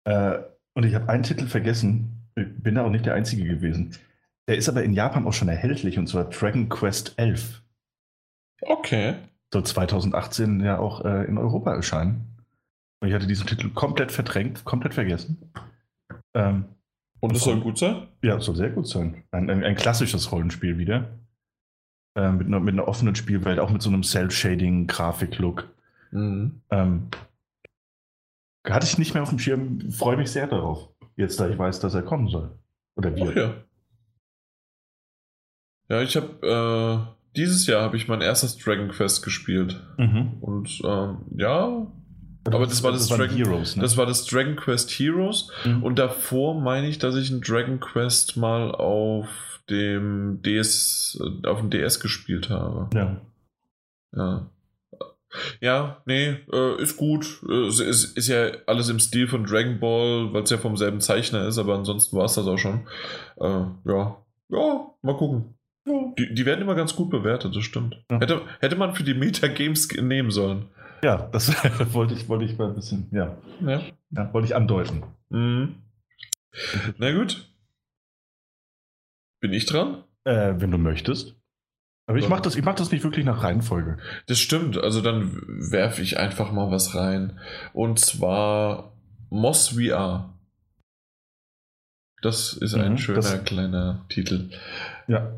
Äh, 0.05 0.39
und 0.73 0.85
ich 0.85 0.95
habe 0.95 1.09
einen 1.09 1.23
Titel 1.23 1.47
vergessen, 1.47 2.29
ich 2.35 2.45
bin 2.57 2.75
da 2.75 2.85
auch 2.85 2.89
nicht 2.89 3.05
der 3.05 3.15
Einzige 3.15 3.43
gewesen. 3.43 3.95
Der 4.47 4.57
ist 4.57 4.69
aber 4.69 4.83
in 4.83 4.93
Japan 4.93 5.27
auch 5.27 5.33
schon 5.33 5.49
erhältlich, 5.49 5.99
und 5.99 6.07
zwar 6.07 6.29
Dragon 6.29 6.69
Quest 6.69 7.13
11. 7.17 7.61
Okay. 8.61 9.15
Soll 9.53 9.63
2018 9.63 10.61
ja 10.61 10.77
auch 10.79 11.03
äh, 11.03 11.25
in 11.25 11.37
Europa 11.37 11.73
erscheinen. 11.73 12.25
Ich 13.05 13.13
hatte 13.13 13.27
diesen 13.27 13.47
Titel 13.47 13.69
komplett 13.69 14.11
verdrängt, 14.11 14.65
komplett 14.65 14.93
vergessen. 14.93 15.51
Ähm, 16.33 16.65
und 17.21 17.35
es 17.35 17.43
soll 17.43 17.59
gut 17.59 17.77
sein? 17.77 18.07
Ja, 18.21 18.37
es 18.37 18.45
soll 18.45 18.55
sehr 18.55 18.69
gut 18.69 18.87
sein. 18.87 19.23
Ein, 19.31 19.49
ein, 19.49 19.63
ein 19.63 19.75
klassisches 19.75 20.31
Rollenspiel 20.31 20.77
wieder. 20.77 21.09
Ähm, 22.15 22.37
mit, 22.37 22.47
einer, 22.47 22.59
mit, 22.59 22.73
einer, 22.73 22.87
offenen 22.87 23.15
Spielwelt, 23.15 23.59
auch 23.59 23.69
mit 23.69 23.81
so 23.81 23.89
einem 23.89 24.03
Cell-Shading-Grafik-Look. 24.03 25.69
Mhm. 26.11 26.61
Ähm, 26.69 27.07
hatte 28.67 28.85
ich 28.85 28.97
nicht 28.97 29.13
mehr 29.13 29.23
auf 29.23 29.29
dem 29.29 29.39
Schirm, 29.39 29.91
freue 29.91 30.17
mich 30.17 30.31
sehr 30.31 30.47
darauf. 30.47 30.89
Jetzt, 31.15 31.39
da 31.39 31.49
ich 31.49 31.57
weiß, 31.57 31.79
dass 31.79 31.93
er 31.93 32.03
kommen 32.03 32.27
soll. 32.27 32.57
Oder 32.95 33.15
wir. 33.15 33.35
ja. 33.35 33.53
Ja, 35.89 36.01
ich 36.01 36.15
habe 36.15 36.37
äh, 36.45 37.18
dieses 37.35 37.67
Jahr 37.67 37.81
habe 37.81 37.97
ich 37.97 38.07
mein 38.07 38.21
erstes 38.21 38.57
Dragon 38.57 38.89
Quest 38.89 39.23
gespielt. 39.23 39.81
Mhm. 39.97 40.37
Und 40.41 40.81
ähm, 40.83 41.17
ja, 41.37 41.87
aber 42.45 42.65
das, 42.65 42.69
das 42.69 42.83
war 42.83 42.91
das, 42.91 43.07
das 43.07 43.17
Dragon 43.17 43.35
Heroes, 43.35 43.75
ne? 43.75 43.81
Das 43.81 43.97
war 43.97 44.05
das 44.05 44.25
Dragon 44.25 44.55
Quest 44.55 44.89
Heroes. 44.91 45.51
Mhm. 45.65 45.83
Und 45.83 45.99
davor 45.99 46.59
meine 46.59 46.87
ich, 46.87 46.97
dass 46.99 47.15
ich 47.15 47.29
ein 47.29 47.41
Dragon 47.41 47.79
Quest 47.79 48.37
mal 48.37 48.71
auf 48.71 49.27
dem 49.69 50.41
DS, 50.43 51.19
auf 51.45 51.59
dem 51.59 51.69
DS 51.69 51.99
gespielt 51.99 52.49
habe. 52.49 52.89
Ja. 52.93 53.21
Ja. 54.15 54.49
Ja, 55.61 56.01
nee, 56.05 56.37
äh, 56.51 56.81
ist 56.81 56.97
gut. 56.97 57.43
Es 57.67 57.79
ist, 57.79 58.17
ist, 58.17 58.27
ja 58.27 58.49
alles 58.65 58.89
im 58.89 58.99
Stil 58.99 59.27
von 59.27 59.45
Dragon 59.45 59.79
Ball, 59.79 60.33
weil 60.33 60.41
es 60.41 60.49
ja 60.49 60.57
vom 60.57 60.75
selben 60.75 61.01
Zeichner 61.01 61.45
ist, 61.45 61.59
aber 61.59 61.75
ansonsten 61.75 62.17
war 62.17 62.25
es 62.25 62.33
das 62.33 62.47
auch 62.47 62.57
schon. 62.57 62.87
Äh, 63.39 63.65
ja, 63.85 64.17
ja, 64.49 64.87
mal 65.03 65.17
gucken. 65.17 65.58
Die, 66.17 66.33
die, 66.33 66.45
werden 66.45 66.61
immer 66.61 66.75
ganz 66.75 66.95
gut 66.95 67.09
bewertet, 67.09 67.55
das 67.55 67.63
stimmt. 67.63 68.03
Ja. 68.09 68.19
Hätte, 68.19 68.41
hätte 68.59 68.75
man 68.75 68.93
für 68.93 69.03
die 69.03 69.13
Metagames 69.13 69.89
nehmen 69.91 70.31
sollen. 70.31 70.67
Ja, 71.03 71.29
das 71.31 71.51
wollte 71.93 72.13
ich, 72.13 72.27
wollte 72.27 72.45
ich 72.45 72.57
mal 72.57 72.69
ein 72.69 72.75
bisschen, 72.75 73.07
ja. 73.11 73.37
Ja, 73.61 73.81
ja 74.11 74.33
wollte 74.33 74.47
ich 74.47 74.55
andeuten. 74.55 75.03
Mhm. 75.29 75.75
Na 76.97 77.11
gut. 77.11 77.49
Bin 79.39 79.53
ich 79.53 79.65
dran? 79.65 80.03
Äh, 80.25 80.55
wenn 80.57 80.71
du 80.71 80.77
möchtest. 80.77 81.35
Aber 82.09 82.17
ich 82.17 82.27
mache 82.27 82.41
das, 82.41 82.59
mach 82.61 82.73
das 82.73 82.91
nicht 82.91 83.03
wirklich 83.03 83.23
nach 83.23 83.43
Reihenfolge. 83.43 83.99
Das 84.25 84.39
stimmt, 84.39 84.77
also 84.77 84.99
dann 84.99 85.43
werfe 85.47 86.01
ich 86.01 86.17
einfach 86.17 86.51
mal 86.51 86.71
was 86.71 86.95
rein. 86.95 87.39
Und 87.71 87.99
zwar 87.99 88.97
Moss 89.29 89.69
VR. 89.69 90.33
Das 92.21 92.53
ist 92.53 92.73
ein 92.73 92.93
mhm, 92.93 92.97
schöner 92.97 93.37
kleiner 93.37 94.05
Titel. 94.09 94.49
Ja. 95.07 95.31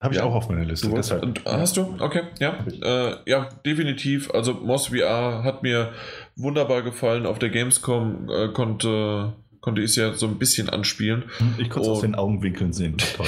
Habe 0.00 0.14
ich 0.14 0.20
ja. 0.20 0.26
auch 0.26 0.34
auf 0.34 0.48
meiner 0.48 0.64
Liste. 0.64 0.88
Und, 0.88 1.44
hast 1.44 1.76
du? 1.76 1.94
Okay, 1.98 2.22
ja. 2.38 2.64
Äh, 2.82 3.16
ja, 3.26 3.50
definitiv. 3.66 4.30
Also 4.30 4.54
Moss 4.54 4.86
VR 4.86 5.44
hat 5.44 5.62
mir 5.62 5.92
wunderbar 6.36 6.80
gefallen. 6.82 7.26
Auf 7.26 7.38
der 7.38 7.50
Gamescom 7.50 8.30
äh, 8.30 8.48
konnte, 8.48 9.34
konnte 9.60 9.82
ich 9.82 9.90
es 9.90 9.96
ja 9.96 10.14
so 10.14 10.26
ein 10.26 10.38
bisschen 10.38 10.70
anspielen. 10.70 11.24
Ich 11.58 11.68
konnte 11.68 11.88
es 11.90 11.96
aus 11.96 12.00
den 12.00 12.14
Augenwinkeln 12.14 12.72
sehen. 12.72 12.96
Toll. 12.96 13.26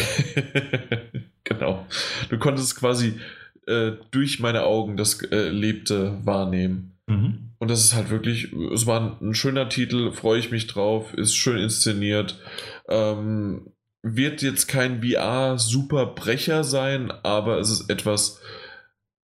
genau. 1.45 1.87
Du 2.31 2.39
konntest 2.39 2.81
quasi 2.81 3.21
äh, 3.67 3.93
durch 4.11 4.41
meine 4.41 4.63
Augen 4.63 4.97
das 4.97 5.21
äh, 5.31 5.51
Lebte 5.51 6.19
wahrnehmen. 6.25 6.97
Mhm. 7.07 7.51
Und 7.59 7.71
das 7.71 7.85
ist 7.85 7.95
halt 7.95 8.09
wirklich, 8.09 8.51
es 8.73 8.87
war 8.87 9.19
ein 9.21 9.35
schöner 9.35 9.69
Titel, 9.69 10.11
freue 10.11 10.39
ich 10.39 10.51
mich 10.51 10.69
drauf, 10.69 11.13
ist 11.15 11.37
schön 11.37 11.59
inszeniert. 11.59 12.41
Ähm, 12.89 13.72
wird 14.03 14.43
jetzt 14.43 14.67
kein 14.67 15.03
VR-Superbrecher 15.03 16.65
sein, 16.65 17.11
aber 17.11 17.59
es 17.59 17.71
ist 17.71 17.89
etwas, 17.89 18.41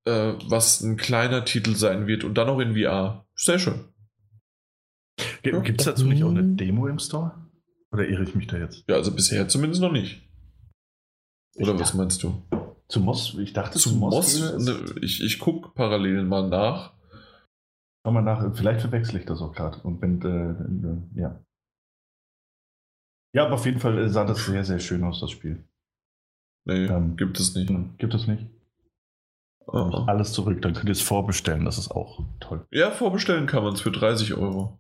äh, 0.05 0.35
was 0.47 0.81
ein 0.81 0.97
kleiner 0.97 1.45
Titel 1.45 1.75
sein 1.75 2.07
wird 2.07 2.25
und 2.25 2.35
dann 2.35 2.49
auch 2.49 2.61
in 2.61 2.77
VR. 2.77 3.27
Sehr 3.35 3.59
schön. 3.59 3.85
Gibt 5.43 5.81
es 5.81 5.87
dazu 5.87 6.07
nicht 6.07 6.23
auch 6.23 6.31
eine 6.31 6.45
Demo 6.45 6.87
im 6.87 6.99
Store? 6.99 7.49
Oder 7.91 8.09
irre 8.09 8.23
ich 8.23 8.35
mich 8.35 8.47
da 8.47 8.59
jetzt? 8.59 8.85
Ja, 8.89 8.97
also 8.97 9.13
bisher 9.13 9.49
zumindest 9.49 9.81
noch 9.83 9.93
nicht. 9.93 10.23
Oder 11.57 11.75
ich 11.75 11.81
was 11.81 11.95
meinst 11.95 12.23
du? 12.23 12.43
Zu 12.89 13.01
Moss? 13.01 13.37
Ich 13.39 13.53
dachte 13.53 13.79
zu, 13.79 13.91
zu 13.91 13.97
Moss. 13.97 14.15
Moss 14.15 14.65
ne, 14.65 14.95
ich 15.03 15.23
ich 15.23 15.39
gucke 15.39 15.71
parallel 15.75 16.23
mal 16.25 16.49
nach. 16.49 16.95
Schau 18.05 18.13
mal 18.13 18.23
nach, 18.23 18.57
vielleicht 18.57 18.81
verwechsel 18.81 19.19
ich 19.19 19.27
das 19.27 19.41
auch 19.41 19.53
gerade. 19.53 19.81
Und 19.83 20.01
wenn, 20.01 20.23
äh, 21.17 21.21
ja. 21.21 21.45
Ja, 23.35 23.45
aber 23.45 23.55
auf 23.55 23.67
jeden 23.67 23.81
Fall 23.81 23.99
äh, 23.99 24.09
sah 24.09 24.25
das 24.25 24.47
sehr, 24.47 24.65
sehr 24.65 24.79
schön 24.79 25.05
aus, 25.05 25.21
das 25.21 25.31
Spiel. 25.31 25.65
Nee, 26.65 26.87
ähm, 26.87 27.17
gibt 27.17 27.39
es 27.39 27.55
nicht. 27.55 27.73
Gibt 27.99 28.15
es 28.15 28.27
nicht? 28.27 28.47
Oh. 29.67 30.05
Alles 30.07 30.33
zurück, 30.33 30.63
dann 30.63 30.73
könnt 30.73 30.89
ihr 30.89 30.93
es 30.93 31.03
vorbestellen, 31.03 31.67
das 31.67 31.77
ist 31.77 31.91
auch 31.91 32.25
toll. 32.41 32.67
Ja, 32.71 32.91
vorbestellen 32.91 33.47
kann 33.47 33.63
man 33.63 33.75
es 33.75 33.83
für 33.83 33.91
30 33.91 34.35
Euro. 34.35 34.79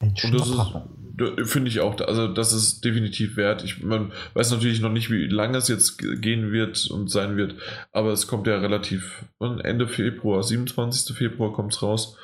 Ein 0.00 0.14
Und 0.24 0.34
das 0.34 0.48
ist, 0.48 1.50
finde 1.50 1.68
ich 1.68 1.80
auch, 1.80 2.00
also 2.00 2.28
das 2.28 2.52
ist 2.52 2.84
definitiv 2.84 3.36
wert. 3.36 3.64
Ich, 3.64 3.82
man 3.82 4.12
weiß 4.34 4.52
natürlich 4.52 4.80
noch 4.80 4.92
nicht, 4.92 5.10
wie 5.10 5.26
lange 5.26 5.58
es 5.58 5.68
jetzt 5.68 5.98
gehen 5.98 6.52
wird 6.52 6.88
und 6.90 7.10
sein 7.10 7.36
wird, 7.36 7.56
aber 7.92 8.12
es 8.12 8.26
kommt 8.26 8.46
ja 8.46 8.56
relativ 8.58 9.26
Ende 9.40 9.86
Februar, 9.86 10.42
27. 10.42 11.16
Februar 11.16 11.52
kommt 11.52 11.74
es 11.74 11.82
raus. 11.82 12.16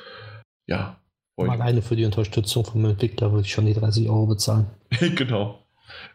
Ja, 0.67 0.99
Alleine 1.37 1.81
für 1.81 1.95
die 1.95 2.05
Unterstützung 2.05 2.63
vom 2.63 2.85
Entwickler 2.85 3.31
würde 3.31 3.45
ich 3.45 3.51
schon 3.51 3.65
die 3.65 3.73
30 3.73 4.07
Euro 4.09 4.27
bezahlen. 4.27 4.67
genau. 5.15 5.65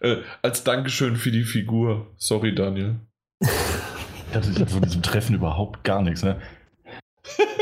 Äh, 0.01 0.17
als 0.43 0.65
Dankeschön 0.65 1.17
für 1.17 1.31
die 1.31 1.45
Figur. 1.45 2.07
Sorry, 2.17 2.55
Daniel. 2.55 2.97
ich 3.41 4.35
hatte 4.35 4.67
von 4.67 4.83
diesem 4.83 5.03
Treffen 5.03 5.35
überhaupt 5.35 5.85
gar 5.85 6.03
nichts, 6.03 6.23
ne? 6.23 6.41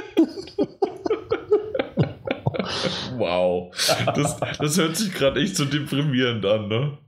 wow. 3.17 3.75
Das, 4.15 4.39
das 4.59 4.79
hört 4.79 4.97
sich 4.97 5.13
gerade 5.13 5.41
echt 5.41 5.57
so 5.57 5.65
deprimierend 5.65 6.47
an, 6.47 6.69
ne? 6.69 6.99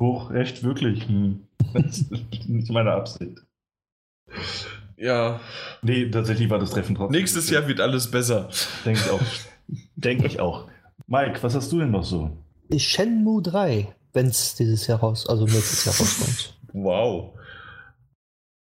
Hoch, 0.00 0.30
echt, 0.30 0.62
wirklich. 0.62 1.06
Hm. 1.08 1.48
Das 1.74 1.98
ist 1.98 2.48
nicht 2.48 2.70
meine 2.70 2.92
Absicht. 2.92 3.38
Ja. 4.96 5.40
Nee, 5.82 6.10
tatsächlich 6.10 6.50
war 6.50 6.58
das 6.58 6.70
Treffen 6.70 6.94
trotzdem. 6.94 7.20
Nächstes 7.20 7.50
Jahr 7.50 7.66
wird 7.68 7.80
alles 7.80 8.10
besser. 8.10 8.48
Denke 8.84 9.00
ich 9.00 9.10
auch. 9.10 9.20
Denke 9.96 10.26
ich 10.26 10.40
auch. 10.40 10.68
Mike, 11.06 11.42
was 11.42 11.54
hast 11.54 11.72
du 11.72 11.78
denn 11.78 11.90
noch 11.90 12.04
so? 12.04 12.36
Shenmue 12.76 13.42
3, 13.42 13.94
wenn 14.12 14.26
es 14.26 14.54
dieses 14.54 14.86
Jahr 14.86 15.00
raus, 15.00 15.28
also 15.28 15.44
nächstes 15.44 15.84
Jahr 15.84 15.94
rauskommt. 15.94 16.58
Wow. 16.72 17.38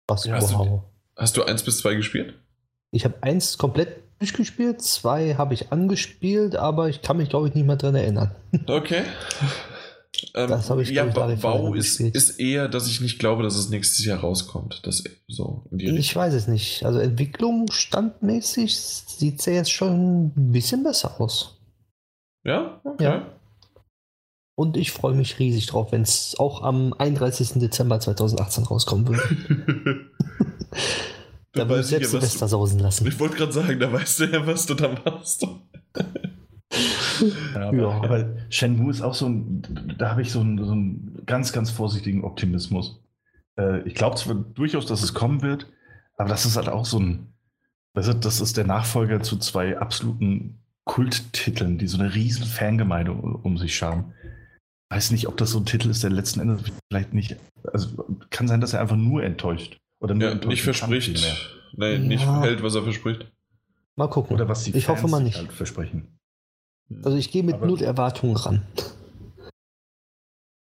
Was 0.06 0.24
ja, 0.24 0.34
hast, 0.34 0.54
wow. 0.54 0.66
du, 0.66 0.82
hast 1.16 1.36
du 1.36 1.42
1 1.42 1.62
bis 1.64 1.78
2 1.78 1.94
gespielt? 1.94 2.34
Ich 2.90 3.04
habe 3.04 3.22
eins 3.22 3.58
komplett 3.58 4.02
durchgespielt, 4.18 4.82
zwei 4.82 5.34
habe 5.34 5.54
ich 5.54 5.72
angespielt, 5.72 6.56
aber 6.56 6.88
ich 6.88 7.02
kann 7.02 7.18
mich, 7.18 7.28
glaube 7.28 7.48
ich, 7.48 7.54
nicht 7.54 7.66
mehr 7.66 7.76
dran 7.76 7.94
erinnern. 7.94 8.34
Okay. 8.66 9.02
Ähm, 10.34 10.48
das 10.48 10.70
habe 10.70 10.82
ich 10.82 10.90
ja, 10.90 11.04
Bau 11.04 11.74
ist, 11.74 12.00
ist, 12.00 12.38
eher, 12.40 12.68
dass 12.68 12.88
ich 12.88 13.00
nicht 13.00 13.18
glaube, 13.18 13.42
dass 13.42 13.56
es 13.56 13.68
nächstes 13.68 14.04
Jahr 14.04 14.20
rauskommt. 14.20 14.80
Das 14.84 15.04
so 15.26 15.64
ich 15.70 16.14
weiß 16.14 16.34
es 16.34 16.48
nicht. 16.48 16.84
Also 16.84 16.98
Entwicklung 16.98 17.70
standmäßig 17.70 18.76
sieht 18.76 19.40
es 19.40 19.46
ja 19.46 19.52
jetzt 19.54 19.72
schon 19.72 20.26
ein 20.26 20.52
bisschen 20.52 20.82
besser 20.82 21.20
aus. 21.20 21.58
Ja? 22.44 22.80
Okay. 22.84 23.04
Ja. 23.04 23.32
Und 24.56 24.76
ich 24.76 24.90
freue 24.90 25.14
mich 25.14 25.38
riesig 25.38 25.66
drauf, 25.66 25.92
wenn 25.92 26.02
es 26.02 26.34
auch 26.38 26.62
am 26.62 26.92
31. 26.92 27.60
Dezember 27.60 28.00
2018 28.00 28.64
rauskommen 28.64 29.06
würde. 29.06 29.22
da 31.52 31.68
würde 31.68 31.82
ich 31.82 31.86
selbst 31.86 32.12
ja, 32.12 32.20
Silvester 32.20 32.48
sausen 32.48 32.80
lassen. 32.80 33.06
Ich 33.06 33.20
wollte 33.20 33.36
gerade 33.36 33.52
sagen, 33.52 33.78
da 33.78 33.92
weißt 33.92 34.20
du 34.20 34.24
ja, 34.24 34.44
was 34.46 34.66
du 34.66 34.74
da 34.74 34.88
machst. 35.04 35.46
ja, 37.54 37.68
aber, 37.68 37.76
ja. 37.76 37.88
aber 37.88 38.36
Shenmue 38.50 38.90
ist 38.90 39.02
auch 39.02 39.14
so 39.14 39.26
ein, 39.26 39.96
da 39.98 40.10
habe 40.10 40.22
ich 40.22 40.30
so 40.30 40.40
einen, 40.40 40.64
so 40.64 40.72
einen, 40.72 41.22
ganz, 41.26 41.52
ganz 41.52 41.70
vorsichtigen 41.70 42.24
Optimismus. 42.24 43.00
Äh, 43.58 43.80
ich 43.82 43.94
glaube 43.94 44.16
zwar 44.16 44.34
durchaus, 44.34 44.86
dass 44.86 45.02
es 45.02 45.14
kommen 45.14 45.42
wird, 45.42 45.66
aber 46.16 46.28
das 46.28 46.46
ist 46.46 46.56
halt 46.56 46.68
auch 46.68 46.84
so 46.84 46.98
ein, 46.98 47.32
das 47.94 48.40
ist 48.40 48.56
der 48.56 48.66
Nachfolger 48.66 49.22
zu 49.22 49.38
zwei 49.38 49.78
absoluten 49.78 50.60
Kulttiteln, 50.84 51.78
die 51.78 51.86
so 51.86 51.98
eine 51.98 52.14
riesen 52.14 52.44
Fangemeinde 52.44 53.12
um 53.12 53.58
sich 53.58 53.76
scharen 53.76 54.14
weiß 54.90 55.10
nicht, 55.10 55.28
ob 55.28 55.36
das 55.36 55.50
so 55.50 55.58
ein 55.58 55.66
Titel 55.66 55.90
ist, 55.90 56.02
der 56.02 56.10
letzten 56.10 56.40
Endes 56.40 56.62
vielleicht 56.90 57.12
nicht. 57.12 57.36
Also 57.72 58.06
kann 58.30 58.48
sein, 58.48 58.60
dass 58.60 58.72
er 58.72 58.80
einfach 58.80 58.96
nur 58.96 59.22
enttäuscht. 59.22 59.78
Oder 60.00 60.14
nur 60.14 60.28
ja, 60.28 60.32
enttäuscht 60.32 60.50
nicht 60.50 60.62
verspricht. 60.62 61.38
Nein, 61.76 62.02
ja. 62.02 62.08
nicht 62.08 62.26
hält, 62.26 62.62
was 62.62 62.74
er 62.74 62.82
verspricht. 62.82 63.30
Mal 63.96 64.08
gucken. 64.08 64.34
Oder 64.34 64.48
was 64.48 64.64
die 64.64 64.76
ich 64.76 64.86
Fans 64.86 65.02
hoffe 65.02 65.10
mal 65.10 65.22
nicht. 65.22 65.36
Halt 65.36 65.52
versprechen. 65.52 66.17
Also 67.02 67.16
ich 67.16 67.30
gehe 67.30 67.42
mit 67.42 67.56
Aber 67.56 67.66
null 67.66 67.82
Erwartungen 67.82 68.36
ran. 68.36 68.62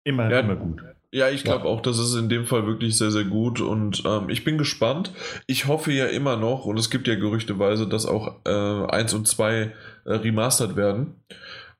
Immer, 0.05 0.31
ja, 0.31 0.41
immer 0.41 0.57
gut. 0.57 0.83
Ja, 1.11 1.31
ich 1.31 1.43
glaube 1.43 1.65
ja. 1.65 1.71
auch, 1.71 1.81
das 1.81 1.99
ist 1.99 2.15
in 2.15 2.29
dem 2.29 2.45
Fall 2.45 2.67
wirklich 2.67 2.97
sehr, 2.99 3.11
sehr 3.11 3.25
gut 3.25 3.63
und 3.63 4.03
ähm, 4.05 4.29
ich 4.29 4.45
bin 4.45 4.59
gespannt. 4.59 5.13
Ich 5.47 5.67
hoffe 5.67 5.91
ja 5.91 6.07
immer 6.07 6.37
noch, 6.37 6.67
und 6.67 6.79
es 6.79 6.91
gibt 6.91 7.09
ja 7.09 7.15
gerüchteweise, 7.15 7.87
dass 7.87 8.05
auch 8.05 8.37
äh, 8.45 8.51
1 8.51 9.15
und 9.15 9.27
2 9.27 9.55
äh, 9.55 9.73
remastert 10.05 10.77
werden. 10.77 11.15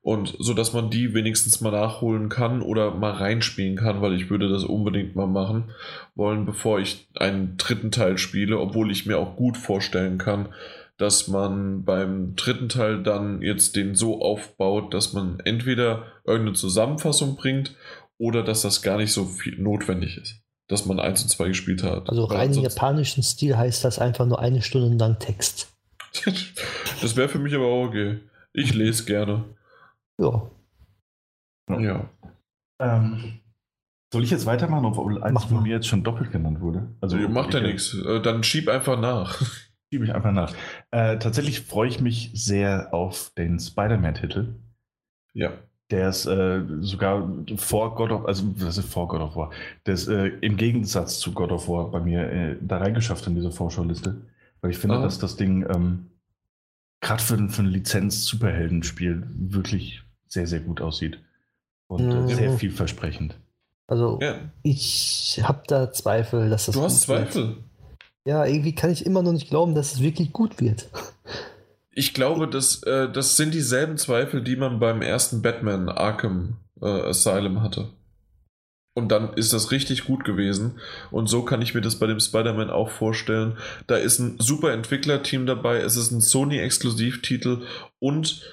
Und 0.01 0.35
so 0.39 0.53
dass 0.53 0.73
man 0.73 0.89
die 0.89 1.13
wenigstens 1.13 1.59
mal 1.59 1.71
nachholen 1.71 2.29
kann 2.29 2.61
oder 2.61 2.95
mal 2.95 3.11
reinspielen 3.11 3.75
kann, 3.75 4.01
weil 4.01 4.13
ich 4.13 4.29
würde 4.29 4.47
das 4.47 4.63
unbedingt 4.63 5.15
mal 5.15 5.27
machen 5.27 5.71
wollen, 6.15 6.45
bevor 6.45 6.79
ich 6.79 7.07
einen 7.15 7.57
dritten 7.57 7.91
Teil 7.91 8.17
spiele, 8.17 8.59
obwohl 8.59 8.91
ich 8.91 9.05
mir 9.05 9.19
auch 9.19 9.35
gut 9.35 9.57
vorstellen 9.57 10.17
kann, 10.17 10.49
dass 10.99 11.29
man 11.29 11.85
beim 11.85 12.35
dritten 12.35 12.67
Teil 12.67 13.01
dann 13.01 13.41
jetzt 13.41 13.77
den 13.77 13.95
so 13.95 14.21
aufbaut, 14.21 14.93
dass 14.93 15.13
man 15.13 15.39
entweder 15.39 16.03
irgendeine 16.25 16.53
Zusammenfassung 16.53 17.37
bringt 17.37 17.75
oder 18.17 18.43
dass 18.43 18.61
das 18.61 18.81
gar 18.81 18.97
nicht 18.97 19.13
so 19.13 19.23
viel 19.23 19.57
notwendig 19.57 20.17
ist, 20.17 20.41
dass 20.67 20.85
man 20.85 20.99
eins 20.99 21.23
und 21.23 21.29
zwei 21.29 21.47
gespielt 21.47 21.83
hat. 21.83 22.09
Also 22.09 22.25
rein 22.25 22.53
im 22.53 22.63
japanischen 22.63 23.23
Stil 23.23 23.57
heißt 23.57 23.85
das 23.85 23.97
einfach 23.97 24.25
nur 24.25 24.39
eine 24.39 24.61
Stunde 24.61 24.95
lang 24.97 25.19
Text. 25.19 25.73
das 27.01 27.15
wäre 27.15 27.29
für 27.29 27.39
mich 27.39 27.55
aber 27.55 27.67
auch 27.67 27.87
okay. 27.87 28.19
Ich 28.51 28.73
lese 28.73 29.05
gerne. 29.05 29.45
Ja. 30.19 30.51
Ja. 31.69 32.09
Ähm, 32.81 33.39
soll 34.11 34.23
ich 34.25 34.31
jetzt 34.31 34.45
weitermachen, 34.45 34.85
obwohl 34.85 35.23
eins 35.23 35.45
von 35.45 35.63
mir 35.63 35.75
jetzt 35.75 35.87
schon 35.87 36.03
doppelt 36.03 36.31
genannt 36.31 36.59
wurde? 36.59 36.89
Also 36.99 37.15
macht 37.29 37.53
ja 37.53 37.61
nichts. 37.61 37.93
Äh, 37.93 38.21
dann 38.21 38.43
schieb 38.43 38.67
einfach 38.67 38.99
nach. 38.99 39.41
Schiebe 39.91 40.05
ich 40.05 40.13
einfach 40.13 40.31
nach. 40.31 40.53
Äh, 40.91 41.17
tatsächlich 41.17 41.61
freue 41.61 41.89
ich 41.89 41.99
mich 41.99 42.31
sehr 42.33 42.93
auf 42.93 43.31
den 43.37 43.59
Spider-Man-Titel. 43.59 44.53
Ja. 45.33 45.53
Der 45.89 46.09
ist 46.09 46.27
äh, 46.27 46.61
sogar 46.81 47.27
vor 47.57 47.95
God 47.95 48.11
of 48.11 48.25
also 48.25 48.43
was 48.57 48.77
ist 48.77 48.91
vor 48.91 49.07
God 49.07 49.21
of 49.21 49.35
War? 49.35 49.49
Der 49.87 49.95
ist 49.95 50.07
äh, 50.07 50.27
im 50.27 50.57
Gegensatz 50.57 51.19
zu 51.19 51.31
God 51.31 51.51
of 51.51 51.67
War 51.67 51.89
bei 51.89 51.99
mir 51.99 52.31
äh, 52.31 52.55
da 52.61 52.77
reingeschafft 52.77 53.25
in 53.25 53.33
diese 53.33 53.51
Vorschauliste. 53.51 54.21
Weil 54.61 54.71
ich 54.71 54.77
finde, 54.77 54.97
ah. 54.97 55.01
dass 55.01 55.17
das 55.17 55.35
Ding 55.35 55.65
ähm, 55.73 56.11
gerade 57.01 57.23
für, 57.23 57.49
für 57.49 57.63
ein 57.63 57.69
Lizenz-Superheldenspiel 57.69 59.23
wirklich 59.31 60.03
sehr, 60.27 60.45
sehr 60.45 60.59
gut 60.59 60.81
aussieht. 60.81 61.19
Und 61.87 62.05
mhm. 62.05 62.27
sehr 62.27 62.51
vielversprechend. 62.53 63.35
Also, 63.87 64.19
ja. 64.21 64.35
ich 64.61 65.41
habe 65.43 65.63
da 65.65 65.91
Zweifel, 65.91 66.51
dass 66.51 66.67
das. 66.67 66.75
Du 66.75 66.83
hast 66.83 67.01
Zweifel. 67.01 67.47
Wird. 67.47 67.57
Ja, 68.29 68.45
irgendwie 68.45 68.75
kann 68.75 68.91
ich 68.91 69.07
immer 69.07 69.23
noch 69.23 69.31
nicht 69.31 69.49
glauben, 69.49 69.73
dass 69.73 69.93
es 69.93 70.03
wirklich 70.03 70.31
gut 70.31 70.61
wird. 70.61 70.87
Ich 71.89 72.13
glaube, 72.13 72.47
das, 72.47 72.83
äh, 72.83 73.11
das 73.11 73.35
sind 73.37 73.55
dieselben 73.55 73.97
Zweifel, 73.97 74.43
die 74.43 74.55
man 74.55 74.79
beim 74.79 75.01
ersten 75.01 75.41
Batman 75.41 75.89
Arkham 75.89 76.57
äh, 76.79 76.85
Asylum 76.85 77.63
hatte. 77.63 77.89
Und 78.93 79.11
dann 79.11 79.33
ist 79.33 79.51
das 79.51 79.71
richtig 79.71 80.05
gut 80.05 80.25
gewesen. 80.25 80.79
Und 81.09 81.25
so 81.25 81.41
kann 81.41 81.63
ich 81.63 81.73
mir 81.73 81.81
das 81.81 81.97
bei 81.97 82.05
dem 82.05 82.19
Spider-Man 82.19 82.69
auch 82.69 82.91
vorstellen. 82.91 83.57
Da 83.87 83.95
ist 83.95 84.19
ein 84.19 84.35
super 84.37 84.73
Entwicklerteam 84.73 85.47
dabei, 85.47 85.77
es 85.77 85.97
ist 85.97 86.11
ein 86.11 86.21
Sony-Exklusivtitel 86.21 87.63
und 87.97 88.43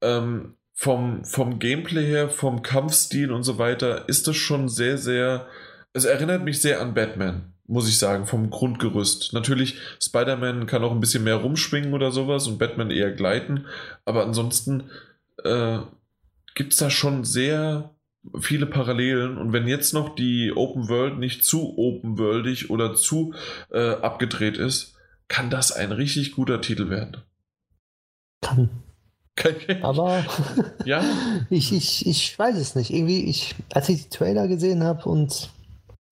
ähm, 0.00 0.54
vom, 0.72 1.22
vom 1.26 1.58
Gameplay 1.58 2.06
her, 2.06 2.30
vom 2.30 2.62
Kampfstil 2.62 3.30
und 3.30 3.42
so 3.42 3.58
weiter, 3.58 4.08
ist 4.08 4.26
das 4.26 4.36
schon 4.36 4.70
sehr, 4.70 4.96
sehr. 4.96 5.46
Es 5.92 6.06
erinnert 6.06 6.44
mich 6.44 6.62
sehr 6.62 6.80
an 6.80 6.94
Batman, 6.94 7.52
muss 7.68 7.88
ich 7.88 7.98
sagen, 7.98 8.26
vom 8.26 8.50
Grundgerüst. 8.50 9.32
Natürlich, 9.34 9.76
Spider-Man 10.02 10.66
kann 10.66 10.82
auch 10.82 10.90
ein 10.90 11.00
bisschen 11.00 11.22
mehr 11.22 11.36
rumschwingen 11.36 11.92
oder 11.92 12.10
sowas 12.10 12.48
und 12.48 12.58
Batman 12.58 12.90
eher 12.90 13.12
gleiten, 13.12 13.66
aber 14.04 14.24
ansonsten 14.24 14.90
äh, 15.44 15.78
gibt 16.54 16.72
es 16.72 16.78
da 16.78 16.90
schon 16.90 17.24
sehr 17.24 17.94
viele 18.40 18.66
Parallelen 18.66 19.38
und 19.38 19.52
wenn 19.52 19.68
jetzt 19.68 19.94
noch 19.94 20.14
die 20.14 20.52
Open 20.54 20.88
World 20.88 21.18
nicht 21.18 21.44
zu 21.44 21.78
open 21.78 22.18
worldig 22.18 22.70
oder 22.70 22.94
zu 22.94 23.34
äh, 23.70 23.90
abgedreht 23.90 24.56
ist, 24.56 24.96
kann 25.28 25.50
das 25.50 25.70
ein 25.70 25.92
richtig 25.92 26.32
guter 26.32 26.60
Titel 26.60 26.90
werden. 26.90 27.18
Kann. 28.40 28.70
Aber 29.82 30.24
ja? 30.84 31.04
ich, 31.50 31.72
ich, 31.72 32.06
ich 32.06 32.38
weiß 32.38 32.56
es 32.56 32.74
nicht. 32.74 32.90
Irgendwie, 32.90 33.24
ich, 33.24 33.54
als 33.72 33.88
ich 33.88 34.04
die 34.04 34.08
Trailer 34.08 34.48
gesehen 34.48 34.82
habe 34.82 35.08
und 35.08 35.50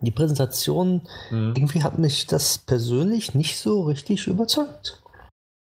die 0.01 0.11
Präsentation, 0.11 1.03
mhm. 1.31 1.55
irgendwie 1.57 1.83
hat 1.83 1.99
mich 1.99 2.27
das 2.27 2.59
persönlich 2.59 3.35
nicht 3.35 3.59
so 3.59 3.83
richtig 3.83 4.27
überzeugt. 4.27 5.03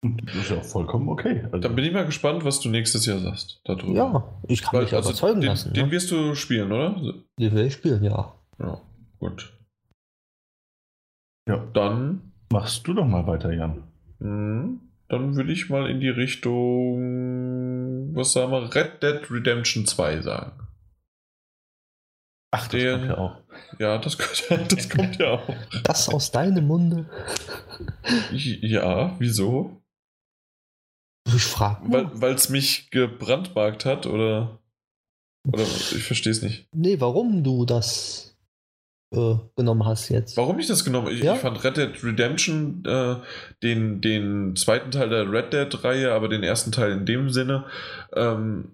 Das 0.02 0.34
ist 0.36 0.50
ja 0.50 0.58
auch 0.58 0.64
vollkommen 0.64 1.08
okay. 1.08 1.44
Also 1.44 1.58
Dann 1.58 1.74
bin 1.74 1.84
ich 1.84 1.92
mal 1.92 2.06
gespannt, 2.06 2.44
was 2.44 2.60
du 2.60 2.68
nächstes 2.68 3.06
Jahr 3.06 3.18
sagst 3.18 3.60
darüber. 3.64 3.92
Ja, 3.92 4.38
ich 4.46 4.62
kann 4.62 4.74
Weil, 4.74 4.82
mich 4.82 4.94
also 4.94 5.10
überzeugen 5.10 5.40
den, 5.40 5.48
lassen. 5.48 5.72
Den 5.72 5.86
ne? 5.86 5.92
wirst 5.92 6.10
du 6.10 6.34
spielen, 6.34 6.70
oder? 6.70 6.94
Den 7.38 7.54
will 7.54 7.66
ich 7.66 7.72
spielen, 7.72 8.04
ja. 8.04 8.34
Ja, 8.58 8.80
gut. 9.18 9.52
Ja, 11.48 11.64
dann 11.72 12.32
machst 12.52 12.86
du 12.86 12.94
doch 12.94 13.06
mal 13.06 13.26
weiter, 13.26 13.52
Jan. 13.52 13.84
Mhm 14.18 14.80
dann 15.08 15.36
würde 15.36 15.52
ich 15.52 15.70
mal 15.70 15.88
in 15.88 16.00
die 16.00 16.08
Richtung, 16.08 16.96
was 18.14 18.32
sagen 18.32 18.50
wir, 18.50 18.74
Red 18.74 19.02
Dead 19.02 19.30
Redemption 19.30 19.86
2 19.86 20.22
sagen. 20.22 20.52
Ach, 22.50 22.66
das 22.68 22.80
Der, 22.80 22.98
kommt 22.98 23.08
ja 23.08 23.18
auch. 23.18 23.36
Ja, 23.78 23.98
das, 23.98 24.16
das 24.68 24.88
kommt 24.88 25.18
ja 25.18 25.32
auch. 25.32 25.48
Das 25.84 26.08
aus 26.08 26.30
deinem 26.30 26.66
Munde? 26.66 27.06
Ja, 28.32 29.14
wieso? 29.18 29.82
Ich 31.34 31.42
frage 31.42 31.80
Weil 31.90 32.34
es 32.34 32.48
mich 32.48 32.90
gebrandmarkt 32.90 33.84
hat, 33.84 34.06
oder? 34.06 34.58
Oder 35.46 35.62
ich 35.62 36.02
verstehe 36.04 36.32
es 36.32 36.42
nicht. 36.42 36.68
Nee, 36.72 37.00
warum 37.00 37.42
du 37.42 37.64
das 37.64 38.36
äh, 39.12 39.36
genommen 39.56 39.84
hast 39.84 40.08
jetzt. 40.08 40.36
Warum 40.36 40.58
ich 40.58 40.66
das 40.66 40.84
genommen? 40.84 41.08
Ich, 41.08 41.22
ja? 41.22 41.34
ich 41.34 41.40
fand 41.40 41.62
Red 41.62 41.76
Dead 41.76 42.04
Redemption 42.04 42.84
äh, 42.84 43.16
den, 43.62 44.00
den 44.00 44.56
zweiten 44.56 44.90
Teil 44.90 45.08
der 45.08 45.30
Red 45.30 45.52
Dead-Reihe, 45.52 46.12
aber 46.12 46.28
den 46.28 46.42
ersten 46.42 46.72
Teil 46.72 46.92
in 46.92 47.06
dem 47.06 47.30
Sinne, 47.30 47.64
ähm, 48.14 48.72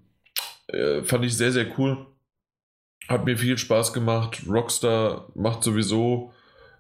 äh, 0.69 1.03
fand 1.03 1.25
ich 1.25 1.37
sehr, 1.37 1.53
sehr 1.53 1.67
cool. 1.79 2.07
Hat 3.09 3.25
mir 3.25 3.37
viel 3.37 3.59
Spaß 3.59 3.93
gemacht. 3.93 4.43
Rockstar 4.49 5.29
macht 5.35 5.63
sowieso 5.63 6.33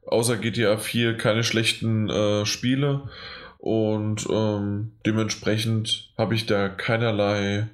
außer 0.06 0.36
GTA 0.36 0.76
4 0.76 1.16
keine 1.16 1.44
schlechten 1.44 2.08
äh, 2.08 2.46
Spiele. 2.46 3.08
Und 3.58 4.26
ähm, 4.30 4.92
dementsprechend 5.06 6.12
habe 6.18 6.34
ich 6.34 6.46
da 6.46 6.68
keinerlei 6.68 7.68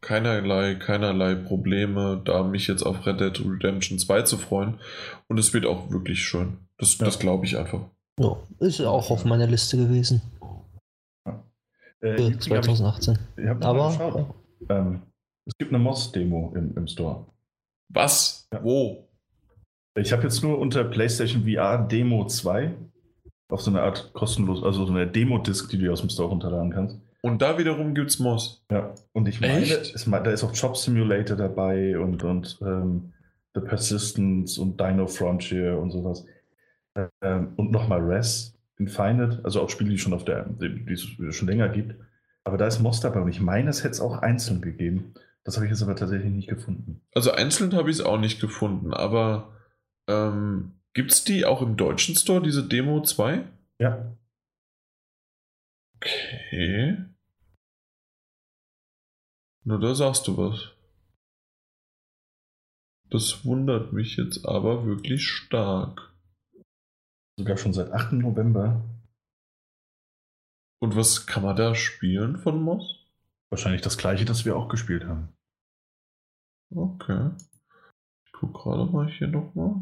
keinerlei, 0.00 0.76
keinerlei 0.76 1.34
Probleme, 1.34 2.22
da 2.24 2.44
mich 2.44 2.68
jetzt 2.68 2.82
auf 2.82 3.06
Red 3.06 3.20
Dead 3.20 3.40
Redemption 3.44 3.98
2 3.98 4.22
zu 4.22 4.38
freuen. 4.38 4.78
Und 5.26 5.38
es 5.38 5.52
wird 5.52 5.66
auch 5.66 5.90
wirklich 5.90 6.22
schön. 6.22 6.58
Das, 6.78 6.98
ja. 6.98 7.06
das 7.06 7.18
glaube 7.18 7.44
ich 7.44 7.58
einfach. 7.58 7.80
Ja, 8.20 8.36
ist 8.60 8.80
auch 8.80 9.10
auf 9.10 9.24
meiner 9.24 9.46
Liste 9.46 9.76
gewesen. 9.76 10.22
Ja. 11.26 11.44
Äh, 12.00 12.38
2018. 12.38 13.18
Ich, 13.36 13.44
ich 13.44 13.50
Aber 13.64 14.34
ähm, 14.68 15.02
es 15.44 15.58
gibt 15.58 15.72
eine 15.72 15.82
Moss-Demo 15.82 16.52
im, 16.54 16.76
im 16.76 16.86
Store. 16.86 17.26
Was? 17.88 18.48
Ja. 18.52 18.62
Wo? 18.62 19.08
Ich 19.98 20.12
habe 20.12 20.24
jetzt 20.24 20.42
nur 20.42 20.58
unter 20.58 20.84
PlayStation 20.84 21.44
VR 21.44 21.78
Demo 21.78 22.26
2 22.26 22.74
Auf 23.48 23.62
so 23.62 23.70
eine 23.70 23.82
Art 23.82 24.12
kostenlos, 24.12 24.62
also 24.62 24.84
so 24.84 24.92
eine 24.92 25.06
Demo-Disc, 25.06 25.70
die 25.70 25.78
du 25.78 25.90
aus 25.90 26.00
dem 26.00 26.10
Store 26.10 26.28
runterladen 26.28 26.72
kannst. 26.72 27.00
Und 27.22 27.42
da 27.42 27.58
wiederum 27.58 27.94
gibt's 27.94 28.18
Moss. 28.18 28.64
Ja, 28.70 28.94
und 29.12 29.26
ich 29.28 29.40
meine, 29.40 29.64
ist, 29.64 30.06
da 30.06 30.30
ist 30.30 30.44
auch 30.44 30.54
Job 30.54 30.76
Simulator 30.76 31.36
dabei 31.36 31.98
und, 31.98 32.22
und 32.22 32.58
ähm, 32.62 33.12
The 33.54 33.62
Persistence 33.62 34.58
und 34.58 34.80
Dino 34.80 35.06
Frontier 35.06 35.78
und 35.78 35.90
sowas. 35.90 36.24
Ähm, 37.22 37.52
und 37.56 37.72
nochmal 37.72 38.00
Res 38.00 38.56
Infinite, 38.78 39.40
also 39.42 39.62
auch 39.62 39.70
Spiele, 39.70 39.90
die 39.90 39.98
schon 39.98 40.12
auf 40.12 40.24
der, 40.24 40.44
die, 40.44 40.84
die 40.84 40.92
es 40.92 41.34
schon 41.34 41.48
länger 41.48 41.68
gibt. 41.68 41.96
Aber 42.44 42.58
da 42.58 42.66
ist 42.66 42.80
Moss 42.80 43.00
dabei 43.00 43.20
und 43.20 43.28
ich 43.28 43.40
meine, 43.40 43.70
es 43.70 43.82
hätte 43.82 43.92
es 43.92 44.00
auch 44.00 44.18
einzeln 44.18 44.60
gegeben. 44.60 45.14
Das 45.46 45.54
habe 45.54 45.66
ich 45.66 45.70
jetzt 45.70 45.82
aber 45.82 45.94
tatsächlich 45.94 46.32
nicht 46.32 46.48
gefunden. 46.48 47.00
Also 47.14 47.30
einzeln 47.30 47.72
habe 47.74 47.88
ich 47.88 47.98
es 47.98 48.04
auch 48.04 48.18
nicht 48.18 48.40
gefunden, 48.40 48.92
aber 48.92 49.56
ähm, 50.08 50.72
gibt 50.92 51.12
es 51.12 51.22
die 51.22 51.44
auch 51.44 51.62
im 51.62 51.76
deutschen 51.76 52.16
Store, 52.16 52.42
diese 52.42 52.66
Demo 52.66 53.00
2? 53.00 53.46
Ja. 53.78 54.12
Okay. 55.98 56.98
Nur 59.62 59.78
da 59.78 59.94
sagst 59.94 60.26
du 60.26 60.36
was. 60.36 60.72
Das 63.10 63.44
wundert 63.44 63.92
mich 63.92 64.16
jetzt 64.16 64.44
aber 64.46 64.84
wirklich 64.84 65.28
stark. 65.28 66.12
Sogar 67.38 67.56
schon 67.56 67.72
seit 67.72 67.92
8. 67.92 68.14
November. 68.14 68.84
Und 70.82 70.96
was 70.96 71.24
kann 71.28 71.44
man 71.44 71.54
da 71.54 71.76
spielen 71.76 72.36
von 72.36 72.60
Moss? 72.60 73.06
Wahrscheinlich 73.50 73.82
das 73.82 73.96
gleiche, 73.96 74.24
das 74.24 74.44
wir 74.44 74.56
auch 74.56 74.68
gespielt 74.68 75.04
haben. 75.04 75.35
Okay. 76.76 77.30
Ich 78.26 78.32
gucke 78.32 78.52
gerade 78.52 78.84
mal 78.84 79.08
hier 79.08 79.28
nochmal. 79.28 79.80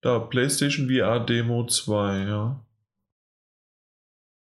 Da, 0.00 0.18
PlayStation 0.18 0.88
VR 0.88 1.20
Demo 1.20 1.66
2, 1.66 2.24
ja. 2.24 2.64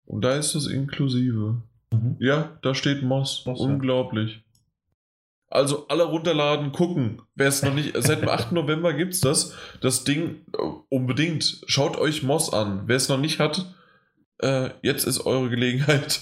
Und 0.04 0.22
da 0.22 0.36
ist 0.36 0.54
das 0.54 0.68
inklusive. 0.68 1.62
Mhm. 1.92 2.16
Ja, 2.20 2.58
da 2.62 2.74
steht 2.74 3.02
Moss. 3.02 3.44
Moss 3.44 3.60
Unglaublich. 3.60 4.36
Ja. 4.36 4.42
Also 5.48 5.88
alle 5.88 6.04
runterladen, 6.04 6.72
gucken. 6.72 7.22
Wer 7.34 7.48
es 7.48 7.62
noch 7.62 7.74
nicht, 7.74 7.94
seit 7.96 8.22
dem 8.22 8.28
8. 8.28 8.52
November 8.52 8.92
gibt 8.92 9.14
es 9.14 9.20
das. 9.20 9.54
Das 9.80 10.04
Ding 10.04 10.44
äh, 10.52 10.58
unbedingt. 10.88 11.62
Schaut 11.66 11.96
euch 11.96 12.22
Moss 12.22 12.52
an. 12.52 12.82
Wer 12.86 12.96
es 12.96 13.08
noch 13.08 13.18
nicht 13.18 13.40
hat, 13.40 13.74
äh, 14.38 14.70
jetzt 14.82 15.04
ist 15.04 15.26
eure 15.26 15.50
Gelegenheit. 15.50 16.20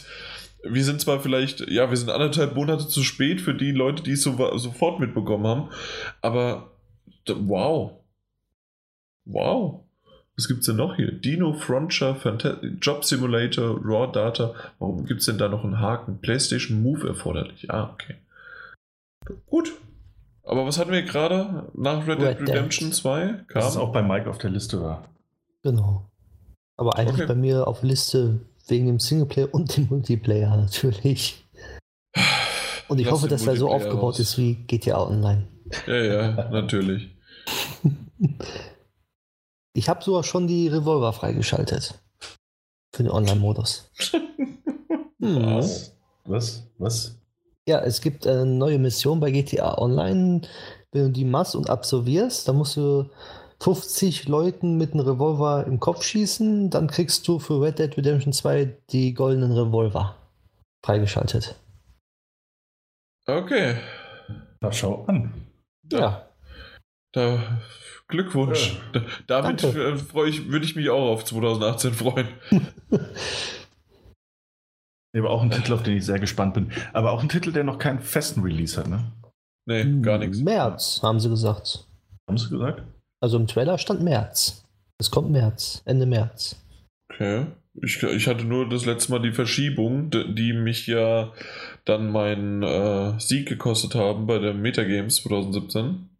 Wir 0.66 0.84
sind 0.84 1.00
zwar 1.00 1.20
vielleicht, 1.20 1.68
ja, 1.70 1.90
wir 1.90 1.96
sind 1.96 2.10
anderthalb 2.10 2.54
Monate 2.54 2.88
zu 2.88 3.02
spät 3.02 3.40
für 3.40 3.54
die 3.54 3.72
Leute, 3.72 4.02
die 4.02 4.12
es 4.12 4.22
so, 4.22 4.56
sofort 4.56 5.00
mitbekommen 5.00 5.46
haben, 5.46 5.68
aber 6.22 6.70
wow. 7.26 7.92
Wow. 9.26 9.84
Was 10.36 10.48
gibt 10.48 10.60
es 10.60 10.66
denn 10.66 10.76
noch 10.76 10.96
hier? 10.96 11.12
Dino 11.12 11.52
Frontier, 11.52 12.16
Fanta 12.16 12.58
Job 12.80 13.04
Simulator, 13.04 13.78
Raw 13.84 14.10
Data. 14.10 14.54
Warum 14.78 15.06
gibt 15.06 15.20
es 15.20 15.26
denn 15.26 15.38
da 15.38 15.48
noch 15.48 15.64
einen 15.64 15.78
Haken? 15.78 16.18
PlayStation 16.20 16.82
Move 16.82 17.06
erforderlich. 17.06 17.70
Ah, 17.70 17.90
okay. 17.92 18.16
Gut. 19.46 19.72
Aber 20.42 20.66
was 20.66 20.78
hatten 20.78 20.92
wir 20.92 21.02
gerade 21.02 21.70
nach 21.74 22.06
Red, 22.06 22.20
Dead 22.20 22.48
Redemption 22.48 22.92
2? 22.92 23.26
Kam? 23.26 23.44
Das 23.54 23.70
ist 23.70 23.76
auch 23.76 23.92
bei 23.92 24.02
Mike 24.02 24.28
auf 24.28 24.38
der 24.38 24.50
Liste 24.50 24.82
war. 24.82 25.08
Genau. 25.62 26.10
Aber 26.76 26.98
eigentlich 26.98 27.22
okay. 27.22 27.26
bei 27.26 27.34
mir 27.34 27.66
auf 27.68 27.82
Liste 27.82 28.40
wegen 28.66 28.86
dem 28.86 28.98
Singleplayer 29.00 29.48
und 29.52 29.76
dem 29.76 29.86
Multiplayer 29.88 30.56
natürlich. 30.56 31.44
Und 32.88 32.98
ich 32.98 33.06
Lass 33.06 33.14
hoffe, 33.14 33.28
dass 33.28 33.46
er 33.46 33.56
so 33.56 33.70
aufgebaut 33.70 34.14
raus. 34.14 34.20
ist 34.20 34.38
wie 34.38 34.54
GTA 34.54 35.06
Online. 35.06 35.48
Ja, 35.86 35.96
ja, 35.96 36.50
natürlich. 36.50 37.10
Ich 39.76 39.88
habe 39.88 40.04
sogar 40.04 40.22
schon 40.22 40.46
die 40.46 40.68
Revolver 40.68 41.12
freigeschaltet. 41.12 42.00
Für 42.94 43.02
den 43.02 43.10
Online-Modus. 43.10 43.90
Was? 45.18 45.96
Was? 46.24 46.62
Was? 46.78 47.18
Ja, 47.66 47.80
es 47.80 48.00
gibt 48.00 48.26
eine 48.26 48.46
neue 48.46 48.78
Mission 48.78 49.18
bei 49.18 49.32
GTA 49.32 49.78
Online. 49.78 50.42
Wenn 50.92 51.06
du 51.06 51.10
die 51.10 51.24
machst 51.24 51.56
und 51.56 51.70
absolvierst, 51.70 52.46
dann 52.46 52.56
musst 52.56 52.76
du 52.76 53.10
50 53.60 54.28
Leuten 54.28 54.76
mit 54.76 54.92
einem 54.92 55.06
Revolver 55.06 55.66
im 55.66 55.80
Kopf 55.80 56.02
schießen. 56.02 56.70
Dann 56.70 56.88
kriegst 56.88 57.26
du 57.28 57.38
für 57.38 57.60
Red 57.62 57.78
Dead 57.78 57.96
Redemption 57.96 58.32
2 58.32 58.76
die 58.90 59.14
goldenen 59.14 59.52
Revolver 59.52 60.16
freigeschaltet. 60.84 61.56
Okay. 63.26 63.76
Na, 64.60 64.70
schau 64.72 65.04
an. 65.06 65.32
Ja. 65.90 65.98
ja. 65.98 66.28
Da, 67.12 67.60
Glückwunsch. 68.08 68.80
Ja. 68.92 69.00
Da, 69.26 69.42
damit 69.42 69.60
freue 69.60 70.28
ich, 70.28 70.50
würde 70.50 70.64
ich 70.64 70.76
mich 70.76 70.90
auch 70.90 71.12
auf 71.12 71.24
2018 71.24 71.94
freuen. 71.94 72.28
Aber 75.16 75.30
auch 75.30 75.42
ein 75.42 75.50
Titel, 75.50 75.72
auf 75.74 75.84
den 75.84 75.96
ich 75.96 76.04
sehr 76.04 76.18
gespannt 76.18 76.54
bin. 76.54 76.72
Aber 76.92 77.12
auch 77.12 77.22
ein 77.22 77.28
Titel, 77.28 77.52
der 77.52 77.62
noch 77.62 77.78
keinen 77.78 78.00
festen 78.00 78.40
Release 78.42 78.76
hat, 78.76 78.88
ne? 78.88 79.12
Nee, 79.66 80.00
gar 80.02 80.18
nichts. 80.18 80.40
März, 80.40 81.00
haben 81.02 81.20
sie 81.20 81.28
gesagt. 81.28 81.86
Haben 82.28 82.36
sie 82.36 82.50
gesagt? 82.50 82.82
Also 83.24 83.38
im 83.38 83.46
Trailer 83.46 83.78
stand 83.78 84.02
März. 84.02 84.66
Es 84.98 85.10
kommt 85.10 85.30
März, 85.30 85.80
Ende 85.86 86.04
März. 86.04 86.62
Okay. 87.10 87.46
Ich, 87.82 88.02
ich 88.02 88.28
hatte 88.28 88.44
nur 88.44 88.68
das 88.68 88.84
letzte 88.84 89.12
Mal 89.12 89.22
die 89.22 89.32
Verschiebung, 89.32 90.10
die 90.10 90.52
mich 90.52 90.86
ja 90.86 91.32
dann 91.86 92.12
meinen 92.12 92.62
äh, 92.62 93.18
Sieg 93.18 93.48
gekostet 93.48 93.94
haben 93.94 94.26
bei 94.26 94.38
der 94.38 94.52
Metagames 94.52 95.16
2017. 95.22 96.10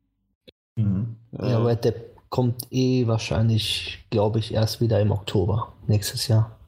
Mhm. 0.77 1.17
Äh, 1.39 1.51
ja, 1.51 1.63
Red 1.63 1.85
Dead 1.85 1.95
kommt 2.31 2.69
eh 2.71 3.07
wahrscheinlich, 3.07 4.03
glaube 4.09 4.39
ich, 4.39 4.55
erst 4.55 4.81
wieder 4.81 4.99
im 4.99 5.11
Oktober 5.11 5.75
nächstes 5.87 6.27
Jahr. 6.29 6.59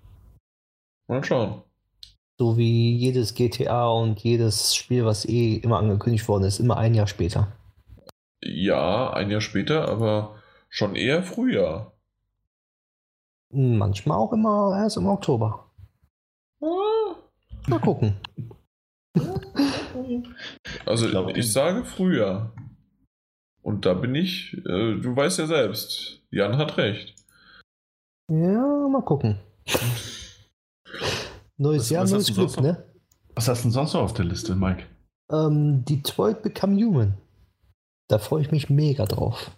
Mal 1.09 1.25
schauen. 1.25 1.63
So 2.39 2.59
wie 2.59 2.95
jedes 2.95 3.35
GTA 3.35 3.89
und 3.89 4.21
jedes 4.21 4.75
Spiel, 4.75 5.07
was 5.07 5.25
eh 5.25 5.55
immer 5.55 5.79
angekündigt 5.79 6.29
worden 6.29 6.45
ist, 6.45 6.61
immer 6.61 6.77
ein 6.77 6.95
Jahr 6.95 7.07
später. 7.07 7.57
Ja, 8.43 9.13
ein 9.13 9.31
Jahr 9.31 9.41
später, 9.41 9.89
aber 9.89 10.43
schon 10.69 10.95
eher 10.95 11.23
Frühjahr. 11.23 11.93
Manchmal 13.51 14.19
auch 14.19 14.33
immer 14.33 14.77
erst 14.77 14.97
im 14.97 15.07
Oktober. 15.07 15.71
Ah. 16.61 17.15
Mal 17.67 17.81
gucken. 17.81 18.17
Also 20.85 21.07
ich, 21.07 21.11
glaub, 21.11 21.37
ich 21.37 21.53
sage 21.53 21.85
Frühjahr. 21.85 22.53
Und 23.63 23.87
da 23.87 23.95
bin 23.95 24.15
ich, 24.15 24.55
äh, 24.59 25.01
du 25.01 25.17
weißt 25.17 25.41
ja 25.41 25.47
selbst, 25.47 26.23
Jan 26.31 26.57
hat 26.59 26.77
recht. 26.77 27.17
Ja, 28.31 28.89
mal 28.89 29.03
gucken. 29.03 29.41
Neues 31.57 31.85
was, 31.85 31.91
Jahr, 31.91 32.05
was 32.05 32.13
neues 32.13 32.35
Glück, 32.35 32.61
ne? 32.61 32.85
Was 33.35 33.49
hast 33.49 33.61
du 33.61 33.69
denn 33.69 33.73
sonst 33.73 33.95
noch 33.95 34.03
auf 34.03 34.15
der 34.15 34.27
Liste, 34.27 34.55
Mike? 34.55 34.85
Ähm, 35.33 35.85
Detroit 35.85 36.43
Become 36.43 36.77
Human. 36.77 37.15
Da 38.09 38.18
freue 38.18 38.43
ich 38.43 38.52
mich 38.52 38.70
mega 38.70 39.05
drauf. 39.05 39.51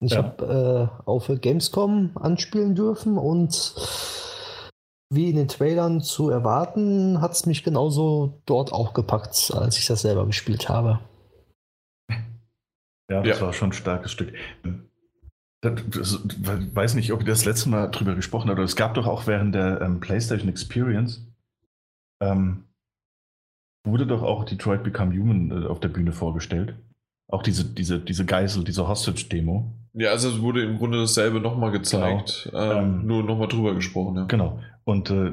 Ich 0.00 0.12
ja. 0.12 0.18
habe 0.18 0.92
äh, 1.04 1.08
auch 1.08 1.20
für 1.20 1.38
Gamescom 1.38 2.12
anspielen 2.14 2.74
dürfen 2.74 3.18
und 3.18 3.74
wie 5.10 5.30
in 5.30 5.36
den 5.36 5.48
Trailern 5.48 6.02
zu 6.02 6.28
erwarten, 6.28 7.20
hat 7.20 7.32
es 7.32 7.46
mich 7.46 7.64
genauso 7.64 8.42
dort 8.44 8.72
auch 8.72 8.92
gepackt, 8.92 9.52
als 9.54 9.78
ich 9.78 9.86
das 9.86 10.02
selber 10.02 10.26
gespielt 10.26 10.68
habe. 10.68 11.00
Ja, 13.10 13.22
das 13.22 13.40
ja. 13.40 13.46
war 13.46 13.52
schon 13.54 13.70
ein 13.70 13.72
starkes 13.72 14.12
Stück. 14.12 14.34
Das, 15.62 16.20
weiß 16.22 16.94
nicht, 16.94 17.12
ob 17.12 17.20
ihr 17.20 17.26
das 17.26 17.46
letzte 17.46 17.70
Mal 17.70 17.90
drüber 17.90 18.14
gesprochen 18.14 18.48
habt, 18.48 18.58
aber 18.58 18.66
es 18.66 18.76
gab 18.76 18.94
doch 18.94 19.06
auch 19.06 19.26
während 19.26 19.54
der 19.54 19.80
ähm, 19.80 19.98
PlayStation 19.98 20.48
Experience 20.48 21.26
ähm, 22.22 22.64
wurde 23.84 24.06
doch 24.06 24.22
auch 24.22 24.44
Detroit 24.44 24.84
Become 24.84 25.16
Human 25.16 25.50
äh, 25.50 25.66
auf 25.66 25.80
der 25.80 25.88
Bühne 25.88 26.12
vorgestellt. 26.12 26.76
Auch 27.30 27.42
diese, 27.42 27.64
diese, 27.64 27.98
diese 27.98 28.24
Geisel, 28.24 28.64
diese 28.64 28.88
Hostage-Demo. 28.88 29.70
Ja, 29.92 30.10
also 30.10 30.30
es 30.30 30.40
wurde 30.40 30.62
im 30.62 30.78
Grunde 30.78 30.98
dasselbe 30.98 31.40
nochmal 31.40 31.70
gezeigt, 31.70 32.48
genau. 32.50 32.72
ähm, 32.72 32.78
ähm, 32.78 33.06
nur 33.06 33.22
nochmal 33.22 33.48
drüber 33.48 33.74
gesprochen. 33.74 34.16
Ja. 34.16 34.24
Genau. 34.24 34.60
Und 34.84 35.10
äh, 35.10 35.32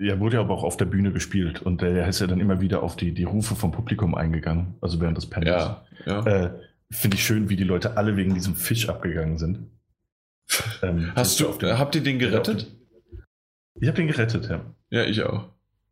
ja, 0.00 0.20
wurde 0.20 0.36
ja 0.36 0.40
aber 0.40 0.54
auch 0.54 0.62
auf 0.62 0.76
der 0.76 0.84
Bühne 0.86 1.12
gespielt 1.12 1.60
und 1.60 1.82
der 1.82 2.06
ist 2.06 2.20
ja 2.20 2.26
dann 2.26 2.40
immer 2.40 2.60
wieder 2.60 2.82
auf 2.82 2.96
die, 2.96 3.12
die 3.12 3.24
Rufe 3.24 3.56
vom 3.56 3.72
Publikum 3.72 4.14
eingegangen, 4.14 4.76
also 4.80 5.00
während 5.00 5.16
des 5.16 5.26
Panels. 5.26 5.50
Ja, 5.50 5.84
ja. 6.06 6.26
Äh, 6.26 6.50
Finde 6.90 7.16
ich 7.16 7.24
schön, 7.24 7.50
wie 7.50 7.56
die 7.56 7.64
Leute 7.64 7.98
alle 7.98 8.16
wegen 8.16 8.32
diesem 8.32 8.54
Fisch 8.54 8.88
abgegangen 8.88 9.38
sind. 9.38 9.70
Ähm, 10.80 11.12
Hast 11.14 11.38
du, 11.40 11.44
den, 11.52 11.78
habt 11.78 11.94
ihr 11.94 12.02
den 12.02 12.18
gerettet? 12.18 12.68
Ich 13.80 13.86
habe 13.86 13.96
den 13.96 14.06
gerettet, 14.06 14.48
ja. 14.48 14.64
Ja, 14.88 15.04
ich 15.04 15.22
auch. 15.22 15.50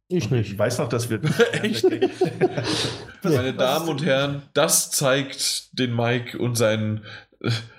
Ich 0.08 0.30
nicht. 0.30 0.52
Ich 0.52 0.58
weiß 0.58 0.78
noch, 0.78 0.88
dass 0.88 1.10
wir. 1.10 1.20
Echt? 1.62 1.84
Meine 3.22 3.54
Damen 3.54 3.88
und 3.88 4.04
Herren, 4.04 4.42
das 4.54 4.90
zeigt 4.90 5.78
den 5.78 5.94
Mike 5.94 6.38
und 6.38 6.56
seinen. 6.56 7.04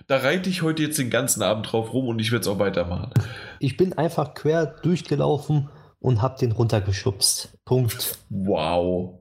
Da 0.08 0.18
reite 0.18 0.50
ich 0.50 0.62
heute 0.62 0.84
jetzt 0.84 1.00
den 1.00 1.10
ganzen 1.10 1.42
Abend 1.42 1.72
drauf 1.72 1.94
rum 1.94 2.08
und 2.08 2.20
ich 2.20 2.32
werde 2.32 2.42
es 2.42 2.48
auch 2.48 2.60
weitermachen. 2.60 3.12
Ich 3.60 3.76
bin 3.76 3.94
einfach 3.94 4.34
quer 4.34 4.66
durchgelaufen 4.66 5.70
und 6.00 6.22
habe 6.22 6.38
den 6.38 6.52
runtergeschubst. 6.52 7.58
Punkt. 7.66 8.18
Wow. 8.30 9.20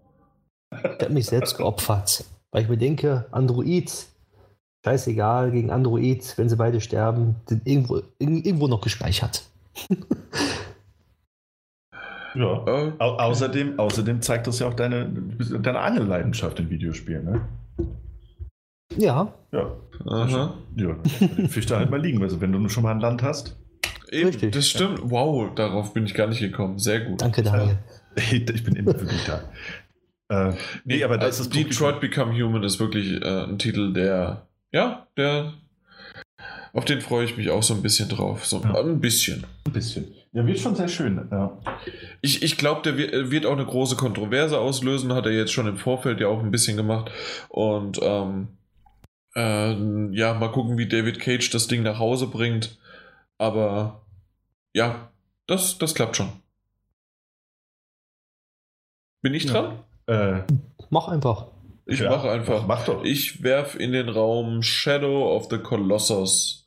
Ich 0.70 0.78
habe 1.02 1.10
mich 1.10 1.26
selbst 1.26 1.56
geopfert. 1.56 2.24
Weil 2.50 2.62
ich 2.62 2.68
mir 2.68 2.76
denke, 2.76 3.26
Android 3.32 3.90
scheißegal, 4.86 5.50
gegen 5.50 5.72
Android, 5.72 6.32
wenn 6.36 6.48
sie 6.48 6.56
beide 6.56 6.80
sterben, 6.80 7.36
sind 7.48 7.66
irgendwo, 7.66 8.02
irgendwo 8.20 8.68
noch 8.68 8.80
gespeichert. 8.80 9.42
ja. 12.36 12.66
Äh, 12.66 12.92
Au 12.98 13.16
außerdem, 13.16 13.78
außerdem 13.78 14.22
zeigt 14.22 14.46
das 14.46 14.58
ja 14.58 14.68
auch 14.68 14.74
deine, 14.74 15.08
deine 15.60 15.78
Angelleidenschaft 15.80 16.60
in 16.60 16.70
Videospielen, 16.70 17.24
ne? 17.24 17.40
Ja. 18.96 19.34
Ja. 19.52 19.76
Aha. 20.06 20.54
Ja, 20.76 20.96
den 21.18 21.48
Fisch 21.48 21.66
da 21.66 21.78
halt 21.78 21.90
mal 21.90 22.00
liegen. 22.00 22.22
Also 22.22 22.40
wenn 22.40 22.52
du 22.52 22.58
nur 22.58 22.70
schon 22.70 22.82
mal 22.82 22.92
ein 22.92 23.00
Land 23.00 23.22
hast. 23.22 23.56
Eben, 24.10 24.28
Richtig. 24.28 24.52
das 24.52 24.68
stimmt. 24.68 25.00
Wow, 25.02 25.54
darauf 25.54 25.92
bin 25.92 26.06
ich 26.06 26.14
gar 26.14 26.28
nicht 26.28 26.40
gekommen. 26.40 26.78
Sehr 26.78 27.00
gut. 27.00 27.20
Danke, 27.20 27.42
Daniel. 27.42 27.78
ich 28.30 28.64
bin 28.64 28.76
immer 28.76 28.94
wirklich 28.94 29.24
da. 29.24 29.42
Äh, 30.28 30.54
nee, 30.84 31.04
aber 31.04 31.18
das 31.18 31.38
also 31.38 31.42
ist 31.42 31.54
Detroit 31.54 32.00
Become 32.00 32.32
Human 32.32 32.62
ist 32.62 32.80
wirklich 32.80 33.22
äh, 33.22 33.44
ein 33.44 33.58
Titel, 33.58 33.92
der, 33.92 34.48
ja, 34.72 35.06
der, 35.16 35.52
auf 36.72 36.84
den 36.84 37.00
freue 37.00 37.24
ich 37.24 37.36
mich 37.36 37.50
auch 37.50 37.62
so 37.62 37.74
ein 37.74 37.82
bisschen 37.82 38.08
drauf. 38.08 38.44
So 38.44 38.60
ja. 38.62 38.74
ein 38.74 39.00
bisschen. 39.00 39.44
Ein 39.66 39.72
bisschen. 39.72 40.06
Der 40.36 40.46
wird 40.46 40.58
schon 40.58 40.74
sehr 40.74 40.88
schön. 40.88 41.26
Ja. 41.30 41.56
Ich, 42.20 42.42
ich 42.42 42.58
glaube, 42.58 42.82
der 42.82 42.98
wird, 42.98 43.30
wird, 43.30 43.46
auch 43.46 43.54
eine 43.54 43.64
große 43.64 43.96
Kontroverse 43.96 44.58
auslösen, 44.58 45.14
hat 45.14 45.24
er 45.24 45.32
jetzt 45.32 45.50
schon 45.50 45.66
im 45.66 45.78
Vorfeld 45.78 46.20
ja 46.20 46.28
auch 46.28 46.40
ein 46.40 46.50
bisschen 46.50 46.76
gemacht. 46.76 47.10
Und 47.48 47.98
ähm, 48.02 48.48
äh, 49.34 49.72
ja, 50.14 50.34
mal 50.34 50.52
gucken, 50.52 50.76
wie 50.76 50.88
David 50.88 51.20
Cage 51.20 51.48
das 51.48 51.68
Ding 51.68 51.82
nach 51.82 51.98
Hause 51.98 52.26
bringt. 52.26 52.78
Aber 53.38 54.02
ja, 54.74 55.10
das, 55.46 55.78
das 55.78 55.94
klappt 55.94 56.16
schon. 56.16 56.28
Bin 59.22 59.32
ich 59.32 59.46
dran? 59.46 59.84
Äh, 60.06 60.42
mach 60.90 61.08
einfach. 61.08 61.46
Ich 61.86 62.00
ja, 62.00 62.10
mache 62.10 62.30
einfach. 62.30 62.66
Mach 62.66 62.84
doch. 62.84 63.04
Ich 63.04 63.42
werfe 63.42 63.78
in 63.78 63.92
den 63.92 64.10
Raum 64.10 64.62
Shadow 64.62 65.34
of 65.34 65.48
the 65.50 65.56
Colossus. 65.56 66.65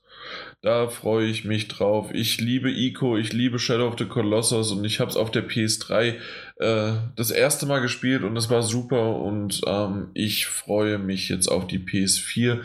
Da 0.61 0.89
freue 0.89 1.27
ich 1.27 1.45
mich 1.45 1.69
drauf. 1.69 2.11
Ich 2.13 2.41
liebe 2.41 2.69
Ico, 2.69 3.15
ich 3.15 3.31
liebe 3.31 3.59
Shadow 3.59 3.87
of 3.87 3.95
the 3.97 4.05
Colossus 4.05 4.73
und 4.73 4.83
ich 4.83 4.99
habe 4.99 5.09
es 5.09 5.15
auf 5.15 5.31
der 5.31 5.47
PS3 5.47 6.15
äh, 6.57 6.93
das 7.15 7.31
erste 7.31 7.65
Mal 7.65 7.79
gespielt 7.79 8.23
und 8.23 8.35
es 8.35 8.49
war 8.49 8.61
super 8.61 9.15
und 9.15 9.61
ähm, 9.65 10.09
ich 10.13 10.47
freue 10.47 10.97
mich 10.97 11.29
jetzt 11.29 11.47
auf 11.47 11.65
die 11.65 11.79
PS4 11.79 12.61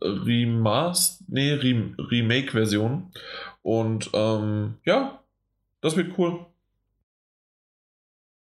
Remaster, 0.00 1.24
nee, 1.26 1.52
Rem 1.52 1.96
Remake-Version 1.98 3.10
und 3.62 4.10
ähm, 4.14 4.74
ja, 4.84 5.20
das 5.80 5.96
wird 5.96 6.16
cool. 6.18 6.46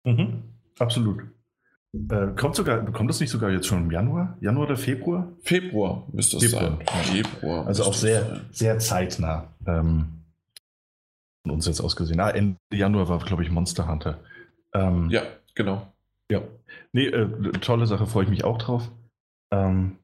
Mhm, 0.03 0.43
absolut. 0.77 1.23
Äh, 1.93 2.27
kommt 2.37 2.55
sogar, 2.55 2.85
kommt 2.91 3.09
das 3.09 3.19
nicht 3.19 3.29
sogar 3.29 3.49
jetzt 3.49 3.67
schon 3.67 3.83
im 3.83 3.91
Januar? 3.91 4.37
Januar 4.39 4.67
oder 4.67 4.77
Februar? 4.77 5.27
Februar 5.41 6.07
müsste 6.11 6.37
es 6.37 6.43
Februar. 6.43 6.77
sein. 6.77 7.03
Februar. 7.03 7.67
Also 7.67 7.83
auch 7.83 7.93
sehr, 7.93 8.41
sehr 8.51 8.79
zeitnah. 8.79 9.53
Ähm, 9.65 10.23
von 11.43 11.51
uns 11.51 11.65
jetzt 11.65 11.81
ausgesehen. 11.81 12.19
Ah, 12.19 12.29
Ende 12.29 12.57
Januar 12.71 13.09
war, 13.09 13.19
glaube 13.19 13.43
ich, 13.43 13.49
Monster 13.49 13.87
Hunter. 13.87 14.19
Ähm, 14.73 15.09
ja, 15.09 15.23
genau. 15.55 15.91
Ja. 16.31 16.41
Nee, 16.93 17.07
äh, 17.07 17.51
tolle 17.59 17.87
Sache, 17.87 18.07
freue 18.07 18.23
ich 18.23 18.29
mich 18.29 18.43
auch 18.45 18.57
drauf. 18.57 18.89
Ähm, 19.51 19.97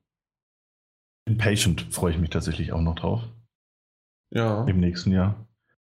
Impatient 1.25 1.87
freue 1.91 2.11
ich 2.11 2.17
mich 2.17 2.29
tatsächlich 2.29 2.73
auch 2.73 2.81
noch 2.81 2.95
drauf. 2.95 3.21
Ja. 4.33 4.65
Im 4.65 4.79
nächsten 4.79 5.11
Jahr. 5.11 5.35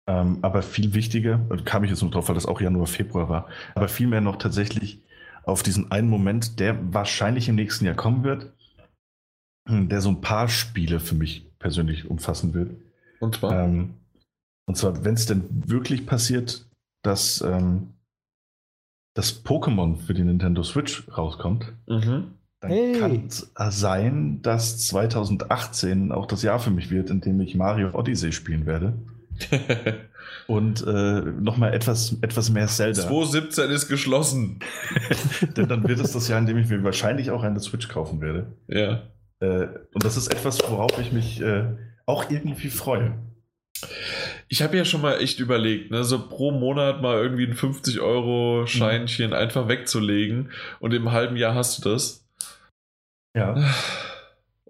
Ähm, 0.06 0.38
aber 0.42 0.62
viel 0.62 0.94
wichtiger, 0.94 1.40
kam 1.64 1.84
ich 1.84 1.90
jetzt 1.90 2.02
nur 2.02 2.10
drauf, 2.10 2.28
weil 2.28 2.34
das 2.34 2.46
auch 2.46 2.60
Januar, 2.60 2.86
Februar 2.86 3.28
war, 3.28 3.48
aber 3.74 3.88
vielmehr 3.88 4.20
noch 4.20 4.36
tatsächlich 4.36 5.02
auf 5.50 5.62
diesen 5.62 5.90
einen 5.90 6.08
Moment, 6.08 6.60
der 6.60 6.94
wahrscheinlich 6.94 7.48
im 7.48 7.56
nächsten 7.56 7.84
Jahr 7.84 7.94
kommen 7.94 8.24
wird, 8.24 8.52
hm, 9.68 9.88
der 9.88 10.00
so 10.00 10.10
ein 10.10 10.20
paar 10.20 10.48
Spiele 10.48 11.00
für 11.00 11.14
mich 11.14 11.46
persönlich 11.58 12.08
umfassen 12.08 12.54
wird. 12.54 12.70
Und 13.20 13.36
zwar? 13.36 13.64
Ähm, 13.64 13.94
und 14.66 14.76
zwar, 14.76 15.04
wenn 15.04 15.14
es 15.14 15.26
denn 15.26 15.44
wirklich 15.66 16.06
passiert, 16.06 16.66
dass 17.02 17.40
ähm, 17.40 17.94
das 19.14 19.44
Pokémon 19.44 19.96
für 19.96 20.14
die 20.14 20.22
Nintendo 20.22 20.62
Switch 20.62 21.06
rauskommt, 21.16 21.72
mhm. 21.86 22.32
dann 22.60 22.70
hey. 22.70 22.98
kann 22.98 23.26
es 23.26 23.52
sein, 23.70 24.40
dass 24.42 24.86
2018 24.86 26.12
auch 26.12 26.26
das 26.26 26.42
Jahr 26.42 26.60
für 26.60 26.70
mich 26.70 26.90
wird, 26.90 27.10
in 27.10 27.20
dem 27.20 27.40
ich 27.40 27.54
Mario 27.54 27.90
Odyssey 27.92 28.32
spielen 28.32 28.66
werde. 28.66 28.94
und 30.46 30.86
äh, 30.86 31.20
nochmal 31.20 31.74
etwas, 31.74 32.16
etwas 32.22 32.50
mehr 32.50 32.66
Zelda. 32.66 33.02
2017 33.02 33.70
ist 33.70 33.88
geschlossen. 33.88 34.60
Denn 35.56 35.68
dann 35.68 35.86
wird 35.86 36.00
es 36.00 36.12
das 36.12 36.28
Jahr, 36.28 36.38
in 36.38 36.46
dem 36.46 36.58
ich 36.58 36.68
mir 36.68 36.82
wahrscheinlich 36.82 37.30
auch 37.30 37.42
eine 37.42 37.60
Switch 37.60 37.88
kaufen 37.88 38.20
werde. 38.20 38.56
Ja. 38.68 39.02
Äh, 39.40 39.68
und 39.94 40.04
das 40.04 40.16
ist 40.16 40.28
etwas, 40.28 40.60
worauf 40.68 40.98
ich 40.98 41.12
mich 41.12 41.40
äh, 41.40 41.64
auch 42.06 42.30
irgendwie 42.30 42.70
freue. 42.70 43.18
Ich 44.48 44.62
habe 44.62 44.76
ja 44.76 44.84
schon 44.84 45.00
mal 45.00 45.20
echt 45.20 45.40
überlegt, 45.40 45.90
ne, 45.90 46.04
so 46.04 46.28
pro 46.28 46.50
Monat 46.50 47.00
mal 47.00 47.16
irgendwie 47.16 47.46
ein 47.46 47.54
50-Euro-Scheinchen 47.54 49.28
mhm. 49.28 49.36
einfach 49.36 49.68
wegzulegen 49.68 50.50
und 50.80 50.92
im 50.92 51.12
halben 51.12 51.36
Jahr 51.36 51.54
hast 51.54 51.78
du 51.78 51.88
das. 51.88 52.28
Ja. 53.36 53.54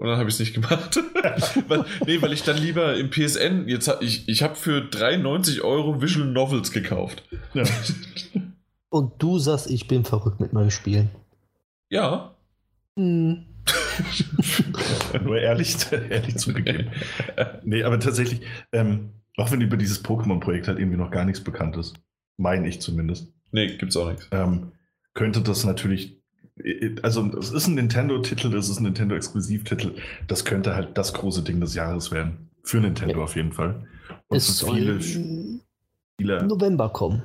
Und 0.00 0.08
dann 0.08 0.16
habe 0.16 0.30
ich 0.30 0.36
es 0.36 0.40
nicht 0.40 0.54
gemacht. 0.54 0.96
weil, 1.68 1.84
nee, 2.06 2.22
weil 2.22 2.32
ich 2.32 2.42
dann 2.42 2.56
lieber 2.56 2.96
im 2.96 3.10
PSN, 3.10 3.68
jetzt 3.68 3.94
ich, 4.00 4.26
ich 4.30 4.42
habe 4.42 4.54
für 4.56 4.80
93 4.80 5.62
Euro 5.62 6.00
Visual 6.00 6.26
Novels 6.26 6.72
gekauft. 6.72 7.22
Ja. 7.52 7.64
Und 8.88 9.22
du 9.22 9.38
sagst, 9.38 9.70
ich 9.70 9.88
bin 9.88 10.06
verrückt 10.06 10.40
mit 10.40 10.54
meinen 10.54 10.70
Spielen. 10.70 11.10
Ja. 11.90 12.34
Hm. 12.96 13.44
Nur 15.22 15.38
ehrlich, 15.38 15.76
ehrlich 15.92 16.38
zugegeben. 16.38 16.90
Nee, 17.62 17.82
aber 17.82 18.00
tatsächlich, 18.00 18.40
ähm, 18.72 19.10
auch 19.36 19.52
wenn 19.52 19.60
über 19.60 19.76
dieses 19.76 20.02
Pokémon-Projekt 20.02 20.66
halt 20.66 20.78
irgendwie 20.78 20.96
noch 20.96 21.10
gar 21.10 21.26
nichts 21.26 21.44
bekannt 21.44 21.76
ist, 21.76 21.94
meine 22.38 22.66
ich 22.66 22.80
zumindest. 22.80 23.34
Nee, 23.52 23.76
gibt's 23.76 23.98
auch 23.98 24.08
nichts. 24.08 24.26
Ähm, 24.30 24.72
könnte 25.12 25.42
das 25.42 25.64
natürlich 25.64 26.19
also 27.02 27.30
es 27.38 27.50
ist 27.50 27.66
ein 27.66 27.74
Nintendo-Titel, 27.74 28.54
es 28.56 28.68
ist 28.68 28.80
ein 28.80 28.84
Nintendo-Exklusivtitel. 28.84 29.94
Das 30.28 30.44
könnte 30.44 30.74
halt 30.74 30.96
das 30.96 31.12
große 31.14 31.42
Ding 31.42 31.60
des 31.60 31.74
Jahres 31.74 32.10
werden. 32.10 32.50
Für 32.62 32.78
Nintendo 32.78 33.18
ja. 33.18 33.24
auf 33.24 33.36
jeden 33.36 33.52
Fall. 33.52 33.86
Und 34.28 34.36
es 34.36 34.62
viele 34.62 35.00
Spiele. 35.00 36.44
November 36.46 36.88
kommen. 36.90 37.22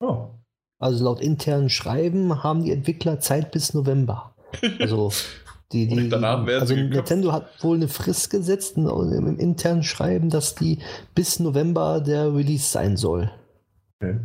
Oh. 0.00 0.28
Also 0.78 1.04
laut 1.04 1.20
internen 1.20 1.68
Schreiben 1.68 2.42
haben 2.42 2.64
die 2.64 2.72
Entwickler 2.72 3.20
Zeit 3.20 3.52
bis 3.52 3.74
November. 3.74 4.34
Also 4.80 5.12
die, 5.72 5.86
die, 5.86 6.12
also 6.12 6.74
Nintendo 6.74 7.32
hat 7.32 7.62
wohl 7.62 7.76
eine 7.76 7.86
Frist 7.86 8.30
gesetzt 8.30 8.76
im 8.76 9.38
internen 9.38 9.84
Schreiben, 9.84 10.28
dass 10.28 10.56
die 10.56 10.80
bis 11.14 11.38
November 11.38 12.00
der 12.00 12.34
Release 12.34 12.68
sein 12.68 12.96
soll. 12.96 13.30
Okay. 14.00 14.18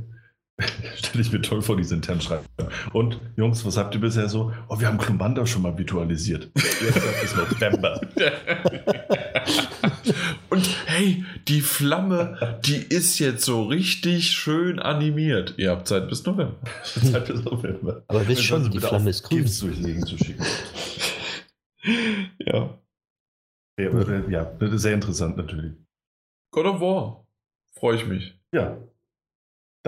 Stelle 0.95 1.21
ich 1.21 1.31
mir 1.31 1.41
toll 1.41 1.61
vor, 1.61 1.75
diese 1.75 1.95
internen 1.95 2.21
Schreiben. 2.21 2.45
Und 2.93 3.19
Jungs, 3.35 3.65
was 3.65 3.75
habt 3.75 3.93
ihr 3.93 4.01
bisher 4.01 4.29
so? 4.29 4.53
Oh, 4.69 4.79
wir 4.79 4.87
haben 4.87 4.97
Klumbanda 4.97 5.45
schon 5.45 5.61
mal 5.63 5.77
virtualisiert. 5.77 6.49
Jetzt 6.55 7.23
ist 7.23 7.35
November. 7.35 7.99
Und 10.49 10.65
hey, 10.85 11.25
die 11.47 11.59
Flamme, 11.59 12.59
die 12.65 12.77
ist 12.77 13.19
jetzt 13.19 13.43
so 13.43 13.63
richtig 13.63 14.31
schön 14.31 14.79
animiert. 14.79 15.55
Ihr 15.57 15.71
habt 15.71 15.87
Zeit 15.87 16.07
bis 16.07 16.25
November. 16.25 16.55
Zeit 16.83 17.27
bis 17.27 17.43
November. 17.43 18.03
Aber 18.07 18.25
wisst 18.27 18.43
schon, 18.43 18.71
die 18.71 18.79
Flamme 18.79 19.09
ist 19.09 19.23
grün. 19.23 19.39
Gips 19.39 19.59
durchlegen 19.59 20.05
zu 20.05 20.17
schicken. 20.17 20.45
ja. 22.39 22.79
Ja, 23.77 24.29
ja, 24.29 24.77
sehr 24.77 24.93
interessant 24.93 25.35
natürlich. 25.35 25.73
God 26.51 26.65
of 26.65 26.79
War. 26.79 27.27
Freue 27.77 27.97
ich 27.97 28.05
mich. 28.05 28.39
Ja, 28.53 28.77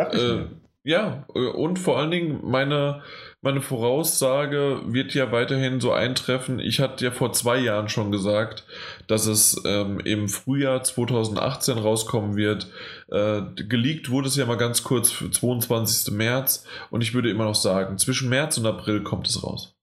äh, 0.03 0.45
ja, 0.88 1.26
und 1.34 1.80
vor 1.80 1.98
allen 1.98 2.11
Dingen 2.11 2.40
meine, 2.43 3.01
meine 3.42 3.59
Voraussage 3.59 4.84
wird 4.85 5.14
ja 5.14 5.34
weiterhin 5.34 5.82
so 5.82 5.92
eintreffen. 5.92 6.59
Ich 6.59 6.80
hatte 6.80 7.03
ja 7.03 7.11
vor 7.11 7.34
zwei 7.34 7.58
Jahren 7.58 7.90
schon 7.90 8.09
gesagt, 8.09 8.66
dass 9.08 9.26
es 9.26 9.61
ähm, 9.66 10.00
im 10.00 10.30
Frühjahr 10.30 10.82
2018 10.82 11.77
rauskommen 11.77 12.38
wird. 12.38 12.72
Äh, 13.09 13.42
geleakt 13.56 14.09
wurde 14.11 14.30
es 14.30 14.38
ja 14.38 14.45
mal 14.45 14.56
ganz 14.56 14.82
kurz 14.84 15.11
für 15.11 15.30
22. 15.30 16.14
März 16.14 16.66
und 16.90 17.01
ich 17.01 17.14
würde 17.14 17.30
immer 17.30 17.43
noch 17.43 17.56
sagen, 17.56 17.98
zwischen 17.98 18.30
März 18.30 18.58
und 18.58 18.66
April 18.66 19.03
kommt 19.03 19.27
es 19.27 19.43
raus. 19.43 19.76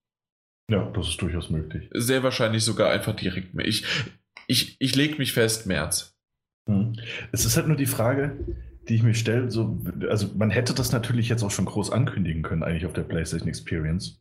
Ja, 0.70 0.90
das 0.94 1.08
ist 1.08 1.20
durchaus 1.20 1.50
möglich. 1.50 1.90
Sehr 1.92 2.22
wahrscheinlich 2.22 2.64
sogar 2.64 2.90
einfach 2.90 3.14
direkt 3.14 3.52
mehr. 3.52 3.66
Ich, 3.66 3.84
ich, 4.46 4.76
ich 4.78 4.96
lege 4.96 5.18
mich 5.18 5.34
fest, 5.34 5.66
März. 5.66 6.16
Hm. 6.66 6.94
Es 7.30 7.44
ist 7.44 7.58
halt 7.58 7.68
nur 7.68 7.76
die 7.76 7.84
Frage, 7.84 8.38
die 8.88 8.96
ich 8.96 9.02
mir 9.02 9.14
stelle, 9.14 9.50
so, 9.50 9.80
also 10.08 10.28
man 10.36 10.50
hätte 10.50 10.74
das 10.74 10.92
natürlich 10.92 11.28
jetzt 11.28 11.42
auch 11.42 11.50
schon 11.50 11.64
groß 11.64 11.90
ankündigen 11.90 12.42
können, 12.42 12.62
eigentlich 12.62 12.86
auf 12.86 12.92
der 12.92 13.02
PlayStation 13.02 13.48
Experience. 13.48 14.20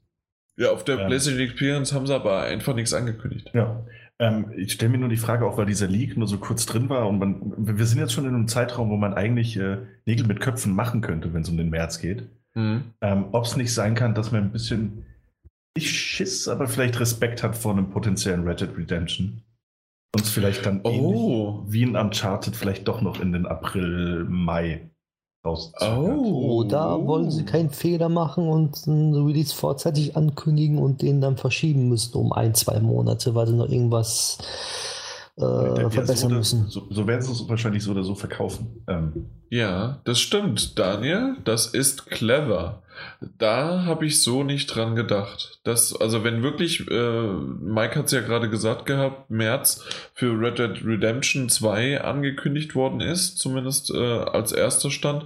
Ja, 0.58 0.72
auf 0.72 0.84
der 0.84 1.00
ähm, 1.00 1.08
PlayStation 1.08 1.42
Experience 1.42 1.94
haben 1.94 2.08
sie 2.08 2.14
aber 2.14 2.42
einfach 2.44 2.76
nichts 2.76 2.94
angekündigt. 2.94 3.50
Ja. 3.54 3.86
Ähm, 4.20 4.52
ich 4.56 4.74
stelle 4.74 4.92
mir 4.92 5.00
nur 5.00 5.10
die 5.10 5.18
Frage, 5.18 5.46
auch 5.46 5.58
weil 5.58 5.66
dieser 5.66 5.88
Leak 5.88 6.16
nur 6.18 6.28
so 6.28 6.38
kurz 6.38 6.66
drin 6.66 6.90
war 6.90 7.08
und 7.08 7.20
man, 7.20 7.54
wir 7.58 7.86
sind 7.86 8.00
jetzt 8.00 8.14
schon 8.14 8.26
in 8.26 8.36
einem 8.36 8.48
Zeitraum, 8.48 8.90
wo 8.90 8.96
man 8.96 9.14
eigentlich 9.14 9.58
äh, 9.58 9.78
Nägel 10.06 10.28
mit 10.28 10.40
Köpfen 10.40 10.74
machen 10.76 11.02
könnte, 11.02 11.34
wenn 11.34 11.42
es 11.42 11.50
um 11.50 11.58
den 11.58 11.70
März 11.70 12.00
geht. 12.00 12.30
Mhm. 12.54 12.94
Ähm, 13.02 13.26
Ob 13.32 13.46
es 13.46 13.58
nicht 13.58 13.74
sein 13.74 13.96
kann, 13.96 14.14
dass 14.14 14.32
man 14.32 14.44
ein 14.44 14.52
bisschen 14.52 15.06
ich 15.76 15.90
Schiss, 15.90 16.48
aber 16.48 16.68
vielleicht 16.68 17.00
Respekt 17.00 17.42
hat 17.42 17.56
vor 17.56 17.72
einem 17.72 17.90
potenziellen 17.90 18.48
Red 18.48 18.62
Dead 18.62 18.78
Redemption. 18.78 19.42
Und 20.16 20.24
es 20.24 20.30
vielleicht 20.30 20.66
dann 20.66 20.82
oh. 20.84 21.64
wie 21.66 21.84
ein 21.84 21.96
Uncharted 21.96 22.56
vielleicht 22.56 22.88
doch 22.88 23.02
noch 23.02 23.20
in 23.20 23.32
den 23.32 23.48
April, 23.48 24.26
Mai 24.30 24.92
rauszögert. 25.44 26.18
Oh. 26.18 26.62
Oder 26.62 27.06
wollen 27.06 27.32
sie 27.32 27.46
keinen 27.46 27.72
Fehler 27.72 28.10
machen 28.10 28.48
und 28.48 28.88
einen 28.88 29.16
Release 29.16 29.56
vorzeitig 29.56 30.16
ankündigen 30.16 30.78
und 30.78 31.02
den 31.02 31.20
dann 31.20 31.38
verschieben 31.38 31.90
müssen 31.90 32.16
um 32.16 32.32
ein, 32.32 32.54
zwei 32.54 32.80
Monate, 32.80 33.34
weil 33.34 33.48
sie 33.48 33.56
noch 33.56 33.70
irgendwas 33.70 34.38
äh, 35.38 35.90
verbessern 35.90 36.30
so 36.30 36.36
müssen. 36.36 36.68
So, 36.70 36.88
so 36.90 37.08
werden 37.08 37.22
sie 37.22 37.32
es 37.32 37.48
wahrscheinlich 37.50 37.84
so 37.84 37.92
oder 37.92 38.04
so 38.04 38.16
verkaufen. 38.16 38.84
Ähm. 38.88 39.30
Ja, 39.50 40.02
das 40.04 40.20
stimmt, 40.20 40.78
Daniel. 40.78 41.38
Das 41.44 41.68
ist 41.68 42.08
clever. 42.08 42.84
Da 43.40 43.86
habe 43.86 44.06
ich 44.06 44.22
so 44.22 44.44
nicht 44.44 44.68
dran 44.68 44.96
gedacht. 44.96 45.60
Das, 45.64 45.96
also 46.00 46.24
wenn 46.24 46.44
wirklich, 46.44 46.88
äh, 46.90 47.24
Mike 47.24 47.96
hat 47.98 48.06
es 48.06 48.12
ja 48.12 48.22
gerade 48.22 48.50
gesagt 48.50 48.86
gehabt, 48.86 49.32
März 49.32 49.84
für 50.14 50.40
Red 50.40 50.60
Dead 50.60 50.86
Redemption 50.86 51.50
2 51.50 52.02
angekündigt 52.02 52.76
worden 52.76 53.02
ist, 53.02 53.40
zumindest 53.40 53.90
äh, 53.92 53.98
als 53.98 54.52
erster 54.52 54.92
Stand, 54.92 55.26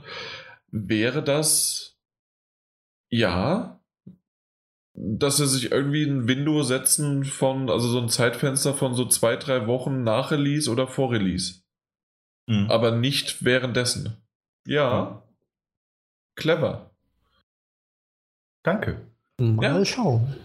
wäre 0.72 1.22
das 1.22 1.98
ja 3.10 3.77
dass 5.00 5.38
sie 5.38 5.48
sich 5.48 5.72
irgendwie 5.72 6.04
ein 6.04 6.28
Window 6.28 6.64
setzen 6.64 7.24
von, 7.24 7.70
also 7.70 7.88
so 7.88 8.00
ein 8.00 8.10
Zeitfenster 8.10 8.74
von 8.74 8.96
so 8.96 9.06
zwei, 9.06 9.36
drei 9.36 9.68
Wochen 9.68 10.04
nach 10.04 10.32
Release 10.32 10.70
oder 10.70 10.88
vor 10.88 11.12
Release. 11.12 11.62
Mhm. 12.48 12.72
Aber 12.72 12.92
nicht 12.92 13.46
währenddessen. 13.46 14.18
Ja. 14.66 15.22
Mhm. 15.24 15.34
Clever. 16.36 16.92
Danke. 18.64 19.02
Mal 19.40 19.80
ja. 19.80 19.86
schauen. 19.86 20.36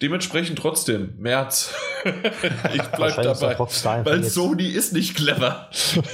Dementsprechend 0.00 0.58
trotzdem, 0.58 1.14
März. 1.18 1.74
ich 2.04 2.82
bleib 2.82 3.16
dabei. 3.16 3.58
Weil 3.58 4.22
Sony 4.22 4.68
ist 4.68 4.92
nicht 4.92 5.16
clever. 5.16 5.70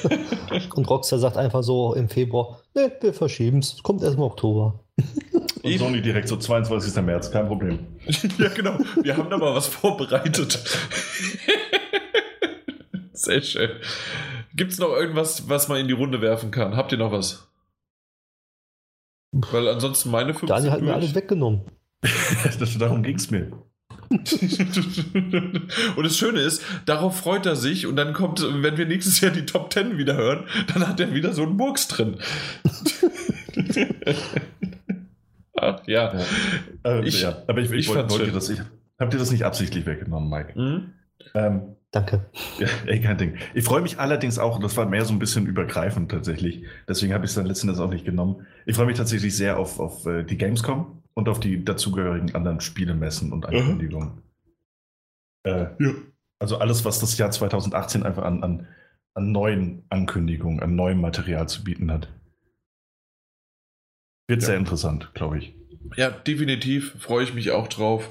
Und 0.75 0.89
Rockstar 0.89 1.19
sagt 1.19 1.37
einfach 1.37 1.63
so 1.63 1.93
im 1.95 2.09
Februar, 2.09 2.61
ne, 2.75 2.91
wir 3.03 3.13
verschieben 3.13 3.59
es. 3.59 3.83
Kommt 3.83 4.03
erst 4.03 4.17
im 4.17 4.23
Oktober. 4.23 4.81
Und 5.63 5.79
Sony 5.79 6.01
direkt 6.01 6.29
so 6.29 6.39
22. 6.39 7.03
März, 7.03 7.31
kein 7.31 7.47
Problem. 7.47 7.79
ja, 8.39 8.49
genau. 8.49 8.79
Wir 9.03 9.19
haben 9.19 9.29
da 9.29 9.37
mal 9.37 9.55
was 9.55 9.67
vorbereitet. 9.67 10.59
Sehr 13.13 13.43
schön. 13.43 13.71
Gibt 14.55 14.73
es 14.73 14.79
noch 14.79 14.95
irgendwas, 14.95 15.49
was 15.49 15.69
man 15.69 15.79
in 15.79 15.89
die 15.89 15.95
Runde 15.95 16.23
werfen 16.23 16.51
kann? 16.51 16.75
Habt 16.75 16.93
ihr 16.93 16.99
noch 16.99 17.13
was? 17.13 17.49
Weil 19.33 19.69
ansonsten 19.69 20.11
meine 20.11 20.33
15 20.33 20.49
Daniel 20.49 20.71
hat 20.71 20.81
mir 20.81 20.95
alles 20.95 21.15
weggenommen. 21.15 21.63
das, 22.59 22.79
darum 22.79 23.03
ging 23.03 23.17
es 23.17 23.31
mir. 23.31 23.51
und 25.97 26.05
das 26.05 26.17
Schöne 26.17 26.41
ist, 26.41 26.63
darauf 26.87 27.19
freut 27.19 27.47
er 27.47 27.57
sich 27.57 27.87
und 27.87 27.97
dann 27.97 28.13
kommt, 28.13 28.43
wenn 28.43 28.77
wir 28.77 28.87
nächstes 28.87 29.21
Jahr 29.21 29.33
die 29.33 29.47
Top 29.47 29.73
10 29.73 29.99
wieder 29.99 30.17
hören, 30.17 30.45
dann 30.73 30.87
hat 30.87 31.01
er 31.01 31.13
wieder 31.15 31.33
so 31.33 31.43
einen 31.43 31.57
Murks 31.57 31.89
drin. 31.89 32.19
Ach, 35.57 35.81
ja. 35.87 36.15
ja. 36.15 36.25
Äh, 36.85 37.07
ich, 37.07 37.23
ja. 37.23 37.43
Aber 37.47 37.61
ich, 37.61 37.71
ich, 37.71 37.79
ich 37.79 37.89
wollte, 37.89 38.11
wollte 38.11 38.33
das, 38.33 38.49
ich, 38.51 38.61
habt 38.99 39.13
ihr 39.13 39.19
das 39.19 39.31
nicht 39.31 39.45
absichtlich 39.45 39.87
weggenommen, 39.87 40.29
Mike? 40.29 40.59
Mhm. 40.59 40.93
Ähm, 41.35 41.77
Danke. 41.95 42.27
Ja, 42.59 42.67
ey, 42.87 43.01
kein 43.01 43.19
Ding. 43.19 43.37
Ich 43.55 43.63
freue 43.65 43.81
mich 43.81 44.01
allerdings 44.01 44.41
auch, 44.41 44.57
und 44.57 44.65
das 44.65 44.77
war 44.77 44.85
mehr 44.85 45.05
so 45.05 45.13
ein 45.13 45.21
bisschen 45.21 45.47
übergreifend 45.47 46.11
tatsächlich, 46.11 46.65
deswegen 46.89 47.15
habe 47.15 47.25
ich 47.25 47.31
es 47.31 47.37
dann 47.37 47.47
letzten 47.47 47.69
Endes 47.69 47.81
auch 47.81 47.89
nicht 47.89 48.05
genommen. 48.05 48.45
Ich 48.67 48.75
freue 48.75 48.87
mich 48.87 48.97
tatsächlich 48.97 49.37
sehr 49.37 49.59
auf, 49.61 49.79
auf 49.79 50.05
äh, 50.05 50.25
die 50.25 50.37
Gamescom 50.37 51.04
und 51.15 51.29
auf 51.29 51.41
die 51.41 51.65
dazugehörigen 51.65 52.35
anderen 52.35 52.61
Spielemessen 52.61 53.33
und 53.33 53.47
Ankündigungen. 53.47 54.23
Äh, 55.45 55.67
ja. 55.79 55.95
Also 56.41 56.59
alles, 56.59 56.85
was 56.85 57.01
das 57.01 57.17
Jahr 57.17 57.31
2018 57.31 58.03
einfach 58.03 58.25
an, 58.25 58.43
an, 58.43 58.69
an 59.15 59.33
neuen 59.33 59.85
Ankündigungen, 59.89 60.61
an 60.61 60.75
neuem 60.75 61.01
Material 61.01 61.49
zu 61.49 61.65
bieten 61.65 61.91
hat. 61.91 62.09
Wird 64.29 64.43
ja. 64.43 64.47
sehr 64.47 64.57
interessant, 64.57 65.13
glaube 65.15 65.39
ich. 65.39 65.55
Ja, 65.97 66.11
definitiv 66.11 66.95
freue 66.99 67.25
ich 67.25 67.35
mich 67.35 67.51
auch 67.51 67.69
drauf. 67.69 68.11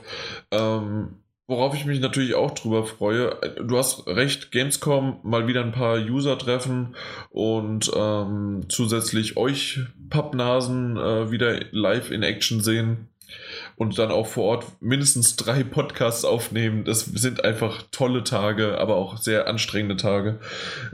Ähm, 0.52 1.23
worauf 1.48 1.76
ich 1.76 1.86
mich 1.86 2.00
natürlich 2.00 2.36
auch 2.36 2.52
drüber 2.52 2.86
freue, 2.86 3.38
du 3.62 3.78
hast 3.78 4.08
recht, 4.08 4.52
Gamescom 4.52 5.20
mal 5.24 5.48
wieder 5.48 5.62
ein 5.62 5.72
paar 5.72 5.98
User 5.98 6.38
treffen 6.38 6.96
und 7.30 7.92
ähm, 7.96 8.66
zusätzlich 8.70 9.36
euch 9.38 9.80
Pappnasen 10.10 10.98
äh, 10.98 11.32
wieder 11.32 11.60
live 11.72 12.12
in 12.12 12.24
Action 12.24 12.62
sehen 12.62 13.10
und 13.76 13.98
dann 13.98 14.12
auch 14.12 14.28
vor 14.28 14.44
Ort 14.46 14.66
mindestens 14.80 15.36
drei 15.36 15.64
Podcasts 15.64 16.26
aufnehmen. 16.26 16.86
Das 16.86 17.06
sind 17.06 17.44
einfach 17.44 17.84
tolle 17.92 18.24
Tage, 18.24 18.78
aber 18.78 18.96
auch 18.96 19.18
sehr 19.18 19.48
anstrengende 19.48 19.98
Tage. 19.98 20.40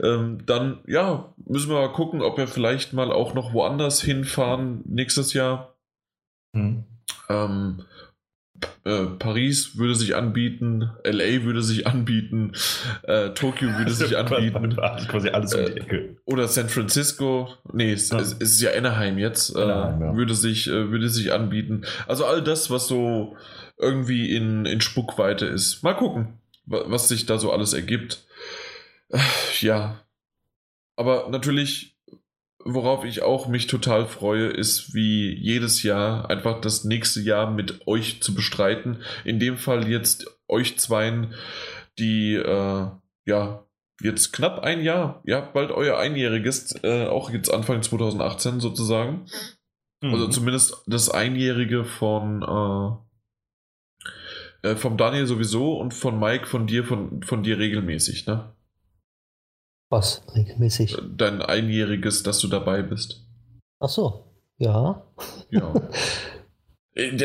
Ähm, 0.02 0.38
dann, 0.46 0.78
ja, 0.86 1.32
müssen 1.46 1.70
wir 1.70 1.80
mal 1.80 1.92
gucken, 1.92 2.22
ob 2.22 2.38
wir 2.38 2.48
vielleicht 2.48 2.92
mal 2.92 3.12
auch 3.12 3.34
noch 3.34 3.52
woanders 3.52 4.00
hinfahren 4.00 4.82
nächstes 4.86 5.32
Jahr. 5.32 5.76
Mhm. 6.52 6.84
Ähm, 7.28 7.84
äh, 8.84 9.06
Paris 9.18 9.76
würde 9.76 9.94
sich 9.94 10.16
anbieten, 10.16 10.90
LA 11.04 11.44
würde 11.44 11.62
sich 11.62 11.86
anbieten, 11.86 12.52
äh, 13.02 13.30
Tokio 13.30 13.68
würde 13.76 13.92
sich 13.92 14.16
anbieten. 14.18 14.76
Quasi 15.08 15.28
alles 15.28 15.54
um 15.54 15.64
die 15.66 15.72
äh, 15.72 15.80
Ecke. 15.80 16.16
Oder 16.24 16.48
San 16.48 16.68
Francisco, 16.68 17.48
nee, 17.72 17.92
es, 17.92 18.10
ja. 18.10 18.18
es 18.18 18.32
ist 18.32 18.60
ja 18.60 18.70
Anaheim 18.72 19.18
jetzt, 19.18 19.54
äh, 19.54 19.60
Anaheim, 19.60 20.02
ja. 20.02 20.16
würde, 20.16 20.34
sich, 20.34 20.66
würde 20.66 21.08
sich 21.08 21.32
anbieten. 21.32 21.84
Also 22.06 22.24
all 22.24 22.42
das, 22.42 22.70
was 22.70 22.88
so 22.88 23.36
irgendwie 23.78 24.34
in, 24.34 24.66
in 24.66 24.80
Spuckweite 24.80 25.46
ist. 25.46 25.82
Mal 25.82 25.94
gucken, 25.94 26.38
was 26.66 27.08
sich 27.08 27.26
da 27.26 27.38
so 27.38 27.52
alles 27.52 27.72
ergibt. 27.72 28.24
Ja. 29.60 30.00
Aber 30.96 31.28
natürlich 31.30 31.96
worauf 32.64 33.04
ich 33.04 33.22
auch 33.22 33.48
mich 33.48 33.66
total 33.66 34.06
freue, 34.06 34.48
ist 34.48 34.94
wie 34.94 35.34
jedes 35.34 35.82
Jahr 35.82 36.30
einfach 36.30 36.60
das 36.60 36.84
nächste 36.84 37.20
Jahr 37.20 37.50
mit 37.50 37.86
euch 37.86 38.22
zu 38.22 38.34
bestreiten. 38.34 39.02
In 39.24 39.38
dem 39.38 39.56
Fall 39.56 39.88
jetzt 39.88 40.26
euch 40.48 40.78
zweien, 40.78 41.34
die 41.98 42.34
äh, 42.34 42.86
ja 43.26 43.66
jetzt 44.02 44.32
knapp 44.32 44.60
ein 44.60 44.82
Jahr, 44.82 45.22
ja, 45.26 45.40
bald 45.40 45.70
euer 45.70 45.98
Einjähriges, 45.98 46.74
äh, 46.82 47.06
auch 47.06 47.30
jetzt 47.30 47.52
Anfang 47.52 47.82
2018 47.82 48.60
sozusagen. 48.60 49.26
Mhm. 50.00 50.14
Also 50.14 50.28
zumindest 50.28 50.82
das 50.86 51.10
Einjährige 51.10 51.84
von 51.84 52.42
äh, 52.42 53.10
äh, 54.62 54.76
vom 54.76 54.96
Daniel 54.96 55.26
sowieso 55.26 55.78
und 55.78 55.94
von 55.94 56.18
Mike 56.18 56.46
von 56.46 56.66
dir, 56.66 56.84
von, 56.84 57.22
von 57.22 57.42
dir 57.42 57.58
regelmäßig, 57.58 58.26
ne? 58.26 58.54
Was 59.90 60.22
regelmäßig? 60.34 60.96
Dein 61.16 61.42
Einjähriges, 61.42 62.22
dass 62.22 62.38
du 62.38 62.46
dabei 62.46 62.82
bist. 62.82 63.26
Ach 63.80 63.88
so, 63.88 64.24
ja. 64.56 65.02
Ja. 65.50 65.74
Äh, 66.92 67.16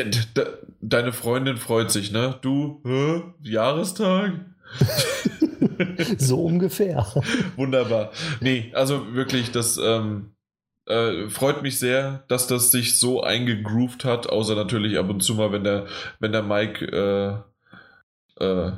deine 0.80 1.12
Freundin 1.12 1.56
freut 1.56 1.90
sich, 1.90 2.12
ne? 2.12 2.38
Du, 2.40 2.80
hä? 2.86 3.24
Jahrestag? 3.42 4.46
so 6.18 6.44
ungefähr. 6.44 7.04
Wunderbar. 7.56 8.12
Nee, 8.40 8.70
also 8.74 9.12
wirklich, 9.14 9.50
das 9.50 9.76
ähm, 9.76 10.36
äh, 10.86 11.28
freut 11.28 11.62
mich 11.62 11.80
sehr, 11.80 12.24
dass 12.28 12.46
das 12.46 12.70
sich 12.70 12.98
so 12.98 13.22
eingegroovt 13.22 14.04
hat, 14.04 14.28
außer 14.28 14.54
natürlich 14.54 14.98
ab 14.98 15.10
und 15.10 15.20
zu 15.20 15.34
mal, 15.34 15.50
wenn 15.50 15.64
der, 15.64 15.86
wenn 16.20 16.32
der 16.32 16.44
Mike 16.44 17.44
äh, 18.40 18.44
äh, 18.44 18.72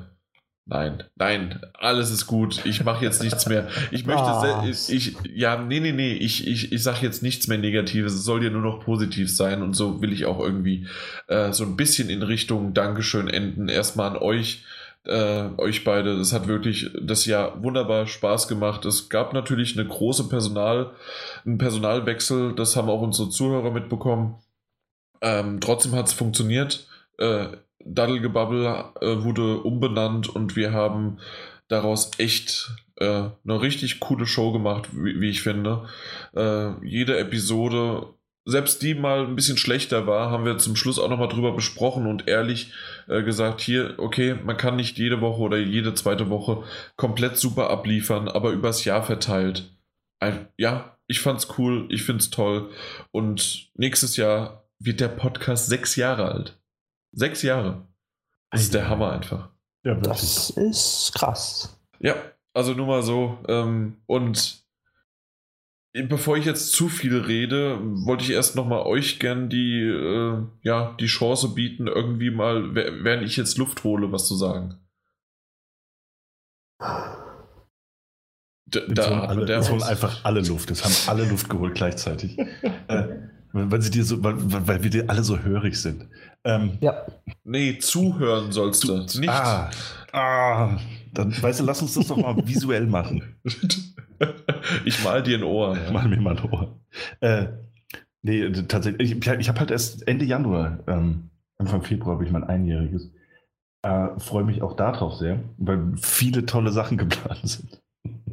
Nein, 0.71 1.03
nein, 1.17 1.61
alles 1.79 2.11
ist 2.11 2.27
gut. 2.27 2.67
Ich 2.67 2.85
mache 2.85 3.03
jetzt 3.03 3.23
nichts 3.23 3.47
mehr. 3.47 3.69
Ich 3.91 4.05
möchte, 4.05 4.69
ich, 4.69 4.93
ich, 4.93 5.17
ja, 5.35 5.57
nee, 5.57 5.81
nee, 5.81 5.93
nee, 5.93 6.13
ich, 6.13 6.47
ich, 6.47 6.73
ich 6.73 6.83
sage 6.83 6.99
jetzt 7.01 7.23
nichts 7.23 7.49
mehr 7.49 7.57
Negatives. 7.57 8.13
Es 8.13 8.25
soll 8.25 8.45
ja 8.45 8.51
nur 8.51 8.61
noch 8.61 8.85
positiv 8.85 9.35
sein 9.35 9.63
und 9.63 9.73
so 9.73 10.03
will 10.03 10.13
ich 10.13 10.27
auch 10.27 10.39
irgendwie 10.39 10.87
äh, 11.27 11.53
so 11.53 11.65
ein 11.65 11.77
bisschen 11.77 12.11
in 12.11 12.23
Richtung 12.23 12.75
Dankeschön 12.75 13.29
enden. 13.29 13.71
Erstmal 13.71 14.11
an 14.11 14.19
euch, 14.19 14.63
äh, 15.07 15.45
euch 15.57 15.85
beide. 15.85 16.13
Es 16.21 16.35
hat 16.35 16.49
wirklich 16.49 16.91
das 17.01 17.25
Jahr 17.25 17.63
wunderbar 17.63 18.07
Spaß 18.07 18.47
gemacht. 18.47 18.85
Es 18.85 19.09
gab 19.09 19.33
natürlich 19.33 19.79
eine 19.79 19.89
große 19.89 20.29
Personal, 20.29 20.91
einen 21.47 21.57
Personalwechsel. 21.57 22.55
Das 22.55 22.77
haben 22.77 22.91
auch 22.91 23.01
unsere 23.01 23.31
Zuhörer 23.31 23.71
mitbekommen. 23.71 24.35
Ähm, 25.23 25.61
trotzdem 25.63 25.93
hat 25.93 26.09
es 26.09 26.13
funktioniert. 26.13 26.87
Äh, 27.17 27.57
Daddelgebabbel 27.85 28.85
äh, 29.01 29.23
wurde 29.23 29.59
umbenannt 29.59 30.29
und 30.29 30.57
wir 30.57 30.73
haben 30.73 31.19
daraus 31.69 32.11
echt 32.19 32.71
äh, 32.97 33.05
eine 33.45 33.61
richtig 33.61 34.01
coole 34.01 34.27
Show 34.27 34.53
gemacht, 34.53 34.89
wie, 34.93 35.21
wie 35.21 35.31
ich 35.31 35.43
finde. 35.43 35.89
Äh, 36.35 36.85
jede 36.85 37.19
Episode, 37.19 38.15
selbst 38.45 38.83
die 38.83 38.95
mal 38.95 39.27
ein 39.27 39.37
bisschen 39.37 39.59
schlechter 39.59 40.07
war, 40.07 40.31
haben 40.31 40.45
wir 40.45 40.59
zum 40.59 40.77
Schluss 40.77 40.99
auch 40.99 41.09
nochmal 41.09 41.29
drüber 41.29 41.53
besprochen 41.53 42.07
und 42.07 42.27
ehrlich 42.27 42.73
äh, 43.09 43.23
gesagt, 43.23 43.61
hier, 43.61 43.95
okay, 43.99 44.37
man 44.45 44.57
kann 44.57 44.77
nicht 44.77 44.99
jede 44.99 45.21
Woche 45.21 45.41
oder 45.41 45.59
jede 45.59 45.95
zweite 45.95 46.31
Woche 46.31 46.65
komplett 46.97 47.37
super 47.37 47.71
abliefern, 47.71 48.29
aber 48.29 48.51
übers 48.51 48.85
Jahr 48.85 49.03
verteilt. 49.03 49.71
Ein, 50.21 50.49
ja, 50.57 50.97
ich 51.07 51.21
fand's 51.21 51.49
cool, 51.59 51.87
ich 51.91 52.03
find's 52.03 52.31
toll 52.31 52.71
und 53.13 53.71
nächstes 53.75 54.17
Jahr 54.17 54.65
wird 54.81 55.01
der 55.01 55.09
Podcast 55.09 55.69
sechs 55.69 55.97
Jahre 55.97 56.31
alt. 56.33 56.59
Sechs 57.13 57.43
Jahre. 57.43 57.87
Das 58.51 58.63
ist 58.63 58.75
der 58.75 58.89
Hammer 58.89 59.13
einfach. 59.13 59.51
Ja, 59.85 59.95
das 59.95 60.51
ist 60.51 61.13
krass. 61.15 61.79
Ja, 62.01 62.17
also 62.55 62.75
nur 62.75 62.87
mal 62.87 63.03
so. 63.03 63.39
Ähm, 63.49 63.99
und 64.07 64.65
bevor 65.93 66.37
ich 66.37 66.45
jetzt 66.45 66.73
zu 66.73 66.89
viel 66.89 67.19
rede, 67.19 67.79
wollte 68.07 68.25
ich 68.25 68.31
erst 68.31 68.57
nochmal 68.57 68.83
euch 68.83 69.19
gern 69.19 69.49
die, 69.49 69.83
äh, 69.83 70.45
ja, 70.63 70.97
die 71.01 71.07
Chance 71.07 71.55
bieten, 71.55 71.87
irgendwie 71.87 72.31
mal, 72.31 72.75
während 72.75 73.25
ich 73.25 73.37
jetzt 73.37 73.59
Luft 73.59 73.85
hole, 73.85 74.13
was 74.13 74.27
zu 74.27 74.37
sagen. 74.37 74.79
Da, 78.71 78.81
da 78.87 79.21
alle, 79.25 79.47
der 79.47 79.67
holen 79.67 79.83
einfach 79.83 80.25
alle 80.25 80.43
Luft. 80.43 80.71
Es 80.71 80.85
haben 80.85 80.95
alle 81.09 81.29
Luft 81.29 81.49
geholt 81.49 81.75
gleichzeitig. 81.75 82.37
weil, 83.53 83.83
sie 83.83 83.91
dir 83.91 84.05
so, 84.05 84.23
weil, 84.23 84.35
weil 84.39 84.83
wir 84.83 84.91
dir 84.91 85.09
alle 85.09 85.25
so 85.25 85.39
hörig 85.39 85.81
sind. 85.81 86.09
Ähm, 86.45 86.79
ja. 86.81 87.07
Nee, 87.45 87.79
zuhören 87.79 88.53
sollst 88.53 88.85
du. 88.85 88.99
Nicht. 88.99 89.29
Ah, 89.29 89.71
ah, 90.13 90.79
dann 91.13 91.35
weißt 91.43 91.61
du, 91.61 91.65
lass 91.65 91.83
uns 91.83 91.95
das 91.95 92.09
doch 92.09 92.17
mal 92.17 92.37
visuell 92.47 92.87
machen. 92.87 93.37
ich 94.85 95.03
mal 95.05 95.23
dir 95.23 95.39
ein 95.39 95.45
Ohr. 95.45 95.77
Ja. 95.77 95.91
Mal 95.91 96.09
mir 96.09 96.21
mal 96.21 96.37
ein 96.37 96.51
Ohr. 96.51 96.81
Äh, 97.21 97.47
nee, 98.23 98.51
tatsächlich, 98.69 99.13
ich, 99.13 99.27
ich 99.27 99.49
habe 99.49 99.61
halt 99.61 99.71
erst 99.71 100.07
Ende 100.07 100.25
Januar, 100.25 100.79
ähm, 100.87 101.31
Anfang 101.59 101.83
Februar 101.83 102.15
habe 102.15 102.25
ich 102.25 102.31
mein 102.31 102.45
Einjähriges. 102.45 103.11
Äh, 103.83 104.19
Freue 104.19 104.45
mich 104.45 104.63
auch 104.63 104.77
darauf 104.77 105.15
sehr, 105.15 105.41
weil 105.57 105.95
viele 105.97 106.47
tolle 106.47 106.71
Sachen 106.71 106.99
geplant 106.99 107.41
sind. 107.49 107.81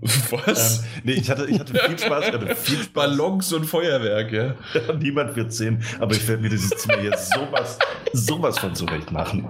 Was? 0.31 0.79
Ähm, 0.79 0.85
nee, 1.03 1.13
ich 1.13 1.29
hatte, 1.29 1.45
ich 1.45 1.59
hatte 1.59 1.73
viel 1.73 1.97
Spaß. 1.97 2.31
hatte 2.31 2.55
viel 2.55 2.77
Spaß. 2.77 2.89
Ballons 2.93 3.51
und 3.53 3.65
Feuerwerk, 3.65 4.31
ja. 4.31 4.55
Niemand 4.99 5.35
wird 5.35 5.51
sehen, 5.53 5.83
aber 5.99 6.13
ich 6.15 6.27
werde 6.27 6.43
mir 6.43 6.49
dieses 6.49 6.69
Zimmer 6.69 6.99
hier 6.99 7.17
sowas, 7.17 7.79
sowas 8.13 8.59
von 8.59 8.75
zurecht 8.75 9.11
machen. 9.11 9.47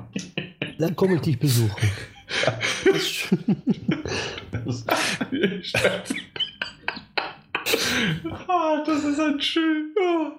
Dann 0.78 0.96
komme 0.96 1.16
ich 1.16 1.22
dich 1.22 1.40
besuchen. 1.40 1.72
Das, 4.52 4.84
das, 4.86 6.14
ah, 8.48 8.84
das 8.86 9.04
ist 9.04 9.20
ein 9.20 9.40
schön. 9.42 9.94
Oh. 10.00 10.32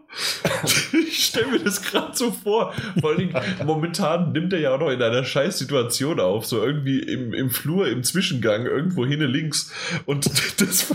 Ich 0.92 1.26
stelle 1.26 1.48
mir 1.48 1.58
das 1.58 1.82
gerade 1.82 2.16
so 2.16 2.30
vor. 2.30 2.72
Vor 3.00 3.10
allem, 3.10 3.30
momentan 3.64 4.32
nimmt 4.32 4.52
er 4.52 4.60
ja 4.60 4.74
auch 4.74 4.80
noch 4.80 4.90
in 4.90 5.02
einer 5.02 5.24
Scheißsituation 5.24 6.20
auf. 6.20 6.46
So 6.46 6.62
irgendwie 6.62 7.00
im, 7.00 7.32
im 7.32 7.50
Flur, 7.50 7.88
im 7.88 8.02
Zwischengang, 8.02 8.66
irgendwo 8.66 9.06
hinne 9.06 9.26
links. 9.26 9.72
Und 10.06 10.26
das, 10.60 10.94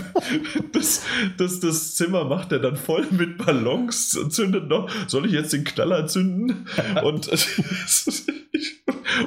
das, 0.72 1.02
das, 1.36 1.60
das 1.60 1.94
Zimmer 1.94 2.24
macht 2.24 2.52
er 2.52 2.58
dann 2.58 2.76
voll 2.76 3.06
mit 3.10 3.38
Ballons 3.38 4.16
und 4.16 4.32
zündet 4.32 4.68
noch. 4.68 4.90
Soll 5.06 5.26
ich 5.26 5.32
jetzt 5.32 5.52
den 5.52 5.64
Knaller 5.64 6.06
zünden? 6.06 6.66
Und, 7.02 7.28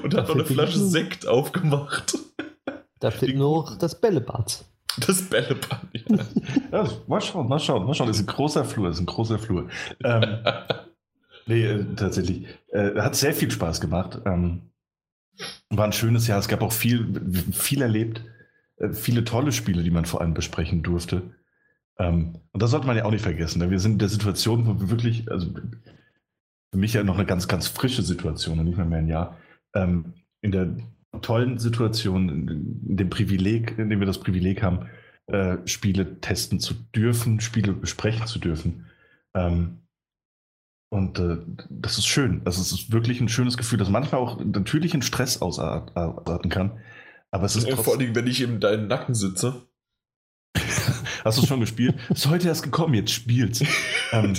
und 0.04 0.14
hat 0.14 0.28
noch 0.28 0.36
eine 0.36 0.46
Flasche 0.46 0.80
Sekt 0.80 1.28
aufgemacht. 1.28 2.18
Da 3.00 3.12
fehlt 3.12 3.36
nur 3.38 3.78
das 3.80 4.00
Bällebad. 4.00 4.66
Das 5.00 5.30
Bällebad. 5.30 5.82
Ja. 5.94 6.18
ja, 6.72 6.90
mal 7.08 7.22
schauen, 7.22 7.48
mal 7.48 7.60
schauen, 7.60 7.86
mal 7.86 7.94
schauen. 7.94 8.08
Das 8.08 8.18
ist 8.18 8.24
ein 8.24 8.34
großer 8.34 8.66
Flur, 8.66 8.88
das 8.88 8.98
ist 8.98 9.04
ein 9.04 9.08
großer 9.08 9.40
Flur. 9.40 9.70
Ähm, 10.04 10.24
nee, 11.46 11.66
äh, 11.66 11.86
tatsächlich. 11.96 12.48
Äh, 12.72 13.00
hat 13.00 13.16
sehr 13.16 13.34
viel 13.34 13.52
Spaß 13.52 13.82
gemacht. 13.82 14.22
Ähm, 14.26 14.72
war 15.70 15.86
ein 15.86 15.94
schönes 15.94 16.28
Jahr. 16.28 16.40
Es 16.40 16.48
gab 16.48 16.62
auch 16.62 16.72
viel, 16.72 17.52
viel 17.52 17.82
erlebt. 17.82 18.24
Äh, 18.78 18.94
viele 18.94 19.24
tolle 19.24 19.52
Spiele, 19.52 19.84
die 19.84 19.92
man 19.92 20.06
vor 20.06 20.22
allem 20.22 20.34
besprechen 20.34 20.84
durfte. 20.84 21.24
Ähm, 21.98 22.40
und 22.52 22.62
das 22.62 22.72
sollte 22.72 22.88
man 22.88 22.98
ja 22.98 23.06
auch 23.06 23.12
nicht 23.12 23.24
vergessen. 23.24 23.60
Ne? 23.60 23.72
Wir 23.72 23.80
sind 23.80 23.94
in 23.94 24.00
der 24.00 24.10
Situation, 24.10 24.66
wo 24.66 24.80
wir 24.80 24.90
wirklich, 24.90 25.30
also 25.32 25.50
für 26.72 26.78
mich 26.78 26.94
ja 26.94 27.04
noch 27.04 27.16
eine 27.16 27.26
ganz, 27.26 27.48
ganz 27.48 27.68
frische 27.68 28.02
Situation 28.02 28.60
und 28.60 28.66
nicht 28.66 28.78
mehr 28.78 28.86
mehr 28.86 29.00
ein 29.00 29.08
Jahr, 29.08 29.38
ähm, 29.74 30.14
in 30.42 30.52
der 30.52 30.76
tollen 31.22 31.58
Situation, 31.58 32.30
in 32.88 32.98
dem 32.98 33.10
Privileg, 33.10 33.78
in 33.78 33.90
dem 33.90 34.00
wir 34.00 34.08
das 34.08 34.20
Privileg 34.20 34.62
haben, 34.62 34.90
äh, 35.28 35.58
Spiele 35.66 36.20
testen 36.22 36.60
zu 36.60 36.74
dürfen, 36.96 37.40
Spiele 37.40 37.74
besprechen 37.74 38.28
zu 38.28 38.40
dürfen. 38.40 38.86
Ähm, 39.34 39.82
und 40.90 41.20
äh, 41.20 41.38
das 41.70 41.98
ist 41.98 42.06
schön. 42.06 42.42
Also 42.46 42.62
es 42.62 42.72
ist 42.72 42.92
wirklich 42.92 43.20
ein 43.20 43.30
schönes 43.30 43.58
Gefühl, 43.58 43.80
das 43.80 43.90
manchmal 43.90 44.22
auch 44.22 44.40
natürlich 44.40 44.94
in 44.94 45.02
Stress 45.02 45.42
ausarten 45.42 46.50
kann. 46.50 46.80
Aber 47.32 47.46
es 47.46 47.56
ist 47.56 47.68
ja, 47.68 47.76
vor 47.76 47.98
allem, 47.98 48.16
wenn 48.16 48.28
ich 48.28 48.42
in 48.42 48.60
deinem 48.60 48.88
Nacken 48.88 49.14
sitze. 49.14 49.68
Hast 51.26 51.42
du 51.42 51.48
schon 51.48 51.60
gespielt? 51.60 51.96
Ist 52.10 52.30
heute 52.30 52.48
erst 52.50 52.62
gekommen, 52.62 52.94
jetzt 52.94 53.12
spielt's. 53.12 53.64
ähm, 54.12 54.36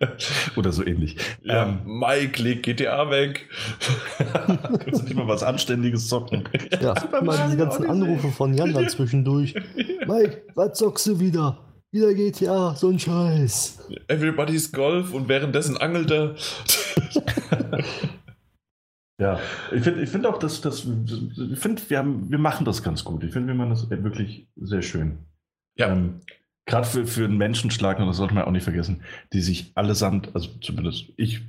Oder 0.56 0.70
so 0.70 0.86
ähnlich. 0.86 1.16
Ja, 1.42 1.66
ähm, 1.66 1.80
Mike, 1.84 2.40
leg 2.40 2.62
GTA 2.62 3.10
weg. 3.10 3.48
Kannst 4.18 5.02
du 5.02 5.04
nicht 5.06 5.16
mal 5.16 5.26
was 5.26 5.42
Anständiges 5.42 6.06
zocken? 6.06 6.48
Ja, 6.80 6.94
mal 7.20 7.36
diese 7.46 7.56
ganzen 7.56 7.90
Anrufe 7.90 8.28
von 8.28 8.54
Jan 8.54 8.72
dann 8.72 8.88
zwischendurch. 8.88 9.54
Mike, 10.06 10.44
was 10.54 10.78
zockst 10.78 11.04
du 11.08 11.18
wieder? 11.18 11.58
Wieder 11.90 12.14
GTA, 12.14 12.76
so 12.76 12.90
ein 12.90 13.00
Scheiß. 13.00 13.88
Everybody's 14.06 14.70
Golf 14.70 15.12
und 15.12 15.28
währenddessen 15.28 15.78
angelt 15.78 16.12
er. 16.12 16.36
Ja, 19.20 19.38
ich 19.70 19.82
finde 19.82 20.02
ich 20.02 20.08
find 20.08 20.26
auch, 20.26 20.38
dass 20.38 20.62
das, 20.62 20.86
ich 20.86 21.58
finde, 21.58 21.82
wir, 21.88 22.04
wir 22.04 22.38
machen 22.38 22.64
das 22.64 22.82
ganz 22.82 23.04
gut. 23.04 23.22
Ich 23.22 23.32
finde, 23.32 23.48
wir 23.48 23.54
machen 23.54 23.70
das 23.70 23.90
wirklich 23.90 24.48
sehr 24.56 24.80
schön. 24.80 25.18
Ja. 25.76 25.92
Ähm, 25.92 26.20
gerade 26.64 26.86
für, 26.86 27.06
für 27.06 27.26
einen 27.26 27.36
Menschenschlag, 27.36 27.98
und 27.98 28.06
das 28.06 28.16
sollte 28.16 28.34
man 28.34 28.44
auch 28.44 28.50
nicht 28.50 28.64
vergessen, 28.64 29.02
die 29.34 29.42
sich 29.42 29.72
allesamt, 29.74 30.34
also 30.34 30.48
zumindest 30.60 31.12
ich 31.18 31.42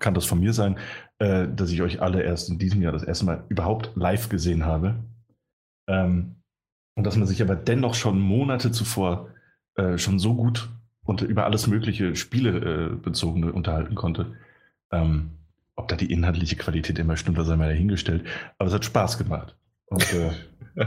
kann 0.00 0.14
das 0.14 0.24
von 0.24 0.40
mir 0.40 0.54
sein, 0.54 0.78
äh, 1.18 1.46
dass 1.48 1.70
ich 1.70 1.82
euch 1.82 2.00
alle 2.00 2.22
erst 2.22 2.48
in 2.48 2.58
diesem 2.58 2.80
Jahr 2.80 2.92
das 2.92 3.02
erste 3.02 3.26
Mal 3.26 3.44
überhaupt 3.50 3.92
live 3.94 4.30
gesehen 4.30 4.64
habe. 4.64 4.94
Ähm, 5.86 6.36
und 6.96 7.04
dass 7.04 7.16
man 7.16 7.26
sich 7.26 7.42
aber 7.42 7.56
dennoch 7.56 7.94
schon 7.94 8.20
Monate 8.20 8.72
zuvor 8.72 9.28
äh, 9.76 9.98
schon 9.98 10.18
so 10.18 10.34
gut 10.34 10.70
und 11.04 11.20
über 11.22 11.44
alles 11.44 11.66
mögliche 11.66 12.16
Spiele 12.16 12.58
äh, 12.58 12.96
bezogene 12.96 13.52
unterhalten 13.52 13.94
konnte. 13.94 14.34
Ähm, 14.90 15.37
ob 15.78 15.88
da 15.88 15.96
die 15.96 16.12
inhaltliche 16.12 16.56
Qualität 16.56 16.98
immer 16.98 17.16
stimmt, 17.16 17.38
das 17.38 17.46
sei 17.46 17.56
mal 17.56 17.68
dahingestellt. 17.68 18.24
Aber 18.58 18.68
es 18.68 18.74
hat 18.74 18.84
Spaß 18.84 19.16
gemacht. 19.16 19.56
Und 19.86 20.02
äh, 20.12 20.32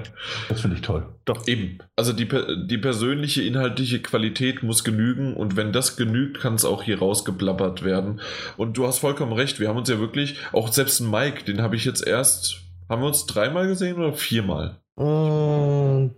das 0.49 0.61
finde 0.61 0.75
ich 0.75 0.81
toll. 0.81 1.07
Doch. 1.25 1.47
Eben. 1.47 1.79
Also 1.95 2.11
die, 2.13 2.27
die 2.67 2.77
persönliche, 2.77 3.41
inhaltliche 3.41 4.01
Qualität 4.01 4.63
muss 4.63 4.83
genügen 4.83 5.33
und 5.33 5.55
wenn 5.55 5.71
das 5.71 5.95
genügt, 5.95 6.41
kann 6.41 6.55
es 6.55 6.65
auch 6.65 6.83
hier 6.83 6.99
rausgeblabbert 6.99 7.83
werden. 7.83 8.19
Und 8.57 8.77
du 8.77 8.85
hast 8.85 8.99
vollkommen 8.99 9.33
recht, 9.33 9.59
wir 9.59 9.69
haben 9.69 9.77
uns 9.77 9.89
ja 9.89 9.99
wirklich, 9.99 10.37
auch 10.51 10.71
selbst 10.71 10.99
ein 10.99 11.09
Mike, 11.09 11.45
den 11.45 11.61
habe 11.61 11.77
ich 11.77 11.85
jetzt 11.85 12.05
erst, 12.05 12.61
haben 12.89 13.01
wir 13.01 13.07
uns 13.07 13.25
dreimal 13.25 13.67
gesehen 13.67 13.97
oder 13.97 14.13
viermal? 14.13 14.77
Äh, 14.99 16.09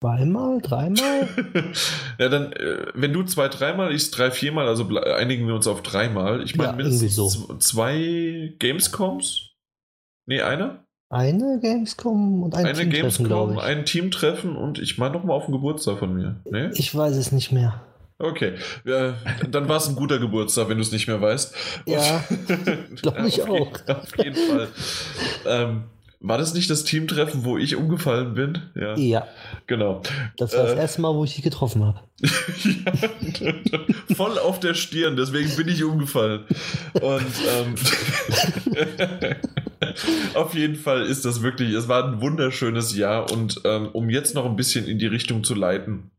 zweimal, 0.00 0.60
dreimal? 0.60 1.28
ja, 2.18 2.28
dann, 2.28 2.52
äh, 2.52 2.86
wenn 2.94 3.12
du 3.12 3.22
zwei, 3.24 3.48
dreimal, 3.48 3.92
ich 3.92 4.10
drei, 4.10 4.30
viermal, 4.30 4.68
also 4.68 4.88
einigen 4.98 5.46
wir 5.46 5.54
uns 5.54 5.66
auf 5.66 5.82
dreimal. 5.82 6.42
Ich 6.42 6.56
meine, 6.56 6.70
ja, 6.70 6.76
mindestens 6.76 7.14
so. 7.14 7.56
zwei 7.58 8.54
Gamescoms? 8.58 9.50
Nee, 10.26 10.42
einer? 10.42 10.84
Eine 11.08 11.60
Gamescom 11.60 12.42
und 12.42 12.54
ein 12.56 12.66
eine 12.66 12.78
Teamtreffen, 12.78 13.28
Gamescom, 13.28 13.58
ein 13.58 13.84
Teamtreffen 13.84 14.56
und 14.56 14.80
ich 14.80 14.98
meine 14.98 15.14
nochmal 15.14 15.36
auf 15.36 15.46
den 15.46 15.52
Geburtstag 15.52 15.98
von 15.98 16.12
mir. 16.12 16.40
Nee? 16.50 16.70
Ich 16.74 16.92
weiß 16.92 17.16
es 17.16 17.30
nicht 17.30 17.52
mehr. 17.52 17.80
Okay, 18.18 18.54
ja, 18.84 19.14
dann 19.50 19.68
war 19.68 19.76
es 19.76 19.88
ein 19.88 19.94
guter 19.94 20.18
Geburtstag, 20.18 20.68
wenn 20.68 20.78
du 20.78 20.82
es 20.82 20.90
nicht 20.90 21.06
mehr 21.06 21.20
weißt. 21.20 21.54
Ja, 21.84 22.24
glaube 23.02 23.28
ich 23.28 23.42
auch. 23.42 23.70
auf 23.86 24.16
jeden 24.16 24.34
Fall. 24.34 24.68
ähm, 25.46 25.84
war 26.28 26.38
das 26.38 26.54
nicht 26.54 26.68
das 26.70 26.84
Teamtreffen, 26.84 27.44
wo 27.44 27.56
ich 27.56 27.76
umgefallen 27.76 28.34
bin? 28.34 28.58
Ja. 28.74 28.96
ja. 28.96 29.26
Genau. 29.66 30.02
Das 30.36 30.54
war 30.54 30.64
das 30.64 30.72
äh, 30.72 30.78
erste 30.78 31.00
Mal, 31.00 31.14
wo 31.14 31.24
ich 31.24 31.34
dich 31.34 31.44
getroffen 31.44 31.84
habe. 31.84 32.00
ja, 33.40 33.52
voll 34.14 34.38
auf 34.38 34.58
der 34.58 34.74
Stirn, 34.74 35.16
deswegen 35.16 35.54
bin 35.54 35.68
ich 35.68 35.84
umgefallen. 35.84 36.44
Und 36.94 37.26
ähm, 37.58 37.74
auf 40.34 40.54
jeden 40.54 40.76
Fall 40.76 41.02
ist 41.02 41.24
das 41.24 41.42
wirklich, 41.42 41.72
es 41.74 41.88
war 41.88 42.04
ein 42.04 42.20
wunderschönes 42.20 42.96
Jahr 42.96 43.30
und 43.30 43.60
ähm, 43.64 43.88
um 43.92 44.10
jetzt 44.10 44.34
noch 44.34 44.46
ein 44.46 44.56
bisschen 44.56 44.86
in 44.86 44.98
die 44.98 45.06
Richtung 45.06 45.44
zu 45.44 45.54
leiten, 45.54 46.10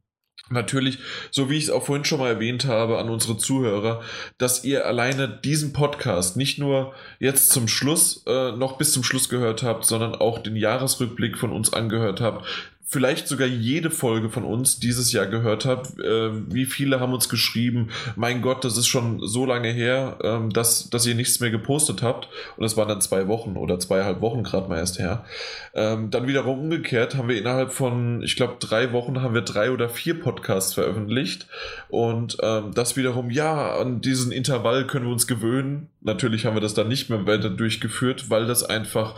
Natürlich, 0.49 0.99
so 1.29 1.49
wie 1.49 1.57
ich 1.57 1.65
es 1.65 1.69
auch 1.69 1.85
vorhin 1.85 2.05
schon 2.05 2.19
mal 2.19 2.29
erwähnt 2.29 2.65
habe 2.65 2.99
an 2.99 3.09
unsere 3.09 3.37
Zuhörer, 3.37 4.01
dass 4.37 4.63
ihr 4.63 4.85
alleine 4.85 5.27
diesen 5.27 5.73
Podcast 5.73 6.37
nicht 6.37 6.57
nur 6.57 6.93
jetzt 7.19 7.49
zum 7.49 7.67
Schluss 7.67 8.23
äh, 8.27 8.53
noch 8.53 8.77
bis 8.77 8.93
zum 8.93 9.03
Schluss 9.03 9.27
gehört 9.27 9.63
habt, 9.63 9.85
sondern 9.85 10.15
auch 10.15 10.39
den 10.39 10.55
Jahresrückblick 10.55 11.37
von 11.37 11.51
uns 11.51 11.73
angehört 11.73 12.21
habt, 12.21 12.45
vielleicht 12.89 13.27
sogar 13.27 13.47
jede 13.47 13.91
Folge 13.91 14.29
von 14.29 14.45
uns 14.45 14.79
dieses 14.79 15.11
Jahr 15.11 15.27
gehört 15.27 15.65
habt. 15.65 15.99
Äh, 15.99 16.31
wie 16.53 16.65
viele 16.65 17.01
haben 17.01 17.13
uns 17.13 17.27
geschrieben, 17.27 17.89
mein 18.15 18.41
Gott, 18.41 18.63
das 18.63 18.77
ist 18.77 18.87
schon 18.87 19.19
so 19.27 19.45
lange 19.45 19.69
her, 19.69 20.17
ähm, 20.23 20.51
dass, 20.51 20.89
dass 20.89 21.05
ihr 21.05 21.13
nichts 21.13 21.41
mehr 21.41 21.51
gepostet 21.51 22.01
habt. 22.01 22.29
Und 22.55 22.65
es 22.65 22.77
waren 22.77 22.87
dann 22.87 23.01
zwei 23.01 23.27
Wochen 23.27 23.57
oder 23.57 23.77
zweieinhalb 23.77 24.21
Wochen 24.21 24.43
gerade 24.43 24.69
mal 24.69 24.77
erst 24.77 24.99
her. 24.99 25.25
Ähm, 25.73 26.09
dann 26.11 26.27
wiederum 26.27 26.59
umgekehrt 26.59 27.15
haben 27.15 27.27
wir 27.27 27.37
innerhalb 27.37 27.73
von, 27.73 28.23
ich 28.23 28.37
glaube, 28.37 28.55
drei 28.59 28.93
Wochen 28.93 29.21
haben 29.21 29.33
wir 29.33 29.41
drei 29.41 29.69
oder 29.71 29.89
vier 29.89 30.19
Podcasts 30.19 30.73
veröffentlicht. 30.73 31.47
Und 31.89 32.37
ähm, 32.41 32.71
das 32.73 32.95
wiederum, 32.95 33.29
ja, 33.31 33.75
an 33.75 33.99
diesen 33.99 34.31
Intervall 34.31 34.87
können 34.87 35.05
wir 35.05 35.11
uns 35.11 35.27
gewöhnen. 35.27 35.89
natürlich 36.01 36.45
haben 36.45 36.55
wir 36.55 36.61
das 36.61 36.73
dann 36.73 36.87
nicht 36.87 37.09
mehr 37.09 37.27
weiter 37.27 37.49
durchgeführt, 37.49 38.29
weil 38.29 38.47
das 38.47 38.63
einfach 38.63 39.15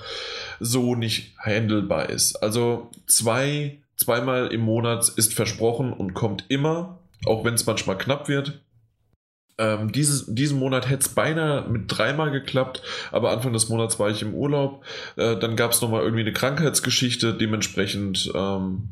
so 0.59 0.95
nicht 0.95 1.37
handelbar 1.37 2.09
ist. 2.09 2.35
Also 2.37 2.89
zwei, 3.07 3.81
zweimal 3.95 4.47
im 4.47 4.61
Monat 4.61 5.09
ist 5.09 5.33
versprochen 5.33 5.93
und 5.93 6.13
kommt 6.13 6.45
immer, 6.49 6.99
auch 7.25 7.43
wenn 7.43 7.53
es 7.53 7.65
manchmal 7.65 7.97
knapp 7.97 8.27
wird. 8.27 8.61
Ähm, 9.57 9.91
dieses, 9.91 10.33
diesen 10.33 10.57
Monat 10.57 10.89
hätte 10.89 11.01
es 11.01 11.09
beinahe 11.09 11.67
mit 11.69 11.83
dreimal 11.87 12.31
geklappt, 12.31 12.81
aber 13.11 13.31
Anfang 13.31 13.51
des 13.51 13.67
Monats 13.67 13.99
war 13.99 14.09
ich 14.09 14.21
im 14.21 14.33
Urlaub. 14.33 14.85
Äh, 15.17 15.35
dann 15.35 15.57
gab 15.57 15.71
es 15.71 15.81
nochmal 15.81 16.03
irgendwie 16.03 16.21
eine 16.21 16.33
Krankheitsgeschichte, 16.33 17.33
dementsprechend 17.33 18.31
ähm, 18.33 18.91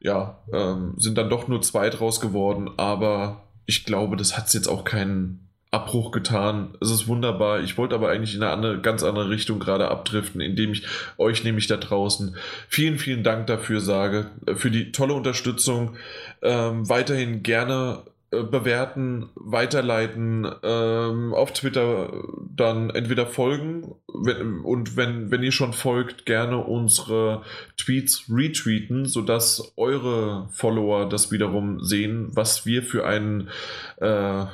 ja, 0.00 0.42
ähm, 0.52 0.94
sind 0.96 1.18
dann 1.18 1.28
doch 1.28 1.48
nur 1.48 1.60
zwei 1.60 1.90
draus 1.90 2.20
geworden, 2.20 2.70
aber 2.78 3.44
ich 3.66 3.84
glaube, 3.84 4.16
das 4.16 4.36
hat 4.36 4.52
jetzt 4.54 4.68
auch 4.68 4.84
keinen 4.84 5.49
Abbruch 5.70 6.10
getan. 6.10 6.76
Es 6.80 6.90
ist 6.90 7.06
wunderbar. 7.06 7.60
Ich 7.60 7.78
wollte 7.78 7.94
aber 7.94 8.10
eigentlich 8.10 8.34
in 8.34 8.42
eine 8.42 8.52
andere, 8.52 8.80
ganz 8.80 9.02
andere 9.02 9.30
Richtung 9.30 9.60
gerade 9.60 9.88
abdriften, 9.88 10.40
indem 10.40 10.72
ich 10.72 10.84
euch 11.16 11.44
nämlich 11.44 11.66
da 11.68 11.76
draußen 11.76 12.36
vielen, 12.68 12.98
vielen 12.98 13.22
Dank 13.22 13.46
dafür 13.46 13.80
sage, 13.80 14.30
äh, 14.46 14.54
für 14.54 14.70
die 14.70 14.92
tolle 14.92 15.14
Unterstützung. 15.14 15.96
Ähm, 16.42 16.88
weiterhin 16.88 17.42
gerne 17.42 18.02
äh, 18.32 18.42
bewerten, 18.42 19.28
weiterleiten, 19.34 20.50
ähm, 20.62 21.34
auf 21.34 21.52
Twitter 21.52 22.12
dann 22.56 22.90
entweder 22.90 23.26
folgen 23.26 23.94
wenn, 24.22 24.60
und 24.60 24.96
wenn, 24.96 25.30
wenn 25.30 25.42
ihr 25.42 25.52
schon 25.52 25.72
folgt, 25.72 26.26
gerne 26.26 26.58
unsere 26.58 27.42
Tweets 27.76 28.26
retweeten, 28.30 29.06
sodass 29.06 29.72
eure 29.76 30.48
Follower 30.50 31.08
das 31.08 31.32
wiederum 31.32 31.82
sehen, 31.82 32.28
was 32.32 32.66
wir 32.66 32.82
für 32.82 33.06
einen 33.06 33.48
äh, 33.96 34.44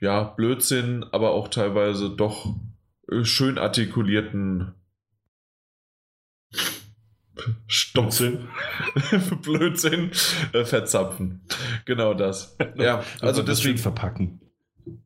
ja, 0.00 0.24
Blödsinn, 0.24 1.04
aber 1.12 1.32
auch 1.32 1.48
teilweise 1.48 2.10
doch 2.10 2.54
äh, 3.10 3.24
schön 3.24 3.58
artikulierten 3.58 4.74
Stopseln, 7.66 8.48
Blödsinn, 9.42 10.12
äh, 10.52 10.64
verzapfen. 10.64 11.42
Genau 11.84 12.14
das. 12.14 12.56
Ja, 12.76 12.98
also, 12.98 13.26
also 13.26 13.42
deswegen 13.42 13.78
verpacken. 13.78 14.40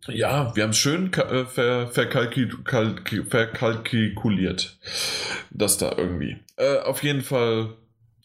Ja, 0.07 0.55
wir 0.55 0.65
haben 0.65 0.71
es 0.71 0.79
schön 0.79 1.13
äh, 1.13 1.45
ver 1.45 1.89
verkalkuliert. 1.89 4.79
Das 5.51 5.79
da 5.79 5.93
irgendwie. 5.97 6.37
Äh, 6.57 6.79
auf 6.81 7.03
jeden 7.03 7.23
Fall 7.23 7.75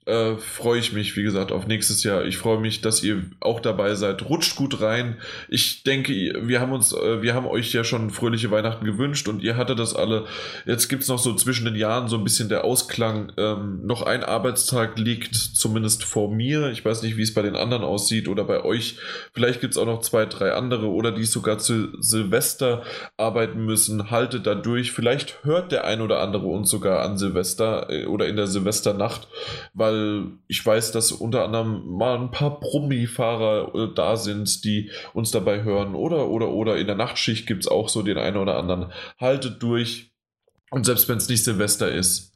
äh, 0.08 0.38
freue 0.38 0.80
ich 0.80 0.94
mich, 0.94 1.18
wie 1.18 1.24
gesagt, 1.24 1.52
auf 1.52 1.68
nächstes 1.68 2.04
Jahr. 2.04 2.24
Ich 2.24 2.38
freue 2.38 2.60
mich, 2.60 2.80
dass 2.80 3.04
ihr 3.04 3.24
auch 3.42 3.60
dabei 3.60 3.94
seid. 3.96 4.30
Rutscht 4.30 4.56
gut 4.56 4.82
rein. 4.82 5.18
Ich 5.50 5.84
denke, 5.84 6.14
wir 6.14 6.62
haben 6.62 6.72
uns, 6.72 6.94
äh, 6.94 7.22
wir 7.22 7.34
haben 7.34 7.46
euch 7.46 7.74
ja 7.74 7.84
schon 7.84 8.10
fröhliche 8.10 8.50
Weihnachten 8.50 8.86
gewünscht 8.86 9.28
und 9.28 9.44
ihr 9.44 9.58
hattet 9.58 9.80
das 9.80 9.96
alle. 9.96 10.26
Jetzt 10.66 10.88
gibt 10.88 11.04
es 11.04 11.10
noch 11.10 11.20
so 11.20 11.34
zwischen 11.36 11.66
den 11.66 11.76
Jahren 11.76 12.08
so 12.08 12.16
ein 12.16 12.24
bisschen 12.24 12.48
der 12.48 12.64
Ausklang. 12.64 13.34
Ähm, 13.38 13.86
noch 13.86 14.02
ein 14.02 14.24
Arbeitstag 14.24 14.98
liegt 14.98 15.36
zumindest 15.36 16.06
vor 16.06 16.34
mir. 16.34 16.72
Ich 16.72 16.86
weiß 16.86 17.02
nicht, 17.02 17.18
wie 17.18 17.24
es 17.24 17.34
bei 17.34 17.42
den 17.42 17.58
anderen 17.58 17.84
aussieht 17.84 18.30
oder 18.30 18.46
bei 18.46 18.64
euch. 18.64 18.96
Vielleicht 19.34 19.60
gibt 19.60 19.74
es 19.74 19.78
auch 19.78 19.86
noch 19.86 20.00
zwei, 20.00 20.26
drei 20.26 20.54
andere 20.54 20.88
oder 20.88 21.12
die 21.12 21.26
sogar 21.26 21.58
zu 21.58 22.02
Silvester 22.02 22.84
arbeiten 23.18 23.66
müssen. 23.66 24.10
Haltet 24.10 24.48
da 24.48 24.56
durch. 24.56 24.94
Vielleicht 24.94 25.44
hört 25.44 25.74
der 25.74 25.84
ein 25.84 26.00
oder 26.00 26.22
andere 26.22 26.46
uns 26.46 26.70
sogar 26.70 27.02
an 27.02 27.18
Silvester 27.18 27.90
äh, 27.90 28.06
oder 28.06 28.28
in 28.28 28.38
der 28.38 28.48
Silvesternacht, 28.48 29.28
weil 29.74 29.97
weil 29.98 30.32
ich 30.48 30.66
weiß, 30.66 30.92
dass 30.92 31.12
unter 31.12 31.44
anderem 31.44 31.86
mal 31.86 32.18
ein 32.18 32.32
paar 32.32 32.60
Promi-Fahrer 32.60 33.76
äh, 33.76 33.94
da 33.94 34.16
sind, 34.16 34.64
die 34.64 34.92
uns 35.14 35.32
dabei 35.32 35.64
hören. 35.64 35.96
Oder, 35.96 36.28
oder, 36.28 36.50
oder 36.50 36.78
in 36.78 36.88
der 36.88 36.96
Nachtschicht 36.96 37.48
gibt 37.48 37.64
es 37.64 37.68
auch 37.68 37.90
so 37.90 38.02
den 38.02 38.18
einen 38.18 38.38
oder 38.38 38.58
anderen. 38.58 38.92
Haltet 39.20 39.62
durch. 39.62 40.12
Und 40.70 40.86
selbst 40.86 41.08
wenn 41.10 41.18
es 41.18 41.30
nicht 41.30 41.44
Silvester 41.44 41.92
ist, 41.92 42.34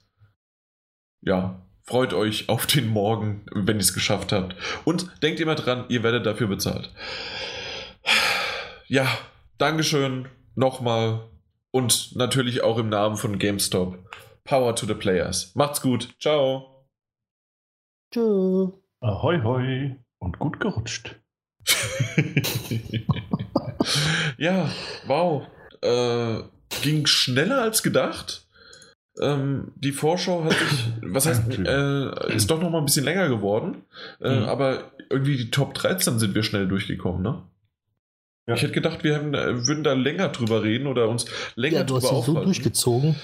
ja, 1.21 1.61
freut 1.83 2.13
euch 2.13 2.45
auf 2.49 2.65
den 2.65 2.87
Morgen, 2.87 3.45
wenn 3.53 3.77
ihr 3.77 3.81
es 3.81 3.93
geschafft 3.93 4.31
habt. 4.31 4.55
Und 4.85 5.09
denkt 5.21 5.39
immer 5.39 5.55
dran, 5.55 5.85
ihr 5.89 6.03
werdet 6.03 6.25
dafür 6.25 6.47
bezahlt. 6.47 6.91
Ja, 8.87 9.07
Dankeschön 9.57 10.27
nochmal 10.55 11.29
und 11.71 12.15
natürlich 12.15 12.63
auch 12.63 12.77
im 12.77 12.89
Namen 12.89 13.15
von 13.15 13.37
GameStop. 13.37 13.97
Power 14.43 14.75
to 14.75 14.87
the 14.87 14.95
Players. 14.95 15.51
Macht's 15.55 15.81
gut. 15.81 16.09
Ciao. 16.19 16.70
Tschö. 18.11 18.67
Ahoi, 18.99 19.41
hoi 19.41 19.95
und 20.19 20.37
gut 20.37 20.59
gerutscht. 20.59 21.15
ja, 24.37 24.69
wow. 25.07 25.47
Äh, 25.81 26.41
ging 26.81 27.05
schneller 27.07 27.61
als 27.61 27.83
gedacht. 27.83 28.47
Ähm, 29.19 29.71
die 29.75 29.91
Vorschau 29.93 30.43
hat 30.43 30.53
sich, 30.53 30.93
was 31.01 31.25
heißt, 31.25 31.59
äh, 31.59 32.35
ist 32.35 32.51
doch 32.51 32.61
noch 32.61 32.69
mal 32.69 32.79
ein 32.79 32.85
bisschen 32.85 33.05
länger 33.05 33.29
geworden. 33.29 33.83
Äh, 34.19 34.39
mhm. 34.39 34.43
Aber 34.43 34.91
irgendwie 35.09 35.37
die 35.37 35.51
Top 35.51 35.73
13 35.73 36.19
sind 36.19 36.35
wir 36.35 36.43
schnell 36.43 36.67
durchgekommen, 36.67 37.21
ne? 37.21 37.43
Ja. 38.47 38.55
Ich 38.55 38.63
hätte 38.63 38.73
gedacht, 38.73 39.03
wir 39.03 39.15
haben, 39.15 39.33
äh, 39.33 39.67
würden 39.67 39.83
da 39.83 39.93
länger 39.93 40.29
drüber 40.29 40.63
reden 40.63 40.87
oder 40.87 41.07
uns 41.07 41.25
länger 41.55 41.77
ja, 41.77 41.83
du 41.83 41.93
drüber 41.93 42.11
hast 42.11 42.25
so 42.25 42.33
durchgezogen. 42.33 43.15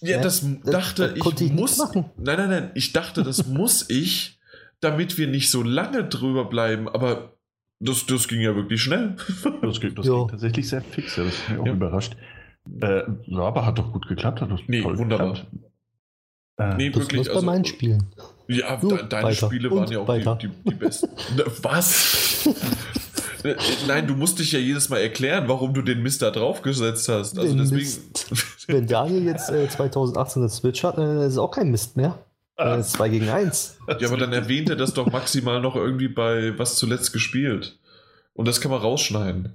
Ja, 0.00 0.16
ja, 0.16 0.22
das 0.22 0.46
dachte 0.64 1.14
das 1.14 1.32
ich, 1.34 1.40
ich 1.40 1.52
muss. 1.52 1.78
Nein, 1.94 2.04
nein, 2.16 2.48
nein. 2.48 2.70
Ich 2.74 2.92
dachte, 2.92 3.22
das 3.22 3.46
muss 3.46 3.84
ich, 3.90 4.38
damit 4.80 5.18
wir 5.18 5.26
nicht 5.26 5.50
so 5.50 5.62
lange 5.62 6.04
drüber 6.04 6.46
bleiben. 6.46 6.88
Aber 6.88 7.36
das, 7.80 8.06
das 8.06 8.28
ging 8.28 8.40
ja 8.40 8.54
wirklich 8.54 8.82
schnell. 8.82 9.16
Das 9.62 9.80
ging, 9.80 9.94
das 9.94 10.06
ging 10.06 10.28
tatsächlich 10.28 10.68
sehr 10.68 10.82
fix. 10.82 11.16
Ja, 11.16 11.24
das 11.24 11.34
hat 11.34 11.50
mich 11.50 11.58
auch 11.60 11.66
ja. 11.66 11.72
überrascht. 11.72 12.16
Äh, 12.80 13.02
aber 13.34 13.66
hat 13.66 13.78
doch 13.78 13.92
gut 13.92 14.08
geklappt. 14.08 14.40
Hat 14.40 14.50
das 14.50 14.60
nee, 14.66 14.82
wunderbar. 14.82 15.36
Äh, 16.56 16.74
nee, 16.76 16.90
das 16.90 17.02
wirklich. 17.02 17.28
Also, 17.28 17.40
bei 17.40 17.46
meinen 17.46 17.64
Spielen. 17.64 18.06
Ja, 18.48 18.76
de, 18.76 19.06
deine 19.08 19.28
weiter. 19.28 19.46
Spiele 19.46 19.70
waren 19.70 19.84
Und 19.84 19.90
ja 19.90 20.00
auch 20.00 20.38
die, 20.38 20.48
die, 20.48 20.70
die 20.70 20.74
besten. 20.74 21.08
Was? 21.62 22.48
Nein, 23.86 24.06
du 24.06 24.14
musst 24.14 24.38
dich 24.38 24.52
ja 24.52 24.58
jedes 24.58 24.88
Mal 24.88 24.98
erklären, 24.98 25.48
warum 25.48 25.74
du 25.74 25.82
den 25.82 26.02
Mist 26.02 26.22
da 26.22 26.30
draufgesetzt 26.30 27.08
hast. 27.08 27.38
Also 27.38 27.54
deswegen. 27.56 27.88
Wenn 28.66 28.86
Daniel 28.86 29.24
jetzt 29.24 29.50
äh, 29.50 29.68
2018 29.68 30.42
eine 30.42 30.50
Switch 30.50 30.82
hat, 30.84 30.98
dann 30.98 31.18
ist 31.18 31.32
es 31.32 31.38
auch 31.38 31.50
kein 31.50 31.70
Mist 31.70 31.96
mehr. 31.96 32.18
Äh, 32.56 32.82
2 32.82 33.08
gegen 33.08 33.28
1. 33.28 33.78
Ja, 34.00 34.08
aber 34.08 34.18
dann 34.18 34.32
erwähnt 34.32 34.68
er 34.68 34.76
das 34.76 34.92
doch 34.92 35.10
maximal 35.10 35.60
noch 35.60 35.76
irgendwie 35.76 36.08
bei 36.08 36.58
was 36.58 36.76
zuletzt 36.76 37.12
gespielt. 37.12 37.78
Und 38.34 38.46
das 38.46 38.60
kann 38.60 38.70
man 38.70 38.80
rausschneiden. 38.80 39.54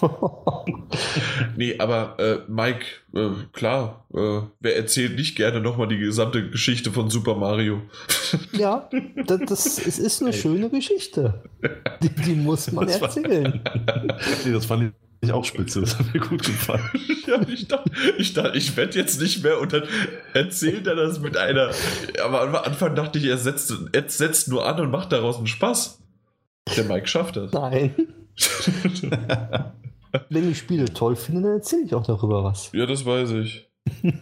nee, 1.56 1.78
aber 1.78 2.18
äh, 2.18 2.38
Mike, 2.50 2.84
äh, 3.14 3.30
klar, 3.52 4.06
äh, 4.14 4.40
wer 4.60 4.76
erzählt 4.76 5.16
nicht 5.16 5.36
gerne 5.36 5.60
nochmal 5.60 5.88
die 5.88 5.98
gesamte 5.98 6.50
Geschichte 6.50 6.90
von 6.90 7.10
Super 7.10 7.34
Mario? 7.34 7.82
ja, 8.52 8.88
das, 9.26 9.40
das 9.46 9.78
es 9.78 9.98
ist 9.98 10.22
eine 10.22 10.32
Ey. 10.32 10.38
schöne 10.38 10.70
Geschichte. 10.70 11.42
Die, 12.02 12.08
die 12.08 12.34
muss 12.34 12.70
man 12.72 12.86
das 12.86 13.00
erzählen. 13.00 13.60
War, 13.64 14.18
nee, 14.44 14.52
das 14.52 14.66
fand 14.66 14.92
ich 15.20 15.32
auch 15.32 15.44
spitze, 15.44 15.80
das 15.80 15.98
hat 15.98 16.12
mir 16.12 16.20
gut 16.20 16.44
gefallen. 16.44 16.88
ja, 17.26 17.40
ich 17.48 17.68
dachte, 17.68 17.90
ich, 18.18 18.34
dachte, 18.34 18.56
ich 18.58 18.76
werde 18.76 18.98
jetzt 18.98 19.20
nicht 19.20 19.42
mehr 19.42 19.60
und 19.60 19.72
dann 19.72 19.84
erzählt 20.34 20.86
er 20.86 20.94
das 20.94 21.20
mit 21.20 21.36
einer. 21.36 21.70
Aber 22.24 22.42
am 22.42 22.54
Anfang 22.54 22.94
dachte 22.94 23.18
ich, 23.18 23.24
er 23.24 23.38
setzt, 23.38 23.72
er 23.92 24.08
setzt 24.08 24.48
nur 24.48 24.66
an 24.66 24.80
und 24.80 24.90
macht 24.90 25.12
daraus 25.12 25.38
einen 25.38 25.46
Spaß. 25.46 26.02
Der 26.76 26.84
Mike 26.84 27.06
schafft 27.06 27.36
das. 27.36 27.52
Nein. 27.52 27.94
Wenn 30.30 30.50
ich 30.50 30.58
Spiele 30.58 30.92
toll 30.92 31.16
finde, 31.16 31.42
dann 31.42 31.52
erzähle 31.52 31.82
ich 31.84 31.94
auch 31.94 32.06
darüber 32.06 32.44
was. 32.44 32.70
Ja, 32.72 32.86
das 32.86 33.04
weiß 33.04 33.32
ich. 33.32 33.68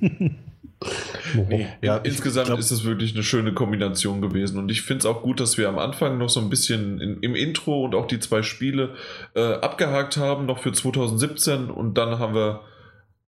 nee, 1.48 1.68
ja, 1.82 1.96
insgesamt 1.98 2.48
glaub, 2.48 2.58
ist 2.58 2.70
es 2.70 2.84
wirklich 2.84 3.14
eine 3.14 3.22
schöne 3.22 3.54
Kombination 3.54 4.20
gewesen 4.20 4.58
und 4.58 4.70
ich 4.70 4.82
finde 4.82 4.98
es 5.00 5.06
auch 5.06 5.22
gut, 5.22 5.40
dass 5.40 5.56
wir 5.56 5.68
am 5.68 5.78
Anfang 5.78 6.18
noch 6.18 6.28
so 6.28 6.40
ein 6.40 6.50
bisschen 6.50 7.00
in, 7.00 7.20
im 7.20 7.34
Intro 7.34 7.84
und 7.84 7.94
auch 7.94 8.06
die 8.06 8.18
zwei 8.18 8.42
Spiele 8.42 8.94
äh, 9.34 9.54
abgehakt 9.54 10.16
haben, 10.16 10.46
noch 10.46 10.58
für 10.58 10.72
2017 10.72 11.70
und 11.70 11.96
dann 11.96 12.18
haben 12.18 12.34
wir 12.34 12.62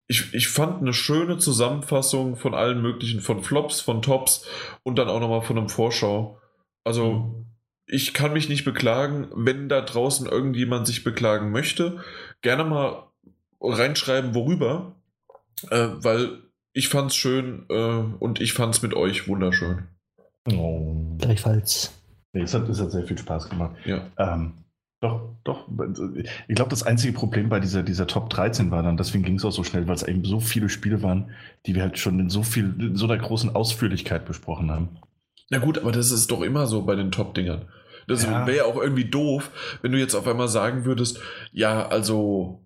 ich, 0.08 0.34
ich 0.34 0.48
fand 0.48 0.82
eine 0.82 0.94
schöne 0.94 1.38
Zusammenfassung 1.38 2.36
von 2.36 2.54
allen 2.54 2.82
möglichen, 2.82 3.22
von 3.22 3.42
Flops, 3.42 3.82
von 3.82 4.02
Tops 4.02 4.46
und 4.84 4.98
dann 4.98 5.10
auch 5.10 5.20
nochmal 5.20 5.42
von 5.42 5.58
einem 5.58 5.70
Vorschau. 5.70 6.40
Also, 6.84 7.14
mhm. 7.14 7.45
Ich 7.88 8.14
kann 8.14 8.34
mich 8.34 8.50
nicht 8.50 8.66
beklagen. 8.66 9.28
Wenn 9.36 9.70
da 9.70 9.82
draußen 9.82 10.28
irgendjemand 10.28 10.88
sich 10.88 11.04
beklagen 11.04 11.52
möchte, 11.52 12.00
gerne 12.42 12.64
mal 12.64 13.04
reinschreiben, 13.62 14.34
worüber. 14.34 14.96
Äh, 15.70 15.88
weil 15.98 16.42
ich 16.74 16.90
fand's 16.90 17.16
schön 17.16 17.66
äh, 17.70 18.04
und 18.20 18.42
ich 18.42 18.54
fand's 18.54 18.82
mit 18.82 18.94
euch 18.94 19.28
wunderschön. 19.28 19.88
Oh. 20.52 21.16
Gleichfalls. 21.18 21.94
Nee, 22.34 22.42
es, 22.42 22.54
hat, 22.54 22.68
es 22.68 22.82
hat 22.82 22.92
sehr 22.92 23.06
viel 23.06 23.18
Spaß 23.18 23.50
gemacht. 23.50 23.76
Ja. 23.86 24.12
Ähm, 24.18 24.54
doch, 25.00 25.30
doch. 25.44 25.68
Ich 26.48 26.56
glaube, 26.56 26.70
das 26.70 26.84
einzige 26.84 27.14
Problem 27.14 27.48
bei 27.48 27.60
dieser, 27.60 27.84
dieser 27.84 28.08
Top 28.08 28.30
13 28.30 28.72
war 28.72 28.84
dann, 28.84 28.98
deswegen 28.98 29.24
ging 29.24 29.36
es 29.36 29.46
auch 29.46 29.52
so 29.52 29.64
schnell, 29.64 29.88
weil 29.88 29.96
es 29.96 30.04
eben 30.04 30.26
so 30.26 30.40
viele 30.40 30.68
Spiele 30.68 31.02
waren, 31.04 31.32
die 31.66 31.76
wir 31.76 31.84
halt 31.84 31.98
schon 31.98 32.20
in 32.20 32.30
so 32.30 32.44
viel, 32.44 32.76
in 32.80 32.96
so 32.96 33.06
einer 33.06 33.18
großen 33.18 33.56
Ausführlichkeit 33.56 34.26
besprochen 34.26 34.72
haben. 34.72 34.98
Na 35.50 35.60
gut, 35.60 35.78
aber 35.78 35.92
das 35.92 36.12
ist 36.12 36.32
doch 36.32 36.42
immer 36.42 36.68
so 36.68 36.84
bei 36.84 36.96
den 36.96 37.12
Top-Dingern. 37.12 37.68
Das 38.08 38.24
ja. 38.24 38.46
wäre 38.46 38.58
ja 38.58 38.66
auch 38.66 38.78
irgendwie 38.78 39.06
doof, 39.06 39.52
wenn 39.82 39.92
du 39.92 40.00
jetzt 40.00 40.16
auf 40.16 40.28
einmal 40.28 40.48
sagen 40.48 40.86
würdest, 40.86 41.20
ja, 41.52 41.88
also 41.88 42.66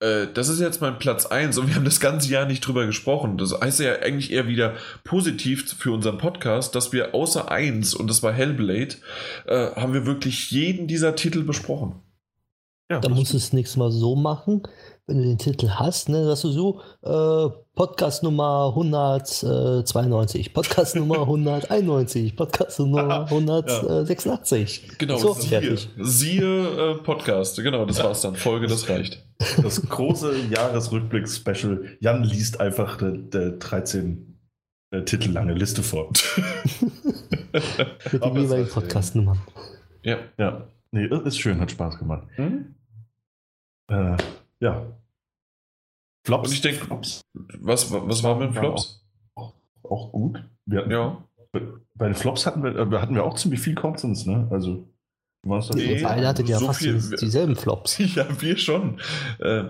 äh, 0.00 0.26
das 0.32 0.48
ist 0.48 0.60
jetzt 0.60 0.80
mein 0.80 0.98
Platz 0.98 1.26
1 1.26 1.58
und 1.58 1.68
wir 1.68 1.74
haben 1.76 1.84
das 1.84 2.00
ganze 2.00 2.28
Jahr 2.30 2.46
nicht 2.46 2.60
drüber 2.60 2.86
gesprochen. 2.86 3.38
Das 3.38 3.58
heißt 3.58 3.80
ja 3.80 4.00
eigentlich 4.00 4.32
eher 4.32 4.48
wieder 4.48 4.74
positiv 5.04 5.72
für 5.78 5.92
unseren 5.92 6.18
Podcast, 6.18 6.74
dass 6.74 6.92
wir 6.92 7.14
außer 7.14 7.50
1, 7.50 7.94
und 7.94 8.08
das 8.08 8.22
war 8.22 8.32
Hellblade, 8.32 8.96
äh, 9.46 9.70
haben 9.76 9.94
wir 9.94 10.06
wirklich 10.06 10.50
jeden 10.50 10.88
dieser 10.88 11.14
Titel 11.16 11.42
besprochen. 11.42 12.00
Ja, 12.90 13.00
da 13.00 13.08
musst 13.08 13.32
du 13.32 13.38
es 13.38 13.52
nächstes 13.52 13.78
Mal 13.78 13.90
so 13.90 14.14
machen, 14.14 14.62
wenn 15.06 15.18
du 15.18 15.24
den 15.24 15.38
Titel 15.38 15.68
hast, 15.68 16.08
ne, 16.08 16.24
dass 16.24 16.40
du 16.42 16.50
so 16.50 16.80
äh, 17.02 17.50
Podcast 17.74 18.22
Nummer 18.22 18.68
192, 18.68 20.54
Podcast 20.54 20.96
Nummer 20.96 21.20
191, 21.22 22.34
Podcast 22.36 22.80
Nummer 22.80 23.24
186. 23.24 24.98
Genau, 24.98 25.16
so, 25.18 25.34
siehe, 25.34 25.76
siehe 25.98 26.92
äh, 26.92 26.94
Podcast, 27.02 27.56
genau, 27.56 27.84
das 27.84 28.02
war's 28.02 28.22
dann. 28.22 28.34
Folge, 28.34 28.66
das 28.66 28.88
reicht. 28.88 29.22
Das 29.62 29.82
große 29.82 30.36
Jahresrückblick-Special. 30.50 31.98
Jan 32.00 32.24
liest 32.24 32.60
einfach 32.60 32.96
der, 32.96 33.10
der 33.12 33.50
13 33.52 34.38
äh, 34.90 35.02
Titel 35.02 35.32
lange 35.32 35.52
Liste 35.52 35.82
vor. 35.82 36.10
Mit 38.10 38.24
den 38.24 38.36
jeweiligen 38.36 38.70
Podcast-Nummern. 38.70 39.38
Ja. 40.02 40.18
Ja. 40.38 40.68
Nee, 40.92 41.06
ist 41.24 41.38
schön, 41.38 41.60
hat 41.60 41.72
Spaß 41.72 41.98
gemacht. 41.98 42.26
Mhm. 42.38 42.74
Äh, 43.88 44.16
ja. 44.64 44.98
Flops. 46.26 46.48
Und 46.48 46.54
ich 46.54 46.62
denke, 46.62 46.88
was, 47.60 47.92
was 47.92 48.22
war 48.22 48.36
mit 48.36 48.54
Flops? 48.54 49.04
Auch, 49.34 49.52
auch, 49.82 50.12
gut. 50.12 50.42
Wir 50.64 50.80
hatten, 50.80 50.90
ja. 50.90 51.22
Bei 51.94 52.06
den 52.06 52.14
Flops 52.14 52.46
hatten 52.46 52.64
wir, 52.64 52.74
äh, 52.74 52.98
hatten 52.98 53.14
wir 53.14 53.24
auch 53.24 53.34
ziemlich 53.34 53.60
viel 53.60 53.74
Konsens, 53.74 54.26
ne? 54.26 54.48
Also, 54.50 54.88
nee, 55.74 56.02
beide 56.02 56.26
hattet 56.26 56.48
ja 56.48 56.58
so 56.58 56.66
fast 56.66 56.80
viel, 56.80 56.94
dieselben 56.94 57.54
Flops. 57.54 57.98
Ja, 58.14 58.26
wir 58.40 58.56
schon. 58.56 59.00
Äh, 59.38 59.64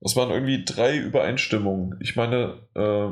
das 0.00 0.16
waren 0.16 0.30
irgendwie 0.30 0.64
drei 0.64 0.98
Übereinstimmungen. 0.98 1.96
Ich 2.00 2.16
meine, 2.16 2.58
äh, 2.74 3.10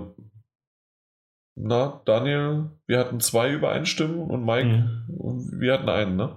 na, 1.58 2.02
Daniel, 2.04 2.70
wir 2.86 2.98
hatten 2.98 3.20
zwei 3.20 3.52
Übereinstimmungen 3.52 4.30
und 4.30 4.44
Mike, 4.44 5.04
mhm. 5.08 5.60
wir 5.60 5.72
hatten 5.72 5.88
einen, 5.88 6.16
ne? 6.16 6.36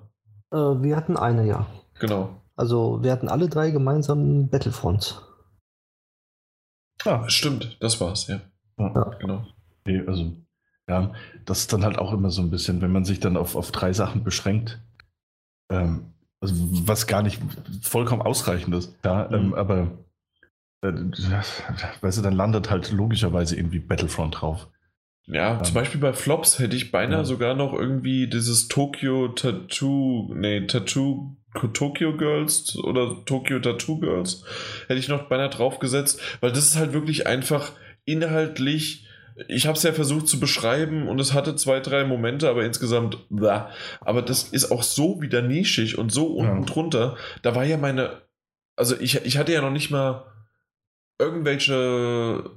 Äh, 0.52 0.58
wir 0.58 0.96
hatten 0.96 1.18
eine, 1.18 1.46
ja. 1.46 1.68
Genau. 2.00 2.39
Also, 2.60 3.02
wir 3.02 3.14
hatten 3.14 3.30
alle 3.30 3.48
drei 3.48 3.72
gemeinsam 3.72 4.50
Battlefront. 4.50 5.26
Ah, 7.06 7.30
stimmt, 7.30 7.78
das 7.80 8.02
war's, 8.02 8.28
ja. 8.28 8.42
ja. 8.78 9.16
Genau. 9.22 9.48
Okay, 9.80 10.04
also, 10.06 10.34
ja, 10.90 11.14
das 11.46 11.60
ist 11.60 11.72
dann 11.72 11.86
halt 11.86 11.98
auch 11.98 12.12
immer 12.12 12.32
so 12.32 12.42
ein 12.42 12.50
bisschen, 12.50 12.82
wenn 12.82 12.92
man 12.92 13.06
sich 13.06 13.22
dann 13.22 13.38
auf, 13.38 13.56
auf 13.56 13.72
drei 13.72 13.94
Sachen 13.94 14.26
beschränkt, 14.26 14.78
ähm, 15.72 16.12
also 16.42 16.54
was 16.86 17.08
gar 17.08 17.24
nicht 17.24 17.42
vollkommen 17.82 18.24
ausreichend 18.24 18.76
ist, 18.76 18.94
ja, 19.06 19.30
mhm. 19.30 19.36
ähm, 19.36 19.54
aber 19.54 19.92
äh, 20.82 20.92
weißt 22.02 22.18
du, 22.18 22.22
dann 22.22 22.34
landet 22.34 22.70
halt 22.70 22.92
logischerweise 22.92 23.56
irgendwie 23.56 23.80
Battlefront 23.80 24.42
drauf. 24.42 24.68
Ja, 25.30 25.58
ähm, 25.58 25.64
zum 25.64 25.76
Beispiel 25.76 26.02
bei 26.02 26.14
Flops 26.14 26.60
hätte 26.60 26.76
ich 26.76 26.92
beinahe 26.92 27.20
ja. 27.20 27.24
sogar 27.24 27.54
noch 27.54 27.74
irgendwie 27.74 28.28
dieses 28.28 28.68
Tokyo 28.68 29.30
Tattoo, 29.30 30.34
nee, 30.34 30.66
Tattoo 30.66 31.36
Tokyo 31.74 32.16
Girls 32.16 32.78
oder 32.78 33.26
Tokyo 33.26 33.60
Tattoo 33.60 34.00
Girls 34.00 34.44
hätte 34.88 35.00
ich 35.00 35.08
noch 35.08 35.24
beinahe 35.30 35.50
draufgesetzt, 35.50 36.22
weil 36.42 36.52
das 36.52 36.66
ist 36.66 36.78
halt 36.78 36.94
wirklich 36.94 37.28
einfach 37.28 37.72
inhaltlich. 38.06 39.08
Ich 39.48 39.66
habe 39.66 39.78
es 39.78 39.84
ja 39.84 39.94
versucht 39.94 40.28
zu 40.28 40.40
beschreiben 40.40 41.08
und 41.08 41.20
es 41.20 41.34
hatte 41.34 41.56
zwei, 41.56 41.80
drei 41.80 42.04
Momente, 42.04 42.50
aber 42.50 42.66
insgesamt, 42.66 43.18
blah. 43.30 43.72
aber 44.02 44.22
das 44.22 44.44
ist 44.44 44.72
auch 44.72 44.84
so 44.84 45.22
wieder 45.22 45.42
nischig 45.42 45.98
und 45.98 46.12
so 46.12 46.28
unten 46.28 46.62
ja. 46.62 46.66
drunter. 46.66 47.18
Da 47.42 47.56
war 47.56 47.64
ja 47.64 47.78
meine, 47.78 48.22
also 48.76 49.00
ich, 49.00 49.26
ich 49.26 49.38
hatte 49.38 49.54
ja 49.54 49.62
noch 49.62 49.72
nicht 49.72 49.92
mal 49.92 50.26
irgendwelche 51.18 52.52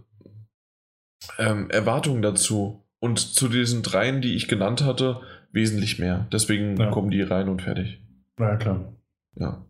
ähm, 1.39 1.71
Erwartungen 1.71 2.23
dazu. 2.23 2.85
Und 2.99 3.19
zu 3.19 3.49
diesen 3.49 3.83
dreien, 3.83 4.23
die 4.23 4.37
ich 4.37 4.47
genannt 4.47 4.85
hatte, 4.85 5.21
wesentlich 5.51 5.99
mehr. 5.99 6.29
Deswegen 6.33 6.77
ja. 6.77 6.91
kommen 6.91 7.11
die 7.11 7.23
rein 7.23 7.49
und 7.49 7.63
fertig. 7.63 8.01
Ja, 8.39 8.57
klar. 8.57 8.93
Ja. 9.35 9.65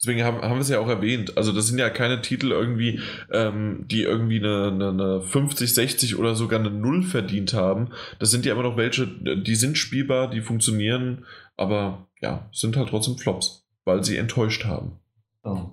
Deswegen 0.00 0.22
haben, 0.22 0.40
haben 0.42 0.54
wir 0.54 0.60
es 0.60 0.68
ja 0.68 0.78
auch 0.78 0.88
erwähnt. 0.88 1.36
Also, 1.36 1.52
das 1.52 1.66
sind 1.66 1.78
ja 1.78 1.90
keine 1.90 2.20
Titel 2.20 2.52
irgendwie, 2.52 3.00
ähm, 3.32 3.86
die 3.88 4.02
irgendwie 4.02 4.38
eine, 4.38 4.68
eine, 4.68 4.88
eine 4.90 5.20
50, 5.22 5.74
60 5.74 6.16
oder 6.16 6.36
sogar 6.36 6.60
eine 6.60 6.70
Null 6.70 7.02
verdient 7.02 7.52
haben. 7.52 7.88
Das 8.20 8.30
sind 8.30 8.46
ja 8.46 8.52
immer 8.52 8.62
noch 8.62 8.76
welche, 8.76 9.06
die 9.06 9.56
sind 9.56 9.76
spielbar, 9.76 10.30
die 10.30 10.40
funktionieren, 10.40 11.24
aber 11.56 12.06
ja, 12.20 12.48
sind 12.52 12.76
halt 12.76 12.90
trotzdem 12.90 13.18
Flops, 13.18 13.66
weil 13.84 14.04
sie 14.04 14.16
enttäuscht 14.16 14.66
haben. 14.66 15.00
Oh, 15.42 15.70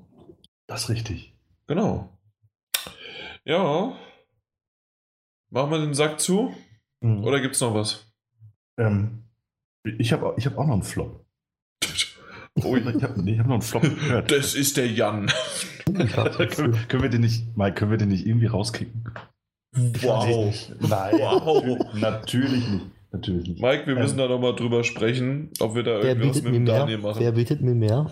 das 0.66 0.84
ist 0.84 0.90
richtig. 0.90 1.35
Genau. 1.68 2.18
Ja. 3.44 3.95
Machen 5.56 5.72
wir 5.72 5.80
den 5.80 5.93
Sack 5.93 6.19
zu? 6.19 6.53
Mhm. 7.01 7.24
Oder 7.24 7.40
gibt 7.40 7.56
es 7.56 7.61
noch 7.61 7.74
was? 7.74 8.06
Ähm, 8.77 9.24
ich 9.98 10.11
habe 10.11 10.34
ich 10.38 10.45
hab 10.45 10.58
auch 10.58 10.67
noch 10.67 10.74
einen 10.74 10.84
Flop. 10.84 11.25
Oh, 12.64 12.74
ich 12.77 12.85
habe 12.85 13.22
nee, 13.22 13.38
hab 13.38 13.48
noch 13.48 13.56
einen 13.56 13.61
Flop 13.61 13.82
gehört. 13.82 14.32
Das 14.32 14.56
ist 14.56 14.77
der 14.77 14.90
Jan. 14.90 15.30
können, 15.85 16.08
können, 16.88 17.03
wir 17.03 17.09
den 17.09 17.19
nicht, 17.19 17.58
Mike, 17.58 17.75
können 17.75 17.92
wir 17.92 17.98
den 17.98 18.08
nicht 18.08 18.25
irgendwie 18.25 18.45
rauskicken? 18.45 19.11
Wow. 19.74 20.56
Nein. 20.80 21.16
Wow. 21.19 21.93
Natürlich 21.95 22.66
nicht. 22.66 22.85
Natürlich 23.11 23.50
nicht. 23.50 23.61
Mike, 23.61 23.88
wir 23.88 23.95
müssen 23.95 24.17
ähm, 24.17 24.30
da 24.30 24.34
nochmal 24.34 24.56
drüber 24.56 24.85
sprechen, 24.85 25.50
ob 25.59 25.75
wir 25.75 25.84
da 25.84 26.00
irgendwas 26.00 26.42
mit 26.43 26.56
dem 26.56 26.66
Daniel 26.66 27.00
machen. 27.00 27.19
Wer 27.19 27.34
bietet 27.34 27.59
mir 27.59 27.75
mehr? 27.75 28.09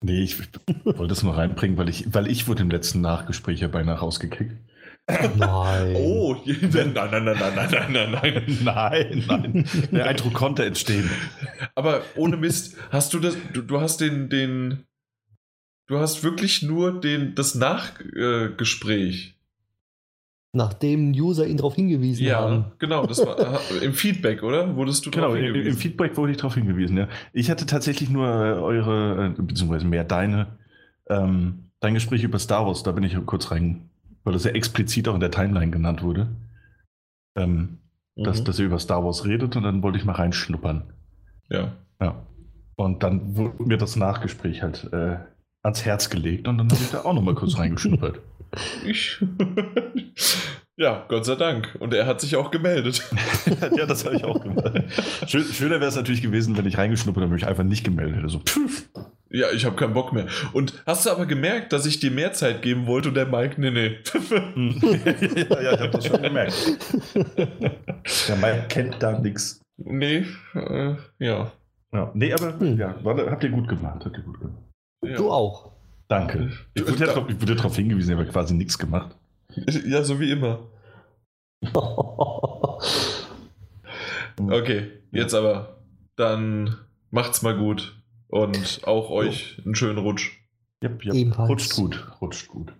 Nee, 0.00 0.22
ich, 0.22 0.38
ich 0.38 0.84
wollte 0.84 1.12
es 1.12 1.24
nur 1.24 1.36
reinbringen, 1.36 1.76
weil 1.76 1.88
ich, 1.88 2.14
weil 2.14 2.28
ich 2.28 2.46
wurde 2.46 2.62
im 2.62 2.70
letzten 2.70 3.00
Nachgespräch 3.00 3.58
ja 3.58 3.66
beinahe 3.66 3.98
rausgekickt. 3.98 4.54
Nein. 5.36 5.96
Oh, 5.96 6.36
nein, 6.44 6.92
nein, 6.94 7.10
nein, 7.10 7.24
nein, 7.24 7.36
nein, 7.54 7.68
nein, 7.70 7.92
nein, 7.92 8.10
nein. 8.10 8.58
Nein, 8.62 9.24
nein. 9.26 9.64
Der 9.92 10.06
Eindruck 10.06 10.34
konnte 10.34 10.64
entstehen. 10.64 11.10
Aber 11.74 12.02
ohne 12.16 12.36
Mist, 12.36 12.76
hast 12.90 13.14
du 13.14 13.18
das, 13.18 13.36
du, 13.52 13.62
du 13.62 13.80
hast 13.80 14.00
den, 14.00 14.28
den, 14.28 14.84
du 15.86 15.98
hast 15.98 16.22
wirklich 16.22 16.62
nur 16.62 17.00
den, 17.00 17.34
das 17.34 17.54
Nachgespräch. 17.54 19.36
Nachdem 20.52 21.12
User 21.12 21.46
ihn 21.46 21.58
darauf 21.58 21.76
hingewiesen 21.76 22.26
ja, 22.26 22.40
haben. 22.40 22.54
Ja, 22.54 22.72
genau, 22.80 23.06
das 23.06 23.24
war 23.24 23.60
im 23.82 23.92
Feedback, 23.92 24.42
oder? 24.42 24.74
Wurdest 24.74 25.06
du 25.06 25.12
Genau, 25.12 25.34
im, 25.34 25.54
im, 25.54 25.76
Feedback 25.76 26.16
wurde 26.16 26.32
ich 26.32 26.38
darauf 26.38 26.54
hingewiesen, 26.54 26.96
ja. 26.96 27.08
Ich 27.32 27.50
hatte 27.52 27.66
tatsächlich 27.66 28.10
nur 28.10 28.26
äh, 28.26 28.58
eure, 28.58 29.26
äh, 29.38 29.42
beziehungsweise 29.42 29.86
mehr 29.86 30.02
deine, 30.02 30.58
ähm, 31.08 31.70
dein 31.78 31.94
Gespräch 31.94 32.24
über 32.24 32.40
Star 32.40 32.66
Wars, 32.66 32.82
da 32.82 32.90
bin 32.90 33.04
ich 33.04 33.16
kurz 33.26 33.52
rein 33.52 33.89
weil 34.24 34.32
das 34.32 34.44
ja 34.44 34.52
explizit 34.52 35.08
auch 35.08 35.14
in 35.14 35.20
der 35.20 35.30
Timeline 35.30 35.70
genannt 35.70 36.02
wurde, 36.02 36.28
ähm, 37.36 37.78
mhm. 38.16 38.24
dass, 38.24 38.44
dass 38.44 38.58
er 38.58 38.66
über 38.66 38.78
Star 38.78 39.04
Wars 39.04 39.24
redet 39.24 39.56
und 39.56 39.62
dann 39.62 39.82
wollte 39.82 39.98
ich 39.98 40.04
mal 40.04 40.12
reinschnuppern. 40.12 40.92
Ja. 41.48 41.72
Ja. 42.00 42.26
Und 42.76 43.02
dann 43.02 43.36
wurde 43.36 43.62
mir 43.62 43.76
das 43.76 43.96
Nachgespräch 43.96 44.62
halt 44.62 44.90
äh, 44.92 45.18
ans 45.62 45.84
Herz 45.84 46.08
gelegt 46.08 46.48
und 46.48 46.58
dann 46.58 46.70
habe 46.70 46.80
ich 46.82 46.90
da 46.90 47.02
auch 47.02 47.12
nochmal 47.12 47.34
kurz 47.34 47.58
reingeschnuppert. 47.58 48.20
Ich. 48.84 49.24
ja, 50.76 51.04
Gott 51.06 51.24
sei 51.24 51.36
Dank. 51.36 51.76
Und 51.78 51.94
er 51.94 52.06
hat 52.06 52.20
sich 52.20 52.34
auch 52.34 52.50
gemeldet. 52.50 53.08
ja, 53.76 53.86
das 53.86 54.04
habe 54.04 54.16
ich 54.16 54.24
auch 54.24 54.42
gemacht. 54.42 54.72
Schön, 55.28 55.44
schöner 55.44 55.76
wäre 55.76 55.86
es 55.86 55.94
natürlich 55.94 56.20
gewesen, 56.20 56.56
wenn 56.56 56.66
ich 56.66 56.76
reingeschnuppert 56.76 57.22
und 57.22 57.30
mich 57.30 57.46
einfach 57.46 57.62
nicht 57.62 57.84
gemeldet 57.84 58.16
hätte. 58.16 58.28
So, 58.28 58.40
pff. 58.40 58.88
Ja, 59.32 59.46
ich 59.52 59.64
habe 59.64 59.76
keinen 59.76 59.94
Bock 59.94 60.12
mehr. 60.12 60.26
Und 60.52 60.82
hast 60.86 61.06
du 61.06 61.10
aber 61.10 61.24
gemerkt, 61.24 61.72
dass 61.72 61.86
ich 61.86 62.00
dir 62.00 62.10
mehr 62.10 62.32
Zeit 62.32 62.62
geben 62.62 62.86
wollte 62.86 63.10
und 63.10 63.14
der 63.14 63.26
Mike, 63.26 63.60
nee, 63.60 63.70
nee. 63.70 63.98
ja, 65.48 65.62
ja, 65.62 65.72
ich 65.74 65.80
habe 65.80 65.90
das 65.90 66.06
schon 66.06 66.20
gemerkt. 66.20 66.54
Der 68.28 68.36
Mike 68.36 68.64
kennt 68.68 68.96
da 69.00 69.18
nichts. 69.20 69.60
Nee, 69.76 70.26
äh, 70.54 70.94
ja. 71.20 71.52
ja. 71.92 72.10
Nee, 72.12 72.32
aber 72.32 72.58
hm. 72.58 72.76
ja, 72.76 72.94
habt 73.04 73.44
ihr 73.44 73.50
gut 73.50 73.68
gemacht. 73.68 74.04
Habt 74.04 74.16
ihr 74.16 74.22
gut 74.24 74.40
gemacht. 74.40 74.62
Ja. 75.04 75.16
Du 75.16 75.30
auch. 75.30 75.70
Danke. 76.08 76.50
Ich 76.74 76.86
wurde, 76.86 77.06
ja 77.06 77.12
drauf, 77.12 77.26
ich 77.28 77.40
wurde 77.40 77.54
darauf 77.54 77.76
hingewiesen, 77.76 78.10
ich 78.10 78.18
habe 78.18 78.28
quasi 78.28 78.54
nichts 78.54 78.76
gemacht. 78.76 79.16
Ja, 79.86 80.02
so 80.02 80.18
wie 80.18 80.32
immer. 80.32 80.58
okay, 84.50 84.90
jetzt 85.12 85.34
aber. 85.34 85.76
Dann 86.16 86.76
macht's 87.10 87.42
mal 87.42 87.56
gut. 87.56 87.99
Und 88.30 88.82
auch 88.86 89.10
euch 89.10 89.60
einen 89.64 89.74
schönen 89.74 89.98
Rutsch. 89.98 90.38
Yep, 90.84 91.04
yep. 91.04 91.38
Rutscht 91.38 91.74
gut. 91.74 92.20
Rutscht 92.20 92.48
gut. 92.48 92.72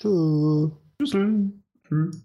Tschüss. 0.00 0.70
Tschüss. 0.98 1.10
Tschüss. 1.88 2.22